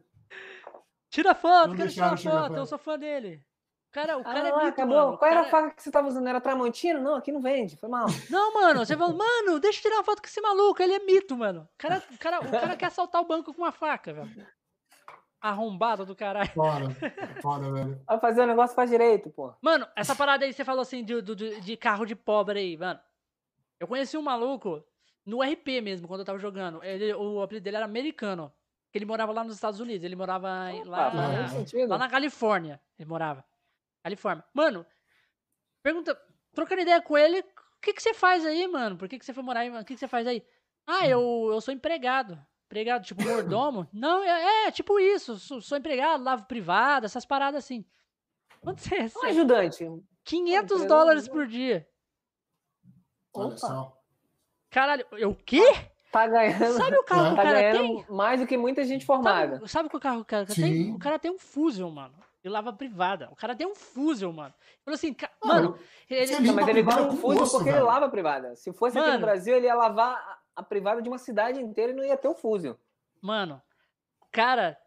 Tira 1.10 1.34
foto, 1.34 1.68
Não 1.70 1.76
quero 1.76 1.90
tirar 1.90 2.10
deixaram 2.10 2.16
chegar 2.16 2.48
foto, 2.48 2.56
eu 2.58 2.66
sou 2.66 2.78
fã 2.78 2.98
dele. 2.98 3.42
O 3.88 3.92
cara, 3.92 4.18
o 4.18 4.20
Ah, 4.20 4.24
cara 4.24 4.48
é 4.48 4.50
lá, 4.52 4.58
mito, 4.58 4.68
acabou. 4.68 4.96
mano. 4.96 5.18
Qual 5.18 5.30
era 5.30 5.40
a 5.40 5.44
cara- 5.44 5.62
faca 5.64 5.74
que 5.76 5.82
você 5.82 5.90
tava 5.90 6.08
usando? 6.08 6.26
Era 6.28 6.40
Tramontina? 6.40 7.00
Não, 7.00 7.14
aqui 7.14 7.32
não 7.32 7.40
vende. 7.40 7.76
Foi 7.76 7.88
mal. 7.88 8.06
Não, 8.28 8.52
mano, 8.52 8.84
você 8.84 8.94
fala, 8.96 9.12
mano, 9.16 9.58
deixa 9.58 9.78
eu 9.78 9.82
tirar 9.82 9.96
uma 9.96 10.04
foto 10.04 10.20
com 10.20 10.28
esse 10.28 10.40
maluco, 10.40 10.82
ele 10.82 10.92
é 10.94 10.98
mito, 10.98 11.36
mano. 11.36 11.62
O 11.74 11.78
cara, 11.78 12.02
o 12.12 12.18
cara, 12.18 12.40
o 12.40 12.50
cara 12.50 12.76
quer 12.76 12.86
assaltar 12.86 13.22
o 13.22 13.26
banco 13.26 13.54
com 13.54 13.62
uma 13.62 13.72
faca, 13.72 14.12
velho. 14.12 14.46
Arrombado 15.40 16.04
do 16.04 16.16
caralho. 16.16 16.48
Foda, 16.50 16.86
foda, 17.42 17.72
velho. 17.72 18.00
Vai 18.06 18.18
fazer 18.18 18.40
o 18.42 18.46
negócio 18.46 18.74
faz 18.74 18.90
direito, 18.90 19.30
pô. 19.30 19.52
Mano, 19.62 19.86
essa 19.94 20.14
parada 20.14 20.44
aí, 20.44 20.52
você 20.52 20.64
falou 20.64 20.82
assim, 20.82 21.04
de, 21.04 21.20
do- 21.20 21.36
de 21.36 21.76
carro 21.76 22.04
de 22.04 22.16
pobre 22.16 22.58
aí, 22.58 22.76
mano. 22.76 22.98
Eu 23.78 23.86
conheci 23.86 24.16
um 24.16 24.22
maluco 24.22 24.82
no 25.24 25.42
RP 25.42 25.80
mesmo, 25.82 26.08
quando 26.08 26.20
eu 26.20 26.26
tava 26.26 26.38
jogando. 26.38 26.82
Ele, 26.82 27.12
o 27.14 27.42
apelido 27.42 27.64
dele 27.64 27.76
era 27.76 27.84
americano. 27.84 28.52
Ele 28.92 29.04
morava 29.04 29.30
lá 29.32 29.44
nos 29.44 29.54
Estados 29.54 29.78
Unidos, 29.78 30.04
ele 30.04 30.16
morava 30.16 30.72
em- 30.72 30.84
lá, 30.84 31.08
Ah, 31.08 31.12
Ah. 31.14 31.86
lá 31.86 31.98
na 31.98 32.08
Califórnia. 32.08 32.80
Ele 32.98 33.08
morava. 33.08 33.44
Califórnia. 34.06 34.44
Mano, 34.54 34.86
pergunta, 35.82 36.16
trocando 36.54 36.82
ideia 36.82 37.02
com 37.02 37.18
ele, 37.18 37.40
o 37.40 37.80
que, 37.82 37.92
que 37.92 38.00
você 38.00 38.14
faz 38.14 38.46
aí, 38.46 38.64
mano? 38.68 38.96
Por 38.96 39.08
que, 39.08 39.18
que 39.18 39.24
você 39.24 39.34
foi 39.34 39.42
morar 39.42 39.60
aí? 39.60 39.68
mano? 39.70 39.82
O 39.82 39.84
que, 39.84 39.94
que 39.94 39.98
você 40.00 40.06
faz 40.06 40.24
aí? 40.28 40.44
Ah, 40.86 41.08
eu, 41.08 41.50
eu 41.52 41.60
sou 41.60 41.74
empregado. 41.74 42.38
Empregado, 42.66 43.04
tipo 43.04 43.20
mordomo? 43.26 43.88
Não, 43.92 44.22
é, 44.22 44.66
é, 44.68 44.70
tipo 44.70 45.00
isso. 45.00 45.40
Sou, 45.40 45.60
sou 45.60 45.76
empregado, 45.76 46.22
lavo 46.22 46.44
privado, 46.46 47.04
essas 47.04 47.26
paradas 47.26 47.64
assim. 47.64 47.84
Quanto 48.60 48.80
você 48.80 48.94
Um 48.94 49.02
recebe? 49.02 49.26
ajudante. 49.26 49.84
500 50.24 50.70
emprego- 50.70 50.88
dólares 50.88 51.26
por 51.28 51.46
dia. 51.48 51.88
Olha 53.34 53.56
só. 53.56 54.00
Caralho, 54.70 55.04
eu 55.12 55.30
o 55.30 55.34
quê? 55.34 55.62
Tá 56.12 56.28
ganhando. 56.28 56.76
Sabe 56.76 56.96
o 56.96 57.02
carro 57.04 57.26
que 57.26 57.32
o 57.32 57.36
Tá 57.36 57.42
cara 57.42 57.60
ganhando 57.60 57.78
tem? 57.78 58.06
mais 58.08 58.40
do 58.40 58.46
que 58.46 58.56
muita 58.56 58.84
gente 58.84 59.04
formada. 59.04 59.56
Sabe, 59.56 59.68
sabe 59.68 59.88
que 59.88 59.96
o 59.96 60.00
carro 60.00 60.18
que 60.18 60.22
o 60.22 60.26
cara 60.26 60.46
Sim. 60.46 60.62
tem? 60.62 60.94
O 60.94 60.98
cara 61.00 61.18
tem 61.18 61.30
um 61.32 61.38
Fusion, 61.38 61.90
mano. 61.90 62.14
Ele 62.46 62.52
lava 62.52 62.72
privada. 62.72 63.28
O 63.32 63.34
cara 63.34 63.56
tem 63.56 63.66
um 63.66 63.74
Fusion, 63.74 64.30
mano. 64.32 64.54
Falou 64.84 64.94
assim, 64.94 65.12
ca- 65.12 65.28
Ah, 65.42 65.46
mano, 65.48 65.78
ele, 66.08 66.26
você 66.28 66.40
Não, 66.40 66.54
mas 66.54 66.68
ele 66.68 66.74
privada 66.84 67.02
um 67.10 67.16
gosto, 67.20 67.50
porque 67.56 67.68
ele 67.70 67.72
velho. 67.78 67.86
lava 67.86 68.08
privada. 68.08 68.54
Se 68.54 68.72
fosse 68.72 68.96
aqui 68.96 69.04
Mano. 69.08 69.18
no 69.18 69.26
Brasil, 69.26 69.56
ele 69.56 69.66
ia 69.66 69.74
lavar 69.74 70.40
a- 70.54 70.62
privada 70.62 71.02
de 71.02 71.08
uma 71.08 71.18
cidade 71.18 71.60
inteira 71.60 71.90
e 71.90 71.94
não 71.96 72.04
ia 72.04 72.16
ter 72.16 72.28
o 72.28 72.34
fuso. 72.36 72.78
mano, 73.20 73.60
Cara, 74.30 74.78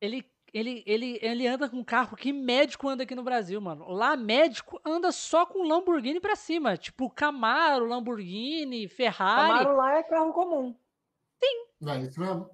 ele, 0.00 0.24
ele, 0.54 0.82
ele, 0.86 1.18
ele 1.20 1.46
anda 1.46 1.68
com 1.68 1.76
um 1.76 1.84
carro 1.84 2.16
que 2.16 2.32
médico 2.32 2.88
anda 2.88 3.02
aqui 3.02 3.14
no 3.14 3.22
Brasil, 3.22 3.60
mano. 3.60 3.90
Lá, 3.90 4.16
médico 4.16 4.80
anda 4.84 5.12
só 5.12 5.44
com 5.44 5.66
Lamborghini 5.68 6.20
pra 6.20 6.36
cima. 6.36 6.76
Tipo, 6.76 7.10
Camaro, 7.10 7.86
Lamborghini, 7.86 8.88
Ferrari. 8.88 9.58
Camaro 9.58 9.76
lá 9.76 9.98
é 9.98 10.02
carro 10.04 10.32
comum. 10.32 10.74
É 11.86 11.98
isso 11.98 12.18
mesmo. 12.18 12.48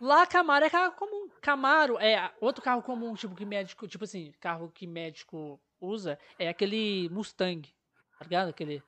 Lá, 0.00 0.26
Camaro 0.26 0.64
é 0.64 0.70
carro 0.70 0.92
comum. 0.92 1.28
Camaro 1.40 1.98
é 1.98 2.32
outro 2.40 2.62
carro 2.62 2.82
comum, 2.82 3.14
tipo, 3.14 3.34
que 3.34 3.44
médico, 3.44 3.88
tipo 3.88 4.04
assim, 4.04 4.32
carro 4.40 4.70
que 4.70 4.86
médico 4.86 5.60
usa 5.80 6.18
é 6.38 6.48
aquele 6.48 7.08
Mustang, 7.10 7.68
tá 8.18 8.24
ligado? 8.24 8.50
Aquele 8.50 8.82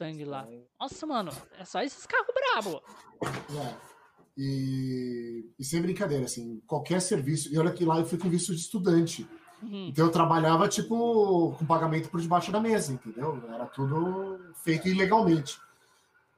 Mustang 0.00 0.24
lá. 0.24 0.46
Nossa, 0.78 1.06
mano, 1.06 1.32
é 1.58 1.64
só 1.64 1.80
esses 1.80 2.06
carros 2.06 2.26
brabo. 2.34 2.82
É. 3.22 3.94
E, 4.36 5.52
e 5.58 5.64
sem 5.64 5.80
brincadeira, 5.80 6.24
assim, 6.24 6.60
qualquer 6.66 7.00
serviço. 7.00 7.52
E 7.52 7.58
olha 7.58 7.72
que 7.72 7.84
lá 7.84 7.98
eu 7.98 8.04
fui 8.04 8.18
com 8.18 8.28
visto 8.28 8.52
de 8.54 8.60
estudante. 8.60 9.26
Uhum. 9.62 9.88
Então 9.88 10.06
eu 10.06 10.12
trabalhava, 10.12 10.68
tipo, 10.68 11.54
com 11.58 11.64
pagamento 11.64 12.10
por 12.10 12.20
debaixo 12.20 12.52
da 12.52 12.60
mesa, 12.60 12.92
entendeu? 12.92 13.42
Era 13.48 13.66
tudo 13.66 14.38
feito 14.56 14.88
ilegalmente. 14.88 15.58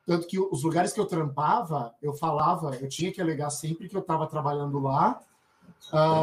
Tanto 0.07 0.27
que 0.28 0.39
os 0.39 0.62
lugares 0.62 0.93
que 0.93 1.01
eu 1.01 1.07
trampava, 1.07 1.93
eu 2.01 2.15
falava, 2.15 2.77
eu 2.77 2.89
tinha 2.89 3.12
que 3.12 3.20
alegar 3.20 3.51
sempre 3.51 3.89
que 3.89 3.97
eu 3.97 4.01
estava 4.01 4.27
trabalhando 4.27 4.78
lá 4.78 5.20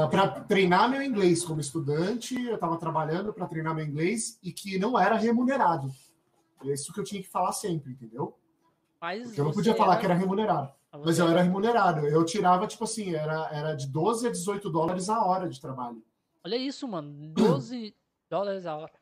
para 0.09 0.41
treinar 0.41 0.89
meu 0.89 1.01
inglês 1.01 1.43
como 1.43 1.59
estudante, 1.59 2.41
eu 2.41 2.55
estava 2.55 2.77
trabalhando 2.77 3.33
para 3.33 3.45
treinar 3.45 3.75
meu 3.75 3.85
inglês 3.85 4.39
e 4.41 4.51
que 4.51 4.79
não 4.79 4.97
era 4.97 5.15
remunerado. 5.15 5.91
É 6.63 6.73
isso 6.73 6.93
que 6.93 6.99
eu 6.99 7.03
tinha 7.03 7.21
que 7.21 7.29
falar 7.29 7.51
sempre, 7.51 7.91
entendeu? 7.91 8.33
Mas 9.01 9.25
Porque 9.25 9.41
eu 9.41 9.45
não 9.45 9.51
podia 9.51 9.75
falar 9.75 9.97
que 9.97 10.05
era 10.05 10.13
remunerado. 10.13 10.71
Mas 11.03 11.19
eu 11.19 11.27
era 11.27 11.41
remunerado. 11.41 12.07
Eu 12.07 12.23
tirava, 12.23 12.67
tipo 12.67 12.83
assim, 12.83 13.13
era, 13.13 13.49
era 13.51 13.73
de 13.73 13.87
12 13.87 14.27
a 14.27 14.31
18 14.31 14.69
dólares 14.69 15.09
a 15.09 15.25
hora 15.25 15.49
de 15.49 15.59
trabalho. 15.59 16.01
Olha 16.45 16.55
isso, 16.55 16.87
mano. 16.87 17.33
12 17.33 17.93
dólares 18.29 18.65
a 18.65 18.77
hora. 18.77 18.93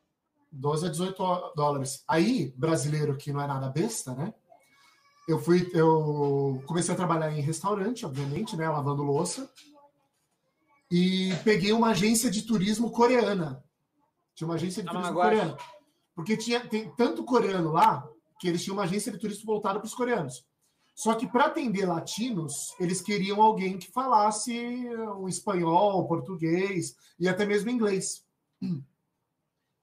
12 0.50 0.86
a 0.86 0.90
18 0.90 1.52
dólares. 1.54 2.02
Aí, 2.08 2.52
brasileiro 2.56 3.16
que 3.16 3.32
não 3.32 3.40
é 3.40 3.46
nada 3.46 3.68
besta, 3.68 4.14
né? 4.14 4.34
Eu 5.28 5.38
fui, 5.38 5.70
eu 5.72 6.62
comecei 6.66 6.92
a 6.92 6.96
trabalhar 6.96 7.32
em 7.32 7.40
restaurante, 7.40 8.04
obviamente, 8.04 8.56
né? 8.56 8.68
Lavando 8.68 9.02
louça. 9.02 9.50
E 10.90 11.32
peguei 11.44 11.72
uma 11.72 11.90
agência 11.90 12.30
de 12.30 12.42
turismo 12.42 12.90
coreana. 12.90 13.64
Tinha 14.34 14.46
uma 14.48 14.56
agência 14.56 14.82
de 14.82 14.90
turismo 14.90 15.14
coreana. 15.14 15.56
Porque 16.14 16.36
tinha 16.36 16.60
tem 16.68 16.90
tanto 16.96 17.24
coreano 17.24 17.72
lá 17.72 18.06
que 18.38 18.48
eles 18.48 18.62
tinham 18.62 18.76
uma 18.76 18.82
agência 18.82 19.12
de 19.12 19.18
turismo 19.18 19.46
voltada 19.46 19.78
para 19.78 19.86
os 19.86 19.94
coreanos. 19.94 20.44
Só 20.94 21.14
que 21.14 21.26
para 21.26 21.46
atender 21.46 21.86
latinos, 21.86 22.74
eles 22.78 23.00
queriam 23.00 23.40
alguém 23.40 23.78
que 23.78 23.90
falasse 23.90 24.86
o 25.16 25.28
espanhol, 25.28 26.00
o 26.00 26.06
português 26.06 26.94
e 27.18 27.28
até 27.28 27.46
mesmo 27.46 27.70
inglês. 27.70 28.24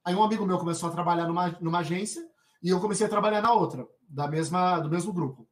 Aí 0.06 0.14
um 0.14 0.24
amigo 0.24 0.46
meu 0.46 0.58
começou 0.58 0.90
a 0.90 0.92
trabalhar 0.92 1.28
numa, 1.28 1.58
numa 1.60 1.80
agência 1.80 2.28
e 2.62 2.70
eu 2.70 2.80
comecei 2.80 3.06
a 3.06 3.10
trabalhar 3.10 3.42
na 3.42 3.54
outra, 3.54 3.88
da 4.10 4.28
mesma 4.28 4.80
do 4.80 4.90
mesmo 4.90 5.14
grupo. 5.14 5.48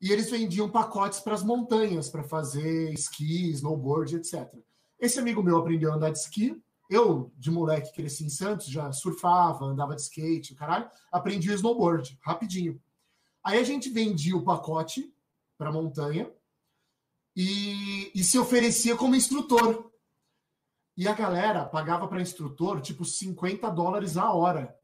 E 0.00 0.10
eles 0.10 0.30
vendiam 0.30 0.68
pacotes 0.68 1.20
para 1.20 1.34
as 1.34 1.42
montanhas 1.42 2.10
para 2.10 2.24
fazer 2.24 2.92
esqui, 2.92 3.50
snowboard, 3.52 4.16
etc. 4.16 4.52
Esse 4.98 5.18
amigo 5.18 5.42
meu 5.42 5.56
aprendeu 5.58 5.92
a 5.92 5.94
andar 5.94 6.10
de 6.10 6.18
esqui. 6.18 6.60
Eu, 6.90 7.32
de 7.38 7.50
moleque, 7.50 7.94
cresci 7.94 8.24
em 8.24 8.28
Santos, 8.28 8.66
já 8.66 8.92
surfava, 8.92 9.64
andava 9.64 9.94
de 9.94 10.02
skate, 10.02 10.52
o 10.52 10.56
caralho, 10.56 10.90
aprendi 11.10 11.50
o 11.50 11.54
snowboard 11.54 12.18
rapidinho. 12.20 12.80
Aí 13.42 13.58
a 13.58 13.64
gente 13.64 13.88
vendia 13.88 14.36
o 14.36 14.44
pacote 14.44 15.12
para 15.56 15.72
montanha 15.72 16.30
e, 17.34 18.10
e 18.14 18.22
se 18.22 18.38
oferecia 18.38 18.96
como 18.96 19.14
instrutor. 19.14 19.90
E 20.96 21.08
a 21.08 21.14
galera 21.14 21.64
pagava 21.64 22.06
para 22.06 22.20
instrutor 22.20 22.80
tipo 22.80 23.04
50 23.04 23.70
dólares 23.70 24.16
a 24.16 24.32
hora 24.32 24.76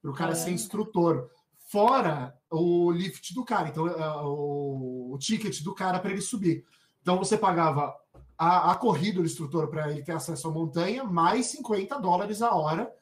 para 0.00 0.10
o 0.10 0.14
cara 0.14 0.34
ser 0.34 0.44
Caramba. 0.44 0.54
instrutor. 0.54 1.30
Fora 1.70 2.36
o 2.50 2.90
lift 2.90 3.32
do 3.32 3.44
cara, 3.44 3.68
então 3.68 3.86
é, 3.86 4.16
o, 4.24 5.12
o 5.12 5.18
ticket 5.18 5.62
do 5.62 5.72
cara 5.72 6.00
para 6.00 6.10
ele 6.10 6.20
subir. 6.20 6.66
Então 7.00 7.16
você 7.16 7.38
pagava 7.38 7.94
a, 8.36 8.72
a 8.72 8.74
corrida 8.74 9.20
do 9.20 9.24
instrutor 9.24 9.68
para 9.68 9.88
ele 9.88 10.02
ter 10.02 10.10
acesso 10.10 10.48
à 10.48 10.50
montanha, 10.50 11.04
mais 11.04 11.46
50 11.46 12.00
dólares 12.00 12.42
a 12.42 12.52
hora 12.56 12.92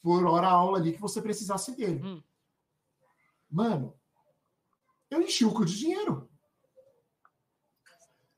por 0.00 0.24
hora 0.24 0.46
aula 0.46 0.78
ali 0.78 0.92
que 0.92 1.00
você 1.00 1.20
precisasse 1.20 1.74
dele. 1.74 2.00
Hum. 2.00 2.22
Mano, 3.50 3.92
eu 5.10 5.20
enchi 5.20 5.44
o 5.44 5.52
cu 5.52 5.64
de 5.64 5.76
dinheiro. 5.76 6.30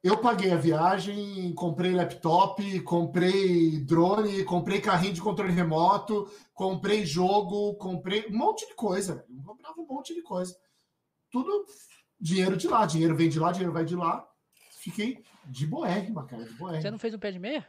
Eu 0.08 0.16
paguei 0.16 0.50
a 0.52 0.56
viagem, 0.56 1.52
comprei 1.52 1.92
laptop, 1.92 2.80
comprei 2.80 3.78
drone, 3.80 4.42
comprei 4.42 4.80
carrinho 4.80 5.12
de 5.12 5.20
controle 5.20 5.52
remoto, 5.52 6.26
comprei 6.54 7.04
jogo, 7.04 7.74
comprei 7.74 8.26
um 8.26 8.38
monte 8.38 8.66
de 8.66 8.74
coisa. 8.74 9.26
Eu 9.28 9.42
comprava 9.42 9.78
um 9.78 9.86
monte 9.86 10.14
de 10.14 10.22
coisa. 10.22 10.56
Tudo 11.30 11.66
dinheiro 12.18 12.56
de 12.56 12.66
lá. 12.66 12.86
Dinheiro 12.86 13.14
vem 13.14 13.28
de 13.28 13.38
lá, 13.38 13.52
dinheiro 13.52 13.74
vai 13.74 13.84
de 13.84 13.94
lá. 13.94 14.26
Fiquei 14.78 15.22
de 15.44 15.66
boérrima, 15.66 16.24
cara, 16.24 16.44
de 16.44 16.52
Você 16.52 16.56
boérrima. 16.56 16.90
não 16.90 16.98
fez 16.98 17.12
um 17.12 17.18
pé 17.18 17.30
de 17.30 17.38
meia? 17.38 17.66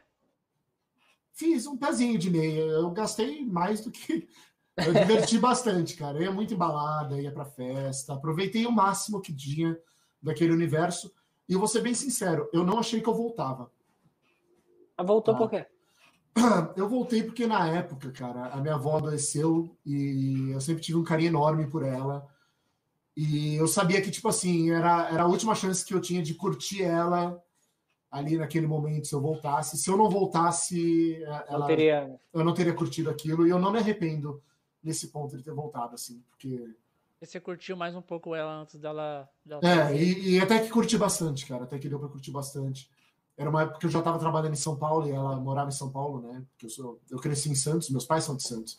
Fiz 1.34 1.68
um 1.68 1.76
pezinho 1.76 2.18
de 2.18 2.30
meia. 2.30 2.62
Eu 2.62 2.90
gastei 2.92 3.46
mais 3.46 3.82
do 3.82 3.92
que. 3.92 4.30
Eu 4.80 4.94
diverti 4.94 5.38
bastante, 5.38 5.94
cara. 5.98 6.18
Eu 6.18 6.22
ia 6.24 6.32
muito 6.32 6.54
embalada, 6.54 7.22
ia 7.22 7.34
pra 7.34 7.44
festa. 7.44 8.14
Aproveitei 8.14 8.66
o 8.66 8.72
máximo 8.72 9.20
que 9.20 9.36
tinha 9.36 9.78
daquele 10.22 10.54
universo. 10.54 11.14
E 11.50 11.54
eu 11.54 11.60
vou 11.60 11.68
ser 11.68 11.82
bem 11.82 11.94
sincero, 11.96 12.48
eu 12.54 12.64
não 12.64 12.78
achei 12.80 13.02
que 13.02 13.10
eu 13.10 13.14
voltava. 13.14 13.72
Mas 14.96 15.08
voltou 15.08 15.34
Ah. 15.34 15.38
por 15.38 15.50
quê? 15.50 15.66
Eu 16.78 16.88
voltei 16.88 17.24
porque 17.24 17.48
na 17.48 17.68
época, 17.68 18.12
cara, 18.12 18.48
a 18.50 18.58
minha 18.58 18.76
avó 18.76 18.98
adoeceu 18.98 19.76
e 19.86 20.52
eu 20.52 20.62
sempre 20.62 20.82
tive 20.82 20.98
um 20.98 21.04
carinho 21.04 21.30
enorme 21.30 21.68
por 21.68 21.84
ela. 21.84 22.26
E 23.18 23.56
eu 23.56 23.68
sabia 23.68 24.00
que, 24.02 24.12
tipo 24.12 24.30
assim, 24.30 24.70
era, 24.70 25.10
era 25.10 25.24
a 25.24 25.28
última 25.28 25.56
chance 25.56 25.84
que 25.84 25.94
eu 25.94 26.00
tinha 26.00 26.22
de 26.22 26.36
curtir 26.36 26.84
ela 26.84 27.42
ali 28.12 28.38
naquele 28.38 28.68
momento, 28.68 29.08
se 29.08 29.14
eu 29.16 29.20
voltasse. 29.20 29.78
Se 29.78 29.90
eu 29.90 29.98
não 29.98 30.10
voltasse, 30.10 31.20
Não 31.26 31.34
ela, 31.56 31.66
teria. 31.68 32.20
eu 32.32 32.44
não 32.46 32.54
teria 32.54 32.74
curtido 32.74 33.10
aquilo 33.10 33.46
e 33.46 33.50
eu 33.50 33.60
não 33.60 33.72
me 33.72 33.80
arrependo 33.80 34.42
nesse 34.84 35.08
ponto 35.10 35.36
de 35.36 35.44
ter 35.44 35.54
voltado, 35.54 35.96
assim, 35.96 36.24
porque. 36.30 36.74
Você 37.22 37.40
curtiu 37.40 37.76
mais 37.76 37.96
um 37.96 38.02
pouco 38.02 38.34
ela 38.34 38.62
antes 38.62 38.80
dela. 38.80 39.30
dela 39.46 39.62
É, 39.64 39.96
e, 39.96 40.36
e 40.36 40.40
até 40.40 40.60
que 40.60 40.70
curti 40.70 40.98
bastante, 40.98 41.46
cara, 41.46 41.66
até 41.66 41.78
que 41.78 41.90
deu 41.90 42.00
pra 42.00 42.08
curtir 42.08 42.32
bastante. 42.32 42.90
Era 43.38 43.50
uma 43.50 43.64
época 43.64 43.80
que 43.80 43.86
eu 43.86 43.90
já 43.90 44.02
tava 44.02 44.20
trabalhando 44.20 44.54
em 44.54 44.58
São 44.58 44.78
Paulo 44.78 45.08
e 45.08 45.12
ela 45.12 45.38
morava 45.38 45.70
em 45.70 45.74
São 45.74 45.92
Paulo, 45.92 46.22
né? 46.22 46.44
Porque 46.52 46.66
eu, 46.66 46.70
sou, 46.70 47.00
eu 47.10 47.20
cresci 47.20 47.50
em 47.50 47.56
Santos, 47.56 47.90
meus 47.90 48.06
pais 48.06 48.24
são 48.24 48.36
de 48.36 48.44
Santos. 48.44 48.78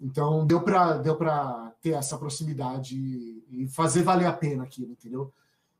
Então 0.00 0.46
deu 0.46 0.62
pra, 0.62 0.96
deu 0.98 1.16
pra 1.16 1.72
ter 1.80 1.90
essa 1.90 2.16
proximidade 2.16 2.96
e, 2.96 3.64
e 3.64 3.68
fazer 3.68 4.02
valer 4.02 4.26
a 4.26 4.32
pena 4.32 4.64
aquilo, 4.64 4.92
entendeu? 4.92 5.32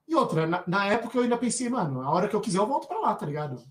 E 0.06 0.14
outra, 0.14 0.47
na, 0.47 0.64
na 0.66 0.86
época 0.86 1.16
eu 1.16 1.22
ainda 1.22 1.38
pensei, 1.38 1.68
mano, 1.68 2.02
a 2.02 2.10
hora 2.10 2.28
que 2.28 2.34
eu 2.34 2.40
quiser 2.40 2.59
eu 2.59 2.66
volto 2.66 2.88
pra 2.88 2.98
lá, 2.98 3.14
tá 3.14 3.24
ligado? 3.24 3.62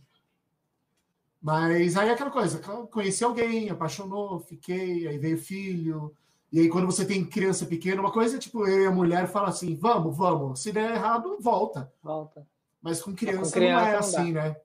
Mas 1.42 1.96
aí 1.96 2.10
é 2.10 2.14
aquela 2.14 2.32
coisa, 2.32 2.60
conheci 2.88 3.24
alguém, 3.24 3.70
apaixonou, 3.70 4.40
fiquei, 4.42 5.08
aí 5.08 5.18
veio 5.18 5.38
filho. 5.38 6.14
E 6.52 6.60
aí, 6.60 6.70
quando 6.70 6.86
você 6.86 7.06
tem 7.06 7.24
criança 7.24 7.66
pequena, 7.66 8.02
uma 8.02 8.12
coisa 8.12 8.36
é 8.38 8.40
tipo, 8.40 8.68
eu 8.68 8.84
e 8.84 8.88
a 8.88 8.92
mulher 8.92 9.28
fala 9.28 9.50
assim: 9.50 9.76
vamos, 9.76 10.18
vamos. 10.18 10.62
Se 10.62 10.72
der 10.72 10.92
errado, 10.96 11.38
volta. 11.40 11.92
Volta. 12.02 12.48
Mas 12.82 13.02
com 13.02 13.14
criança, 13.14 13.52
criança 13.52 13.82
não 13.82 13.88
é 13.88 13.92
não 13.92 14.00
assim, 14.00 14.32
né? 14.32 14.56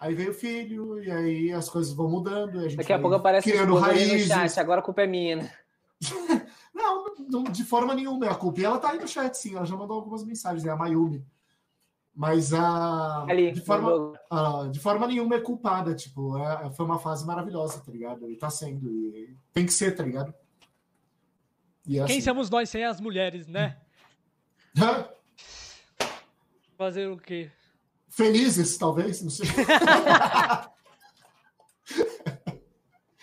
Aí 0.00 0.14
veio 0.14 0.30
o 0.30 0.34
filho, 0.34 1.02
e 1.02 1.10
aí 1.10 1.52
as 1.52 1.68
coisas 1.68 1.92
vão 1.92 2.08
mudando. 2.08 2.56
e 2.56 2.58
a 2.58 2.68
gente 2.68 2.76
Daqui 2.76 2.92
a 2.92 2.98
pouco 2.98 3.16
aparece 3.16 3.50
criando 3.50 3.70
no 3.70 3.78
raízes. 3.78 4.28
chat, 4.28 4.58
agora 4.60 4.80
a 4.80 4.82
culpa 4.82 5.02
é 5.02 5.06
minha, 5.06 5.36
né? 5.36 5.52
Não, 6.74 7.04
não, 7.28 7.42
de 7.42 7.64
forma 7.64 7.92
nenhuma 7.92 8.26
é 8.26 8.30
a 8.30 8.34
culpa. 8.36 8.60
E 8.60 8.64
ela 8.64 8.78
tá 8.78 8.90
aí 8.90 9.00
no 9.00 9.08
chat, 9.08 9.34
sim. 9.34 9.56
Ela 9.56 9.66
já 9.66 9.76
mandou 9.76 9.96
algumas 9.96 10.22
mensagens, 10.24 10.64
é 10.64 10.70
a 10.70 10.76
Mayumi. 10.76 11.26
Mas 12.14 12.54
a. 12.54 13.24
Ali, 13.28 13.50
de, 13.50 13.60
forma, 13.60 14.12
ah, 14.30 14.68
de 14.70 14.78
forma 14.78 15.06
nenhuma 15.08 15.34
é 15.34 15.40
culpada. 15.40 15.92
Tipo, 15.94 16.38
é- 16.38 16.70
foi 16.70 16.86
uma 16.86 17.00
fase 17.00 17.26
maravilhosa, 17.26 17.82
tá 17.84 17.90
ligado? 17.90 18.30
E 18.30 18.36
tá 18.36 18.48
sendo. 18.48 18.88
E 18.88 19.36
tem 19.52 19.66
que 19.66 19.72
ser, 19.72 19.90
tá 19.96 20.04
ligado? 20.04 20.32
E 21.88 21.98
é 21.98 22.04
Quem 22.04 22.18
assim. 22.18 22.20
somos 22.24 22.50
nós 22.50 22.68
sem 22.68 22.84
as 22.84 23.00
mulheres, 23.00 23.48
né? 23.48 23.76
Fazer 26.76 27.08
o 27.08 27.16
quê? 27.16 27.50
Felizes, 28.08 28.76
talvez, 28.78 29.22
não 29.22 29.30
sei. 29.30 29.46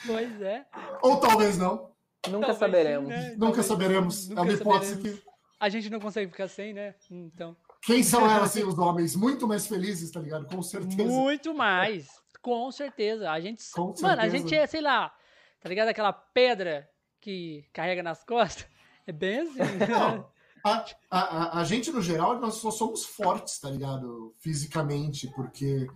Pois 0.08 0.42
é. 0.42 0.66
Ou 1.02 1.20
talvez 1.20 1.58
não. 1.58 1.92
Nunca 2.28 2.48
Talvez 2.48 2.58
saberemos. 2.58 3.08
sim, 3.14 3.20
né? 3.20 3.30
Nunca 3.32 3.40
Talvez- 3.40 3.66
saberemos. 3.66 4.30
nunca 4.30 4.42
é 4.42 4.44
uma 4.44 4.54
hipótese 4.54 4.92
saberemos. 4.96 5.20
que. 5.20 5.26
A 5.60 5.70
gente 5.70 5.90
não 5.90 6.00
consegue 6.00 6.32
ficar 6.32 6.48
sem, 6.48 6.74
né? 6.74 6.94
Então. 7.10 7.56
Quem 7.84 8.04
são 8.04 8.22
elas 8.30 8.52
sem 8.52 8.64
os 8.64 8.78
homens? 8.78 9.16
Muito 9.16 9.48
mais 9.48 9.66
felizes, 9.68 10.12
tá 10.12 10.20
ligado? 10.20 10.46
Com 10.48 10.62
certeza. 10.62 11.04
Muito 11.04 11.54
mais. 11.56 12.08
Com 12.42 12.72
certeza. 12.72 13.32
A 13.32 13.40
gente. 13.40 13.64
Com 13.72 13.94
Mano, 14.02 14.22
a 14.22 14.30
gente 14.30 14.54
é, 14.56 14.66
sei 14.68 14.82
lá, 14.82 15.12
tá 15.60 15.70
ligado? 15.70 15.88
Aquela 15.88 16.14
pedra 16.14 16.88
que 17.26 17.66
carrega 17.74 18.04
nas 18.04 18.24
costas. 18.24 18.68
É 19.08 19.12
bem 19.12 19.40
assim. 19.40 19.58
Não, 19.90 20.28
A, 20.64 20.86
a, 21.10 21.60
a, 21.60 21.64
gente, 21.64 21.92
no 21.92 22.02
geral, 22.02 22.40
nós 22.40 22.56
só 22.56 22.70
somos 22.70 23.04
fortes, 23.04 23.60
tá 23.60 23.68
ligado? 23.68 24.34
Fisicamente, 24.40 25.28
porque 25.36 25.88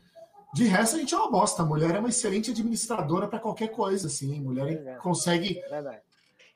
de 0.55 0.65
resto 0.65 0.95
a 0.95 0.99
gente 0.99 1.13
é 1.13 1.17
uma 1.17 1.29
bosta. 1.29 1.61
A 1.61 1.65
mulher 1.65 1.93
é 1.93 1.99
uma 1.99 2.09
excelente 2.09 2.49
administradora 2.49 3.27
para 3.27 3.39
qualquer 3.39 3.67
coisa, 3.67 4.07
assim. 4.07 4.41
Mulher 4.41 4.87
é 4.87 4.95
consegue 4.95 5.61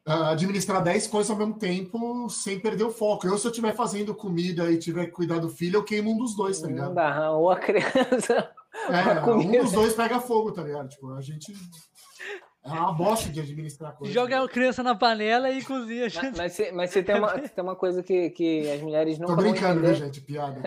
uh, 0.08 0.12
administrar 0.32 0.82
10 0.84 1.06
coisas 1.06 1.30
ao 1.30 1.38
mesmo 1.38 1.54
tempo 1.54 2.28
sem 2.30 2.60
perder 2.60 2.84
o 2.84 2.92
foco. 2.92 3.28
Eu, 3.28 3.38
se 3.38 3.46
eu 3.46 3.52
estiver 3.52 3.76
fazendo 3.76 4.16
comida 4.16 4.72
e 4.72 4.80
tiver 4.80 5.06
que 5.06 5.12
cuidar 5.12 5.38
do 5.38 5.50
filho, 5.50 5.78
eu 5.78 5.84
queimo 5.84 6.12
um 6.12 6.18
dos 6.18 6.36
dois, 6.36 6.60
tá 6.60 6.68
ligado? 6.68 6.88
Não 6.88 6.96
dá, 6.96 7.32
ou 7.32 7.52
a 7.52 7.60
criança. 7.60 8.52
É, 8.90 9.22
um 9.30 9.52
dos 9.52 9.72
dois 9.72 9.94
pega 9.94 10.20
fogo, 10.20 10.52
tá 10.52 10.64
ligado? 10.64 10.90
Tipo, 10.90 11.14
a 11.14 11.22
gente. 11.22 11.54
É 12.66 12.70
uma 12.70 12.94
bosta 12.94 13.30
de 13.30 13.42
administrar 13.42 13.94
coisas. 13.94 14.14
Joga 14.14 14.42
a 14.42 14.48
criança 14.48 14.82
na 14.82 14.96
panela 14.96 15.52
e 15.52 15.62
cozinha. 15.64 16.08
Mas, 16.16 16.38
mas, 16.38 16.54
se, 16.54 16.72
mas 16.72 16.90
se 16.92 17.04
tem, 17.04 17.16
uma, 17.16 17.42
se 17.42 17.50
tem 17.50 17.64
uma 17.64 17.76
coisa 17.76 18.02
que, 18.02 18.30
que 18.30 18.72
as 18.72 18.82
mulheres 18.82 19.20
não 19.20 19.28
Tô 19.28 19.36
brincando, 19.36 19.82
viu, 19.82 19.94
gente? 19.94 20.22
Piada. 20.24 20.62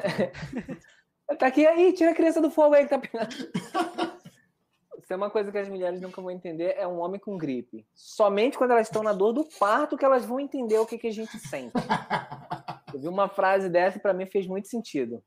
tá 1.38 1.46
aqui 1.46 1.66
aí, 1.66 1.94
tira 1.94 2.10
a 2.10 2.14
criança 2.14 2.40
do 2.40 2.50
fogo 2.50 2.74
aí 2.74 2.84
que 2.84 2.90
tá 2.90 2.98
pegando. 2.98 3.32
se 3.32 5.08
tem 5.08 5.16
uma 5.16 5.30
coisa 5.30 5.50
que 5.50 5.56
as 5.56 5.70
mulheres 5.70 5.98
nunca 5.98 6.20
vão 6.20 6.30
entender, 6.30 6.74
é 6.76 6.86
um 6.86 6.98
homem 6.98 7.18
com 7.18 7.38
gripe. 7.38 7.86
Somente 7.94 8.58
quando 8.58 8.72
elas 8.72 8.88
estão 8.88 9.02
na 9.02 9.14
dor 9.14 9.32
do 9.32 9.44
parto 9.58 9.96
que 9.96 10.04
elas 10.04 10.26
vão 10.26 10.38
entender 10.38 10.78
o 10.78 10.84
que, 10.84 10.98
que 10.98 11.06
a 11.06 11.12
gente 11.12 11.38
sente. 11.38 11.72
Eu 12.92 13.00
vi 13.00 13.08
uma 13.08 13.28
frase 13.28 13.70
dessa 13.70 13.96
e 13.96 14.00
pra 14.00 14.12
mim 14.12 14.26
fez 14.26 14.46
muito 14.46 14.68
sentido. 14.68 15.22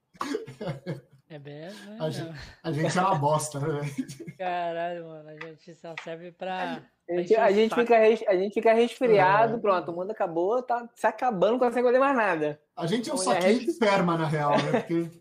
É 1.29 1.37
bem. 1.37 1.61
Né? 1.61 1.97
A, 1.99 2.09
gente, 2.09 2.39
a 2.63 2.71
gente 2.71 2.97
é 2.97 3.01
uma 3.01 3.15
bosta, 3.15 3.59
né? 3.59 3.81
Caralho, 4.35 5.07
mano. 5.07 5.29
A 5.29 5.45
gente 5.45 5.75
só 5.75 5.93
serve 6.03 6.31
pra. 6.31 6.81
A 7.07 7.13
gente, 7.13 7.35
a 7.35 7.51
gente 7.51 7.75
fica, 7.75 7.97
a 7.97 8.35
gente 8.35 8.53
fica 8.53 8.73
resfriado, 8.73 9.55
é. 9.55 9.59
pronto, 9.59 9.91
o 9.91 9.95
mundo 9.95 10.11
acabou, 10.11 10.61
tá 10.63 10.89
se 10.95 11.05
acabando, 11.05 11.53
não 11.53 11.59
consegue 11.59 11.85
fazer 11.85 11.99
mais 11.99 12.15
nada. 12.15 12.61
A 12.75 12.87
gente 12.87 13.09
é 13.09 13.13
um 13.13 13.15
então, 13.15 13.33
saquinho 13.33 13.57
é 13.57 13.59
de 13.59 13.69
esperma, 13.69 14.17
na 14.17 14.27
real, 14.27 14.51
né? 14.51 14.81
Porque 14.81 15.11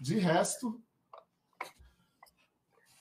de 0.00 0.18
resto. 0.18 0.80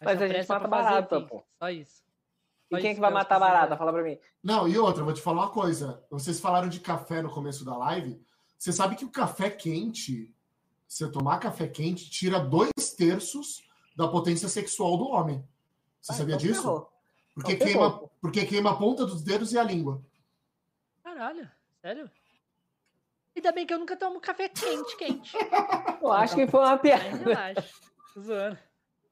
Mas, 0.01 0.21
a 0.21 0.27
gente 0.27 0.47
mata 0.47 0.67
barata, 0.67 1.21
pô. 1.21 1.43
Só 1.57 1.69
isso. 1.69 2.03
Só 2.69 2.77
e 2.77 2.81
quem 2.81 2.91
isso 2.91 2.95
que 2.95 3.01
vai 3.01 3.11
matar 3.11 3.39
barata? 3.39 3.77
Fala 3.77 3.93
pra 3.93 4.03
mim. 4.03 4.17
Não, 4.43 4.67
e 4.67 4.77
outra, 4.77 5.03
vou 5.03 5.13
te 5.13 5.21
falar 5.21 5.43
uma 5.43 5.51
coisa. 5.51 6.03
Vocês 6.09 6.39
falaram 6.39 6.67
de 6.67 6.81
café 6.81 7.21
no 7.21 7.31
começo 7.31 7.63
da 7.63 7.75
live. 7.77 8.21
Você 8.57 8.73
sabe 8.73 8.95
que 8.95 9.05
o 9.05 9.11
café 9.11 9.49
quente 9.49 10.35
você 10.87 11.09
tomar 11.11 11.39
café 11.39 11.67
quente, 11.67 12.09
tira 12.09 12.39
dois 12.39 12.71
terços 12.95 13.63
da 13.95 14.07
potência 14.07 14.47
sexual 14.47 14.97
do 14.97 15.07
homem. 15.07 15.43
Você 16.01 16.11
ah, 16.13 16.15
sabia 16.15 16.35
então 16.35 16.47
disso? 16.47 16.61
Ferrou. 16.61 16.93
Porque, 17.33 17.53
então 17.53 17.67
queima, 17.67 18.09
porque 18.21 18.45
queima 18.45 18.71
a 18.71 18.75
ponta 18.75 19.05
dos 19.05 19.21
dedos 19.21 19.53
e 19.53 19.59
a 19.59 19.63
língua. 19.63 20.01
Caralho, 21.03 21.49
sério? 21.81 22.09
Ainda 23.35 23.51
bem 23.51 23.67
que 23.67 23.73
eu 23.73 23.79
nunca 23.79 23.95
tomo 23.95 24.19
café 24.19 24.49
quente, 24.49 24.97
quente. 24.97 25.37
Eu 26.01 26.11
acho 26.11 26.35
que 26.35 26.47
foi 26.47 26.59
uma 26.59 26.77
piada. 26.77 27.03
Relaxa. 27.03 27.69
Tô 28.13 28.21
zoando. 28.21 28.57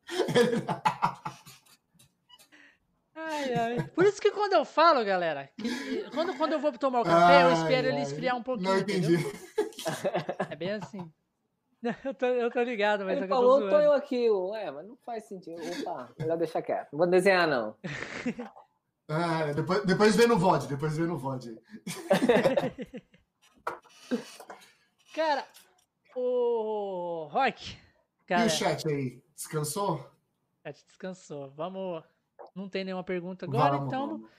Ai, 3.18 3.54
ai. 3.54 3.88
Por 3.96 4.06
isso 4.06 4.22
que 4.22 4.30
quando 4.30 4.54
eu 4.54 4.66
falo, 4.66 5.04
galera, 5.06 5.50
que, 5.58 6.04
quando, 6.12 6.36
quando 6.36 6.52
eu 6.52 6.60
vou 6.60 6.74
tomar 6.74 7.00
o 7.00 7.06
café, 7.06 7.38
ai, 7.38 7.44
eu 7.44 7.54
espero 7.54 7.88
ai, 7.88 7.94
ele 7.94 8.02
esfriar 8.02 8.36
um 8.36 8.44
pouquinho. 8.44 8.72
Não 8.72 8.78
entendi. 8.78 9.16
Entendeu? 9.16 9.32
É 10.50 10.56
bem 10.56 10.72
assim. 10.72 11.12
Eu 12.04 12.14
tô, 12.16 12.26
eu 12.26 12.50
tô 12.50 12.62
ligado, 12.64 13.06
mas 13.06 13.18
Ele 13.18 13.28
falou, 13.28 13.62
tô, 13.62 13.70
tô 13.70 13.80
eu 13.80 13.94
aqui. 13.94 14.30
Ué, 14.30 14.72
mas 14.72 14.88
não 14.88 14.98
faz 14.98 15.26
sentido. 15.26 15.62
Opa, 15.82 16.10
melhor 16.18 16.38
deixar 16.38 16.62
quieto. 16.62 16.92
Não 16.92 16.98
vou 16.98 17.08
desenhar, 17.08 17.48
não. 17.48 17.76
Ah, 19.08 19.54
depois, 19.54 19.86
depois 19.86 20.16
vê 20.16 20.26
no 20.26 20.36
VOD, 20.36 20.68
depois 20.68 20.98
vê 20.98 21.04
no 21.04 21.16
VOD. 21.16 21.62
cara, 25.14 25.48
o 26.16 27.28
Rock. 27.30 27.78
Cara, 28.26 28.46
e 28.46 28.48
o 28.48 28.50
chat 28.50 28.88
aí? 28.88 29.24
Descansou? 29.36 29.98
O 29.98 30.64
chat 30.64 30.84
descansou. 30.88 31.52
Vamos. 31.52 32.04
Não 32.56 32.68
tem 32.68 32.84
nenhuma 32.84 33.04
pergunta 33.04 33.46
agora, 33.46 33.78
vamos, 33.78 33.88
então. 33.88 34.08
Vamos. 34.08 34.30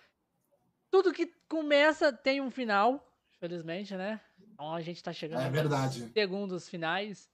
Tudo 0.90 1.12
que 1.12 1.26
começa 1.48 2.12
tem 2.12 2.40
um 2.40 2.50
final, 2.50 3.00
felizmente, 3.38 3.94
né? 3.94 4.20
Então 4.56 4.72
a 4.72 4.80
gente 4.80 5.02
tá 5.02 5.12
chegando 5.12 5.42
é 5.42 5.50
verdade. 5.50 6.10
segundos 6.14 6.66
finais. 6.66 7.28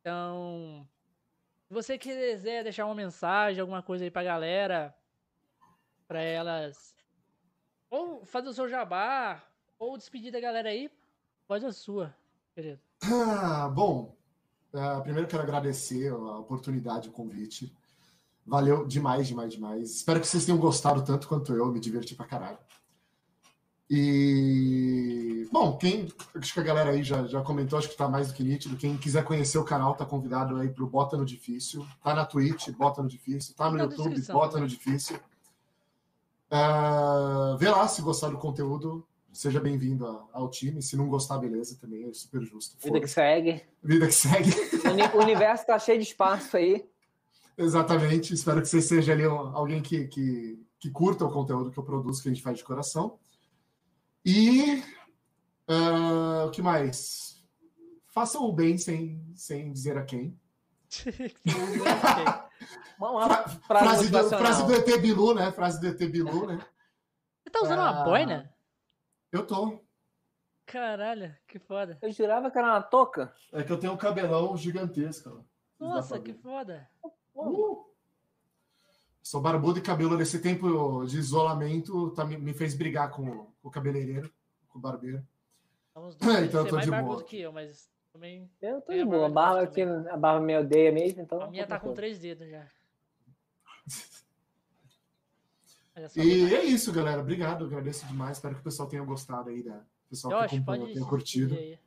Então, 0.00 0.84
se 1.68 1.72
você 1.72 1.96
quiser 1.96 2.64
deixar 2.64 2.84
uma 2.84 2.96
mensagem, 2.96 3.60
alguma 3.60 3.80
coisa 3.80 4.02
aí 4.02 4.10
pra 4.10 4.24
galera, 4.24 4.92
pra 6.08 6.20
elas 6.20 6.96
ou 7.88 8.24
fazer 8.24 8.48
o 8.48 8.52
seu 8.52 8.68
jabá, 8.68 9.40
ou 9.78 9.96
despedir 9.96 10.32
da 10.32 10.40
galera 10.40 10.68
aí, 10.68 10.90
pode 11.46 11.64
a 11.64 11.72
sua, 11.72 12.14
querido. 12.54 12.80
Ah, 13.02 13.68
bom, 13.68 14.16
uh, 14.74 15.00
primeiro 15.02 15.28
quero 15.28 15.44
agradecer 15.44 16.08
a 16.10 16.38
oportunidade, 16.38 17.08
o 17.08 17.12
convite. 17.12 17.72
Valeu 18.44 18.84
demais, 18.84 19.28
demais, 19.28 19.52
demais. 19.52 19.94
Espero 19.94 20.20
que 20.20 20.26
vocês 20.26 20.44
tenham 20.44 20.58
gostado 20.58 21.04
tanto 21.04 21.28
quanto 21.28 21.54
eu, 21.54 21.66
me 21.66 21.78
diverti 21.78 22.16
pra 22.16 22.26
caralho. 22.26 22.58
E, 23.90 25.48
bom, 25.50 25.78
quem, 25.78 26.08
acho 26.34 26.52
que 26.52 26.60
a 26.60 26.62
galera 26.62 26.90
aí 26.90 27.02
já, 27.02 27.26
já 27.26 27.40
comentou, 27.40 27.78
acho 27.78 27.88
que 27.88 27.94
está 27.94 28.06
mais 28.06 28.28
do 28.28 28.34
que 28.34 28.44
nítido. 28.44 28.76
Quem 28.76 28.98
quiser 28.98 29.24
conhecer 29.24 29.56
o 29.56 29.64
canal, 29.64 29.94
tá 29.94 30.04
convidado 30.04 30.56
aí 30.56 30.68
pro 30.68 30.86
Bota 30.86 31.16
no 31.16 31.24
Difícil. 31.24 31.86
Tá 32.04 32.14
na 32.14 32.26
Twitch, 32.26 32.68
Bota 32.70 33.02
no 33.02 33.08
Difícil. 33.08 33.54
Tá 33.54 33.70
no 33.70 33.78
YouTube, 33.78 34.20
Bota 34.30 34.60
no 34.60 34.68
Difícil. 34.68 35.18
Uh, 36.50 37.56
vê 37.56 37.70
lá 37.70 37.88
se 37.88 38.02
gostar 38.02 38.28
do 38.28 38.36
conteúdo. 38.36 39.06
Seja 39.32 39.60
bem-vindo 39.60 40.06
ao 40.32 40.50
time. 40.50 40.82
Se 40.82 40.96
não 40.96 41.08
gostar, 41.08 41.38
beleza, 41.38 41.78
também 41.80 42.08
é 42.08 42.12
super 42.12 42.42
justo. 42.42 42.76
Vida 42.82 43.00
que 43.00 43.08
segue. 43.08 43.62
Vida 43.82 44.06
que 44.06 44.12
segue. 44.12 44.50
O 45.14 45.18
universo 45.18 45.66
tá 45.66 45.78
cheio 45.78 45.98
de 45.98 46.04
espaço 46.04 46.56
aí. 46.56 46.84
Exatamente. 47.56 48.34
Espero 48.34 48.60
que 48.60 48.68
você 48.68 48.82
seja 48.82 49.12
ali 49.12 49.24
alguém 49.24 49.80
que, 49.80 50.06
que, 50.08 50.58
que 50.78 50.90
curta 50.90 51.24
o 51.24 51.30
conteúdo 51.30 51.70
que 51.70 51.78
eu 51.78 51.84
produzo, 51.84 52.22
que 52.22 52.28
a 52.28 52.32
gente 52.32 52.42
faz 52.42 52.58
de 52.58 52.64
coração. 52.64 53.18
E 54.24 54.82
uh, 55.68 56.46
o 56.46 56.50
que 56.50 56.62
mais? 56.62 57.44
Façam 58.08 58.42
o 58.42 58.52
bem 58.52 58.76
sem, 58.76 59.24
sem 59.34 59.72
dizer 59.72 59.96
a 59.96 60.04
quem. 60.04 60.38
Uma 62.98 63.48
frase, 63.48 64.10
do, 64.10 64.28
frase 64.28 64.66
do 64.66 64.74
ET 64.74 65.00
Bilu, 65.00 65.34
né? 65.34 65.52
Frase 65.52 65.80
do 65.80 65.86
ET 65.86 66.10
Bilu, 66.10 66.46
né? 66.46 66.58
Você 67.42 67.50
tá 67.50 67.60
usando 67.62 67.78
uh, 67.78 67.82
uma 67.82 68.04
boina? 68.04 68.52
Eu 69.30 69.46
tô. 69.46 69.80
Caralho, 70.66 71.34
que 71.46 71.58
foda. 71.58 71.96
Eu 72.02 72.10
jurava 72.10 72.50
que 72.50 72.58
era 72.58 72.66
uma 72.66 72.82
touca. 72.82 73.32
É 73.52 73.62
que 73.62 73.72
eu 73.72 73.78
tenho 73.78 73.92
um 73.92 73.96
cabelão 73.96 74.56
gigantesco. 74.56 75.46
Nossa, 75.78 76.18
que 76.18 76.34
foda. 76.34 76.90
Uh! 77.34 77.87
Sou 79.28 79.42
barbudo 79.42 79.78
e 79.78 79.82
cabelo 79.82 80.16
nesse 80.16 80.38
tempo 80.38 81.04
de 81.04 81.18
isolamento 81.18 82.12
tá, 82.12 82.24
me, 82.24 82.38
me 82.38 82.54
fez 82.54 82.74
brigar 82.74 83.10
com, 83.10 83.26
com, 83.60 83.68
o 83.68 83.70
cabeleireiro, 83.70 84.32
com 84.70 84.78
o 84.78 84.80
barbeiro. 84.80 85.22
Dois, 86.18 86.44
então 86.44 86.64
eu 86.64 86.66
tô 86.70 86.78
de 86.78 86.90
boa. 86.90 87.22
que 87.22 87.38
eu, 87.38 87.52
mas 87.52 87.90
também. 88.10 88.50
Eu 88.58 88.80
tô 88.80 88.94
de 88.94 89.04
boa. 89.04 89.26
A 89.26 89.28
barba, 89.28 89.60
aqui, 89.64 89.82
a 89.82 90.16
barba 90.16 90.40
me 90.40 90.56
odeia 90.56 90.90
mesmo, 90.90 91.20
então. 91.20 91.42
A 91.42 91.50
minha 91.50 91.66
tá 91.66 91.78
com 91.78 91.92
três 91.92 92.18
dedos 92.18 92.48
já. 92.48 92.66
e 96.16 96.54
é 96.54 96.64
isso, 96.64 96.90
galera. 96.90 97.20
Obrigado, 97.20 97.66
agradeço 97.66 98.06
demais. 98.06 98.38
Espero 98.38 98.54
que 98.54 98.62
o 98.62 98.64
pessoal 98.64 98.88
tenha 98.88 99.04
gostado 99.04 99.50
aí, 99.50 99.62
da 99.62 99.74
O 99.74 100.08
pessoal 100.08 100.48
que 100.48 100.56
acompanhou 100.56 100.86
tenha 100.86 101.04
curtido. 101.04 101.54
E 101.54 101.78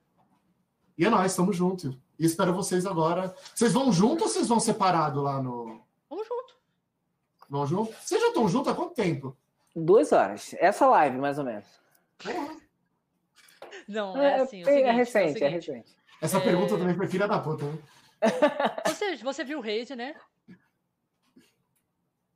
é 0.99 1.09
nóis, 1.09 1.31
estamos 1.31 1.57
juntos. 1.57 1.97
E 2.19 2.25
espero 2.27 2.53
vocês 2.53 2.85
agora. 2.85 3.35
Vocês 3.55 3.73
vão 3.73 3.91
junto 3.91 4.25
ou 4.25 4.29
vocês 4.29 4.47
vão 4.47 4.59
separado 4.59 5.23
lá 5.23 5.41
no. 5.41 5.80
Vão 7.51 7.67
junto? 7.67 7.91
Vocês 8.01 8.21
já 8.21 8.29
estão 8.29 8.47
juntos 8.47 8.71
há 8.71 8.73
quanto 8.73 8.93
tempo? 8.93 9.35
Duas 9.75 10.13
horas. 10.13 10.55
Essa 10.57 10.87
live, 10.87 11.17
mais 11.17 11.37
ou 11.37 11.43
menos. 11.43 11.67
Não, 13.85 14.15
é, 14.15 14.37
é 14.37 14.41
assim. 14.41 14.61
É, 14.61 14.63
seguinte, 14.63 14.83
é 14.83 14.91
recente, 14.93 15.43
é, 15.43 15.47
é 15.47 15.49
recente. 15.49 15.97
Essa 16.21 16.37
é... 16.37 16.39
pergunta 16.39 16.77
também 16.77 16.95
foi 16.95 17.07
filha 17.07 17.27
da 17.27 17.39
puta, 17.39 17.65
né? 17.65 17.77
Você, 18.87 19.17
você 19.17 19.43
viu 19.43 19.59
o 19.59 19.61
Raze, 19.61 19.95
né? 19.97 20.15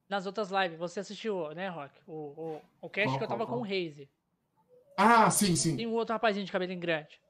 Nas 0.10 0.26
outras 0.26 0.50
lives, 0.52 0.78
você 0.78 1.00
assistiu, 1.00 1.50
né, 1.56 1.70
Rock? 1.70 1.94
O, 2.06 2.14
o, 2.14 2.62
o 2.82 2.90
cast 2.90 3.08
qual, 3.08 3.18
que 3.18 3.24
eu 3.24 3.28
tava 3.28 3.46
qual, 3.46 3.60
com 3.60 3.64
o 3.64 3.68
Raze. 3.68 4.10
Ah, 4.98 5.32
sim, 5.32 5.56
sim. 5.56 5.78
Tem 5.78 5.88
um 5.88 5.94
outro 5.94 6.14
rapazinho 6.14 6.46
de 6.46 6.52
cabelinho 6.52 6.80
grande. 6.80 7.22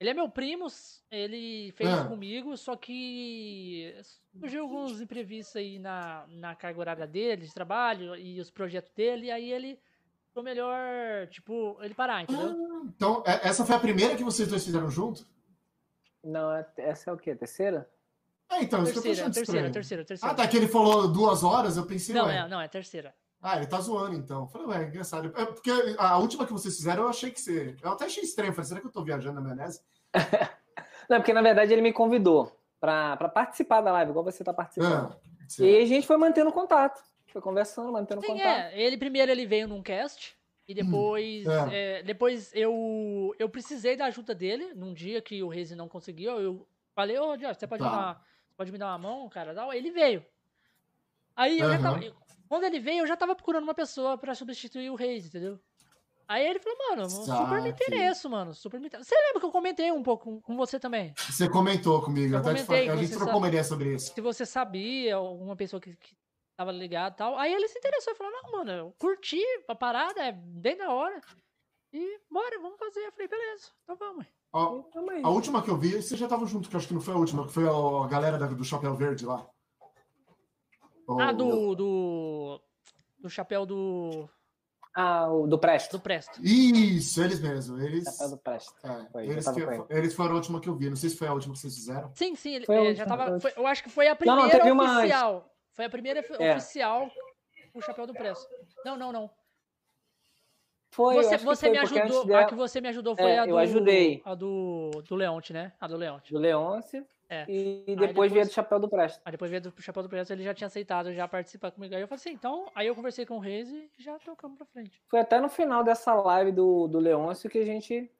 Ele 0.00 0.10
é 0.10 0.14
meu 0.14 0.28
primo, 0.28 0.66
ele 1.10 1.72
fez 1.72 1.90
é. 1.90 2.04
comigo, 2.04 2.56
só 2.56 2.76
que 2.76 3.92
surgiu 4.38 4.62
alguns 4.62 5.00
imprevistos 5.00 5.56
aí 5.56 5.78
na, 5.80 6.24
na 6.28 6.54
carga 6.54 6.78
horária 6.78 7.06
dele, 7.06 7.46
de 7.46 7.52
trabalho, 7.52 8.14
e 8.14 8.40
os 8.40 8.48
projetos 8.48 8.92
dele, 8.92 9.26
e 9.26 9.30
aí 9.32 9.52
ele 9.52 9.78
foi 10.32 10.44
melhor, 10.44 11.26
tipo, 11.28 11.76
ele 11.80 11.94
parar, 11.94 12.22
entendeu? 12.22 12.50
Ah, 12.50 12.82
então, 12.84 13.24
é, 13.26 13.48
essa 13.48 13.66
foi 13.66 13.74
a 13.74 13.80
primeira 13.80 14.14
que 14.14 14.22
vocês 14.22 14.48
dois 14.48 14.64
fizeram 14.64 14.88
junto? 14.88 15.26
Não, 16.22 16.52
é, 16.52 16.64
essa 16.76 17.10
é 17.10 17.12
o 17.12 17.16
quê? 17.16 17.32
A 17.32 17.36
terceira? 17.36 17.90
É, 18.50 18.62
então, 18.62 18.84
terceira, 18.84 19.10
isso 19.10 19.22
que 19.22 19.28
eu 19.28 19.32
tô 19.32 19.34
terceira, 19.34 19.70
terceira, 19.70 20.04
terceira. 20.04 20.32
Ah, 20.32 20.36
tá, 20.36 20.46
que 20.46 20.56
ele 20.56 20.68
falou 20.68 21.08
duas 21.08 21.42
horas, 21.42 21.76
eu 21.76 21.84
pensei. 21.84 22.14
Não, 22.14 22.30
é, 22.30 22.48
não, 22.48 22.60
é 22.60 22.68
terceira. 22.68 23.12
Ah, 23.40 23.56
ele 23.56 23.66
tá 23.66 23.80
zoando 23.80 24.16
então. 24.16 24.42
Eu 24.42 24.46
falei, 24.48 24.66
ué, 24.66 24.84
engraçado. 24.88 25.32
É 25.36 25.44
porque 25.46 25.70
a 25.96 26.18
última 26.18 26.44
que 26.44 26.52
vocês 26.52 26.76
fizeram 26.76 27.04
eu 27.04 27.08
achei 27.08 27.30
que 27.30 27.40
você. 27.40 27.76
Eu 27.82 27.92
até 27.92 28.06
achei 28.06 28.22
estranho. 28.24 28.52
Falei, 28.52 28.68
será 28.68 28.80
que 28.80 28.86
eu 28.86 28.92
tô 28.92 29.04
viajando 29.04 29.34
na 29.36 29.40
maionese? 29.40 29.80
Não, 31.08 31.18
porque 31.18 31.32
na 31.32 31.40
verdade 31.42 31.72
ele 31.72 31.80
me 31.82 31.92
convidou 31.92 32.52
para 32.80 33.16
participar 33.28 33.80
da 33.80 33.92
live, 33.92 34.10
igual 34.10 34.24
você 34.24 34.42
tá 34.44 34.52
participando. 34.52 35.12
Ah, 35.12 35.62
e 35.62 35.78
a 35.78 35.86
gente 35.86 36.06
foi 36.06 36.16
mantendo 36.16 36.52
contato. 36.52 37.02
Foi 37.28 37.40
conversando, 37.40 37.92
mantendo 37.92 38.20
Sim, 38.20 38.26
contato. 38.28 38.46
é. 38.46 38.80
Ele 38.80 38.96
primeiro 38.98 39.30
ele 39.30 39.46
veio 39.46 39.68
num 39.68 39.82
cast. 39.82 40.36
E 40.66 40.74
depois, 40.74 41.46
Hum, 41.46 41.68
é, 41.72 42.02
depois 42.02 42.50
eu, 42.54 43.34
eu 43.38 43.48
precisei 43.48 43.96
da 43.96 44.04
ajuda 44.06 44.34
dele 44.34 44.74
num 44.74 44.92
dia 44.92 45.22
que 45.22 45.42
o 45.42 45.48
Reise 45.48 45.74
não 45.74 45.88
conseguiu. 45.88 46.38
Eu 46.38 46.68
falei, 46.94 47.18
ô, 47.18 47.36
Josh, 47.38 47.56
você 47.56 47.66
pode, 47.66 47.82
Tá. 47.82 47.88
me 47.90 47.96
dar, 47.96 48.14
você 48.48 48.54
pode 48.54 48.72
me 48.72 48.76
dar 48.78 48.88
uma 48.88 48.98
mão, 48.98 49.28
cara? 49.30 49.54
Tal. 49.54 49.72
Ele 49.72 49.90
veio. 49.90 50.22
Aí 51.34 51.58
eu 51.60 51.70
já 51.70 51.78
tava. 51.80 52.04
eu- 52.04 52.12
Quando 52.48 52.64
ele 52.64 52.80
veio, 52.80 53.00
eu 53.00 53.06
já 53.06 53.16
tava 53.16 53.34
procurando 53.34 53.64
uma 53.64 53.74
pessoa 53.74 54.16
pra 54.16 54.34
substituir 54.34 54.90
o 54.90 54.94
Reise, 54.94 55.28
entendeu? 55.28 55.58
Aí 56.26 56.46
ele 56.46 56.58
falou, 56.58 56.78
mano, 56.90 57.08
super 57.08 57.62
me 57.62 57.70
interesso, 57.70 58.28
mano. 58.28 58.52
Super 58.54 58.78
me 58.80 58.86
interesso. 58.86 59.08
Você 59.08 59.14
lembra 59.18 59.40
que 59.40 59.46
eu 59.46 59.50
comentei 59.50 59.90
um 59.90 60.02
pouco 60.02 60.40
com, 60.42 60.56
você 60.56 60.78
também? 60.78 61.14
Você 61.16 61.48
comentou 61.48 62.02
comigo, 62.02 62.34
Eu 62.34 62.38
até 62.40 62.54
te 62.54 62.64
falei, 62.64 62.84
que 62.84 62.90
a 62.90 62.96
gente 62.96 63.06
você 63.08 63.14
trocou 63.14 63.26
sabe- 63.28 63.38
uma 63.38 63.48
ideia 63.48 63.64
sobre 63.64 63.94
isso. 63.94 64.12
se 64.14 64.20
você 64.20 64.44
sabia, 64.44 65.16
alguma 65.16 65.56
pessoa 65.56 65.80
que, 65.80 65.96
que 65.96 66.14
tava 66.56 66.70
ligado 66.70 67.14
e 67.14 67.16
tal. 67.16 67.38
Aí 67.38 67.52
ele 67.54 67.66
se 67.68 67.78
interessou 67.78 68.12
e 68.12 68.16
falou, 68.16 68.32
não, 68.32 68.52
mano, 68.52 68.70
eu 68.72 68.94
curti 68.98 69.40
a 69.68 69.74
parada, 69.74 70.20
é 70.22 70.32
bem 70.32 70.76
da 70.76 70.92
hora. 70.92 71.18
E 71.94 72.20
bora, 72.30 72.58
vamos 72.60 72.78
fazer. 72.78 73.00
Eu 73.00 73.12
falei, 73.12 73.28
beleza, 73.28 73.68
então 73.84 73.96
vamos. 73.96 74.26
Ó, 74.52 74.82
Tamo 74.92 75.10
aí. 75.10 75.22
a 75.24 75.28
última 75.30 75.62
que 75.62 75.70
eu 75.70 75.76
vi, 75.78 76.02
você 76.02 76.14
já 76.16 76.28
tava 76.28 76.44
junto, 76.46 76.68
que 76.68 76.74
eu 76.76 76.78
acho 76.78 76.88
que 76.88 76.94
não 76.94 77.00
foi 77.00 77.14
a 77.14 77.18
última, 77.18 77.46
que 77.46 77.52
foi 77.54 77.64
a 77.66 78.06
galera 78.08 78.36
da- 78.38 78.46
do 78.48 78.64
Chapéu 78.64 78.94
Verde 78.94 79.24
lá. 79.24 79.46
O- 81.08 81.20
Ah, 81.20 81.32
do. 81.32 81.74
do. 81.74 82.60
do 83.18 83.30
chapéu 83.30 83.64
do. 83.66 84.28
Ah, 84.94 85.28
o 85.32 85.46
do 85.46 85.58
Presto. 85.58 85.92
do 85.92 86.00
Presto. 86.00 86.40
Isso, 86.44 87.22
eles 87.22 87.40
mesmo. 87.40 87.80
Eles, 87.80 88.04
Chapéu 88.04 88.30
do 88.30 88.36
Presto. 88.36 88.74
é, 88.84 89.06
Foi, 89.12 89.26
eles, 89.28 89.48
que- 89.48 89.60
eles 89.94 90.14
foram 90.14 90.32
a 90.32 90.34
última 90.34 90.60
que 90.60 90.68
eu 90.68 90.74
vi. 90.74 90.88
Não 90.90 90.96
sei 90.96 91.08
se 91.10 91.16
foi 91.16 91.28
a 91.28 91.32
última 91.32 91.54
que 91.54 91.60
vocês 91.60 91.74
fizeram. 91.74 92.10
Sim, 92.14 92.34
sim, 92.34 92.54
ele 92.56 92.66
é, 92.68 92.94
já 92.94 93.06
tava. 93.06 93.38
foi 93.40 93.52
eu 93.56 93.66
acho 93.66 93.82
que 93.82 93.90
foi 93.90 94.06
a 94.06 94.10
Não, 94.10 94.16
primeira 94.16 94.42
não, 94.42 94.50
teve 94.50 94.70
uma 94.70 94.84
antes. 94.84 94.96
oficial. 94.98 95.54
Foi 95.72 95.84
a 95.84 95.90
primeira 95.90 96.20
É. 96.40 96.52
oficial 96.56 97.10
o 97.74 97.80
chapéu 97.80 98.06
do 98.06 98.12
Presto. 98.12 98.46
Não, 98.84 98.96
não, 98.96 99.12
não. 99.12 99.30
Foi, 100.90 101.14
você 101.16 101.36
você 101.36 101.66
foi, 101.66 101.70
me 101.70 101.78
ajudou. 101.78 102.26
dela- 102.26 102.40
A 102.40 102.44
que 102.46 102.54
você 102.54 102.80
me 102.80 102.88
ajudou 102.88 103.14
foi 103.14 103.30
É, 103.30 103.38
a 103.38 103.44
do. 103.44 103.50
eu 103.50 103.58
ajudei. 103.58 104.20
A 104.24 104.34
do. 104.34 104.90
Do 105.06 105.14
Leonte, 105.14 105.52
né? 105.52 105.72
A 105.80 105.86
do 105.86 105.96
Leonte. 105.96 106.32
do 106.32 106.38
Leôncio. 106.38 107.06
É. 107.30 107.44
E 107.46 107.84
Aí 107.86 107.96
depois, 107.96 107.98
veio 108.32 108.44
depois- 108.44 108.48
do 108.48 108.52
Chapéu 108.54 108.80
do 108.80 108.88
Presto. 108.88 109.20
Aí 109.24 109.32
depois 109.32 109.50
veio 109.50 109.62
do 109.62 109.82
Chapéu 109.82 110.02
do 110.02 110.08
Presto, 110.08 110.32
ele 110.32 110.42
já 110.44 110.54
tinha 110.54 110.66
aceitado 110.66 111.12
já 111.12 111.28
participar 111.28 111.70
comigo. 111.70 111.94
Aí 111.94 112.00
eu 112.00 112.08
falei 112.08 112.20
assim, 112.20 112.30
então. 112.32 112.70
Aí 112.74 112.86
eu 112.86 112.94
conversei 112.94 113.26
com 113.26 113.36
o 113.36 113.40
Reis 113.40 113.68
e 113.70 113.90
já 113.98 114.18
tocamos 114.18 114.56
pra 114.56 114.66
frente. 114.66 115.02
Foi 115.08 115.20
até 115.20 115.38
no 115.40 115.48
final 115.50 115.84
dessa 115.84 116.14
live 116.14 116.52
do, 116.52 116.88
do 116.88 116.98
Leôncio 116.98 117.50
que 117.50 117.58
a 117.58 117.64
gente 117.66 118.10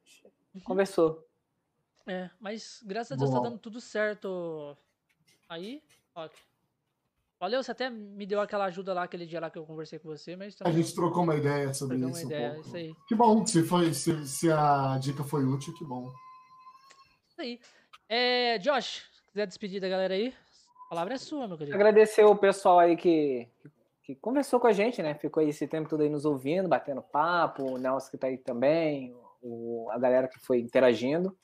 Uhum. 0.53 0.61
conversou. 0.61 1.27
É, 2.07 2.29
mas 2.39 2.81
graças 2.85 3.11
a 3.11 3.15
Deus 3.15 3.29
tá 3.29 3.37
Boa. 3.37 3.49
dando 3.49 3.59
tudo 3.59 3.79
certo. 3.81 4.75
Aí, 5.47 5.81
ó. 6.15 6.27
Valeu, 7.39 7.63
você 7.63 7.71
até 7.71 7.89
me 7.89 8.25
deu 8.25 8.41
aquela 8.41 8.65
ajuda 8.65 8.93
lá 8.93 9.03
aquele 9.03 9.25
dia 9.25 9.39
lá 9.39 9.49
que 9.49 9.57
eu 9.57 9.65
conversei 9.65 9.97
com 9.97 10.09
você, 10.09 10.35
mas 10.35 10.55
A 10.55 10.65
também 10.65 10.83
gente 10.83 10.93
trocou 10.93 11.23
uma 11.23 11.35
ideia 11.35 11.73
sobre 11.73 11.97
trocamos 11.97 12.17
isso. 12.19 12.27
uma 12.27 12.33
um 12.33 12.37
ideia, 12.37 12.53
pouco. 12.53 12.67
isso 12.67 12.75
aí. 12.75 12.95
Que 13.07 13.15
bom, 13.15 13.47
se, 13.47 13.63
foi, 13.63 13.93
se, 13.93 14.27
se 14.27 14.51
a 14.51 14.97
dica 14.99 15.23
foi 15.23 15.45
útil, 15.45 15.73
que 15.73 15.85
bom. 15.85 16.11
Isso 17.29 17.39
aí. 17.41 17.59
É, 18.09 18.57
Josh, 18.57 19.03
se 19.13 19.31
quiser 19.31 19.45
despedir 19.45 19.79
da 19.79 19.87
galera 19.87 20.15
aí, 20.15 20.33
a 20.87 20.89
palavra 20.89 21.13
é 21.13 21.17
sua, 21.17 21.47
meu 21.47 21.57
querido. 21.57 21.75
Agradecer 21.75 22.23
o 22.23 22.35
pessoal 22.35 22.79
aí 22.79 22.97
que, 22.97 23.47
que 24.03 24.15
conversou 24.15 24.59
com 24.59 24.65
a 24.65 24.73
gente, 24.73 25.03
né? 25.03 25.13
Ficou 25.13 25.41
aí 25.41 25.49
esse 25.49 25.67
tempo 25.67 25.87
todo 25.87 26.01
aí 26.01 26.09
nos 26.09 26.25
ouvindo, 26.25 26.67
batendo 26.67 27.01
papo, 27.03 27.63
o 27.63 27.77
Nelson 27.77 28.09
que 28.09 28.17
tá 28.17 28.25
aí 28.27 28.37
também, 28.37 29.15
o, 29.41 29.87
a 29.91 29.99
galera 29.99 30.27
que 30.27 30.39
foi 30.39 30.59
interagindo. 30.59 31.37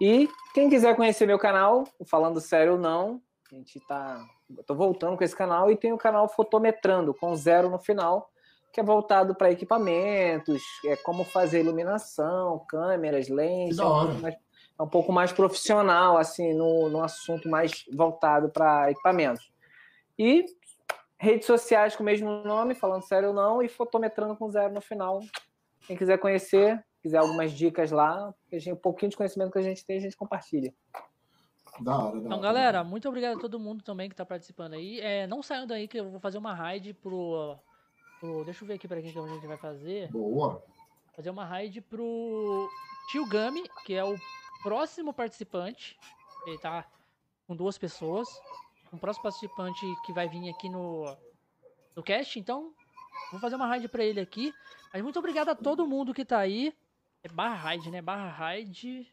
E 0.00 0.28
quem 0.52 0.68
quiser 0.68 0.94
conhecer 0.94 1.24
meu 1.24 1.38
canal, 1.38 1.84
Falando 2.06 2.40
Sério 2.40 2.72
ou 2.72 2.78
Não, 2.78 3.22
a 3.50 3.54
gente 3.54 3.80
tá. 3.88 4.22
Eu 4.54 4.62
tô 4.64 4.74
voltando 4.74 5.16
com 5.16 5.24
esse 5.24 5.34
canal 5.34 5.70
e 5.70 5.76
tem 5.76 5.92
o 5.92 5.98
canal 5.98 6.28
Fotometrando, 6.28 7.14
com 7.14 7.34
zero 7.34 7.70
no 7.70 7.78
final, 7.78 8.30
que 8.72 8.80
é 8.80 8.82
voltado 8.82 9.34
para 9.34 9.50
equipamentos, 9.50 10.62
é 10.84 10.96
como 10.96 11.24
fazer 11.24 11.60
iluminação, 11.60 12.58
câmeras, 12.68 13.28
lentes. 13.28 13.78
Mais- 14.20 14.36
é 14.78 14.82
um 14.82 14.88
pouco 14.88 15.12
mais 15.12 15.32
profissional, 15.32 16.16
assim, 16.16 16.52
no, 16.54 16.88
no 16.88 17.02
assunto 17.02 17.48
mais 17.48 17.84
voltado 17.92 18.48
para 18.50 18.90
equipamentos. 18.90 19.52
E 20.18 20.44
redes 21.18 21.46
sociais 21.46 21.94
com 21.96 22.02
o 22.02 22.06
mesmo 22.06 22.28
nome, 22.44 22.74
falando 22.74 23.02
sério 23.06 23.28
ou 23.28 23.34
não, 23.34 23.62
e 23.62 23.68
fotometrando 23.68 24.36
com 24.36 24.50
zero 24.50 24.72
no 24.72 24.80
final. 24.80 25.20
Quem 25.86 25.96
quiser 25.96 26.18
conhecer, 26.18 26.82
quiser 27.02 27.18
algumas 27.18 27.52
dicas 27.52 27.90
lá, 27.90 28.34
gente, 28.52 28.72
um 28.72 28.76
pouquinho 28.76 29.10
de 29.10 29.16
conhecimento 29.16 29.52
que 29.52 29.58
a 29.58 29.62
gente 29.62 29.84
tem, 29.84 29.98
a 29.98 30.00
gente 30.00 30.16
compartilha. 30.16 30.74
Da 31.80 31.96
hora, 31.98 32.12
da 32.12 32.18
Então, 32.26 32.32
hora. 32.38 32.40
galera, 32.40 32.84
muito 32.84 33.08
obrigado 33.08 33.36
a 33.36 33.40
todo 33.40 33.58
mundo 33.58 33.82
também 33.82 34.08
que 34.08 34.14
tá 34.14 34.24
participando 34.24 34.74
aí. 34.74 35.00
É, 35.00 35.26
não 35.26 35.42
saiam 35.42 35.66
daí 35.66 35.88
que 35.88 35.98
eu 35.98 36.08
vou 36.10 36.20
fazer 36.20 36.38
uma 36.38 36.54
raid 36.54 36.94
pro. 36.94 37.56
pro 38.20 38.44
deixa 38.44 38.62
eu 38.62 38.68
ver 38.68 38.74
aqui 38.74 38.86
pra 38.86 39.00
quem 39.02 39.12
que 39.12 39.18
a 39.18 39.26
gente 39.26 39.46
vai 39.46 39.56
fazer. 39.56 40.08
Boa. 40.10 40.62
Fazer 41.16 41.30
uma 41.30 41.44
raid 41.44 41.80
pro 41.80 42.68
Tio 43.10 43.26
Gami, 43.28 43.64
que 43.84 43.94
é 43.94 44.04
o 44.04 44.14
próximo 44.64 45.12
participante. 45.12 45.96
Ele 46.46 46.58
tá 46.58 46.86
com 47.46 47.54
duas 47.54 47.76
pessoas. 47.76 48.26
Um 48.90 48.96
próximo 48.98 49.22
participante 49.22 49.80
que 50.06 50.12
vai 50.12 50.26
vir 50.26 50.48
aqui 50.48 50.70
no, 50.70 51.14
no 51.94 52.02
cast. 52.02 52.38
Então, 52.38 52.72
vou 53.30 53.38
fazer 53.38 53.56
uma 53.56 53.66
raid 53.66 53.86
pra 53.88 54.02
ele 54.02 54.20
aqui. 54.20 54.52
Mas 54.92 55.02
muito 55.02 55.18
obrigado 55.18 55.50
a 55.50 55.54
todo 55.54 55.86
mundo 55.86 56.14
que 56.14 56.24
tá 56.24 56.38
aí. 56.38 56.74
É 57.22 57.28
barra 57.28 57.56
raid, 57.56 57.90
né? 57.90 58.00
Barra 58.00 58.30
raid. 58.30 59.12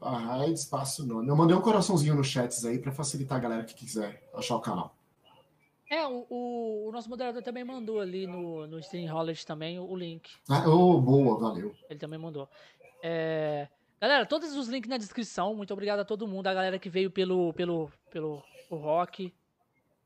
Ah, 0.00 0.46
espaço 0.48 1.06
nome. 1.06 1.28
Eu 1.28 1.36
mandei 1.36 1.54
um 1.54 1.60
coraçãozinho 1.60 2.14
nos 2.14 2.26
chats 2.26 2.64
aí 2.64 2.78
pra 2.78 2.90
facilitar 2.90 3.38
a 3.38 3.40
galera 3.40 3.64
que 3.64 3.74
quiser 3.74 4.28
achar 4.34 4.56
o 4.56 4.60
canal. 4.60 4.96
É, 5.90 6.06
o, 6.06 6.26
o, 6.30 6.88
o 6.88 6.92
nosso 6.92 7.08
moderador 7.08 7.42
também 7.42 7.64
mandou 7.64 8.00
ali 8.00 8.26
no, 8.26 8.66
no 8.66 8.78
Stream 8.78 9.12
Holland 9.12 9.44
também 9.44 9.78
o, 9.78 9.84
o 9.84 9.96
link. 9.96 10.30
Ah, 10.48 10.66
oh, 10.68 11.00
boa, 11.00 11.38
valeu. 11.38 11.74
Ele 11.88 11.98
também 11.98 12.18
mandou. 12.18 12.48
É, 13.02 13.68
Galera, 14.00 14.24
todos 14.24 14.56
os 14.56 14.66
links 14.68 14.88
na 14.88 14.96
descrição. 14.96 15.54
Muito 15.54 15.72
obrigado 15.72 16.00
a 16.00 16.04
todo 16.04 16.26
mundo, 16.26 16.46
a 16.46 16.54
galera 16.54 16.78
que 16.78 16.88
veio 16.88 17.10
pelo, 17.10 17.52
pelo, 17.52 17.92
pelo 18.10 18.42
o 18.70 18.76
rock. 18.76 19.34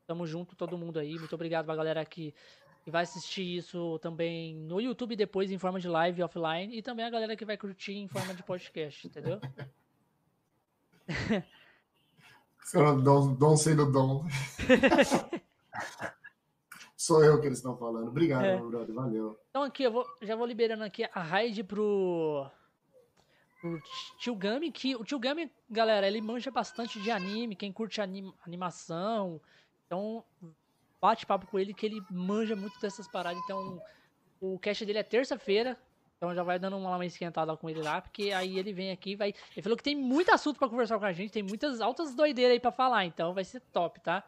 Tamo 0.06 0.26
junto, 0.26 0.56
todo 0.56 0.76
mundo 0.76 0.98
aí. 0.98 1.16
Muito 1.16 1.34
obrigado 1.34 1.66
pra 1.66 1.76
galera 1.76 2.04
que, 2.04 2.34
que 2.82 2.90
vai 2.90 3.04
assistir 3.04 3.56
isso 3.58 3.98
também 4.00 4.56
no 4.56 4.80
YouTube 4.80 5.14
depois 5.14 5.52
em 5.52 5.58
forma 5.58 5.78
de 5.78 5.86
live 5.88 6.22
offline. 6.24 6.76
E 6.76 6.82
também 6.82 7.04
a 7.04 7.10
galera 7.10 7.36
que 7.36 7.44
vai 7.44 7.56
curtir 7.56 7.92
em 7.94 8.08
forma 8.08 8.34
de 8.34 8.42
podcast, 8.42 9.06
entendeu? 9.06 9.40
Dão 13.38 13.56
sendo 13.56 13.92
dom. 13.92 14.26
Sou 16.96 17.22
eu 17.22 17.40
que 17.40 17.46
eles 17.46 17.58
estão 17.58 17.76
falando. 17.76 18.08
Obrigado, 18.08 18.44
É. 18.44 18.56
meu 18.56 18.70
brother. 18.70 18.94
Valeu. 18.94 19.38
Então 19.50 19.62
aqui, 19.62 19.84
eu 19.84 19.92
vou, 19.92 20.04
já 20.22 20.34
vou 20.34 20.46
liberando 20.46 20.82
aqui 20.82 21.04
a 21.12 21.22
raid 21.22 21.62
pro, 21.62 22.50
pro 23.64 23.82
Tio 24.18 24.34
Gami, 24.34 24.70
que 24.70 24.94
o 24.94 25.02
Tio 25.02 25.18
Gami, 25.18 25.50
galera, 25.70 26.06
ele 26.06 26.20
manja 26.20 26.50
bastante 26.50 27.00
de 27.00 27.10
anime, 27.10 27.56
quem 27.56 27.72
curte 27.72 27.98
anim- 28.00 28.34
animação, 28.46 29.40
então 29.86 30.22
bate 31.00 31.24
papo 31.24 31.46
com 31.46 31.58
ele 31.58 31.72
que 31.72 31.86
ele 31.86 32.02
manja 32.10 32.54
muito 32.54 32.78
dessas 32.78 33.08
paradas, 33.08 33.40
então 33.42 33.80
o 34.38 34.58
cast 34.58 34.84
dele 34.84 34.98
é 34.98 35.02
terça-feira, 35.02 35.78
então 36.18 36.34
já 36.34 36.42
vai 36.42 36.58
dando 36.58 36.76
uma, 36.76 36.94
uma 36.94 37.06
esquentada 37.06 37.56
com 37.56 37.70
ele 37.70 37.80
lá, 37.80 38.02
porque 38.02 38.32
aí 38.32 38.58
ele 38.58 38.72
vem 38.72 38.90
aqui 38.90 39.16
vai... 39.16 39.34
Ele 39.54 39.62
falou 39.62 39.76
que 39.78 39.82
tem 39.82 39.96
muito 39.96 40.30
assunto 40.30 40.58
pra 40.58 40.68
conversar 40.68 40.98
com 40.98 41.06
a 41.06 41.12
gente, 41.12 41.32
tem 41.32 41.42
muitas 41.42 41.80
altas 41.80 42.14
doideiras 42.14 42.52
aí 42.52 42.60
pra 42.60 42.70
falar, 42.70 43.06
então 43.06 43.32
vai 43.32 43.44
ser 43.44 43.60
top, 43.72 43.98
tá? 44.00 44.22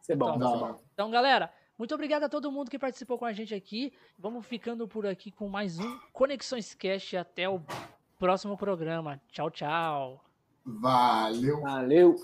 Isso 0.00 0.12
é 0.12 0.16
bom, 0.16 0.38
Top. 0.38 0.54
isso 0.54 0.66
é. 0.66 0.84
Então, 0.92 1.10
galera, 1.10 1.52
muito 1.78 1.94
obrigado 1.94 2.24
a 2.24 2.28
todo 2.28 2.50
mundo 2.50 2.70
que 2.70 2.78
participou 2.78 3.18
com 3.18 3.24
a 3.24 3.32
gente 3.32 3.54
aqui. 3.54 3.92
Vamos 4.18 4.46
ficando 4.46 4.86
por 4.88 5.04
aqui 5.06 5.30
com 5.30 5.48
mais 5.48 5.78
um 5.78 5.98
Conexões 6.12 6.74
Cast. 6.74 7.16
Até 7.16 7.48
o 7.48 7.60
próximo 8.18 8.56
programa. 8.56 9.20
Tchau, 9.30 9.50
tchau. 9.50 10.24
Valeu. 10.64 11.60
Valeu. 11.60 12.16